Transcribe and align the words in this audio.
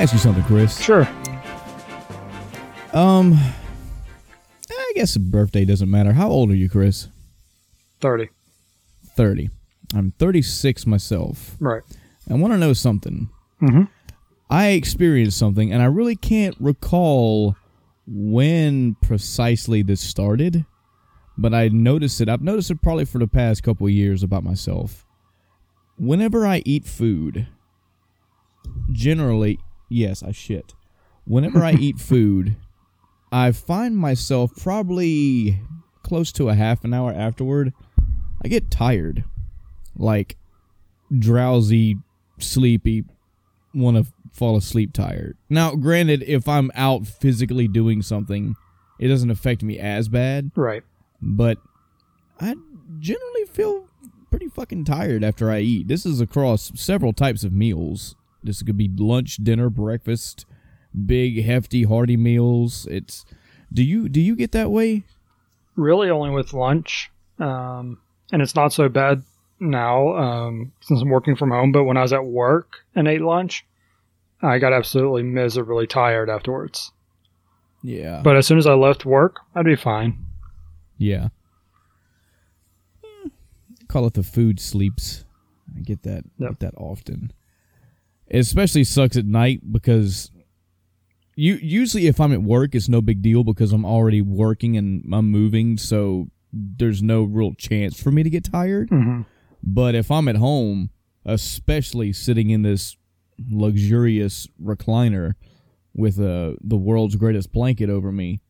Ask 0.00 0.14
you 0.14 0.18
something, 0.18 0.44
Chris. 0.44 0.82
Sure. 0.82 1.06
Um, 2.94 3.34
I 4.70 4.92
guess 4.94 5.14
a 5.14 5.20
birthday 5.20 5.66
doesn't 5.66 5.90
matter. 5.90 6.14
How 6.14 6.30
old 6.30 6.50
are 6.50 6.54
you, 6.54 6.70
Chris? 6.70 7.08
30. 8.00 8.30
30. 9.14 9.50
I'm 9.94 10.12
36 10.12 10.86
myself. 10.86 11.54
Right. 11.60 11.82
I 12.30 12.32
want 12.32 12.54
to 12.54 12.58
know 12.58 12.72
something. 12.72 13.28
Mm-hmm. 13.60 13.82
I 14.48 14.68
experienced 14.68 15.36
something, 15.36 15.70
and 15.70 15.82
I 15.82 15.86
really 15.86 16.16
can't 16.16 16.56
recall 16.58 17.56
when 18.06 18.96
precisely 19.02 19.82
this 19.82 20.00
started, 20.00 20.64
but 21.36 21.52
I 21.52 21.68
noticed 21.68 22.22
it. 22.22 22.30
I've 22.30 22.40
noticed 22.40 22.70
it 22.70 22.80
probably 22.80 23.04
for 23.04 23.18
the 23.18 23.28
past 23.28 23.62
couple 23.62 23.86
of 23.86 23.92
years 23.92 24.22
about 24.22 24.44
myself. 24.44 25.04
Whenever 25.98 26.46
I 26.46 26.62
eat 26.64 26.86
food, 26.86 27.48
generally, 28.90 29.60
yes, 29.90 30.22
I 30.22 30.32
shit. 30.32 30.74
Whenever 31.26 31.62
I 31.62 31.72
eat 31.72 31.98
food, 32.00 32.56
I 33.30 33.52
find 33.52 33.96
myself 33.96 34.52
probably 34.56 35.60
close 36.02 36.32
to 36.32 36.48
a 36.48 36.54
half 36.54 36.82
an 36.84 36.94
hour 36.94 37.12
afterward, 37.12 37.72
I 38.42 38.48
get 38.48 38.70
tired. 38.70 39.24
Like 39.96 40.36
drowsy, 41.16 41.98
sleepy, 42.38 43.04
want 43.74 43.96
to 43.96 44.06
fall 44.32 44.56
asleep 44.56 44.92
tired. 44.92 45.36
Now, 45.48 45.74
granted, 45.74 46.22
if 46.22 46.48
I'm 46.48 46.70
out 46.74 47.06
physically 47.06 47.68
doing 47.68 48.02
something, 48.02 48.56
it 48.98 49.08
doesn't 49.08 49.30
affect 49.30 49.62
me 49.62 49.78
as 49.78 50.08
bad, 50.08 50.50
Right. 50.54 50.82
but 51.20 51.58
I 52.40 52.54
generally 52.98 53.44
feel 53.46 53.86
pretty 54.30 54.48
fucking 54.48 54.84
tired 54.84 55.24
after 55.24 55.50
I 55.50 55.60
eat. 55.60 55.88
This 55.88 56.06
is 56.06 56.20
across 56.20 56.70
several 56.74 57.12
types 57.12 57.44
of 57.44 57.52
meals. 57.52 58.14
This 58.42 58.62
could 58.62 58.76
be 58.76 58.90
lunch, 58.94 59.36
dinner, 59.36 59.68
breakfast, 59.70 60.46
big, 61.06 61.44
hefty, 61.44 61.84
hearty 61.84 62.16
meals. 62.16 62.86
It's 62.90 63.24
do 63.72 63.82
you 63.84 64.08
do 64.08 64.20
you 64.20 64.34
get 64.36 64.52
that 64.52 64.70
way? 64.70 65.04
Really 65.76 66.10
only 66.10 66.30
with 66.30 66.52
lunch. 66.52 67.10
Um, 67.38 67.98
and 68.32 68.42
it's 68.42 68.54
not 68.54 68.72
so 68.72 68.88
bad 68.88 69.22
now 69.58 70.16
um, 70.16 70.72
since 70.80 71.00
I'm 71.00 71.08
working 71.10 71.36
from 71.36 71.50
home. 71.50 71.72
But 71.72 71.84
when 71.84 71.96
I 71.96 72.02
was 72.02 72.12
at 72.12 72.24
work 72.24 72.84
and 72.94 73.06
ate 73.08 73.20
lunch, 73.22 73.64
I 74.42 74.58
got 74.58 74.72
absolutely 74.72 75.22
miserably 75.22 75.86
tired 75.86 76.28
afterwards. 76.30 76.92
Yeah. 77.82 78.20
But 78.22 78.36
as 78.36 78.46
soon 78.46 78.58
as 78.58 78.66
I 78.66 78.74
left 78.74 79.04
work, 79.06 79.36
I'd 79.54 79.64
be 79.64 79.76
fine. 79.76 80.24
Yeah. 80.98 81.28
Call 83.88 84.06
it 84.06 84.14
the 84.14 84.22
food 84.22 84.60
sleeps. 84.60 85.24
I 85.76 85.80
get 85.80 86.02
that 86.02 86.24
Yep. 86.38 86.50
get 86.50 86.60
that 86.60 86.74
often. 86.76 87.32
It 88.30 88.38
especially 88.38 88.84
sucks 88.84 89.16
at 89.16 89.26
night 89.26 89.72
because 89.72 90.30
you 91.36 91.54
usually 91.54 92.06
if 92.06 92.20
I'm 92.20 92.32
at 92.32 92.42
work 92.42 92.74
it's 92.74 92.88
no 92.88 93.00
big 93.00 93.22
deal 93.22 93.44
because 93.44 93.72
I'm 93.72 93.84
already 93.84 94.22
working 94.22 94.76
and 94.76 95.04
I'm 95.12 95.30
moving 95.30 95.76
so 95.78 96.28
there's 96.52 97.02
no 97.02 97.22
real 97.24 97.54
chance 97.54 98.00
for 98.00 98.10
me 98.10 98.22
to 98.22 98.30
get 98.30 98.44
tired. 98.44 98.88
hmm 98.90 99.22
But 99.62 99.94
if 99.94 100.10
I'm 100.10 100.28
at 100.28 100.36
home, 100.36 100.90
especially 101.24 102.12
sitting 102.12 102.50
in 102.50 102.62
this 102.62 102.96
luxurious 103.48 104.46
recliner 104.62 105.34
with 105.94 106.18
uh, 106.20 106.54
the 106.60 106.76
world's 106.76 107.16
greatest 107.16 107.52
blanket 107.52 107.90
over 107.90 108.12
me 108.12 108.40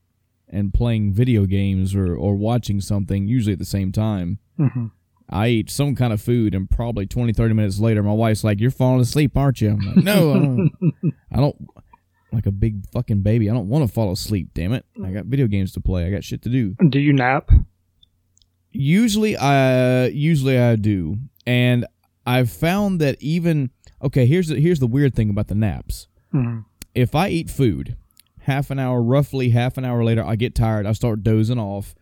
and 0.49 0.75
playing 0.75 1.13
video 1.13 1.47
games 1.47 1.95
or, 1.95 2.15
or 2.15 2.35
watching 2.35 2.81
something, 2.81 3.27
usually 3.27 3.53
at 3.53 3.59
the 3.59 3.65
same 3.65 3.93
time, 3.93 4.39
hmm 4.57 4.87
I 5.31 5.49
eat 5.49 5.71
some 5.71 5.95
kind 5.95 6.13
of 6.13 6.21
food 6.21 6.55
and 6.55 6.69
probably 6.69 7.07
20, 7.07 7.33
30 7.33 7.55
minutes 7.55 7.79
later, 7.79 8.03
my 8.03 8.13
wife's 8.13 8.43
like, 8.45 8.61
You're 8.61 8.71
falling 8.71 9.01
asleep, 9.01 9.37
aren't 9.37 9.61
you? 9.61 9.71
I'm 9.71 9.81
like, 9.81 10.05
No, 10.05 10.31
I 10.33 10.39
don't. 10.39 10.73
I 11.33 11.37
don't 11.37 11.57
like 12.33 12.47
a 12.47 12.53
big 12.53 12.85
fucking 12.93 13.23
baby. 13.23 13.51
I 13.51 13.55
don't 13.55 13.69
want 13.69 13.87
to 13.87 13.93
fall 13.93 14.13
asleep, 14.13 14.51
damn 14.55 14.73
it. 14.73 14.85
I 15.05 15.11
got 15.11 15.25
video 15.27 15.47
games 15.47 15.73
to 15.73 15.81
play. 15.81 16.05
I 16.07 16.11
got 16.11 16.25
shit 16.25 16.43
to 16.43 16.49
do. 16.49 16.77
Do 16.89 16.99
you 16.99 17.13
nap? 17.13 17.51
Usually 18.73 19.37
I 19.37 20.07
usually 20.07 20.59
I 20.59 20.77
do. 20.77 21.17
And 21.47 21.87
I've 22.27 22.51
found 22.51 23.01
that 23.01 23.17
even 23.21 23.71
okay, 24.03 24.27
here's 24.27 24.49
the 24.49 24.61
here's 24.61 24.79
the 24.79 24.87
weird 24.87 25.15
thing 25.15 25.31
about 25.31 25.49
the 25.49 25.55
naps. 25.55 26.07
hmm 26.33 26.61
If 26.95 27.15
I 27.15 27.29
eat 27.29 27.51
food, 27.51 27.97
half 28.43 28.71
an 28.71 28.79
hour, 28.79 29.03
roughly 29.03 29.51
half 29.51 29.77
an 29.77 29.85
hour 29.85 30.05
later, 30.05 30.25
I 30.25 30.37
get 30.37 30.55
tired, 30.55 30.87
I 30.87 30.93
start 30.93 31.23
dozing 31.23 31.59
off. 31.59 31.95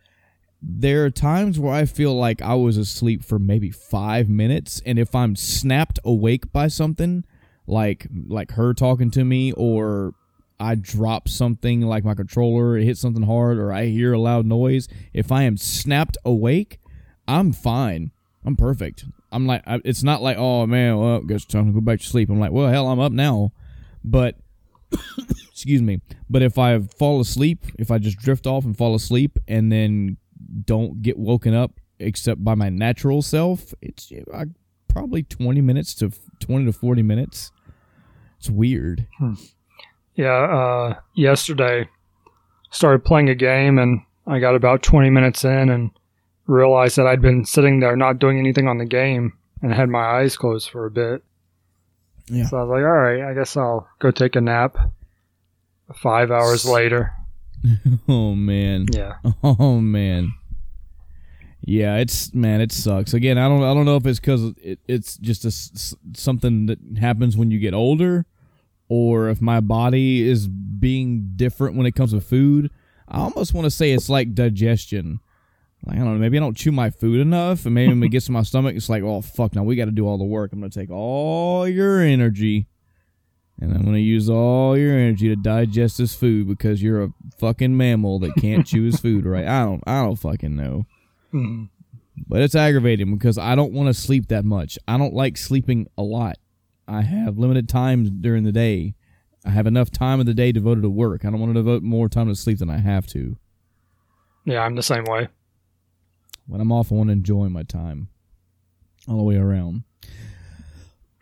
There 0.61 1.05
are 1.05 1.09
times 1.09 1.59
where 1.59 1.73
I 1.73 1.85
feel 1.85 2.13
like 2.15 2.41
I 2.41 2.53
was 2.55 2.77
asleep 2.77 3.23
for 3.23 3.39
maybe 3.39 3.71
five 3.71 4.27
minutes, 4.27 4.81
and 4.85 4.99
if 4.99 5.15
I'm 5.15 5.35
snapped 5.35 5.99
awake 6.03 6.51
by 6.51 6.67
something, 6.67 7.23
like 7.65 8.07
like 8.27 8.51
her 8.51 8.73
talking 8.73 9.09
to 9.11 9.23
me, 9.23 9.53
or 9.53 10.13
I 10.59 10.75
drop 10.75 11.29
something 11.29 11.81
like 11.81 12.03
my 12.03 12.13
controller, 12.13 12.77
it 12.77 12.83
hits 12.83 12.99
something 12.99 13.23
hard, 13.23 13.57
or 13.57 13.71
I 13.71 13.85
hear 13.85 14.13
a 14.13 14.19
loud 14.19 14.45
noise, 14.45 14.89
if 15.13 15.31
I 15.31 15.43
am 15.43 15.55
snapped 15.55 16.17
awake, 16.25 16.79
I'm 17.27 17.53
fine. 17.53 18.11
I'm 18.43 18.55
perfect. 18.55 19.05
I'm 19.31 19.47
like, 19.47 19.63
I, 19.65 19.79
it's 19.85 20.03
not 20.03 20.21
like, 20.21 20.37
oh 20.37 20.65
man, 20.65 20.97
well, 20.97 21.21
guess 21.21 21.43
it's 21.43 21.45
time 21.45 21.67
to 21.67 21.73
go 21.73 21.81
back 21.81 21.99
to 21.99 22.05
sleep. 22.05 22.29
I'm 22.29 22.39
like, 22.39 22.51
well, 22.51 22.67
hell, 22.67 22.87
I'm 22.87 22.99
up 22.99 23.11
now. 23.11 23.51
But, 24.03 24.35
excuse 25.51 25.81
me. 25.81 26.01
But 26.29 26.41
if 26.41 26.57
I 26.57 26.79
fall 26.79 27.19
asleep, 27.19 27.65
if 27.77 27.91
I 27.91 27.97
just 27.97 28.17
drift 28.17 28.47
off 28.47 28.65
and 28.65 28.75
fall 28.75 28.95
asleep 28.95 29.37
and 29.47 29.71
then 29.71 30.17
don't 30.65 31.01
get 31.01 31.17
woken 31.17 31.53
up 31.53 31.79
except 31.99 32.43
by 32.43 32.55
my 32.55 32.69
natural 32.69 33.21
self, 33.21 33.73
it's 33.81 34.11
I, 34.33 34.45
probably 34.87 35.23
20 35.23 35.61
minutes 35.61 35.93
to 35.95 36.11
20 36.39 36.65
to 36.65 36.73
40 36.73 37.03
minutes. 37.03 37.51
It's 38.39 38.49
weird. 38.49 39.05
Yeah. 40.15 40.33
Uh, 40.33 40.99
yesterday, 41.15 41.89
started 42.71 43.03
playing 43.03 43.29
a 43.29 43.35
game 43.35 43.77
and 43.77 44.01
I 44.27 44.39
got 44.39 44.55
about 44.55 44.83
20 44.83 45.09
minutes 45.09 45.43
in 45.43 45.69
and 45.69 45.91
realized 46.47 46.97
that 46.97 47.07
I'd 47.07 47.21
been 47.21 47.45
sitting 47.45 47.79
there 47.79 47.95
not 47.95 48.19
doing 48.19 48.39
anything 48.39 48.67
on 48.67 48.77
the 48.77 48.85
game 48.85 49.33
and 49.61 49.73
had 49.73 49.89
my 49.89 50.03
eyes 50.03 50.37
closed 50.37 50.69
for 50.69 50.85
a 50.85 50.91
bit. 50.91 51.23
Yeah. 52.27 52.45
So 52.47 52.57
I 52.57 52.63
was 52.63 52.69
like, 52.69 52.83
all 52.83 52.91
right, 52.91 53.21
I 53.23 53.33
guess 53.33 53.57
I'll 53.57 53.87
go 53.99 54.11
take 54.11 54.35
a 54.35 54.41
nap. 54.41 54.77
Five 55.95 56.31
hours 56.31 56.65
later. 56.65 57.13
Oh 58.07 58.35
man. 58.35 58.85
Yeah. 58.93 59.15
Oh 59.43 59.81
man. 59.81 60.33
Yeah, 61.61 61.97
it's 61.97 62.33
man, 62.33 62.61
it 62.61 62.71
sucks. 62.71 63.13
Again, 63.13 63.37
I 63.37 63.47
don't 63.47 63.63
I 63.63 63.73
don't 63.73 63.85
know 63.85 63.97
if 63.97 64.05
it's 64.05 64.19
cuz 64.19 64.53
it, 64.61 64.79
it's 64.87 65.17
just 65.17 65.45
a 65.45 65.51
something 66.17 66.67
that 66.67 66.79
happens 66.99 67.35
when 67.35 67.51
you 67.51 67.59
get 67.59 67.73
older 67.73 68.25
or 68.87 69.29
if 69.29 69.41
my 69.41 69.59
body 69.59 70.27
is 70.27 70.47
being 70.47 71.33
different 71.35 71.75
when 71.75 71.85
it 71.85 71.95
comes 71.95 72.11
to 72.11 72.21
food. 72.21 72.71
I 73.07 73.19
almost 73.19 73.53
want 73.53 73.65
to 73.65 73.71
say 73.71 73.91
it's 73.91 74.09
like 74.09 74.33
digestion. 74.33 75.19
Like, 75.85 75.95
I 75.95 75.99
don't 75.99 76.13
know, 76.13 76.19
maybe 76.19 76.37
I 76.37 76.41
don't 76.41 76.57
chew 76.57 76.71
my 76.71 76.89
food 76.89 77.19
enough 77.19 77.65
and 77.65 77.75
maybe 77.75 77.93
when 77.93 78.03
it 78.03 78.09
gets 78.09 78.25
to 78.27 78.31
my 78.31 78.43
stomach 78.43 78.75
it's 78.75 78.89
like, 78.89 79.03
"Oh 79.03 79.21
fuck, 79.21 79.55
now 79.55 79.63
we 79.63 79.75
got 79.75 79.85
to 79.85 79.91
do 79.91 80.07
all 80.07 80.17
the 80.17 80.23
work. 80.23 80.53
I'm 80.53 80.61
to 80.61 80.69
take 80.69 80.89
all 80.91 81.67
your 81.67 82.01
energy 82.01 82.67
and 83.61 83.73
I'm 83.73 83.85
to 83.85 83.99
use 83.99 84.29
all 84.29 84.77
your 84.77 84.93
energy 84.93 85.27
to 85.27 85.35
digest 85.35 85.97
this 85.97 86.15
food 86.15 86.47
because 86.47 86.81
you're 86.81 87.03
a 87.03 87.13
fucking 87.37 87.75
mammal 87.75 88.19
that 88.19 88.35
can't 88.35 88.65
chew 88.65 88.83
his 88.83 88.99
food 88.99 89.25
right. 89.25 89.45
I 89.45 89.65
don't 89.65 89.83
I 89.85 90.01
don't 90.01 90.15
fucking 90.15 90.55
know. 90.55 90.85
Mhm. 91.33 91.69
But 92.27 92.41
it's 92.41 92.55
aggravating 92.55 93.13
because 93.13 93.37
I 93.37 93.55
don't 93.55 93.73
want 93.73 93.87
to 93.87 93.93
sleep 93.93 94.27
that 94.27 94.45
much. 94.45 94.77
I 94.87 94.97
don't 94.97 95.13
like 95.13 95.37
sleeping 95.37 95.87
a 95.97 96.03
lot. 96.03 96.37
I 96.87 97.01
have 97.01 97.37
limited 97.37 97.69
time 97.69 98.21
during 98.21 98.43
the 98.43 98.51
day. 98.51 98.95
I 99.45 99.51
have 99.51 99.67
enough 99.67 99.89
time 99.89 100.19
of 100.19 100.25
the 100.25 100.33
day 100.33 100.51
devoted 100.51 100.81
to 100.81 100.89
work. 100.89 101.23
I 101.23 101.29
don't 101.29 101.39
want 101.39 101.51
to 101.51 101.59
devote 101.59 101.81
more 101.83 102.09
time 102.09 102.27
to 102.27 102.35
sleep 102.35 102.59
than 102.59 102.69
I 102.69 102.77
have 102.79 103.07
to. 103.07 103.37
Yeah, 104.45 104.63
I'm 104.63 104.75
the 104.75 104.83
same 104.83 105.05
way. 105.05 105.27
When 106.45 106.59
I'm 106.59 106.71
off, 106.71 106.91
I 106.91 106.95
want 106.95 107.09
to 107.09 107.13
enjoy 107.13 107.47
my 107.47 107.63
time 107.63 108.09
all 109.07 109.17
the 109.17 109.23
way 109.23 109.35
around. 109.35 109.83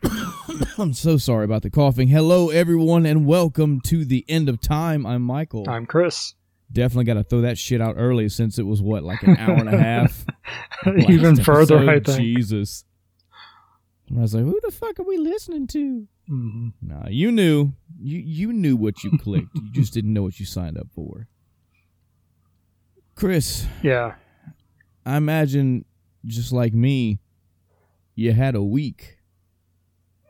I'm 0.78 0.94
so 0.94 1.16
sorry 1.16 1.44
about 1.44 1.62
the 1.62 1.70
coughing. 1.70 2.08
Hello, 2.08 2.50
everyone, 2.50 3.04
and 3.04 3.26
welcome 3.26 3.80
to 3.82 4.04
the 4.04 4.24
end 4.28 4.48
of 4.48 4.60
time. 4.60 5.04
I'm 5.04 5.22
Michael. 5.22 5.68
I'm 5.68 5.86
Chris. 5.86 6.34
Definitely 6.72 7.04
got 7.04 7.14
to 7.14 7.24
throw 7.24 7.40
that 7.42 7.56
shit 7.58 7.80
out 7.80 7.94
early 7.96 8.28
since 8.28 8.58
it 8.58 8.64
was 8.64 8.82
what, 8.82 9.02
like 9.02 9.22
an 9.22 9.36
hour 9.38 9.54
and 9.56 9.68
a 9.68 9.78
half. 9.78 10.24
Even 10.86 11.36
last 11.36 11.44
further, 11.44 11.78
episode? 11.78 11.88
I 11.88 12.00
think. 12.00 12.18
Jesus. 12.20 12.84
And 14.08 14.18
I 14.18 14.22
was 14.22 14.34
like, 14.34 14.44
who 14.44 14.58
the 14.62 14.70
fuck 14.70 14.98
are 15.00 15.04
we 15.04 15.16
listening 15.16 15.66
to? 15.68 16.06
Mhm. 16.30 16.72
Nah, 16.82 17.08
you 17.08 17.32
knew. 17.32 17.72
You 18.00 18.18
you 18.18 18.52
knew 18.52 18.76
what 18.76 19.02
you 19.02 19.16
clicked. 19.18 19.54
you 19.54 19.70
just 19.72 19.94
didn't 19.94 20.12
know 20.12 20.22
what 20.22 20.38
you 20.38 20.44
signed 20.46 20.76
up 20.78 20.88
for. 20.94 21.26
Chris, 23.14 23.66
Yeah. 23.82 24.14
I 25.04 25.16
imagine 25.16 25.84
just 26.26 26.52
like 26.52 26.74
me, 26.74 27.18
you 28.14 28.32
had 28.32 28.54
a 28.54 28.62
week. 28.62 29.18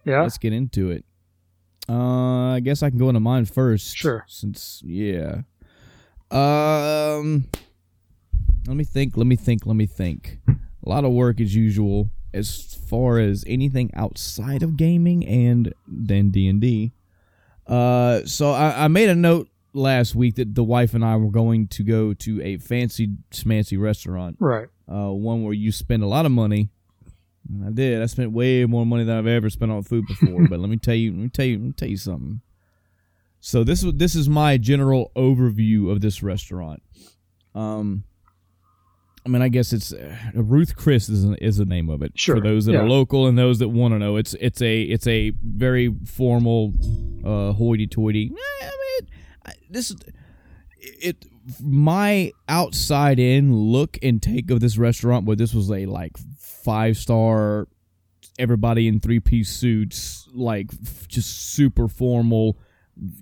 Yeah. 0.04 0.22
Let's 0.22 0.38
get 0.38 0.52
into 0.52 0.90
it. 0.92 1.04
Uh, 1.88 2.52
I 2.54 2.60
guess 2.60 2.82
I 2.82 2.90
can 2.90 2.98
go 2.98 3.08
into 3.08 3.20
mine 3.20 3.44
first. 3.44 3.96
Sure. 3.96 4.24
Since 4.28 4.82
yeah. 4.86 5.42
Um, 6.30 7.46
let 8.66 8.76
me 8.76 8.84
think. 8.84 9.16
Let 9.16 9.26
me 9.26 9.36
think. 9.36 9.66
Let 9.66 9.76
me 9.76 9.86
think. 9.86 10.38
A 10.48 10.88
lot 10.88 11.04
of 11.04 11.12
work 11.12 11.40
as 11.40 11.54
usual. 11.54 12.10
As 12.34 12.74
far 12.74 13.18
as 13.18 13.44
anything 13.46 13.90
outside 13.94 14.62
of 14.62 14.76
gaming 14.76 15.26
and 15.26 15.72
then 15.86 16.30
D 16.30 16.48
and 16.48 16.60
D. 16.60 16.92
Uh, 17.66 18.24
so 18.24 18.52
I, 18.52 18.84
I 18.84 18.88
made 18.88 19.08
a 19.08 19.14
note 19.14 19.48
last 19.72 20.14
week 20.14 20.36
that 20.36 20.54
the 20.54 20.64
wife 20.64 20.94
and 20.94 21.04
I 21.04 21.16
were 21.16 21.30
going 21.30 21.68
to 21.68 21.82
go 21.82 22.14
to 22.14 22.42
a 22.42 22.58
fancy 22.58 23.16
smancy 23.30 23.80
restaurant. 23.80 24.36
Right. 24.38 24.68
Uh, 24.90 25.10
one 25.10 25.42
where 25.42 25.52
you 25.52 25.72
spend 25.72 26.02
a 26.02 26.06
lot 26.06 26.26
of 26.26 26.32
money. 26.32 26.70
I 27.64 27.70
did. 27.70 28.02
I 28.02 28.06
spent 28.06 28.32
way 28.32 28.66
more 28.66 28.84
money 28.84 29.04
than 29.04 29.16
I've 29.16 29.26
ever 29.26 29.48
spent 29.48 29.72
on 29.72 29.82
food 29.82 30.06
before. 30.06 30.46
but 30.50 30.60
let 30.60 30.68
me 30.68 30.76
tell 30.76 30.94
you, 30.94 31.12
let 31.12 31.20
me 31.20 31.28
tell 31.28 31.46
you, 31.46 31.58
let 31.58 31.64
me 31.64 31.72
tell 31.72 31.88
you 31.88 31.96
something. 31.96 32.40
So 33.40 33.64
this 33.64 33.84
this 33.94 34.14
is 34.14 34.28
my 34.28 34.56
general 34.58 35.12
overview 35.16 35.90
of 35.90 36.00
this 36.00 36.22
restaurant. 36.22 36.82
Um, 37.54 38.04
I 39.24 39.30
mean, 39.30 39.42
I 39.42 39.48
guess 39.48 39.72
it's 39.72 39.92
uh, 39.92 40.16
Ruth 40.34 40.74
Chris 40.76 41.08
is 41.08 41.24
is 41.40 41.56
the 41.58 41.64
name 41.64 41.88
of 41.90 42.02
it 42.02 42.12
Sure, 42.14 42.36
for 42.36 42.42
those 42.42 42.64
that 42.66 42.72
yeah. 42.72 42.80
are 42.80 42.88
local 42.88 43.26
and 43.26 43.36
those 43.38 43.58
that 43.60 43.68
want 43.68 43.94
to 43.94 43.98
know. 43.98 44.16
It's 44.16 44.34
it's 44.40 44.60
a 44.62 44.82
it's 44.82 45.06
a 45.06 45.32
very 45.44 45.94
formal, 46.06 46.72
uh, 47.24 47.52
hoity-toity. 47.52 48.30
Eh, 48.32 48.66
I 48.66 48.70
mean, 49.00 49.10
I- 49.46 49.52
this 49.70 49.94
it. 50.80 51.24
My 51.62 52.30
outside 52.48 53.18
in 53.18 53.54
look 53.54 53.96
and 54.02 54.22
take 54.22 54.50
of 54.50 54.60
this 54.60 54.76
restaurant, 54.76 55.24
where 55.26 55.36
this 55.36 55.54
was 55.54 55.70
a 55.70 55.86
like 55.86 56.12
five 56.38 56.96
star, 56.98 57.68
everybody 58.38 58.86
in 58.88 59.00
three 59.00 59.20
piece 59.20 59.48
suits, 59.50 60.28
like 60.34 60.66
f- 60.72 61.08
just 61.08 61.52
super 61.54 61.88
formal. 61.88 62.58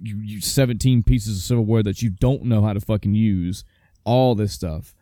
You, 0.03 0.17
you 0.19 0.41
seventeen 0.41 1.03
pieces 1.03 1.37
of 1.39 1.43
silverware 1.43 1.83
that 1.83 2.03
you 2.03 2.11
don't 2.11 2.45
know 2.45 2.63
how 2.63 2.73
to 2.73 2.81
fucking 2.81 3.15
use. 3.15 3.65
All 4.05 4.35
this 4.35 4.53
stuff. 4.53 4.95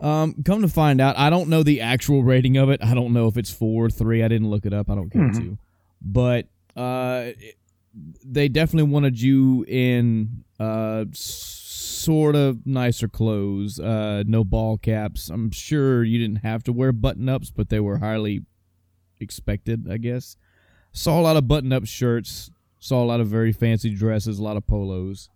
Um, 0.00 0.42
come 0.44 0.62
to 0.62 0.68
find 0.68 1.00
out, 1.00 1.16
I 1.18 1.30
don't 1.30 1.48
know 1.48 1.62
the 1.62 1.80
actual 1.80 2.22
rating 2.24 2.56
of 2.56 2.68
it. 2.68 2.82
I 2.82 2.94
don't 2.94 3.12
know 3.12 3.28
if 3.28 3.36
it's 3.36 3.52
four, 3.52 3.86
or 3.86 3.90
three. 3.90 4.22
I 4.22 4.28
didn't 4.28 4.50
look 4.50 4.66
it 4.66 4.72
up. 4.72 4.90
I 4.90 4.94
don't 4.96 5.10
care 5.10 5.22
Mhm. 5.22 5.36
to. 5.36 5.58
But 6.02 6.48
uh, 6.76 7.32
it- 7.38 7.56
they 8.24 8.48
definitely 8.48 8.90
wanted 8.90 9.20
you 9.20 9.64
in 9.68 10.42
uh 10.58 11.04
sort 11.12 12.34
of 12.34 12.66
nicer 12.66 13.06
clothes. 13.08 13.78
Uh, 13.78 14.24
no 14.26 14.42
ball 14.42 14.76
caps. 14.78 15.30
I'm 15.30 15.50
sure 15.52 16.02
you 16.02 16.18
didn't 16.18 16.42
have 16.44 16.64
to 16.64 16.72
wear 16.72 16.90
button 16.92 17.28
ups, 17.28 17.50
but 17.52 17.68
they 17.68 17.78
were 17.80 17.98
highly 17.98 18.42
expected. 19.20 19.86
I 19.88 19.98
guess. 19.98 20.36
Saw 20.92 21.20
a 21.20 21.22
lot 21.22 21.36
of 21.36 21.46
button 21.48 21.72
up 21.72 21.86
shirts. 21.86 22.50
Saw 22.84 23.02
a 23.02 23.06
lot 23.06 23.20
of 23.20 23.28
very 23.28 23.50
fancy 23.50 23.94
dresses. 23.94 24.38
A 24.38 24.42
lot 24.42 24.58
of 24.58 24.66
polos. 24.66 25.30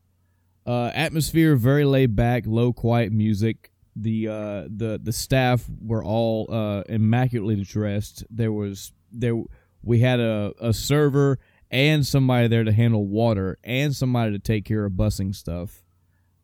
Uh, 0.66 0.90
atmosphere 0.92 1.56
very 1.56 1.86
laid 1.86 2.14
back, 2.14 2.44
low 2.46 2.74
quiet 2.74 3.10
music. 3.10 3.70
The 3.96 4.28
uh, 4.28 4.62
the 4.68 5.00
the 5.02 5.14
staff 5.14 5.64
were 5.80 6.04
all 6.04 6.46
uh, 6.52 6.82
immaculately 6.90 7.64
dressed. 7.64 8.22
There 8.28 8.52
was 8.52 8.92
there 9.10 9.42
we 9.82 10.00
had 10.00 10.20
a, 10.20 10.52
a 10.60 10.74
server 10.74 11.38
and 11.70 12.06
somebody 12.06 12.48
there 12.48 12.64
to 12.64 12.72
handle 12.72 13.06
water 13.06 13.56
and 13.64 13.96
somebody 13.96 14.32
to 14.32 14.38
take 14.38 14.66
care 14.66 14.84
of 14.84 14.92
busing 14.92 15.34
stuff. 15.34 15.82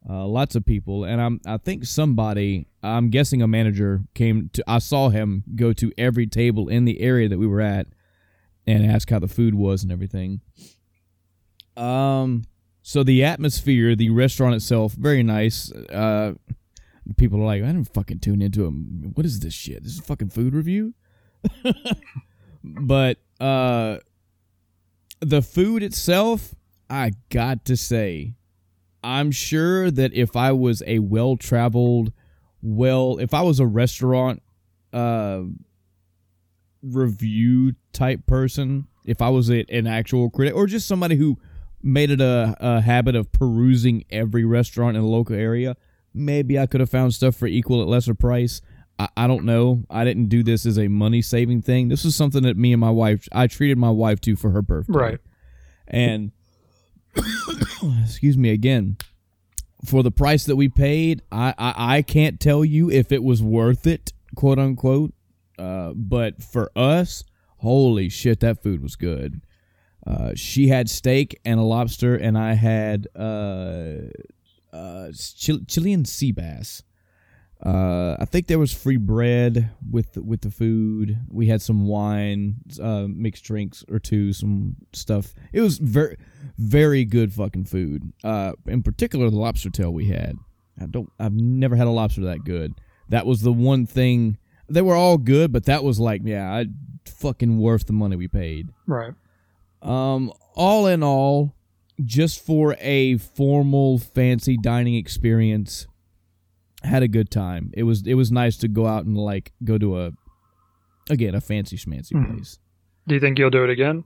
Uh, 0.09 0.25
lots 0.25 0.55
of 0.55 0.65
people, 0.65 1.05
and 1.05 1.21
I'm 1.21 1.39
I 1.45 1.59
think 1.59 1.85
somebody 1.85 2.67
I'm 2.83 3.11
guessing 3.11 3.43
a 3.43 3.47
manager 3.47 4.05
came 4.15 4.49
to. 4.55 4.65
I 4.67 4.79
saw 4.79 5.11
him 5.11 5.45
go 5.55 5.75
to 5.75 5.93
every 5.99 6.27
table 6.27 6.71
in 6.71 6.87
the 6.87 7.03
area 7.03 7.29
that 7.29 7.39
we 7.39 7.47
were 7.47 7.61
at 7.61 7.89
and 8.67 8.91
ask 8.91 9.11
how 9.11 9.19
the 9.19 9.29
food 9.29 9.55
was 9.55 9.83
and 9.83 9.93
everything. 9.93 10.41
Um, 11.77 12.45
so 12.83 13.03
the 13.03 13.25
atmosphere, 13.25 13.97
the 13.97 14.11
restaurant 14.11 14.55
itself, 14.55 14.93
very 14.93 15.23
nice. 15.23 15.73
Uh, 15.73 16.35
people 17.17 17.41
are 17.41 17.47
like, 17.47 17.63
I 17.63 17.67
didn't 17.67 17.93
fucking 17.95 18.21
tune 18.21 18.43
into 18.43 18.63
them. 18.65 19.13
What 19.15 19.27
is 19.27 19.41
this 19.41 19.55
shit? 19.55 19.83
This 19.83 19.95
is 19.95 19.99
a 20.01 20.03
fucking 20.03 20.31
food 20.31 20.55
review. 20.55 20.95
but 22.65 23.19
uh, 23.41 23.99
the 25.21 25.43
food 25.43 25.83
itself, 25.83 26.55
I 26.89 27.13
got 27.31 27.65
to 27.67 27.77
say, 27.77 28.35
I'm 29.03 29.31
sure 29.31 29.91
that 29.91 30.15
if 30.15 30.37
I 30.37 30.53
was 30.53 30.83
a 30.87 30.99
well 30.99 31.37
traveled, 31.37 32.13
well, 32.63 33.19
if 33.19 33.35
I 33.35 33.43
was 33.43 33.61
a 33.61 33.67
restaurant 33.67 34.43
uh, 34.93 35.43
review 36.83 37.75
type 37.93 38.27
person, 38.27 38.87
if 39.05 39.21
I 39.21 39.29
was 39.29 39.51
a, 39.51 39.65
an 39.69 39.87
actual 39.87 40.31
critic 40.31 40.55
or 40.55 40.67
just 40.67 40.89
somebody 40.89 41.17
who 41.17 41.39
made 41.85 42.11
it 42.11 42.21
a, 42.21 42.57
a 42.59 42.81
habit 42.81 43.15
of 43.15 43.31
perusing 43.31 44.05
every 44.11 44.45
restaurant 44.45 44.97
in 44.97 45.03
the 45.03 45.09
local 45.09 45.37
area, 45.37 45.77
maybe 46.15 46.59
I 46.59 46.67
could 46.67 46.81
have 46.81 46.91
found 46.91 47.15
stuff 47.15 47.37
for 47.37 47.47
equal 47.47 47.83
at 47.83 47.89
lesser 47.89 48.15
price. 48.15 48.63
I, 48.99 49.09
I 49.17 49.27
don't 49.27 49.45
know. 49.45 49.85
I 49.91 50.05
didn't 50.05 50.27
do 50.27 50.43
this 50.43 50.65
as 50.65 50.79
a 50.79 50.89
money 50.89 51.21
saving 51.21 51.63
thing. 51.63 51.89
This 51.89 52.05
is 52.05 52.17
something 52.17 52.43
that 52.45 52.57
me 52.57 52.73
and 52.73 52.81
my 52.81 52.91
wife, 52.91 53.29
I 53.33 53.47
treated 53.47 53.77
my 53.77 53.91
wife 53.91 54.21
to 54.23 54.35
for 54.35 54.51
her 54.51 54.63
birthday. 54.63 54.93
Right. 54.93 55.19
And 55.87 56.33
excuse 58.03 58.39
me 58.39 58.51
again. 58.51 58.97
For 59.85 60.03
the 60.03 60.11
price 60.11 60.45
that 60.47 60.57
we 60.57 60.71
paid, 60.71 61.21
I, 61.31 61.55
I, 61.59 61.97
I 61.97 62.03
can't 62.03 62.41
tell 62.41 62.65
you 62.65 62.91
if 62.91 63.13
it 63.13 63.23
was 63.23 63.43
worth 63.43 63.87
it, 63.87 64.15
quote 64.35 64.59
unquote. 64.59 65.13
Uh, 65.59 65.93
but 65.95 66.43
for 66.43 66.71
us, 66.75 67.25
holy 67.59 68.09
shit, 68.09 68.41
that 68.41 68.63
food 68.63 68.83
was 68.83 68.97
good. 68.97 69.43
Uh, 70.07 70.33
she 70.35 70.69
had 70.69 70.89
steak 70.91 71.41
and 71.45 71.59
a 71.59 71.63
lobster, 71.63 72.15
and 72.15 72.37
I 72.37 72.55
had 72.55 73.07
uh, 73.17 73.97
uh, 74.73 75.09
Chil- 75.37 75.65
Chilean 75.67 76.05
sea 76.05 76.33
bass. 76.33 76.83
Uh, 77.65 78.17
I 78.21 78.27
think 78.27 78.47
there 78.47 78.59
was 78.59 78.75
free 78.75 78.99
bread 78.99 79.71
with 79.91 80.13
the, 80.13 80.23
with 80.23 80.43
the 80.43 80.51
food. 80.51 81.19
We 81.31 81.47
had 81.47 81.63
some 81.63 81.87
wine, 81.87 82.57
uh, 82.83 83.07
mixed 83.09 83.45
drinks 83.45 83.83
or 83.91 83.99
two, 83.99 84.35
some 84.35 84.77
stuff. 84.93 85.33
It 85.53 85.63
was 85.63 85.79
very, 85.79 86.19
very 86.59 87.07
good 87.07 87.33
fucking 87.33 87.65
food. 87.65 88.13
Uh, 88.23 88.53
in 88.67 88.83
particular, 88.83 89.31
the 89.31 89.37
lobster 89.39 89.71
tail 89.71 89.93
we 89.93 90.09
had. 90.09 90.37
I 90.79 90.87
don't. 90.87 91.11
I've 91.19 91.33
never 91.33 91.77
had 91.77 91.87
a 91.87 91.91
lobster 91.91 92.23
that 92.23 92.45
good. 92.45 92.75
That 93.09 93.25
was 93.25 93.41
the 93.41 93.53
one 93.53 93.87
thing. 93.87 94.37
They 94.69 94.83
were 94.83 94.97
all 94.97 95.17
good, 95.17 95.53
but 95.53 95.65
that 95.65 95.85
was 95.85 95.99
like, 95.99 96.23
yeah, 96.25 96.53
I 96.53 96.67
fucking 97.07 97.59
worth 97.59 97.87
the 97.87 97.93
money 97.93 98.17
we 98.17 98.29
paid. 98.29 98.71
Right. 98.87 99.15
Um, 99.85 100.33
all 100.55 100.87
in 100.87 101.03
all, 101.03 101.55
just 102.05 102.45
for 102.45 102.77
a 102.81 103.17
formal 103.19 103.99
fancy 103.99 104.57
dining 104.57 104.95
experience, 104.95 105.87
had 106.83 107.03
a 107.03 107.09
good 107.09 107.31
time. 107.31 107.71
It 107.75 107.83
was 107.85 108.07
it 108.07 108.15
was 108.15 108.31
nice 108.33 108.57
to 108.59 108.69
go 108.69 108.87
out 108.87 109.05
and 109.05 109.17
like 109.17 109.53
go 109.65 109.79
to 109.79 110.01
a 110.01 110.13
again 111.11 111.35
a 111.35 111.41
fancy 111.41 111.77
schmancy 111.77 112.13
Mhm. 112.13 112.35
place. 112.37 112.59
Do 113.07 113.15
you 113.15 113.21
think 113.21 113.39
you'll 113.39 113.51
do 113.51 113.65
it 113.65 113.71
again? 113.71 114.05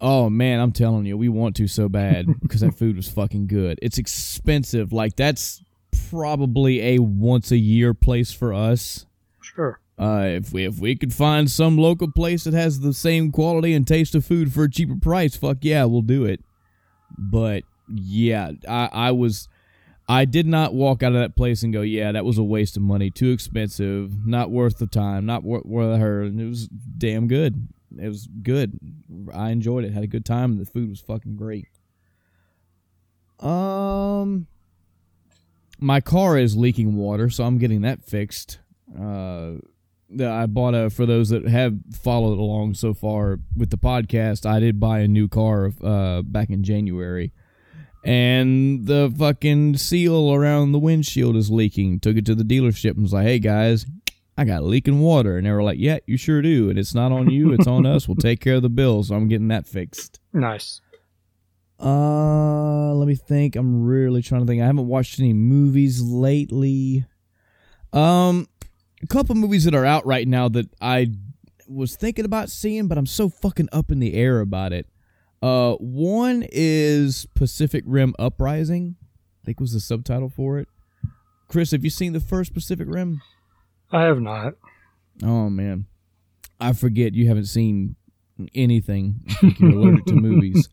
Oh 0.00 0.28
man, 0.30 0.58
I'm 0.60 0.72
telling 0.72 1.04
you, 1.06 1.16
we 1.16 1.28
want 1.28 1.54
to 1.56 1.68
so 1.68 1.88
bad 1.88 2.26
because 2.42 2.60
that 2.62 2.74
food 2.78 2.96
was 2.96 3.08
fucking 3.08 3.46
good. 3.46 3.78
It's 3.82 3.98
expensive. 3.98 4.92
Like 4.92 5.16
that's 5.16 5.62
probably 6.10 6.80
a 6.96 6.98
once 6.98 7.50
a 7.50 7.56
year 7.58 7.94
place 7.94 8.32
for 8.32 8.52
us. 8.52 9.06
Sure. 9.40 9.78
Uh, 9.98 10.24
if 10.26 10.52
we 10.52 10.64
if 10.64 10.78
we 10.78 10.96
could 10.96 11.12
find 11.12 11.50
some 11.50 11.76
local 11.76 12.10
place 12.10 12.44
that 12.44 12.54
has 12.54 12.80
the 12.80 12.94
same 12.94 13.30
quality 13.30 13.74
and 13.74 13.86
taste 13.86 14.14
of 14.14 14.24
food 14.24 14.52
for 14.52 14.64
a 14.64 14.70
cheaper 14.70 14.96
price, 14.96 15.36
fuck 15.36 15.58
yeah, 15.60 15.84
we'll 15.84 16.02
do 16.02 16.24
it. 16.24 16.40
But 17.16 17.64
yeah, 17.88 18.52
I 18.68 18.88
I 18.92 19.10
was 19.10 19.48
I 20.08 20.24
did 20.24 20.46
not 20.46 20.74
walk 20.74 21.02
out 21.02 21.12
of 21.12 21.20
that 21.20 21.36
place 21.36 21.62
and 21.62 21.72
go, 21.72 21.82
yeah, 21.82 22.12
that 22.12 22.24
was 22.24 22.38
a 22.38 22.42
waste 22.42 22.76
of 22.76 22.82
money, 22.82 23.10
too 23.10 23.30
expensive, 23.30 24.26
not 24.26 24.50
worth 24.50 24.78
the 24.78 24.86
time, 24.86 25.26
not 25.26 25.44
worth 25.44 25.98
her. 25.98 26.22
And 26.22 26.40
it 26.40 26.46
was 26.46 26.68
damn 26.68 27.28
good. 27.28 27.68
It 27.98 28.08
was 28.08 28.26
good. 28.26 28.78
I 29.32 29.50
enjoyed 29.50 29.84
it. 29.84 29.92
Had 29.92 30.04
a 30.04 30.08
good 30.08 30.24
time. 30.24 30.58
The 30.58 30.64
food 30.64 30.88
was 30.90 31.00
fucking 31.00 31.36
great. 31.36 31.68
Um, 33.38 34.46
my 35.78 36.00
car 36.00 36.38
is 36.38 36.56
leaking 36.56 36.94
water, 36.94 37.28
so 37.28 37.44
I'm 37.44 37.58
getting 37.58 37.82
that 37.82 38.04
fixed. 38.04 38.58
Uh, 38.98 39.52
I 40.20 40.46
bought 40.46 40.74
a 40.74 40.90
for 40.90 41.06
those 41.06 41.28
that 41.30 41.46
have 41.46 41.76
followed 42.02 42.38
along 42.38 42.74
so 42.74 42.92
far 42.94 43.38
with 43.56 43.70
the 43.70 43.78
podcast. 43.78 44.44
I 44.44 44.60
did 44.60 44.80
buy 44.80 45.00
a 45.00 45.08
new 45.08 45.28
car 45.28 45.72
uh 45.82 46.22
back 46.22 46.50
in 46.50 46.62
January, 46.64 47.32
and 48.04 48.86
the 48.86 49.12
fucking 49.16 49.76
seal 49.76 50.32
around 50.32 50.72
the 50.72 50.78
windshield 50.78 51.36
is 51.36 51.50
leaking. 51.50 52.00
Took 52.00 52.16
it 52.16 52.26
to 52.26 52.34
the 52.34 52.44
dealership 52.44 52.92
and 52.92 53.02
was 53.02 53.12
like, 53.12 53.26
"Hey 53.26 53.38
guys, 53.38 53.86
I 54.36 54.44
got 54.44 54.64
leaking 54.64 55.00
water," 55.00 55.36
and 55.36 55.46
they 55.46 55.50
were 55.50 55.62
like, 55.62 55.78
"Yeah, 55.78 55.98
you 56.06 56.16
sure 56.16 56.42
do, 56.42 56.68
and 56.70 56.78
it's 56.78 56.94
not 56.94 57.12
on 57.12 57.30
you, 57.30 57.52
it's 57.52 57.66
on 57.66 57.86
us. 57.86 58.08
We'll 58.08 58.16
take 58.16 58.40
care 58.40 58.56
of 58.56 58.62
the 58.62 58.70
bill." 58.70 59.02
So 59.02 59.14
I'm 59.14 59.28
getting 59.28 59.48
that 59.48 59.66
fixed. 59.66 60.20
Nice. 60.32 60.80
Uh, 61.80 62.94
let 62.94 63.08
me 63.08 63.14
think. 63.16 63.56
I'm 63.56 63.84
really 63.84 64.22
trying 64.22 64.42
to 64.42 64.46
think. 64.46 64.62
I 64.62 64.66
haven't 64.66 64.86
watched 64.86 65.18
any 65.18 65.32
movies 65.32 66.00
lately. 66.00 67.06
Um, 67.92 68.48
a 69.02 69.06
couple 69.06 69.34
movies 69.34 69.64
that 69.64 69.74
are 69.74 69.84
out 69.84 70.06
right 70.06 70.26
now 70.28 70.48
that 70.50 70.68
I 70.80 71.08
was 71.68 71.96
thinking 71.96 72.24
about 72.24 72.50
seeing, 72.50 72.86
but 72.88 72.98
I'm 72.98 73.06
so 73.06 73.28
fucking 73.28 73.68
up 73.72 73.90
in 73.90 73.98
the 73.98 74.14
air 74.14 74.40
about 74.40 74.72
it. 74.72 74.86
Uh, 75.40 75.74
one 75.74 76.46
is 76.52 77.26
Pacific 77.34 77.82
Rim 77.86 78.14
Uprising. 78.18 78.96
I 79.42 79.46
think 79.46 79.58
was 79.60 79.72
the 79.72 79.80
subtitle 79.80 80.28
for 80.28 80.58
it. 80.58 80.68
Chris, 81.48 81.72
have 81.72 81.82
you 81.84 81.90
seen 81.90 82.12
the 82.12 82.20
first 82.20 82.54
Pacific 82.54 82.86
Rim? 82.88 83.20
I 83.90 84.02
have 84.02 84.20
not. 84.20 84.54
Oh 85.22 85.50
man, 85.50 85.86
I 86.60 86.72
forget 86.72 87.14
you 87.14 87.28
haven't 87.28 87.46
seen 87.46 87.96
anything. 88.54 89.20
I 89.28 89.32
think 89.34 89.60
you're 89.60 89.70
allergic 89.70 90.06
to 90.06 90.14
movies. 90.14 90.68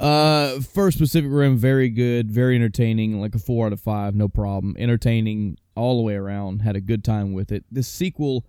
Uh, 0.00 0.60
first 0.60 0.98
Pacific 0.98 1.30
Rim, 1.32 1.56
very 1.56 1.88
good, 1.88 2.30
very 2.30 2.56
entertaining, 2.56 3.20
like 3.20 3.34
a 3.34 3.38
four 3.38 3.66
out 3.66 3.72
of 3.72 3.80
five, 3.80 4.14
no 4.14 4.28
problem. 4.28 4.74
Entertaining 4.78 5.56
all 5.76 5.96
the 5.96 6.02
way 6.02 6.14
around. 6.14 6.62
Had 6.62 6.76
a 6.76 6.80
good 6.80 7.04
time 7.04 7.32
with 7.32 7.52
it. 7.52 7.64
The 7.70 7.82
sequel, 7.82 8.44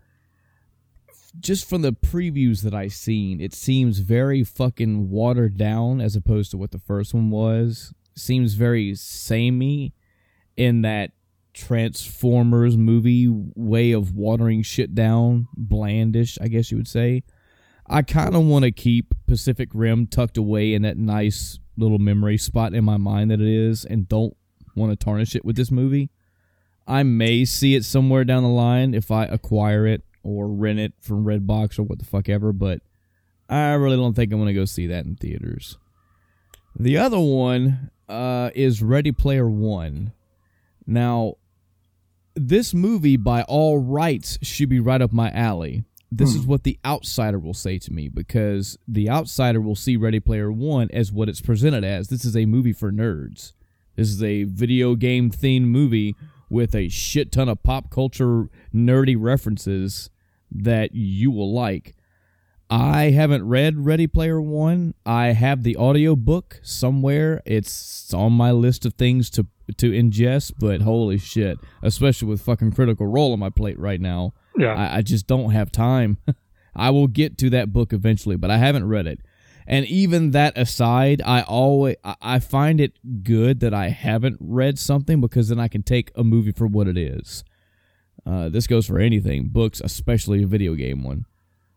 just 1.40 1.70
from 1.70 1.82
the 1.82 1.94
previews 1.94 2.64
that 2.64 2.74
I 2.74 2.88
seen, 2.88 3.40
it 3.40 3.54
seems 3.54 4.00
very 4.00 4.44
fucking 4.44 5.10
watered 5.10 5.58
down 5.58 6.02
as 6.02 6.16
opposed 6.16 6.52
to 6.52 6.58
what 6.58 6.72
the 6.72 6.80
first 6.80 7.14
one 7.14 7.30
was. 7.30 7.94
Seems 8.16 8.54
very 8.54 8.96
samey 8.96 9.94
in 10.58 10.82
that 10.82 11.12
Transformers 11.54 12.76
movie 12.76 13.28
way 13.30 13.92
of 13.92 14.14
watering 14.14 14.62
shit 14.62 14.94
down, 14.94 15.48
blandish, 15.56 16.38
I 16.42 16.48
guess 16.48 16.70
you 16.72 16.78
would 16.78 16.88
say. 16.88 17.24
I 17.88 18.02
kind 18.02 18.36
of 18.36 18.44
want 18.46 18.66
to 18.66 18.72
keep 18.72 19.14
Pacific 19.28 19.70
Rim 19.74 20.08
tucked 20.08 20.38
away 20.38 20.74
in 20.74 20.82
that 20.82 20.98
nice 20.98 21.60
little 21.78 22.00
memory 22.00 22.38
spot 22.38 22.74
in 22.74 22.84
my 22.84 22.98
mind 22.98 23.32
that 23.32 23.42
it 23.42 23.48
is, 23.48 23.86
and 23.86 24.08
don't 24.08 24.36
want 24.76 24.92
to 24.92 25.04
tarnish 25.04 25.36
it 25.36 25.46
with 25.46 25.56
this 25.56 25.72
movie. 25.72 26.10
I 26.88 27.04
may 27.04 27.46
see 27.46 27.76
it 27.76 27.86
somewhere 27.86 28.24
down 28.24 28.44
the 28.44 28.50
line 28.50 28.94
if 28.94 29.12
I 29.12 29.26
acquire 29.26 29.86
it 29.86 30.04
or 30.24 30.48
rent 30.48 30.80
it 30.80 30.94
from 31.00 31.26
Redbox 31.26 31.78
or 31.78 31.84
what 31.84 32.00
the 32.00 32.06
fuck 32.06 32.30
ever, 32.30 32.52
but 32.52 32.82
I 33.50 33.74
really 33.74 33.98
don't 33.98 34.16
think 34.16 34.32
I'm 34.32 34.40
going 34.40 34.48
to 34.48 34.54
go 34.54 34.66
see 34.66 34.88
that 34.88 35.06
in 35.06 35.16
theaters. 35.16 35.78
The 36.78 36.98
other 36.98 37.20
one 37.20 37.92
uh, 38.10 38.50
is 38.56 38.82
Ready 38.82 39.12
Player 39.12 39.50
One. 39.50 40.14
Now, 40.88 41.36
this 42.36 42.74
movie, 42.74 43.18
by 43.18 43.44
all 43.44 43.80
rights, 43.80 44.38
should 44.42 44.70
be 44.70 44.80
right 44.80 45.02
up 45.02 45.14
my 45.14 45.30
alley 45.32 45.84
this 46.18 46.34
hmm. 46.34 46.40
is 46.40 46.46
what 46.46 46.64
the 46.64 46.80
outsider 46.86 47.40
will 47.40 47.54
say 47.54 47.78
to 47.80 47.92
me 47.92 48.08
because 48.08 48.78
the 48.88 49.10
outsider 49.10 49.60
will 49.60 49.76
see 49.76 49.98
Ready 49.98 50.20
Player 50.20 50.52
One 50.52 50.90
as 50.94 51.12
what 51.12 51.30
it's 51.30 51.42
presented 51.42 51.84
as. 51.84 52.08
This 52.08 52.26
is 52.26 52.36
a 52.36 52.46
movie 52.46 52.74
for 52.74 52.92
nerds. 52.92 53.54
This 53.96 54.10
is 54.10 54.24
a 54.24 54.44
video 54.44 54.96
game 54.96 55.32
themed 55.32 55.66
movie 55.66 56.16
with 56.50 56.76
a 56.76 56.90
shit 56.90 57.32
ton 57.32 57.50
of 57.50 57.64
pop 57.64 57.90
culture 57.90 58.50
nerdy 58.74 59.16
references 59.18 60.10
that 60.52 60.94
you 60.94 61.32
will 61.32 61.54
like. 61.54 61.96
I 62.70 63.12
haven't 63.12 63.48
read 63.48 63.86
Ready 63.86 64.08
Player 64.08 64.42
One. 64.42 64.96
I 65.06 65.28
have 65.28 65.64
the 65.64 65.76
audio 65.76 66.16
book 66.16 66.60
somewhere. 66.64 67.42
It's 67.46 68.14
on 68.14 68.34
my 68.34 68.52
list 68.52 68.86
of 68.86 68.96
things 68.96 69.30
to 69.32 69.48
to 69.78 69.92
ingest, 69.92 70.54
but 70.60 70.82
holy 70.82 71.18
shit, 71.18 71.58
especially 71.82 72.28
with 72.28 72.42
fucking 72.42 72.72
Critical 72.72 73.08
Role 73.08 73.34
on 73.34 73.40
my 73.40 73.50
plate 73.50 73.80
right 73.80 74.00
now. 74.00 74.34
Yeah. 74.58 74.74
I, 74.74 74.98
I 74.98 75.02
just 75.02 75.28
don't 75.28 75.52
have 75.52 75.72
time. 75.72 76.18
I 76.76 76.90
will 76.90 77.08
get 77.08 77.38
to 77.40 77.50
that 77.52 77.72
book 77.72 77.94
eventually, 77.94 78.36
but 78.36 78.52
I 78.52 78.58
haven't 78.58 78.88
read 78.88 79.08
it. 79.08 79.22
And 79.68 79.86
even 79.88 80.32
that 80.32 80.58
aside, 80.58 81.22
I 81.26 81.42
always 81.42 81.96
I 82.22 82.40
find 82.40 82.80
it 82.80 83.24
good 83.24 83.62
that 83.62 83.74
I 83.74 83.90
haven't 83.90 84.38
read 84.40 84.78
something 84.78 85.20
because 85.20 85.50
then 85.50 85.60
I 85.60 85.68
can 85.68 85.82
take 85.82 86.12
a 86.16 86.24
movie 86.24 86.52
for 86.52 86.68
what 86.68 86.88
it 86.88 86.98
is. 86.98 87.44
Uh, 88.26 88.50
this 88.50 88.68
goes 88.68 88.86
for 88.86 89.00
anything, 89.00 89.48
books, 89.48 89.82
especially 89.84 90.44
a 90.44 90.48
video 90.48 90.76
game 90.76 91.04
one. 91.04 91.26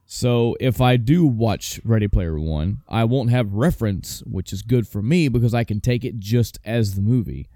So 0.05 0.57
if 0.61 0.81
I 0.81 0.97
do 0.97 1.27
watch 1.27 1.81
Ready 1.85 2.09
Player 2.09 2.39
One, 2.39 2.83
I 2.89 3.05
won't 3.05 3.31
have 3.31 3.53
reference, 3.53 4.23
which 4.27 4.53
is 4.55 4.63
good 4.63 4.89
for 4.89 5.03
me 5.03 5.29
because 5.29 5.53
I 5.53 5.65
can 5.65 5.81
take 5.81 6.05
it 6.05 6.19
just 6.19 6.59
as 6.65 6.95
the 6.95 7.03
movie. 7.03 7.49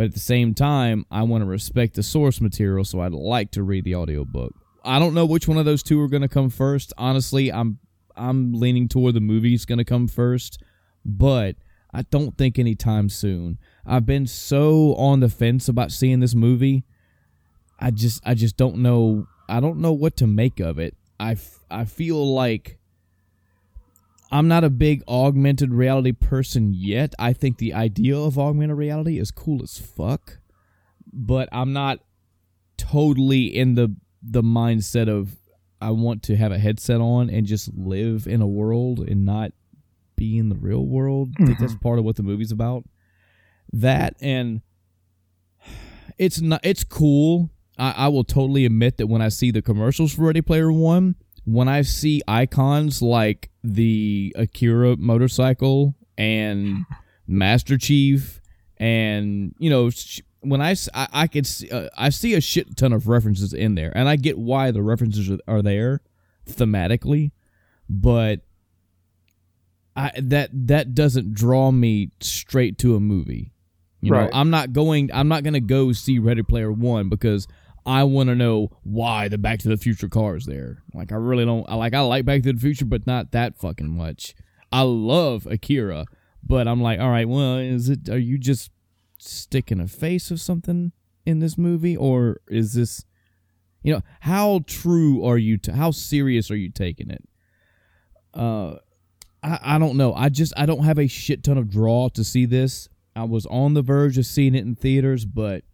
But 0.00 0.06
at 0.06 0.14
the 0.14 0.18
same 0.18 0.54
time, 0.54 1.04
I 1.10 1.24
want 1.24 1.42
to 1.42 1.46
respect 1.46 1.92
the 1.92 2.02
source 2.02 2.40
material, 2.40 2.86
so 2.86 3.00
I'd 3.00 3.12
like 3.12 3.50
to 3.50 3.62
read 3.62 3.84
the 3.84 3.96
audiobook. 3.96 4.54
I 4.82 4.98
don't 4.98 5.12
know 5.12 5.26
which 5.26 5.46
one 5.46 5.58
of 5.58 5.66
those 5.66 5.82
two 5.82 6.00
are 6.00 6.08
going 6.08 6.22
to 6.22 6.26
come 6.26 6.48
first. 6.48 6.94
Honestly, 6.96 7.52
I'm 7.52 7.80
I'm 8.16 8.54
leaning 8.54 8.88
toward 8.88 9.12
the 9.12 9.20
movie's 9.20 9.66
going 9.66 9.76
to 9.76 9.84
come 9.84 10.08
first, 10.08 10.62
but 11.04 11.56
I 11.92 12.00
don't 12.00 12.38
think 12.38 12.58
anytime 12.58 13.10
soon. 13.10 13.58
I've 13.84 14.06
been 14.06 14.26
so 14.26 14.94
on 14.94 15.20
the 15.20 15.28
fence 15.28 15.68
about 15.68 15.92
seeing 15.92 16.20
this 16.20 16.34
movie. 16.34 16.84
I 17.78 17.90
just 17.90 18.22
I 18.24 18.32
just 18.32 18.56
don't 18.56 18.78
know 18.78 19.26
I 19.50 19.60
don't 19.60 19.80
know 19.80 19.92
what 19.92 20.16
to 20.16 20.26
make 20.26 20.60
of 20.60 20.78
it. 20.78 20.96
I, 21.18 21.32
f- 21.32 21.58
I 21.70 21.84
feel 21.84 22.32
like 22.32 22.78
I'm 24.30 24.46
not 24.46 24.62
a 24.62 24.70
big 24.70 25.02
augmented 25.08 25.74
reality 25.74 26.12
person 26.12 26.72
yet. 26.72 27.14
I 27.18 27.32
think 27.32 27.58
the 27.58 27.74
idea 27.74 28.16
of 28.16 28.38
augmented 28.38 28.76
reality 28.76 29.18
is 29.18 29.30
cool 29.30 29.62
as 29.62 29.78
fuck, 29.78 30.38
but 31.12 31.48
I'm 31.50 31.72
not 31.72 32.00
totally 32.76 33.44
in 33.44 33.74
the 33.74 33.94
the 34.22 34.42
mindset 34.42 35.08
of 35.08 35.36
I 35.80 35.90
want 35.90 36.22
to 36.24 36.36
have 36.36 36.52
a 36.52 36.58
headset 36.58 37.00
on 37.00 37.30
and 37.30 37.46
just 37.46 37.72
live 37.74 38.26
in 38.26 38.40
a 38.40 38.46
world 38.46 39.00
and 39.00 39.24
not 39.24 39.52
be 40.14 40.38
in 40.38 40.50
the 40.50 40.56
real 40.56 40.84
world. 40.84 41.30
Mm-hmm. 41.30 41.42
I 41.42 41.46
think 41.46 41.58
that's 41.58 41.72
mm-hmm. 41.72 41.82
part 41.82 41.98
of 41.98 42.04
what 42.04 42.16
the 42.16 42.22
movie's 42.22 42.52
about. 42.52 42.84
That 43.72 44.16
and 44.20 44.60
it's 46.18 46.40
not 46.40 46.60
it's 46.62 46.84
cool. 46.84 47.50
I, 47.78 47.92
I 47.96 48.08
will 48.08 48.24
totally 48.24 48.66
admit 48.66 48.98
that 48.98 49.06
when 49.06 49.22
I 49.22 49.30
see 49.30 49.50
the 49.50 49.62
commercials 49.62 50.14
for 50.14 50.22
Ready 50.22 50.42
Player 50.42 50.70
One, 50.70 51.16
when 51.44 51.68
I 51.68 51.82
see 51.82 52.22
icons 52.28 53.02
like 53.02 53.50
the 53.62 54.34
Akira 54.36 54.96
motorcycle 54.96 55.94
and 56.16 56.84
Master 57.26 57.78
Chief 57.78 58.40
and 58.78 59.54
you 59.58 59.70
know 59.70 59.90
when 60.40 60.62
I, 60.62 60.74
I, 60.94 61.08
I 61.12 61.26
could 61.26 61.46
see, 61.46 61.70
uh, 61.70 61.88
I 61.96 62.08
see 62.08 62.34
a 62.34 62.40
shit 62.40 62.76
ton 62.76 62.92
of 62.92 63.08
references 63.08 63.52
in 63.52 63.74
there, 63.74 63.92
and 63.94 64.08
I 64.08 64.16
get 64.16 64.38
why 64.38 64.70
the 64.70 64.82
references 64.82 65.30
are, 65.30 65.38
are 65.46 65.62
there 65.62 66.00
thematically, 66.48 67.32
but 67.88 68.40
I 69.94 70.12
that 70.16 70.50
that 70.52 70.94
doesn't 70.94 71.34
draw 71.34 71.70
me 71.70 72.12
straight 72.20 72.78
to 72.78 72.96
a 72.96 73.00
movie. 73.00 73.52
You 74.00 74.12
right. 74.12 74.24
know, 74.24 74.30
I'm 74.32 74.50
not 74.50 74.72
going. 74.72 75.10
I'm 75.12 75.28
not 75.28 75.42
going 75.42 75.54
to 75.54 75.60
go 75.60 75.92
see 75.92 76.18
Ready 76.18 76.42
Player 76.42 76.72
One 76.72 77.08
because 77.10 77.46
I 77.86 78.04
want 78.04 78.28
to 78.28 78.34
know 78.34 78.70
why 78.82 79.28
the 79.28 79.38
Back 79.38 79.60
to 79.60 79.68
the 79.68 79.76
Future 79.76 80.08
car 80.08 80.36
is 80.36 80.46
there. 80.46 80.82
Like 80.94 81.12
I 81.12 81.16
really 81.16 81.44
don't. 81.44 81.68
I 81.68 81.74
like 81.74 81.94
I 81.94 82.00
like 82.00 82.24
Back 82.24 82.42
to 82.42 82.52
the 82.52 82.60
Future, 82.60 82.84
but 82.84 83.06
not 83.06 83.32
that 83.32 83.56
fucking 83.56 83.88
much. 83.88 84.34
I 84.72 84.82
love 84.82 85.46
Akira, 85.46 86.06
but 86.42 86.68
I'm 86.68 86.80
like, 86.80 87.00
all 87.00 87.10
right, 87.10 87.28
well, 87.28 87.56
is 87.56 87.88
it? 87.88 88.08
Are 88.08 88.18
you 88.18 88.38
just 88.38 88.70
sticking 89.18 89.80
a 89.80 89.88
face 89.88 90.30
of 90.30 90.40
something 90.40 90.92
in 91.26 91.40
this 91.40 91.58
movie, 91.58 91.96
or 91.96 92.40
is 92.48 92.74
this, 92.74 93.04
you 93.82 93.92
know, 93.92 94.02
how 94.20 94.60
true 94.66 95.24
are 95.24 95.38
you? 95.38 95.56
To, 95.58 95.72
how 95.72 95.90
serious 95.90 96.50
are 96.50 96.56
you 96.56 96.70
taking 96.70 97.10
it? 97.10 97.28
Uh, 98.34 98.76
I 99.42 99.58
I 99.62 99.78
don't 99.78 99.96
know. 99.96 100.14
I 100.14 100.28
just 100.28 100.52
I 100.56 100.66
don't 100.66 100.84
have 100.84 100.98
a 100.98 101.06
shit 101.06 101.42
ton 101.42 101.58
of 101.58 101.70
draw 101.70 102.08
to 102.10 102.24
see 102.24 102.46
this. 102.46 102.88
I 103.16 103.24
was 103.24 103.46
on 103.46 103.74
the 103.74 103.82
verge 103.82 104.18
of 104.18 104.26
seeing 104.26 104.54
it 104.54 104.64
in 104.64 104.76
theaters, 104.76 105.24
but 105.24 105.64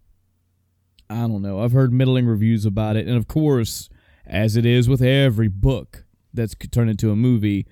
I 1.09 1.21
don't 1.21 1.43
know. 1.43 1.61
I've 1.61 1.73
heard 1.73 1.93
middling 1.93 2.27
reviews 2.27 2.65
about 2.65 2.97
it, 2.97 3.07
and 3.07 3.17
of 3.17 3.29
course, 3.29 3.89
as 4.27 4.57
it 4.57 4.67
is 4.67 4.89
with 4.89 5.03
every 5.03 5.49
book 5.49 6.05
that's 6.35 6.55
turned 6.71 6.91
into 6.91 7.11
a 7.11 7.17
movie, 7.17 7.67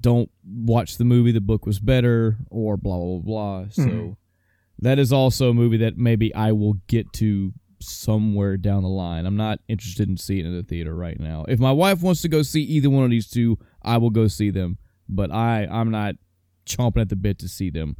don't 0.00 0.30
watch 0.44 0.98
the 0.98 1.04
movie. 1.04 1.32
The 1.32 1.40
book 1.40 1.66
was 1.66 1.80
better, 1.80 2.38
or 2.50 2.76
blah 2.76 2.98
blah 2.98 3.18
blah. 3.18 3.64
So 3.70 3.82
mm-hmm 3.82 4.12
that 4.78 4.98
is 4.98 5.12
also 5.12 5.50
a 5.50 5.54
movie 5.54 5.78
that 5.78 5.96
maybe 5.96 6.34
I 6.34 6.52
will 6.52 6.74
get 6.88 7.12
to 7.14 7.52
somewhere 7.80 8.56
down 8.56 8.82
the 8.82 8.88
line. 8.88 9.26
I'm 9.26 9.36
not 9.36 9.60
interested 9.68 10.08
in 10.08 10.16
seeing 10.16 10.44
it 10.44 10.48
in 10.48 10.56
the 10.56 10.62
theater 10.62 10.94
right 10.94 11.18
now. 11.18 11.44
If 11.48 11.58
my 11.58 11.72
wife 11.72 12.02
wants 12.02 12.22
to 12.22 12.28
go 12.28 12.42
see 12.42 12.62
either 12.62 12.90
one 12.90 13.04
of 13.04 13.10
these 13.10 13.28
two, 13.28 13.58
I 13.82 13.98
will 13.98 14.10
go 14.10 14.26
see 14.26 14.50
them. 14.50 14.78
But 15.08 15.30
I, 15.30 15.66
I'm 15.70 15.90
not 15.90 16.16
chomping 16.66 17.00
at 17.00 17.08
the 17.08 17.16
bit 17.16 17.38
to 17.40 17.48
see 17.48 17.70
them. 17.70 17.96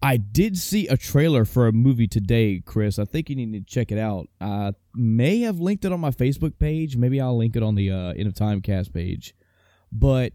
I 0.00 0.16
did 0.16 0.56
see 0.56 0.86
a 0.86 0.96
trailer 0.96 1.44
for 1.44 1.66
a 1.66 1.72
movie 1.72 2.06
today, 2.06 2.62
Chris. 2.64 2.98
I 2.98 3.04
think 3.04 3.28
you 3.28 3.36
need 3.36 3.52
to 3.52 3.60
check 3.60 3.90
it 3.90 3.98
out. 3.98 4.28
I 4.40 4.74
may 4.94 5.40
have 5.40 5.58
linked 5.58 5.84
it 5.84 5.92
on 5.92 6.00
my 6.00 6.10
Facebook 6.10 6.58
page. 6.58 6.96
Maybe 6.96 7.20
I'll 7.20 7.36
link 7.36 7.56
it 7.56 7.62
on 7.62 7.74
the 7.74 7.90
uh, 7.90 8.12
End 8.12 8.28
of 8.28 8.34
Time 8.34 8.60
cast 8.60 8.92
page. 8.92 9.34
But 9.90 10.34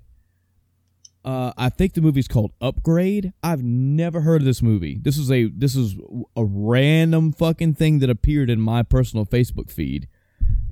uh, 1.24 1.54
I 1.58 1.70
think 1.70 1.94
the 1.94 2.02
movie's 2.02 2.28
called 2.28 2.52
Upgrade. 2.60 3.32
I've 3.42 3.64
never 3.64 4.22
heard 4.22 4.42
of 4.42 4.46
this 4.46 4.62
movie. 4.62 5.00
This 5.02 5.18
is 5.18 5.32
a 5.32 5.46
this 5.46 5.76
is 5.76 5.96
a 6.36 6.44
random 6.44 7.32
fucking 7.32 7.76
thing 7.76 8.00
that 8.00 8.10
appeared 8.10 8.50
in 8.50 8.60
my 8.60 8.84
personal 8.84 9.26
Facebook 9.26 9.72
feed, 9.72 10.10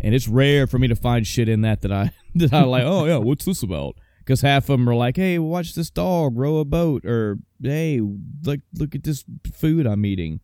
and 0.01 0.13
it's 0.13 0.27
rare 0.27 0.67
for 0.67 0.77
me 0.77 0.89
to 0.89 0.95
find 0.95 1.25
shit 1.25 1.48
in 1.48 1.62
that 1.62 1.81
that 1.81 1.91
I 1.91 2.12
that 2.36 2.51
I 2.51 2.63
like. 2.63 2.83
oh 2.83 3.05
yeah, 3.05 3.17
what's 3.17 3.45
this 3.45 3.63
about? 3.63 3.95
Because 4.32 4.44
half 4.44 4.70
of 4.70 4.80
them 4.80 4.88
are 4.88 4.96
like, 4.96 5.18
hey, 5.18 5.40
watch 5.40 5.76
this 5.76 5.90
dog 5.90 6.38
row 6.38 6.60
a 6.60 6.64
boat, 6.64 7.04
or 7.06 7.40
hey, 7.62 8.00
look 8.44 8.62
look 8.74 8.96
at 8.96 9.04
this 9.04 9.26
food 9.54 9.86
I'm 9.86 10.06
eating. 10.06 10.40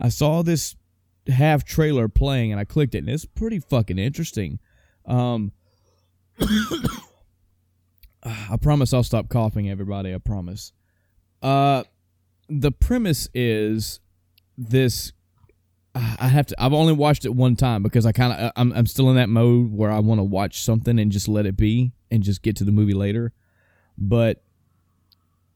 I 0.00 0.08
saw 0.08 0.40
this 0.40 0.76
half 1.26 1.62
trailer 1.62 2.08
playing, 2.08 2.52
and 2.52 2.58
I 2.58 2.64
clicked 2.64 2.94
it, 2.94 3.00
and 3.00 3.10
it's 3.10 3.26
pretty 3.26 3.58
fucking 3.58 3.98
interesting. 3.98 4.60
Um. 5.04 5.52
I 8.22 8.56
promise 8.58 8.94
I'll 8.94 9.02
stop 9.02 9.28
coughing, 9.28 9.68
everybody. 9.68 10.14
I 10.14 10.18
promise. 10.18 10.72
Uh, 11.42 11.84
the 12.48 12.72
premise 12.72 13.28
is 13.34 14.00
this. 14.56 15.12
I 15.94 16.28
have 16.28 16.46
to. 16.46 16.54
I've 16.58 16.72
only 16.72 16.94
watched 16.94 17.26
it 17.26 17.34
one 17.34 17.56
time 17.56 17.82
because 17.82 18.06
I 18.06 18.12
kind 18.12 18.32
of. 18.32 18.52
I'm. 18.56 18.72
I'm 18.72 18.86
still 18.86 19.10
in 19.10 19.16
that 19.16 19.28
mode 19.28 19.70
where 19.70 19.90
I 19.90 19.98
want 19.98 20.18
to 20.18 20.24
watch 20.24 20.62
something 20.62 20.98
and 20.98 21.12
just 21.12 21.28
let 21.28 21.44
it 21.44 21.58
be 21.58 21.92
and 22.12 22.22
just 22.22 22.42
get 22.42 22.54
to 22.56 22.64
the 22.64 22.70
movie 22.70 22.94
later. 22.94 23.32
But 23.96 24.42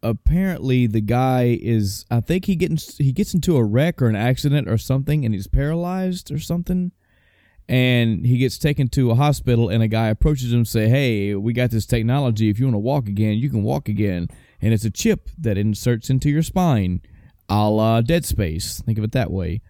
apparently 0.03 0.87
the 0.87 1.03
guy 1.03 1.59
is 1.61 2.07
I 2.11 2.21
think 2.21 2.47
he 2.47 2.57
gets 2.57 2.97
he 2.97 3.13
gets 3.13 3.35
into 3.35 3.57
a 3.57 3.65
wreck 3.65 4.01
or 4.01 4.09
an 4.09 4.17
accident 4.17 4.69
or 4.69 4.79
something 4.79 5.25
and 5.25 5.35
he's 5.35 5.47
paralyzed 5.47 6.33
or 6.33 6.39
something. 6.39 6.93
And 7.69 8.25
he 8.25 8.39
gets 8.39 8.59
taken 8.59 8.89
to 8.91 9.11
a 9.11 9.17
hospital 9.17 9.69
and 9.69 9.83
a 9.83 9.89
guy 9.89 10.09
approaches 10.09 10.53
him 10.53 10.61
and 10.61 10.69
say 10.69 10.89
hey 10.89 11.35
we 11.35 11.53
got 11.53 11.71
this 11.71 11.87
technology. 11.87 12.49
If 12.49 12.59
you 12.59 12.67
want 12.67 12.75
to 12.75 12.81
walk 12.81 13.07
again 13.07 13.37
you 13.37 13.51
can 13.51 13.63
walk 13.63 13.89
again. 13.89 14.29
And 14.61 14.73
it's 14.73 14.85
a 14.85 14.91
chip 14.91 15.29
that 15.39 15.59
inserts 15.59 16.09
into 16.09 16.31
your 16.31 16.43
spine 16.43 17.03
a 17.49 17.69
la 17.69 18.01
dead 18.01 18.25
space. 18.25 18.81
Think 18.81 18.99
of 18.99 19.05
it 19.05 19.13
that 19.13 19.31
way. 19.31 19.61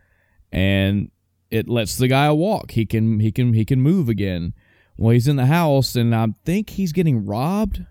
And 0.53 1.11
it 1.51 1.69
lets 1.69 1.97
the 1.97 2.09
guy 2.09 2.31
walk. 2.31 2.73
He 2.73 2.87
can 2.87 3.21
he 3.21 3.33
can 3.33 3.55
he 3.55 3.65
can 3.65 3.81
move 3.81 4.09
again 4.09 4.55
well 4.97 5.13
he's 5.13 5.29
in 5.29 5.37
the 5.37 5.47
house 5.47 5.95
and 5.95 6.15
i 6.15 6.27
think 6.45 6.71
he's 6.71 6.93
getting 6.93 7.25
robbed 7.25 7.85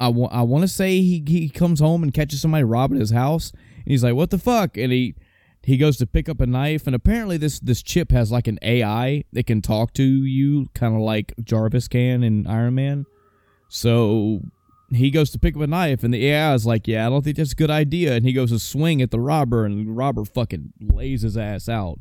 I 0.00 0.06
I 0.06 0.42
want 0.42 0.62
to 0.62 0.68
say 0.68 1.02
he 1.02 1.22
he 1.26 1.50
comes 1.50 1.78
home 1.78 2.02
and 2.02 2.12
catches 2.12 2.40
somebody 2.40 2.64
robbing 2.64 2.98
his 2.98 3.10
house, 3.10 3.52
and 3.52 3.86
he's 3.86 4.02
like, 4.02 4.14
"What 4.14 4.30
the 4.30 4.38
fuck?" 4.38 4.76
And 4.78 4.90
he 4.90 5.14
he 5.62 5.76
goes 5.76 5.98
to 5.98 6.06
pick 6.06 6.28
up 6.28 6.40
a 6.40 6.46
knife, 6.46 6.86
and 6.86 6.96
apparently 6.96 7.36
this 7.36 7.60
this 7.60 7.82
chip 7.82 8.10
has 8.10 8.32
like 8.32 8.48
an 8.48 8.58
AI 8.62 9.24
that 9.32 9.46
can 9.46 9.60
talk 9.60 9.92
to 9.94 10.02
you, 10.02 10.68
kind 10.74 10.94
of 10.94 11.02
like 11.02 11.34
Jarvis 11.44 11.86
can 11.86 12.22
in 12.24 12.46
Iron 12.46 12.74
Man. 12.74 13.04
So 13.68 14.40
he 14.90 15.10
goes 15.10 15.30
to 15.30 15.38
pick 15.38 15.54
up 15.54 15.62
a 15.62 15.66
knife, 15.66 16.02
and 16.02 16.14
the 16.14 16.26
AI 16.28 16.54
is 16.54 16.64
like, 16.64 16.88
"Yeah, 16.88 17.06
I 17.06 17.10
don't 17.10 17.22
think 17.22 17.36
that's 17.36 17.52
a 17.52 17.56
good 17.56 17.70
idea." 17.70 18.14
And 18.14 18.24
he 18.24 18.32
goes 18.32 18.50
to 18.50 18.58
swing 18.58 19.02
at 19.02 19.10
the 19.10 19.20
robber, 19.20 19.66
and 19.66 19.86
the 19.86 19.92
robber 19.92 20.24
fucking 20.24 20.72
lays 20.80 21.22
his 21.22 21.36
ass 21.36 21.68
out. 21.68 22.00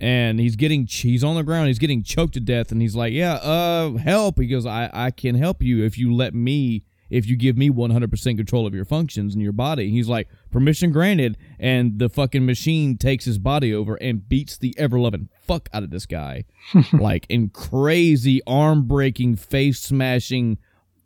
And 0.00 0.38
he's 0.38 0.54
getting 0.56 0.86
he's 0.86 1.24
on 1.24 1.34
the 1.34 1.42
ground, 1.42 1.68
he's 1.68 1.78
getting 1.78 2.02
choked 2.02 2.34
to 2.34 2.40
death, 2.40 2.70
and 2.70 2.80
he's 2.80 2.94
like, 2.94 3.12
"Yeah, 3.12 3.34
uh, 3.34 3.96
help!" 3.96 4.38
He 4.38 4.46
goes, 4.46 4.64
"I 4.64 4.90
I 4.92 5.10
can 5.10 5.34
help 5.34 5.62
you 5.62 5.84
if 5.84 5.98
you 5.98 6.14
let 6.14 6.34
me." 6.34 6.84
if 7.10 7.26
you 7.26 7.36
give 7.36 7.56
me 7.56 7.70
100% 7.70 8.36
control 8.36 8.66
of 8.66 8.74
your 8.74 8.84
functions 8.84 9.34
in 9.34 9.40
your 9.40 9.52
body. 9.52 9.90
He's 9.90 10.08
like, 10.08 10.28
permission 10.50 10.92
granted. 10.92 11.36
And 11.58 11.98
the 11.98 12.08
fucking 12.08 12.44
machine 12.44 12.96
takes 12.96 13.24
his 13.24 13.38
body 13.38 13.72
over 13.72 13.96
and 13.96 14.28
beats 14.28 14.58
the 14.58 14.74
ever 14.78 14.98
loving 14.98 15.28
fuck 15.40 15.68
out 15.72 15.82
of 15.82 15.90
this 15.90 16.06
guy. 16.06 16.44
like, 16.92 17.26
in 17.28 17.48
crazy 17.48 18.42
arm 18.46 18.86
breaking, 18.86 19.36
face 19.36 19.80
smashing, 19.80 20.58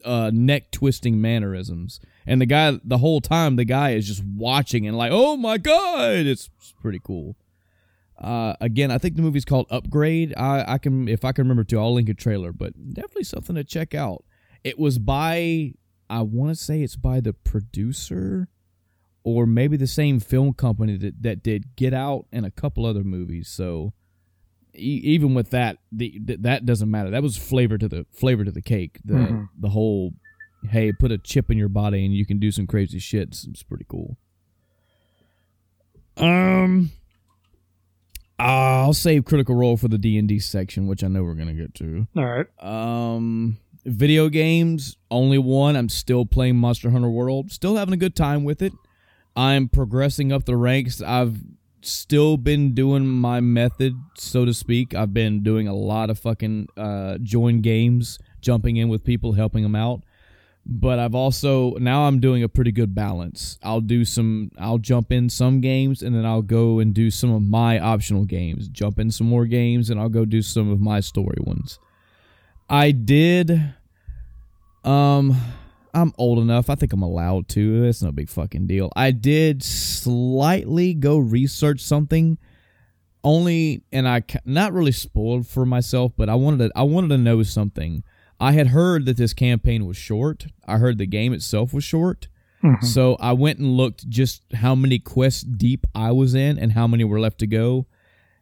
uh, 0.05 0.31
neck 0.35 0.71
twisting 0.73 1.21
mannerisms. 1.21 2.01
And 2.27 2.41
the 2.41 2.47
guy, 2.47 2.79
the 2.83 2.99
whole 2.99 3.21
time, 3.21 3.57
the 3.57 3.65
guy 3.65 3.91
is 3.91 4.09
just 4.09 4.25
watching 4.25 4.87
and 4.87 4.97
like, 4.97 5.13
oh 5.13 5.37
my 5.37 5.59
God. 5.59 6.15
It's 6.15 6.51
pretty 6.81 7.01
cool. 7.03 7.37
Uh, 8.23 8.55
again, 8.61 8.91
I 8.91 8.99
think 8.99 9.17
the 9.17 9.23
movie's 9.23 9.45
called 9.45 9.67
Upgrade. 9.69 10.33
I, 10.37 10.65
I 10.75 10.79
can, 10.79 11.09
if 11.09 11.25
I 11.25 11.33
can 11.33 11.45
remember 11.45 11.65
to, 11.65 11.79
I'll 11.79 11.93
link 11.93 12.09
a 12.09 12.15
trailer, 12.15 12.53
but 12.53 12.95
definitely 12.95 13.25
something 13.25 13.57
to 13.57 13.65
check 13.65 13.95
out. 13.95 14.25
It 14.63 14.79
was 14.79 14.99
by 14.99 15.73
I 16.13 16.21
want 16.21 16.51
to 16.51 16.63
say 16.63 16.83
it's 16.83 16.95
by 16.95 17.21
the 17.21 17.33
producer 17.33 18.49
or 19.25 19.47
maybe 19.47 19.79
the 19.79 19.87
same 19.87 20.21
film 20.21 20.53
company 20.53 20.99
that, 20.99 21.23
that 21.23 21.43
did 21.43 21.75
Get 21.75 21.95
Out 21.95 22.27
and 22.31 22.45
a 22.45 22.51
couple 22.51 22.85
other 22.85 23.03
movies. 23.03 23.49
So 23.49 23.95
e- 24.75 25.01
even 25.05 25.33
with 25.33 25.49
that, 25.51 25.79
the, 25.91 26.21
that 26.41 26.67
doesn't 26.67 26.91
matter. 26.91 27.09
That 27.09 27.23
was 27.23 27.39
flavor 27.39 27.79
to 27.79 27.89
the 27.89 28.05
flavor 28.13 28.45
to 28.45 28.51
the 28.51 28.61
cake. 28.61 28.99
The 29.05 29.15
mm-hmm. 29.15 29.45
the 29.59 29.71
whole 29.71 30.13
hey, 30.69 30.93
put 30.93 31.11
a 31.11 31.19
chip 31.19 31.51
in 31.51 31.57
your 31.57 31.71
body 31.71 32.05
and 32.05 32.15
you 32.15 32.27
can 32.27 32.39
do 32.39 32.53
some 32.53 32.67
crazy 32.67 32.99
shit. 32.99 33.29
It's, 33.29 33.45
it's 33.45 33.63
pretty 33.63 33.87
cool. 33.89 34.19
Um, 36.19 36.91
I'll 38.43 38.93
save 38.93 39.25
Critical 39.25 39.55
Role 39.55 39.77
for 39.77 39.89
the 39.89 39.99
D 39.99 40.19
and 40.19 40.29
D 40.29 40.39
section, 40.39 40.87
which 40.87 41.05
I 41.05 41.09
know 41.09 41.23
we're 41.23 41.35
gonna 41.35 41.55
get 41.55 41.75
to. 41.77 42.07
All 42.17 42.25
right. 42.25 42.47
Um, 42.63 43.59
Video 43.85 44.29
games, 44.29 44.97
only 45.11 45.39
one. 45.39 45.75
I'm 45.77 45.89
still 45.89 46.25
playing 46.25 46.57
Monster 46.57 46.91
Hunter 46.91 47.11
World. 47.11 47.51
Still 47.51 47.77
having 47.77 47.95
a 47.95 47.97
good 47.97 48.15
time 48.15 48.45
with 48.45 48.63
it. 48.63 48.73
I'm 49.35 49.69
progressing 49.69 50.33
up 50.33 50.45
the 50.45 50.57
ranks. 50.57 51.03
I've 51.03 51.39
still 51.81 52.37
been 52.37 52.75
doing 52.75 53.07
my 53.09 53.41
method, 53.41 53.95
so 54.15 54.45
to 54.45 54.55
speak. 54.55 54.95
I've 54.95 55.13
been 55.13 55.43
doing 55.43 55.67
a 55.67 55.75
lot 55.75 56.11
of 56.11 56.19
fucking 56.21 56.69
uh, 56.77 57.19
join 57.19 57.61
games, 57.61 58.21
jumping 58.41 58.77
in 58.77 58.89
with 58.89 59.03
people, 59.03 59.33
helping 59.33 59.65
them 59.65 59.75
out. 59.75 60.05
But 60.65 61.01
I've 61.01 61.15
also 61.15 61.73
now 61.73 62.05
I'm 62.05 62.21
doing 62.21 62.43
a 62.43 62.49
pretty 62.49 62.71
good 62.71 62.95
balance. 62.95 63.59
I'll 63.63 63.81
do 63.81 64.05
some 64.05 64.51
I'll 64.59 64.79
jump 64.79 65.11
in 65.11 65.29
some 65.29 65.61
games 65.61 66.03
and 66.03 66.15
then 66.15 66.25
I'll 66.25 66.43
go 66.43 66.79
and 66.79 66.95
do 66.95 67.11
some 67.11 67.33
of 67.33 67.43
my 67.43 67.81
optional 67.81 68.25
games. 68.25 68.69
Jump 68.69 68.99
in 69.01 69.11
some 69.11 69.27
more 69.27 69.47
games 69.47 69.91
and 69.91 69.99
I'll 69.99 70.09
go 70.09 70.25
do 70.25 70.41
some 70.41 70.71
of 70.71 70.81
my 70.81 71.01
story 71.01 71.39
ones. 71.41 71.81
I 72.69 72.93
did. 72.93 73.75
Um, 74.85 75.37
I'm 75.95 76.13
old 76.17 76.39
enough. 76.39 76.71
I 76.71 76.75
think 76.75 76.93
I'm 76.93 77.03
allowed 77.03 77.49
to. 77.51 77.85
It's 77.85 78.03
no 78.03 78.13
big 78.13 78.31
fucking 78.31 78.67
deal. 78.67 78.91
I 78.97 79.11
did 79.11 79.63
slightly 79.63 80.95
go 80.95 81.19
research 81.19 81.81
something. 81.81 82.39
Only, 83.25 83.85
and 83.93 84.09
I 84.09 84.25
not 84.45 84.73
really 84.73 84.91
spoiled 84.91 85.47
for 85.47 85.65
myself, 85.65 86.13
but 86.17 86.29
I 86.29 86.35
wanted 86.35 86.69
to. 86.69 86.73
I 86.75 86.83
wanted 86.83 87.09
to 87.09 87.19
know 87.19 87.43
something. 87.43 88.03
I 88.43 88.53
had 88.53 88.69
heard 88.69 89.07
that 89.07 89.17
this 89.17 89.33
campaign 89.33 89.87
was 89.87 89.97
short. 89.97 90.47
I 90.67 90.79
heard 90.79 90.99
the 90.99 91.07
game 91.07 91.33
itself 91.33 91.73
was 91.73 91.85
short. 91.85 92.27
Mm-hmm. 92.65 92.85
So 92.85 93.17
I 93.21 93.35
went 93.35 93.61
and 93.61 93.77
looked 93.77 94.09
just 94.09 94.43
how 94.55 94.75
many 94.75 94.99
quests 94.99 95.45
deep 95.45 95.87
I 95.95 96.11
was 96.11 96.35
in 96.35 96.59
and 96.59 96.73
how 96.73 96.89
many 96.89 97.05
were 97.05 97.21
left 97.21 97.39
to 97.39 97.47
go. 97.47 97.87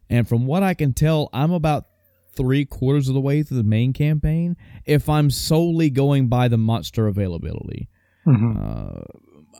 And 0.09 0.27
from 0.27 0.47
what 0.47 0.63
I 0.63 0.73
can 0.73 0.93
tell, 0.93 1.29
I'm 1.31 1.51
about 1.51 1.85
three 2.33 2.65
quarters 2.65 3.09
of 3.09 3.13
the 3.13 3.21
way 3.21 3.43
through 3.43 3.57
the 3.57 3.63
main 3.63 3.93
campaign 3.93 4.57
if 4.85 5.07
I'm 5.07 5.29
solely 5.29 5.91
going 5.91 6.29
by 6.29 6.47
the 6.47 6.57
monster 6.57 7.05
availability. 7.05 7.87
Mm-hmm. 8.25 8.57
Uh, 8.57 9.01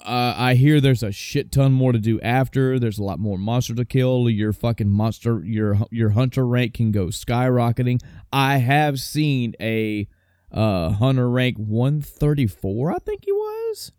uh, 0.03 0.33
I 0.35 0.55
hear 0.55 0.81
there's 0.81 1.03
a 1.03 1.11
shit 1.11 1.51
ton 1.51 1.71
more 1.71 1.91
to 1.91 1.99
do 1.99 2.19
after. 2.21 2.79
There's 2.79 2.97
a 2.97 3.03
lot 3.03 3.19
more 3.19 3.37
monster 3.37 3.75
to 3.75 3.85
kill. 3.85 4.27
Your 4.27 4.53
fucking 4.53 4.89
monster, 4.89 5.43
your 5.45 5.77
your 5.91 6.09
hunter 6.09 6.47
rank 6.47 6.73
can 6.73 6.91
go 6.91 7.07
skyrocketing. 7.07 8.01
I 8.33 8.57
have 8.57 8.99
seen 8.99 9.53
a 9.61 10.07
uh, 10.51 10.91
hunter 10.91 11.29
rank 11.29 11.57
134, 11.57 12.91
I 12.91 12.99
think 12.99 13.25
he 13.25 13.31
was, 13.31 13.91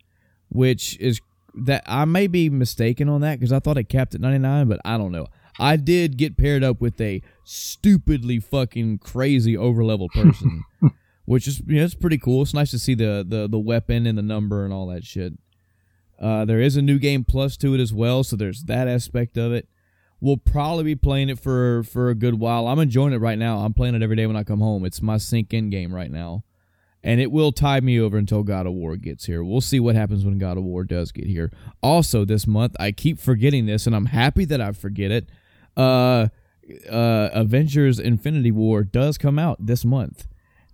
which 0.48 0.98
is 0.98 1.20
that 1.54 1.82
I 1.86 2.04
may 2.04 2.26
be 2.26 2.48
mistaken 2.50 3.08
on 3.08 3.20
that 3.22 3.38
because 3.38 3.52
I 3.52 3.58
thought 3.58 3.78
it 3.78 3.88
capped 3.88 4.14
at 4.14 4.20
99, 4.20 4.68
but 4.68 4.80
I 4.84 4.96
don't 4.98 5.12
know. 5.12 5.26
I 5.58 5.76
did 5.76 6.16
get 6.16 6.36
paired 6.36 6.64
up 6.64 6.80
with 6.80 7.00
a 7.00 7.22
stupidly 7.44 8.40
fucking 8.40 8.98
crazy 8.98 9.54
overlevel 9.54 10.08
person, 10.12 10.64
which 11.24 11.46
is 11.46 11.60
you 11.66 11.76
know 11.76 11.84
it's 11.84 11.94
pretty 11.94 12.18
cool. 12.18 12.42
It's 12.42 12.54
nice 12.54 12.70
to 12.70 12.78
see 12.78 12.94
the 12.94 13.24
the 13.26 13.48
the 13.48 13.58
weapon 13.58 14.06
and 14.06 14.16
the 14.16 14.22
number 14.22 14.64
and 14.64 14.72
all 14.72 14.86
that 14.88 15.04
shit. 15.04 15.34
Uh, 16.18 16.44
there 16.44 16.60
is 16.60 16.76
a 16.76 16.82
new 16.82 16.98
game 16.98 17.24
plus 17.24 17.56
to 17.58 17.74
it 17.74 17.80
as 17.80 17.92
well, 17.92 18.22
so 18.24 18.36
there's 18.36 18.62
that 18.64 18.88
aspect 18.88 19.36
of 19.36 19.52
it. 19.52 19.68
We'll 20.22 20.36
probably 20.36 20.84
be 20.84 20.94
playing 20.94 21.30
it 21.30 21.40
for 21.40 21.82
for 21.82 22.08
a 22.08 22.14
good 22.14 22.38
while. 22.38 22.68
I'm 22.68 22.78
enjoying 22.78 23.12
it 23.12 23.18
right 23.18 23.36
now. 23.36 23.58
I'm 23.58 23.74
playing 23.74 23.96
it 23.96 24.02
every 24.02 24.14
day 24.14 24.24
when 24.28 24.36
I 24.36 24.44
come 24.44 24.60
home. 24.60 24.84
It's 24.84 25.02
my 25.02 25.16
sink 25.16 25.52
in 25.52 25.68
game 25.68 25.92
right 25.92 26.12
now. 26.12 26.44
And 27.02 27.20
it 27.20 27.32
will 27.32 27.50
tide 27.50 27.82
me 27.82 27.98
over 27.98 28.16
until 28.16 28.44
God 28.44 28.64
of 28.64 28.72
War 28.74 28.96
gets 28.96 29.24
here. 29.24 29.42
We'll 29.42 29.60
see 29.60 29.80
what 29.80 29.96
happens 29.96 30.24
when 30.24 30.38
God 30.38 30.56
of 30.56 30.62
War 30.62 30.84
does 30.84 31.10
get 31.10 31.26
here. 31.26 31.50
Also, 31.82 32.24
this 32.24 32.46
month, 32.46 32.76
I 32.78 32.92
keep 32.92 33.18
forgetting 33.18 33.66
this, 33.66 33.88
and 33.88 33.96
I'm 33.96 34.06
happy 34.06 34.44
that 34.44 34.60
I 34.60 34.70
forget 34.70 35.10
it 35.10 35.28
uh, 35.76 36.28
uh, 36.88 37.28
Avengers: 37.32 37.98
Infinity 37.98 38.52
War 38.52 38.84
does 38.84 39.18
come 39.18 39.40
out 39.40 39.66
this 39.66 39.84
month. 39.84 40.28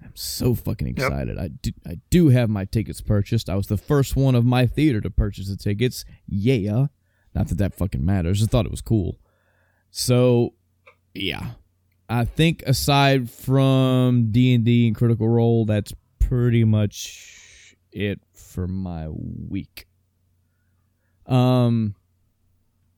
I'm 0.04 0.14
so 0.14 0.54
fucking 0.54 0.88
excited. 0.88 1.38
Yep. 1.38 1.44
I 1.44 1.48
do, 1.48 1.70
I 1.86 2.00
do 2.10 2.28
have 2.28 2.50
my 2.50 2.66
tickets 2.66 3.00
purchased. 3.00 3.48
I 3.48 3.54
was 3.54 3.68
the 3.68 3.78
first 3.78 4.14
one 4.14 4.34
of 4.34 4.44
my 4.44 4.66
theater 4.66 5.00
to 5.00 5.08
purchase 5.08 5.48
the 5.48 5.56
tickets. 5.56 6.04
Yeah, 6.26 6.88
not 7.34 7.48
that 7.48 7.56
that 7.56 7.74
fucking 7.74 8.04
matters. 8.04 8.42
I 8.42 8.46
thought 8.46 8.66
it 8.66 8.70
was 8.70 8.82
cool. 8.82 9.16
So, 9.90 10.54
yeah, 11.14 11.50
I 12.08 12.24
think 12.24 12.62
aside 12.66 13.30
from 13.30 14.30
D 14.30 14.54
and 14.54 14.64
D 14.64 14.86
and 14.86 14.96
Critical 14.96 15.28
Role, 15.28 15.64
that's 15.64 15.92
pretty 16.18 16.64
much 16.64 17.76
it 17.92 18.20
for 18.32 18.66
my 18.66 19.08
week. 19.08 19.86
Um, 21.26 21.94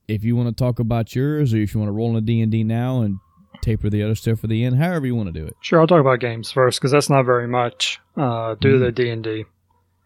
if 0.07 0.25
you 0.25 0.37
want 0.37 0.57
to 0.57 0.65
talk 0.65 0.79
about 0.79 1.15
yours, 1.15 1.55
or 1.55 1.59
if 1.59 1.75
you 1.75 1.81
want 1.81 1.89
to 1.89 1.93
roll 1.93 2.17
in 2.17 2.25
D 2.25 2.41
and 2.41 2.53
D 2.53 2.65
now 2.65 3.03
and 3.03 3.19
taper 3.63 3.91
the 3.91 4.03
other 4.03 4.15
stuff 4.15 4.41
for 4.41 4.47
the 4.47 4.65
end, 4.65 4.77
however 4.77 5.07
you 5.07 5.15
want 5.15 5.33
to 5.33 5.39
do 5.39 5.47
it. 5.47 5.57
Sure, 5.61 5.81
I'll 5.81 5.87
talk 5.87 6.01
about 6.01 6.21
games 6.21 6.51
first 6.51 6.81
because 6.81 6.93
that's 6.93 7.11
not 7.11 7.25
very 7.25 7.49
much. 7.49 8.01
Uh, 8.17 8.55
do 8.61 8.79
mm. 8.79 8.81
the 8.81 8.93
D 8.93 9.11
and 9.11 9.25
D. 9.25 9.45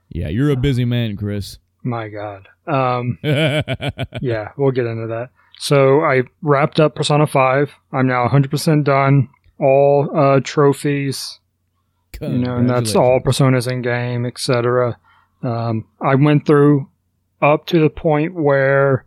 Yeah, 0.09 0.29
you're 0.29 0.51
a 0.51 0.57
busy 0.57 0.85
man, 0.85 1.16
Chris. 1.16 1.59
My 1.83 2.09
God. 2.09 2.49
Um, 2.66 3.18
yeah, 3.23 4.53
we'll 4.57 4.70
get 4.70 4.87
into 4.87 5.09
that. 5.09 5.31
So 5.59 6.01
I 6.01 6.23
wrapped 6.43 6.81
up 6.81 6.95
Persona 6.95 7.27
Five. 7.27 7.73
I'm 7.93 8.07
now 8.07 8.27
100% 8.27 8.85
done. 8.85 9.29
All 9.61 10.11
uh, 10.14 10.40
trophies. 10.43 11.38
You 12.21 12.29
know, 12.29 12.57
and 12.57 12.71
that's 12.71 12.95
all 12.95 13.21
personas 13.21 13.71
in 13.71 13.83
game, 13.83 14.25
etc. 14.25 14.99
Um, 15.43 15.87
I 16.01 16.14
went 16.14 16.47
through 16.47 16.88
up 17.43 17.67
to 17.67 17.81
the 17.81 17.90
point 17.90 18.35
where 18.35 19.05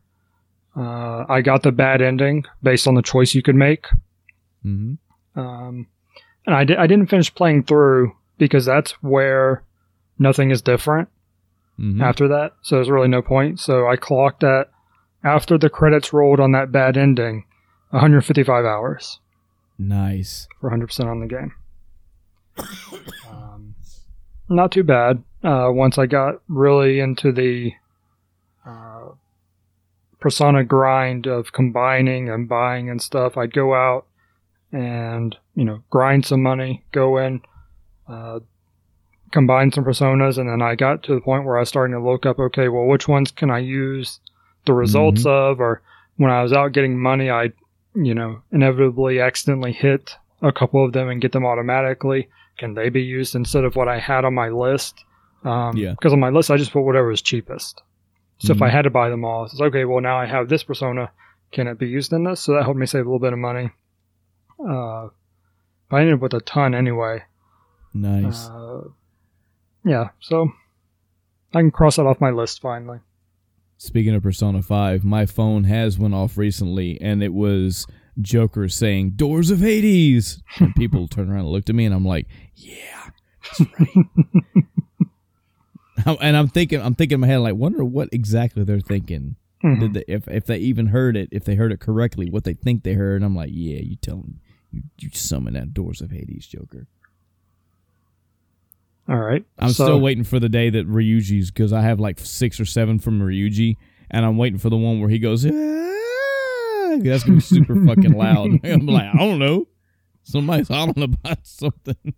uh, 0.75 1.25
I 1.29 1.41
got 1.41 1.63
the 1.63 1.71
bad 1.71 2.01
ending 2.01 2.43
based 2.61 2.87
on 2.87 2.95
the 2.95 3.01
choice 3.01 3.33
you 3.33 3.41
could 3.41 3.55
make. 3.55 3.87
Mm-hmm. 4.65 5.39
Um, 5.39 5.87
and 6.45 6.55
I, 6.55 6.63
di- 6.65 6.75
I 6.75 6.85
didn't 6.85 7.07
finish 7.09 7.33
playing 7.33 7.63
through 7.63 8.13
because 8.37 8.65
that's 8.65 8.91
where 9.01 9.63
nothing 10.19 10.51
is 10.51 10.61
different. 10.61 11.09
Mhm. 11.79 12.01
after 12.01 12.27
that. 12.27 12.53
So 12.63 12.75
there's 12.75 12.89
really 12.89 13.07
no 13.07 13.21
point. 13.21 13.59
So 13.59 13.87
I 13.87 13.97
clocked 13.97 14.43
at 14.43 14.71
after 15.27 15.57
the 15.57 15.69
credits 15.69 16.13
rolled 16.13 16.39
on 16.39 16.51
that 16.53 16.71
bad 16.71 16.97
ending, 16.97 17.45
155 17.89 18.65
hours 18.65 19.19
Nice. 19.77 20.47
for 20.61 20.69
100% 20.71 21.05
on 21.05 21.19
the 21.19 21.27
game. 21.27 21.53
Um, 23.29 23.75
not 24.49 24.71
too 24.71 24.83
bad. 24.83 25.23
Uh, 25.43 25.69
once 25.71 25.97
I 25.97 26.05
got 26.07 26.41
really 26.47 26.99
into 26.99 27.31
the 27.31 27.73
uh, 28.65 29.09
persona 30.19 30.63
grind 30.63 31.27
of 31.27 31.53
combining 31.53 32.29
and 32.29 32.49
buying 32.49 32.89
and 32.89 33.01
stuff, 33.01 33.37
I'd 33.37 33.53
go 33.53 33.73
out 33.75 34.05
and 34.71 35.35
you 35.55 35.63
know 35.63 35.83
grind 35.89 36.25
some 36.25 36.41
money, 36.41 36.83
go 36.91 37.17
in, 37.17 37.41
uh, 38.09 38.39
combine 39.31 39.71
some 39.71 39.85
personas, 39.85 40.37
and 40.39 40.49
then 40.49 40.61
I 40.61 40.75
got 40.75 41.03
to 41.03 41.13
the 41.15 41.21
point 41.21 41.45
where 41.45 41.57
I 41.57 41.61
was 41.61 41.69
starting 41.69 41.95
to 41.95 42.03
look 42.03 42.25
up, 42.25 42.39
okay, 42.39 42.67
well, 42.67 42.85
which 42.85 43.07
ones 43.07 43.31
can 43.31 43.51
I 43.51 43.59
use 43.59 44.19
the 44.67 44.73
results 44.73 45.25
of, 45.25 45.59
or 45.59 45.81
when 46.17 46.29
I 46.29 46.43
was 46.43 46.53
out 46.53 46.71
getting 46.73 46.99
money, 46.99 47.29
I, 47.31 47.51
you 47.95 48.13
know, 48.13 48.41
inevitably 48.51 49.19
accidentally 49.19 49.71
hit 49.73 50.15
a 50.43 50.51
couple 50.51 50.85
of 50.85 50.93
them 50.93 51.09
and 51.09 51.19
get 51.21 51.31
them 51.31 51.45
automatically. 51.45 52.29
Can 52.59 52.75
they 52.75 52.89
be 52.89 53.01
used 53.01 53.33
instead 53.35 53.63
of 53.63 53.75
what 53.75 53.87
I 53.87 53.99
had 53.99 54.23
on 54.25 54.33
my 54.35 54.49
list? 54.49 55.03
Um, 55.43 55.75
Yeah. 55.75 55.91
Because 55.91 56.13
on 56.13 56.19
my 56.19 56.29
list, 56.29 56.51
I 56.51 56.57
just 56.57 56.71
put 56.71 56.81
whatever 56.81 57.07
was 57.07 57.21
cheapest. 57.21 57.81
So 58.39 58.53
if 58.53 58.59
Mhm. 58.59 58.67
I 58.67 58.69
had 58.69 58.83
to 58.83 58.89
buy 58.91 59.09
them 59.09 59.25
all, 59.25 59.45
it's 59.45 59.59
okay. 59.59 59.85
Well, 59.85 60.01
now 60.01 60.17
I 60.17 60.25
have 60.25 60.47
this 60.49 60.63
persona. 60.63 61.11
Can 61.51 61.67
it 61.67 61.79
be 61.79 61.87
used 61.87 62.13
in 62.13 62.23
this? 62.23 62.41
So 62.41 62.53
that 62.53 62.63
helped 62.63 62.79
me 62.79 62.85
save 62.85 63.01
a 63.05 63.09
little 63.09 63.19
bit 63.19 63.33
of 63.33 63.39
money. 63.39 63.71
Uh, 64.59 65.09
but 65.89 65.97
I 65.97 65.99
ended 66.01 66.15
up 66.15 66.21
with 66.21 66.33
a 66.33 66.41
ton 66.41 66.75
anyway. 66.75 67.23
Nice. 67.93 68.49
Uh, 68.49 68.89
yeah, 69.85 70.09
so 70.19 70.51
I 71.53 71.59
can 71.61 71.71
cross 71.71 71.95
that 71.95 72.05
off 72.05 72.19
my 72.21 72.31
list 72.31 72.61
finally. 72.61 72.99
Speaking 73.77 74.15
of 74.15 74.23
Persona 74.23 74.61
5, 74.61 75.03
my 75.03 75.25
phone 75.25 75.65
has 75.65 75.99
went 75.99 76.13
off 76.15 76.37
recently 76.37 76.99
and 76.99 77.21
it 77.21 77.33
was 77.33 77.85
Joker 78.19 78.67
saying 78.67 79.11
Doors 79.11 79.51
of 79.51 79.59
Hades. 79.59 80.41
And 80.59 80.75
people 80.75 81.07
turned 81.07 81.29
around 81.29 81.41
and 81.41 81.49
looked 81.49 81.69
at 81.69 81.75
me 81.75 81.85
and 81.85 81.93
I'm 81.93 82.05
like, 82.05 82.27
yeah, 82.55 83.09
that's 83.43 83.61
right. 83.79 84.05
and 86.21 86.35
I'm 86.37 86.47
thinking 86.47 86.81
I'm 86.81 86.95
thinking 86.95 87.15
in 87.15 87.19
my 87.21 87.27
head 87.27 87.37
like 87.37 87.55
wonder 87.55 87.83
what 87.85 88.09
exactly 88.11 88.63
they're 88.63 88.79
thinking. 88.79 89.35
Mhm. 89.63 89.79
Did 89.79 89.93
they, 89.93 90.03
if 90.07 90.27
if 90.27 90.45
they 90.45 90.57
even 90.57 90.87
heard 90.87 91.15
it, 91.17 91.29
if 91.31 91.43
they 91.45 91.55
heard 91.55 91.71
it 91.71 91.79
correctly, 91.79 92.29
what 92.29 92.43
they 92.43 92.53
think 92.53 92.83
they 92.83 92.93
heard. 92.93 93.17
And 93.17 93.25
I'm 93.25 93.35
like, 93.35 93.49
yeah, 93.53 93.79
you 93.79 93.95
tell 93.95 94.17
them 94.17 94.39
you 94.71 94.83
you 94.97 95.09
summon 95.13 95.53
that 95.53 95.73
Doors 95.73 96.01
of 96.01 96.11
Hades 96.11 96.47
Joker. 96.47 96.87
All 99.09 99.17
right. 99.17 99.45
I'm 99.57 99.69
so, 99.69 99.85
still 99.85 100.01
waiting 100.01 100.23
for 100.23 100.39
the 100.39 100.49
day 100.49 100.69
that 100.69 100.87
Ryuji's 100.87 101.49
because 101.49 101.71
I 101.71 101.81
have 101.81 101.99
like 101.99 102.19
six 102.19 102.59
or 102.59 102.65
seven 102.65 102.99
from 102.99 103.21
Ryuji, 103.21 103.77
and 104.11 104.25
I'm 104.25 104.37
waiting 104.37 104.59
for 104.59 104.69
the 104.69 104.77
one 104.77 104.99
where 104.99 105.09
he 105.09 105.19
goes. 105.19 105.45
"Ah!" 105.45 106.97
That's 106.99 107.23
gonna 107.23 107.35
be 107.35 107.41
super 107.41 107.75
fucking 107.85 108.13
loud. 108.13 108.59
I'm 108.65 108.85
like, 108.85 109.13
I 109.13 109.17
don't 109.17 109.39
know. 109.39 109.67
Somebody's 110.23 110.67
hollering 110.67 111.03
about 111.03 111.39
something. 111.47 112.13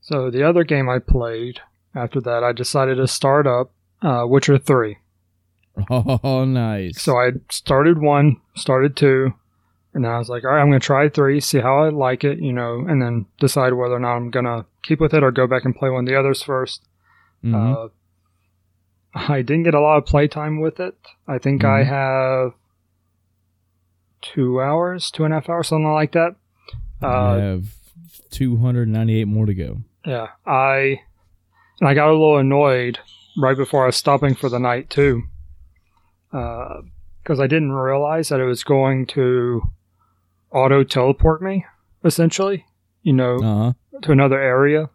So 0.00 0.30
the 0.30 0.48
other 0.48 0.64
game 0.64 0.88
I 0.88 0.98
played 0.98 1.60
after 1.94 2.20
that, 2.22 2.42
I 2.42 2.52
decided 2.52 2.96
to 2.96 3.06
start 3.06 3.46
up 3.46 3.72
uh, 4.02 4.24
Witcher 4.26 4.58
Three. 4.58 4.98
Oh, 5.90 6.44
nice. 6.44 7.02
So 7.02 7.16
I 7.16 7.32
started 7.50 7.98
one, 7.98 8.40
started 8.54 8.96
two, 8.96 9.34
and 9.94 10.04
then 10.04 10.10
I 10.12 10.18
was 10.18 10.28
like, 10.28 10.44
all 10.44 10.50
right, 10.50 10.60
I'm 10.60 10.68
going 10.68 10.80
to 10.80 10.84
try 10.86 11.08
three, 11.08 11.40
see 11.40 11.60
how 11.60 11.84
I 11.84 11.88
like 11.88 12.24
it, 12.24 12.38
you 12.40 12.52
know, 12.52 12.84
and 12.86 13.00
then 13.00 13.26
decide 13.40 13.72
whether 13.74 13.94
or 13.94 14.00
not 14.00 14.16
I'm 14.16 14.30
going 14.30 14.44
to 14.44 14.66
keep 14.82 15.00
with 15.00 15.14
it 15.14 15.22
or 15.22 15.30
go 15.30 15.46
back 15.46 15.64
and 15.64 15.74
play 15.74 15.88
one 15.90 16.04
of 16.04 16.06
the 16.08 16.18
others 16.18 16.42
1st 16.42 16.80
Mhm. 17.44 17.74
Uh, 17.74 17.88
I 19.14 19.42
didn't 19.42 19.62
get 19.64 19.74
a 19.74 19.80
lot 19.80 19.98
of 19.98 20.06
playtime 20.06 20.60
with 20.60 20.80
it. 20.80 20.96
I 21.28 21.38
think 21.38 21.62
I 21.64 21.84
Mhm. 21.84 21.86
have 21.86 22.52
two 24.22 24.60
hours, 24.60 25.10
two 25.10 25.24
and 25.24 25.32
a 25.32 25.36
half 25.36 25.48
hours, 25.48 25.68
something 25.68 25.92
like 25.92 26.12
that. 26.12 26.34
I 27.02 27.06
Uh, 27.06 27.38
have 27.38 27.64
298 28.30 29.26
more 29.28 29.46
to 29.46 29.54
go. 29.54 29.82
yeah, 30.04 30.28
I 30.46 31.00
and 31.80 31.88
I 31.88 31.94
got 31.94 32.08
a 32.08 32.12
little 32.12 32.38
annoyed 32.38 32.98
right 33.36 33.56
before 33.56 33.82
I 33.82 33.86
was 33.86 33.96
stopping 33.96 34.34
for 34.34 34.48
the 34.48 34.58
night 34.60 34.88
too, 34.90 35.24
because 36.30 37.38
I 37.40 37.46
didn't 37.46 37.72
realize 37.72 38.28
that 38.30 38.40
it 38.40 38.44
was 38.44 38.64
going 38.64 39.06
to 39.06 39.62
auto 40.54 40.84
teleport 40.84 41.42
me 41.42 41.66
essentially, 42.04 42.64
you 43.02 43.12
know, 43.12 43.36
Uh 43.36 43.72
huh. 43.92 44.00
to 44.02 44.12
another 44.12 44.40
area. 44.40 44.88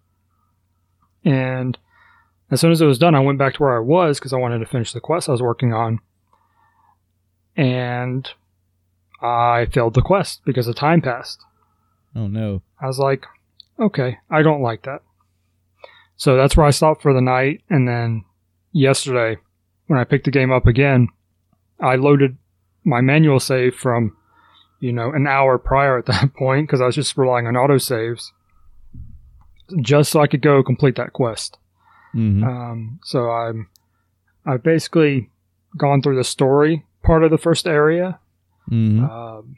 And 1.25 1.77
as 2.49 2.61
soon 2.61 2.71
as 2.71 2.81
it 2.81 2.85
was 2.85 2.97
done, 2.97 3.13
I 3.15 3.19
went 3.19 3.37
back 3.39 3.55
to 3.55 3.63
where 3.63 3.75
I 3.75 3.79
was 3.79 4.19
because 4.19 4.33
I 4.33 4.37
wanted 4.37 4.59
to 4.59 4.65
finish 4.65 4.93
the 4.93 4.99
quest 5.01 5.27
I 5.29 5.33
was 5.33 5.41
working 5.41 5.73
on. 5.73 5.99
And 7.55 8.29
I 9.21 9.65
failed 9.71 9.95
the 9.95 10.01
quest 10.01 10.41
because 10.45 10.65
the 10.65 10.73
time 10.73 11.01
passed. 11.01 11.43
Oh 12.15 12.27
no. 12.27 12.61
I 12.81 12.87
was 12.87 12.99
like, 12.99 13.25
okay, 13.79 14.17
I 14.29 14.41
don't 14.41 14.61
like 14.61 14.83
that. 14.83 15.01
So 16.15 16.35
that's 16.35 16.55
where 16.57 16.65
I 16.65 16.71
stopped 16.71 17.01
for 17.01 17.13
the 17.13 17.21
night. 17.21 17.61
And 17.69 17.87
then 17.87 18.23
yesterday, 18.71 19.39
when 19.87 19.99
I 19.99 20.03
picked 20.03 20.25
the 20.25 20.31
game 20.31 20.51
up 20.51 20.67
again, 20.67 21.07
I 21.79 21.95
loaded 21.95 22.37
my 22.83 23.01
manual 23.01 23.39
save 23.39 23.75
from, 23.75 24.15
you 24.79 24.93
know, 24.93 25.11
an 25.11 25.27
hour 25.27 25.57
prior 25.57 25.97
at 25.97 26.05
that 26.07 26.33
point 26.35 26.67
because 26.67 26.81
I 26.81 26.85
was 26.85 26.95
just 26.95 27.17
relying 27.17 27.47
on 27.47 27.53
autosaves 27.55 28.31
just 29.81 30.11
so 30.11 30.21
I 30.21 30.27
could 30.27 30.41
go 30.41 30.63
complete 30.63 30.95
that 30.95 31.13
quest. 31.13 31.57
hmm 32.13 32.43
Um, 32.43 32.99
so 33.03 33.29
I'm, 33.29 33.69
I've 34.45 34.63
basically 34.63 35.29
gone 35.77 36.01
through 36.01 36.15
the 36.15 36.23
story 36.23 36.85
part 37.03 37.23
of 37.23 37.31
the 37.31 37.37
first 37.37 37.67
area 37.67 38.19
hmm 38.67 39.03
um, 39.03 39.55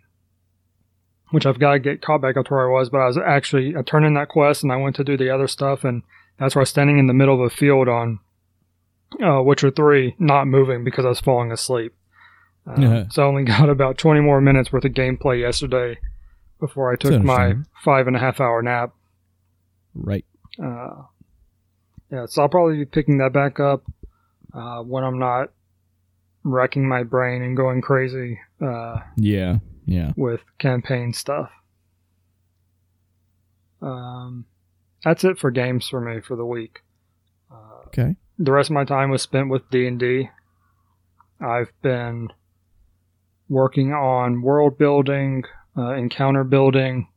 which 1.31 1.45
I've 1.45 1.59
got 1.59 1.73
to 1.73 1.79
get 1.79 2.01
caught 2.01 2.21
back 2.21 2.35
up 2.37 2.45
to 2.45 2.53
where 2.53 2.69
I 2.69 2.71
was. 2.73 2.89
But 2.89 2.99
I 2.99 3.07
was 3.07 3.17
actually 3.17 3.75
I 3.75 3.81
turned 3.81 4.05
in 4.05 4.13
that 4.15 4.27
quest 4.29 4.63
and 4.63 4.71
I 4.71 4.75
went 4.75 4.95
to 4.97 5.03
do 5.03 5.17
the 5.17 5.29
other 5.29 5.47
stuff, 5.47 5.83
and 5.83 6.03
that's 6.37 6.55
where 6.55 6.61
I 6.61 6.63
was 6.63 6.69
standing 6.69 6.97
in 6.99 7.07
the 7.07 7.13
middle 7.13 7.35
of 7.35 7.41
a 7.41 7.49
field 7.55 7.87
on 7.87 8.19
uh, 9.23 9.41
Witcher 9.41 9.71
Three, 9.71 10.15
not 10.19 10.47
moving 10.47 10.83
because 10.83 11.05
I 11.05 11.09
was 11.09 11.19
falling 11.21 11.51
asleep. 11.51 11.93
Uh, 12.67 12.75
Yeah. 12.77 13.05
So 13.09 13.23
I 13.23 13.25
only 13.25 13.43
got 13.55 13.69
about 13.69 13.97
twenty 13.97 14.19
more 14.21 14.41
minutes 14.41 14.71
worth 14.71 14.85
of 14.85 14.91
gameplay 14.93 15.39
yesterday 15.39 15.97
before 16.59 16.91
I 16.91 16.95
took 16.95 17.21
my 17.23 17.55
five 17.83 18.07
and 18.07 18.15
a 18.15 18.19
half 18.19 18.39
hour 18.39 18.61
nap. 18.61 18.93
Right. 19.95 20.25
Uh, 20.61 21.03
yeah, 22.11 22.25
so 22.27 22.41
I'll 22.43 22.49
probably 22.49 22.77
be 22.77 22.85
picking 22.85 23.17
that 23.19 23.33
back 23.33 23.59
up 23.59 23.83
uh, 24.53 24.81
when 24.83 25.03
I'm 25.03 25.17
not 25.17 25.49
wrecking 26.43 26.87
my 26.87 27.03
brain 27.03 27.41
and 27.41 27.55
going 27.57 27.81
crazy. 27.81 28.39
Uh, 28.61 28.99
Yeah. 29.17 29.57
Yeah. 29.85 30.11
with 30.15 30.41
campaign 30.59 31.13
stuff. 31.13 31.49
Um, 33.81 34.45
that's 35.03 35.23
it 35.23 35.39
for 35.39 35.49
games 35.51 35.87
for 35.87 35.99
me 35.99 36.21
for 36.21 36.35
the 36.35 36.45
week. 36.45 36.81
Uh, 37.51 37.85
Okay. 37.87 38.15
the 38.37 38.51
rest 38.51 38.69
of 38.69 38.73
my 38.75 38.85
time 38.85 39.09
was 39.09 39.21
spent 39.21 39.49
with 39.49 39.69
D 39.71 39.87
and 39.87 39.99
D. 39.99 40.29
I've 41.39 41.71
been 41.81 42.29
working 43.51 43.91
on 43.91 44.41
world 44.41 44.77
building, 44.77 45.43
uh, 45.77 45.93
encounter 45.93 46.45
building, 46.45 47.09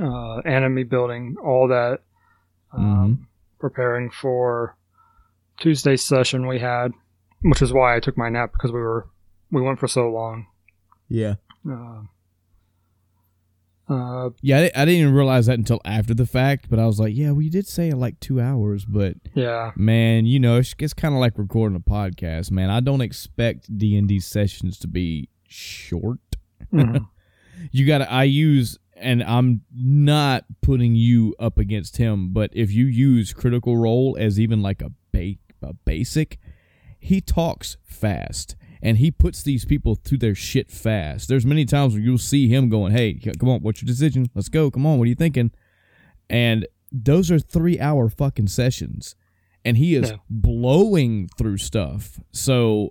uh, 0.00 0.36
enemy 0.40 0.84
building, 0.84 1.36
all 1.42 1.66
that. 1.68 2.00
Um, 2.72 3.26
Preparing 3.58 4.10
for 4.10 4.76
Tuesday's 5.58 6.04
session 6.04 6.46
we 6.46 6.58
had, 6.58 6.92
which 7.40 7.62
is 7.62 7.72
why 7.72 7.96
I 7.96 8.00
took 8.00 8.18
my 8.18 8.28
nap 8.28 8.52
because 8.52 8.72
we 8.72 8.80
were 8.80 9.08
we 9.50 9.62
went 9.62 9.78
for 9.78 9.88
so 9.88 10.10
long. 10.10 10.46
Yeah. 11.08 11.36
Uh, 11.66 12.02
uh, 13.88 14.30
Yeah, 14.42 14.58
I, 14.58 14.82
I 14.82 14.84
didn't 14.84 15.00
even 15.00 15.14
realize 15.14 15.46
that 15.46 15.58
until 15.58 15.80
after 15.84 16.14
the 16.14 16.26
fact, 16.26 16.68
but 16.70 16.78
I 16.78 16.86
was 16.86 16.98
like, 16.98 17.14
yeah, 17.14 17.30
well, 17.32 17.42
you 17.42 17.50
did 17.50 17.66
say 17.66 17.90
like 17.92 18.18
two 18.20 18.40
hours, 18.40 18.84
but 18.84 19.16
yeah, 19.34 19.72
man, 19.76 20.26
you 20.26 20.40
know, 20.40 20.58
it's, 20.58 20.74
it's 20.78 20.94
kind 20.94 21.14
of 21.14 21.20
like 21.20 21.36
recording 21.38 21.76
a 21.76 21.80
podcast, 21.80 22.50
man. 22.50 22.70
I 22.70 22.80
don't 22.80 23.00
expect 23.00 23.76
D 23.76 23.96
and 23.96 24.08
D 24.08 24.20
sessions 24.20 24.78
to 24.80 24.86
be 24.88 25.28
short. 25.48 26.20
Mhm. 26.72 27.08
You 27.70 27.86
got 27.86 27.98
to. 27.98 28.12
I 28.12 28.24
use, 28.24 28.78
and 28.96 29.22
I'm 29.22 29.62
not 29.72 30.44
putting 30.60 30.96
you 30.96 31.34
up 31.38 31.56
against 31.56 31.96
him, 31.96 32.32
but 32.32 32.50
if 32.52 32.72
you 32.72 32.84
use 32.84 33.32
Critical 33.32 33.76
Role 33.76 34.16
as 34.20 34.38
even 34.40 34.60
like 34.60 34.82
a, 34.82 34.90
ba- 35.12 35.36
a 35.62 35.72
basic, 35.72 36.38
he 36.98 37.20
talks 37.22 37.76
fast. 37.84 38.54
And 38.84 38.98
he 38.98 39.10
puts 39.10 39.42
these 39.42 39.64
people 39.64 39.94
through 39.94 40.18
their 40.18 40.34
shit 40.34 40.70
fast. 40.70 41.26
There's 41.28 41.46
many 41.46 41.64
times 41.64 41.94
where 41.94 42.02
you'll 42.02 42.18
see 42.18 42.48
him 42.48 42.68
going, 42.68 42.92
"Hey, 42.92 43.14
come 43.40 43.48
on, 43.48 43.60
what's 43.62 43.80
your 43.80 43.86
decision? 43.86 44.26
Let's 44.34 44.50
go. 44.50 44.70
Come 44.70 44.84
on, 44.86 44.98
what 44.98 45.04
are 45.04 45.08
you 45.08 45.14
thinking?" 45.14 45.50
And 46.28 46.66
those 46.92 47.30
are 47.30 47.38
three 47.38 47.80
hour 47.80 48.10
fucking 48.10 48.48
sessions, 48.48 49.16
and 49.64 49.78
he 49.78 49.94
is 49.94 50.12
blowing 50.28 51.28
through 51.38 51.56
stuff. 51.58 52.20
So 52.30 52.90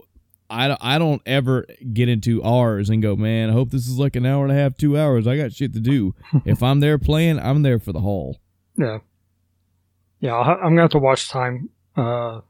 I, 0.49 0.67
don't- 0.67 0.84
I 0.84 0.97
don't 0.97 1.21
ever 1.27 1.65
get 1.93 2.10
into 2.10 2.41
ours 2.43 2.89
and 2.89 3.01
go, 3.01 3.15
man, 3.15 3.49
I 3.49 3.53
hope 3.53 3.69
this 3.71 3.88
is 3.88 3.97
like 3.99 4.15
an 4.15 4.25
hour 4.25 4.43
and 4.45 4.51
a 4.51 4.56
half, 4.56 4.75
two 4.77 4.97
hours. 4.97 5.25
I 5.27 5.38
got 5.38 5.53
shit 5.53 5.73
to 5.73 5.79
do. 5.79 6.13
if 6.45 6.62
I'm 6.63 6.79
there 6.79 6.97
playing, 6.99 7.39
I'm 7.39 7.62
there 7.62 7.79
for 7.79 7.91
the 7.93 8.01
haul. 8.01 8.39
yeah, 8.77 8.99
yeah. 10.19 10.43
Ha- 10.43 10.56
I'm 10.58 10.71
gonna 10.71 10.82
have 10.82 10.91
to 10.91 10.99
watch 10.99 11.29
time 11.29 11.69
uh, 11.95 12.41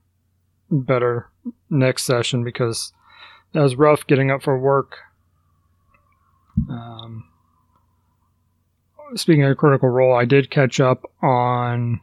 better 0.71 1.29
next 1.69 2.03
session 2.03 2.43
because 2.43 2.91
that 3.53 3.61
was 3.61 3.75
rough 3.75 4.05
getting 4.07 4.31
up 4.31 4.43
for 4.43 4.57
work. 4.57 4.97
Um, 6.69 7.25
speaking 9.15 9.43
of 9.43 9.57
Critical 9.57 9.89
Role, 9.89 10.15
I 10.15 10.25
did 10.25 10.49
catch 10.49 10.79
up 10.79 11.03
on. 11.21 12.01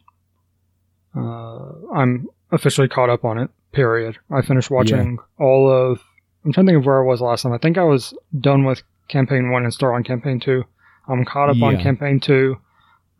Uh, 1.17 1.73
I'm 1.95 2.29
officially 2.53 2.89
caught 2.89 3.11
up 3.11 3.25
on 3.25 3.39
it. 3.39 3.51
Period. 3.73 4.19
I 4.31 4.43
finished 4.43 4.71
watching 4.71 5.19
all 5.39 5.71
of. 5.71 6.01
I'm 6.45 6.53
trying 6.53 6.67
to 6.67 6.73
think 6.73 6.81
of 6.83 6.87
where 6.87 7.03
I 7.03 7.07
was 7.07 7.21
last 7.21 7.43
time. 7.43 7.53
I 7.53 7.59
think 7.59 7.79
I 7.79 7.85
was 7.85 8.15
done 8.41 8.65
with 8.65 8.83
campaign 9.09 9.51
one 9.51 9.65
and 9.65 9.73
start 9.75 9.95
on 9.95 10.03
campaign 10.05 10.41
two. 10.41 10.65
I'm 11.09 11.25
caught 11.25 11.51
up 11.51 11.57
on 11.63 11.75
campaign 11.83 12.21
two. 12.21 12.59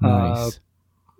Nice. 0.01 0.61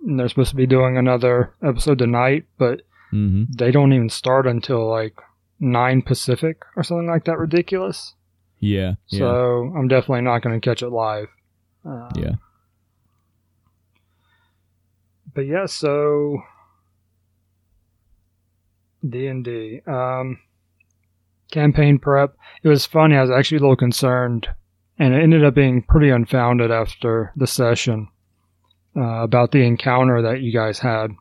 And 0.05 0.19
they're 0.19 0.29
supposed 0.29 0.49
to 0.49 0.55
be 0.55 0.65
doing 0.65 0.97
another 0.97 1.53
episode 1.63 1.99
tonight, 1.99 2.45
but 2.57 2.81
hmm 3.11 3.43
they 3.53 3.71
don't 3.71 3.91
even 3.93 4.09
start 4.09 4.47
until 4.47 4.89
like 4.89 5.15
nine 5.61 6.01
Pacific 6.01 6.63
or 6.75 6.83
something 6.83 7.07
like 7.07 7.23
that. 7.25 7.37
Ridiculous. 7.37 8.15
Yeah. 8.59 8.95
Yeah. 9.07 9.19
So 9.19 9.73
I'm 9.77 9.87
definitely 9.87 10.21
not 10.21 10.41
going 10.41 10.59
to 10.59 10.69
catch 10.69 10.81
it 10.81 10.89
live. 10.89 11.27
Uh, 11.87 12.09
yeah. 12.15 12.33
But 15.33 15.45
yeah, 15.47 15.65
so 15.65 16.43
D 19.07 19.27
and 19.27 19.45
D 19.45 19.81
um, 19.87 20.39
campaign 21.51 21.99
prep. 21.99 22.35
It 22.63 22.67
was 22.67 22.85
funny. 22.85 23.15
I 23.15 23.21
was 23.21 23.31
actually 23.31 23.59
a 23.59 23.61
little 23.61 23.77
concerned, 23.77 24.49
and 24.99 25.13
it 25.13 25.23
ended 25.23 25.45
up 25.45 25.55
being 25.55 25.83
pretty 25.83 26.09
unfounded 26.09 26.69
after 26.69 27.31
the 27.37 27.47
session 27.47 28.09
uh, 28.95 29.23
about 29.23 29.51
the 29.51 29.63
encounter 29.63 30.21
that 30.21 30.41
you 30.41 30.51
guys 30.51 30.79
had. 30.79 31.11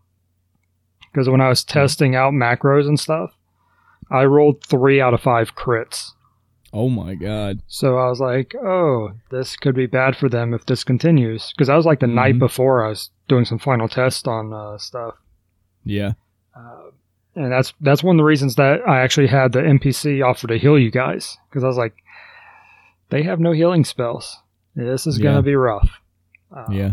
Because 1.13 1.29
when 1.29 1.41
I 1.41 1.49
was 1.49 1.65
testing 1.65 2.17
out 2.17 2.33
macros 2.33 2.89
and 2.89 2.99
stuff, 2.99 3.33
I 4.11 4.25
rolled 4.25 4.65
three 4.65 5.01
out 5.01 5.15
of 5.15 5.21
five 5.21 5.55
crits. 5.55 6.13
Oh 6.73 6.89
my 6.89 7.15
god. 7.15 7.61
So 7.67 7.99
I 7.99 8.09
was 8.09 8.21
like, 8.21 8.55
oh, 8.55 9.13
this 9.31 9.57
could 9.57 9.75
be 9.75 9.87
bad 9.87 10.17
for 10.17 10.29
them 10.29 10.55
if 10.55 10.67
this 10.67 10.85
continues. 10.85 11.53
Because 11.53 11.69
I 11.69 11.77
was 11.77 11.85
like 11.87 12.01
the 12.01 12.07
night 12.07 12.37
Mhm. 12.37 12.41
before 12.41 12.85
I 12.85 12.91
was 12.91 13.11
doing 13.29 13.45
some 13.45 13.59
final 13.59 13.89
tests 13.89 14.27
on 14.29 14.53
uh, 14.53 14.79
stuff. 14.79 15.15
Yeah. 15.85 16.13
Uh, 16.57 16.91
and 17.35 17.51
that's 17.53 17.73
that's 17.81 18.03
one 18.05 18.17
of 18.17 18.19
the 18.19 18.25
reasons 18.25 18.55
that 18.57 18.87
I 18.89 19.01
actually 19.01 19.27
had 19.29 19.53
the 19.53 19.61
NPC 19.61 20.23
offer 20.25 20.47
to 20.49 20.59
heal 20.59 20.79
you 20.79 20.91
guys. 20.91 21.39
Because 21.49 21.65
I 21.65 21.69
was 21.69 21.77
like, 21.77 21.95
they 23.09 23.23
have 23.25 23.41
no 23.41 23.51
healing 23.53 23.85
spells. 23.85 24.39
This 24.77 25.07
is 25.07 25.19
gonna 25.19 25.43
be 25.43 25.55
rough. 25.57 26.01
Um, 26.53 26.73
Yeah. 26.73 26.93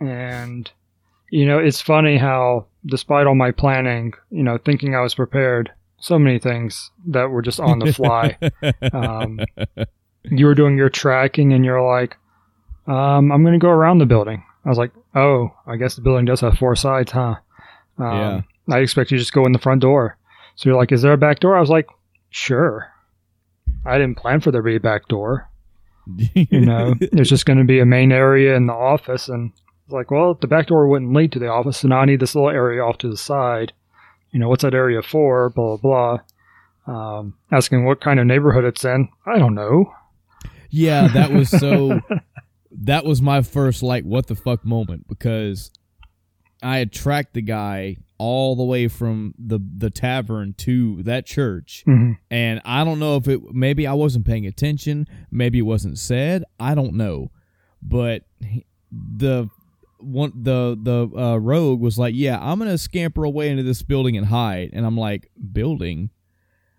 And, 0.00 0.70
you 1.30 1.46
know, 1.46 1.58
it's 1.58 1.80
funny 1.80 2.16
how, 2.16 2.66
despite 2.86 3.26
all 3.26 3.34
my 3.34 3.50
planning, 3.50 4.12
you 4.30 4.42
know, 4.42 4.58
thinking 4.58 4.94
I 4.94 5.00
was 5.00 5.14
prepared, 5.14 5.70
so 5.98 6.18
many 6.18 6.38
things 6.38 6.90
that 7.06 7.30
were 7.30 7.42
just 7.42 7.60
on 7.60 7.78
the 7.78 7.92
fly. 7.92 8.38
um, 8.92 9.40
you 10.24 10.46
were 10.46 10.54
doing 10.54 10.76
your 10.76 10.90
tracking 10.90 11.52
and 11.52 11.64
you're 11.64 11.82
like, 11.82 12.16
um, 12.86 13.32
I'm 13.32 13.42
going 13.42 13.54
to 13.54 13.58
go 13.58 13.70
around 13.70 13.98
the 13.98 14.06
building. 14.06 14.44
I 14.64 14.68
was 14.68 14.78
like, 14.78 14.92
oh, 15.14 15.52
I 15.66 15.76
guess 15.76 15.96
the 15.96 16.02
building 16.02 16.24
does 16.24 16.40
have 16.40 16.58
four 16.58 16.76
sides, 16.76 17.12
huh? 17.12 17.36
Um, 17.98 18.12
Yeah. 18.18 18.40
I 18.68 18.78
expect 18.80 19.10
you 19.10 19.16
to 19.16 19.22
just 19.22 19.32
go 19.32 19.46
in 19.46 19.52
the 19.52 19.58
front 19.60 19.80
door. 19.80 20.18
So 20.56 20.68
you're 20.68 20.78
like, 20.78 20.90
is 20.90 21.02
there 21.02 21.12
a 21.12 21.18
back 21.18 21.38
door? 21.40 21.56
I 21.56 21.60
was 21.60 21.70
like, 21.70 21.86
sure. 22.30 22.90
I 23.84 23.98
didn't 23.98 24.16
plan 24.16 24.40
for 24.40 24.50
there 24.50 24.62
to 24.62 24.66
be 24.66 24.76
a 24.76 24.80
back 24.80 25.06
door. 25.08 25.48
You 26.34 26.60
know, 26.60 26.94
there's 27.12 27.28
just 27.30 27.46
going 27.46 27.58
to 27.58 27.64
be 27.64 27.80
a 27.80 27.86
main 27.86 28.12
area 28.12 28.54
in 28.54 28.66
the 28.66 28.72
office. 28.72 29.28
And 29.28 29.52
it's 29.86 29.92
like, 29.92 30.10
well, 30.10 30.34
the 30.34 30.46
back 30.48 30.66
door 30.66 30.88
wouldn't 30.88 31.12
lead 31.14 31.32
to 31.32 31.38
the 31.38 31.48
office. 31.48 31.78
So 31.78 31.88
now 31.88 32.00
I 32.00 32.04
need 32.04 32.20
this 32.20 32.34
little 32.34 32.50
area 32.50 32.82
off 32.82 32.98
to 32.98 33.08
the 33.08 33.16
side. 33.16 33.72
You 34.32 34.40
know, 34.40 34.48
what's 34.48 34.62
that 34.62 34.74
area 34.74 35.00
for? 35.00 35.50
Blah, 35.50 35.76
blah, 35.76 36.18
blah. 36.86 36.92
Um, 37.20 37.34
asking 37.52 37.84
what 37.84 38.00
kind 38.00 38.20
of 38.20 38.26
neighborhood 38.26 38.64
it's 38.64 38.84
in. 38.84 39.08
I 39.24 39.38
don't 39.38 39.54
know. 39.54 39.92
Yeah, 40.70 41.08
that 41.08 41.30
was 41.32 41.48
so. 41.48 42.00
that 42.82 43.04
was 43.04 43.22
my 43.22 43.42
first 43.42 43.82
like 43.82 44.04
what 44.04 44.26
the 44.26 44.34
fuck 44.34 44.64
moment 44.64 45.06
because 45.08 45.70
I 46.62 46.78
had 46.78 46.92
tracked 46.92 47.34
the 47.34 47.42
guy 47.42 47.96
all 48.18 48.56
the 48.56 48.64
way 48.64 48.88
from 48.88 49.34
the 49.38 49.58
the 49.76 49.90
tavern 49.90 50.54
to 50.58 51.02
that 51.04 51.26
church, 51.26 51.82
hmm 51.86 52.12
and 52.30 52.60
I 52.64 52.84
don't 52.84 52.98
know 52.98 53.16
if 53.16 53.28
it 53.28 53.42
maybe 53.54 53.86
I 53.86 53.92
wasn't 53.92 54.26
paying 54.26 54.46
attention, 54.46 55.06
maybe 55.30 55.58
it 55.58 55.62
wasn't 55.62 55.98
said, 55.98 56.44
I 56.58 56.74
don't 56.74 56.94
know, 56.94 57.30
but 57.82 58.24
he- 58.40 58.66
the 58.90 59.48
one 59.98 60.32
the 60.34 60.78
the 60.80 61.08
uh, 61.18 61.36
rogue 61.38 61.80
was 61.80 61.98
like, 61.98 62.14
yeah, 62.16 62.38
I'm 62.40 62.58
gonna 62.58 62.78
scamper 62.78 63.24
away 63.24 63.48
into 63.48 63.62
this 63.62 63.82
building 63.82 64.16
and 64.16 64.26
hide, 64.26 64.70
and 64.72 64.84
I'm 64.86 64.96
like, 64.96 65.30
building. 65.52 66.10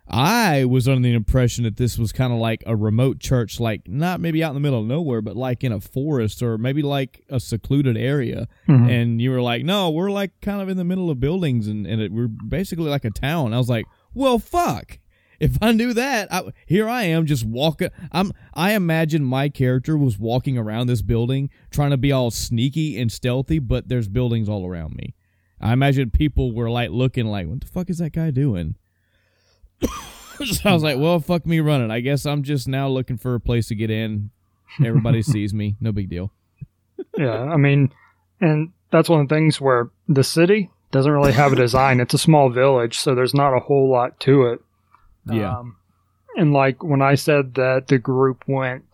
I 0.09 0.63
was 0.63 0.87
under 0.87 1.05
the 1.05 1.13
impression 1.13 1.65
that 1.65 1.75
this 1.75 1.97
was 1.97 2.13
kind 2.13 2.31
of 2.31 2.39
like 2.39 2.63
a 2.65 2.77
remote 2.77 3.19
church, 3.19 3.59
like 3.59 3.89
not 3.89 4.21
maybe 4.21 4.41
out 4.41 4.51
in 4.51 4.53
the 4.53 4.61
middle 4.61 4.79
of 4.79 4.85
nowhere, 4.85 5.21
but 5.21 5.35
like 5.35 5.65
in 5.65 5.73
a 5.73 5.81
forest 5.81 6.41
or 6.41 6.57
maybe 6.57 6.81
like 6.81 7.25
a 7.29 7.41
secluded 7.41 7.97
area. 7.97 8.47
Mhm. 8.69 8.89
And 8.89 9.21
you 9.21 9.31
were 9.31 9.41
like, 9.41 9.65
no, 9.65 9.89
we're 9.89 10.09
like 10.09 10.31
kind 10.41 10.61
of 10.61 10.69
in 10.69 10.77
the 10.77 10.85
middle 10.85 11.09
of 11.09 11.19
buildings 11.19 11.67
and, 11.67 11.85
and 11.85 12.01
it, 12.01 12.13
we're 12.13 12.29
basically 12.29 12.89
like 12.89 13.03
a 13.03 13.09
town. 13.11 13.53
I 13.53 13.57
was 13.57 13.67
like, 13.67 13.83
well, 14.13 14.39
fuck. 14.39 14.97
If 15.39 15.57
I 15.61 15.71
knew 15.71 15.93
that, 15.93 16.33
I, 16.33 16.43
here 16.65 16.89
I 16.89 17.03
am 17.03 17.25
just 17.25 17.45
walking. 17.45 17.89
I'm. 18.11 18.31
I 18.53 18.73
imagine 18.73 19.23
my 19.23 19.49
character 19.49 19.95
was 19.95 20.17
walking 20.17 20.57
around 20.57 20.87
this 20.87 21.01
building 21.01 21.49
trying 21.69 21.91
to 21.91 21.97
be 21.97 22.11
all 22.11 22.31
sneaky 22.31 22.99
and 22.99 23.11
stealthy, 23.11 23.59
but 23.59 23.87
there's 23.87 24.07
buildings 24.07 24.49
all 24.49 24.65
around 24.65 24.95
me. 24.95 25.13
I 25.61 25.73
imagine 25.73 26.09
people 26.09 26.53
were 26.53 26.69
like 26.69 26.89
looking 26.89 27.27
like, 27.27 27.47
what 27.47 27.61
the 27.61 27.67
fuck 27.67 27.89
is 27.89 27.99
that 27.99 28.13
guy 28.13 28.31
doing? 28.31 28.75
so 29.81 30.69
I 30.69 30.73
was 30.73 30.83
like, 30.83 30.97
well, 30.97 31.19
fuck 31.19 31.45
me 31.45 31.59
running. 31.59 31.91
I 31.91 31.99
guess 31.99 32.25
I'm 32.25 32.43
just 32.43 32.67
now 32.67 32.87
looking 32.87 33.17
for 33.17 33.35
a 33.35 33.39
place 33.39 33.67
to 33.67 33.75
get 33.75 33.89
in. 33.89 34.31
Everybody 34.83 35.21
sees 35.23 35.53
me. 35.53 35.75
No 35.79 35.91
big 35.91 36.09
deal. 36.09 36.31
yeah, 37.17 37.41
I 37.41 37.57
mean, 37.57 37.91
and 38.41 38.71
that's 38.91 39.09
one 39.09 39.21
of 39.21 39.29
the 39.29 39.35
things 39.35 39.59
where 39.59 39.89
the 40.07 40.23
city 40.23 40.71
doesn't 40.91 41.11
really 41.11 41.33
have 41.33 41.53
a 41.53 41.55
design. 41.55 41.99
It's 41.99 42.13
a 42.13 42.19
small 42.19 42.49
village, 42.49 42.97
so 42.97 43.13
there's 43.13 43.33
not 43.33 43.55
a 43.55 43.59
whole 43.59 43.89
lot 43.89 44.19
to 44.21 44.45
it. 44.47 44.61
Yeah. 45.35 45.57
Um, 45.57 45.77
and 46.35 46.53
like 46.53 46.83
when 46.83 47.01
I 47.01 47.15
said 47.15 47.55
that 47.55 47.87
the 47.87 47.97
group 47.97 48.43
went, 48.47 48.85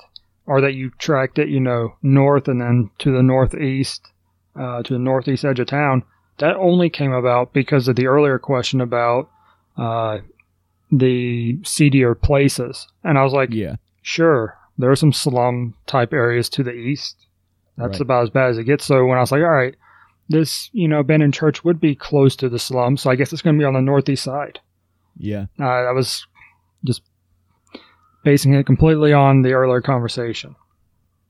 or 0.46 0.60
that 0.62 0.74
you 0.74 0.92
tracked 0.98 1.40
it, 1.40 1.48
you 1.50 1.60
know, 1.60 1.96
north 2.02 2.48
and 2.48 2.60
then 2.62 2.90
to 3.00 3.12
the 3.12 3.24
northeast, 3.24 4.02
uh, 4.60 4.84
to 4.84 4.94
the 4.94 5.00
northeast 5.00 5.46
edge 5.46 5.60
of 5.60 5.68
town, 5.68 6.04
that 6.40 6.56
only 6.58 6.90
came 6.90 7.14
about 7.14 7.54
because 7.54 7.88
of 7.88 7.96
the 7.96 8.08
earlier 8.08 8.38
question 8.40 8.82
about 8.82 9.30
uh, 9.78 10.20
the 10.92 11.58
seedier 11.64 12.14
places. 12.16 12.88
And 13.04 13.18
I 13.18 13.24
was 13.24 13.34
like, 13.34 13.50
Yeah. 13.52 13.76
sure, 14.02 14.58
there 14.78 14.92
are 14.92 14.96
some 14.96 15.14
slum 15.14 15.76
type 15.88 16.14
areas 16.14 16.50
to 16.50 16.64
the 16.64 16.74
east. 16.74 17.16
That's 17.78 17.94
Right. 17.94 18.02
about 18.02 18.24
as 18.24 18.30
bad 18.30 18.50
as 18.50 18.58
it 18.58 18.66
gets. 18.66 18.86
So 18.86 19.06
when 19.06 19.18
I 19.18 19.22
was 19.22 19.32
like, 19.32 19.42
all 19.42 19.50
right, 19.50 19.76
this, 20.30 20.70
you 20.74 20.88
know, 20.88 21.00
abandoned 21.00 21.34
church 21.34 21.64
would 21.64 21.80
be 21.80 21.96
close 21.96 22.36
to 22.38 22.50
the 22.50 22.60
slum. 22.60 22.98
So 22.98 23.10
I 23.10 23.16
guess 23.16 23.34
it's 23.34 23.42
going 23.42 23.56
to 23.56 23.62
be 23.62 23.66
on 23.66 23.74
the 23.74 23.82
northeast 23.82 24.24
side. 24.24 24.60
Yeah. 25.18 25.46
Uh, 25.60 25.64
I 25.66 25.92
was 25.92 26.26
just 26.86 27.02
basing 28.24 28.54
it 28.54 28.66
completely 28.66 29.14
on 29.14 29.42
the 29.42 29.54
earlier 29.54 29.82
conversation. 29.82 30.56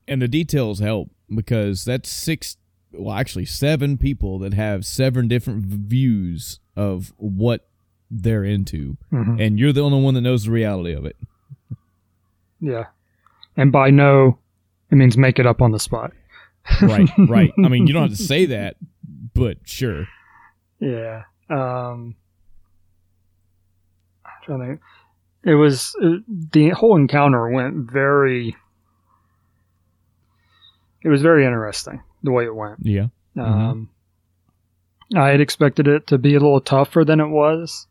and 0.07 0.21
the 0.21 0.27
details 0.27 0.79
help 0.79 1.09
because 1.33 1.85
that's 1.85 2.09
six 2.09 2.57
well 2.91 3.15
actually 3.15 3.45
seven 3.45 3.97
people 3.97 4.37
that 4.39 4.53
have 4.53 4.85
seven 4.85 5.27
different 5.27 5.65
views 5.65 6.59
of 6.75 7.13
what 7.17 7.67
they're 8.11 8.43
into 8.43 8.97
Mhm. 9.11 9.39
and 9.43 9.57
you're 9.59 9.71
the 9.73 9.81
only 9.81 10.01
one 10.01 10.13
that 10.13 10.21
knows 10.21 10.43
the 10.43 10.51
reality 10.51 10.91
of 10.93 11.05
it 11.05 11.15
Yeah. 12.59 12.85
And 13.57 13.71
by 13.71 13.89
no, 13.89 14.37
it 14.91 14.95
means 14.95 15.17
make 15.17 15.39
it 15.39 15.45
up 15.47 15.61
on 15.61 15.71
the 15.71 15.79
spot. 15.79 16.11
right 16.81 17.09
right 17.27 17.51
i 17.63 17.67
mean 17.67 17.87
you 17.87 17.93
don't 17.93 18.09
have 18.09 18.17
to 18.17 18.23
say 18.33 18.45
that 18.45 18.77
but 19.33 19.57
sure 19.65 20.07
Yeah. 20.79 21.23
Um, 21.49 22.15
trying 24.43 24.59
to 24.59 24.65
think. 24.67 24.79
It 25.45 25.55
was 25.55 25.93
uh, 26.01 26.17
the 26.51 26.69
whole 26.69 26.95
encounter 26.95 27.49
went 27.49 27.91
very. 27.91 28.55
It 31.03 31.09
was 31.09 31.21
very 31.21 31.45
interesting 31.45 32.01
the 32.23 32.31
way 32.31 32.45
it 32.45 32.55
went. 32.55 32.79
yeah 32.81 33.07
Um, 33.37 33.89
I 35.15 35.27
had 35.29 35.41
expected 35.41 35.87
it 35.87 36.07
to 36.07 36.17
be 36.17 36.31
a 36.35 36.39
little 36.39 36.61
tougher 36.61 37.03
than 37.03 37.19
it 37.19 37.27
was. 37.27 37.87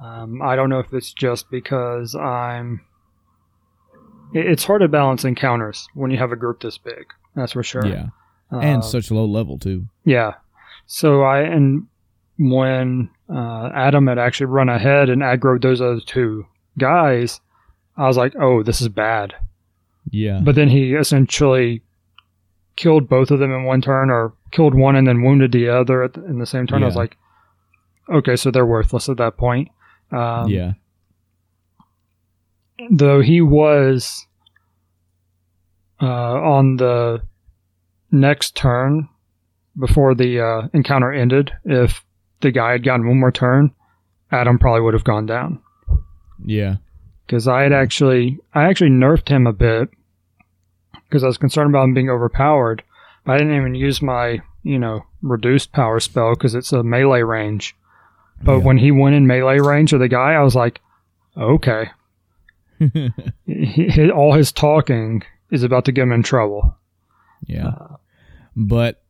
Um, 0.00 0.42
I 0.42 0.56
don't 0.56 0.68
know 0.70 0.80
if 0.80 0.92
it's 0.92 1.12
just 1.12 1.48
because 1.50 2.14
I'm. 2.14 2.80
it- 4.34 4.46
It's 4.46 4.64
hard 4.64 4.80
to 4.82 4.88
balance 4.88 5.24
encounters 5.24 5.86
when 5.94 6.10
you 6.10 6.18
have 6.18 6.32
a 6.32 6.36
group 6.36 6.60
this 6.60 6.78
big. 6.78 7.04
That's 7.36 7.52
for 7.52 7.62
sure. 7.62 7.86
yeah 7.86 8.06
and 8.50 8.76
Um, 8.76 8.82
such 8.82 9.12
low 9.12 9.26
level 9.26 9.58
too 9.58 9.86
yeah. 10.04 10.34
So 10.86 11.22
I 11.22 11.42
and 11.42 11.86
when 12.36 13.10
uh, 13.32 13.70
Adam 13.74 14.06
had 14.06 14.18
actually 14.18 14.46
run 14.46 14.68
ahead 14.68 15.08
and 15.08 15.22
aggroed 15.22 15.62
those 15.62 15.80
other 15.80 16.00
two 16.00 16.46
guys, 16.78 17.40
I 17.96 18.06
was 18.06 18.16
like, 18.16 18.34
"Oh, 18.36 18.62
this 18.62 18.80
is 18.80 18.88
bad." 18.88 19.34
yeah 20.10 20.40
But 20.42 20.54
then 20.54 20.68
he 20.68 20.94
essentially 20.94 21.82
killed 22.76 23.08
both 23.08 23.30
of 23.30 23.38
them 23.38 23.52
in 23.52 23.64
one 23.64 23.82
turn, 23.82 24.10
or 24.10 24.32
killed 24.50 24.74
one 24.74 24.96
and 24.96 25.06
then 25.06 25.22
wounded 25.22 25.52
the 25.52 25.68
other 25.68 26.02
at 26.02 26.14
the, 26.14 26.24
in 26.24 26.38
the 26.38 26.46
same 26.46 26.66
turn. 26.66 26.82
I 26.82 26.86
was 26.86 26.96
like, 26.96 27.16
okay, 28.08 28.36
so 28.36 28.50
they're 28.50 28.66
worthless 28.66 29.08
at 29.08 29.18
that 29.18 29.36
point. 29.36 29.68
Um, 30.10 30.48
yeah. 30.48 30.72
Though 32.90 33.20
he 33.20 33.40
was 33.40 34.26
uh, 36.00 36.06
on 36.06 36.76
the 36.76 37.22
next 38.10 38.56
turn 38.56 39.08
before 39.78 40.14
the 40.14 40.40
uh, 40.40 40.68
encounter 40.72 41.12
ended, 41.12 41.52
if 41.64 42.02
the 42.40 42.50
guy 42.50 42.72
had 42.72 42.84
gotten 42.84 43.06
one 43.06 43.20
more 43.20 43.32
turn, 43.32 43.72
Adam 44.30 44.58
probably 44.58 44.80
would 44.82 44.94
have 44.94 45.04
gone 45.04 45.26
down. 45.26 45.60
Yeah. 46.44 46.76
Because 47.26 47.46
I 47.48 47.62
had 47.62 47.72
actually, 47.72 48.38
I 48.54 48.64
actually 48.64 48.90
nerfed 48.90 49.28
him 49.28 49.46
a 49.46 49.52
bit 49.52 49.88
because 51.08 51.22
I 51.22 51.26
was 51.26 51.38
concerned 51.38 51.70
about 51.70 51.84
him 51.84 51.94
being 51.94 52.10
overpowered. 52.10 52.82
But 53.24 53.32
I 53.32 53.38
didn't 53.38 53.56
even 53.56 53.74
use 53.74 54.00
my, 54.02 54.40
you 54.62 54.78
know, 54.78 55.04
reduced 55.22 55.72
power 55.72 56.00
spell 56.00 56.34
because 56.34 56.54
it's 56.54 56.72
a 56.72 56.82
melee 56.82 57.22
range. 57.22 57.76
But 58.42 58.58
Yeah. 58.58 58.64
when 58.64 58.78
he 58.78 58.90
went 58.90 59.14
in 59.14 59.26
melee 59.26 59.58
range 59.60 59.92
of 59.92 60.00
the 60.00 60.08
guy, 60.08 60.32
I 60.32 60.42
was 60.42 60.54
like, 60.54 60.80
okay, 61.36 61.90
he, 63.46 64.10
all 64.10 64.32
his 64.34 64.52
talking 64.52 65.22
is 65.50 65.62
about 65.62 65.84
to 65.84 65.92
get 65.92 66.02
him 66.02 66.12
in 66.12 66.22
trouble. 66.22 66.76
Yeah. 67.46 67.68
Uh, 67.68 67.96
But 68.56 69.02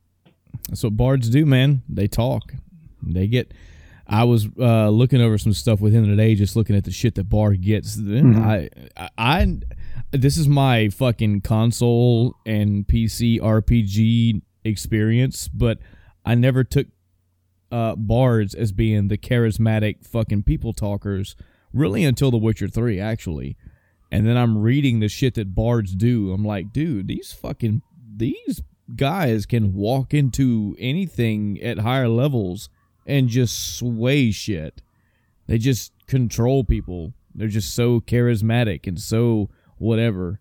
that's 0.69 0.83
what 0.85 0.97
bards 0.97 1.29
do, 1.31 1.47
man. 1.47 1.83
They 1.89 2.09
talk. 2.09 2.55
They 3.03 3.27
get. 3.27 3.53
I 4.07 4.25
was 4.25 4.49
uh, 4.59 4.89
looking 4.89 5.21
over 5.21 5.39
some 5.39 5.53
stuff 5.53 5.81
with 5.81 5.93
him 5.93 6.05
today, 6.05 6.35
just 6.35 6.57
looking 6.57 6.75
at 6.75 6.83
the 6.83 6.91
shit 6.91 7.15
that 7.15 7.29
Bard 7.29 7.61
gets. 7.63 7.97
Mhm. 7.97 8.37
I, 8.45 8.69
I, 8.97 9.09
I, 9.17 9.59
this 10.11 10.37
is 10.37 10.49
my 10.49 10.89
fucking 10.89 11.43
console 11.43 12.35
and 12.45 12.87
PC 12.89 13.39
RPG 13.41 14.43
experience, 14.65 15.47
but 15.47 15.79
I 16.25 16.35
never 16.35 16.65
took 16.65 16.89
uh, 17.71 17.95
bards 17.95 18.53
as 18.55 18.73
being 18.73 19.07
the 19.09 19.17
charismatic 19.19 20.05
fucking 20.05 20.43
people 20.43 20.73
talkers 20.73 21.37
really 21.73 22.03
until 22.05 22.33
The 22.33 22.37
Witcher 22.39 22.67
Three, 22.67 22.99
actually. 22.99 23.57
And 24.11 24.27
then 24.27 24.37
I'm 24.37 24.59
reading 24.59 24.99
the 24.99 25.09
shit 25.09 25.35
that 25.35 25.55
bards 25.55 25.95
do. 25.95 26.33
I'm 26.33 26.45
like, 26.45 26.73
dude, 26.73 27.07
these 27.07 27.33
fucking 27.33 27.83
these 28.17 28.61
guys 28.97 29.47
can 29.47 29.73
walk 29.73 30.13
into 30.13 30.75
anything 30.81 31.63
at 31.63 31.79
higher 31.79 32.09
levels 32.09 32.69
and 33.07 33.29
just 33.29 33.77
sway 33.77 34.31
shit. 34.31 34.83
They 35.47 35.59
just 35.59 35.93
control 36.07 36.65
people. 36.65 37.13
They're 37.35 37.49
just 37.49 37.75
so 37.75 38.01
charismatic 38.01 38.87
and 38.87 39.01
so 39.01 39.49
whatever. 39.79 40.41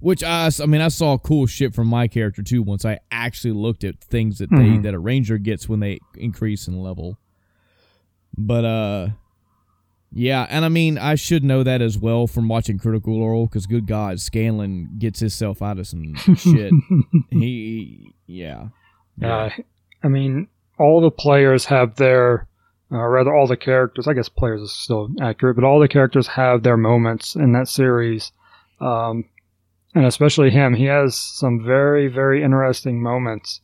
Which 0.00 0.22
I, 0.22 0.48
I 0.62 0.66
mean, 0.66 0.80
I 0.80 0.88
saw 0.88 1.18
cool 1.18 1.46
shit 1.46 1.74
from 1.74 1.88
my 1.88 2.06
character 2.06 2.42
too. 2.42 2.62
Once 2.62 2.84
I 2.84 3.00
actually 3.10 3.52
looked 3.52 3.82
at 3.82 4.00
things 4.00 4.38
that 4.38 4.48
they 4.50 4.56
Mhm. 4.56 4.82
that 4.84 4.94
a 4.94 4.98
ranger 4.98 5.38
gets 5.38 5.68
when 5.68 5.80
they 5.80 5.98
increase 6.16 6.68
in 6.68 6.80
level. 6.80 7.18
But 8.36 8.64
uh, 8.64 9.08
yeah, 10.12 10.46
and 10.48 10.64
I 10.64 10.68
mean, 10.68 10.98
I 10.98 11.16
should 11.16 11.42
know 11.42 11.64
that 11.64 11.82
as 11.82 11.98
well 11.98 12.26
from 12.28 12.46
watching 12.48 12.78
Critical 12.78 13.26
Role 13.28 13.46
because 13.46 13.66
good 13.66 13.86
God, 13.88 14.20
Scanlan 14.20 14.90
gets 14.98 15.18
himself 15.20 15.60
out 15.62 15.78
of 15.80 15.86
some 15.88 16.14
shit. 16.36 16.72
he, 17.30 18.14
yeah, 18.26 18.68
Uh, 19.20 19.50
I 20.04 20.08
mean, 20.08 20.46
all 20.78 21.00
the 21.00 21.10
players 21.10 21.64
have 21.66 21.96
their, 21.96 22.46
uh, 22.92 22.96
rather, 22.98 23.34
all 23.34 23.46
the 23.46 23.56
characters. 23.56 24.06
I 24.08 24.14
guess 24.14 24.28
players 24.28 24.62
is 24.62 24.72
still 24.72 25.08
accurate, 25.20 25.56
but 25.56 25.64
all 25.64 25.80
the 25.80 25.88
characters 25.88 26.26
have 26.28 26.62
their 26.62 26.76
moments 26.76 27.34
in 27.34 27.52
that 27.52 27.68
series, 27.68 28.32
um, 28.80 29.24
and 29.94 30.04
especially 30.06 30.50
him. 30.50 30.74
He 30.74 30.84
has 30.86 31.16
some 31.16 31.64
very, 31.64 32.08
very 32.08 32.42
interesting 32.42 33.02
moments, 33.02 33.60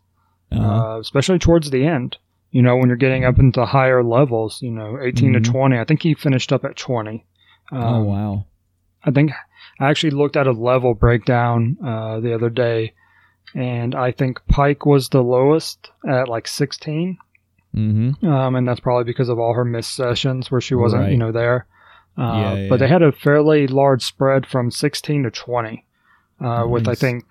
uh, 0.52 0.56
uh, 0.96 0.98
especially 1.00 1.38
towards 1.38 1.70
the 1.70 1.86
end. 1.86 2.16
You 2.50 2.62
know, 2.62 2.76
when 2.76 2.86
you're 2.88 2.96
getting 2.96 3.24
up 3.24 3.38
into 3.40 3.64
higher 3.66 4.02
levels. 4.04 4.62
You 4.62 4.70
know, 4.70 4.98
18 5.02 5.32
Mhm. 5.32 5.42
to 5.44 5.50
20. 5.50 5.78
I 5.78 5.84
think 5.84 6.02
he 6.02 6.14
finished 6.14 6.52
up 6.52 6.64
at 6.64 6.76
20. 6.76 7.24
Um, 7.72 7.82
oh 7.82 8.02
wow, 8.04 8.44
I 9.04 9.10
think 9.10 9.32
I 9.80 9.90
actually 9.90 10.10
looked 10.10 10.36
at 10.36 10.46
a 10.46 10.52
level 10.52 10.94
breakdown 10.94 11.76
uh, 11.84 12.20
the 12.20 12.32
other 12.34 12.50
day, 12.50 12.92
and 13.54 13.94
I 13.94 14.10
think 14.12 14.40
Pike 14.48 14.86
was 14.86 15.08
the 15.08 15.22
lowest 15.22 15.90
at 16.08 16.28
like 16.28 16.48
16, 16.48 17.18
mm-hmm. 17.74 18.26
um, 18.26 18.54
and 18.56 18.66
that's 18.66 18.80
probably 18.80 19.04
because 19.04 19.28
of 19.28 19.38
all 19.38 19.54
her 19.54 19.64
missed 19.64 19.94
sessions 19.94 20.50
where 20.50 20.60
she 20.60 20.74
wasn't, 20.74 21.02
Right. 21.02 21.12
you 21.12 21.18
know, 21.18 21.32
there. 21.32 21.66
Uh, 22.16 22.22
Yeah, 22.22 22.54
yeah. 22.54 22.68
But 22.68 22.78
they 22.80 22.88
had 22.88 23.02
a 23.02 23.12
fairly 23.12 23.66
large 23.66 24.02
spread 24.04 24.46
from 24.46 24.70
16 24.70 25.24
to 25.24 25.30
20, 25.30 25.84
uh, 26.40 26.64
with 26.68 26.88
I 26.88 26.94
think 26.94 27.24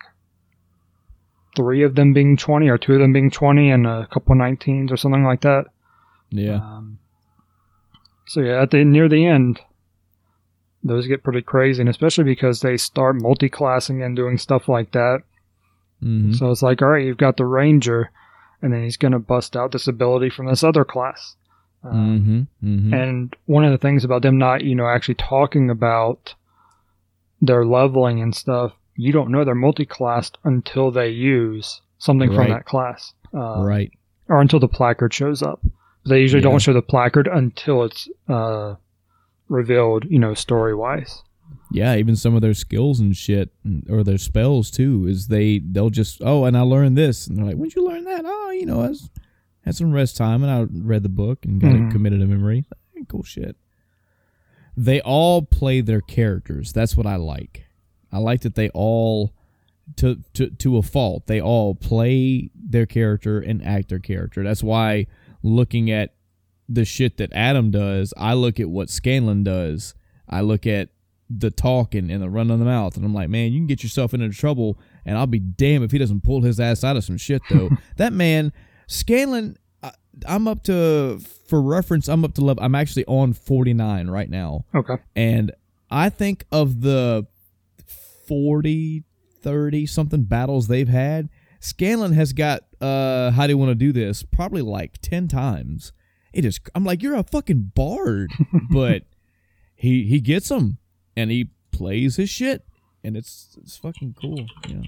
three 1.56 1.84
of 1.84 1.96
them 1.96 2.14
being 2.14 2.36
20 2.36 2.68
or 2.68 2.78
two 2.78 2.94
of 2.94 3.00
them 3.00 3.14
being 3.14 3.30
20 3.30 3.70
and 3.70 3.86
a 3.86 4.08
couple 4.12 4.36
19s 4.36 4.92
or 4.92 4.98
something 4.98 5.24
like 5.24 5.42
that. 5.42 5.66
yeah, 6.32 6.56
Um, 6.56 7.00
so 8.26 8.42
yeah, 8.42 8.62
at 8.62 8.72
the 8.72 8.84
near 8.84 9.08
the 9.08 9.26
end, 9.26 9.60
those 10.84 11.08
get 11.08 11.24
pretty 11.24 11.42
crazy, 11.42 11.82
and 11.82 11.90
especially 11.90 12.24
because 12.24 12.62
they 12.62 12.76
start 12.78 13.22
multi-classing 13.22 14.02
and 14.02 14.16
doing 14.16 14.38
stuff 14.38 14.68
like 14.68 14.92
that. 14.92 15.20
Mm-hmm. 16.04 16.34
So 16.34 16.52
it's 16.52 16.62
like, 16.62 16.82
all 16.82 16.90
right, 16.90 17.06
you've 17.06 17.18
got 17.18 17.38
the 17.38 17.46
ranger, 17.46 18.12
and 18.62 18.74
then 18.74 18.84
he's 18.84 18.98
going 18.98 19.12
to 19.12 19.20
bust 19.20 19.56
out 19.56 19.72
this 19.72 19.88
ability 19.88 20.30
from 20.30 20.48
this 20.48 20.64
other 20.64 20.86
class. 20.86 21.36
Um, 21.84 22.48
mm-hmm. 22.62 22.68
Mm-hmm. 22.68 22.94
And 22.94 23.36
one 23.46 23.66
of 23.66 23.72
the 23.72 23.78
things 23.78 24.04
about 24.06 24.22
them 24.22 24.38
not, 24.38 24.64
you 24.64 24.76
know, 24.76 24.88
actually 24.88 25.16
talking 25.16 25.70
about 25.70 26.34
their 27.42 27.66
leveling 27.66 28.22
and 28.22 28.34
stuff, 28.34 28.72
you 28.96 29.12
don't 29.12 29.32
know 29.32 29.44
they're 29.44 29.56
multi-classed 29.56 30.38
until 30.44 30.92
they 30.92 31.10
use 31.10 31.82
something 31.98 32.30
Right. 32.30 32.36
from 32.36 32.50
that 32.50 32.66
class, 32.66 33.14
uh, 33.34 33.62
right, 33.64 33.92
or 34.30 34.40
until 34.40 34.60
the 34.60 34.68
placard 34.68 35.14
shows 35.14 35.42
up. 35.42 35.60
They 36.06 36.22
usually 36.22 36.42
Yeah. 36.44 36.50
don't 36.52 36.62
show 36.62 36.74
the 36.74 36.82
placard 36.82 37.28
until 37.28 37.84
it's 37.84 38.08
uh, 38.30 38.76
revealed, 39.50 40.06
you 40.06 40.20
know, 40.20 40.34
story 40.34 40.76
wise. 40.76 41.22
Yeah. 41.74 41.96
Even 41.96 42.16
some 42.16 42.36
of 42.36 42.42
their 42.42 42.54
skills 42.54 43.00
and 43.00 43.16
shit, 43.18 43.50
or 43.90 44.04
their 44.04 44.18
spells 44.18 44.72
too, 44.72 45.06
is 45.08 45.28
they 45.28 45.60
they'll 45.60 45.90
just 45.90 46.22
oh, 46.24 46.46
and 46.46 46.58
I 46.58 46.62
learned 46.62 46.98
this, 46.98 47.28
and 47.28 47.38
they're 47.38 47.46
like, 47.46 47.56
when'd 47.58 47.76
you 47.76 47.86
learn 47.86 48.04
that? 48.06 48.24
Oh, 48.26 48.52
you 48.52 48.66
know, 48.66 48.82
I 48.82 48.90
was, 48.90 49.10
had 49.66 49.76
some 49.76 49.92
rest 49.92 50.16
time, 50.18 50.44
and 50.44 50.52
I 50.52 50.66
read 50.72 51.04
the 51.04 51.10
book 51.10 51.46
and 51.46 51.60
got 51.60 51.72
Mhm. 51.74 51.90
it 51.90 51.92
committed 51.92 52.20
to 52.22 52.26
memory. 52.28 52.66
Cool 53.10 53.24
shit. 53.24 53.58
They 54.78 55.02
all 55.02 55.42
play 55.42 55.82
their 55.82 56.02
characters. 56.02 56.72
That's 56.74 56.96
what 56.98 57.06
I 57.06 57.18
like. 57.18 57.66
I 58.12 58.18
like 58.20 58.42
that 58.42 58.56
they 58.56 58.70
all 58.70 59.34
to 59.98 60.20
to 60.34 60.50
to 60.50 60.78
a 60.78 60.82
fault. 60.82 61.28
They 61.28 61.42
all 61.42 61.76
play 61.76 62.50
their 62.56 62.86
character 62.86 63.40
and 63.40 63.64
act 63.66 63.90
their 63.90 64.00
character. 64.00 64.44
That's 64.44 64.64
why 64.64 65.08
looking 65.44 65.92
at 65.92 66.14
the 66.70 66.86
shit 66.86 67.18
that 67.18 67.34
Adam 67.34 67.72
does, 67.72 68.14
I 68.16 68.34
look 68.34 68.60
at 68.60 68.70
what 68.70 68.90
Scanlan 68.90 69.44
does. 69.44 69.94
I 70.30 70.42
look 70.42 70.66
at 70.66 70.90
the 71.30 71.50
talking 71.52 72.12
and 72.12 72.22
the 72.22 72.30
run 72.30 72.52
of 72.52 72.60
the 72.60 72.66
mouth, 72.66 72.96
and 72.98 73.06
I'm 73.06 73.14
like, 73.14 73.30
man, 73.30 73.52
you 73.52 73.60
can 73.60 73.68
get 73.68 73.82
yourself 73.84 74.14
into 74.14 74.30
trouble, 74.30 74.78
and 75.06 75.18
I'll 75.18 75.26
be 75.28 75.40
damned 75.40 75.84
if 75.84 75.92
he 75.92 75.98
doesn't 75.98 76.22
pull 76.24 76.42
his 76.42 76.60
ass 76.60 76.84
out 76.84 76.98
of 76.98 77.04
some 77.04 77.18
shit 77.18 77.42
though. 77.50 77.70
that 77.98 78.14
man, 78.14 78.52
Scanlan, 78.88 79.58
I, 79.82 79.92
I'm 80.28 80.48
up 80.48 80.64
to 80.64 81.20
for 81.48 81.62
reference, 81.62 82.08
I'm 82.08 82.24
up 82.26 82.34
to 82.36 82.42
level. 82.42 82.64
I'm 82.64 82.76
actually 82.76 83.06
on 83.06 83.34
49 83.34 84.10
right 84.10 84.30
now 84.30 84.66
Okay. 84.76 84.96
and 85.16 85.52
I 85.92 86.10
think 86.10 86.46
of 86.52 86.82
the 86.82 87.28
40, 88.28 89.04
30 89.42 89.86
something 89.86 90.24
battles 90.24 90.68
they've 90.68 90.88
had, 90.88 91.30
Scanlan 91.60 92.14
has 92.14 92.34
got 92.34 92.64
uh 92.82 93.32
how 93.32 93.48
do 93.48 93.52
you 93.54 93.58
want 93.58 93.70
to 93.72 93.76
do 93.76 93.92
this? 93.92 94.24
Probably 94.24 94.62
like 94.62 94.98
10 95.02 95.28
times. 95.28 95.94
It 96.34 96.46
is 96.46 96.60
I'm 96.76 96.84
like 96.84 97.02
you're 97.04 97.16
a 97.16 97.24
fucking 97.24 97.72
bard, 97.76 98.32
but 98.72 99.04
he 99.76 100.04
he 100.06 100.20
gets 100.20 100.50
them 100.50 100.78
and 101.16 101.32
he 101.32 101.50
plays 101.72 102.16
his 102.18 102.30
shit 102.30 102.66
and 103.04 103.16
it's 103.18 103.58
it's 103.62 103.78
fucking 103.78 104.16
cool, 104.20 104.46
you 104.68 104.76
know. 104.76 104.84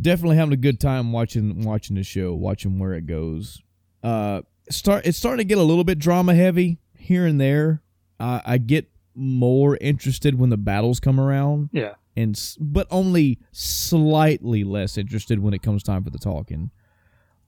Definitely 0.00 0.36
having 0.36 0.54
a 0.54 0.56
good 0.58 0.80
time 0.80 1.12
watching 1.12 1.62
watching 1.64 1.96
the 1.96 2.02
show, 2.02 2.34
watching 2.34 2.78
where 2.78 2.94
it 2.94 3.06
goes. 3.06 3.62
Uh 4.02 4.42
start 4.70 5.06
it's 5.06 5.18
starting 5.18 5.38
to 5.46 5.48
get 5.48 5.58
a 5.58 5.62
little 5.62 5.84
bit 5.84 5.98
drama 5.98 6.34
heavy 6.34 6.78
here 6.96 7.26
and 7.26 7.40
there. 7.40 7.82
Uh, 8.18 8.40
I 8.44 8.58
get 8.58 8.88
more 9.14 9.76
interested 9.80 10.38
when 10.38 10.50
the 10.50 10.56
battles 10.56 10.98
come 11.00 11.20
around, 11.20 11.68
Yeah. 11.72 11.94
and 12.16 12.40
but 12.58 12.86
only 12.90 13.38
slightly 13.52 14.64
less 14.64 14.96
interested 14.96 15.40
when 15.40 15.52
it 15.54 15.62
comes 15.62 15.82
time 15.82 16.02
for 16.04 16.10
the 16.10 16.18
talking. 16.18 16.70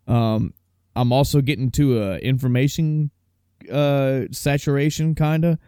Um, 0.06 0.52
I'm 0.94 1.12
also 1.12 1.40
getting 1.40 1.70
to 1.72 2.02
a 2.02 2.18
information 2.18 3.10
uh 3.72 4.24
saturation 4.30 5.14
kind 5.14 5.44
of, 5.44 5.58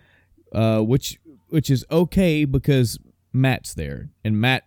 uh, 0.53 0.80
which 0.82 1.18
which 1.49 1.70
is 1.70 1.84
okay 1.90 2.44
because 2.44 2.99
Matt's 3.32 3.74
there, 3.74 4.11
and 4.24 4.40
Matt 4.40 4.64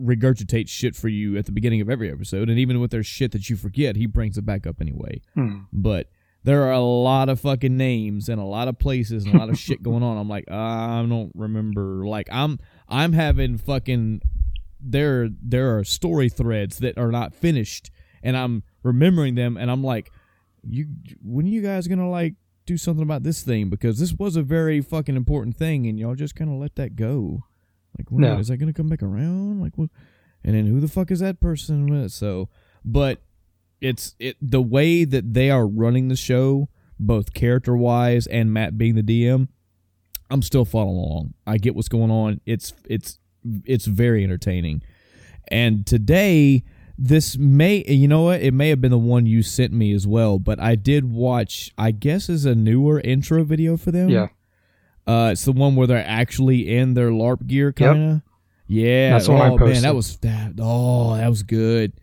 regurgitates 0.00 0.68
shit 0.68 0.96
for 0.96 1.08
you 1.08 1.36
at 1.36 1.46
the 1.46 1.52
beginning 1.52 1.80
of 1.80 1.90
every 1.90 2.10
episode, 2.10 2.48
and 2.48 2.58
even 2.58 2.80
with 2.80 2.90
their 2.90 3.02
shit 3.02 3.32
that 3.32 3.50
you 3.50 3.56
forget, 3.56 3.96
he 3.96 4.06
brings 4.06 4.38
it 4.38 4.46
back 4.46 4.66
up 4.66 4.80
anyway 4.80 5.20
Hmm. 5.34 5.58
but 5.72 6.08
there 6.42 6.62
are 6.62 6.72
a 6.72 6.80
lot 6.80 7.28
of 7.28 7.38
fucking 7.38 7.76
names 7.76 8.30
and 8.30 8.40
a 8.40 8.44
lot 8.44 8.66
of 8.66 8.78
places 8.78 9.26
and 9.26 9.34
a 9.34 9.38
lot 9.38 9.50
of 9.50 9.58
shit 9.58 9.82
going 9.82 10.02
on. 10.02 10.16
I'm 10.16 10.26
like, 10.28 10.50
I 10.50 11.04
don't 11.06 11.30
remember. 11.34 12.06
Like, 12.06 12.28
I'm 12.32 12.58
I'm 12.88 13.12
having 13.12 13.58
fucking 13.58 14.22
there 14.80 15.28
there 15.42 15.76
are 15.76 15.84
story 15.84 16.30
threads 16.30 16.78
that 16.78 16.96
are 16.96 17.10
not 17.12 17.34
finished, 17.34 17.90
and 18.22 18.38
I'm 18.38 18.62
remembering 18.82 19.34
them, 19.34 19.58
and 19.58 19.70
I'm 19.70 19.84
like, 19.84 20.10
you 20.66 20.86
when 21.22 21.44
are 21.44 21.50
you 21.50 21.60
guys 21.60 21.86
gonna 21.88 22.08
like 22.08 22.36
do 22.70 22.76
something 22.76 23.02
about 23.02 23.24
this 23.24 23.42
thing 23.42 23.68
because 23.68 23.98
this 23.98 24.12
was 24.14 24.36
a 24.36 24.42
very 24.42 24.80
fucking 24.80 25.16
important 25.16 25.56
thing 25.56 25.86
and 25.86 25.98
y'all 25.98 26.14
just 26.14 26.36
kind 26.36 26.48
of 26.50 26.56
let 26.56 26.76
that 26.76 26.94
go. 26.94 27.42
Like, 27.98 28.10
when, 28.12 28.22
Yeah. 28.22 28.38
is 28.38 28.46
that 28.48 28.58
gonna 28.58 28.72
come 28.72 28.88
back 28.88 29.02
around? 29.02 29.60
Like, 29.60 29.76
what? 29.76 29.90
And 30.44 30.54
then 30.54 30.66
who 30.66 30.78
the 30.78 30.86
fuck 30.86 31.10
is 31.10 31.18
that 31.18 31.40
person? 31.40 32.08
So, 32.08 32.48
but 32.84 33.20
it's 33.80 34.14
it 34.20 34.36
the 34.40 34.62
way 34.62 35.04
that 35.04 35.34
they 35.34 35.50
are 35.50 35.66
running 35.66 36.06
the 36.08 36.16
show, 36.16 36.68
both 36.98 37.34
character 37.34 37.76
wise 37.76 38.26
and 38.28 38.52
Matt 38.52 38.78
being 38.78 38.94
the 38.94 39.02
DM. 39.02 39.48
I'm 40.30 40.42
still 40.42 40.64
following 40.64 40.96
along. 40.96 41.34
I 41.46 41.58
get 41.58 41.74
what's 41.74 41.88
going 41.88 42.12
on. 42.12 42.40
It's 42.46 42.72
it's 42.88 43.18
it's 43.64 43.86
very 43.86 44.22
entertaining. 44.22 44.82
And 45.48 45.84
today, 45.84 46.62
this 47.02 47.38
may 47.38 47.82
you 47.88 48.06
know 48.06 48.24
what 48.24 48.42
it 48.42 48.52
may 48.52 48.68
have 48.68 48.80
been 48.80 48.90
the 48.90 48.98
one 48.98 49.24
you 49.24 49.42
sent 49.42 49.72
me 49.72 49.92
as 49.92 50.06
well, 50.06 50.38
but 50.38 50.60
I 50.60 50.74
did 50.74 51.10
watch. 51.10 51.72
I 51.78 51.92
guess 51.92 52.28
is 52.28 52.44
a 52.44 52.54
newer 52.54 53.00
intro 53.00 53.42
video 53.42 53.78
for 53.78 53.90
them. 53.90 54.10
Yeah. 54.10 54.28
Uh, 55.06 55.30
it's 55.32 55.46
the 55.46 55.52
one 55.52 55.74
where 55.76 55.86
they're 55.86 56.04
actually 56.06 56.76
in 56.76 56.92
their 56.94 57.10
LARP 57.10 57.46
gear, 57.46 57.72
kind 57.72 58.12
of. 58.12 58.22
Yeah, 58.66 59.10
That's 59.10 59.26
the 59.26 59.32
one 59.32 59.40
I 59.40 59.46
oh 59.46 59.56
man, 59.56 59.58
posted. 59.58 59.84
that 59.84 59.94
was 59.96 60.16
that. 60.18 60.52
Oh, 60.60 61.16
that 61.16 61.28
was 61.28 61.42
good. 61.42 61.94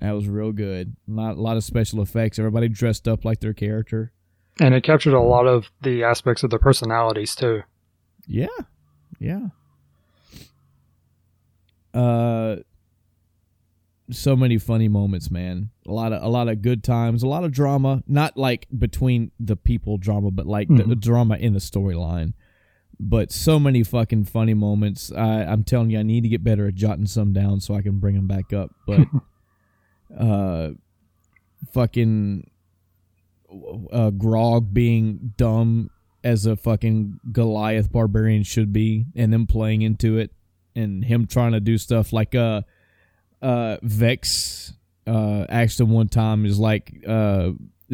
That 0.00 0.12
was 0.12 0.26
real 0.26 0.50
good. 0.52 0.96
Not 1.06 1.36
a 1.36 1.40
lot 1.40 1.56
of 1.56 1.62
special 1.62 2.00
effects. 2.00 2.38
Everybody 2.38 2.68
dressed 2.68 3.06
up 3.06 3.24
like 3.24 3.40
their 3.40 3.52
character. 3.52 4.12
And 4.60 4.74
it 4.74 4.82
captured 4.82 5.14
a 5.14 5.20
lot 5.20 5.46
of 5.46 5.70
the 5.82 6.02
aspects 6.02 6.42
of 6.42 6.50
their 6.50 6.58
personalities 6.58 7.36
too. 7.36 7.62
Yeah, 8.26 8.46
yeah. 9.20 9.48
Uh, 11.94 12.56
so 14.10 14.34
many 14.36 14.58
funny 14.58 14.88
moments, 14.88 15.30
man. 15.30 15.70
A 15.86 15.92
lot 15.92 16.12
of 16.12 16.22
a 16.22 16.28
lot 16.28 16.48
of 16.48 16.62
good 16.62 16.82
times. 16.82 17.22
A 17.22 17.26
lot 17.28 17.44
of 17.44 17.52
drama. 17.52 18.02
Not 18.06 18.36
like 18.36 18.66
between 18.76 19.30
the 19.38 19.56
people 19.56 19.98
drama, 19.98 20.30
but 20.30 20.46
like 20.46 20.68
the 20.68 20.82
Mhm. 20.84 21.00
drama 21.00 21.36
in 21.36 21.52
the 21.52 21.58
storyline. 21.58 22.32
But 23.00 23.30
so 23.30 23.60
many 23.60 23.82
fucking 23.84 24.24
funny 24.24 24.54
moments. 24.54 25.12
I, 25.12 25.44
I'm 25.44 25.62
telling 25.62 25.90
you, 25.90 25.98
I 26.00 26.02
need 26.02 26.22
to 26.22 26.28
get 26.28 26.42
better 26.42 26.66
at 26.66 26.74
jotting 26.74 27.06
some 27.06 27.32
down 27.32 27.60
so 27.60 27.74
I 27.74 27.82
can 27.82 27.98
bring 28.00 28.16
them 28.16 28.26
back 28.26 28.52
up. 28.52 28.70
But 28.86 29.06
uh, 30.18 30.70
fucking 31.72 32.50
uh, 33.92 34.10
Grog 34.10 34.72
being 34.74 35.32
dumb 35.36 35.90
as 36.24 36.46
a 36.46 36.56
fucking 36.56 37.20
Goliath 37.32 37.90
barbarian 37.92 38.42
should 38.42 38.72
be, 38.72 39.06
and 39.14 39.32
them 39.32 39.46
playing 39.46 39.82
into 39.82 40.18
it, 40.18 40.32
and 40.74 41.04
him 41.04 41.26
trying 41.26 41.52
to 41.52 41.60
do 41.60 41.78
stuff 41.78 42.12
like 42.12 42.34
uh, 42.34 42.62
uh, 43.42 43.76
Vex 43.82 44.72
uh, 45.06 45.46
asked 45.48 45.80
him 45.80 45.90
one 45.90 46.08
time 46.08 46.44
is 46.46 46.58
like 46.58 47.04
uh. 47.06 47.50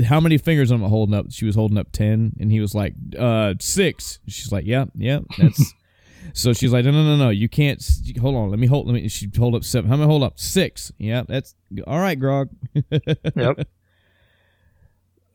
How 0.06 0.18
many 0.18 0.38
fingers 0.38 0.72
am 0.72 0.82
I 0.84 0.88
holding 0.88 1.14
up? 1.14 1.26
She 1.30 1.44
was 1.44 1.54
holding 1.54 1.78
up 1.78 1.92
ten, 1.92 2.32
and 2.40 2.50
he 2.50 2.58
was 2.58 2.74
like, 2.74 2.94
"Uh, 3.16 3.54
six. 3.60 4.18
She's 4.26 4.50
like, 4.50 4.66
"Yeah, 4.66 4.86
yeah, 4.96 5.20
that's." 5.38 5.72
so 6.32 6.52
she's 6.52 6.72
like, 6.72 6.84
"No, 6.84 6.90
no, 6.90 7.04
no, 7.04 7.16
no, 7.16 7.30
you 7.30 7.48
can't. 7.48 7.80
Hold 8.20 8.34
on, 8.34 8.50
let 8.50 8.58
me 8.58 8.66
hold. 8.66 8.88
Let 8.88 8.94
me." 8.94 9.06
She 9.08 9.30
hold 9.38 9.54
up 9.54 9.62
seven. 9.62 9.88
How 9.88 9.96
many 9.96 10.08
hold 10.08 10.24
up? 10.24 10.36
Six. 10.36 10.90
Yeah, 10.98 11.22
that's 11.28 11.54
all 11.86 12.00
right, 12.00 12.18
Grog. 12.18 12.48
Yep. 13.36 13.68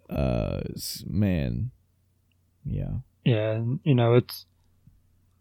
uh, 0.09 0.59
man, 1.07 1.71
yeah, 2.65 2.91
Yeah, 3.23 3.51
and 3.51 3.79
you 3.85 3.95
know, 3.95 4.15
it's 4.15 4.45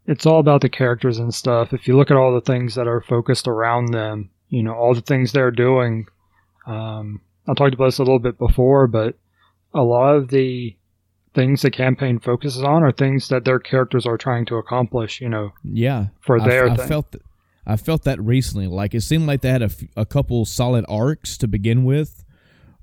it's 0.06 0.26
all 0.26 0.38
about 0.40 0.60
the 0.60 0.68
characters 0.68 1.18
and 1.18 1.34
stuff. 1.34 1.72
If 1.72 1.88
you 1.88 1.96
look 1.96 2.10
at 2.12 2.16
all 2.16 2.32
the 2.32 2.40
things 2.40 2.74
that 2.76 2.86
are 2.86 3.00
focused 3.00 3.48
around 3.48 3.92
them, 3.92 4.30
you 4.48 4.62
know, 4.62 4.74
all 4.74 4.94
the 4.94 5.00
things 5.00 5.32
they're 5.32 5.50
doing. 5.50 6.06
Um, 6.66 7.20
I 7.46 7.54
talked 7.54 7.74
about 7.74 7.86
this 7.86 7.98
a 7.98 8.02
little 8.02 8.18
bit 8.18 8.38
before, 8.38 8.86
but 8.86 9.16
a 9.74 9.82
lot 9.82 10.14
of 10.16 10.28
the 10.28 10.76
things 11.34 11.62
the 11.62 11.70
campaign 11.70 12.18
focuses 12.18 12.62
on 12.62 12.82
are 12.82 12.92
things 12.92 13.28
that 13.28 13.44
their 13.44 13.58
characters 13.58 14.06
are 14.06 14.18
trying 14.18 14.44
to 14.46 14.56
accomplish. 14.56 15.20
You 15.20 15.28
know, 15.28 15.52
yeah. 15.64 16.06
for 16.20 16.40
I- 16.40 16.48
their 16.48 16.68
I, 16.70 16.76
thing. 16.76 16.88
felt 16.88 17.12
that. 17.12 17.22
I 17.66 17.76
felt 17.76 18.04
that 18.04 18.18
recently. 18.22 18.66
Like 18.66 18.94
it 18.94 19.02
seemed 19.02 19.26
like 19.26 19.42
they 19.42 19.50
had 19.50 19.60
a, 19.60 19.66
f- 19.66 19.82
a 19.94 20.06
couple 20.06 20.44
solid 20.46 20.86
arcs 20.88 21.36
to 21.38 21.46
begin 21.46 21.84
with. 21.84 22.24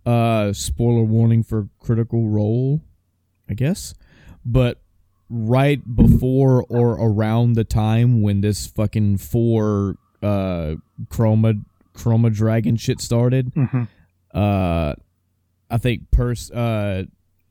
Uh, 0.06 0.54
spoiler 0.54 1.04
warning 1.04 1.42
for 1.42 1.70
Critical 1.80 2.28
Role, 2.30 2.82
I 3.50 3.56
guess. 3.56 3.96
But 4.46 4.80
right 5.28 5.82
before 5.96 6.64
or 6.70 6.92
around 6.92 7.54
the 7.54 7.64
time 7.64 8.22
when 8.22 8.42
this 8.42 8.68
fucking 8.68 9.18
four 9.18 9.98
uh 10.26 10.76
chroma 11.08 11.64
chroma 11.94 12.34
dragon 12.34 12.76
shit 12.78 13.00
started, 13.02 13.54
Mhm. 13.54 13.88
uh 14.34 14.94
I 15.70 15.78
think 15.78 16.12
Pers 16.12 16.52
uh 16.52 17.04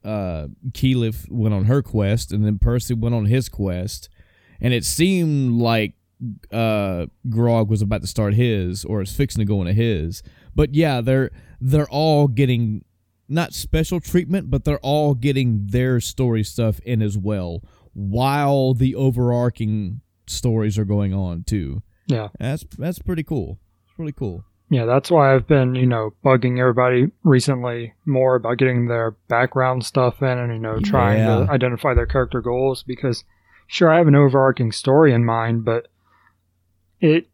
uh 0.05 0.49
Keyleth 0.73 1.31
went 1.31 1.55
on 1.55 1.65
her 1.65 1.83
quest 1.83 2.33
and 2.33 2.45
then 2.45 2.59
Percy 2.59 2.95
went 2.95 3.15
on 3.15 3.27
his 3.27 3.49
quest 3.49 4.09
and 4.61 4.73
it 4.75 4.85
seemed 4.85 5.61
like 5.61 5.95
uh 6.53 7.07
Grog 7.29 7.69
was 7.71 7.83
about 7.83 8.01
to 8.03 8.07
start 8.07 8.35
his 8.35 8.85
or 8.85 9.03
is 9.03 9.15
fixing 9.15 9.41
to 9.41 9.45
go 9.47 9.61
into 9.61 9.73
his. 9.73 10.23
But 10.55 10.75
yeah, 10.75 11.01
they're 11.01 11.31
they're 11.61 11.89
all 11.89 12.29
getting 12.29 12.85
not 13.29 13.55
special 13.55 14.01
treatment, 14.01 14.51
but 14.51 14.65
they're 14.65 14.79
all 14.79 15.15
getting 15.15 15.67
their 15.69 15.99
story 16.01 16.45
stuff 16.45 16.79
in 16.81 17.01
as 17.03 17.17
well 17.19 17.63
while 17.95 18.75
the 18.75 18.95
overarching 18.95 20.01
stories 20.27 20.79
are 20.79 20.85
going 20.85 21.13
on 21.15 21.43
too. 21.45 21.83
Yeah. 22.07 22.29
That's 22.39 22.65
that's 22.79 22.99
pretty 22.99 23.23
cool. 23.23 23.59
It's 23.89 23.99
really 23.99 24.13
cool. 24.13 24.45
Yeah, 24.71 24.87
that's 24.87 25.11
why 25.11 25.35
I've 25.35 25.47
been, 25.47 25.75
you 25.75 25.87
know, 25.87 26.15
bugging 26.25 26.59
everybody 26.59 27.11
recently 27.23 27.95
more 28.07 28.35
about 28.35 28.59
getting 28.59 28.87
their 28.89 29.13
background 29.29 29.85
stuff 29.85 30.23
in 30.23 30.27
and, 30.39 30.53
you 30.53 30.59
know, 30.59 30.81
trying 30.81 31.19
Yeah. 31.19 31.45
to 31.47 31.51
identify 31.53 31.95
their 31.95 32.07
character 32.07 32.41
goals 32.41 32.83
because 32.83 33.25
sure 33.67 33.91
I 33.93 33.99
have 33.99 34.09
an 34.09 34.15
overarching 34.17 34.73
story 34.73 35.13
in 35.13 35.25
mind, 35.25 35.65
but 35.65 35.89
it 37.01 37.29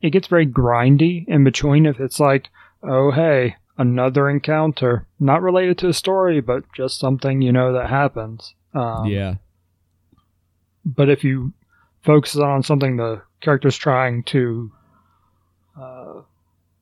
it 0.00 0.10
gets 0.10 0.28
very 0.28 0.46
grindy 0.46 1.24
in 1.28 1.42
between 1.44 1.86
if 1.86 1.98
it's 2.00 2.20
like, 2.20 2.48
oh 2.82 3.10
hey, 3.10 3.56
another 3.76 4.30
encounter. 4.30 5.06
Not 5.18 5.42
related 5.42 5.78
to 5.78 5.88
the 5.88 5.92
story, 5.94 6.40
but 6.40 6.64
just 6.74 6.98
something, 6.98 7.42
you 7.42 7.52
know, 7.52 7.72
that 7.72 7.90
happens. 7.90 8.54
Um, 8.74 9.06
yeah. 9.06 9.34
but 10.84 11.08
if 11.08 11.24
you 11.24 11.52
focus 12.02 12.36
on 12.36 12.62
something 12.62 12.96
the 12.96 13.22
character's 13.40 13.76
trying 13.76 14.22
to 14.24 14.70
uh, 15.80 16.20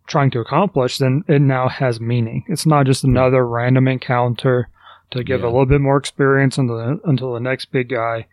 trying 0.07 0.31
to 0.31 0.41
accomplish, 0.41 0.99
then 0.99 1.25
it 1.29 1.41
now 1.41 1.69
has 1.69 2.01
meaning. 2.01 2.45
It's 2.49 2.67
not 2.67 2.87
just 2.87 3.05
another 3.05 3.47
random 3.47 3.89
encounter 3.89 4.69
to 5.11 5.25
give 5.25 5.41
Yeah. 5.41 5.47
a 5.47 5.49
little 5.49 5.67
bit 5.67 5.81
more 5.81 5.97
experience 5.97 6.59
until 6.59 6.77
the, 6.77 7.01
until 7.05 7.33
the 7.35 7.41
next 7.41 7.67
big 7.73 7.89
guy. 7.89 8.27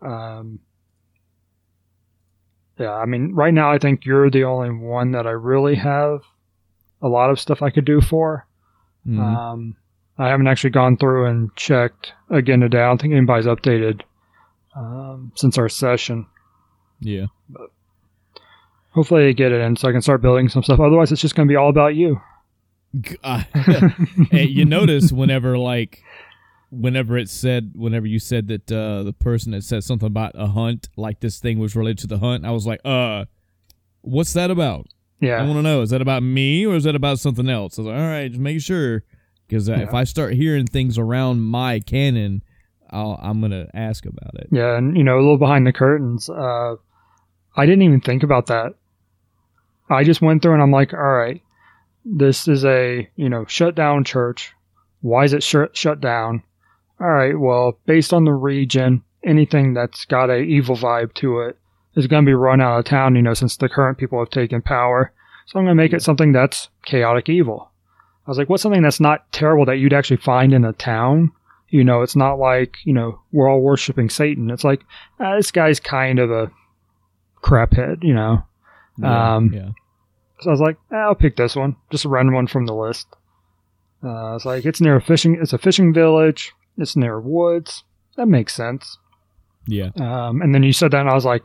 Um, 0.00 0.60
yeah, 2.78 2.92
I 2.94 3.04
mean, 3.06 3.34
right 3.34 3.52
now 3.52 3.70
I 3.72 3.78
think 3.78 4.04
you're 4.04 4.30
the 4.30 4.44
only 4.44 4.70
one 4.70 5.10
that 5.12 5.26
I 5.26 5.30
really 5.32 5.74
have 5.76 6.20
a 7.02 7.08
lot 7.08 7.30
of 7.30 7.40
stuff 7.40 7.62
I 7.62 7.70
could 7.70 7.84
do 7.84 8.00
for. 8.00 8.46
Mhm. 9.06 9.18
Um, 9.18 9.76
I 10.16 10.28
haven't 10.28 10.46
actually 10.48 10.70
gone 10.70 10.96
through 10.96 11.26
and 11.26 11.54
checked 11.56 12.12
again 12.30 12.60
today. 12.60 12.78
I 12.82 12.86
don't 12.86 13.00
think 13.00 13.14
anybody's 13.14 13.46
updated 13.46 14.02
um, 14.76 15.32
since 15.34 15.58
our 15.58 15.68
session. 15.68 16.26
Yeah. 17.00 17.26
Hopefully, 18.90 19.28
I 19.28 19.32
get 19.32 19.52
it 19.52 19.60
in 19.60 19.76
so 19.76 19.88
I 19.88 19.92
can 19.92 20.02
start 20.02 20.22
building 20.22 20.48
some 20.48 20.62
stuff. 20.62 20.80
Otherwise, 20.80 21.12
it's 21.12 21.20
just 21.20 21.34
going 21.34 21.46
to 21.46 21.52
be 21.52 21.56
all 21.56 21.68
about 21.68 21.94
you. 21.94 22.20
Hey, 24.30 24.44
you 24.44 24.64
notice 24.64 25.12
whenever 25.12 25.58
like 25.58 26.02
whenever 26.70 27.16
it 27.16 27.28
said 27.28 27.72
whenever 27.74 28.06
you 28.06 28.18
said 28.18 28.48
that 28.48 28.70
uh 28.70 29.02
the 29.02 29.12
person 29.12 29.52
that 29.52 29.62
said 29.62 29.82
something 29.84 30.06
about 30.06 30.32
a 30.34 30.48
hunt 30.48 30.88
like 30.96 31.20
this 31.20 31.38
thing 31.38 31.58
was 31.58 31.74
related 31.74 31.98
to 31.98 32.06
the 32.06 32.18
hunt 32.18 32.44
i 32.44 32.50
was 32.50 32.66
like 32.66 32.80
uh 32.84 33.24
what's 34.02 34.34
that 34.34 34.50
about 34.50 34.86
yeah 35.18 35.40
i 35.40 35.42
want 35.42 35.54
to 35.54 35.62
know 35.62 35.80
is 35.80 35.88
that 35.88 36.02
about 36.02 36.22
me 36.22 36.66
or 36.66 36.74
is 36.76 36.84
that 36.84 36.94
about 36.94 37.18
something 37.18 37.48
else 37.48 37.78
i 37.78 37.82
was 37.82 37.86
like 37.86 37.98
all 37.98 38.06
right 38.06 38.28
just 38.28 38.40
making 38.40 38.60
sure 38.60 39.02
because 39.46 39.70
uh, 39.70 39.74
if 39.74 39.94
i 39.94 40.04
start 40.04 40.34
hearing 40.34 40.66
things 40.66 40.98
around 40.98 41.40
my 41.40 41.80
canon 41.80 42.42
I'll, 42.90 43.18
i'm 43.22 43.40
gonna 43.40 43.68
ask 43.72 44.04
about 44.04 44.34
it 44.34 44.48
yeah, 44.50 44.76
and 44.76 44.94
you 44.94 45.04
know, 45.04 45.16
a 45.16 45.20
little 45.20 45.38
behind 45.38 45.66
the 45.66 45.72
curtains. 45.72 46.28
Uh, 46.28 46.76
I 47.58 47.66
didn't 47.66 47.82
even 47.82 48.00
think 48.00 48.22
about 48.22 48.46
that. 48.46 48.74
I 49.90 50.04
just 50.04 50.22
went 50.22 50.42
through 50.42 50.54
and 50.54 50.62
I'm 50.62 50.70
like, 50.70 50.94
all 50.94 51.00
right, 51.00 51.42
this 52.04 52.46
is 52.46 52.64
a 52.64 53.08
you 53.16 53.28
know 53.28 53.44
shut 53.46 53.74
down 53.74 54.04
church. 54.04 54.52
Why 55.00 55.24
is 55.24 55.32
it 55.32 55.42
shut 55.42 55.76
shut 55.76 56.00
down? 56.00 56.44
All 57.00 57.10
right, 57.10 57.38
well, 57.38 57.78
based 57.84 58.12
on 58.12 58.24
the 58.24 58.32
region, 58.32 59.02
anything 59.24 59.74
that's 59.74 60.04
got 60.04 60.30
a 60.30 60.38
evil 60.38 60.76
vibe 60.76 61.14
to 61.14 61.40
it 61.40 61.58
is 61.96 62.06
going 62.06 62.24
to 62.24 62.28
be 62.28 62.34
run 62.34 62.60
out 62.60 62.78
of 62.78 62.84
town. 62.84 63.16
You 63.16 63.22
know, 63.22 63.34
since 63.34 63.56
the 63.56 63.68
current 63.68 63.98
people 63.98 64.20
have 64.20 64.30
taken 64.30 64.62
power, 64.62 65.12
so 65.46 65.58
I'm 65.58 65.64
going 65.64 65.76
to 65.76 65.82
make 65.82 65.92
it 65.92 66.02
something 66.02 66.30
that's 66.30 66.68
chaotic 66.84 67.28
evil. 67.28 67.70
I 68.26 68.30
was 68.30 68.38
like, 68.38 68.48
what's 68.48 68.62
something 68.62 68.82
that's 68.82 69.00
not 69.00 69.30
terrible 69.32 69.64
that 69.66 69.78
you'd 69.78 69.94
actually 69.94 70.18
find 70.18 70.52
in 70.52 70.64
a 70.64 70.72
town? 70.74 71.32
You 71.70 71.82
know, 71.82 72.02
it's 72.02 72.16
not 72.16 72.38
like 72.38 72.76
you 72.84 72.92
know 72.92 73.20
we're 73.32 73.48
all 73.48 73.60
worshiping 73.60 74.10
Satan. 74.10 74.48
It's 74.48 74.64
like 74.64 74.82
ah, 75.18 75.34
this 75.36 75.50
guy's 75.50 75.80
kind 75.80 76.20
of 76.20 76.30
a 76.30 76.52
craphead. 77.42 78.02
You 78.02 78.14
know. 78.14 78.44
yeah, 78.98 79.36
Um, 79.36 79.52
yeah 79.52 79.70
So 80.40 80.50
I 80.50 80.52
was 80.52 80.60
like, 80.60 80.76
"Ah, 80.92 81.06
I'll 81.08 81.14
pick 81.14 81.36
this 81.36 81.56
one, 81.56 81.76
just 81.90 82.04
a 82.04 82.08
random 82.08 82.34
one 82.34 82.46
from 82.46 82.66
the 82.66 82.74
list. 82.74 83.06
Uh, 84.02 84.34
it's 84.36 84.44
like 84.44 84.64
it's 84.64 84.80
near 84.80 84.96
a 84.96 85.00
fishing. 85.00 85.38
It's 85.40 85.52
a 85.52 85.58
fishing 85.58 85.92
village. 85.92 86.52
It's 86.76 86.94
near 86.96 87.20
woods. 87.20 87.82
That 88.16 88.26
makes 88.26 88.54
sense. 88.54 88.98
Yeah. 89.66 89.90
Um, 89.96 90.40
and 90.42 90.54
then 90.54 90.62
you 90.62 90.72
said 90.72 90.92
that, 90.92 91.00
and 91.00 91.10
I 91.10 91.14
was 91.14 91.24
like, 91.24 91.42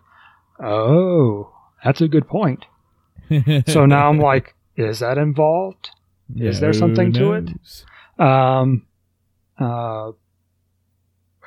"Oh, 0.59 1.51
that's 1.83 2.01
a 2.01 2.07
good 2.07 2.27
point." 2.27 2.65
So 3.67 3.85
now 3.85 4.09
I'm 4.09 4.19
like, 4.19 4.53
"Is 4.75 4.99
that 4.99 5.17
involved?" 5.17 5.89
is 6.35 6.59
there 6.59 6.73
something 6.73 7.13
to 7.13 7.33
it? 7.33 7.49
Um, 8.19 8.85
uh, 9.59 10.11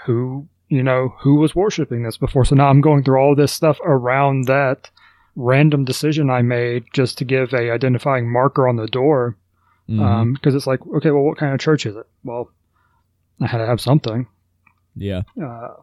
who 0.04 0.48
you 0.68 0.82
know 0.82 1.14
who 1.20 1.36
was 1.36 1.54
worshiping 1.54 2.02
this 2.02 2.16
before? 2.16 2.44
So 2.44 2.54
now 2.56 2.68
I'm 2.68 2.80
going 2.80 3.04
through 3.04 3.18
all 3.18 3.34
this 3.34 3.52
stuff 3.52 3.78
around 3.84 4.44
that 4.46 4.90
random 5.36 5.84
decision 5.84 6.30
I 6.30 6.42
made 6.42 6.84
just 6.92 7.18
to 7.18 7.24
give 7.24 7.52
a 7.52 7.70
identifying 7.70 8.30
marker 8.30 8.66
on 8.68 8.76
the 8.76 8.86
door. 8.86 9.36
Mhm. 9.88 10.00
Um, 10.00 10.32
because 10.34 10.54
it's 10.54 10.66
like, 10.66 10.80
okay, 10.96 11.10
well, 11.12 11.22
what 11.22 11.38
kind 11.38 11.54
of 11.54 11.60
church 11.60 11.86
is 11.86 11.94
it? 11.94 12.06
Well, 12.24 12.50
I 13.40 13.46
had 13.46 13.58
to 13.58 13.66
have 13.66 13.80
something. 13.80 14.26
yeah. 14.96 15.22
Uh, 15.40 15.74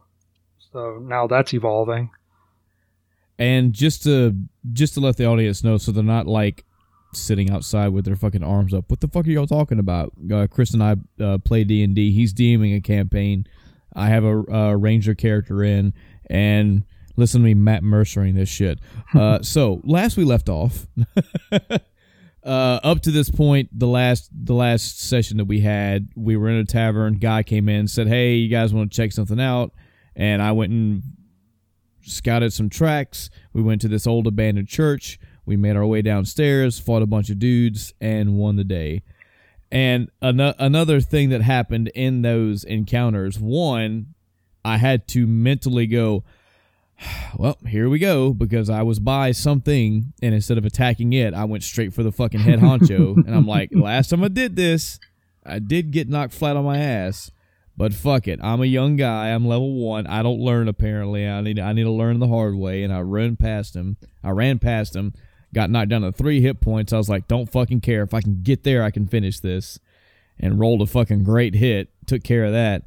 so 0.72 1.00
now 1.08 1.28
that's 1.28 1.54
evolving. 1.54 2.10
And 3.40 3.74
just 3.74 4.04
to 4.04 4.36
just 4.74 4.94
to 4.96 5.00
let 5.00 5.18
the 5.18 5.26
audience 5.26 5.64
know, 5.64 5.78
so 5.78 5.92
they're 5.92 6.04
not 6.04 6.28
like 6.28 6.66
sitting 7.14 7.50
outside 7.52 7.90
with 7.90 8.06
their 8.06 8.16
fucking 8.16 8.44
arms 8.44 8.74
up. 8.74 8.90
What 8.90 9.00
the 9.02 9.08
fuck 9.08 9.28
are 9.28 9.30
y'all 9.30 9.48
talking 9.48 9.80
about? 9.80 10.14
Uh, 10.32 10.48
Chris 10.50 10.74
and 10.74 10.84
I 10.84 10.96
uh, 11.24 11.38
play 11.40 11.64
D 11.64 11.84
and 11.84 11.96
D. 11.96 12.12
He's 12.12 12.34
DMing 12.34 12.76
a 12.76 12.82
campaign. 12.82 13.46
I 13.96 14.08
have 14.08 14.24
a, 14.24 14.40
a 14.44 14.78
ranger 14.78 15.16
character 15.16 15.64
in, 15.64 15.94
and 16.30 16.84
listen 17.16 17.42
to 17.42 17.46
me, 17.46 17.54
Matt 17.54 17.84
Mercering 17.84 18.36
this 18.36 18.50
shit. 18.50 18.80
Uh, 19.14 19.40
so 19.44 19.80
last 19.84 20.18
we 20.18 20.24
left 20.24 20.50
off, 20.50 20.88
uh, 21.52 21.78
up 22.44 23.00
to 23.00 23.12
this 23.12 23.30
point, 23.30 23.70
the 23.72 23.86
last 23.86 24.28
the 24.34 24.56
last 24.56 25.00
session 25.00 25.38
that 25.38 25.46
we 25.46 25.60
had, 25.60 26.10
we 26.16 26.36
were 26.36 26.50
in 26.50 26.56
a 26.56 26.66
tavern. 26.66 27.20
Guy 27.20 27.44
came 27.44 27.70
in, 27.70 27.88
said, 27.88 28.08
"Hey, 28.08 28.34
you 28.34 28.50
guys 28.50 28.74
want 28.74 28.92
to 28.92 28.96
check 28.96 29.12
something 29.12 29.40
out?" 29.40 29.72
And 30.16 30.42
I 30.42 30.52
went 30.52 30.72
and 30.72 31.04
scouted 32.02 32.54
some 32.54 32.72
tracks. 32.72 33.30
We 33.54 33.62
went 33.62 33.82
to 33.82 33.88
this 33.88 34.08
old 34.08 34.26
abandoned 34.26 34.68
church. 34.68 35.20
We 35.46 35.58
made 35.58 35.76
our 35.76 35.86
way 35.86 36.02
downstairs, 36.02 36.80
fought 36.80 37.04
a 37.04 37.08
bunch 37.08 37.30
of 37.30 37.38
dudes, 37.38 37.94
and 38.02 38.38
won 38.38 38.56
the 38.56 38.64
day. 38.64 39.04
And 39.74 40.12
an- 40.22 40.40
another 40.40 41.02
thing 41.02 41.30
that 41.30 41.42
happened 41.42 41.88
in 41.96 42.22
those 42.22 42.64
encounters, 42.64 43.40
one, 43.40 44.14
I 44.64 44.78
had 44.78 45.08
to 45.10 45.26
mentally 45.26 45.88
go, 45.88 46.24
well, 47.38 47.58
here 47.68 47.90
we 47.90 47.98
go, 47.98 48.34
because 48.34 48.70
I 48.70 48.84
was 48.84 49.00
by 49.00 49.32
something, 49.32 50.14
and 50.22 50.36
instead 50.36 50.60
of 50.60 50.66
attacking 50.66 51.14
it, 51.14 51.34
I 51.34 51.46
went 51.46 51.64
straight 51.64 51.92
for 51.92 52.04
the 52.04 52.12
fucking 52.12 52.42
head 52.42 52.60
honcho. 52.60 53.16
and 53.26 53.34
I'm 53.34 53.48
like, 53.48 53.72
last 53.74 54.12
time 54.12 54.24
I 54.24 54.28
did 54.28 54.56
this, 54.56 55.00
I 55.44 55.58
did 55.58 55.90
get 55.90 56.08
knocked 56.08 56.36
flat 56.36 56.56
on 56.56 56.66
my 56.66 56.78
ass. 56.78 57.32
But 57.76 57.96
fuck 57.96 58.28
it, 58.28 58.40
I'm 58.44 58.62
a 58.62 58.68
young 58.68 58.98
guy. 58.98 59.30
I'm 59.30 59.48
level 59.48 59.74
one. 59.74 60.06
I 60.06 60.22
don't 60.22 60.40
learn 60.40 60.68
apparently. 60.68 61.28
I 61.28 61.42
need 61.42 61.58
I 61.58 61.74
need 61.74 61.86
to 61.86 61.92
learn 61.92 62.20
the 62.20 62.28
hard 62.28 62.54
way. 62.54 62.84
And 62.84 62.94
I 62.94 63.00
ran 63.00 63.36
past 63.36 63.76
him. 63.76 63.98
I 64.24 64.30
ran 64.30 64.60
past 64.60 64.96
him. 64.96 65.16
Got 65.54 65.70
knocked 65.70 65.90
down 65.90 66.02
to 66.02 66.12
three 66.12 66.42
hit 66.42 66.62
points. 66.62 66.92
I 66.92 66.98
was 66.98 67.10
like, 67.10 67.28
don't 67.28 67.50
fucking 67.50 67.82
care. 67.82 68.04
If 68.04 68.14
I 68.14 68.22
can 68.22 68.42
get 68.42 68.64
there, 68.64 68.84
I 68.84 68.92
can 68.92 69.08
finish 69.08 69.40
this. 69.40 69.80
And 70.40 70.60
rolled 70.60 70.82
a 70.82 70.88
fucking 70.88 71.24
great 71.24 71.54
hit. 71.54 71.90
Took 72.08 72.24
care 72.24 72.46
of 72.46 72.52
that. 72.54 72.84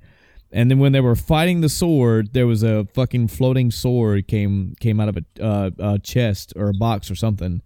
And 0.52 0.70
then 0.70 0.78
when 0.78 0.92
they 0.92 1.00
were 1.00 1.16
fighting 1.16 1.60
the 1.60 1.68
sword, 1.68 2.32
there 2.32 2.46
was 2.46 2.62
a 2.62 2.86
fucking 2.94 3.28
floating 3.28 3.70
sword 3.70 4.26
came 4.26 4.74
came 4.80 5.00
out 5.00 5.08
of 5.08 5.16
a, 5.16 5.42
uh, 5.42 5.70
a 5.78 5.98
chest 5.98 6.52
or 6.56 6.68
a 6.68 6.74
box 6.74 7.10
or 7.10 7.14
something. 7.14 7.62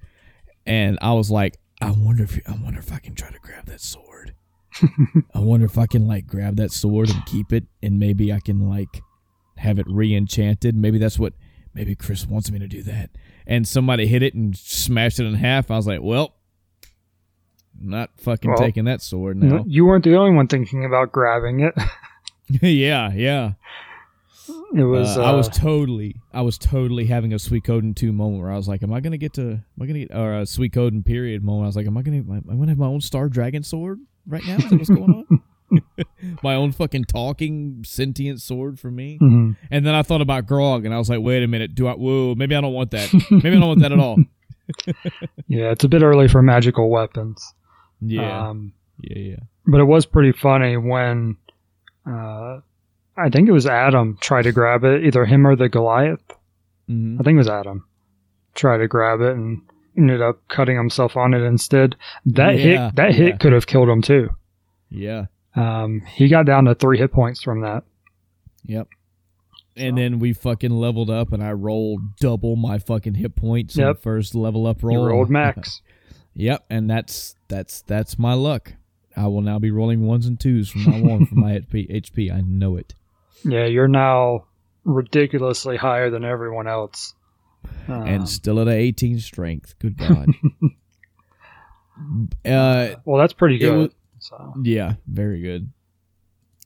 And 0.66 0.98
I 1.00 1.12
was 1.12 1.30
like, 1.30 1.58
I 1.80 1.90
wonder 1.90 2.24
if 2.24 2.38
I 2.46 2.52
wonder 2.52 2.78
if 2.78 2.92
I 2.92 2.98
can 2.98 3.14
try 3.14 3.30
to 3.30 3.38
grab 3.38 3.66
that 3.66 3.80
sword. 3.80 4.34
I 5.34 5.38
wonder 5.38 5.66
if 5.66 5.78
I 5.78 5.86
can 5.86 6.06
like 6.06 6.26
grab 6.26 6.56
that 6.56 6.72
sword 6.72 7.10
and 7.10 7.24
keep 7.26 7.52
it, 7.52 7.64
and 7.82 7.98
maybe 7.98 8.32
I 8.32 8.40
can 8.40 8.68
like 8.68 9.02
have 9.56 9.78
it 9.78 9.86
re-enchanted. 9.88 10.74
Maybe 10.74 10.98
that's 10.98 11.18
what 11.18 11.34
maybe 11.74 11.94
Chris 11.94 12.26
wants 12.26 12.50
me 12.50 12.58
to 12.58 12.68
do 12.68 12.82
that. 12.84 13.10
And 13.46 13.66
somebody 13.66 14.06
hit 14.06 14.22
it 14.22 14.34
and 14.34 14.56
smashed 14.56 15.18
it 15.20 15.26
in 15.26 15.34
half. 15.34 15.70
I 15.70 15.76
was 15.76 15.86
like, 15.86 16.00
well, 16.02 16.34
I'm 17.80 17.88
not 17.90 18.10
fucking 18.18 18.50
Well, 18.50 18.58
taking 18.58 18.84
that 18.84 19.02
sword 19.02 19.36
now. 19.38 19.64
You 19.66 19.86
weren't 19.86 20.04
the 20.04 20.14
only 20.16 20.34
one 20.36 20.46
thinking 20.46 20.84
about 20.84 21.12
grabbing 21.12 21.60
it. 21.60 21.74
yeah, 22.62 23.12
yeah. 23.12 23.52
It 24.74 24.82
was. 24.84 25.16
Uh, 25.16 25.22
Uh, 25.22 25.32
I 25.32 25.32
was 25.32 25.48
totally, 25.48 26.16
I 26.32 26.42
was 26.42 26.58
totally 26.58 27.06
having 27.06 27.32
a 27.32 27.38
sweet 27.38 27.62
coding 27.64 27.94
two 27.94 28.12
moment 28.12 28.42
where 28.42 28.50
I 28.50 28.56
was 28.56 28.66
like, 28.68 28.82
"Am 28.82 28.92
I 28.92 29.00
gonna 29.00 29.16
get 29.18 29.32
to? 29.34 29.42
Am 29.42 29.64
I 29.80 29.86
gonna 29.86 30.00
get 30.00 30.14
or 30.14 30.38
a 30.40 30.46
sweet 30.46 30.72
coding 30.72 31.02
period 31.04 31.44
moment?" 31.44 31.64
I 31.64 31.66
was 31.66 31.76
like, 31.76 31.86
"Am 31.86 31.96
I 31.96 32.02
gonna? 32.02 32.18
Am 32.18 32.42
I 32.48 32.54
gonna 32.54 32.68
have 32.68 32.78
my 32.78 32.86
own 32.86 33.00
Star 33.00 33.28
Dragon 33.28 33.62
sword 33.62 34.00
right 34.26 34.44
now? 34.44 34.56
Is 34.56 34.68
that 34.70 34.76
what's 34.76 34.88
going 34.90 35.24
on? 35.30 35.42
my 36.42 36.54
own 36.54 36.72
fucking 36.72 37.04
talking 37.04 37.82
sentient 37.84 38.40
sword 38.40 38.78
for 38.80 38.90
me?" 38.90 39.18
mhm. 39.20 39.56
And 39.70 39.86
then 39.86 39.94
I 39.94 40.02
thought 40.02 40.20
about 40.20 40.46
Grog, 40.46 40.84
and 40.84 40.94
I 40.94 40.98
was 40.98 41.08
like, 41.10 41.20
"Wait 41.20 41.42
a 41.42 41.46
minute, 41.48 41.74
do 41.74 41.86
I? 41.86 41.92
Whoa, 41.92 42.34
maybe 42.34 42.54
I 42.56 42.60
don't 42.60 42.72
want 42.74 42.90
that. 42.92 43.12
Maybe 43.30 43.48
I 43.56 43.60
don't 43.60 43.68
want 43.68 43.80
that 43.82 43.92
at 43.92 43.98
all." 43.98 44.16
Yeah, 45.48 45.70
it's 45.72 45.82
a 45.82 45.88
bit 45.88 46.02
early 46.02 46.28
for 46.28 46.42
magical 46.42 46.90
weapons. 46.90 47.54
Yeah, 48.00 48.48
Um, 48.50 48.72
yeah, 49.00 49.18
yeah. 49.18 49.36
but 49.66 49.80
it 49.80 49.84
was 49.84 50.06
pretty 50.06 50.30
funny 50.32 50.76
when 50.76 51.36
uh, 52.06 52.60
I 53.16 53.28
think 53.30 53.48
it 53.48 53.52
was 53.52 53.66
Adam 53.66 54.16
tried 54.20 54.42
to 54.42 54.52
grab 54.52 54.84
it, 54.84 55.04
either 55.04 55.24
him 55.24 55.44
or 55.46 55.56
the 55.56 55.68
Goliath. 55.68 56.20
hmm 56.86 57.16
I 57.20 57.24
think 57.24 57.34
it 57.34 57.38
was 57.38 57.48
Adam 57.48 57.84
tried 58.54 58.78
to 58.78 58.86
grab 58.88 59.20
it 59.20 59.34
and 59.34 59.60
ended 59.98 60.22
up 60.22 60.40
cutting 60.48 60.76
himself 60.76 61.16
on 61.16 61.34
it 61.34 61.42
instead. 61.42 61.96
That 62.26 62.56
Yeah, 62.56 62.60
hit 62.86 62.96
that 62.96 63.10
yeah. 63.10 63.16
hit 63.16 63.40
could 63.40 63.52
have 63.52 63.66
killed 63.66 63.88
him 63.88 64.02
too. 64.02 64.30
Yeah. 64.88 65.26
Um, 65.56 66.00
he 66.00 66.28
got 66.28 66.46
down 66.46 66.64
to 66.66 66.74
three 66.74 66.98
hit 66.98 67.12
points 67.12 67.42
from 67.42 67.62
that. 67.62 67.84
Yep. 68.66 68.88
And 69.76 69.96
So- 69.96 70.02
then 70.02 70.18
we 70.18 70.32
fucking 70.32 70.70
leveled 70.70 71.10
up, 71.10 71.32
and 71.32 71.42
I 71.42 71.52
rolled 71.52 72.16
double 72.16 72.56
my 72.56 72.78
fucking 72.78 73.14
hit 73.14 73.34
points 73.36 73.76
in 73.76 73.84
Yep. 73.86 73.96
the 73.96 74.00
first 74.02 74.34
level 74.34 74.66
up 74.66 74.82
roll. 74.82 75.06
rolled 75.06 75.30
max. 75.30 75.82
Yep, 76.34 76.64
and 76.70 76.88
that's 76.88 77.34
that's 77.48 77.82
that's 77.82 78.16
my 78.16 78.34
luck. 78.34 78.74
I 79.16 79.26
will 79.26 79.42
now 79.42 79.58
be 79.58 79.72
rolling 79.72 80.06
ones 80.06 80.26
and 80.26 80.38
twos 80.38 80.70
from 80.70 80.84
now 80.84 81.12
on 81.14 81.26
for 81.26 81.34
my 81.34 81.54
HP. 81.58 81.90
HP. 81.90 82.32
I 82.32 82.40
know 82.40 82.76
it. 82.76 82.94
yeah, 83.44 83.66
you're 83.66 83.88
now 83.88 84.44
ridiculously 84.84 85.76
higher 85.76 86.08
than 86.08 86.24
everyone 86.24 86.68
else. 86.68 87.14
Um, 87.88 88.06
and 88.06 88.28
still 88.28 88.60
at 88.60 88.68
a 88.68 88.72
18 88.74 89.18
strength. 89.18 89.74
Good 89.80 89.98
God. 89.98 90.28
uh, 92.46 92.94
well, 93.04 93.18
that's 93.20 93.32
pretty 93.32 93.58
good. 93.58 93.92
So 94.20 94.54
yeah, 94.62 94.94
very 95.06 95.40
good. 95.40 95.72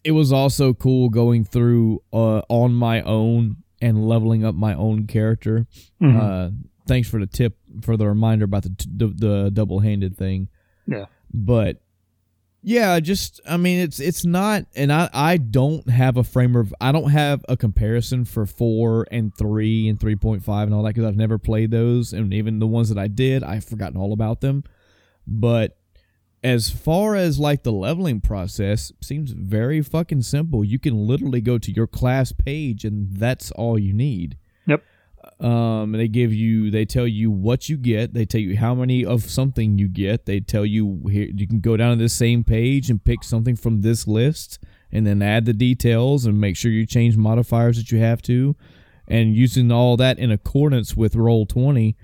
It 0.02 0.11
was 0.12 0.32
also 0.32 0.74
cool 0.74 1.09
going 1.09 1.44
through 1.44 2.02
uh, 2.12 2.42
on 2.48 2.74
my 2.74 3.00
own 3.02 3.57
and 3.80 4.07
leveling 4.07 4.44
up 4.44 4.55
my 4.55 4.74
own 4.74 5.07
character. 5.07 5.66
mhm. 6.00 6.20
Uh, 6.20 6.50
thanks 6.86 7.09
for 7.09 7.18
the 7.18 7.26
tip 7.26 7.57
for 7.82 7.96
the 7.96 8.07
reminder 8.07 8.44
about 8.44 8.64
the 8.64 8.74
t- 8.76 8.90
the, 8.94 9.07
the 9.09 9.50
double 9.50 9.80
handed 9.80 10.16
thing. 10.16 10.48
Yeah. 10.86 11.07
but 11.32 11.80
yeah, 12.66 12.98
just 13.00 13.40
I 13.48 13.57
mean 13.59 13.80
it's 13.80 14.00
it's 14.00 14.24
not, 14.24 14.64
and 14.74 14.90
I 14.92 15.09
I 15.12 15.36
don't 15.36 15.88
have 15.90 16.16
a 16.16 16.24
frame 16.24 16.57
of 16.57 16.74
I 16.80 16.92
don't 16.92 17.11
have 17.11 17.44
a 17.48 17.57
comparison 17.59 18.24
for 18.24 18.46
four 18.46 19.07
and 19.11 19.34
three 19.36 19.86
and 19.88 20.00
three 20.00 20.16
point 20.16 20.42
five 20.42 20.66
and 20.68 20.74
all 20.74 20.82
that 20.84 20.94
because 20.94 21.07
I've 21.07 21.16
never 21.16 21.36
played 21.38 21.70
those, 21.70 22.12
and 22.14 22.32
even 22.32 22.59
the 22.61 22.66
ones 22.66 22.88
that 22.88 22.96
I 22.98 23.09
did, 23.09 23.42
I've 23.42 23.64
forgotten 23.64 23.98
all 23.98 24.12
about 24.14 24.40
them. 24.40 24.64
But 25.26 25.76
as 26.45 26.68
far 26.68 27.16
as 27.16 27.38
like 27.38 27.62
the 27.62 27.72
leveling 27.72 28.20
process 28.20 28.92
seems 29.01 29.32
very 29.32 29.80
fucking 29.80 30.20
simple. 30.20 30.62
You 30.62 30.78
can 30.78 31.07
literally 31.07 31.40
go 31.40 31.57
to 31.57 31.72
your 31.72 31.86
class 31.86 32.32
page 32.32 32.84
and 32.84 33.16
that's 33.16 33.51
all 33.53 33.78
you 33.78 33.95
need. 33.95 34.36
Yep. 34.66 34.82
um 35.40 35.92
they 35.92 36.07
give 36.07 36.32
you 36.32 36.70
they 36.70 36.84
tell 36.84 37.07
you 37.07 37.30
what 37.30 37.70
you 37.70 37.78
get. 37.78 38.12
They 38.12 38.26
tell 38.26 38.42
you 38.42 38.59
how 38.59 38.74
many 38.74 39.07
of 39.07 39.22
something 39.24 39.78
you 39.78 39.88
get. 39.88 40.26
They 40.26 40.40
tell 40.40 40.66
you 40.66 41.01
here 41.11 41.28
you 41.34 41.49
can 41.49 41.61
go 41.61 41.78
down 41.78 41.97
to 41.97 42.03
this 42.03 42.12
same 42.12 42.45
page 42.45 42.90
and 42.90 43.03
pick 43.03 43.24
something 43.24 43.57
from 43.57 43.80
this 43.80 44.07
list 44.07 44.59
and 44.92 45.07
then 45.07 45.22
add 45.22 45.47
the 45.47 45.55
details 45.55 46.26
and 46.26 46.38
make 46.38 46.59
sure 46.59 46.70
you 46.70 46.84
change 46.84 47.16
modifiers 47.16 47.78
that 47.78 47.90
you 47.90 47.99
have 47.99 48.20
to. 48.22 48.55
And 49.09 49.34
using 49.34 49.72
all 49.72 49.97
that 49.97 50.18
in 50.18 50.30
accordance 50.30 50.95
with 50.95 51.16
roll 51.16 51.47
20 51.47 51.97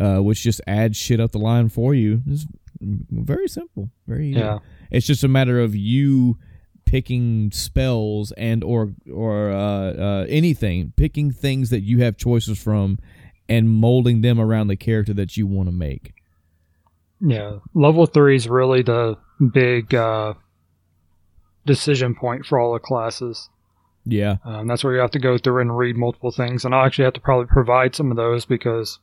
uh, 0.00 0.18
which 0.18 0.42
just 0.42 0.60
adds 0.66 0.96
shit 0.96 1.20
up 1.20 1.32
the 1.32 1.38
line 1.38 1.68
for 1.68 1.94
you 1.94 2.22
is 2.26 2.46
very 2.80 3.46
simple 3.48 3.90
very 4.06 4.28
easy. 4.30 4.40
yeah, 4.40 4.58
It's 4.90 5.06
just 5.06 5.22
a 5.24 5.28
matter 5.28 5.60
of 5.60 5.74
you 5.76 6.38
picking 6.86 7.50
spells 7.52 8.32
and 8.32 8.64
or 8.64 8.92
or 9.12 9.50
uh, 9.50 9.92
uh, 9.92 10.26
anything, 10.28 10.92
picking 10.96 11.30
things 11.30 11.70
that 11.70 11.82
you 11.82 12.02
have 12.02 12.16
choices 12.16 12.60
from, 12.60 12.98
and 13.48 13.68
molding 13.70 14.22
them 14.22 14.40
around 14.40 14.68
the 14.68 14.76
character 14.76 15.12
that 15.14 15.36
you 15.36 15.46
want 15.46 15.68
to 15.68 15.72
make. 15.74 16.14
yeah. 17.20 17.58
Level 17.74 18.06
three 18.06 18.34
is 18.36 18.48
really 18.48 18.82
the 18.82 19.16
big 19.52 19.94
uh, 19.94 20.34
decision 21.66 22.14
point 22.14 22.46
for 22.46 22.58
all 22.58 22.72
the 22.72 22.78
classes. 22.78 23.48
Yeah, 24.06 24.36
Um, 24.44 24.66
that's 24.66 24.82
where 24.82 24.94
you 24.94 25.00
have 25.00 25.10
to 25.10 25.18
go 25.18 25.36
through 25.36 25.60
and 25.60 25.76
read 25.76 25.94
multiple 25.96 26.32
things, 26.32 26.64
and 26.64 26.74
I'll 26.74 26.86
actually 26.86 27.04
have 27.04 27.14
to 27.14 27.20
probably 27.20 27.46
provide 27.46 27.94
some 27.94 28.10
of 28.10 28.16
those 28.16 28.46
because 28.46 28.98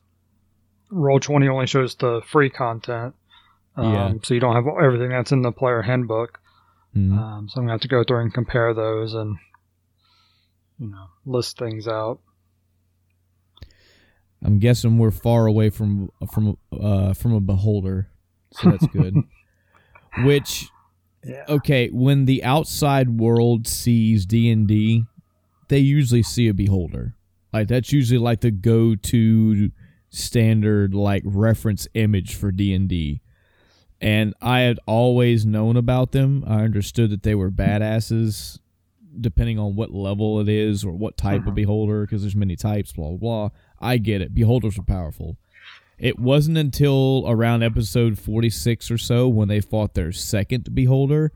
Roll 0.90 1.20
Twenty 1.20 1.48
only 1.48 1.66
shows 1.68 1.94
the 1.94 2.20
free 2.26 2.50
content. 2.50 3.14
Um, 3.78 3.92
Yeah. 3.92 4.12
So 4.24 4.34
you 4.34 4.40
don't 4.40 4.54
have 4.54 4.66
everything 4.82 5.10
that's 5.10 5.32
in 5.32 5.42
the 5.42 5.52
player 5.52 5.82
handbook. 5.82 6.40
Mhm. 6.96 7.16
Um, 7.18 7.48
so 7.48 7.60
I'm 7.60 7.64
gonna 7.64 7.72
have 7.74 7.80
to 7.82 7.88
go 7.88 8.02
through 8.04 8.20
and 8.20 8.34
compare 8.34 8.74
those 8.74 9.14
and 9.14 9.36
you 10.78 10.88
know 10.88 11.06
list 11.26 11.58
things 11.58 11.86
out. 11.88 12.20
I'm 14.42 14.58
guessing 14.58 14.98
we're 14.98 15.10
far 15.10 15.46
away 15.46 15.70
from 15.70 16.10
from 16.32 16.56
uh 16.72 17.12
from 17.14 17.32
a 17.34 17.40
beholder, 17.40 18.08
so 18.52 18.70
that's 18.70 18.86
good. 18.88 19.14
Which 20.24 20.68
Yeah. 21.24 21.44
okay, 21.48 21.88
when 21.88 22.24
the 22.26 22.44
outside 22.44 23.18
world 23.20 23.66
sees 23.66 24.24
D 24.26 24.50
and 24.50 24.66
D, 24.66 25.04
they 25.68 25.78
usually 25.80 26.22
see 26.22 26.48
a 26.48 26.54
beholder. 26.54 27.14
Like 27.52 27.68
that's 27.68 27.92
usually 27.92 28.18
like 28.18 28.40
the 28.40 28.50
go-to 28.50 29.70
standard 30.10 30.94
like 30.94 31.22
reference 31.26 31.88
image 31.94 32.34
for 32.36 32.52
D 32.52 32.72
and 32.72 32.88
D. 32.88 33.20
And 34.00 34.34
I 34.40 34.60
had 34.60 34.78
always 34.86 35.44
known 35.44 35.76
about 35.76 36.12
them. 36.12 36.44
I 36.46 36.62
understood 36.62 37.10
that 37.10 37.24
they 37.24 37.34
were 37.34 37.50
badasses, 37.50 38.60
depending 39.20 39.58
on 39.58 39.74
what 39.74 39.90
level 39.92 40.38
it 40.40 40.48
is 40.48 40.84
or 40.84 40.92
what 40.92 41.16
type 41.16 41.46
of 41.46 41.52
Mhm. 41.54 41.56
beholder, 41.56 42.02
because 42.02 42.22
there's 42.22 42.36
many 42.36 42.54
types. 42.54 42.92
Blah 42.92 43.08
blah 43.10 43.16
blah. 43.16 43.48
I 43.80 43.98
get 43.98 44.20
it. 44.20 44.34
Beholders 44.34 44.78
are 44.78 44.82
powerful. 44.84 45.36
It 45.98 46.18
wasn't 46.20 46.58
until 46.58 47.24
around 47.26 47.64
episode 47.64 48.18
46 48.18 48.88
or 48.88 48.98
so 48.98 49.28
when 49.28 49.48
they 49.48 49.60
fought 49.60 49.94
their 49.94 50.12
second 50.12 50.72
beholder 50.72 51.32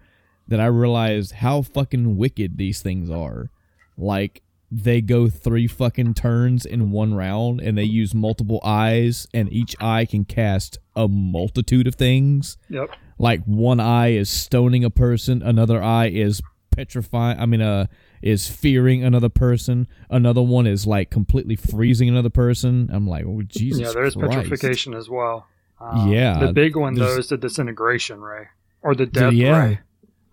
that 0.47 0.61
I 0.61 0.67
realized 0.67 1.33
how 1.33 1.63
fucking 1.63 2.17
wicked 2.17 2.59
these 2.59 2.81
things 2.81 3.11
are. 3.11 3.51
Like 3.99 4.43
they 4.75 5.03
go 5.03 5.29
three 5.29 5.67
fucking 5.67 6.15
turns 6.15 6.65
in 6.65 6.91
one 6.91 7.13
round 7.13 7.61
and 7.61 7.77
they 7.77 7.85
use 7.85 8.15
multiple 8.15 8.59
eyes 8.65 9.27
and 9.35 9.53
each 9.53 9.77
eye 9.81 10.07
can 10.07 10.25
cast 10.25 10.79
a 10.97 11.07
multitude 11.07 11.87
of 11.87 11.95
things. 11.95 12.57
Yep. 12.71 12.91
Like 13.19 13.45
one 13.45 13.81
eye 13.81 14.13
is 14.13 14.31
stoning 14.31 14.83
a 14.83 14.89
person, 14.89 15.43
another 15.43 15.83
eye 15.83 16.09
is 16.09 16.41
petrifying 16.71 17.39
I 17.39 17.45
mean 17.45 17.61
uh 17.61 17.85
is 18.23 18.49
fearing 18.49 19.05
another 19.05 19.29
person, 19.29 19.87
another 20.09 20.41
one 20.41 20.67
is 20.67 20.87
like 20.87 21.11
completely 21.11 21.55
freezing 21.55 22.09
another 22.09 22.31
person. 22.31 22.89
I'm 22.91 23.07
like, 23.07 23.27
oh 23.27 23.43
Jesus. 23.43 23.81
yeah, 23.81 23.93
there's 23.93 24.15
Christ. 24.15 24.33
petrification 24.33 24.95
as 24.95 25.11
well. 25.11 25.47
Um, 25.83 26.11
Yeah, 26.11 26.47
the 26.47 26.53
big 26.55 26.77
one 26.77 26.95
though 26.95 27.19
is 27.19 27.29
the 27.29 27.37
disintegration 27.37 28.23
ray 28.23 28.47
or 28.81 28.95
the 28.95 29.05
death 29.05 29.35
yeah. 29.35 29.65
ray. 29.65 29.81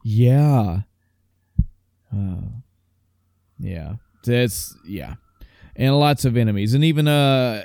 Yeah. 0.02 0.82
Uh, 2.16 2.42
yeah. 3.60 3.96
That's 4.24 4.76
yeah. 4.86 5.16
And 5.76 5.98
lots 6.00 6.26
of 6.26 6.36
enemies. 6.38 6.74
And 6.74 6.84
even 6.84 7.08
uh 7.08 7.64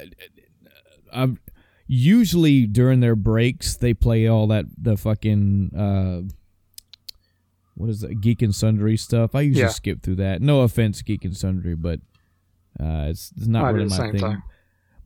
I'm 1.12 1.38
usually 1.86 2.66
during 2.66 3.00
their 3.00 3.16
breaks 3.16 3.76
they 3.76 3.92
play 3.94 4.26
all 4.26 4.46
that 4.48 4.64
the 4.80 4.96
fucking 4.96 5.70
uh 5.76 6.22
what 7.76 7.90
is 7.90 8.00
that 8.02 8.20
geek 8.20 8.40
and 8.42 8.54
sundry 8.54 8.96
stuff. 8.96 9.34
I 9.34 9.40
usually 9.42 9.62
Yeah. 9.64 9.68
skip 9.70 10.02
through 10.02 10.16
that. 10.16 10.40
No 10.40 10.60
offense, 10.60 11.02
geek 11.02 11.24
and 11.24 11.36
sundry, 11.36 11.74
but 11.74 12.00
uh 12.80 13.06
it's, 13.10 13.32
it's 13.36 13.46
not 13.46 13.64
I 13.64 13.70
really 13.70 13.88
my 13.88 13.96
thing. 14.10 14.20
thing. 14.20 14.42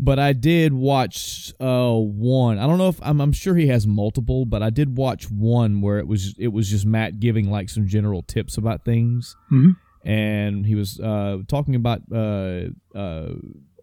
But 0.01 0.19
I 0.21 0.33
did 0.33 0.73
watch 0.75 1.53
uh 1.61 1.95
one. 1.95 2.59
I 2.59 2.67
don't 2.67 2.79
know 2.79 2.89
if 2.89 3.01
I'm 3.03 3.21
I'm 3.21 3.33
sure 3.33 3.57
he 3.57 3.67
has 3.69 3.87
multiple, 3.87 4.45
but 4.45 4.63
I 4.63 4.71
did 4.71 4.97
watch 4.97 5.31
one 5.31 5.81
where 5.81 5.99
it 5.99 6.07
was 6.07 6.35
it 6.39 6.49
was 6.49 6.69
just 6.71 6.85
Matt 6.87 7.19
giving 7.21 7.51
like 7.51 7.69
some 7.71 7.87
general 7.89 8.23
tips 8.23 8.57
about 8.59 8.85
things. 8.85 9.35
Mhm. 9.51 9.77
And 10.09 10.65
he 10.65 10.75
was 10.75 10.99
uh 10.99 11.39
talking 11.47 11.75
about 11.75 12.03
uh 12.13 12.69
uh 12.95 13.35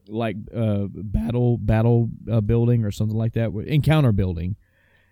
like 0.07 0.37
uh 0.55 0.85
battle 0.89 1.57
battle 1.57 2.09
uh, 2.31 2.41
building 2.41 2.83
or 2.83 2.91
something 2.91 3.17
like 3.17 3.33
that, 3.33 3.51
encounter 3.67 4.11
building. 4.11 4.55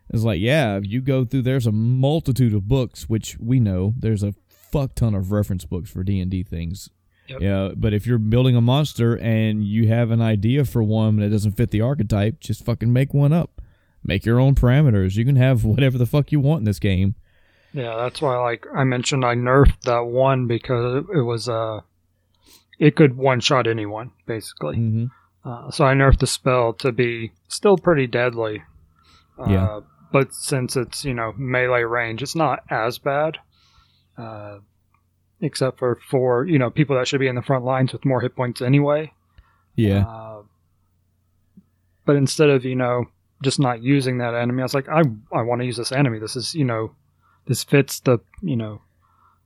It's 0.09 0.24
like, 0.24 0.41
yeah, 0.41 0.78
if 0.78 0.86
you 0.86 1.01
go 1.01 1.26
through 1.26 1.43
there's 1.43 1.68
a 1.68 1.72
multitude 1.72 2.53
of 2.53 2.68
books 2.68 3.07
which 3.07 3.38
we 3.39 3.59
know 3.59 3.93
there's 3.97 4.24
a 4.24 4.34
fuck 4.49 4.95
ton 4.95 5.14
of 5.14 5.32
reference 5.32 5.66
books 5.66 5.89
for 5.89 6.03
D&D 6.03 6.43
things. 6.43 6.89
Yep. 7.28 7.41
Yeah, 7.41 7.70
but 7.76 7.93
if 7.93 8.05
you're 8.05 8.18
building 8.18 8.55
a 8.55 8.61
monster 8.61 9.18
and 9.18 9.64
you 9.64 9.88
have 9.88 10.11
an 10.11 10.22
idea 10.22 10.66
for 10.66 10.84
one 10.84 11.18
that 11.18 11.30
doesn't 11.30 11.53
fit 11.53 11.72
the 11.72 11.82
archetype, 11.82 12.39
just 12.39 12.66
fucking 12.66 12.91
make 12.91 13.14
one 13.14 13.32
up. 13.32 13.61
Make 14.03 14.26
your 14.26 14.39
own 14.39 14.55
parameters. 14.55 15.16
You 15.16 15.24
can 15.24 15.38
have 15.38 15.64
whatever 15.64 15.97
the 15.97 16.05
fuck 16.05 16.32
you 16.32 16.39
want 16.41 16.59
in 16.59 16.66
this 16.66 16.80
game. 16.80 17.16
Yeah, 17.74 17.95
that's 17.97 18.21
why 18.21 18.38
like 18.38 18.65
I 18.74 18.84
mentioned 18.84 19.26
I 19.26 19.36
nerfed 19.36 19.82
that 19.86 20.05
one 20.05 20.47
because 20.47 21.03
it, 21.13 21.21
was 21.21 21.49
uh 21.49 21.82
it 22.80 22.95
could 22.95 23.17
one 23.17 23.39
shot 23.39 23.67
anyone 23.67 24.11
basically. 24.26 24.76
hmm 24.78 25.05
Uh, 25.45 25.69
so 25.71 25.84
I 25.86 25.93
nerfed 25.93 26.19
the 26.19 26.28
spell 26.28 26.74
to 26.74 26.91
be 26.91 27.32
still 27.49 27.78
pretty 27.78 28.07
deadly. 28.07 28.63
Uh, 29.38 29.49
Yeah. 29.49 29.80
But 30.11 30.34
since 30.34 30.76
it's 30.78 31.03
you 31.03 31.13
know 31.15 31.34
melee 31.38 31.82
range, 31.84 32.21
it's 32.21 32.36
not 32.36 32.59
as 32.69 32.99
bad. 32.99 33.39
Uh, 34.17 34.59
except 35.41 35.80
for 35.80 35.99
for 36.09 36.45
you 36.45 36.59
know 36.59 36.69
people 36.69 36.95
that 36.95 37.07
should 37.07 37.19
be 37.19 37.28
in 37.28 37.36
the 37.36 37.41
front 37.41 37.65
lines 37.65 37.91
with 37.91 38.05
more 38.05 38.21
hit 38.21 38.36
points 38.36 38.61
anyway. 38.61 39.11
Yeah. 39.76 40.05
Uh, 40.05 40.43
but 42.05 42.15
instead 42.15 42.49
of 42.49 42.63
you 42.63 42.76
know 42.76 43.05
just 43.41 43.59
not 43.59 43.82
using 43.82 44.19
that 44.19 44.36
enemy, 44.36 44.61
I 44.61 44.65
was 44.65 44.76
like, 44.76 44.88
I 44.88 45.01
I 45.34 45.41
want 45.41 45.61
to 45.61 45.65
use 45.65 45.78
this 45.78 45.91
enemy. 45.91 46.19
This 46.19 46.36
is 46.36 46.53
you 46.53 46.63
know 46.65 46.93
this 47.46 47.64
fits 47.64 48.00
the 48.02 48.20
you 48.41 48.56
know 48.56 48.82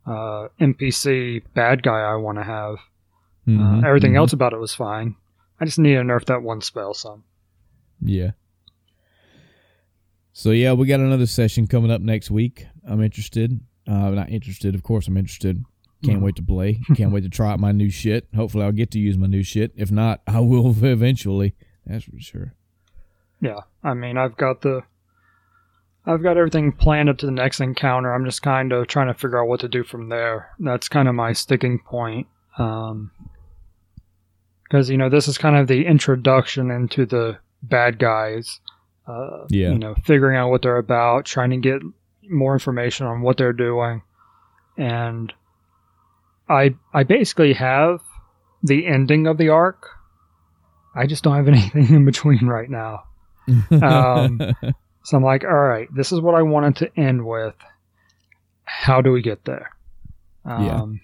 uh, 0.05 0.47
NPC 0.59 1.43
bad 1.53 1.83
guy 1.83 1.99
I 2.01 2.15
want 2.15 2.37
to 2.37 2.43
have. 2.43 2.77
Mhm, 3.47 3.83
Uh, 3.83 3.87
everything 3.87 4.13
mhm. 4.13 4.17
else 4.17 4.33
about 4.33 4.53
it 4.53 4.59
was 4.59 4.73
fine. 4.73 5.15
I 5.59 5.65
just 5.65 5.79
need 5.79 5.95
to 5.95 6.01
nerf 6.01 6.25
that 6.25 6.43
one 6.43 6.61
spell 6.61 6.93
some. 6.93 7.23
Yeah. 8.01 8.31
So 10.33 10.51
yeah, 10.51 10.73
we 10.73 10.85
got 10.87 10.99
another 10.99 11.25
session 11.25 11.67
coming 11.67 11.91
up 11.91 12.01
next 12.01 12.29
week. 12.29 12.67
I'm 12.87 13.01
interested. 13.01 13.59
Uh, 13.87 14.09
not 14.11 14.29
interested, 14.29 14.75
of 14.75 14.83
course. 14.83 15.07
I'm 15.07 15.17
interested. 15.17 15.63
Can't 16.03 16.19
Mhm. 16.19 16.23
wait 16.23 16.35
to 16.35 16.43
play. 16.43 16.79
Can't 16.95 17.11
wait 17.11 17.21
to 17.23 17.29
try 17.29 17.51
out 17.51 17.59
my 17.59 17.71
new 17.71 17.89
shit. 17.89 18.27
Hopefully, 18.35 18.63
I'll 18.63 18.71
get 18.71 18.91
to 18.91 18.99
use 18.99 19.17
my 19.17 19.25
new 19.27 19.41
shit. 19.43 19.71
If 19.75 19.91
not, 19.91 20.21
I 20.27 20.41
will 20.41 20.69
eventually. 20.83 21.55
That's 21.85 22.05
for 22.05 22.19
sure. 22.19 22.53
Yeah, 23.41 23.61
I 23.83 23.93
mean 23.93 24.17
I've 24.17 24.35
got 24.37 24.61
the 24.61 24.81
I've 26.07 26.23
got 26.23 26.37
everything 26.37 26.71
planned 26.71 27.09
up 27.09 27.17
to 27.19 27.25
the 27.25 27.31
next 27.31 27.59
encounter. 27.59 28.13
I'm 28.13 28.23
just 28.25 28.41
kind 28.41 28.71
of 28.71 28.87
trying 28.87 29.07
to 29.07 29.13
figure 29.13 29.41
out 29.41 29.47
what 29.49 29.59
to 29.59 29.67
do 29.67 29.83
from 29.83 30.09
there. 30.09 30.51
That's 30.59 30.87
kind 30.87 31.07
of 31.07 31.15
my 31.15 31.33
sticking 31.33 31.79
point. 31.79 32.27
Um, 32.57 33.11
because 34.63 34.89
you 34.89 34.97
know 34.97 35.09
this 35.09 35.27
is 35.27 35.37
kind 35.37 35.55
of 35.55 35.67
the 35.67 35.85
introduction 35.85 36.71
into 36.71 37.05
the 37.05 37.37
bad 37.63 37.99
guys. 37.99 38.59
Uh, 39.07 39.45
Yeah. 39.49 39.71
You 39.71 39.79
know, 39.79 39.95
figuring 40.05 40.37
out 40.37 40.49
what 40.49 40.61
they're 40.61 40.77
about, 40.77 41.25
trying 41.25 41.51
to 41.51 41.57
get 41.57 41.81
more 42.29 42.53
information 42.53 43.05
on 43.05 43.21
what 43.21 43.37
they're 43.37 43.53
doing, 43.53 44.01
and 44.77 45.31
I 46.49 46.75
I 46.93 47.03
basically 47.03 47.53
have 47.53 48.01
the 48.63 48.85
ending 48.87 49.27
of 49.27 49.37
the 49.37 49.49
arc. 49.49 49.87
I 50.95 51.05
just 51.05 51.23
don't 51.23 51.35
have 51.35 51.47
anything 51.53 51.87
in 51.93 52.05
between 52.05 52.47
right 52.47 52.69
now. 52.69 53.03
Um, 53.71 54.41
So 55.07 55.15
I'm 55.15 55.23
like, 55.23 55.45
all 55.45 55.53
right, 55.53 55.87
this 55.95 56.11
is 56.11 56.19
what 56.19 56.35
I 56.35 56.41
wanted 56.41 56.75
to 56.77 56.99
end 56.99 57.25
with. 57.25 57.55
How 58.65 58.99
do 58.99 59.13
we 59.13 59.21
get 59.21 59.45
there? 59.45 59.71
Yeah. 60.45 60.81
Um, 60.81 60.99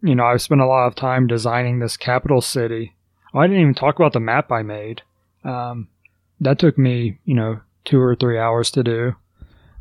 you 0.00 0.14
know, 0.14 0.24
I've 0.24 0.40
spent 0.40 0.60
a 0.60 0.66
lot 0.66 0.86
of 0.86 0.94
time 0.94 1.26
designing 1.26 1.80
this 1.80 1.96
capital 1.96 2.40
city. 2.40 2.94
Oh, 3.34 3.40
I 3.40 3.48
didn't 3.48 3.62
even 3.62 3.74
talk 3.74 3.96
about 3.96 4.12
the 4.12 4.20
map 4.20 4.52
I 4.52 4.62
made. 4.62 5.02
Um, 5.42 5.88
that 6.40 6.60
took 6.60 6.78
me, 6.78 7.18
you 7.24 7.34
know, 7.34 7.60
two 7.84 8.00
or 8.00 8.14
three 8.14 8.38
hours 8.38 8.70
to 8.72 8.84
do. 8.84 9.16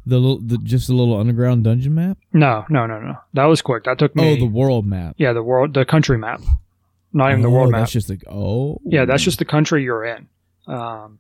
the 0.08 0.18
little, 0.18 0.40
the, 0.40 0.58
just 0.58 0.90
a 0.90 0.96
little 0.96 1.16
underground 1.20 1.64
dungeon 1.64 1.94
map. 1.94 2.18
No, 2.34 2.66
no, 2.68 2.88
no, 2.88 3.00
no. 3.00 3.16
That 3.34 3.46
was 3.46 3.62
quick. 3.62 3.84
That 3.84 4.00
took 4.00 4.16
me. 4.16 4.32
Oh, 4.32 4.36
the 4.38 4.46
world 4.48 4.88
map. 4.88 5.14
yeah, 5.20 5.34
the 5.34 5.44
world, 5.44 5.76
the 5.76 5.86
country 5.86 6.18
map. 6.18 6.42
Not 7.14 7.30
even 7.30 7.44
the 7.44 7.48
Oh, 7.48 7.52
world 7.52 7.70
map. 7.70 7.82
That's 7.82 7.92
just 7.92 8.10
like 8.10 8.24
oh. 8.28 8.80
yeah, 8.86 9.06
that's 9.06 9.22
just 9.22 9.38
the 9.38 9.46
country 9.46 9.84
you're 9.84 10.04
in. 10.04 10.28
Um, 10.66 11.20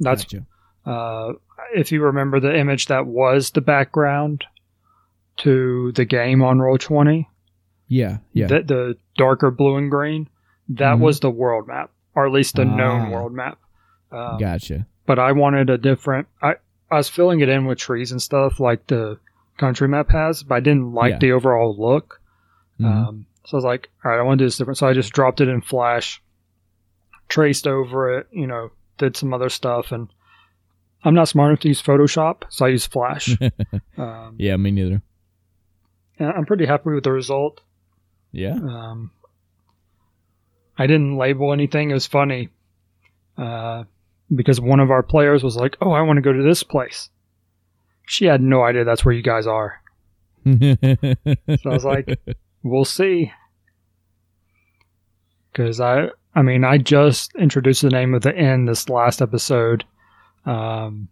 that's 0.00 0.24
Gotcha. 0.24 0.46
Uh, 0.86 1.32
if 1.74 1.90
you 1.92 2.02
remember 2.02 2.40
the 2.40 2.56
image 2.56 2.86
that 2.86 3.06
was 3.06 3.50
the 3.50 3.60
background 3.60 4.44
to 5.38 5.92
the 5.92 6.04
game 6.04 6.42
on 6.42 6.58
roll 6.60 6.78
20 6.78 7.28
yeah, 7.88 8.18
yeah. 8.32 8.46
the, 8.46 8.62
the 8.62 8.96
darker 9.16 9.50
blue 9.50 9.76
and 9.76 9.90
green 9.90 10.28
that 10.68 10.96
Mhm. 10.96 11.00
was 11.00 11.20
the 11.20 11.30
world 11.30 11.66
map 11.66 11.90
or 12.14 12.26
at 12.26 12.32
least 12.32 12.54
the 12.56 12.64
known 12.64 13.08
Ah. 13.08 13.10
world 13.10 13.32
map 13.32 13.58
um, 14.12 14.38
gotcha. 14.38 14.86
but 15.06 15.18
i 15.18 15.32
wanted 15.32 15.70
a 15.70 15.78
different 15.78 16.28
I, 16.42 16.54
I 16.90 16.96
was 16.96 17.08
filling 17.08 17.40
it 17.40 17.48
in 17.48 17.66
with 17.66 17.78
trees 17.78 18.12
and 18.12 18.22
stuff 18.22 18.60
like 18.60 18.86
the 18.86 19.18
country 19.58 19.88
map 19.88 20.10
has 20.10 20.42
but 20.42 20.54
i 20.56 20.60
didn't 20.60 20.92
like 20.92 21.12
Yeah. 21.12 21.18
the 21.18 21.32
overall 21.32 21.74
look 21.76 22.20
Mhm. 22.80 22.86
um, 23.08 23.26
so 23.44 23.56
i 23.56 23.58
was 23.58 23.64
like 23.64 23.90
all 24.04 24.10
right 24.12 24.18
i 24.18 24.22
want 24.22 24.38
to 24.38 24.44
do 24.44 24.46
this 24.46 24.56
different 24.58 24.78
so 24.78 24.86
i 24.86 24.92
just 24.92 25.12
dropped 25.12 25.40
it 25.40 25.48
in 25.48 25.60
flash 25.60 26.22
traced 27.28 27.66
over 27.66 28.18
it 28.18 28.28
you 28.30 28.46
know 28.46 28.70
did 28.98 29.16
some 29.16 29.34
other 29.34 29.48
stuff 29.48 29.90
and 29.92 30.08
i'm 31.04 31.14
not 31.14 31.28
smart 31.28 31.50
enough 31.50 31.60
to 31.60 31.68
use 31.68 31.82
photoshop 31.82 32.42
so 32.48 32.64
i 32.66 32.68
use 32.68 32.86
flash 32.86 33.36
um, 33.98 34.34
yeah, 34.38 34.56
me 34.56 34.70
neither. 34.70 35.02
i'm 36.18 36.46
pretty 36.46 36.66
happy 36.66 36.90
with 36.90 37.04
the 37.04 37.12
result 37.12 37.60
Yeah. 38.32 38.54
um, 38.54 39.10
i 40.78 40.86
didn't 40.86 41.16
label 41.16 41.52
anything 41.52 41.90
it 41.90 41.94
was 41.94 42.06
funny 42.06 42.48
uh, 43.38 43.84
because 44.34 44.60
one 44.60 44.80
of 44.80 44.90
our 44.90 45.02
players 45.02 45.42
was 45.44 45.56
like 45.56 45.76
oh 45.80 45.90
i 45.92 46.00
want 46.02 46.16
to 46.16 46.22
go 46.22 46.32
to 46.32 46.42
this 46.42 46.62
place 46.62 47.10
she 48.06 48.26
had 48.26 48.40
no 48.42 48.62
idea 48.62 48.84
that's 48.84 49.02
where 49.04 49.14
you 49.14 49.22
guys 49.22 49.46
are. 49.46 49.80
So 50.44 51.70
I 51.70 51.72
was 51.72 51.86
like, 51.86 52.18
we'll 52.62 52.84
see. 52.84 53.32
Because 55.50 55.80
I, 55.80 56.08
I 56.34 56.42
mean, 56.42 56.64
I 56.64 56.76
just 56.78 57.34
introduced 57.36 57.80
the 57.80 57.88
name 57.88 58.12
of 58.12 58.20
the 58.22 58.36
inn 58.36 58.66
this 58.66 58.88
last 58.90 59.22
episode, 59.22 59.84
um, 60.46 61.08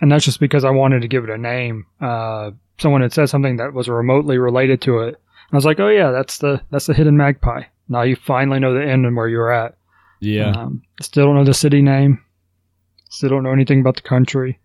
and 0.00 0.12
that's 0.12 0.24
just 0.24 0.40
because 0.40 0.64
I 0.64 0.70
wanted 0.70 1.02
to 1.02 1.08
give 1.08 1.24
it 1.24 1.30
a 1.30 1.38
name. 1.38 1.86
Uh, 2.00 2.50
someone 2.78 3.00
had 3.00 3.12
said 3.12 3.28
something 3.28 3.56
that 3.56 3.72
was 3.72 3.88
remotely 3.88 4.38
related 4.38 4.80
to 4.82 5.00
it. 5.00 5.20
I 5.52 5.56
was 5.56 5.64
like, 5.64 5.80
oh 5.80 5.88
yeah, 5.88 6.10
that's 6.10 6.38
the 6.38 6.60
that's 6.70 6.86
the 6.86 6.94
hidden 6.94 7.16
magpie. 7.16 7.62
Now 7.88 8.02
you 8.02 8.16
finally 8.16 8.58
know 8.58 8.74
the 8.74 8.84
end 8.84 9.06
and 9.06 9.16
where 9.16 9.28
you're 9.28 9.52
at. 9.52 9.76
yeah. 10.20 10.50
Um, 10.50 10.82
still 11.00 11.26
don't 11.26 11.36
know 11.36 11.44
the 11.44 11.54
city 11.54 11.82
name. 11.82 12.22
Still 13.08 13.30
don't 13.30 13.44
know 13.44 13.52
anything 13.52 13.80
about 13.80 13.96
the 13.96 14.02
country. 14.02 14.58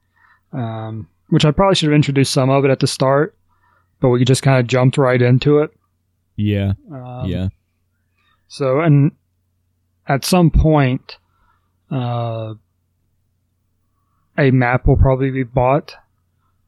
Um, 0.54 1.08
which 1.30 1.46
I 1.46 1.52
probably 1.52 1.76
should 1.76 1.90
have 1.90 1.96
introduced 1.96 2.34
some 2.34 2.50
of 2.50 2.66
it 2.66 2.72
at 2.72 2.80
the 2.82 2.88
start, 2.88 3.38
but 4.02 4.10
we 4.10 4.26
just 4.26 4.44
kind 4.44 4.60
of 4.60 4.68
jumped 4.68 4.98
right 4.98 5.22
into 5.22 5.60
it. 5.60 5.72
yeah. 6.36 6.74
Um, 6.92 7.24
yeah. 7.26 7.48
So, 8.50 8.82
and 8.82 9.12
at 10.08 10.26
some 10.26 10.52
point, 10.52 11.18
uh, 11.90 12.56
a 14.38 14.52
map 14.52 14.88
will 14.88 14.98
probably 14.98 15.32
be 15.32 15.44
bought, 15.44 15.96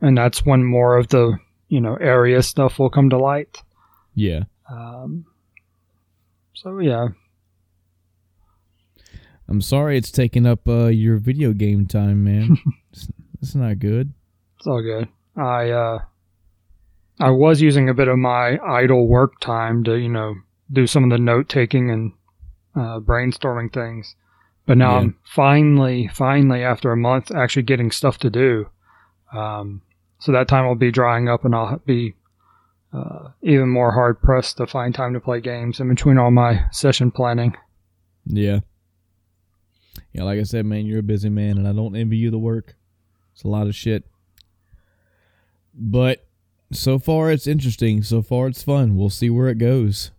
and 0.01 0.17
that's 0.17 0.45
when 0.45 0.63
more 0.63 0.97
of 0.97 1.07
the 1.07 1.37
you 1.69 1.81
know 1.81 1.95
area 1.95 2.41
stuff 2.41 2.79
will 2.79 2.89
come 2.89 3.09
to 3.09 3.17
light. 3.17 3.61
Yeah. 4.15 4.43
Um, 4.69 5.25
so 6.53 6.79
yeah, 6.79 7.09
I'm 9.47 9.61
sorry 9.61 9.97
it's 9.97 10.11
taking 10.11 10.45
up 10.45 10.67
uh, 10.67 10.87
your 10.87 11.17
video 11.17 11.53
game 11.53 11.85
time, 11.85 12.23
man. 12.23 12.57
it's, 12.91 13.07
it's 13.41 13.55
not 13.55 13.79
good. 13.79 14.13
it's 14.57 14.67
all 14.67 14.81
good. 14.81 15.07
I 15.35 15.69
uh, 15.69 15.99
I 17.19 17.31
was 17.31 17.61
using 17.61 17.89
a 17.89 17.93
bit 17.93 18.07
of 18.07 18.17
my 18.17 18.57
idle 18.65 19.07
work 19.07 19.39
time 19.39 19.83
to 19.85 19.95
you 19.95 20.09
know 20.09 20.35
do 20.71 20.87
some 20.87 21.03
of 21.03 21.09
the 21.09 21.17
note 21.17 21.49
taking 21.49 21.91
and 21.91 22.13
uh, 22.75 22.99
brainstorming 22.99 23.71
things, 23.71 24.15
but 24.65 24.77
now 24.77 24.91
Yeah. 24.91 24.97
I'm 24.99 25.17
finally, 25.23 26.09
finally 26.13 26.63
after 26.63 26.91
a 26.91 26.97
month 26.97 27.31
actually 27.31 27.63
getting 27.63 27.91
stuff 27.91 28.17
to 28.19 28.29
do. 28.29 28.69
Um, 29.31 29.81
so 30.19 30.31
that 30.31 30.47
time 30.47 30.65
will 30.67 30.75
be 30.75 30.91
drying 30.91 31.27
up, 31.27 31.43
and 31.43 31.53
I'll 31.55 31.79
be 31.85 32.15
uh, 32.93 33.29
even 33.41 33.69
more 33.69 33.91
hard 33.91 34.21
pressed 34.21 34.57
to 34.57 34.67
find 34.67 34.93
time 34.93 35.13
to 35.13 35.19
play 35.19 35.41
games 35.41 35.79
in 35.79 35.89
between 35.89 36.17
all 36.17 36.31
my 36.31 36.65
session 36.71 37.11
planning. 37.11 37.55
Yeah. 38.25 38.59
Yeah, 40.13 40.23
like 40.23 40.39
I 40.39 40.43
said, 40.43 40.65
man, 40.65 40.85
you're 40.85 40.99
a 40.99 41.03
busy 41.03 41.29
man, 41.29 41.57
and 41.57 41.67
I 41.67 41.73
don't 41.73 41.95
envy 41.95 42.17
you 42.17 42.29
the 42.31 42.37
work. 42.37 42.75
It's 43.33 43.43
a 43.43 43.47
lot 43.47 43.67
of 43.67 43.75
shit. 43.75 44.05
But 45.73 46.25
so 46.71 46.99
far, 46.99 47.31
it's 47.31 47.47
interesting. 47.47 48.03
So 48.03 48.21
far, 48.21 48.47
it's 48.47 48.61
fun. 48.61 48.95
We'll 48.95 49.09
see 49.09 49.29
where 49.31 49.49
it 49.49 49.57
goes. 49.57 50.11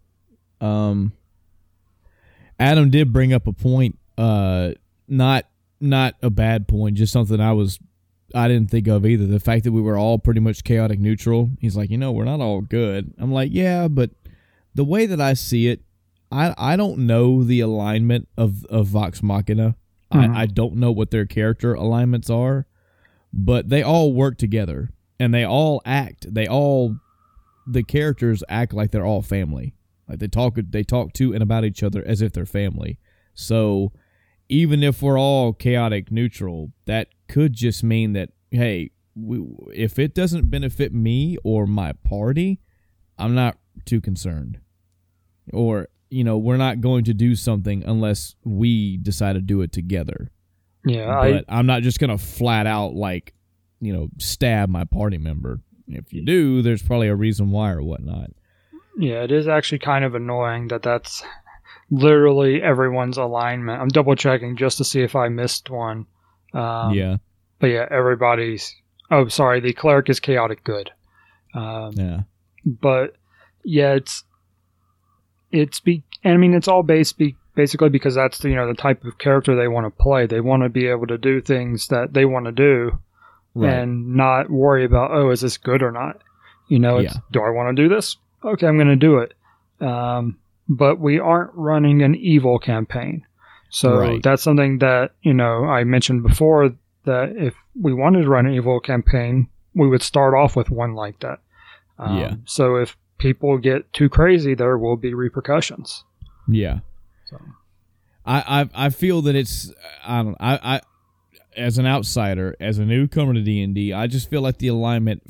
Um, 0.60 1.12
Adam 2.58 2.90
did 2.90 3.12
bring 3.12 3.32
up 3.32 3.46
a 3.46 3.52
point. 3.52 3.98
Uh, 4.16 4.72
not 5.08 5.46
not 5.80 6.14
a 6.22 6.30
bad 6.30 6.66
point, 6.68 6.96
just 6.96 7.12
something 7.12 7.40
I 7.40 7.52
was 7.52 7.78
I 8.34 8.48
didn't 8.48 8.70
think 8.70 8.86
of 8.88 9.04
either. 9.06 9.26
The 9.26 9.40
fact 9.40 9.64
that 9.64 9.72
we 9.72 9.80
were 9.82 9.96
all 9.98 10.18
pretty 10.18 10.40
much 10.40 10.64
chaotic 10.64 10.98
neutral. 10.98 11.50
He's 11.60 11.76
like, 11.76 11.90
you 11.90 11.98
know, 11.98 12.10
we're 12.12 12.24
not 12.24 12.40
all 12.40 12.60
good. 12.62 13.12
I'm 13.18 13.32
like, 13.32 13.50
yeah, 13.52 13.88
but 13.88 14.10
the 14.74 14.84
way 14.84 15.06
that 15.06 15.20
I 15.20 15.34
see 15.34 15.68
it, 15.68 15.82
I 16.32 16.54
I 16.56 16.76
don't 16.76 17.00
know 17.06 17.42
the 17.44 17.60
alignment 17.60 18.28
of 18.36 18.64
of 18.66 18.86
Vox 18.88 19.22
Machina. 19.22 19.76
Mhm. 20.12 20.34
I, 20.34 20.42
I 20.42 20.46
don't 20.46 20.76
know 20.76 20.92
what 20.92 21.10
their 21.10 21.26
character 21.26 21.74
alignments 21.74 22.30
are, 22.30 22.66
but 23.32 23.68
they 23.68 23.82
all 23.82 24.12
work 24.12 24.38
together 24.38 24.90
and 25.18 25.32
they 25.34 25.44
all 25.44 25.82
act. 25.84 26.32
They 26.32 26.46
all 26.46 26.96
the 27.66 27.82
characters 27.82 28.42
act 28.48 28.72
like 28.74 28.90
they're 28.90 29.06
all 29.06 29.22
family. 29.22 29.74
Like 30.08 30.18
they 30.18 30.28
talk 30.28 30.56
they 30.70 30.82
talk 30.84 31.12
to 31.14 31.32
and 31.32 31.42
about 31.42 31.64
each 31.64 31.82
other 31.82 32.02
as 32.06 32.20
if 32.22 32.32
they're 32.32 32.46
family. 32.46 32.98
So 33.34 33.92
even 34.48 34.82
if 34.82 35.02
we're 35.02 35.18
all 35.18 35.52
chaotic 35.52 36.10
neutral, 36.10 36.72
that 36.86 37.08
could 37.28 37.52
just 37.52 37.82
mean 37.82 38.12
that 38.12 38.30
hey, 38.50 38.90
we, 39.16 39.44
if 39.72 39.98
it 39.98 40.14
doesn't 40.14 40.50
benefit 40.50 40.92
me 40.92 41.36
or 41.44 41.66
my 41.66 41.92
party, 41.92 42.60
I'm 43.18 43.34
not 43.34 43.58
too 43.84 44.00
concerned. 44.00 44.60
Or 45.52 45.88
you 46.10 46.22
know, 46.22 46.38
we're 46.38 46.56
not 46.56 46.80
going 46.80 47.04
to 47.04 47.14
do 47.14 47.34
something 47.34 47.82
unless 47.84 48.36
we 48.44 48.98
decide 48.98 49.32
to 49.32 49.40
do 49.40 49.62
it 49.62 49.72
together. 49.72 50.30
Yeah, 50.84 51.18
I, 51.18 51.32
But 51.32 51.44
I'm 51.48 51.66
not 51.66 51.82
just 51.82 51.98
gonna 51.98 52.18
flat 52.18 52.66
out 52.66 52.94
like, 52.94 53.34
you 53.80 53.92
know, 53.92 54.08
stab 54.18 54.68
my 54.68 54.84
party 54.84 55.18
member. 55.18 55.60
If 55.88 56.12
you 56.12 56.24
do, 56.24 56.62
there's 56.62 56.82
probably 56.82 57.08
a 57.08 57.16
reason 57.16 57.50
why 57.50 57.70
or 57.72 57.82
whatnot. 57.82 58.30
Yeah, 58.96 59.22
it 59.22 59.32
is 59.32 59.48
actually 59.48 59.80
kind 59.80 60.04
of 60.04 60.14
annoying 60.14 60.68
that 60.68 60.82
that's 60.82 61.22
literally 61.90 62.62
everyone's 62.62 63.18
alignment. 63.18 63.80
I'm 63.80 63.88
double 63.88 64.14
checking 64.16 64.56
just 64.56 64.78
to 64.78 64.84
see 64.84 65.02
if 65.02 65.14
I 65.16 65.28
missed 65.28 65.70
one. 65.70 66.06
Um, 66.52 66.94
yeah, 66.94 67.16
But 67.58 67.68
yeah, 67.68 67.86
everybody's. 67.90 68.74
Oh, 69.10 69.28
sorry. 69.28 69.60
The 69.60 69.72
cleric 69.72 70.08
is 70.08 70.20
chaotic 70.20 70.64
good. 70.64 70.90
Um, 71.54 71.92
yeah, 71.94 72.20
But 72.64 73.16
yeah, 73.64 73.94
it's 73.94 74.24
it's 75.52 75.80
be. 75.80 76.02
And 76.22 76.34
I 76.34 76.36
mean, 76.36 76.54
it's 76.54 76.68
all 76.68 76.82
based 76.82 77.18
be, 77.18 77.36
basically 77.54 77.90
because 77.90 78.14
that's 78.14 78.38
the 78.38 78.48
you 78.50 78.56
know 78.56 78.66
the 78.66 78.74
type 78.74 79.04
of 79.04 79.18
character 79.18 79.54
they 79.54 79.68
want 79.68 79.86
to 79.86 80.02
play. 80.02 80.26
They 80.26 80.40
want 80.40 80.62
to 80.62 80.68
be 80.68 80.86
able 80.86 81.06
to 81.08 81.18
do 81.18 81.40
things 81.40 81.88
that 81.88 82.12
they 82.12 82.24
want 82.24 82.46
to 82.46 82.52
do 82.52 82.98
right. 83.54 83.72
and 83.72 84.14
not 84.16 84.50
worry 84.50 84.84
about 84.84 85.10
oh 85.12 85.30
is 85.30 85.40
this 85.40 85.56
good 85.56 85.82
or 85.82 85.92
not 85.92 86.20
you 86.68 86.78
know 86.78 86.98
it's, 86.98 87.14
Yeah. 87.14 87.20
do 87.30 87.40
i 87.42 87.50
want 87.50 87.76
to 87.76 87.82
do 87.82 87.88
this 87.88 88.16
okay 88.44 88.66
i'm 88.66 88.76
going 88.76 88.88
to 88.88 88.96
do 88.96 89.18
it 89.18 89.34
um, 89.80 90.38
but 90.68 90.98
we 90.98 91.18
aren't 91.18 91.50
running 91.54 92.02
an 92.02 92.14
evil 92.14 92.58
campaign 92.58 93.24
so 93.70 93.98
Right. 93.98 94.22
that's 94.22 94.42
something 94.42 94.78
that 94.78 95.12
you 95.22 95.34
know 95.34 95.64
i 95.64 95.84
mentioned 95.84 96.22
before 96.22 96.74
that 97.04 97.34
if 97.36 97.54
we 97.80 97.92
wanted 97.92 98.22
to 98.22 98.28
run 98.28 98.46
an 98.46 98.54
evil 98.54 98.80
campaign 98.80 99.48
we 99.74 99.88
would 99.88 100.02
start 100.02 100.34
off 100.34 100.56
with 100.56 100.70
one 100.70 100.94
like 100.94 101.18
that 101.20 101.40
um, 101.98 102.18
Yeah. 102.18 102.34
so 102.44 102.76
if 102.76 102.96
people 103.18 103.58
get 103.58 103.92
too 103.92 104.08
crazy 104.08 104.54
there 104.54 104.78
will 104.78 104.96
be 104.96 105.12
repercussions 105.14 106.04
yeah. 106.48 106.80
so 107.30 107.38
I, 108.26 108.60
I 108.74 108.86
I 108.86 108.90
feel 108.90 109.22
that 109.22 109.34
it's 109.34 109.72
I 110.04 110.22
don't 110.22 110.36
I 110.40 110.58
I 110.76 110.80
as 111.56 111.78
an 111.78 111.86
outsider 111.86 112.56
as 112.58 112.78
a 112.78 112.84
newcomer 112.84 113.34
to 113.34 113.42
D 113.42 113.62
and 113.62 113.78
I 113.94 114.06
just 114.06 114.28
feel 114.30 114.40
like 114.42 114.58
the 114.58 114.68
alignment 114.68 115.22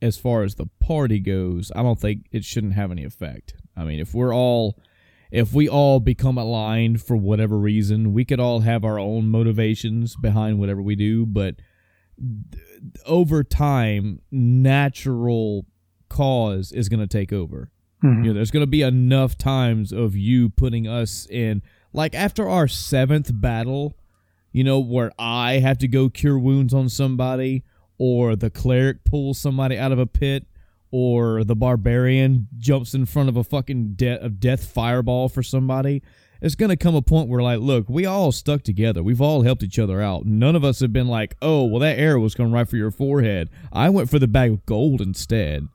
as 0.00 0.16
far 0.18 0.42
as 0.42 0.56
the 0.56 0.66
party 0.80 1.20
goes, 1.20 1.70
I 1.76 1.82
don't 1.84 1.98
think 2.00 2.26
it 2.32 2.44
shouldn't 2.44 2.72
have 2.74 2.90
any 2.90 3.04
effect. 3.04 3.54
I 3.76 3.84
mean, 3.84 4.00
if 4.00 4.14
we're 4.14 4.34
all 4.34 4.78
if 5.30 5.54
we 5.54 5.66
all 5.66 5.98
become 5.98 6.36
aligned 6.36 7.00
for 7.00 7.16
whatever 7.16 7.58
reason, 7.58 8.12
we 8.12 8.24
could 8.24 8.38
all 8.38 8.60
have 8.60 8.84
our 8.84 8.98
own 8.98 9.28
motivations 9.28 10.14
behind 10.14 10.58
whatever 10.58 10.82
we 10.82 10.94
do, 10.94 11.24
but 11.24 11.56
over 13.06 13.42
time, 13.42 14.20
natural 14.30 15.64
cause 16.08 16.72
is 16.72 16.88
going 16.88 17.00
to 17.00 17.06
take 17.06 17.32
over. 17.32 17.70
mhm. 18.02 18.18
You 18.24 18.30
know, 18.30 18.34
there's 18.34 18.50
going 18.50 18.64
to 18.64 18.70
be 18.70 18.82
enough 18.82 19.38
times 19.38 19.92
of 19.92 20.16
you 20.16 20.50
putting 20.50 20.86
us 20.86 21.26
in, 21.30 21.62
like 21.92 22.14
after 22.14 22.48
our 22.48 22.68
seventh 22.68 23.30
battle, 23.32 23.96
you 24.52 24.64
know, 24.64 24.80
where 24.80 25.12
I 25.18 25.54
have 25.60 25.78
to 25.78 25.88
go 25.88 26.08
cure 26.10 26.38
wounds 26.38 26.74
on 26.74 26.88
somebody, 26.88 27.64
or 27.98 28.36
the 28.36 28.50
cleric 28.50 29.04
pulls 29.04 29.38
somebody 29.38 29.78
out 29.78 29.92
of 29.92 29.98
a 29.98 30.06
pit, 30.06 30.46
or 30.92 31.42
the 31.42 31.56
barbarian 31.56 32.46
jumps 32.58 32.94
in 32.94 33.06
front 33.06 33.28
of 33.28 33.36
a 33.36 33.42
fucking 33.42 33.94
de- 33.94 34.24
of 34.24 34.38
death 34.38 34.64
fireball 34.66 35.28
for 35.28 35.42
somebody. 35.42 36.02
It's 36.40 36.54
going 36.56 36.70
to 36.70 36.76
come 36.76 36.94
a 36.94 37.02
point 37.02 37.28
where, 37.28 37.40
like, 37.42 37.60
look, 37.60 37.88
we 37.88 38.04
all 38.04 38.30
stuck 38.32 38.62
together. 38.62 39.02
We've 39.02 39.20
all 39.20 39.42
helped 39.42 39.62
each 39.62 39.78
other 39.78 40.00
out. 40.02 40.26
None 40.26 40.54
of 40.56 40.64
us 40.64 40.80
have 40.80 40.92
been 40.92 41.06
like, 41.08 41.36
oh, 41.40 41.64
well, 41.64 41.80
that 41.80 41.98
arrow 41.98 42.20
was 42.20 42.34
coming 42.34 42.52
right 42.52 42.68
for 42.68 42.76
your 42.76 42.90
forehead. 42.90 43.48
I 43.72 43.90
went 43.90 44.10
for 44.10 44.18
the 44.18 44.26
bag 44.28 44.50
of 44.50 44.66
gold 44.66 45.00
instead. 45.00 45.68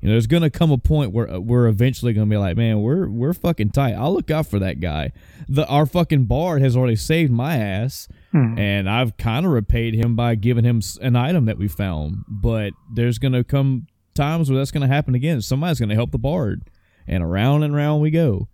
You 0.00 0.06
know, 0.08 0.14
there's 0.14 0.28
gonna 0.28 0.48
come 0.48 0.70
a 0.70 0.78
point 0.78 1.10
where 1.12 1.28
uh, 1.28 1.40
we're 1.40 1.66
eventually 1.66 2.12
gonna 2.12 2.30
be 2.30 2.36
like, 2.36 2.56
man, 2.56 2.82
we're 2.82 3.08
we're 3.08 3.32
fucking 3.32 3.70
tight. 3.70 3.94
I'll 3.94 4.14
look 4.14 4.30
out 4.30 4.46
for 4.46 4.60
that 4.60 4.78
guy. 4.78 5.10
The 5.48 5.66
our 5.66 5.86
fucking 5.86 6.26
bard 6.26 6.62
has 6.62 6.76
already 6.76 6.94
saved 6.94 7.32
my 7.32 7.56
ass, 7.56 8.06
Mhm. 8.32 8.56
and 8.60 8.88
I've 8.88 9.16
kind 9.16 9.44
of 9.44 9.50
repaid 9.50 9.94
him 9.94 10.14
by 10.14 10.36
giving 10.36 10.62
him 10.64 10.80
an 11.02 11.16
item 11.16 11.46
that 11.46 11.58
we 11.58 11.66
found. 11.66 12.18
But 12.28 12.74
there's 12.94 13.18
gonna 13.18 13.42
come 13.42 13.88
times 14.18 14.50
where 14.50 14.58
that's 14.58 14.70
gonna 14.70 14.86
happen 14.86 15.14
again. 15.14 15.40
Somebody's 15.40 15.80
gonna 15.80 15.94
help 15.94 16.10
the 16.10 16.18
bard, 16.18 16.68
and 17.06 17.22
around 17.22 17.62
and 17.62 17.74
around 17.74 18.00
we 18.00 18.10
go. 18.10 18.48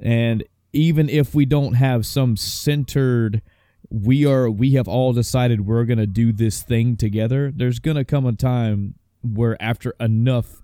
And 0.00 0.44
even 0.72 1.08
if 1.08 1.34
we 1.34 1.46
don't 1.46 1.74
have 1.74 2.04
some 2.04 2.36
centered, 2.36 3.40
we 3.88 4.26
are 4.26 4.50
we 4.50 4.72
have 4.72 4.88
all 4.88 5.12
decided 5.12 5.66
we're 5.66 5.84
gonna 5.84 6.06
do 6.06 6.32
this 6.32 6.62
thing 6.62 6.96
together. 6.96 7.52
There's 7.54 7.78
gonna 7.78 8.04
come 8.04 8.26
a 8.26 8.32
time 8.32 8.96
where 9.22 9.60
after 9.62 9.94
enough 9.98 10.60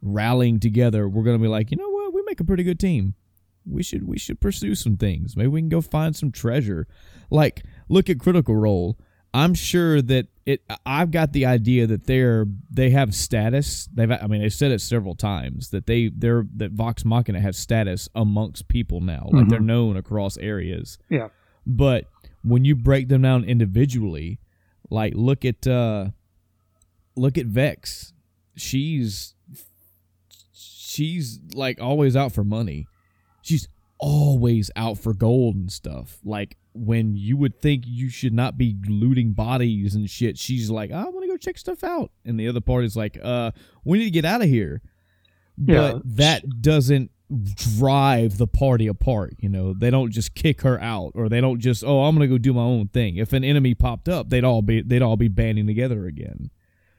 rallying 0.00 0.60
together, 0.60 1.08
we're 1.08 1.24
gonna 1.24 1.38
be 1.38 1.48
like, 1.48 1.70
you 1.70 1.76
know 1.76 1.90
what, 1.90 2.14
we 2.14 2.22
make 2.22 2.40
a 2.40 2.44
pretty 2.44 2.62
good 2.62 2.80
team. 2.80 3.14
We 3.66 3.82
should 3.82 4.06
we 4.06 4.18
should 4.18 4.40
pursue 4.40 4.74
some 4.74 4.96
things. 4.96 5.36
Maybe 5.36 5.48
we 5.48 5.60
can 5.60 5.68
go 5.68 5.80
find 5.80 6.14
some 6.14 6.30
treasure. 6.30 6.86
Like, 7.30 7.64
look 7.88 8.08
at 8.08 8.20
Critical 8.20 8.56
Role. 8.56 8.98
I'm 9.34 9.52
sure 9.54 10.00
that 10.00 10.28
it. 10.46 10.62
I've 10.86 11.10
got 11.10 11.32
the 11.32 11.44
idea 11.46 11.86
that 11.88 12.06
they're 12.06 12.46
they 12.70 12.90
have 12.90 13.14
status. 13.14 13.88
They've. 13.92 14.10
I 14.10 14.26
mean, 14.28 14.40
they 14.42 14.48
said 14.48 14.70
it 14.70 14.80
several 14.80 15.14
times 15.16 15.70
that 15.70 15.86
they 15.86 16.08
they're 16.14 16.46
that 16.56 16.70
Vox 16.70 17.04
Machina 17.04 17.40
have 17.40 17.56
status 17.56 18.08
amongst 18.14 18.68
people 18.68 19.00
now. 19.00 19.28
Like 19.32 19.48
they're 19.48 19.58
Mhm. 19.58 19.64
known 19.66 19.96
across 19.96 20.36
areas. 20.38 20.98
Yeah. 21.10 21.28
But 21.66 22.04
when 22.42 22.64
you 22.64 22.76
break 22.76 23.08
them 23.08 23.22
down 23.22 23.42
individually, 23.44 24.38
like 24.88 25.14
look 25.16 25.44
at 25.44 25.66
uh 25.66 26.10
look 27.16 27.36
at 27.36 27.46
Vex. 27.46 28.12
She's 28.56 29.34
she's 30.52 31.40
like 31.54 31.80
always 31.80 32.14
out 32.16 32.32
for 32.32 32.44
money. 32.44 32.86
She's 33.42 33.68
always 33.98 34.70
out 34.76 34.98
for 34.98 35.12
gold 35.14 35.56
and 35.56 35.72
stuff. 35.72 36.18
Like 36.24 36.56
when 36.74 37.14
you 37.16 37.36
would 37.36 37.60
think 37.60 37.84
you 37.86 38.08
should 38.08 38.32
not 38.34 38.58
be 38.58 38.76
looting 38.88 39.32
bodies 39.32 39.94
and 39.94 40.10
shit, 40.10 40.36
she's 40.38 40.70
like, 40.70 40.90
I 40.90 41.04
want 41.04 41.22
to 41.22 41.28
go 41.28 41.36
check 41.36 41.56
stuff 41.56 41.84
out. 41.84 42.10
And 42.24 42.38
the 42.38 42.48
other 42.48 42.60
party's 42.60 42.96
like, 42.96 43.16
uh, 43.22 43.52
we 43.84 43.98
need 43.98 44.04
to 44.06 44.10
get 44.10 44.24
out 44.24 44.42
of 44.42 44.48
here. 44.48 44.82
Yeah. 45.56 45.92
But 45.94 46.16
that 46.16 46.60
doesn't 46.62 47.10
drive 47.78 48.38
the 48.38 48.46
party 48.48 48.86
apart. 48.88 49.34
You 49.38 49.48
know, 49.48 49.72
they 49.72 49.90
don't 49.90 50.10
just 50.10 50.34
kick 50.34 50.62
her 50.62 50.80
out 50.80 51.12
or 51.14 51.28
they 51.28 51.40
don't 51.40 51.60
just, 51.60 51.84
oh, 51.84 52.02
I'm 52.04 52.14
gonna 52.16 52.26
go 52.26 52.38
do 52.38 52.52
my 52.52 52.62
own 52.62 52.88
thing. 52.88 53.16
If 53.16 53.32
an 53.32 53.44
enemy 53.44 53.74
popped 53.74 54.08
up, 54.08 54.28
they'd 54.30 54.44
all 54.44 54.60
be 54.62 54.82
they'd 54.82 55.00
all 55.02 55.16
be 55.16 55.28
banding 55.28 55.66
together 55.66 56.06
again. 56.06 56.50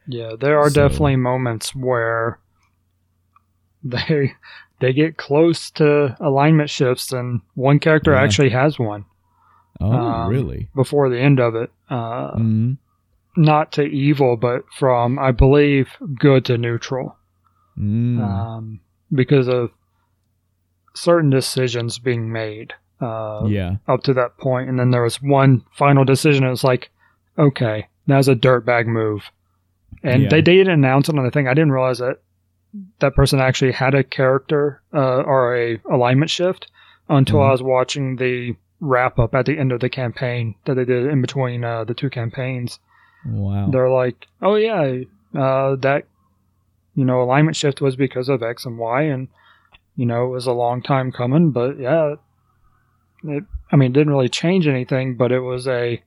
Yeah, 0.07 0.31
there 0.39 0.57
are 0.59 0.69
So- 0.69 0.83
definitely 0.83 1.17
moments 1.17 1.75
where 1.75 2.39
they 3.83 4.33
they 4.79 4.93
get 4.93 5.17
close 5.17 5.69
to 5.71 6.15
alignment 6.19 6.69
shifts, 6.69 7.11
and 7.11 7.41
one 7.55 7.79
character 7.79 8.11
Yeah. 8.13 8.21
actually 8.21 8.49
has 8.49 8.79
one 8.79 9.05
Oh, 9.81 9.91
Um, 9.91 10.29
really? 10.29 10.69
before 10.75 11.09
the 11.09 11.19
end 11.19 11.39
of 11.39 11.55
it. 11.55 11.71
Uh, 11.89 12.31
hmm 12.31 12.73
Not 13.37 13.73
to 13.73 13.83
evil, 13.83 14.37
but 14.37 14.63
from 14.71 15.19
I 15.19 15.31
believe 15.31 15.89
good 16.17 16.45
to 16.45 16.57
neutral, 16.57 17.17
Mm. 17.77 18.19
um, 18.21 18.79
because 19.11 19.49
of 19.49 19.71
certain 20.93 21.29
decisions 21.29 21.99
being 21.99 22.31
made. 22.31 22.73
Uh, 23.01 23.43
yeah. 23.47 23.75
up 23.89 24.01
to 24.03 24.13
that 24.13 24.37
point, 24.37 24.69
and 24.69 24.79
then 24.79 24.89
there 24.91 25.03
was 25.03 25.21
one 25.21 25.61
final 25.73 26.05
decision. 26.05 26.45
It 26.45 26.49
was 26.49 26.63
like, 26.63 26.89
okay, 27.37 27.87
that 28.07 28.15
was 28.15 28.29
a 28.29 28.35
dirtbag 28.35 28.87
move, 28.87 29.29
and 30.01 30.23
Yeah. 30.23 30.29
they 30.29 30.41
didn't 30.41 30.71
announce 30.73 31.09
it 31.09 31.17
on 31.17 31.25
the 31.25 31.29
thing. 31.29 31.45
I 31.49 31.53
didn't 31.53 31.73
realize 31.73 31.99
that 31.99 32.19
that 32.99 33.13
person 33.13 33.41
actually 33.41 33.73
had 33.73 33.93
a 33.93 34.03
character 34.03 34.81
uh, 34.93 35.21
or 35.23 35.57
a 35.57 35.77
alignment 35.91 36.31
shift 36.31 36.71
until 37.09 37.39
Mhm. 37.39 37.47
I 37.49 37.51
was 37.51 37.61
watching 37.61 38.15
the 38.15 38.55
wrap 38.79 39.19
up 39.19 39.33
at 39.33 39.45
the 39.45 39.57
end 39.57 39.71
of 39.71 39.79
the 39.79 39.89
campaign 39.89 40.55
that 40.65 40.75
they 40.75 40.85
did 40.85 41.07
in 41.07 41.21
between 41.21 41.63
uh, 41.63 41.83
the 41.83 41.93
two 41.93 42.09
campaigns. 42.09 42.79
Wow. 43.25 43.69
They're 43.71 43.89
like, 43.89 44.27
oh 44.41 44.55
yeah, 44.55 45.03
uh, 45.37 45.75
that 45.77 46.05
you 46.95 47.05
know 47.05 47.21
alignment 47.21 47.55
shift 47.55 47.81
was 47.81 47.95
because 47.95 48.29
of 48.29 48.43
X 48.43 48.65
and 48.65 48.77
Y, 48.77 49.03
and 49.03 49.27
you 49.95 50.05
know 50.05 50.25
it 50.25 50.29
was 50.29 50.47
a 50.47 50.53
long 50.53 50.81
time 50.81 51.11
coming, 51.11 51.51
but 51.51 51.79
yeah, 51.79 52.15
it. 53.23 53.43
I 53.71 53.77
mean, 53.77 53.91
it 53.91 53.93
didn't 53.93 54.13
really 54.13 54.29
change 54.29 54.67
anything, 54.67 55.17
but 55.17 55.31
it 55.31 55.39
was 55.39 55.67
a 55.67 56.01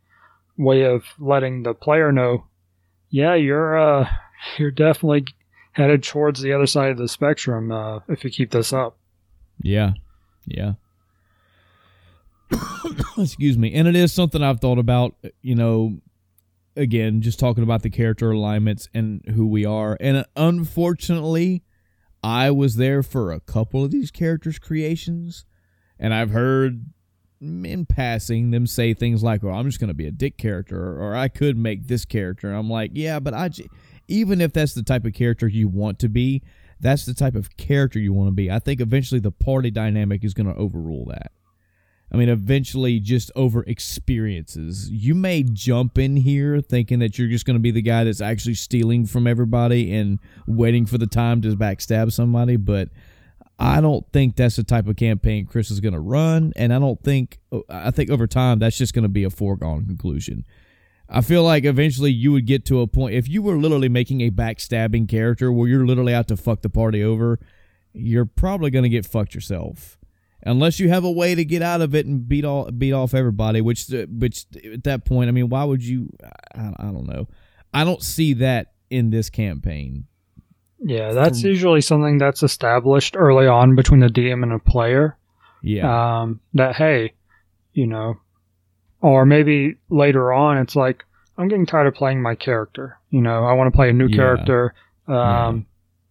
way 0.57 0.85
of 0.85 1.05
letting 1.19 1.65
the 1.65 1.75
player 1.75 2.13
know, 2.13 2.45
yeah, 3.11 3.35
you're 3.35 3.77
uh, 3.77 4.09
you're 4.59 4.71
definitely 4.71 5.27
headed 5.73 6.03
towards 6.03 6.41
the 6.41 6.53
other 6.53 6.67
side 6.67 6.91
of 6.91 6.99
the 6.99 7.09
spectrum 7.09 7.73
uh, 7.73 8.01
if 8.09 8.25
you 8.25 8.31
keep 8.31 8.51
this 8.51 8.73
up. 8.73 8.97
Yeah. 9.63 9.93
Yeah. 10.47 10.75
Excuse 13.19 13.59
me. 13.59 13.75
And 13.75 13.89
it 13.89 13.97
is 13.97 14.13
something 14.13 14.43
I've 14.43 14.61
thought 14.61 14.79
about, 14.79 15.15
you 15.43 15.55
know, 15.55 16.01
again, 16.77 17.21
just 17.21 17.39
talking 17.39 17.65
about 17.65 17.83
the 17.83 17.91
character 17.91 18.31
alignments 18.31 18.89
and 18.95 19.23
who 19.35 19.47
we 19.47 19.65
are. 19.65 19.97
And 20.01 20.19
uh, 20.19 20.25
unfortunately, 20.37 21.63
I 22.23 22.51
was 22.51 22.77
there 22.77 23.03
for 23.03 23.33
a 23.33 23.41
couple 23.41 23.85
of 23.85 23.91
these 23.91 24.11
characters' 24.11 24.59
creations, 24.59 25.45
and 25.99 26.15
I've 26.15 26.31
heard 26.31 26.87
in 27.41 27.87
passing 27.87 28.51
them 28.51 28.67
say 28.67 28.95
things 28.95 29.23
like, 29.23 29.43
"Well, 29.43 29.55
I'm 29.55 29.67
just 29.67 29.79
going 29.79 29.89
to 29.89 29.95
be 29.95 30.07
a 30.07 30.13
dick 30.13 30.37
character," 30.37 31.01
or 31.01 31.15
"I 31.15 31.29
could 31.29 31.57
make 31.57 31.87
this 31.87 32.05
character." 32.05 32.53
I'm 32.53 32.69
like, 32.69 32.93
"Yeah, 32.95 33.21
but 33.21 33.35
I, 33.35 33.49
j- 33.49 33.69
even 34.09 34.41
if 34.41 34.53
that's 34.53 34.75
the 34.75 34.83
type 34.83 35.05
of 35.05 35.13
character 35.13 35.47
you 35.47 35.69
want 35.69 36.01
to 36.01 36.09
be, 36.09 36.43
that's 36.81 37.07
the 37.07 37.15
type 37.15 37.37
of 37.37 37.57
character 37.57 37.99
you 37.99 38.13
want 38.13 38.29
to 38.29 38.33
be. 38.33 38.51
I 38.51 38.59
think 38.59 38.81
eventually 38.81 39.21
the 39.21 39.31
party 39.31 39.71
dynamic 39.71 40.25
is 40.25 40.35
going 40.35 40.53
to 40.53 40.59
overrule 40.59 41.07
that. 41.07 41.33
I 42.11 42.17
mean, 42.17 42.29
eventually, 42.31 43.01
just 43.01 43.31
over 43.37 43.63
experiences. 43.65 44.91
You 44.91 45.15
may 45.15 45.43
jump 45.43 45.99
in 45.99 46.17
here 46.17 46.61
thinking 46.61 47.01
that 47.01 47.19
you're 47.19 47.29
just 47.29 47.45
going 47.45 47.57
to 47.57 47.61
be 47.61 47.71
the 47.71 47.83
guy 47.83 48.05
that's 48.05 48.23
actually 48.23 48.55
stealing 48.55 49.05
from 49.05 49.27
everybody 49.27 49.95
and 49.95 50.19
waiting 50.47 50.87
for 50.87 50.97
the 50.97 51.07
time 51.07 51.43
to 51.43 51.55
backstab 51.57 52.11
somebody, 52.13 52.57
but 52.57 52.89
I 53.59 53.81
don't 53.81 54.11
think 54.13 54.37
that's 54.37 54.57
the 54.57 54.63
type 54.63 54.87
of 54.87 54.97
campaign 54.97 55.45
Chris 55.45 55.71
is 55.71 55.81
going 55.81 55.93
to 55.93 56.01
run. 56.01 56.53
And 56.57 56.73
I 56.73 56.79
don't 56.79 57.03
think, 57.03 57.41
uh, 57.53 57.61
I 57.69 57.91
think 57.91 58.09
over 58.09 58.27
time, 58.27 58.59
that's 58.59 58.79
just 58.79 58.95
going 58.95 59.03
to 59.03 59.09
be 59.09 59.25
a 59.25 59.31
foregone 59.31 59.85
conclusion. 59.85 60.45
I 61.11 61.23
feel 61.23 61.43
like 61.43 61.65
eventually 61.65 62.13
you 62.13 62.33
would 62.33 62.47
get 62.47 62.65
to 62.67 62.81
a 62.81 62.87
point 62.87 63.15
if 63.15 63.29
you 63.29 63.43
were 63.43 63.57
literally 63.57 63.89
making 63.89 64.21
a 64.21 64.31
backstabbing 64.31 65.09
character 65.09 65.51
where 65.51 65.69
you're 65.69 65.87
literally 65.87 66.15
out 66.15 66.29
to 66.29 66.37
fuck 66.37 66.63
the 66.63 66.69
party 66.69 67.03
over, 67.03 67.41
you're 67.93 68.27
probably 68.27 68.71
going 68.71 68.83
to 68.85 68.89
get 68.89 69.07
fucked 69.07 69.35
yourself. 69.35 69.98
Unless 70.49 70.81
you 70.81 70.89
have 70.89 71.05
a 71.05 71.11
way 71.11 71.35
to 71.35 71.45
get 71.45 71.63
out 71.63 71.81
of 71.81 71.95
it 71.95 72.07
and 72.07 72.27
beat 72.29 72.45
all 72.45 72.71
beat 72.71 72.93
off 72.93 73.15
everybody, 73.15 73.61
which 73.61 73.87
which 74.09 74.47
at 74.73 74.85
that 74.85 75.05
point, 75.05 75.29
I 75.29 75.33
mean, 75.33 75.49
why 75.49 75.65
would 75.65 75.85
you? 75.85 76.09
I, 76.55 76.73
I 76.79 76.85
don't 76.87 77.07
know. 77.07 77.29
I 77.75 77.85
don't 77.85 78.03
see 78.03 78.33
that 78.35 78.73
in 78.91 79.11
this 79.11 79.29
campaign. 79.31 80.07
Yeah, 80.81 81.13
that's 81.13 81.41
From- 81.43 81.51
usually 81.51 81.81
something 81.81 82.19
that's 82.19 82.43
established 82.43 83.17
early 83.17 83.47
on 83.47 83.75
between 83.77 84.01
the 84.01 84.07
DM 84.09 84.43
and 84.43 84.53
a 84.53 84.59
player. 84.59 85.17
Yeah, 85.63 86.21
um, 86.21 86.41
that 86.55 86.77
hey, 86.77 87.15
you 87.73 87.87
know, 87.87 88.15
or 89.01 89.27
maybe 89.27 89.77
later 89.91 90.33
on 90.33 90.59
it's 90.59 90.77
like 90.77 91.05
I'm 91.37 91.49
getting 91.49 91.67
tired 91.67 91.89
of 91.89 91.95
playing 91.95 92.23
my 92.23 92.35
character. 92.37 92.99
You 93.11 93.21
know, 93.23 93.45
I 93.45 93.53
want 93.55 93.73
to 93.73 93.77
play 93.77 93.91
a 93.91 93.93
new 93.93 94.07
Yeah. 94.07 94.17
character. 94.17 94.75
Um, 95.07 95.15
Yeah. 95.17 95.61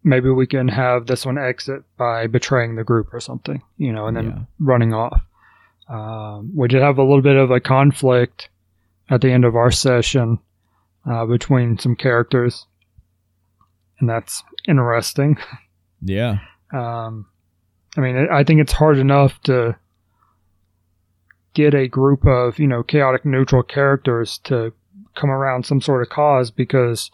Maybe 0.03 0.29
we 0.29 0.47
can 0.47 0.67
have 0.69 1.07
this 1.07 1.25
one 1.25 1.37
exit 1.37 1.83
by 1.97 2.27
betraying 2.27 2.75
the 2.75 2.83
group 2.83 3.13
or 3.13 3.19
something. 3.19 3.61
You 3.77 3.91
know, 3.93 4.07
and 4.07 4.15
then 4.15 4.25
Yeah. 4.25 4.39
running 4.59 4.93
off. 4.93 5.21
Um, 5.89 6.51
we 6.55 6.67
did 6.67 6.81
have 6.81 6.97
a 6.97 7.03
little 7.03 7.21
bit 7.21 7.35
of 7.37 7.49
a 7.51 7.59
conflict 7.59 8.49
at 9.09 9.21
the 9.21 9.31
end 9.31 9.45
of 9.45 9.55
our 9.55 9.71
session 9.71 10.39
uh, 11.05 11.25
between 11.25 11.77
some 11.77 11.95
characters, 11.95 12.65
and 13.99 14.09
that's 14.09 14.43
interesting. 14.67 15.37
yeah, 16.01 16.39
Um, 16.73 17.27
I 17.95 18.01
mean, 18.01 18.27
I 18.29 18.43
think 18.43 18.59
it's 18.59 18.73
hard 18.73 18.97
enough 18.97 19.41
to 19.43 19.77
get 21.53 21.73
a 21.73 21.87
group 21.87 22.25
of, 22.27 22.59
you 22.59 22.67
know, 22.67 22.83
chaotic 22.83 23.25
neutral 23.25 23.63
characters 23.63 24.37
to 24.43 24.73
come 25.15 25.31
around 25.31 25.65
some 25.65 25.81
sort 25.81 26.01
of 26.03 26.09
cause 26.09 26.51
because, 26.51 27.09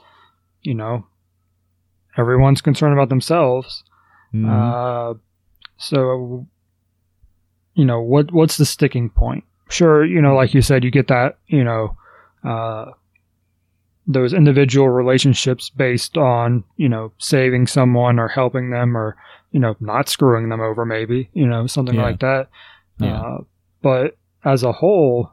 you 0.61 0.73
know, 0.73 1.05
everyone's 2.17 2.61
concerned 2.61 2.93
about 2.93 3.09
themselves. 3.09 3.83
Mhm. 4.33 4.49
Uh, 4.49 5.13
so, 5.77 6.47
you 7.73 7.85
know, 7.85 8.01
what 8.01 8.31
what's 8.31 8.57
the 8.57 8.65
sticking 8.65 9.09
point? 9.09 9.43
Sure, 9.69 10.03
you 10.05 10.21
know, 10.21 10.35
like 10.35 10.53
you 10.53 10.61
said, 10.61 10.83
you 10.83 10.91
get 10.91 11.07
that, 11.07 11.37
you 11.47 11.63
know, 11.63 11.97
uh, 12.43 12.91
those 14.05 14.33
individual 14.33 14.89
relationships 14.89 15.69
based 15.69 16.17
on, 16.17 16.63
you 16.75 16.89
know, 16.89 17.11
saving 17.17 17.65
someone 17.67 18.19
or 18.19 18.27
helping 18.27 18.69
them 18.69 18.95
or, 18.97 19.15
you 19.51 19.59
know, 19.59 19.75
not 19.79 20.09
screwing 20.09 20.49
them 20.49 20.59
over, 20.61 20.85
maybe, 20.85 21.29
you 21.33 21.47
know, 21.47 21.65
something 21.67 21.95
Yeah. 21.95 22.03
like 22.03 22.19
that. 22.19 22.49
Yeah. 22.99 23.19
Uh, 23.21 23.37
but 23.81 24.17
as 24.43 24.61
a 24.63 24.73
whole, 24.73 25.31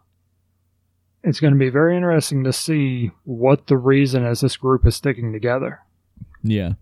it's 1.24 1.40
going 1.40 1.52
to 1.52 1.58
be 1.58 1.68
very 1.68 1.96
interesting 1.96 2.44
to 2.44 2.52
see 2.52 3.10
what 3.24 3.66
the 3.66 3.76
reason 3.76 4.24
is 4.24 4.40
this 4.40 4.56
group 4.56 4.86
is 4.86 4.94
sticking 4.96 5.32
together. 5.32 5.80
Yeah. 6.42 6.72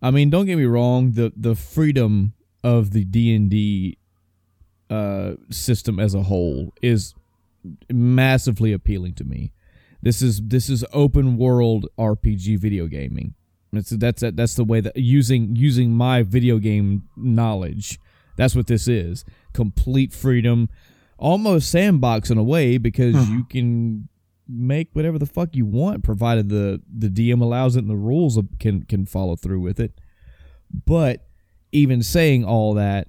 I 0.00 0.10
mean, 0.10 0.30
don't 0.30 0.46
get 0.46 0.56
me 0.56 0.64
wrong. 0.64 1.12
The 1.12 1.32
the 1.36 1.54
freedom 1.54 2.34
of 2.64 2.90
the 2.90 3.04
D 3.04 3.34
and 3.34 3.48
D 3.50 3.98
uh, 4.90 5.34
system 5.50 5.98
as 6.00 6.14
a 6.14 6.22
whole 6.24 6.72
is 6.82 7.14
massively 7.90 8.72
appealing 8.72 9.14
to 9.14 9.24
me. 9.24 9.52
This 10.02 10.20
is 10.22 10.40
this 10.42 10.68
is 10.68 10.84
open 10.92 11.36
world 11.36 11.86
RPG 11.98 12.58
video 12.58 12.86
gaming. 12.88 13.34
That's 13.72 13.90
that's 13.90 14.22
that's 14.34 14.54
the 14.56 14.64
way 14.64 14.80
that 14.80 14.96
using 14.96 15.54
using 15.54 15.92
my 15.92 16.22
video 16.24 16.58
game 16.58 17.04
knowledge. 17.16 17.98
That's 18.36 18.56
what 18.56 18.66
this 18.66 18.88
is. 18.88 19.24
Complete 19.52 20.12
freedom, 20.12 20.68
almost 21.18 21.70
sandbox 21.70 22.30
in 22.30 22.38
a 22.38 22.42
way 22.42 22.76
because 22.78 23.14
Mhm. 23.14 23.30
you 23.30 23.44
can 23.44 24.08
make 24.52 24.88
whatever 24.92 25.18
the 25.18 25.26
fuck 25.26 25.54
you 25.54 25.64
want, 25.66 26.04
provided 26.04 26.48
the 26.48 26.82
the 26.92 27.08
DM 27.08 27.40
allows 27.40 27.76
it 27.76 27.80
and 27.80 27.90
the 27.90 27.96
rules 27.96 28.38
can 28.58 28.82
can 28.82 29.06
follow 29.06 29.36
through 29.36 29.60
with 29.60 29.80
it. 29.80 30.00
But 30.86 31.26
even 31.72 32.02
saying 32.02 32.44
all 32.44 32.74
that, 32.74 33.08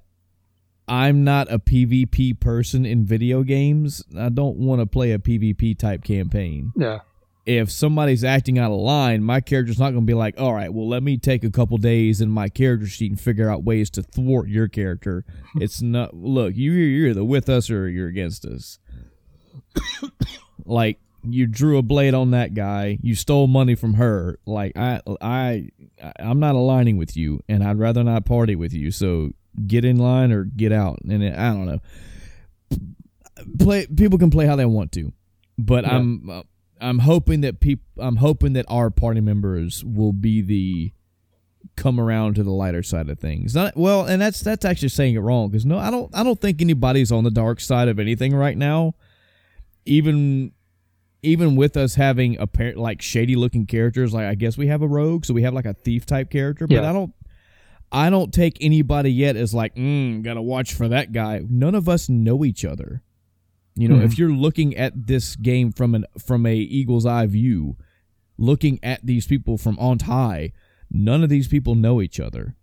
I'm 0.86 1.24
not 1.24 1.50
a 1.50 1.58
PvP 1.58 2.38
person 2.40 2.84
in 2.84 3.04
video 3.04 3.42
games. 3.42 4.02
I 4.18 4.28
don't 4.28 4.56
want 4.56 4.80
to 4.80 4.86
play 4.86 5.12
a 5.12 5.18
PvP 5.18 5.78
type 5.78 6.04
campaign. 6.04 6.72
Yeah. 6.76 7.00
If 7.46 7.70
somebody's 7.70 8.24
acting 8.24 8.58
out 8.58 8.70
of 8.70 8.80
line, 8.80 9.22
my 9.22 9.40
character's 9.40 9.78
not 9.78 9.90
going 9.90 10.02
to 10.02 10.06
be 10.06 10.14
like, 10.14 10.40
all 10.40 10.54
right, 10.54 10.72
well, 10.72 10.88
let 10.88 11.02
me 11.02 11.18
take 11.18 11.44
a 11.44 11.50
couple 11.50 11.76
days 11.76 12.22
in 12.22 12.30
my 12.30 12.48
character 12.48 12.86
sheet 12.86 13.10
and 13.10 13.20
figure 13.20 13.50
out 13.50 13.64
ways 13.64 13.90
to 13.90 14.02
thwart 14.02 14.48
your 14.48 14.66
character. 14.66 15.26
it's 15.56 15.82
not, 15.82 16.14
look, 16.14 16.54
you, 16.56 16.72
you're 16.72 17.10
either 17.10 17.24
with 17.24 17.50
us 17.50 17.70
or 17.70 17.88
you're 17.88 18.08
against 18.08 18.46
us. 18.46 18.78
like, 20.64 20.98
you 21.26 21.46
drew 21.46 21.78
a 21.78 21.82
blade 21.82 22.14
on 22.14 22.30
that 22.32 22.54
guy, 22.54 22.98
you 23.02 23.14
stole 23.14 23.46
money 23.46 23.74
from 23.74 23.94
her. 23.94 24.38
Like, 24.46 24.76
I, 24.76 25.00
I, 25.20 25.68
I'm 26.18 26.40
not 26.40 26.54
aligning 26.54 26.96
with 26.96 27.16
you, 27.16 27.40
and 27.48 27.62
I'd 27.64 27.78
rather 27.78 28.04
not 28.04 28.24
party 28.24 28.56
with 28.56 28.72
you. 28.72 28.90
So 28.90 29.30
get 29.66 29.84
in 29.84 29.96
line 29.98 30.32
or 30.32 30.44
get 30.44 30.72
out. 30.72 30.98
And 31.08 31.22
it, 31.22 31.36
I 31.38 31.48
don't 31.52 31.66
know. 31.66 31.80
Play 33.58 33.86
people 33.86 34.18
can 34.18 34.30
play 34.30 34.46
how 34.46 34.56
they 34.56 34.64
want 34.64 34.92
to, 34.92 35.12
but 35.58 35.84
Yeah. 35.84 35.96
I'm 35.96 36.30
uh, 36.30 36.42
I'm 36.80 37.00
hoping 37.00 37.40
that 37.40 37.60
people 37.60 37.84
I'm 37.98 38.16
hoping 38.16 38.52
that 38.52 38.64
our 38.68 38.90
party 38.90 39.20
members 39.20 39.84
will 39.84 40.12
be 40.12 40.40
the 40.40 40.92
come 41.76 41.98
around 41.98 42.34
to 42.36 42.42
the 42.44 42.52
lighter 42.52 42.82
side 42.82 43.08
of 43.08 43.18
things. 43.18 43.54
Not 43.54 43.76
well, 43.76 44.04
and 44.06 44.22
that's 44.22 44.40
that's 44.40 44.64
actually 44.64 44.90
saying 44.90 45.14
it 45.16 45.20
wrong 45.20 45.48
because 45.50 45.66
no, 45.66 45.78
I 45.78 45.90
don't 45.90 46.14
I 46.14 46.22
don't 46.22 46.40
think 46.40 46.62
anybody's 46.62 47.10
on 47.10 47.24
the 47.24 47.30
dark 47.30 47.60
side 47.60 47.88
of 47.88 47.98
anything 47.98 48.34
right 48.34 48.56
now. 48.56 48.94
Even 49.84 50.52
even 51.24 51.56
with 51.56 51.76
us 51.76 51.94
having 51.94 52.38
a 52.38 52.46
pair 52.46 52.74
like 52.76 53.00
shady 53.02 53.34
looking 53.36 53.66
characters, 53.66 54.12
like 54.12 54.26
I 54.26 54.34
guess 54.34 54.56
we 54.58 54.66
have 54.68 54.82
a 54.82 54.88
rogue, 54.88 55.24
so 55.24 55.34
we 55.34 55.42
have 55.42 55.54
like 55.54 55.66
a 55.66 55.74
thief 55.74 56.06
type 56.06 56.30
character, 56.30 56.66
but 56.66 56.76
Yeah. 56.76 56.90
I 56.90 56.92
don't 56.92 57.12
I 57.92 58.10
don't 58.10 58.32
take 58.34 58.56
anybody 58.60 59.12
yet 59.12 59.36
as 59.36 59.54
like, 59.54 59.76
mm, 59.76 60.22
gotta 60.22 60.42
watch 60.42 60.72
for 60.74 60.88
that 60.88 61.12
guy. 61.12 61.42
None 61.48 61.76
of 61.76 61.88
us 61.88 62.08
know 62.08 62.44
each 62.44 62.64
other. 62.64 63.02
You 63.76 63.88
know, 63.88 63.96
Mhm. 63.96 64.04
if 64.04 64.18
you're 64.18 64.32
looking 64.32 64.76
at 64.76 65.06
this 65.06 65.36
game 65.36 65.70
from 65.70 65.94
an 65.94 66.04
from 66.18 66.44
a 66.46 66.56
eagle's 66.56 67.06
eye 67.06 67.26
view, 67.26 67.76
looking 68.36 68.80
at 68.82 69.04
these 69.06 69.26
people 69.26 69.56
from 69.58 69.78
on 69.78 70.00
high, 70.00 70.50
none 70.90 71.22
of 71.22 71.28
these 71.28 71.46
people 71.48 71.74
know 71.76 72.02
each 72.02 72.18
other. 72.18 72.56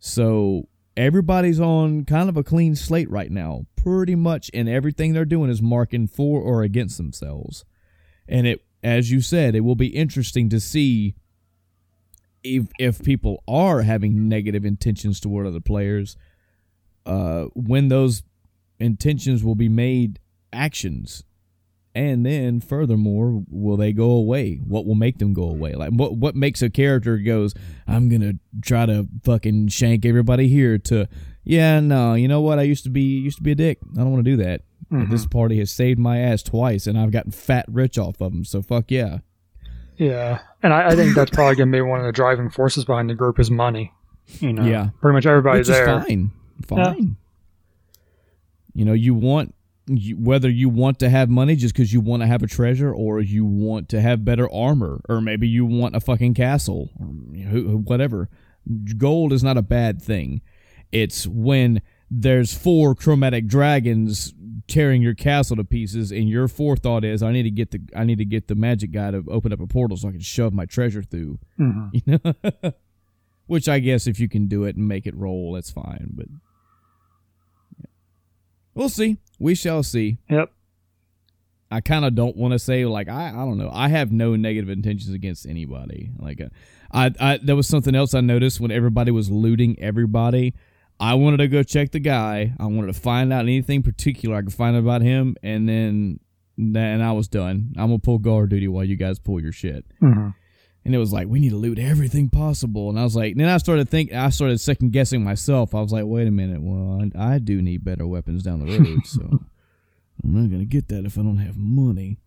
So 0.00 0.68
everybody's 0.96 1.60
on 1.60 2.04
kind 2.04 2.28
of 2.28 2.36
a 2.36 2.42
clean 2.42 2.74
slate 2.74 3.08
right 3.10 3.30
now, 3.30 3.66
pretty 3.76 4.14
much, 4.16 4.50
and 4.52 4.68
everything 4.68 5.12
they're 5.12 5.24
doing 5.24 5.48
is 5.50 5.62
marking 5.62 6.06
for 6.08 6.40
or 6.40 6.62
against 6.62 6.96
themselves. 6.96 7.64
And 8.28 8.46
it, 8.46 8.64
as 8.82 9.10
you 9.10 9.20
said, 9.20 9.54
it 9.54 9.60
will 9.60 9.76
be 9.76 9.88
interesting 9.88 10.48
to 10.50 10.60
see 10.60 11.14
if 12.42 12.66
if 12.78 13.02
people 13.02 13.42
are 13.46 13.82
having 13.82 14.28
negative 14.28 14.64
intentions 14.64 15.20
toward 15.20 15.46
other 15.46 15.60
players, 15.60 16.16
uh, 17.06 17.44
when 17.54 17.88
those 17.88 18.22
intentions 18.78 19.44
will 19.44 19.54
be 19.54 19.68
made 19.68 20.18
actions, 20.52 21.22
and 21.94 22.26
then 22.26 22.60
furthermore, 22.60 23.44
will 23.48 23.76
they 23.76 23.92
go 23.92 24.10
away? 24.10 24.56
What 24.56 24.86
will 24.86 24.94
make 24.94 25.18
them 25.18 25.32
go 25.32 25.44
away? 25.44 25.74
Like 25.74 25.90
what 25.90 26.16
what 26.16 26.34
makes 26.34 26.62
a 26.62 26.70
character 26.70 27.18
goes, 27.18 27.54
I'm 27.86 28.08
gonna 28.08 28.34
try 28.62 28.86
to 28.86 29.06
fucking 29.24 29.68
shank 29.68 30.04
everybody 30.04 30.48
here 30.48 30.78
to, 30.78 31.08
yeah, 31.44 31.80
no, 31.80 32.14
you 32.14 32.28
know 32.28 32.40
what? 32.40 32.58
I 32.58 32.62
used 32.62 32.84
to 32.84 32.90
be 32.90 33.02
used 33.02 33.36
to 33.36 33.42
be 33.42 33.52
a 33.52 33.56
dick. 33.56 33.78
I 33.94 33.98
don't 33.98 34.12
want 34.12 34.24
to 34.24 34.30
do 34.30 34.42
that. 34.42 34.62
Mhm. 34.92 35.10
This 35.10 35.26
party 35.26 35.58
has 35.58 35.70
saved 35.70 35.98
my 35.98 36.18
ass 36.18 36.42
twice, 36.42 36.86
and 36.86 36.98
I've 36.98 37.10
gotten 37.12 37.30
fat 37.32 37.64
rich 37.68 37.98
off 37.98 38.20
of 38.20 38.32
them. 38.32 38.44
So 38.44 38.60
fuck 38.62 38.90
yeah. 38.90 39.18
Yeah, 39.96 40.40
and 40.62 40.72
I, 40.72 40.88
I 40.90 40.96
think 40.96 41.14
that's 41.14 41.30
probably 41.30 41.54
going 41.56 41.70
to 41.70 41.76
be 41.76 41.80
one 41.82 42.00
of 42.00 42.06
the 42.06 42.12
driving 42.12 42.50
forces 42.50 42.84
behind 42.84 43.08
the 43.10 43.14
group 43.14 43.38
is 43.40 43.50
money. 43.50 43.92
You 44.40 44.52
know, 44.52 44.64
Yeah. 44.64 44.90
pretty 45.00 45.14
much 45.14 45.26
everybody 45.26 45.58
Which 45.60 45.68
there. 45.68 45.86
fine. 45.86 46.30
Fine. 46.66 47.16
You 48.74 48.84
know, 48.84 48.92
you 48.92 49.14
want 49.14 49.54
you, 49.88 50.16
whether 50.16 50.48
you 50.48 50.68
want 50.68 51.00
to 51.00 51.10
have 51.10 51.28
money 51.28 51.56
just 51.56 51.74
because 51.74 51.92
you 51.92 52.00
want 52.00 52.22
to 52.22 52.26
have 52.26 52.42
a 52.42 52.46
treasure, 52.46 52.92
or 52.92 53.20
you 53.20 53.44
want 53.44 53.88
to 53.90 54.00
have 54.00 54.24
better 54.24 54.50
armor, 54.52 55.00
or 55.08 55.20
maybe 55.20 55.48
you 55.48 55.64
want 55.66 55.96
a 55.96 56.00
fucking 56.00 56.34
castle, 56.34 56.90
or 57.00 57.08
you 57.36 57.44
know, 57.44 57.76
whatever. 57.78 58.28
Gold 58.96 59.32
is 59.32 59.42
not 59.42 59.56
a 59.58 59.62
bad 59.62 60.00
thing. 60.00 60.40
It's 60.92 61.26
when 61.26 61.82
there's 62.10 62.54
four 62.56 62.94
chromatic 62.94 63.46
dragons 63.48 64.32
tearing 64.68 65.02
your 65.02 65.14
castle 65.14 65.56
to 65.56 65.64
pieces, 65.64 66.10
and 66.10 66.28
your 66.28 66.48
forethought 66.48 67.04
is, 67.04 67.22
I 67.22 67.32
need 67.32 67.42
to 67.44 67.50
get 67.50 67.70
the 67.70 67.80
I 67.96 68.04
need 68.04 68.18
to 68.18 68.24
get 68.24 68.48
the 68.48 68.54
magic 68.54 68.92
guy 68.92 69.10
to 69.10 69.24
open 69.28 69.52
up 69.52 69.60
a 69.60 69.66
portal 69.66 69.96
so 69.96 70.08
I 70.08 70.12
can 70.12 70.20
shove 70.20 70.52
my 70.52 70.66
treasure 70.66 71.02
through. 71.02 71.38
Mhm. 71.58 71.90
You 72.06 72.20
know, 72.24 72.72
which 73.46 73.68
I 73.68 73.80
guess 73.80 74.06
if 74.06 74.18
you 74.20 74.28
can 74.28 74.46
do 74.46 74.64
it 74.64 74.76
and 74.76 74.86
make 74.88 75.06
it 75.06 75.14
roll, 75.14 75.52
that's 75.52 75.70
fine. 75.70 76.10
But 76.14 76.26
yeah. 77.78 77.86
we'll 78.74 78.88
see. 78.88 79.18
We 79.38 79.54
shall 79.54 79.82
see. 79.82 80.18
Yep. 80.30 80.50
I 81.70 81.80
kind 81.80 82.04
of 82.04 82.14
don't 82.14 82.36
want 82.36 82.52
to 82.52 82.58
say 82.58 82.84
like 82.84 83.08
I 83.08 83.28
I 83.28 83.32
don't 83.32 83.56
know. 83.58 83.70
I 83.72 83.88
have 83.88 84.12
no 84.12 84.36
negative 84.36 84.68
intentions 84.68 85.14
against 85.14 85.46
anybody. 85.46 86.10
Like 86.18 86.40
uh, 86.40 86.48
I 86.92 87.10
I 87.18 87.38
there 87.42 87.56
was 87.56 87.66
something 87.66 87.94
else 87.94 88.12
I 88.14 88.20
noticed 88.20 88.60
when 88.60 88.70
everybody 88.70 89.10
was 89.10 89.30
looting 89.30 89.78
everybody. 89.80 90.54
I 91.02 91.14
wanted 91.14 91.38
to 91.38 91.48
go 91.48 91.62
check 91.62 91.90
the 91.90 92.00
guy. 92.00 92.52
I 92.58 92.66
wanted 92.66 92.86
to 92.94 93.00
find 93.00 93.32
out 93.32 93.40
anything 93.40 93.82
particular 93.82 94.36
I 94.36 94.42
could 94.42 94.52
find 94.52 94.76
out 94.76 94.80
about 94.80 95.02
him, 95.02 95.36
and 95.42 95.68
then 95.68 96.20
then 96.56 97.00
I 97.00 97.12
was 97.12 97.28
done. 97.28 97.72
I'm 97.76 97.88
gonna 97.88 97.98
pull 97.98 98.18
guard 98.18 98.50
duty 98.50 98.68
while 98.68 98.84
you 98.84 98.96
guys 98.96 99.18
pull 99.18 99.40
your 99.40 99.52
shit 99.52 99.84
hmm 100.00 100.30
and 100.84 100.94
it 100.94 100.98
was 100.98 101.12
like 101.12 101.28
we 101.28 101.40
need 101.40 101.50
to 101.50 101.56
loot 101.56 101.78
everything 101.78 102.28
possible 102.28 102.90
and 102.90 102.98
i 102.98 103.02
was 103.04 103.14
like 103.16 103.36
then 103.36 103.48
i 103.48 103.56
started 103.56 103.88
think 103.88 104.12
i 104.12 104.28
started 104.30 104.60
second 104.60 104.92
guessing 104.92 105.22
myself 105.22 105.74
i 105.74 105.80
was 105.80 105.92
like 105.92 106.04
wait 106.06 106.26
a 106.26 106.30
minute 106.30 106.60
well 106.60 107.08
i, 107.16 107.34
I 107.34 107.38
do 107.38 107.62
need 107.62 107.84
better 107.84 108.06
weapons 108.06 108.42
down 108.42 108.64
the 108.64 108.78
road 108.78 108.98
so 109.06 109.20
i'm 109.22 110.34
not 110.34 110.50
gonna 110.50 110.64
get 110.64 110.88
that 110.88 111.04
if 111.04 111.18
i 111.18 111.22
don't 111.22 111.38
have 111.38 111.56
money 111.56 112.18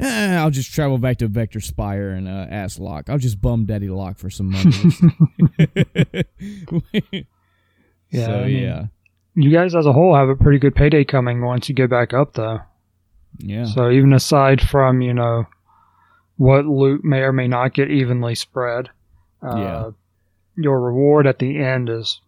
Eh, 0.00 0.36
I'll 0.36 0.50
just 0.50 0.74
travel 0.74 0.98
back 0.98 1.18
to 1.18 1.28
Vector 1.28 1.60
Spire 1.60 2.10
and 2.10 2.26
uh, 2.26 2.48
ask 2.50 2.80
Locke. 2.80 3.08
I'll 3.08 3.16
just 3.16 3.40
bum 3.40 3.64
Daddy 3.64 3.88
Locke 3.88 4.18
for 4.18 4.28
some 4.28 4.50
money. 4.50 4.72
Yeah, 8.14 8.26
so 8.26 8.34
I 8.40 8.44
mean- 8.46 8.62
yeah, 8.62 8.84
You 9.34 9.50
guys 9.50 9.74
as 9.74 9.86
a 9.86 9.92
whole 9.92 10.14
have 10.14 10.28
a 10.28 10.36
pretty 10.36 10.58
good 10.58 10.74
payday 10.74 11.04
coming 11.04 11.42
once 11.42 11.68
you 11.68 11.74
get 11.74 11.90
back 11.90 12.12
up, 12.14 12.34
though. 12.34 12.60
yeah, 13.38 13.64
So 13.64 13.90
even 13.90 14.12
aside 14.12 14.60
from 14.60 15.00
you 15.00 15.12
know 15.14 15.46
what 16.36 16.66
loot 16.66 17.04
may 17.04 17.20
or 17.20 17.32
may 17.32 17.48
not 17.48 17.74
get 17.74 17.90
evenly 17.90 18.34
spread, 18.34 18.90
uh, 19.42 19.56
Yeah. 19.56 19.90
your 20.56 20.80
reward 20.80 21.26
at 21.26 21.38
the 21.38 21.58
end 21.58 21.88
is 21.88 22.20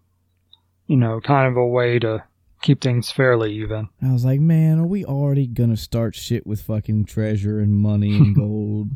you 0.87 0.97
know 0.97 1.21
kind 1.21 1.49
of 1.49 1.57
a 1.57 1.67
way 1.67 1.99
to 2.01 2.25
keep 2.63 2.81
things 2.81 3.11
fairly 3.11 3.53
even. 3.55 3.89
I 4.03 4.13
was 4.13 4.25
like, 4.25 4.41
man, 4.41 4.79
are 4.81 4.87
we 4.87 5.05
already 5.05 5.47
gonna 5.47 5.77
start 5.77 6.15
shit 6.17 6.47
with 6.47 6.63
fucking 6.63 7.05
treasure 7.05 7.61
and 7.61 7.75
money 7.77 8.17
and 8.17 8.35
gold? 8.43 8.91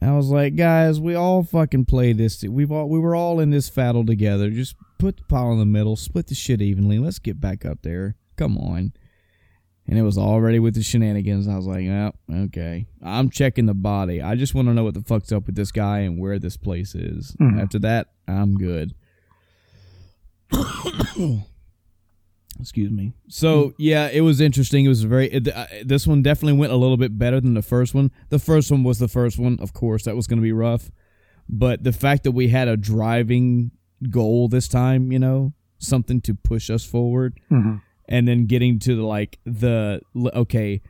I 0.00 0.12
was 0.12 0.30
like, 0.30 0.56
guys, 0.56 1.00
we 1.00 1.14
all 1.14 1.42
fucking 1.44 1.84
play 1.84 2.12
this. 2.12 2.42
We've 2.42 2.72
all 2.72 2.88
we 2.88 2.98
were 2.98 3.14
all 3.14 3.40
in 3.40 3.50
this 3.50 3.70
battle 3.70 4.04
together. 4.04 4.50
Just 4.50 4.74
put 5.02 5.16
the 5.16 5.24
pile 5.24 5.52
in 5.52 5.58
the 5.58 5.66
middle, 5.66 5.96
split 5.96 6.28
the 6.28 6.34
shit 6.34 6.62
evenly. 6.62 6.98
Let's 6.98 7.18
get 7.18 7.40
back 7.40 7.64
up 7.66 7.82
there. 7.82 8.14
Come 8.36 8.56
on. 8.56 8.92
And 9.88 9.98
it 9.98 10.02
was 10.02 10.16
already 10.16 10.60
with 10.60 10.74
the 10.74 10.82
shenanigans. 10.82 11.48
I 11.48 11.56
was 11.56 11.66
like, 11.66 11.84
oh, 11.88 12.12
okay. 12.44 12.86
I'm 13.02 13.28
checking 13.30 13.66
the 13.66 13.74
body. 13.74 14.22
I 14.22 14.36
just 14.36 14.54
want 14.54 14.68
to 14.68 14.74
know 14.74 14.84
what 14.84 14.94
the 14.94 15.02
fuck's 15.02 15.32
up 15.32 15.46
with 15.46 15.56
this 15.56 15.72
guy 15.72 15.98
and 16.00 16.20
where 16.20 16.38
this 16.38 16.56
place 16.56 16.94
is. 16.94 17.34
Mhm. 17.40 17.60
After 17.60 17.80
that, 17.80 18.12
I'm 18.28 18.54
good. 18.54 18.94
Excuse 22.60 22.92
me. 22.92 23.12
So 23.28 23.72
yeah, 23.76 24.08
it 24.12 24.20
was 24.20 24.40
interesting. 24.40 24.84
It 24.84 24.88
was 24.88 25.02
very. 25.02 25.26
It, 25.32 25.48
uh, 25.48 25.66
this 25.84 26.06
one 26.06 26.22
definitely 26.22 26.58
went 26.60 26.72
a 26.72 26.76
little 26.76 26.96
bit 26.96 27.18
better 27.18 27.40
than 27.40 27.54
the 27.54 27.62
first 27.62 27.92
one. 27.92 28.12
The 28.28 28.38
first 28.38 28.70
one 28.70 28.84
was 28.84 29.00
the 29.00 29.08
first 29.08 29.36
one, 29.38 29.58
of 29.60 29.72
course. 29.72 30.04
That 30.04 30.14
was 30.14 30.28
going 30.28 30.38
to 30.38 30.42
be 30.42 30.52
rough, 30.52 30.92
but 31.48 31.82
the 31.82 31.92
fact 31.92 32.22
that 32.22 32.32
we 32.32 32.48
had 32.48 32.68
a 32.68 32.76
driving 32.76 33.72
goal 34.10 34.48
this 34.48 34.68
time, 34.68 35.12
you 35.12 35.18
know, 35.18 35.52
something 35.78 36.20
to 36.22 36.34
push 36.34 36.70
us 36.70 36.84
forward, 36.84 37.38
hmm 37.48 37.76
and 38.08 38.28
then 38.28 38.46
getting 38.46 38.78
to 38.80 38.96
the, 38.96 39.02
like 39.02 39.38
the 39.44 40.00
okay, 40.14 40.82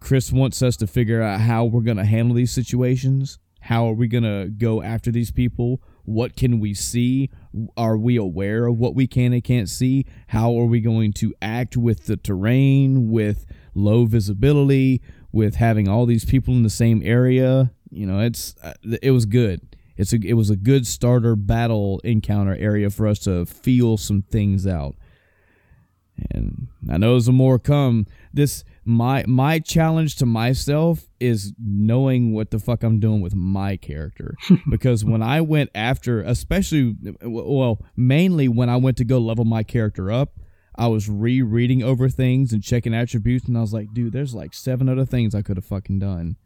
Chris 0.00 0.32
wants 0.32 0.62
us 0.62 0.76
to 0.78 0.86
figure 0.86 1.20
out 1.20 1.40
how 1.40 1.64
we're 1.64 1.80
going 1.82 1.96
to 1.96 2.04
handle 2.04 2.34
these 2.34 2.52
situations. 2.52 3.38
How 3.60 3.88
are 3.88 3.92
we 3.92 4.06
going 4.06 4.24
to 4.24 4.48
go 4.48 4.82
after 4.82 5.10
these 5.10 5.30
people? 5.32 5.82
What 6.04 6.36
can 6.36 6.60
we 6.60 6.72
see? 6.74 7.30
Are 7.76 7.96
we 7.96 8.16
aware 8.16 8.66
of 8.66 8.78
what 8.78 8.94
we 8.94 9.08
can 9.08 9.32
and 9.32 9.42
can't 9.42 9.68
see? 9.68 10.06
How 10.28 10.56
are 10.58 10.66
we 10.66 10.80
going 10.80 11.12
to 11.14 11.34
act 11.42 11.76
with 11.76 12.06
the 12.06 12.16
terrain, 12.16 13.10
with 13.10 13.44
low 13.74 14.04
visibility, 14.04 15.02
with 15.32 15.56
having 15.56 15.88
all 15.88 16.06
these 16.06 16.24
people 16.24 16.54
in 16.54 16.62
the 16.62 16.70
same 16.70 17.02
area? 17.04 17.72
You 17.90 18.06
know, 18.06 18.20
it's 18.20 18.54
uh, 18.62 18.74
it 19.02 19.10
was 19.10 19.26
good. 19.26 19.75
It's 19.96 20.12
a 20.12 20.18
it 20.22 20.34
was 20.34 20.50
a 20.50 20.56
good 20.56 20.86
starter 20.86 21.36
battle 21.36 22.00
encounter 22.04 22.56
area 22.56 22.90
for 22.90 23.06
us 23.06 23.18
to 23.20 23.46
feel 23.46 23.96
some 23.96 24.22
things 24.22 24.66
out 24.66 24.96
and 26.30 26.68
I 26.88 26.96
know 26.98 27.12
there's 27.12 27.28
more 27.30 27.58
come. 27.58 28.06
This 28.32 28.64
my 28.84 29.24
my 29.26 29.58
challenge 29.58 30.16
to 30.16 30.26
myself 30.26 31.08
is 31.20 31.52
knowing 31.58 32.32
what 32.32 32.50
the 32.50 32.58
fuck 32.58 32.82
I'm 32.82 33.00
doing 33.00 33.20
with 33.20 33.34
my 33.34 33.76
character 33.76 34.34
because 34.70 35.04
when 35.04 35.22
I 35.22 35.40
went 35.40 35.70
after, 35.74 36.22
especially 36.22 36.96
well, 37.22 37.84
mainly 37.96 38.48
when 38.48 38.68
I 38.68 38.76
went 38.76 38.96
to 38.98 39.04
go 39.04 39.18
level 39.18 39.44
my 39.44 39.62
character 39.62 40.10
up, 40.10 40.38
I 40.76 40.86
was 40.88 41.08
rereading 41.08 41.82
over 41.82 42.08
things 42.08 42.52
and 42.52 42.62
checking 42.62 42.94
attributes, 42.94 43.46
and 43.46 43.56
I 43.56 43.60
was 43.60 43.72
like, 43.72 43.92
dude, 43.92 44.12
there's 44.12 44.34
like 44.34 44.54
seven 44.54 44.88
other 44.88 45.04
things 45.04 45.34
I 45.34 45.42
could 45.42 45.56
have 45.56 45.64
fucking 45.64 45.98
done. 45.98 46.36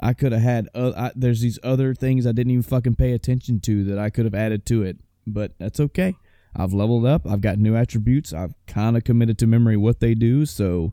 I 0.00 0.12
could 0.12 0.32
have 0.32 0.42
had. 0.42 0.68
Uh, 0.74 0.92
I, 0.96 1.12
there's 1.14 1.40
these 1.40 1.58
other 1.62 1.94
things 1.94 2.26
I 2.26 2.32
didn't 2.32 2.50
even 2.50 2.62
fucking 2.62 2.96
pay 2.96 3.12
attention 3.12 3.60
to 3.60 3.84
that 3.84 3.98
I 3.98 4.10
could 4.10 4.24
have 4.24 4.34
added 4.34 4.66
to 4.66 4.82
it, 4.82 4.98
but 5.26 5.52
that's 5.58 5.80
okay. 5.80 6.14
I've 6.54 6.72
leveled 6.72 7.06
up. 7.06 7.26
I've 7.28 7.40
got 7.40 7.58
new 7.58 7.76
attributes. 7.76 8.32
I've 8.32 8.54
kind 8.66 8.96
of 8.96 9.04
committed 9.04 9.38
to 9.38 9.46
memory 9.46 9.76
what 9.76 10.00
they 10.00 10.14
do. 10.14 10.46
So 10.46 10.92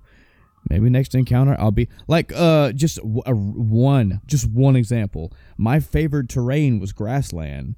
maybe 0.70 0.90
next 0.90 1.16
encounter 1.16 1.56
I'll 1.60 1.72
be 1.72 1.90
like 2.08 2.32
uh 2.34 2.72
just 2.72 2.98
w- 2.98 3.22
a, 3.26 3.34
one 3.34 4.22
just 4.26 4.50
one 4.50 4.76
example. 4.76 5.32
My 5.58 5.80
favorite 5.80 6.30
terrain 6.30 6.80
was 6.80 6.92
grassland. 6.92 7.76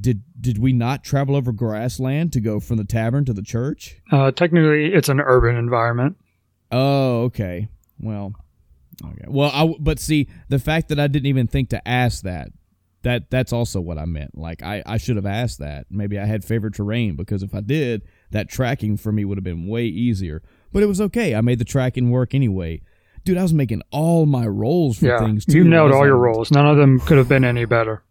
Did 0.00 0.22
did 0.40 0.58
we 0.58 0.72
not 0.72 1.04
travel 1.04 1.36
over 1.36 1.52
grassland 1.52 2.32
to 2.32 2.40
go 2.40 2.60
from 2.60 2.76
the 2.76 2.84
tavern 2.84 3.24
to 3.24 3.32
the 3.32 3.42
church? 3.42 4.00
Uh, 4.10 4.30
technically, 4.30 4.92
it's 4.92 5.08
an 5.08 5.20
urban 5.20 5.56
environment. 5.56 6.16
Oh, 6.70 7.22
okay. 7.24 7.68
Well, 8.00 8.34
okay. 9.04 9.24
Well, 9.28 9.50
I 9.52 9.74
but 9.78 9.98
see 9.98 10.28
the 10.48 10.58
fact 10.58 10.88
that 10.88 11.00
I 11.00 11.06
didn't 11.06 11.26
even 11.26 11.46
think 11.46 11.70
to 11.70 11.88
ask 11.88 12.22
that 12.22 12.50
that 13.02 13.30
that's 13.30 13.52
also 13.52 13.80
what 13.80 13.98
I 13.98 14.04
meant. 14.04 14.36
Like 14.36 14.62
I 14.62 14.82
I 14.86 14.96
should 14.96 15.16
have 15.16 15.26
asked 15.26 15.58
that. 15.58 15.86
Maybe 15.90 16.18
I 16.18 16.24
had 16.24 16.44
favorite 16.44 16.74
terrain 16.74 17.16
because 17.16 17.42
if 17.42 17.54
I 17.54 17.60
did, 17.60 18.02
that 18.30 18.48
tracking 18.48 18.96
for 18.96 19.12
me 19.12 19.24
would 19.24 19.38
have 19.38 19.44
been 19.44 19.66
way 19.66 19.84
easier. 19.84 20.42
But 20.72 20.82
it 20.82 20.86
was 20.86 21.00
okay. 21.00 21.34
I 21.34 21.40
made 21.40 21.58
the 21.58 21.64
tracking 21.64 22.10
work 22.10 22.34
anyway. 22.34 22.80
Dude, 23.24 23.38
I 23.38 23.42
was 23.42 23.52
making 23.52 23.82
all 23.90 24.26
my 24.26 24.46
rolls 24.46 24.98
for 24.98 25.06
yeah, 25.06 25.18
things 25.18 25.44
too. 25.44 25.58
you 25.58 25.64
nailed 25.64 25.92
all 25.92 26.06
your 26.06 26.16
rolls. 26.16 26.50
None 26.50 26.66
of 26.66 26.76
them 26.76 26.98
could 26.98 27.18
have 27.18 27.28
been 27.28 27.44
any 27.44 27.64
better. 27.64 28.02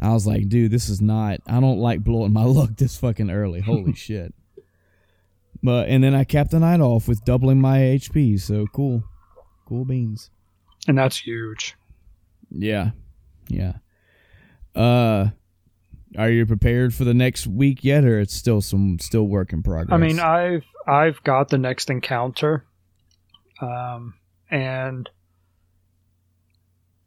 I 0.00 0.12
was 0.12 0.26
like, 0.26 0.48
dude, 0.48 0.70
this 0.70 0.88
is 0.88 1.00
not. 1.00 1.40
I 1.46 1.60
don't 1.60 1.78
like 1.78 2.04
blowing 2.04 2.32
my 2.32 2.44
luck 2.44 2.70
this 2.76 2.96
fucking 2.96 3.30
early. 3.30 3.60
Holy 3.60 3.94
shit. 3.94 4.34
But 5.62 5.88
and 5.88 6.02
then 6.02 6.14
I 6.14 6.24
capped 6.24 6.52
the 6.52 6.60
night 6.60 6.80
off 6.80 7.06
with 7.06 7.24
doubling 7.24 7.60
my 7.60 7.78
HP. 7.78 8.40
So 8.40 8.66
cool, 8.72 9.04
cool 9.70 9.84
beans. 9.84 10.30
And 10.88 10.98
that's 10.98 11.16
huge. 11.16 11.76
Yeah, 12.50 12.90
yeah. 13.48 13.74
Uh, 14.74 15.28
are 16.18 16.28
you 16.28 16.44
prepared 16.44 16.92
for 16.92 17.04
the 17.04 17.14
next 17.14 17.46
week 17.46 17.84
yet, 17.84 18.04
or 18.04 18.18
it's 18.18 18.34
still 18.34 18.60
some 18.60 18.98
still 18.98 19.28
work 19.28 19.52
in 19.52 19.62
progress? 19.62 19.94
I 19.94 19.98
mean, 19.98 20.18
I've 20.18 20.64
I've 20.88 21.22
got 21.22 21.50
the 21.50 21.58
next 21.58 21.88
encounter, 21.88 22.64
um, 23.62 24.14
and 24.50 25.08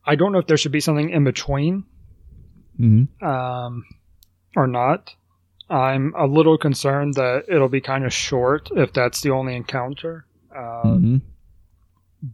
I 0.06 0.16
don't 0.16 0.32
know 0.32 0.40
if 0.40 0.48
there 0.48 0.56
should 0.56 0.72
be 0.72 0.80
something 0.80 1.10
in 1.10 1.26
between, 1.26 1.84
hmm 2.78 3.04
um, 3.22 3.84
or 4.56 4.68
not. 4.68 5.14
I'm 5.70 6.14
a 6.16 6.28
little 6.28 6.58
concerned 6.58 7.16
that 7.16 7.46
it'll 7.50 7.68
be 7.68 7.82
kind 7.82 8.06
of 8.06 8.14
short 8.14 8.70
if 8.74 8.94
that's 8.94 9.20
the 9.20 9.32
only 9.32 9.56
encounter. 9.58 10.26
Uh, 10.56 10.94
hmm 10.94 11.18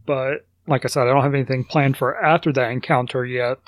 But 0.06 0.46
like 0.66 0.84
I 0.84 0.88
said, 0.88 1.02
I 1.02 1.12
don't 1.12 1.22
have 1.22 1.34
anything 1.34 1.64
planned 1.64 1.96
for 1.96 2.16
after 2.22 2.52
that 2.52 2.70
encounter 2.70 3.24
yet. 3.26 3.58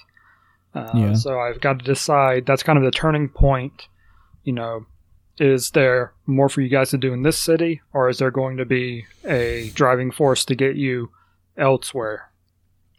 Uh, 0.74 0.90
Yeah. 0.94 1.14
So 1.14 1.38
I've 1.40 1.60
got 1.60 1.80
to 1.80 1.84
decide. 1.84 2.46
That's 2.46 2.62
kind 2.62 2.78
of 2.78 2.84
the 2.84 2.90
turning 2.92 3.28
point. 3.28 3.88
You 4.44 4.52
know, 4.52 4.86
is 5.38 5.70
there 5.72 6.12
more 6.26 6.48
for 6.48 6.60
you 6.60 6.68
guys 6.68 6.90
to 6.90 6.98
do 6.98 7.12
in 7.12 7.22
this 7.22 7.38
city, 7.38 7.80
or 7.92 8.08
is 8.08 8.18
there 8.18 8.30
going 8.30 8.56
to 8.58 8.64
be 8.64 9.04
a 9.24 9.70
driving 9.74 10.10
force 10.10 10.44
to 10.46 10.54
get 10.54 10.76
you 10.76 11.10
elsewhere? 11.56 12.30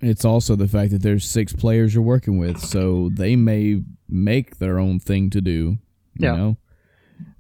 It's 0.02 0.26
also 0.26 0.56
the 0.56 0.68
fact 0.68 0.92
that 0.92 1.02
there's 1.02 1.26
six 1.26 1.54
players 1.54 1.94
you're 1.94 2.04
working 2.04 2.38
with, 2.38 2.60
so 2.60 3.10
they 3.14 3.36
may 3.38 3.84
make 4.10 4.58
their 4.60 4.78
own 4.80 5.00
thing 5.00 5.30
to 5.30 5.40
do. 5.42 5.78
You 6.16 6.28
Yeah. 6.28 6.36
know? 6.36 6.58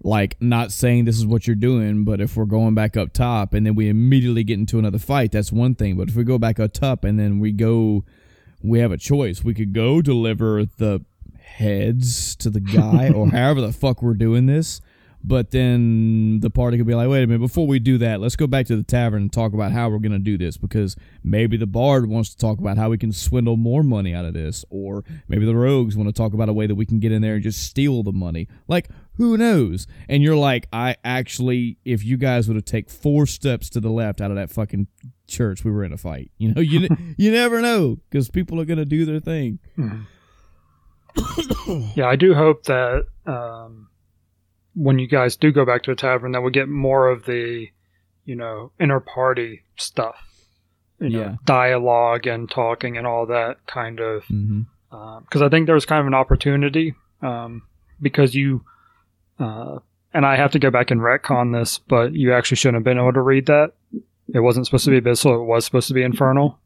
Like 0.03 0.36
not 0.41 0.71
saying 0.71 1.05
this 1.05 1.17
is 1.17 1.25
what 1.25 1.47
you're 1.47 1.55
doing, 1.55 2.03
but 2.03 2.19
if 2.19 2.36
we're 2.36 2.45
going 2.45 2.75
back 2.75 2.97
up 2.97 3.13
top 3.13 3.53
and 3.53 3.65
then 3.65 3.75
we 3.75 3.89
immediately 3.89 4.43
get 4.43 4.59
into 4.59 4.79
another 4.79 4.99
fight, 4.99 5.31
that's 5.31 5.51
one 5.51 5.75
thing. 5.75 5.95
But 5.95 6.09
if 6.09 6.15
we 6.15 6.23
go 6.23 6.38
back 6.38 6.59
up 6.59 6.73
top 6.73 7.03
and 7.03 7.19
then 7.19 7.39
we 7.39 7.51
go 7.51 8.03
we 8.63 8.79
have 8.79 8.91
a 8.91 8.97
choice. 8.97 9.43
We 9.43 9.53
could 9.53 9.73
go 9.73 10.01
deliver 10.01 10.65
the 10.65 11.03
heads 11.39 12.36
to 12.38 12.49
the 12.49 12.61
guy 12.61 13.09
or 13.09 13.27
however 13.31 13.61
the 13.61 13.73
fuck 13.73 14.01
we're 14.01 14.13
doing 14.13 14.45
this. 14.45 14.81
But 15.25 15.51
then 15.51 16.41
the 16.41 16.49
party 16.49 16.77
could 16.77 16.86
be 16.86 16.95
like, 16.95 17.07
wait 17.07 17.23
a 17.23 17.27
minute, 17.27 17.39
before 17.39 17.65
we 17.65 17.79
do 17.79 17.97
that, 17.99 18.19
let's 18.19 18.36
go 18.36 18.45
back 18.45 18.65
to 18.65 18.75
the 18.75 18.84
tavern 18.84 19.21
and 19.21 19.31
talk 19.31 19.53
about 19.53 19.71
how 19.71 19.88
we're 19.88 19.99
going 19.99 20.11
to 20.11 20.19
do 20.19 20.38
this 20.38 20.57
because 20.57 20.97
maybe 21.23 21.55
the 21.55 21.65
bard 21.65 22.09
wants 22.09 22.31
to 22.31 22.38
talk 22.38 22.59
about 22.59 22.75
how 22.77 22.89
we 22.89 22.97
can 22.97 23.13
swindle 23.13 23.55
more 23.55 23.84
money 23.84 24.13
out 24.13 24.25
of 24.25 24.34
this. 24.34 24.65
Or 24.69 25.05
maybe 25.29 25.45
the 25.45 25.55
rogues 25.55 25.95
want 25.95 26.09
to 26.09 26.13
talk 26.13 26.34
about 26.34 26.49
a 26.49 26.53
way 26.53 26.67
that 26.67 26.75
we 26.75 26.86
can 26.86 26.99
get 26.99 27.13
in 27.13 27.21
there 27.21 27.36
and 27.36 27.43
just 27.43 27.63
steal 27.63 28.03
the 28.03 28.11
money. 28.11 28.49
Like, 28.67 28.89
who 29.16 29.38
knows? 29.38 29.86
And 30.09 30.24
you're 30.24 30.36
like, 30.36 30.68
I 30.74 30.95
actually, 31.03 31.78
if 31.86 32.03
you 32.03 32.18
guys 32.18 32.47
would 32.47 32.55
have 32.55 32.66
take 32.66 32.89
four 32.89 33.26
steps 33.26 33.70
to 33.72 33.80
the 33.80 33.89
left 33.91 34.22
out 34.22 34.32
of 34.32 34.38
that 34.38 34.49
fucking 34.49 34.88
church, 35.28 35.64
we 35.64 35.72
were 35.72 35.84
in 35.84 35.93
a 35.93 35.97
fight. 35.97 36.32
You 36.38 36.53
know, 36.53 36.61
you, 36.61 36.88
you 37.18 37.32
never 37.32 37.61
know 37.61 37.99
because 38.09 38.30
people 38.30 38.59
are 38.59 38.66
going 38.66 38.80
to 38.80 38.86
do 38.86 39.05
their 39.05 39.20
thing. 39.20 39.59
Yeah, 41.95 42.07
I 42.07 42.16
do 42.16 42.34
hope 42.34 42.64
that 42.66 43.05
um, 43.26 43.89
when 44.74 44.97
you 44.99 45.07
guys 45.07 45.36
do 45.36 45.51
go 45.51 45.66
back 45.66 45.84
to 45.84 45.91
a 45.91 45.95
tavern, 45.95 46.32
that 46.32 46.41
we 46.41 46.51
get 46.51 46.68
more 46.68 47.07
of 47.09 47.26
the, 47.26 47.68
you 48.26 48.36
know, 48.36 48.72
inner 48.80 48.99
party 48.99 49.61
stuff. 49.78 50.16
You 50.99 51.09
know, 51.09 51.20
Yeah. 51.20 51.36
dialogue 51.45 52.26
and 52.28 52.49
talking 52.49 52.97
and 52.97 53.05
all 53.05 53.28
that 53.28 53.66
kind 53.68 53.99
of. 53.99 54.24
Because 54.28 55.41
I 55.41 55.49
think 55.49 55.66
there 55.68 55.76
was 55.76 55.86
kind 55.86 56.01
of 56.01 56.07
an 56.07 56.14
opportunity 56.14 56.95
um, 57.22 57.64
because 58.01 58.34
you, 58.36 58.64
uh, 59.43 59.79
and 60.13 60.25
I 60.25 60.35
have 60.35 60.51
to 60.51 60.59
go 60.59 60.69
back 60.71 60.91
and 60.91 61.01
retcon 61.01 61.53
this, 61.57 61.79
but 61.79 62.13
you 62.13 62.33
actually 62.33 62.57
shouldn't 62.57 62.75
have 62.77 62.83
been 62.83 62.97
able 62.99 63.13
to 63.13 63.21
read 63.21 63.47
that. 63.47 63.71
It 64.33 64.39
wasn't 64.39 64.65
supposed 64.67 64.85
to 64.85 64.91
be 64.91 65.01
abyssal; 65.01 65.41
it 65.41 65.45
was 65.45 65.65
supposed 65.65 65.87
to 65.89 65.93
be 65.93 66.03
infernal. 66.03 66.59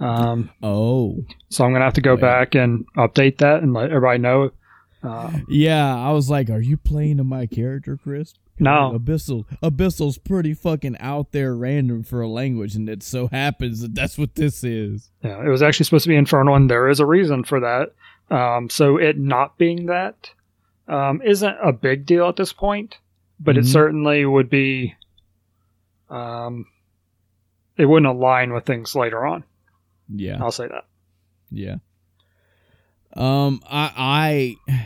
Um, 0.00 0.50
Oh. 0.62 1.24
so 1.50 1.64
I'm 1.64 1.72
gonna 1.72 1.84
have 1.84 1.94
to 1.94 2.00
go 2.00 2.14
Yeah. 2.14 2.20
back 2.20 2.54
and 2.54 2.84
update 2.96 3.38
that 3.38 3.62
and 3.62 3.72
let 3.72 3.90
everybody 3.90 4.18
know. 4.18 4.50
Uh, 5.02 5.30
Yeah, 5.48 5.94
I 5.96 6.12
was 6.12 6.30
like, 6.30 6.48
"Are 6.50 6.60
you 6.60 6.76
playing 6.76 7.18
to 7.18 7.24
my 7.24 7.46
character, 7.46 7.96
Chris?" 8.02 8.34
No. 8.58 8.96
Abyssal. 8.98 9.44
Abyssal's 9.62 10.16
pretty 10.18 10.54
fucking 10.54 10.96
out 11.00 11.32
there, 11.32 11.54
random 11.56 12.04
for 12.04 12.20
a 12.22 12.28
language, 12.28 12.74
and 12.76 12.88
it 12.88 13.02
so 13.02 13.26
happens 13.28 13.80
that 13.82 13.94
that's 13.94 14.16
what 14.16 14.36
this 14.36 14.62
is. 14.64 15.10
Yeah, 15.22 15.44
it 15.44 15.48
was 15.48 15.60
actually 15.62 15.84
supposed 15.84 16.04
to 16.04 16.08
be 16.10 16.16
infernal, 16.16 16.54
and 16.54 16.70
there 16.70 16.88
is 16.88 17.00
a 17.00 17.06
reason 17.06 17.42
for 17.44 17.60
that. 17.60 17.92
Um, 18.34 18.70
so 18.70 18.96
it 18.96 19.18
not 19.18 19.58
being 19.58 19.86
that 19.86 20.30
um, 20.88 21.22
isn't 21.22 21.56
a 21.62 21.72
big 21.72 22.06
deal 22.06 22.28
at 22.28 22.36
this 22.36 22.52
point, 22.52 22.98
but 23.40 23.56
it 23.56 23.64
Mhm. 23.64 23.72
certainly 23.72 24.24
would 24.24 24.50
be. 24.50 24.94
Um, 26.10 26.66
it 27.76 27.86
wouldn't 27.86 28.14
align 28.14 28.52
with 28.52 28.66
things 28.66 28.94
later 28.94 29.24
on. 29.26 29.44
Yeah, 30.08 30.38
I'll 30.42 30.52
say 30.52 30.68
that. 30.68 30.84
yeah. 31.50 31.76
Um, 33.16 33.60
I, 33.70 34.56
I, 34.66 34.80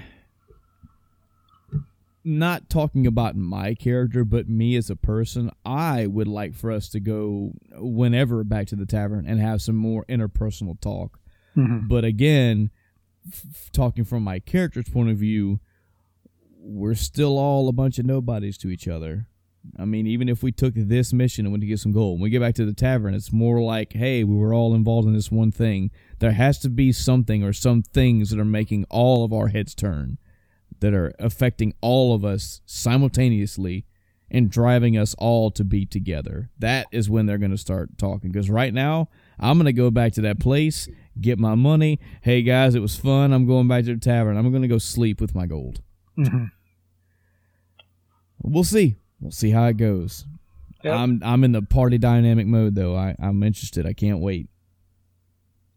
not 2.24 2.68
talking 2.68 3.06
about 3.06 3.36
my 3.36 3.74
character, 3.74 4.24
but 4.24 4.48
me 4.48 4.76
as 4.76 4.90
a 4.90 4.96
person, 4.96 5.50
I 5.64 6.06
would 6.06 6.28
like 6.28 6.54
for 6.54 6.70
us 6.70 6.88
to 6.90 7.00
go 7.00 7.52
whenever 7.78 8.44
back 8.44 8.66
to 8.68 8.76
the 8.76 8.84
tavern 8.86 9.26
and 9.26 9.40
have 9.40 9.62
some 9.62 9.76
more 9.76 10.04
interpersonal 10.08 10.78
talk. 10.80 11.18
Mhm. 11.56 11.88
But 11.88 12.04
again, 12.04 12.70
f- 13.26 13.70
talking 13.72 14.04
from 14.04 14.24
my 14.24 14.40
character's 14.40 14.88
point 14.90 15.08
of 15.10 15.16
view, 15.16 15.60
we're 16.60 16.94
still 16.94 17.38
all 17.38 17.68
a 17.68 17.72
bunch 17.72 17.98
of 17.98 18.06
nobodies 18.06 18.58
to 18.58 18.68
each 18.68 18.88
other. 18.88 19.26
I 19.78 19.84
mean, 19.84 20.06
even 20.06 20.28
if 20.28 20.42
we 20.42 20.52
took 20.52 20.74
this 20.74 21.12
mission 21.12 21.44
and 21.44 21.52
went 21.52 21.62
to 21.62 21.66
get 21.66 21.80
some 21.80 21.92
gold, 21.92 22.14
when 22.14 22.24
we 22.24 22.30
get 22.30 22.40
back 22.40 22.54
to 22.56 22.64
the 22.64 22.72
tavern, 22.72 23.14
it's 23.14 23.32
more 23.32 23.60
like, 23.60 23.92
hey, 23.92 24.24
we 24.24 24.36
were 24.36 24.54
all 24.54 24.74
involved 24.74 25.06
in 25.06 25.14
this 25.14 25.30
one 25.30 25.52
thing. 25.52 25.90
There 26.20 26.32
has 26.32 26.58
to 26.60 26.68
be 26.68 26.92
something 26.92 27.42
or 27.42 27.52
some 27.52 27.82
things 27.82 28.30
that 28.30 28.40
are 28.40 28.44
making 28.44 28.86
all 28.88 29.24
of 29.24 29.32
our 29.32 29.48
heads 29.48 29.74
turn, 29.74 30.18
that 30.80 30.94
are 30.94 31.12
affecting 31.18 31.74
all 31.80 32.14
of 32.14 32.24
us 32.24 32.60
simultaneously 32.66 33.84
and 34.30 34.50
driving 34.50 34.96
us 34.96 35.14
all 35.18 35.50
to 35.50 35.64
be 35.64 35.86
together. 35.86 36.50
That 36.58 36.86
is 36.92 37.10
when 37.10 37.26
they're 37.26 37.38
going 37.38 37.50
to 37.50 37.58
start 37.58 37.98
talking. 37.98 38.30
Because 38.30 38.50
right 38.50 38.72
now, 38.72 39.08
I'm 39.38 39.58
going 39.58 39.66
to 39.66 39.72
go 39.72 39.90
back 39.90 40.12
to 40.14 40.20
that 40.22 40.38
place, 40.38 40.88
get 41.20 41.38
my 41.38 41.54
money. 41.54 41.98
Hey 42.22 42.42
guys, 42.42 42.74
it 42.74 42.80
was 42.80 42.96
fun. 42.96 43.32
I'm 43.32 43.46
going 43.46 43.68
back 43.68 43.84
to 43.84 43.94
the 43.94 44.00
tavern. 44.00 44.36
I'm 44.36 44.50
going 44.50 44.62
to 44.62 44.68
go 44.68 44.78
sleep 44.78 45.20
with 45.20 45.34
my 45.34 45.46
gold. 45.46 45.82
Mhm. 46.18 46.50
We'll 48.42 48.64
see. 48.64 48.96
We'll 49.20 49.30
see 49.30 49.50
how 49.50 49.66
it 49.66 49.76
goes. 49.76 50.24
Yep. 50.84 50.94
I'm 50.94 51.22
I'm 51.24 51.44
in 51.44 51.52
the 51.52 51.62
party 51.62 51.98
dynamic 51.98 52.46
mode 52.46 52.74
though. 52.74 52.96
I, 52.96 53.14
I'm 53.20 53.42
interested. 53.42 53.86
I 53.86 53.92
can't 53.92 54.20
wait. 54.20 54.48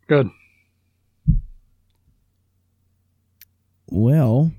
Good. 0.08 0.30
Well, 3.90 4.52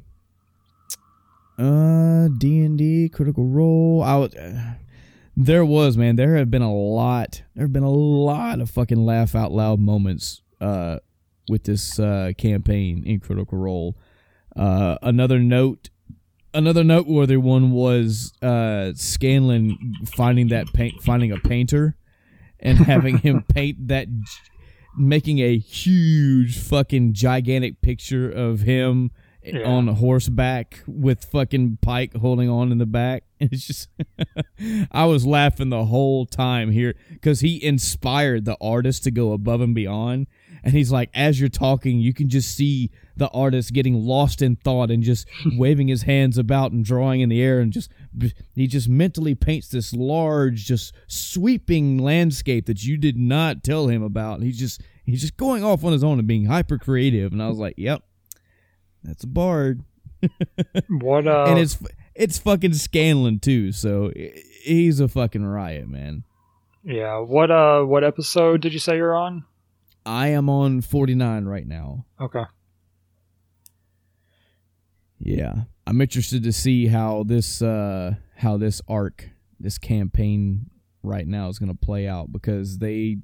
uh, 1.59 2.28
D 2.38 2.64
and 2.64 2.76
D 2.76 3.09
Critical 3.09 3.46
Role. 3.46 4.02
I 4.02 4.16
was, 4.16 4.34
uh, 4.34 4.74
there 5.36 5.64
was 5.64 5.96
man. 5.96 6.16
There 6.16 6.36
have 6.36 6.50
been 6.50 6.62
a 6.62 6.72
lot. 6.74 7.42
There 7.54 7.64
have 7.64 7.72
been 7.72 7.82
a 7.82 7.90
lot 7.90 8.60
of 8.60 8.70
fucking 8.70 9.04
laugh 9.04 9.34
out 9.34 9.52
loud 9.52 9.80
moments. 9.80 10.42
Uh, 10.60 10.98
with 11.48 11.64
this 11.64 11.98
uh 11.98 12.30
campaign 12.38 13.02
in 13.04 13.20
Critical 13.20 13.59
Role. 13.59 13.96
Uh, 14.56 14.96
another 15.02 15.38
note 15.38 15.90
another 16.54 16.84
noteworthy 16.84 17.36
one 17.36 17.70
was 17.70 18.32
uh, 18.42 18.92
Scanlan 18.94 19.94
finding 20.14 20.48
that 20.48 20.66
paint, 20.74 21.02
finding 21.02 21.32
a 21.32 21.38
painter, 21.38 21.96
and 22.60 22.78
having 22.92 23.18
him 23.18 23.42
paint 23.48 23.88
that, 23.88 24.06
making 24.96 25.38
a 25.38 25.56
huge 25.58 26.58
fucking 26.58 27.14
gigantic 27.14 27.80
picture 27.80 28.30
of 28.30 28.60
him 28.60 29.10
Yeah. 29.42 29.62
on 29.64 29.88
horseback 29.88 30.82
with 30.86 31.24
fucking 31.24 31.78
Pike 31.80 32.14
holding 32.14 32.48
on 32.50 32.70
in 32.70 32.78
the 32.78 32.86
back. 32.86 33.24
It's 33.40 33.66
just, 33.66 33.88
I 34.92 35.04
was 35.06 35.26
laughing 35.26 35.70
the 35.70 35.86
whole 35.86 36.26
time 36.26 36.70
here 36.70 36.94
because 37.10 37.40
he 37.40 37.60
inspired 37.64 38.44
the 38.44 38.56
artist 38.60 39.02
to 39.04 39.10
go 39.10 39.32
above 39.32 39.60
and 39.60 39.74
beyond. 39.74 40.28
And 40.64 40.74
he's 40.74 40.93
like, 40.93 41.10
as 41.12 41.40
you're 41.40 41.48
talking, 41.48 41.98
you 41.98 42.14
can 42.14 42.28
just 42.28 42.55
see 42.55 42.90
the 43.16 43.28
artist 43.30 43.72
getting 43.72 43.94
lost 43.94 44.43
in 44.43 44.56
thought 44.56 44.90
and 44.90 45.02
just 45.02 45.26
waving 45.56 45.89
his 45.89 46.02
hands 46.02 46.39
about 46.39 46.72
and 46.72 46.84
drawing 46.84 47.20
in 47.20 47.28
the 47.28 47.43
air 47.43 47.60
and 47.60 47.72
just 47.72 47.90
he 48.55 48.66
just 48.66 48.89
mentally 48.89 49.34
paints 49.34 49.68
this 49.68 49.93
large, 49.93 50.64
just 50.64 50.94
sweeping 51.09 51.98
landscape 51.98 52.66
that 52.66 52.84
you 52.84 52.97
did 52.97 53.16
not 53.16 53.64
tell 53.64 53.89
him 53.89 54.02
about. 54.02 54.34
And 54.36 54.44
he's 54.44 54.59
just 54.59 54.80
he's 55.05 55.20
just 55.20 55.36
going 55.36 55.64
off 55.64 55.84
on 55.84 55.93
his 55.93 56.05
own 56.05 56.18
and 56.18 56.28
being 56.28 56.44
hyper 56.47 56.78
creative. 56.78 57.32
And 57.32 57.43
I 57.43 57.48
was 57.48 57.59
like, 57.59 57.74
yep, 57.76 58.02
that's 59.02 59.24
a 59.24 59.28
bard, 59.28 59.82
What 60.89 61.26
uh 61.26 61.47
and 61.48 61.59
it's 61.59 61.78
it's 62.14 62.39
fucking 62.39 62.74
Scanlan 62.74 63.40
too. 63.40 63.72
So 63.72 64.12
he's 64.62 65.01
a 65.01 65.09
fucking 65.09 65.44
riot, 65.44 65.89
man. 65.89 66.24
yeah, 66.84 67.18
what 67.18 67.51
uh 67.51 67.82
what 67.82 68.05
episode 68.05 68.60
did 68.60 68.72
you 68.72 68.78
say 68.78 68.97
you're 68.97 69.16
on? 69.16 69.44
I 70.04 70.28
am 70.28 70.48
on 70.48 70.80
49 70.80 71.44
right 71.44 71.66
now. 71.66 72.06
Okay. 72.20 72.44
Yeah, 75.18 75.62
I'm 75.86 76.00
interested 76.00 76.42
to 76.42 76.52
see 76.52 76.88
how 76.88 77.22
this 77.22 77.62
uh 77.62 78.14
how 78.36 78.56
this 78.56 78.82
arc, 78.88 79.30
this 79.60 79.78
campaign 79.78 80.70
right 81.02 81.26
now 81.26 81.48
is 81.48 81.58
going 81.58 81.70
to 81.70 81.78
play 81.78 82.08
out 82.08 82.32
because 82.32 82.78
they 82.78 83.18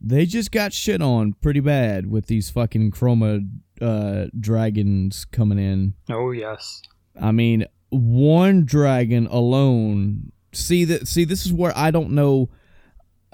they 0.00 0.26
just 0.26 0.52
got 0.52 0.72
shit 0.72 1.02
on 1.02 1.32
pretty 1.32 1.60
bad 1.60 2.08
with 2.08 2.26
these 2.26 2.50
fucking 2.50 2.92
chroma 2.92 3.48
uh 3.80 4.26
dragons 4.38 5.24
coming 5.24 5.58
in. 5.58 5.94
Oh 6.08 6.30
yes. 6.30 6.82
I 7.20 7.32
mean, 7.32 7.66
one 7.88 8.64
dragon 8.64 9.26
alone. 9.26 10.32
See 10.52 10.84
that? 10.84 11.08
See, 11.08 11.24
this 11.24 11.44
is 11.44 11.52
where 11.52 11.72
I 11.76 11.90
don't 11.90 12.12
know. 12.12 12.50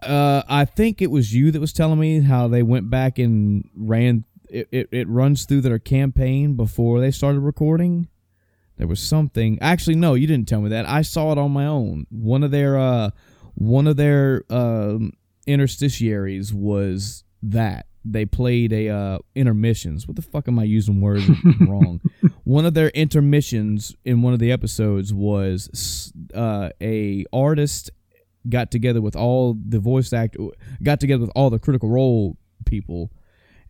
Uh, 0.03 0.43
I 0.49 0.65
think 0.65 1.01
it 1.01 1.11
was 1.11 1.35
you 1.35 1.51
that 1.51 1.61
was 1.61 1.73
telling 1.73 1.99
me 1.99 2.21
how 2.21 2.49
they 2.49 2.63
went 2.63 2.91
back 2.91 3.19
and 3.19 3.69
ran. 3.77 4.25
It, 4.49 4.69
it, 4.71 4.89
it 4.93 5.09
runs 5.09 5.47
through 5.47 5.63
their 5.63 5.79
campaign 5.79 6.57
before 6.57 7.01
they 7.01 7.11
started 7.11 7.41
recording. 7.41 8.09
There 8.77 8.87
was 8.87 9.01
something. 9.01 9.59
Actually, 9.61 9.97
no, 9.97 10.15
you 10.15 10.27
didn't 10.27 10.49
tell 10.49 10.61
me 10.61 10.71
that. 10.71 10.89
I 10.89 11.03
saw 11.03 11.33
it 11.33 11.39
on 11.39 11.53
my 11.53 11.67
own. 11.67 12.07
One 12.11 12.43
of 12.43 12.51
their 12.51 12.79
uh, 12.79 13.11
one 13.55 13.87
of 13.87 13.97
their 13.97 14.45
um, 14.51 15.13
interstitiaries 15.47 16.53
was 16.53 17.25
that 17.43 17.87
they 18.05 18.25
played 18.25 18.73
a 18.73 18.89
uh, 18.89 19.19
intermissions. 19.35 20.07
What 20.07 20.17
the 20.17 20.23
fuck 20.23 20.49
am 20.49 20.59
I 20.59 20.65
using 20.65 21.01
words 21.01 21.29
wrong? 21.61 22.01
one 22.45 22.65
of 22.65 22.75
their 22.75 22.89
intermissions 22.89 23.95
in 24.05 24.23
one 24.23 24.33
of 24.33 24.39
the 24.39 24.51
episodes 24.51 25.15
was 25.15 26.13
uh, 26.35 26.71
a 26.81 27.25
artist 27.33 27.91
got 28.49 28.71
together 28.71 29.01
with 29.01 29.15
all 29.17 29.57
the 29.69 29.79
voice 29.79 30.13
act 30.13 30.37
got 30.83 30.99
together 31.01 31.21
with 31.23 31.31
all 31.37 31.49
the 31.51 31.59
critical 31.59 31.89
role 31.89 32.37
people 32.65 33.11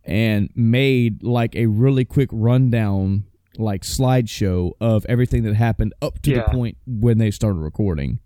and 0.03 0.49
made 0.55 1.21
like 1.23 1.55
a 1.55 1.65
really 1.67 2.03
quick 2.05 2.29
rundown 2.31 3.23
like 3.57 3.83
slideshow 3.83 4.71
of 4.81 5.05
everything 5.07 5.43
that 5.43 5.53
happened 5.55 5.93
up 6.01 6.19
to 6.23 6.31
Yeah. 6.31 6.37
the 6.43 6.51
point 6.51 6.77
when 6.87 7.19
they 7.19 7.29
started 7.31 7.59
recording 7.59 8.19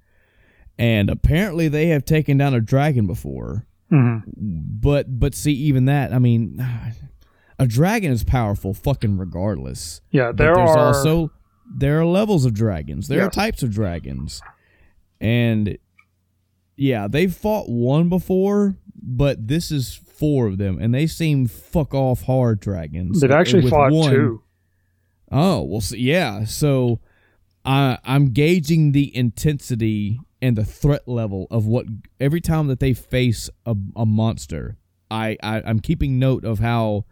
and 0.80 1.10
apparently 1.10 1.68
they 1.68 1.88
have 1.88 2.06
taken 2.06 2.38
down 2.38 2.54
a 2.54 2.62
dragon 2.62 3.08
before 3.08 3.66
hmm 3.90 4.18
but 4.28 5.20
but 5.20 5.34
see 5.36 5.54
even 5.54 5.86
that 5.86 6.14
i 6.14 6.20
mean 6.20 6.58
a 7.60 7.66
dragon 7.68 8.12
is 8.12 8.24
powerful 8.24 8.74
fucking 8.74 9.18
regardless 9.18 10.02
Yeah, 10.12 10.28
but 10.28 10.38
there 10.38 10.56
there's 10.56 10.70
are 10.70 10.80
also 10.88 11.32
there 11.80 12.00
are 12.00 12.06
levels 12.06 12.46
of 12.46 12.54
dragons. 12.54 13.10
There 13.10 13.22
are 13.26 13.30
types 13.30 13.62
of 13.62 13.72
dragons. 13.72 14.42
And 15.20 15.78
yeah, 16.78 17.08
they've 17.08 17.34
fought 17.34 17.68
one 17.68 18.08
before, 18.08 18.78
but 18.96 19.48
this 19.48 19.72
is 19.72 19.96
four 19.96 20.48
of 20.48 20.58
them, 20.58 20.78
and 20.80 20.94
they 20.94 21.08
seem 21.08 21.48
fuck 21.48 21.94
off 21.94 22.24
hard 22.24 22.60
dragons. 22.60 23.20
they've 23.20 23.32
actually 23.32 23.70
fought 23.70 23.92
one- 23.92 24.12
two. 24.12 24.44
Oh, 25.30 25.64
well, 25.64 25.82
see, 25.82 26.00
yeah. 26.00 26.46
So 26.46 27.02
I 27.66 27.98
I'm 28.06 28.28
gauging 28.30 28.94
the 28.94 29.14
intensity 29.16 30.22
and 30.42 30.56
the 30.56 30.64
threat 30.64 31.08
level 31.08 31.48
of 31.52 31.66
what 31.66 31.86
every 32.20 32.40
time 32.40 32.68
that 32.68 32.80
they 32.80 32.94
face 32.94 33.50
a, 33.66 33.76
a 33.96 34.06
monster. 34.06 34.78
I, 35.10 35.38
I 35.44 35.62
I'm 35.66 35.80
keeping 35.80 36.20
note 36.20 36.46
of 36.46 36.60
how 36.60 37.06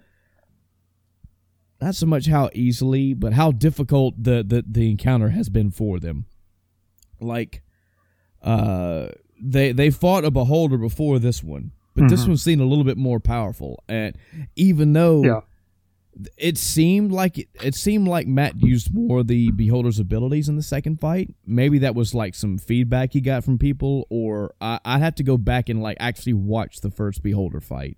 not 1.81 1.95
so 1.95 2.05
much 2.05 2.27
how 2.27 2.49
easily, 2.53 3.13
but 3.13 3.33
how 3.33 3.51
difficult 3.51 4.15
the 4.21 4.43
the, 4.47 4.63
the 4.65 4.89
encounter 4.89 5.29
has 5.29 5.49
been 5.49 5.71
for 5.71 5.99
them. 5.99 6.25
Like, 7.19 7.63
uh, 8.41 9.07
they 9.41 9.71
they 9.71 9.89
fought 9.89 10.25
a 10.25 10.31
beholder 10.31 10.77
before 10.77 11.19
this 11.19 11.43
one, 11.43 11.71
but 11.95 12.09
this 12.09 12.23
Mhm. 12.25 12.27
one 12.29 12.37
seemed 12.37 12.61
a 12.61 12.65
little 12.65 12.83
bit 12.83 12.97
more 12.97 13.19
powerful. 13.19 13.83
And 13.87 14.15
even 14.55 14.93
though 14.93 15.23
Yeah. 15.23 15.41
it 16.37 16.57
seemed 16.57 17.11
like 17.11 17.37
it, 17.37 17.47
it 17.61 17.75
seemed 17.75 18.07
like 18.07 18.27
Matt 18.27 18.61
used 18.61 18.93
more 18.93 19.19
of 19.19 19.27
the 19.27 19.51
beholder's 19.51 19.99
abilities 19.99 20.47
in 20.47 20.55
the 20.55 20.63
second 20.63 20.99
fight. 20.99 21.33
Maybe 21.45 21.77
that 21.79 21.95
was 21.95 22.13
like 22.15 22.33
some 22.35 22.57
feedback 22.57 23.13
he 23.13 23.21
got 23.21 23.43
from 23.43 23.57
people, 23.57 24.07
or 24.09 24.53
I, 24.61 24.79
I'd 24.85 25.01
have 25.01 25.15
to 25.15 25.23
go 25.23 25.37
back 25.37 25.67
and 25.69 25.81
like 25.81 25.97
actually 25.99 26.33
watch 26.33 26.79
the 26.81 26.89
first 26.91 27.21
beholder 27.21 27.59
fight. 27.59 27.97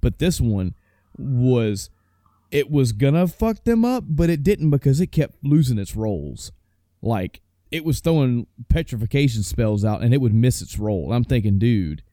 But 0.00 0.18
this 0.18 0.40
one 0.40 0.74
was 1.16 1.88
it 2.50 2.70
was 2.70 2.92
gonna 2.92 3.26
fuck 3.26 3.64
them 3.64 3.84
up, 3.84 4.04
but 4.06 4.28
it 4.30 4.42
didn't 4.42 4.70
because 4.70 5.00
it 5.00 5.08
kept 5.10 5.42
losing 5.42 5.78
its 5.78 5.96
rolls. 5.96 6.52
Like 7.02 7.40
it 7.74 7.84
was 7.84 7.98
throwing 7.98 8.46
petrification 8.68 9.42
spells 9.42 9.84
out 9.84 10.00
and 10.00 10.14
it 10.14 10.20
would 10.20 10.32
miss 10.32 10.62
its 10.62 10.78
roll. 10.78 11.12
I'm 11.12 11.24
thinking, 11.24 11.58
dude, 11.58 12.04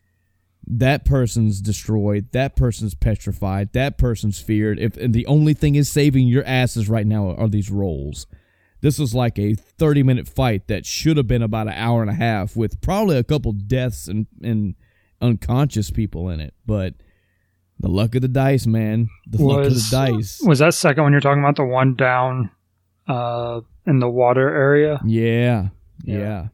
that 0.66 1.06
person's 1.06 1.62
destroyed, 1.62 2.32
that 2.32 2.56
person's 2.56 2.96
petrified, 2.96 3.72
that 3.74 3.96
person's 4.00 4.40
feared. 4.40 4.80
If 4.80 4.98
and 4.98 5.14
the 5.14 5.28
only 5.28 5.54
thing 5.54 5.76
is 5.76 5.88
saving 5.88 6.28
your 6.28 6.44
asses 6.46 6.90
right 6.90 7.06
now 7.06 7.36
are 7.36 7.48
these 7.48 7.70
rolls. 7.70 8.26
This 8.82 8.98
was 8.98 9.14
like 9.14 9.38
a 9.38 9.54
30 9.54 10.02
minute 10.02 10.28
fight 10.28 10.68
that 10.68 10.88
should 10.88 11.18
have 11.18 11.28
been 11.28 11.44
about 11.44 11.68
an 11.68 11.74
hour 11.74 12.02
and 12.02 12.10
a 12.10 12.16
half 12.16 12.56
with 12.56 12.82
probably 12.82 13.18
a 13.18 13.24
couple 13.24 13.52
deaths 13.52 14.08
and, 14.08 14.26
and 14.42 14.74
unconscious 15.22 15.92
people 15.92 16.28
in 16.30 16.40
it. 16.40 16.56
But 16.66 16.96
the 17.80 17.88
luck 17.88 18.16
of 18.16 18.24
the 18.24 18.28
dice, 18.28 18.66
man. 18.66 19.10
The 19.28 19.44
luck 19.44 19.60
of 19.60 19.66
the 19.66 19.70
Was- 19.74 19.92
dice. 19.92 20.42
Was 20.44 20.58
that 20.58 20.74
second 20.74 21.04
one 21.04 21.12
you're 21.12 21.22
talking 21.22 21.44
about 21.44 21.58
the 21.58 21.66
one 21.66 21.94
down 21.94 22.50
uh 23.12 23.62
in 23.86 24.00
the 24.00 24.10
water 24.10 24.48
area? 24.56 25.00
Yeah. 25.06 25.70
Yeah. 26.04 26.18
Yeah. 26.18 26.48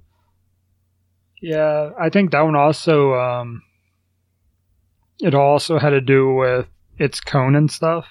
Yeah, 1.41 1.91
I 1.99 2.09
think 2.09 2.31
that 2.31 2.41
one 2.41 2.55
also 2.55 3.13
um 3.13 3.61
it 5.19 5.33
also 5.35 5.77
had 5.79 5.91
to 5.91 6.01
do 6.01 6.33
with 6.33 6.67
its 6.97 7.19
cone 7.21 7.55
and 7.55 7.69
stuff 7.71 8.07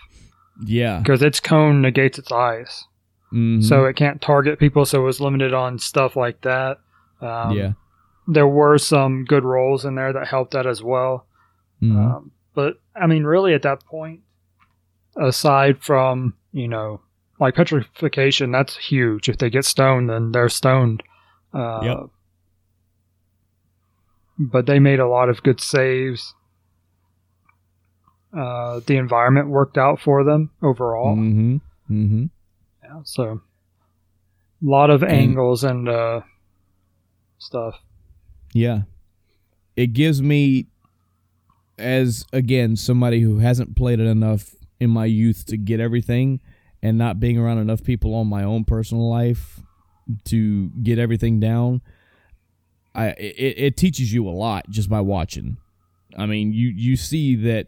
Yeah. 0.64 0.98
because 0.98 1.22
its 1.22 1.40
cone 1.40 1.80
negates 1.82 2.18
its 2.18 2.30
eyes. 2.32 2.84
Mhm. 3.32 3.62
So 3.64 3.84
it 3.84 3.96
can't 3.96 4.20
target 4.22 4.58
people 4.58 4.84
so 4.84 5.00
it 5.02 5.04
was 5.04 5.20
limited 5.20 5.52
on 5.52 5.78
stuff 5.78 6.14
like 6.16 6.40
that. 6.42 6.78
Um, 7.20 7.50
yeah. 7.56 7.72
There 8.28 8.46
were 8.46 8.78
some 8.78 9.24
good 9.24 9.44
rolls 9.44 9.84
in 9.84 9.94
there 9.94 10.12
that 10.12 10.26
helped 10.28 10.52
that 10.52 10.66
as 10.66 10.82
well. 10.82 11.26
Mhm. 11.82 11.96
Um, 11.96 12.30
but 12.54 12.80
I 12.94 13.06
mean, 13.06 13.24
really, 13.24 13.54
at 13.54 13.62
that 13.62 13.84
point, 13.84 14.20
aside 15.16 15.78
from 15.82 16.34
you 16.52 16.68
know, 16.68 17.00
like 17.38 17.54
petrification, 17.54 18.50
that's 18.52 18.76
huge. 18.76 19.28
If 19.28 19.38
they 19.38 19.50
get 19.50 19.64
stoned, 19.64 20.08
then 20.10 20.32
they're 20.32 20.48
stoned. 20.48 21.02
Uh, 21.52 21.80
Yep. 21.82 21.98
But 24.38 24.66
they 24.66 24.78
made 24.78 25.00
a 25.00 25.08
lot 25.08 25.28
of 25.30 25.42
good 25.42 25.60
saves. 25.60 26.34
Uh, 28.36 28.80
the 28.86 28.96
environment 28.96 29.48
worked 29.48 29.78
out 29.78 29.98
for 30.00 30.24
them 30.24 30.50
overall. 30.62 31.16
Mhm. 31.16 31.60
Mhm. 31.90 32.30
Yeah, 32.82 33.00
so 33.04 33.40
a 34.62 34.66
lot 34.66 34.90
of 34.90 35.02
angles 35.02 35.64
and 35.64 35.88
uh, 35.88 36.20
stuff. 37.38 37.76
Yeah. 38.52 38.82
It 39.74 39.92
gives 39.94 40.20
me 40.20 40.66
as 41.78 42.26
again 42.32 42.76
somebody 42.76 43.20
who 43.20 43.38
hasn't 43.38 43.74
played 43.76 44.00
it 44.00 44.06
enough 44.06 44.54
in 44.80 44.90
my 44.90 45.04
youth 45.06 45.46
to 45.46 45.56
get 45.56 45.80
everything 45.80 46.40
and 46.86 46.96
not 46.96 47.18
being 47.18 47.36
around 47.36 47.58
enough 47.58 47.82
people 47.82 48.14
on 48.14 48.28
my 48.28 48.44
own 48.44 48.64
personal 48.64 49.10
life 49.10 49.60
to 50.26 50.70
get 50.82 51.00
everything 51.00 51.40
down. 51.40 51.82
I 52.94 53.08
it, 53.08 53.54
it 53.58 53.76
teaches 53.76 54.12
you 54.12 54.28
a 54.28 54.30
lot 54.30 54.70
just 54.70 54.88
by 54.88 55.00
watching. 55.00 55.56
I 56.16 56.26
mean, 56.26 56.52
you 56.52 56.68
you 56.68 56.96
see 56.96 57.34
that 57.36 57.66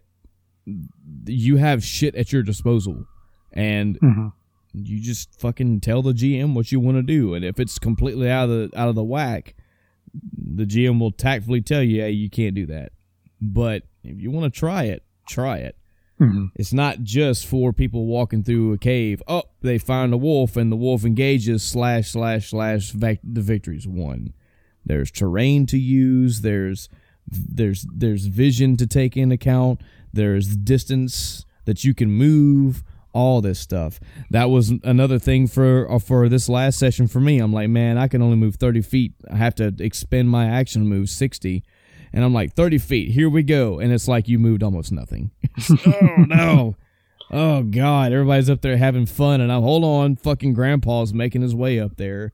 you 1.26 1.56
have 1.56 1.82
shit 1.82 2.14
at 2.14 2.32
your 2.32 2.42
disposal 2.42 3.06
and 3.52 3.98
hmm 4.00 4.28
You 4.72 5.00
just 5.00 5.40
fucking 5.40 5.80
tell 5.80 6.02
the 6.02 6.12
GM 6.12 6.54
what 6.54 6.70
you 6.70 6.78
want 6.78 6.98
to 6.98 7.02
do, 7.02 7.34
and 7.34 7.44
if 7.44 7.58
it's 7.58 7.78
completely 7.78 8.30
out 8.30 8.48
of 8.48 8.70
the 8.70 8.78
out 8.78 8.88
of 8.88 8.94
the 8.94 9.02
whack, 9.02 9.56
the 10.36 10.64
GM 10.64 11.00
will 11.00 11.10
tactfully 11.10 11.60
tell 11.60 11.82
you, 11.82 12.02
"Hey, 12.02 12.12
you 12.12 12.30
can't 12.30 12.54
do 12.54 12.66
that." 12.66 12.92
But 13.40 13.82
if 14.04 14.20
you 14.20 14.30
want 14.30 14.52
to 14.52 14.58
try 14.58 14.84
it, 14.84 15.02
try 15.28 15.58
it. 15.58 15.76
Mm-hmm. 16.20 16.46
It's 16.56 16.72
not 16.72 17.02
just 17.02 17.46
for 17.46 17.72
people 17.72 18.06
walking 18.06 18.42
through 18.42 18.72
a 18.72 18.78
cave. 18.78 19.22
Oh, 19.28 19.44
they 19.60 19.78
find 19.78 20.12
a 20.12 20.16
wolf 20.16 20.56
and 20.56 20.70
the 20.72 20.76
wolf 20.76 21.04
engages 21.04 21.62
slash 21.62 22.10
slash 22.10 22.50
slash. 22.50 22.90
Vac- 22.90 23.20
the 23.22 23.40
victory's 23.40 23.86
won. 23.86 24.34
There's 24.84 25.10
terrain 25.10 25.66
to 25.66 25.78
use. 25.78 26.40
There's 26.40 26.88
there's 27.30 27.86
there's 27.92 28.26
vision 28.26 28.76
to 28.78 28.86
take 28.86 29.16
into 29.16 29.34
account. 29.34 29.80
There's 30.12 30.56
distance 30.56 31.44
that 31.66 31.84
you 31.84 31.94
can 31.94 32.10
move. 32.10 32.82
All 33.14 33.40
this 33.40 33.58
stuff. 33.58 33.98
That 34.30 34.50
was 34.50 34.72
another 34.84 35.18
thing 35.18 35.46
for 35.48 35.90
uh, 35.90 35.98
for 35.98 36.28
this 36.28 36.48
last 36.48 36.78
session 36.78 37.08
for 37.08 37.20
me. 37.20 37.38
I'm 37.38 37.52
like, 37.52 37.68
man, 37.68 37.96
I 37.96 38.06
can 38.06 38.22
only 38.22 38.36
move 38.36 38.56
30 38.56 38.82
feet. 38.82 39.14
I 39.30 39.36
have 39.36 39.54
to 39.56 39.74
expend 39.80 40.28
my 40.30 40.46
action 40.46 40.86
move 40.86 41.08
60 41.08 41.64
and 42.12 42.24
I'm 42.24 42.32
like 42.32 42.54
30 42.54 42.78
feet. 42.78 43.12
Here 43.12 43.28
we 43.28 43.42
go, 43.42 43.78
and 43.78 43.92
it's 43.92 44.08
like 44.08 44.28
you 44.28 44.38
moved 44.38 44.62
almost 44.62 44.92
nothing. 44.92 45.30
oh 45.86 46.24
no. 46.26 46.76
Oh 47.30 47.62
god, 47.62 48.12
everybody's 48.12 48.48
up 48.48 48.62
there 48.62 48.76
having 48.76 49.06
fun, 49.06 49.40
and 49.40 49.52
I'm 49.52 49.62
hold 49.62 49.84
on, 49.84 50.16
fucking 50.16 50.54
grandpa's 50.54 51.12
making 51.12 51.42
his 51.42 51.54
way 51.54 51.78
up 51.78 51.96
there. 51.96 52.32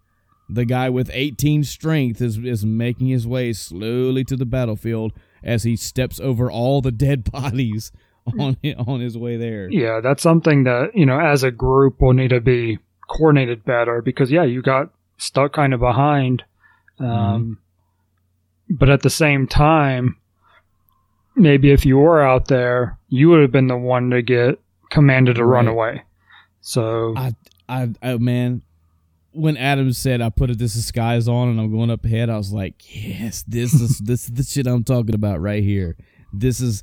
The 0.48 0.64
guy 0.64 0.90
with 0.90 1.10
18 1.12 1.64
strength 1.64 2.20
is 2.20 2.38
is 2.38 2.64
making 2.64 3.08
his 3.08 3.26
way 3.26 3.52
slowly 3.52 4.24
to 4.24 4.36
the 4.36 4.46
battlefield 4.46 5.12
as 5.42 5.64
he 5.64 5.76
steps 5.76 6.20
over 6.20 6.50
all 6.50 6.80
the 6.80 6.92
dead 6.92 7.30
bodies 7.32 7.92
on 8.38 8.56
on 8.86 9.00
his 9.00 9.18
way 9.18 9.36
there. 9.36 9.68
Yeah, 9.70 10.00
that's 10.00 10.22
something 10.22 10.64
that 10.64 10.94
you 10.94 11.06
know, 11.06 11.18
as 11.18 11.42
a 11.42 11.50
group, 11.50 12.00
will 12.00 12.12
need 12.12 12.28
to 12.28 12.40
be 12.40 12.78
coordinated 13.08 13.64
better 13.64 14.00
because 14.00 14.30
yeah, 14.30 14.44
you 14.44 14.62
got 14.62 14.90
stuck 15.18 15.52
kind 15.52 15.74
of 15.74 15.80
behind. 15.80 16.44
Um, 17.00 17.58
but 18.70 18.88
at 18.88 19.02
the 19.02 19.10
same 19.10 19.46
time, 19.46 20.16
maybe 21.36 21.70
if 21.70 21.84
you 21.84 21.98
were 21.98 22.22
out 22.22 22.48
there, 22.48 22.98
you 23.08 23.28
would 23.28 23.40
have 23.42 23.52
been 23.52 23.66
the 23.66 23.76
one 23.76 24.10
to 24.10 24.22
get 24.22 24.60
commanded 24.90 25.36
to 25.36 25.44
run 25.44 25.66
Right. 25.66 25.72
away. 25.72 26.02
So 26.60 27.14
I, 27.16 27.34
I, 27.68 27.88
I, 28.02 28.16
man, 28.16 28.62
when 29.32 29.56
Adam 29.56 29.92
said 29.92 30.20
I 30.20 30.30
put 30.30 30.50
a 30.50 30.54
this 30.54 30.74
disguise 30.74 31.28
on 31.28 31.48
and 31.48 31.60
I'm 31.60 31.70
going 31.70 31.90
up 31.90 32.04
ahead, 32.04 32.30
I 32.30 32.36
was 32.36 32.52
like, 32.52 32.74
yes, 32.94 33.42
this 33.46 33.74
is 33.74 33.98
this 34.04 34.24
is 34.24 34.30
the 34.34 34.42
shit 34.44 34.66
I'm 34.66 34.84
talking 34.84 35.14
about 35.14 35.40
right 35.40 35.62
here. 35.62 35.96
This 36.32 36.60
is 36.60 36.82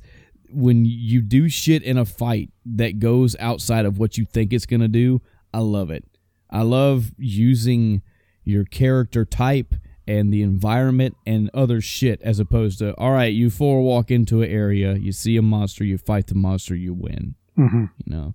when 0.50 0.84
you 0.84 1.22
do 1.22 1.48
shit 1.48 1.82
in 1.82 1.96
a 1.96 2.04
fight 2.04 2.50
that 2.66 2.98
goes 2.98 3.34
outside 3.40 3.86
of 3.86 3.98
what 3.98 4.18
you 4.18 4.24
think 4.26 4.52
it's 4.52 4.66
gonna 4.66 4.88
do. 4.88 5.20
I 5.54 5.58
love 5.60 5.90
it. 5.90 6.04
I 6.50 6.62
love 6.62 7.12
using 7.16 8.02
your 8.44 8.64
character 8.64 9.24
type 9.24 9.74
and 10.06 10.32
the 10.32 10.42
environment 10.42 11.16
and 11.26 11.48
other 11.54 11.80
shit 11.80 12.20
as 12.22 12.38
opposed 12.40 12.78
to 12.80 12.94
all 12.98 13.12
right, 13.12 13.32
you 13.32 13.50
four 13.50 13.82
walk 13.82 14.10
into 14.10 14.42
an 14.42 14.50
area, 14.50 14.94
you 14.94 15.12
see 15.12 15.36
a 15.36 15.42
monster, 15.42 15.84
you 15.84 15.98
fight 15.98 16.26
the 16.28 16.34
monster, 16.34 16.74
you 16.74 16.92
win. 16.94 17.34
mhm. 17.56 17.90
You 18.04 18.14
know. 18.16 18.34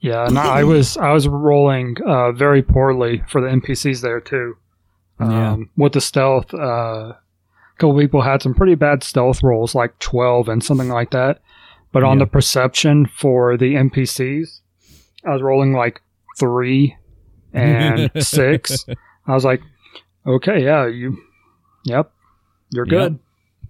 yeah, 0.00 0.26
and 0.26 0.38
I 0.38 0.64
was 0.64 0.96
I 0.96 1.12
was 1.12 1.28
rolling 1.28 1.96
uh, 2.06 2.32
very 2.32 2.62
poorly 2.62 3.22
for 3.28 3.40
the 3.40 3.48
NPCs 3.48 4.00
there 4.02 4.20
too. 4.20 4.56
Um, 5.18 5.30
Yeah. 5.30 5.56
With 5.76 5.92
the 5.92 6.00
stealth, 6.00 6.52
uh, 6.54 6.58
a 7.12 7.18
couple 7.78 7.98
people 7.98 8.22
had 8.22 8.42
some 8.42 8.54
pretty 8.54 8.74
bad 8.74 9.02
stealth 9.02 9.42
rolls, 9.42 9.74
like 9.74 9.98
twelve 9.98 10.48
and 10.48 10.62
something 10.64 10.88
like 10.88 11.10
that. 11.10 11.40
But 11.92 12.04
on 12.04 12.18
Yeah. 12.18 12.24
the 12.24 12.30
perception 12.30 13.06
for 13.06 13.56
the 13.56 13.74
NPCs, 13.74 14.60
I 15.26 15.30
was 15.30 15.42
rolling 15.42 15.72
like 15.72 16.00
three 16.38 16.96
and 17.52 18.10
six. 18.18 18.86
I 19.26 19.34
was 19.34 19.44
like, 19.44 19.60
okay, 20.26 20.62
yeah, 20.64 20.86
you, 20.86 21.16
yep, 21.84 22.12
you're 22.70 22.86
good. 22.86 23.18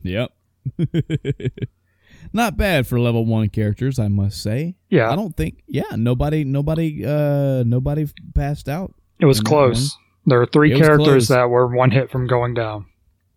Yep. 0.02 0.32
Not 2.32 2.56
bad 2.56 2.86
for 2.86 3.00
level 3.00 3.24
one 3.24 3.48
characters, 3.48 3.98
I 3.98 4.08
must 4.08 4.42
say. 4.42 4.76
Yeah, 4.88 5.10
I 5.10 5.16
don't 5.16 5.36
think. 5.36 5.62
Yeah, 5.66 5.96
nobody, 5.96 6.44
nobody, 6.44 7.04
uh, 7.04 7.62
nobody 7.64 8.06
passed 8.34 8.68
out. 8.68 8.94
it 9.18 9.26
was 9.26 9.40
close. 9.40 9.96
There 10.26 10.38
were 10.38 10.46
three 10.46 10.72
It 10.72 10.78
characters 10.78 11.28
that 11.28 11.48
were 11.48 11.66
one 11.66 11.90
hit 11.90 12.10
from 12.10 12.26
going 12.26 12.54
down. 12.54 12.86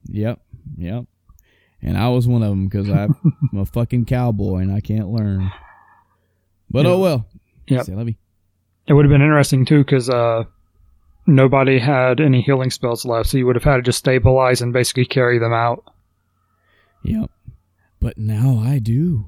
Yep, 0.09 0.39
yep. 0.77 1.05
And 1.81 1.97
I 1.97 2.09
was 2.09 2.27
one 2.27 2.43
of 2.43 2.49
them 2.49 2.67
because 2.67 2.89
I'm 2.89 3.15
a 3.57 3.65
fucking 3.65 4.05
cowboy 4.05 4.57
and 4.59 4.71
I 4.71 4.79
can't 4.79 5.09
learn. 5.09 5.51
But 6.69 6.85
Yeah. 6.85 6.91
oh 6.91 6.99
well. 6.99 7.27
Yeah. 7.67 7.83
It 8.85 8.93
would 8.93 9.05
have 9.05 9.09
been 9.11 9.21
interesting 9.21 9.65
too, 9.65 9.79
because 9.83 10.09
uh, 10.09 10.43
nobody 11.25 11.79
had 11.79 12.19
any 12.19 12.41
healing 12.41 12.69
spells 12.69 13.05
left, 13.05 13.29
so 13.29 13.37
you 13.37 13.45
would 13.45 13.55
have 13.55 13.63
had 13.63 13.77
to 13.77 13.81
just 13.81 13.99
stabilize 13.99 14.61
and 14.61 14.73
basically 14.73 15.05
carry 15.05 15.39
them 15.39 15.53
out. 15.53 15.83
Yep. 17.03 17.29
But 17.99 18.17
now 18.17 18.61
I 18.63 18.79
do. 18.79 19.27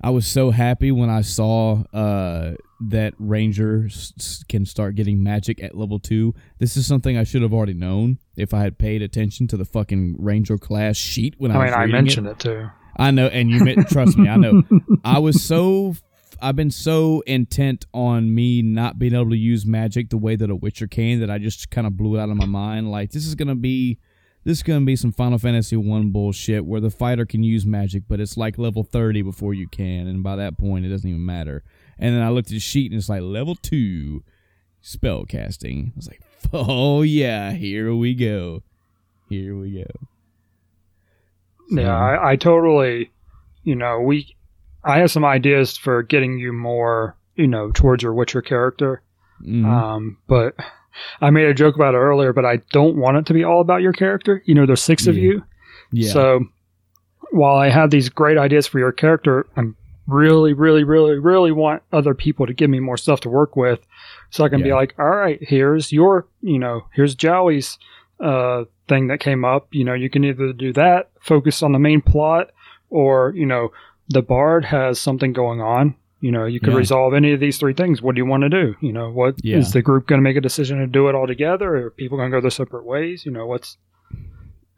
I 0.00 0.10
was 0.10 0.26
so 0.26 0.50
happy 0.50 0.92
when 0.92 1.08
I 1.08 1.22
saw 1.22 1.82
uh, 1.92 2.52
that 2.88 3.14
Ranger 3.18 3.86
s- 3.86 4.12
s- 4.18 4.44
can 4.48 4.66
start 4.66 4.94
getting 4.94 5.22
magic 5.22 5.62
at 5.62 5.76
level 5.76 5.98
two. 5.98 6.34
This 6.58 6.76
is 6.76 6.86
something 6.86 7.16
I 7.16 7.24
should 7.24 7.42
have 7.42 7.54
already 7.54 7.72
known 7.74 8.18
if 8.36 8.52
I 8.52 8.60
had 8.60 8.76
paid 8.78 9.00
attention 9.02 9.46
to 9.48 9.56
the 9.56 9.64
fucking 9.64 10.16
Ranger 10.18 10.58
class 10.58 10.96
sheet 10.96 11.34
when 11.38 11.50
I, 11.50 11.54
I 11.54 11.58
was 11.64 11.70
mean, 11.70 11.80
I 11.80 11.86
mentioned 11.86 12.26
it. 12.26 12.30
it, 12.32 12.38
too. 12.40 12.68
I 12.98 13.10
know, 13.10 13.26
and 13.26 13.50
you 13.50 13.64
meant, 13.64 13.88
trust 13.88 14.16
me, 14.18 14.28
I 14.28 14.36
know. 14.36 14.62
I 15.04 15.18
was 15.18 15.42
so 15.42 15.94
I've 16.40 16.56
been 16.56 16.70
so 16.70 17.22
intent 17.26 17.86
on 17.94 18.34
me 18.34 18.62
not 18.62 18.98
being 18.98 19.14
able 19.14 19.30
to 19.30 19.36
use 19.36 19.66
magic 19.66 20.10
the 20.10 20.16
way 20.16 20.36
that 20.36 20.50
a 20.50 20.56
Witcher 20.56 20.86
can 20.86 21.20
that 21.20 21.30
I 21.30 21.38
just 21.38 21.70
kind 21.70 21.86
of 21.86 21.96
blew 21.96 22.16
it 22.16 22.20
out 22.20 22.28
of 22.28 22.36
my 22.36 22.46
mind. 22.46 22.90
Like 22.90 23.10
this 23.10 23.26
is 23.26 23.34
gonna 23.34 23.54
be 23.54 23.98
this 24.44 24.58
is 24.58 24.62
gonna 24.62 24.84
be 24.84 24.96
some 24.96 25.12
Final 25.12 25.38
Fantasy 25.38 25.76
one 25.76 26.10
bullshit 26.10 26.64
where 26.64 26.80
the 26.80 26.90
fighter 26.90 27.26
can 27.26 27.42
use 27.42 27.66
magic, 27.66 28.04
but 28.08 28.20
it's 28.20 28.36
like 28.36 28.58
level 28.58 28.82
thirty 28.82 29.22
before 29.22 29.54
you 29.54 29.68
can, 29.68 30.06
and 30.06 30.22
by 30.22 30.36
that 30.36 30.58
point 30.58 30.84
it 30.84 30.88
doesn't 30.90 31.08
even 31.08 31.24
matter. 31.24 31.62
And 31.98 32.14
then 32.14 32.22
I 32.22 32.28
looked 32.28 32.48
at 32.48 32.54
the 32.54 32.60
sheet 32.60 32.90
and 32.90 32.98
it's 32.98 33.08
like 33.08 33.22
level 33.22 33.54
two 33.54 34.22
spell 34.80 35.24
casting. 35.24 35.92
I 35.94 35.96
was 35.96 36.08
like, 36.08 36.20
oh 36.52 37.02
yeah, 37.02 37.52
here 37.52 37.94
we 37.94 38.14
go, 38.14 38.62
here 39.28 39.56
we 39.56 39.82
go. 39.82 40.08
Yeah, 41.68 41.96
I, 41.96 42.32
I 42.32 42.36
totally, 42.36 43.10
you 43.64 43.74
know, 43.74 44.00
we, 44.00 44.35
I 44.86 44.98
have 44.98 45.10
some 45.10 45.24
ideas 45.24 45.76
for 45.76 46.02
getting 46.02 46.38
you 46.38 46.52
more, 46.52 47.16
you 47.34 47.46
know, 47.46 47.70
towards 47.72 48.02
your 48.02 48.14
Witcher 48.14 48.42
character. 48.42 49.02
Mhm. 49.44 49.64
Um, 49.66 50.16
but 50.28 50.54
I 51.20 51.30
made 51.30 51.46
a 51.46 51.54
joke 51.54 51.74
about 51.74 51.94
it 51.94 51.98
earlier, 51.98 52.32
but 52.32 52.44
I 52.46 52.58
don't 52.70 52.96
want 52.96 53.18
it 53.18 53.26
to 53.26 53.34
be 53.34 53.44
all 53.44 53.60
about 53.60 53.82
your 53.82 53.92
character. 53.92 54.42
You 54.46 54.54
know, 54.54 54.64
there's 54.66 54.82
six 54.82 55.06
of 55.06 55.16
you. 55.16 55.42
yeah. 55.92 56.10
So 56.12 56.40
while 57.32 57.56
I 57.56 57.68
have 57.68 57.90
these 57.90 58.08
great 58.08 58.38
ideas 58.38 58.66
for 58.66 58.78
your 58.78 58.92
character, 58.92 59.46
I'm 59.56 59.76
really, 60.06 60.52
really, 60.52 60.84
really, 60.84 61.18
really 61.18 61.52
want 61.52 61.82
other 61.92 62.14
people 62.14 62.46
to 62.46 62.54
give 62.54 62.70
me 62.70 62.80
more 62.80 62.96
stuff 62.96 63.20
to 63.20 63.28
work 63.28 63.56
with, 63.56 63.80
so 64.30 64.44
I 64.44 64.48
can 64.48 64.62
be 64.62 64.72
like, 64.72 64.94
all 64.98 65.08
right, 65.10 65.38
here's 65.42 65.92
your, 65.92 66.26
you 66.42 66.58
know, 66.58 66.82
here's 66.94 67.14
Jowie's 67.14 67.78
uh, 68.20 68.64
thing 68.88 69.08
that 69.08 69.18
came 69.20 69.44
up. 69.44 69.66
You 69.72 69.84
know, 69.84 69.94
you 69.94 70.08
can 70.08 70.24
either 70.24 70.52
do 70.52 70.72
that, 70.74 71.10
focus 71.20 71.62
on 71.62 71.72
the 71.72 71.78
main 71.78 72.00
plot, 72.00 72.50
or 72.88 73.32
you 73.34 73.46
know, 73.46 73.70
the 74.08 74.22
bard 74.22 74.64
has 74.66 74.98
something 75.00 75.32
going 75.32 75.60
on. 75.60 75.94
You 76.20 76.32
know, 76.32 76.46
you 76.46 76.60
could 76.60 76.72
Yeah. 76.72 76.78
resolve 76.78 77.12
any 77.14 77.32
of 77.32 77.40
these 77.40 77.58
three 77.58 77.74
things. 77.74 78.00
What 78.00 78.14
do 78.14 78.20
you 78.20 78.26
want 78.26 78.42
to 78.42 78.48
do? 78.48 78.74
You 78.80 78.92
know, 78.92 79.10
what 79.10 79.34
is 79.36 79.40
Yeah. 79.44 79.60
the 79.72 79.82
group 79.82 80.06
going 80.06 80.18
to 80.18 80.22
make 80.22 80.36
a 80.36 80.40
decision 80.40 80.78
to 80.78 80.86
do 80.86 81.08
it 81.08 81.14
all 81.14 81.26
together, 81.26 81.76
or 81.76 81.86
are 81.86 81.90
people 81.90 82.16
going 82.16 82.30
to 82.30 82.36
go 82.36 82.40
their 82.40 82.50
separate 82.50 82.84
ways? 82.86 83.26
You 83.26 83.32
know, 83.32 83.46
what's 83.46 83.76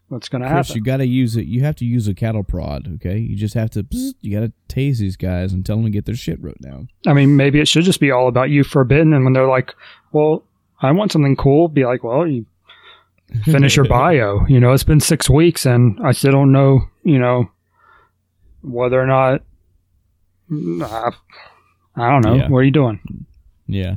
what's 0.09 0.29
going 0.31 0.41
to 0.43 0.49
happen? 0.49 0.75
you 0.75 0.83
got 0.83 0.97
to 0.99 1.07
use 1.07 1.37
it. 1.37 1.47
You 1.47 1.61
have 1.63 1.77
to 1.77 1.85
use 1.85 2.09
a 2.09 2.15
cattle 2.15 2.43
prod. 2.43 2.89
Okay, 2.97 3.19
you 3.19 3.37
just 3.37 3.55
have 3.55 3.71
to. 3.71 3.87
You 4.21 4.33
got 4.41 4.47
to 4.47 4.53
tase 4.75 4.99
these 4.99 5.17
guys 5.17 5.53
and 5.53 5.65
tell 5.65 5.77
them 5.77 5.85
to 5.85 5.91
get 5.91 6.07
their 6.07 6.15
shit 6.17 6.43
wrote 6.43 6.61
down. 6.61 6.89
I 7.07 7.13
mean, 7.13 7.37
maybe 7.37 7.61
it 7.61 7.69
should 7.69 7.85
just 7.85 8.01
be 8.01 8.11
all 8.11 8.27
about 8.29 8.51
you 8.51 8.65
forbidden. 8.65 9.13
And 9.13 9.25
when 9.25 9.33
they're 9.35 9.47
like, 9.49 9.75
well, 10.13 10.43
I 10.81 10.91
want 10.93 11.13
something 11.13 11.37
cool, 11.37 11.69
be 11.69 11.85
like, 11.85 12.03
well, 12.05 12.27
you 12.27 12.47
finish 13.45 13.77
your 13.77 13.85
bio. 13.89 14.45
You 14.49 14.61
know, 14.61 14.73
it's 14.73 14.85
been 14.85 15.01
six 15.01 15.29
weeks 15.31 15.67
and 15.67 15.99
I 16.03 16.13
still 16.13 16.33
don't 16.33 16.53
know, 16.53 16.83
you 17.05 17.19
know, 17.19 17.51
whether 18.63 19.01
or 19.01 19.07
not. 19.07 19.43
I, 20.51 21.11
I 21.97 22.11
don't 22.11 22.25
know. 22.25 22.35
Yeah. 22.35 22.49
What 22.49 22.59
are 22.59 22.63
you 22.65 22.71
doing? 22.71 23.27
Yeah. 23.67 23.97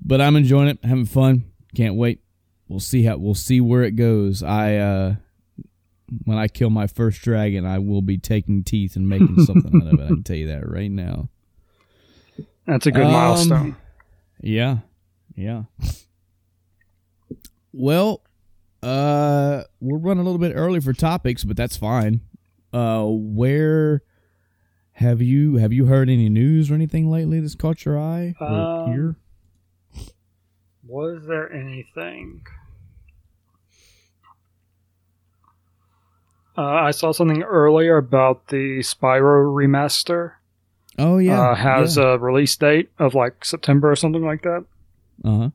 But 0.00 0.20
I'm 0.20 0.36
enjoying 0.36 0.68
it, 0.68 0.78
having 0.84 1.04
fun. 1.06 1.44
Can't 1.74 1.94
wait. 1.96 2.20
We'll 2.68 2.80
see 2.80 3.02
how 3.02 3.16
we'll 3.16 3.34
see 3.34 3.60
where 3.60 3.82
it 3.82 3.92
goes. 3.92 4.42
I 4.42 4.76
uh 4.76 5.14
when 6.24 6.38
I 6.38 6.48
kill 6.48 6.70
my 6.70 6.86
first 6.86 7.20
dragon, 7.22 7.66
I 7.66 7.78
will 7.78 8.02
be 8.02 8.16
taking 8.18 8.64
teeth 8.64 8.96
and 8.96 9.08
making 9.08 9.44
something 9.44 9.82
out 9.82 9.94
of 9.94 10.00
it. 10.00 10.04
I 10.04 10.08
can 10.08 10.22
tell 10.22 10.36
you 10.36 10.48
that 10.48 10.66
right 10.68 10.90
now. 10.90 11.28
That's 12.66 12.86
a 12.86 12.90
good 12.90 13.04
Um, 13.06 13.12
milestone. 13.12 13.76
Yeah. 14.40 14.78
Yeah. 15.34 15.64
Well, 17.72 18.22
uh 18.82 19.62
we're 19.80 19.98
running 19.98 20.20
a 20.20 20.24
little 20.24 20.38
bit 20.38 20.52
early 20.54 20.80
for 20.80 20.92
topics, 20.92 21.44
but 21.44 21.56
that's 21.56 21.76
fine. 21.76 22.20
Uh 22.72 23.04
where 23.08 24.02
Have 24.92 25.20
you 25.22 25.56
have 25.56 25.72
you 25.72 25.86
heard 25.86 26.08
any 26.08 26.28
news 26.28 26.70
or 26.70 26.74
anything 26.74 27.10
lately 27.10 27.40
that's 27.40 27.54
caught 27.54 27.84
your 27.84 27.98
eye 27.98 28.34
or 28.40 28.46
Um, 28.46 28.92
ear? 28.94 29.16
Was 30.86 31.26
there 31.26 31.52
anything? 31.52 32.42
Uh, 36.56 36.62
I 36.62 36.90
saw 36.90 37.12
something 37.12 37.42
earlier 37.42 37.96
about 37.96 38.48
the 38.48 38.80
Spyro 38.80 39.46
remaster. 39.54 40.32
Oh 40.98 41.18
yeah, 41.18 41.50
uh, 41.50 41.54
has 41.54 41.96
a 41.96 42.18
release 42.18 42.56
date 42.56 42.90
of 42.98 43.14
like 43.14 43.44
September 43.44 43.92
or 43.92 43.96
something 43.96 44.24
like 44.24 44.42
that. 44.42 44.64
uh 45.24 45.36
huh. 45.38 45.50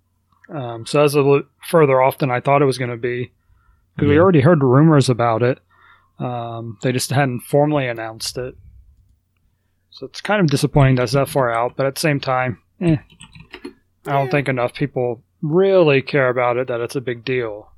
Um, 0.49 0.85
so 0.85 1.01
that's 1.01 1.13
a 1.13 1.17
little 1.17 1.43
further 1.67 2.01
off 2.01 2.17
than 2.17 2.29
I 2.31 2.39
thought 2.39 2.61
it 2.61 2.65
was 2.65 2.77
going 2.77 2.91
to 2.91 2.97
be 2.97 3.31
because 3.95 4.09
we 4.09 4.17
already 4.19 4.41
heard 4.41 4.63
rumors 4.63 5.09
about 5.09 5.41
it. 5.43 5.59
Um, 6.19 6.77
they 6.81 6.91
just 6.91 7.09
hadn't 7.11 7.41
formally 7.41 7.87
announced 7.87 8.37
it. 8.37 8.55
So 9.91 10.05
it's 10.07 10.21
kind 10.21 10.41
of 10.41 10.47
disappointing 10.47 10.95
that's 10.95 11.11
that 11.13 11.29
far 11.29 11.51
out, 11.51 11.75
but 11.75 11.85
at 11.85 11.95
the 11.95 12.01
same 12.01 12.19
time, 12.19 12.59
eh, 12.81 12.97
I 14.05 14.11
don't 14.11 14.25
Yeah. 14.25 14.31
think 14.31 14.49
enough 14.49 14.73
people 14.73 15.23
really 15.41 16.01
care 16.01 16.29
about 16.29 16.57
it 16.57 16.67
that 16.67 16.81
it's 16.81 16.95
a 16.95 17.01
big 17.01 17.23
deal. 17.23 17.69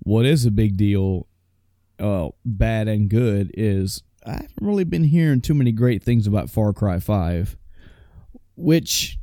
What 0.00 0.26
is 0.26 0.44
a 0.44 0.50
big 0.50 0.76
deal, 0.76 1.26
uh, 1.98 2.30
bad 2.44 2.88
and 2.88 3.08
good, 3.08 3.50
is 3.54 4.02
I 4.26 4.32
haven't 4.32 4.52
really 4.60 4.84
been 4.84 5.04
hearing 5.04 5.40
too 5.40 5.54
many 5.54 5.72
great 5.72 6.02
things 6.02 6.26
about 6.26 6.50
Far 6.50 6.72
Cry 6.72 6.98
Five, 6.98 7.56
which, 8.56 9.18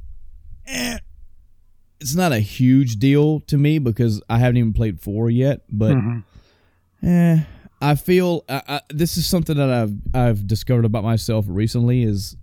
eh, 0.65 0.99
it's 2.00 2.16
not 2.16 2.32
a 2.32 2.40
huge 2.40 2.98
deal 2.98 3.40
to 3.42 3.58
me 3.58 3.78
because 3.80 4.22
I 4.30 4.40
haven't 4.40 4.58
even 4.58 4.74
played 4.74 5.00
four 5.02 5.30
yet, 5.30 5.62
but. 5.70 5.92
Mhm. 5.96 6.24
Eh, 7.04 7.40
I 7.82 7.96
feel 7.96 8.44
I, 8.50 8.62
I, 8.68 8.82
this 8.90 9.16
is 9.16 9.26
something 9.26 9.56
that 9.56 9.70
I've 9.70 9.94
I've 10.14 10.48
discovered 10.48 10.84
about 10.86 11.04
myself 11.06 11.46
recently 11.48 12.04
is 12.04 12.36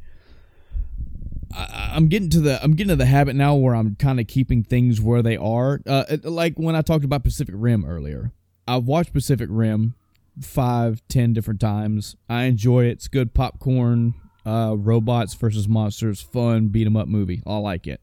I, 1.52 1.92
I'm 1.94 2.08
getting 2.08 2.30
to 2.30 2.40
the 2.40 2.62
I'm 2.62 2.72
getting 2.74 2.88
to 2.88 2.96
the 2.96 3.06
habit 3.06 3.36
now 3.36 3.54
where 3.54 3.74
I'm 3.74 3.96
kind 3.96 4.18
of 4.18 4.26
keeping 4.26 4.62
things 4.62 5.00
where 5.00 5.22
they 5.22 5.36
are. 5.36 5.80
Uh, 5.86 6.04
like 6.24 6.54
when 6.56 6.74
I 6.74 6.82
talked 6.82 7.04
about 7.04 7.22
Pacific 7.22 7.54
Rim 7.56 7.84
earlier, 7.84 8.32
I've 8.66 8.84
watched 8.84 9.12
Pacific 9.12 9.48
Rim 9.50 9.94
five, 10.40 11.02
ten 11.08 11.32
different 11.34 11.60
times. 11.60 12.16
I 12.28 12.44
enjoy 12.44 12.84
it. 12.86 12.92
It's 12.92 13.08
good 13.08 13.34
popcorn. 13.34 14.14
Uh, 14.44 14.76
robots 14.78 15.34
versus 15.34 15.66
monsters, 15.68 16.20
fun 16.20 16.68
beat 16.68 16.86
'em 16.86 16.96
up 16.96 17.08
movie. 17.08 17.42
I 17.46 17.56
like 17.58 17.86
it. 17.88 18.00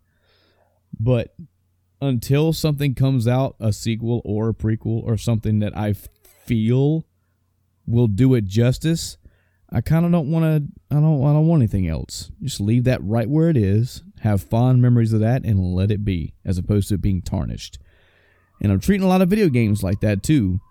But 1.00 1.36
until 2.02 2.54
something 2.54 2.96
comes 2.96 3.28
out, 3.28 3.56
a 3.60 3.74
sequel 3.74 4.22
or 4.26 4.50
a 4.50 4.54
prequel 4.54 5.04
or 5.04 5.18
something 5.18 5.60
that 5.60 5.76
I 5.78 5.94
feel 5.94 7.06
will 7.86 8.08
do 8.08 8.34
it 8.34 8.46
justice, 8.46 9.18
I 9.72 9.82
kind 9.82 10.06
of 10.06 10.12
don't 10.12 10.30
want 10.32 10.44
to. 10.46 10.96
I 10.96 11.00
don't. 11.00 11.24
I 11.24 11.34
don't 11.34 11.48
want 11.48 11.62
anything 11.62 11.88
else. 11.88 12.32
Just 12.42 12.62
leave 12.62 12.84
that 12.84 13.04
right 13.04 13.28
where 13.28 13.50
it 13.50 13.58
is. 13.58 14.04
Have 14.22 14.44
fond 14.44 14.82
memories 14.82 15.14
of 15.14 15.20
that 15.22 15.44
and 15.44 15.74
let 15.74 15.90
it 15.90 16.06
be, 16.06 16.36
as 16.46 16.58
opposed 16.60 16.90
to 16.90 16.96
it 16.96 17.02
being 17.02 17.22
tarnished. 17.24 17.80
And 18.62 18.72
I'm 18.72 18.80
treating 18.80 19.04
a 19.04 19.10
lot 19.10 19.22
of 19.22 19.30
video 19.30 19.50
games 19.50 19.82
like 19.84 20.00
that 20.02 20.22
too. 20.22 20.62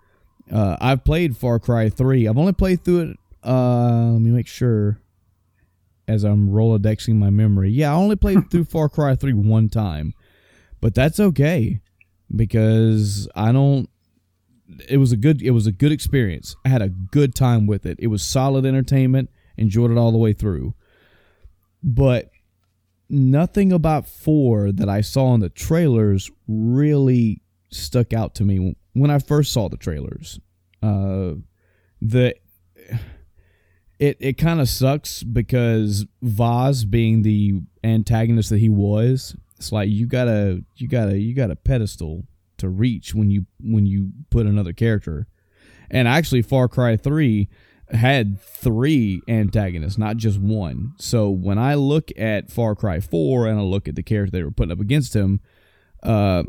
Uh, 0.51 0.77
I've 0.81 1.05
played 1.05 1.37
Far 1.37 1.59
Cry 1.59 1.89
3. 1.89 2.29
I've 2.29 2.39
only 2.39 2.53
played 2.53 2.85
through 2.85 3.01
it. 3.01 3.17
Uh, 3.45 4.13
let 4.13 4.21
me 4.21 4.31
make 4.31 4.47
sure. 4.47 5.01
As 6.13 6.25
I'm 6.25 6.51
rolodexing 6.51 7.15
my 7.15 7.31
memory, 7.31 7.71
yeah, 7.71 7.91
I 7.91 7.95
only 7.95 8.17
played 8.17 8.39
through 8.51 8.67
Far 8.67 8.91
Cry 8.91 9.15
3 9.15 9.33
one 9.33 9.71
time, 9.71 10.13
but 10.79 10.95
that's 10.95 11.19
okay 11.19 11.81
because 12.35 13.29
I 13.35 13.51
don't. 13.51 13.89
It 14.91 14.99
was 14.99 15.11
a 15.11 15.17
good. 15.17 15.41
It 15.41 15.53
was 15.53 15.67
a 15.67 15.73
good 15.73 15.91
experience. 15.91 16.55
I 16.67 16.69
had 16.69 16.83
a 16.83 16.91
good 16.91 17.35
time 17.35 17.67
with 17.67 17.87
it. 17.87 17.99
It 17.99 18.09
was 18.09 18.23
solid 18.23 18.67
entertainment. 18.67 19.31
Enjoyed 19.57 19.91
it 19.91 19.97
all 19.97 20.13
the 20.13 20.19
way 20.19 20.35
through. 20.35 20.75
But 21.83 22.31
nothing 23.09 23.73
about 23.73 24.07
four 24.07 24.71
that 24.71 24.91
I 24.91 25.01
saw 25.01 25.33
in 25.33 25.41
the 25.41 25.49
trailers 25.49 26.31
really 26.47 27.41
stuck 27.71 28.13
out 28.13 28.35
to 28.35 28.45
me 28.45 28.77
when 28.93 29.11
I 29.11 29.19
first 29.19 29.51
saw 29.53 29.71
the 29.71 29.79
trailers. 29.79 30.41
Uh, 30.83 31.35
the 32.03 32.35
it 34.03 34.17
it 34.19 34.33
kind 34.33 34.61
of 34.61 34.69
sucks 34.69 35.23
because 35.23 36.07
Vaas 36.23 36.85
being 36.85 37.23
the 37.23 37.61
antagonist 37.85 38.51
that 38.51 38.59
he 38.59 38.69
was, 38.69 39.37
it's 39.57 39.71
like 39.71 39.89
you 39.89 40.07
gotta 40.07 40.65
you 40.75 40.89
gotta 40.89 41.17
you 41.17 41.35
got 41.35 41.53
a 41.53 41.57
pedestal 41.57 42.25
to 42.59 42.69
reach 42.69 43.15
when 43.15 43.31
you 43.31 43.47
when 43.61 43.87
you 43.87 44.11
put 44.29 44.47
another 44.47 44.73
character. 44.73 45.29
And 45.89 46.09
actually, 46.09 46.43
Far 46.43 46.67
Cry 46.67 46.97
Three 46.97 47.49
had 47.93 48.41
three 48.41 49.23
antagonists, 49.29 49.99
not 49.99 50.17
just 50.17 50.41
one. 50.41 50.95
So 50.99 51.31
when 51.31 51.59
I 51.59 51.75
look 51.75 52.11
at 52.19 52.51
Far 52.51 52.75
Cry 52.75 53.01
4 53.01 53.47
and 53.47 53.59
I 53.59 53.63
look 53.63 53.87
at 53.87 53.95
the 53.95 54.03
character 54.03 54.31
they 54.31 54.43
were 54.43 54.51
putting 54.51 54.73
up 54.73 54.81
against 54.81 55.15
him, 55.15 55.41
uh, 56.03 56.43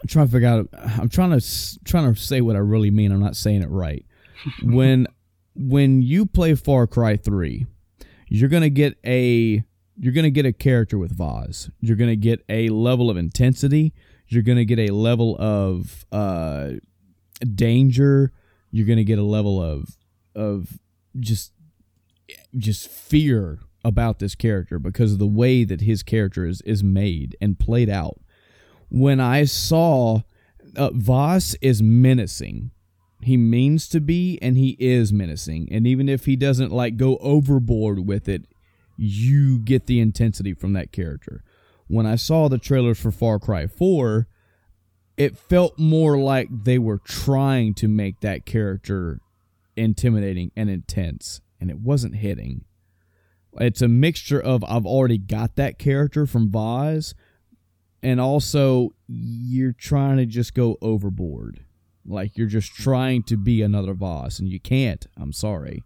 I'm 0.00 0.08
trying 0.08 0.28
to 0.28 0.32
figure 0.32 0.48
out. 0.48 0.68
I'm 0.98 1.10
trying 1.10 1.38
to 1.38 1.84
trying 1.84 2.14
to 2.14 2.18
say 2.18 2.40
what 2.40 2.56
I 2.56 2.60
really 2.60 2.90
mean. 2.90 3.12
I'm 3.12 3.20
not 3.20 3.36
saying 3.36 3.62
it 3.62 3.68
right. 3.68 4.06
when 4.62 5.06
when 5.68 6.02
you 6.02 6.26
play 6.26 6.54
Far 6.54 6.86
Cry 6.86 7.16
3, 7.16 7.66
you're 8.28 8.48
gonna 8.48 8.70
get 8.70 8.98
a 9.04 9.62
you're 9.96 10.12
gonna 10.12 10.30
get 10.30 10.46
a 10.46 10.52
character 10.52 10.98
with 10.98 11.16
Vaas. 11.16 11.70
You're 11.80 11.96
gonna 11.96 12.16
get 12.16 12.44
a 12.48 12.68
level 12.68 13.10
of 13.10 13.16
intensity. 13.16 13.92
You're 14.28 14.42
gonna 14.42 14.64
get 14.64 14.78
a 14.78 14.92
level 14.94 15.36
of 15.38 16.06
uh, 16.12 16.74
danger 17.54 18.32
you're 18.70 18.86
going 18.86 18.98
to 18.98 19.04
get 19.04 19.18
a 19.18 19.24
level 19.24 19.62
of 19.62 19.96
of 20.34 20.78
just 21.18 21.52
just 22.56 22.88
fear 22.88 23.58
about 23.84 24.18
this 24.18 24.34
character 24.34 24.78
because 24.78 25.12
of 25.12 25.18
the 25.18 25.26
way 25.26 25.64
that 25.64 25.80
his 25.80 26.02
character 26.02 26.46
is 26.46 26.60
is 26.62 26.84
made 26.84 27.36
and 27.40 27.58
played 27.58 27.90
out. 27.90 28.20
When 28.88 29.20
I 29.20 29.44
saw 29.44 30.22
uh, 30.76 30.90
Vaas 30.92 31.56
is 31.60 31.82
menacing. 31.82 32.70
He 33.22 33.36
means 33.36 33.88
to 33.88 34.00
be 34.00 34.38
and 34.40 34.56
he 34.56 34.76
is 34.78 35.12
menacing. 35.12 35.68
And 35.70 35.86
even 35.86 36.08
if 36.08 36.24
he 36.24 36.36
doesn't 36.36 36.72
like 36.72 36.96
go 36.96 37.16
overboard 37.18 38.06
with 38.06 38.28
it, 38.28 38.46
you 38.96 39.58
get 39.58 39.86
the 39.86 40.00
intensity 40.00 40.54
from 40.54 40.72
that 40.74 40.92
character. 40.92 41.42
When 41.86 42.06
I 42.06 42.16
saw 42.16 42.48
the 42.48 42.58
trailers 42.58 43.00
for 43.00 43.10
Far 43.10 43.38
Cry 43.38 43.66
4, 43.66 44.28
it 45.16 45.36
felt 45.36 45.78
more 45.78 46.16
like 46.16 46.48
they 46.64 46.78
were 46.78 46.98
trying 46.98 47.74
to 47.74 47.88
make 47.88 48.20
that 48.20 48.46
character 48.46 49.20
intimidating 49.76 50.50
and 50.56 50.70
intense 50.70 51.40
and 51.60 51.70
it 51.70 51.78
wasn't 51.78 52.16
hitting 52.16 52.64
it's 53.58 53.82
a 53.82 53.88
mixture 53.88 54.40
of 54.40 54.64
i've 54.64 54.86
already 54.86 55.18
got 55.18 55.56
that 55.56 55.78
character 55.78 56.26
from 56.26 56.50
Vaas 56.50 57.14
and 58.02 58.20
also 58.20 58.94
you're 59.06 59.72
trying 59.72 60.16
to 60.16 60.26
just 60.26 60.54
go 60.54 60.76
overboard 60.80 61.64
like 62.06 62.36
you're 62.36 62.46
just 62.46 62.74
trying 62.74 63.22
to 63.24 63.36
be 63.36 63.62
another 63.62 63.94
boss, 63.94 64.38
and 64.38 64.48
you 64.48 64.58
can't. 64.60 65.06
I'm 65.16 65.32
sorry. 65.32 65.84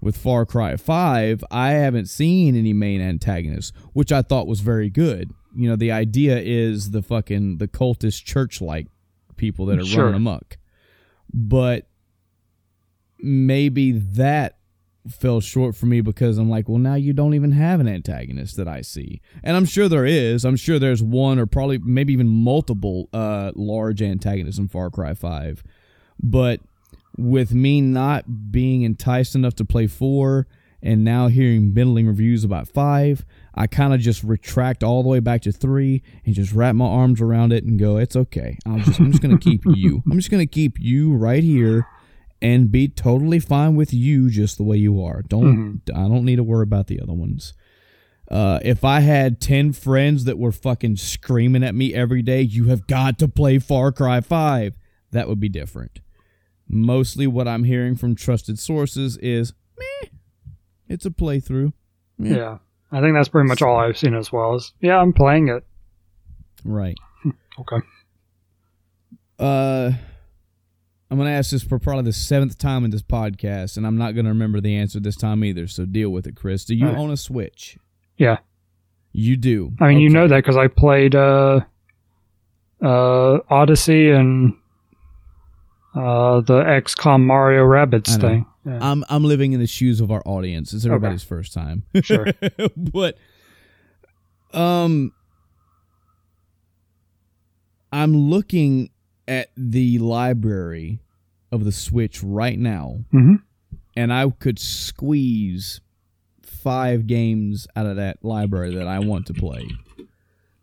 With 0.00 0.16
far 0.16 0.44
cry 0.44 0.76
5 0.76 1.42
i 1.50 1.70
haven't 1.70 2.06
seen 2.06 2.54
any 2.54 2.74
main 2.74 3.00
antagonists 3.00 3.72
which 3.94 4.12
i 4.12 4.20
thought 4.22 4.46
was 4.46 4.60
very 4.60 4.90
good. 4.90 5.32
You 5.56 5.70
know 5.70 5.76
the 5.76 5.90
idea 5.90 6.38
is 6.38 6.90
the 6.90 7.00
fucking 7.02 7.56
the 7.58 7.66
cultist 7.66 8.22
church 8.24 8.60
like 8.60 8.88
people 9.36 9.64
that 9.66 9.78
are 9.78 9.84
Sure. 9.86 10.04
running 10.04 10.16
amok. 10.18 10.58
But 11.32 11.88
maybe 13.18 13.92
that 13.92 14.55
fell 15.10 15.40
short 15.40 15.74
for 15.74 15.86
me 15.86 16.00
because 16.00 16.38
i'm 16.38 16.50
like 16.50 16.68
well 16.68 16.78
now 16.78 16.94
you 16.94 17.12
don't 17.12 17.34
even 17.34 17.52
have 17.52 17.80
an 17.80 17.88
antagonist 17.88 18.56
that 18.56 18.68
i 18.68 18.80
see 18.80 19.20
and 19.42 19.56
i'm 19.56 19.64
sure 19.64 19.88
there 19.88 20.06
is 20.06 20.44
i'm 20.44 20.56
sure 20.56 20.78
there's 20.78 21.02
one 21.02 21.38
or 21.38 21.46
probably 21.46 21.78
maybe 21.78 22.12
even 22.12 22.28
multiple 22.28 23.08
uh 23.12 23.52
large 23.54 24.02
antagonists 24.02 24.58
in 24.58 24.68
far 24.68 24.90
cry 24.90 25.14
5 25.14 25.62
but 26.22 26.60
with 27.16 27.54
me 27.54 27.80
not 27.80 28.50
being 28.50 28.82
enticed 28.82 29.34
enough 29.34 29.54
to 29.54 29.64
play 29.64 29.86
4 29.86 30.46
and 30.82 31.04
now 31.04 31.28
hearing 31.28 31.72
middling 31.72 32.06
reviews 32.06 32.44
about 32.44 32.68
5 32.68 33.24
I 33.56 33.66
kind 33.66 33.94
of 33.94 34.00
just 34.00 34.22
retract 34.22 34.84
all 34.84 35.02
the 35.02 35.08
way 35.08 35.20
back 35.20 35.40
to 35.42 35.52
three 35.52 36.02
and 36.26 36.34
just 36.34 36.52
wrap 36.52 36.74
my 36.74 36.84
arms 36.84 37.22
around 37.22 37.54
it 37.54 37.64
and 37.64 37.78
go, 37.78 37.96
it's 37.96 38.14
okay. 38.14 38.58
I'm 38.66 38.82
just, 38.82 38.98
I'm 38.98 39.10
just 39.10 39.22
going 39.22 39.36
to 39.36 39.42
keep 39.42 39.62
you. 39.74 40.02
I'm 40.10 40.18
just 40.18 40.30
going 40.30 40.42
to 40.42 40.46
keep 40.46 40.78
you 40.78 41.14
right 41.14 41.42
here 41.42 41.86
and 42.46 42.70
be 42.70 42.86
totally 42.86 43.40
fine 43.40 43.74
with 43.74 43.92
you 43.92 44.30
just 44.30 44.56
the 44.56 44.62
way 44.62 44.76
you 44.76 45.02
are. 45.02 45.22
Don't, 45.22 45.82
I 45.92 46.02
don't 46.02 46.24
need 46.24 46.36
to 46.36 46.44
worry 46.44 46.62
about 46.62 46.86
the 46.86 47.00
other 47.00 47.12
ones. 47.12 47.52
Uh, 48.30 48.60
if 48.62 48.84
I 48.84 49.00
had 49.00 49.40
10 49.40 49.72
friends 49.72 50.24
that 50.24 50.38
were 50.38 50.52
fucking 50.52 50.94
screaming 50.96 51.64
at 51.64 51.74
me 51.74 51.92
every 51.92 52.22
day, 52.22 52.42
you 52.42 52.68
have 52.68 52.86
got 52.86 53.18
to 53.18 53.26
play 53.26 53.58
Far 53.58 53.90
Cry 53.90 54.20
5, 54.20 54.76
that 55.10 55.28
would 55.28 55.40
be 55.40 55.48
different. 55.48 55.98
Mostly 56.68 57.26
what 57.26 57.48
I'm 57.48 57.64
hearing 57.64 57.96
from 57.96 58.14
trusted 58.14 58.60
sources 58.60 59.16
is, 59.16 59.52
meh, 59.76 60.08
it's 60.88 61.04
a 61.04 61.10
playthrough. 61.10 61.72
Meh. 62.16 62.36
Yeah. 62.36 62.58
I 62.92 63.00
think 63.00 63.14
that's 63.14 63.28
pretty 63.28 63.48
much 63.48 63.60
all 63.60 63.76
I've 63.76 63.98
seen 63.98 64.14
as 64.14 64.30
well. 64.30 64.54
Is 64.54 64.72
yeah, 64.80 64.98
I'm 64.98 65.12
playing 65.12 65.48
it. 65.48 65.64
Right. 66.64 66.96
Okay. 67.58 67.78
Uh, 69.38 69.92
I'm 71.10 71.18
going 71.18 71.28
to 71.28 71.34
ask 71.34 71.50
this 71.50 71.62
for 71.62 71.78
probably 71.78 72.04
the 72.04 72.12
seventh 72.12 72.58
time 72.58 72.84
in 72.84 72.90
this 72.90 73.02
podcast, 73.02 73.76
and 73.76 73.86
I'm 73.86 73.96
not 73.96 74.14
going 74.14 74.24
to 74.24 74.30
remember 74.30 74.60
the 74.60 74.74
answer 74.74 74.98
this 74.98 75.16
time 75.16 75.44
either. 75.44 75.68
So 75.68 75.84
deal 75.84 76.10
with 76.10 76.26
it, 76.26 76.34
Chris. 76.34 76.64
Do 76.64 76.74
you 76.74 76.86
right. 76.86 76.96
own 76.96 77.10
a 77.10 77.16
Switch? 77.16 77.78
Yeah. 78.16 78.38
You 79.12 79.36
do. 79.36 79.72
I 79.80 79.88
mean, 79.88 80.00
you 80.00 80.10
know 80.10 80.26
that 80.26 80.36
because 80.36 80.56
I 80.56 80.66
played 80.66 81.14
uh, 81.14 81.60
uh, 82.82 83.38
Odyssey 83.48 84.10
and 84.10 84.54
uh, 85.94 86.40
the 86.40 86.62
XCOM 86.62 87.24
Mario 87.24 87.64
know. 88.18 88.28
thing. 88.28 88.46
Yeah. 88.66 88.78
I'm 88.82 89.04
I'm 89.08 89.22
living 89.22 89.52
in 89.52 89.60
the 89.60 89.66
shoes 89.66 90.00
of 90.00 90.10
our 90.10 90.22
audience. 90.26 90.72
It's 90.72 90.84
everybody's 90.84 91.22
first 91.22 91.54
time. 91.54 91.84
Sure. 92.02 92.26
but 92.76 93.16
um 94.52 95.12
I'm 97.92 98.16
looking 98.16 98.90
at 99.28 99.50
the 99.56 99.98
library 99.98 101.00
of 101.52 101.64
the 101.64 101.72
Switch 101.72 102.22
right 102.22 102.58
now 102.58 103.04
Mhm. 103.12 103.42
and 103.96 104.12
I 104.12 104.28
could 104.30 104.58
squeeze 104.58 105.80
5 106.42 107.06
games 107.06 107.66
out 107.76 107.86
of 107.86 107.96
that 107.96 108.24
library 108.24 108.74
that 108.74 108.86
I 108.88 108.98
want 109.00 109.26
to 109.26 109.34
play. 109.34 109.68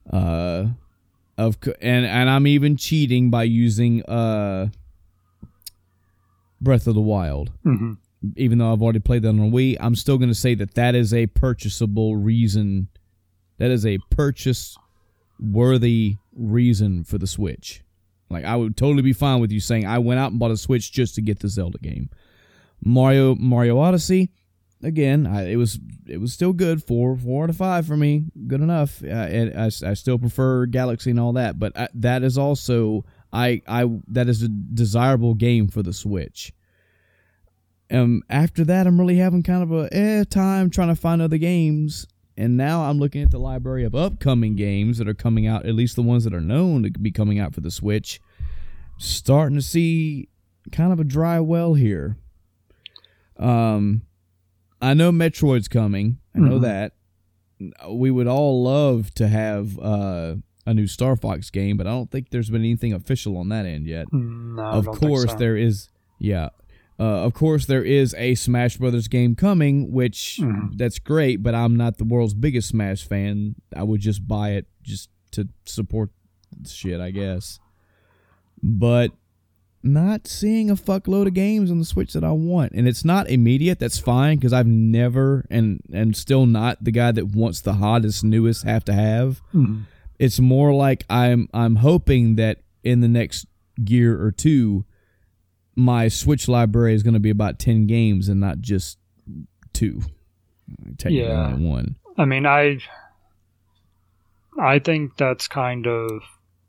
Uh 0.10 0.68
of 1.38 1.58
and 1.82 2.06
and 2.06 2.30
I'm 2.30 2.46
even 2.48 2.76
cheating 2.78 3.30
by 3.32 3.44
using 3.44 4.04
uh 4.04 4.68
Breath 6.62 6.88
of 6.88 6.96
the 6.96 7.02
Wild 7.02 7.52
hmm 7.64 7.94
even 8.38 8.58
though 8.58 8.72
I've 8.72 8.82
already 8.82 9.00
played 9.00 9.24
that 9.24 9.30
on 9.30 9.52
Wii, 9.52 9.76
I'm 9.82 9.96
still 9.96 10.18
going 10.18 10.30
to 10.30 10.34
say 10.36 10.56
that 10.56 10.76
that 10.76 10.96
is 10.96 11.14
a 11.14 11.26
purchasable 11.28 12.16
reason. 12.16 12.88
That 13.58 13.70
is 13.70 13.86
a 13.86 13.98
purchase 14.12 14.78
worthy 15.38 16.16
reason 16.34 17.04
for 17.04 17.18
the 17.18 17.28
Switch. 17.28 17.84
Like 18.30 18.46
I 18.46 18.56
would 18.56 18.76
totally 18.78 19.02
be 19.02 19.14
fine 19.14 19.42
with 19.42 19.52
you 19.52 19.60
saying 19.60 19.86
I 19.86 20.00
went 20.00 20.20
out 20.20 20.32
and 20.32 20.40
bought 20.40 20.52
a 20.52 20.58
Switch 20.58 20.92
just 20.92 21.16
to 21.16 21.22
get 21.22 21.40
the 21.40 21.48
Zelda 21.48 21.78
game. 21.78 22.10
Mario 22.84 23.36
Mario 23.36 23.80
Odyssey, 23.80 24.32
again, 24.82 25.26
I, 25.28 25.52
it 25.52 25.56
was 25.56 25.80
it 26.08 26.20
was 26.20 26.34
still 26.34 26.54
good 26.54 26.84
four 26.84 27.16
four 27.18 27.44
out 27.44 27.50
of 27.50 27.58
five 27.58 27.86
for 27.86 27.96
me, 27.96 28.26
good 28.48 28.62
enough. 28.62 29.04
Uh, 29.04 29.08
and 29.08 29.60
I, 29.60 29.66
I 29.66 29.94
still 29.94 30.18
prefer 30.18 30.66
Galaxy 30.66 31.12
and 31.12 31.20
all 31.20 31.34
that, 31.34 31.60
but 31.60 31.78
I, 31.78 31.88
that 31.96 32.24
is 32.24 32.38
also 32.38 33.06
I 33.32 33.62
I 33.68 33.90
that 34.08 34.28
is 34.28 34.42
a 34.42 34.48
desirable 34.50 35.36
game 35.36 35.68
for 35.68 35.84
the 35.84 35.94
Switch 35.94 36.54
um 37.92 38.24
after 38.30 38.64
that 38.64 38.88
i'm 38.88 39.00
really 39.00 39.18
having 39.18 39.44
kind 39.44 39.62
of 39.62 39.72
a 39.72 39.90
eh 39.94 40.24
time 40.30 40.70
trying 40.70 40.88
to 40.88 40.96
find 40.96 41.22
other 41.22 41.38
games 41.38 42.08
and 42.38 42.58
now 42.58 42.84
i'm 42.90 42.98
looking 43.00 43.22
at 43.22 43.32
the 43.32 43.38
library 43.40 43.84
of 43.84 43.94
upcoming 43.96 44.56
games 44.56 44.98
that 44.98 45.08
are 45.08 45.14
coming 45.14 45.46
out 45.46 45.66
at 45.66 45.76
least 45.76 45.96
the 45.96 46.02
ones 46.02 46.24
that 46.24 46.34
are 46.34 46.42
known 46.42 46.84
to 46.84 46.90
be 46.92 47.12
coming 47.12 47.40
out 47.40 47.54
for 47.54 47.62
the 47.62 47.72
switch. 47.72 48.20
Starting 48.98 49.58
to 49.58 49.62
see 49.62 50.30
kind 50.72 50.94
of 50.94 51.00
a 51.00 51.04
dry 51.04 51.40
well 51.40 51.74
here. 51.74 52.18
Um 53.38 54.04
i 54.82 54.94
know 54.94 55.12
metroid's 55.12 55.68
coming. 55.68 56.20
I 56.36 56.40
know 56.40 56.60
Mhm. 56.60 56.62
that. 56.62 56.94
We 57.90 58.12
would 58.12 58.28
all 58.28 58.64
love 58.64 59.14
to 59.16 59.28
have 59.28 59.80
uh 59.80 60.36
a 60.66 60.74
new 60.74 60.88
star 60.88 61.16
fox 61.18 61.50
game 61.50 61.76
but 61.76 61.86
i 61.86 61.90
don't 61.90 62.10
think 62.10 62.30
there's 62.30 62.50
been 62.50 62.62
anything 62.62 62.94
official 62.94 63.38
on 63.38 63.50
that 63.50 63.66
end 63.66 63.86
yet. 63.88 64.08
No, 64.14 64.62
of 64.64 64.86
course 64.88 65.32
so. 65.32 65.38
there 65.38 65.58
is 65.58 65.90
yeah 66.20 66.50
uh, 67.04 67.26
of 67.28 67.34
course 67.34 67.66
there 67.66 67.84
is 68.00 68.14
a 68.18 68.36
smash 68.36 68.78
brothers 68.78 69.08
game 69.08 69.34
coming 69.36 69.92
which 70.00 70.40
Mhm. 70.42 70.78
that's 70.80 71.00
great 71.00 71.38
but 71.46 71.54
i'm 71.62 71.76
not 71.84 71.98
the 71.98 72.04
world's 72.14 72.34
biggest 72.46 72.68
smash 72.70 73.02
fan 73.12 73.56
i 73.76 73.84
would 73.84 74.02
just 74.10 74.22
buy 74.28 74.48
it 74.60 74.66
just 74.92 75.10
to 75.32 75.42
support 75.66 76.10
shit 76.66 77.00
i 77.08 77.12
guess 77.12 77.60
but 78.62 79.12
not 79.86 80.28
seeing 80.28 80.70
a 80.70 80.76
fuckload 80.76 81.28
of 81.28 81.34
games 81.34 81.70
on 81.70 81.78
the 81.80 81.86
switch 81.86 82.14
that 82.14 82.24
i 82.24 82.32
want 82.32 82.72
and 82.74 82.88
it's 82.88 83.04
not 83.04 83.30
immediate 83.30 83.80
that's 83.80 83.98
fine 84.00 84.38
because 84.38 84.54
i've 84.54 84.68
never 84.68 85.46
and 85.50 85.82
and 85.92 86.16
still 86.16 86.46
not 86.46 86.82
the 86.82 86.92
guy 86.92 87.12
that 87.12 87.26
wants 87.36 87.60
the 87.62 87.74
hottest 87.74 88.24
newest 88.24 88.64
have 88.64 88.86
to 88.86 88.94
have 88.94 89.42
Mhm. 89.54 89.84
it's 90.20 90.40
more 90.40 90.74
like 90.74 91.06
I'm 91.10 91.50
I'm 91.54 91.78
hoping 91.78 92.36
that 92.36 92.60
in 92.84 93.02
the 93.02 93.08
next 93.10 93.48
year 93.78 94.22
or 94.22 94.32
two, 94.32 94.86
my 95.76 96.08
Switch 96.08 96.48
library 96.48 96.94
is 96.94 97.04
going 97.04 97.14
to 97.16 97.20
be 97.20 97.30
about 97.30 97.60
ten 97.60 97.88
games 97.88 98.30
and 98.30 98.40
not 98.40 98.60
just 98.62 98.98
two. 99.74 100.02
Technically 100.98 101.20
Yeah. 101.28 101.54
one. 101.56 101.96
I 102.18 102.26
mean, 102.26 102.46
I 102.46 102.80
I 104.60 104.80
think 104.80 105.18
that's 105.18 105.48
kind 105.48 105.88
of 105.88 106.22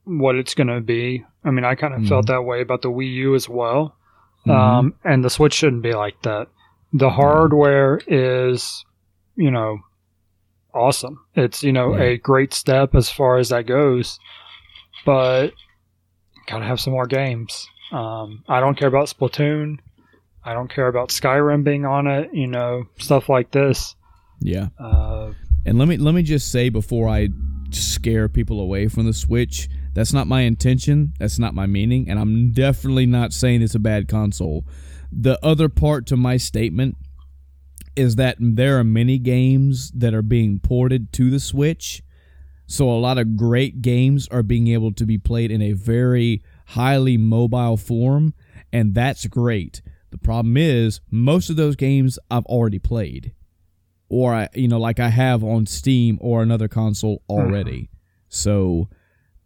what 0.05 0.36
it's 0.36 0.55
going 0.55 0.68
to 0.68 0.81
be. 0.81 1.24
I 1.44 1.51
mean, 1.51 1.64
I 1.64 1.74
kind 1.74 1.93
of 1.94 2.01
Mhm. 2.01 2.09
felt 2.09 2.26
that 2.28 2.43
way 2.44 2.62
about 2.62 2.82
the 2.82 2.90
Wii 2.90 3.12
U 3.14 3.35
as 3.35 3.48
well. 3.48 3.94
Mhm. 4.47 4.55
Um, 4.55 4.94
and 5.05 5.22
the 5.24 5.31
Switch 5.31 5.52
shouldn't 5.55 5.82
be 5.82 5.94
like 5.94 6.20
that. 6.22 6.48
The 6.94 7.10
hardware 7.10 8.01
is, 8.06 8.85
you 9.36 9.51
know, 9.51 9.81
awesome. 10.72 11.20
It's, 11.35 11.62
you 11.62 11.72
know, 11.72 11.94
Yeah. 11.94 12.02
a 12.05 12.16
great 12.18 12.55
step 12.55 12.94
as 12.94 13.10
far 13.10 13.36
as 13.36 13.51
that 13.51 13.66
goes. 13.66 14.18
But 15.05 15.52
gotta 16.47 16.64
have 16.64 16.81
some 16.81 16.93
more 16.94 17.06
games. 17.06 17.68
Um, 17.95 18.43
I 18.49 18.61
don't 18.61 18.77
care 18.77 18.89
about 18.89 19.07
Splatoon. 19.09 19.79
I 20.45 20.53
don't 20.53 20.71
care 20.71 20.89
about 20.89 21.09
Skyrim 21.11 21.65
being 21.65 21.85
on 21.87 22.07
it, 22.07 22.35
you 22.35 22.47
know, 22.47 22.85
stuff 22.99 23.29
like 23.29 23.51
this. 23.53 23.95
yeah. 24.41 24.69
Uh, 24.79 25.33
And 25.65 25.79
let 25.79 25.89
me 25.89 25.97
let 25.97 26.15
me 26.15 26.23
just 26.23 26.51
say 26.53 26.69
before 26.69 27.09
I 27.09 27.29
scare 27.71 28.29
people 28.29 28.61
away 28.61 28.89
from 28.89 29.07
the 29.07 29.12
Switch, 29.15 29.69
that's 29.95 30.12
not 30.12 30.27
my 30.27 30.43
intention. 30.43 31.15
That's 31.19 31.39
not 31.39 31.55
my 31.55 31.66
meaning, 31.66 32.11
and 32.11 32.19
I'm 32.19 32.53
definitely 32.53 33.07
not 33.07 33.33
saying 33.33 33.62
it's 33.62 33.75
a 33.75 33.79
bad 33.79 34.09
console. 34.09 34.65
The 35.11 35.39
other 35.43 35.69
part 35.69 36.07
to 36.09 36.16
my 36.16 36.37
statement 36.37 36.97
is 37.97 38.16
that 38.16 38.37
there 38.41 38.79
are 38.79 38.85
many 38.85 39.19
games 39.19 39.93
that 39.93 40.12
are 40.12 40.23
being 40.23 40.59
ported 40.59 41.12
to 41.12 41.31
the 41.31 41.41
Switch. 41.41 42.03
So 42.66 42.91
a 42.91 42.99
lot 42.99 43.19
of 43.19 43.37
great 43.37 43.83
games 43.83 44.27
are 44.29 44.43
being 44.43 44.69
able 44.69 44.93
to 44.95 45.07
be 45.07 45.16
played 45.16 45.51
in 45.51 45.62
a 45.62 45.73
very 45.73 46.43
highly 46.66 47.16
mobile 47.16 47.77
form, 47.77 48.35
and 48.73 48.95
that's 48.95 49.27
great. 49.27 49.82
The 50.11 50.19
problem 50.19 50.57
is 50.57 51.01
most 51.11 51.51
of 51.51 51.57
those 51.57 51.77
games 51.77 52.19
I've 52.31 52.47
already 52.47 52.78
played 52.78 53.35
or 54.09 54.32
I, 54.35 54.49
you 54.55 54.69
know, 54.69 54.78
like 54.78 55.01
I 55.01 55.09
have 55.09 55.43
on 55.43 55.66
Steam 55.66 56.19
or 56.20 56.43
another 56.43 56.69
console 56.69 57.23
already. 57.28 57.91
So, 58.28 58.89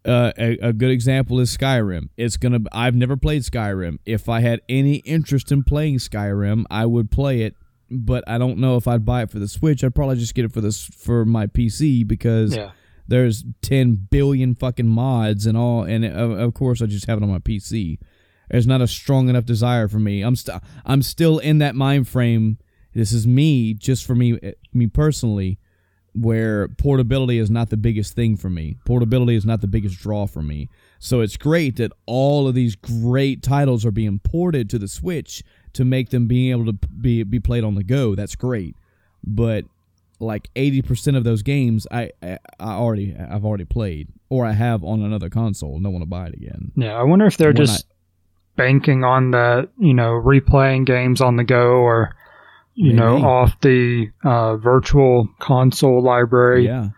uh, 0.05 0.33
a, 0.39 0.59
a 0.59 0.73
good 0.73 0.91
example 0.91 1.41
is 1.41 1.57
Skyrim. 1.57 2.09
It's 2.17 2.37
gonna. 2.37 2.61
I've 2.73 2.95
never 2.95 3.17
played 3.17 3.43
Skyrim. 3.43 3.99
If 4.05 4.29
I 4.29 4.41
had 4.41 4.61
any 4.69 4.97
interest 4.97 5.53
in 5.53 5.65
playing 5.65 5.99
Skyrim, 5.99 6.65
I 6.71 6.87
would 6.87 7.11
play 7.11 7.43
it. 7.43 7.57
But 7.91 8.25
I 8.27 8.37
don't 8.37 8.59
know 8.59 8.77
if 8.77 8.87
I'd 8.87 9.07
buy 9.07 9.23
it 9.23 9.31
for 9.31 9.39
the 9.39 9.49
Switch. 9.49 9.83
I'd 9.83 9.95
probably 9.95 10.17
just 10.17 10.35
get 10.35 10.45
it 10.45 10.53
for 10.53 10.61
this 10.61 10.85
for 10.85 11.25
my 11.25 11.47
PC 11.47 12.07
because 12.07 12.55
yeah. 12.55 12.73
There's 13.09 13.45
10 13.63 14.09
billion 14.11 14.55
fucking 14.55 14.87
mods 14.87 15.47
and 15.47 15.57
all 15.57 15.83
and 15.83 16.05
uh, 16.05 16.09
of, 16.09 16.55
course 16.55 16.81
I 16.83 16.87
just 16.87 17.07
have 17.07 17.19
it 17.19 17.25
on 17.25 17.31
my 17.31 17.39
PC. 17.39 17.99
There's 18.51 18.67
not 18.67 18.81
a 18.81 18.87
strong 18.87 19.29
enough 19.29 19.45
desire 19.45 19.89
for 19.89 19.99
me. 19.99 20.23
I'm 20.23 20.37
st- 20.37 20.63
I'm 20.87 21.03
still 21.03 21.39
in 21.39 21.59
that 21.59 21.75
mind 21.75 22.09
frame. 22.09 22.59
This 22.95 23.13
is 23.13 23.27
me 23.27 23.75
just 23.75 24.07
for 24.07 24.15
me 24.15 24.39
eh, 24.43 24.53
me 24.73 24.87
personally 24.87 25.59
where 26.15 26.69
portability 26.69 27.39
is 27.39 27.51
not 27.51 27.71
the 27.71 27.77
biggest 27.77 28.15
thing 28.15 28.37
for 28.37 28.51
me. 28.51 28.77
Portability 28.85 29.37
is 29.37 29.45
not 29.45 29.61
the 29.61 29.67
biggest 29.67 29.99
draw 29.99 30.27
for 30.27 30.43
me. 30.43 30.69
So 30.99 31.21
it's 31.21 31.37
great 31.37 31.77
that 31.77 31.93
all 32.07 32.49
of 32.49 32.55
these 32.55 32.75
great 32.75 33.43
titles 33.43 33.85
are 33.87 33.91
being 33.91 34.19
ported 34.19 34.69
to 34.71 34.79
the 34.79 34.89
Switch 34.89 35.43
to 35.75 35.85
make 35.85 36.11
them 36.11 36.27
being 36.27 36.51
able 36.51 36.67
to 36.67 36.73
be 36.73 37.23
be 37.23 37.41
played 37.41 37.65
on 37.65 37.75
the 37.75 37.85
go. 37.85 38.15
That's 38.15 38.37
great. 38.37 38.77
But 39.25 39.65
like 40.21 40.49
80% 40.55 41.17
of 41.17 41.25
those 41.25 41.43
games 41.43 41.87
I, 41.91 42.11
I 42.23 42.39
I 42.59 42.73
already 42.73 43.15
I've 43.17 43.45
already 43.45 43.65
played 43.65 44.09
or 44.29 44.45
I 44.45 44.53
have 44.53 44.83
on 44.85 45.03
another 45.03 45.31
console 45.31 45.75
and 45.77 45.85
don't 45.85 45.93
want 45.93 46.03
to 46.03 46.09
buy 46.09 46.27
it 46.27 46.35
again. 46.35 46.73
Yeah, 46.77 46.95
I 46.95 47.03
wonder 47.05 47.27
if 47.27 47.37
they're 47.37 47.53
just 47.53 47.87
banking 48.57 49.05
on 49.05 49.31
that, 49.31 49.69
you 49.79 49.95
know, 49.95 50.13
replaying 50.13 50.87
games 50.87 51.21
on 51.21 51.37
the 51.37 51.45
go 51.45 51.71
or, 51.77 52.17
you 52.75 52.93
know, 52.93 53.17
off 53.19 53.53
the 53.61 54.09
uh, 54.25 54.57
virtual 54.57 55.29
console 55.39 56.03
library. 56.03 56.67
Yeah. 56.67 56.89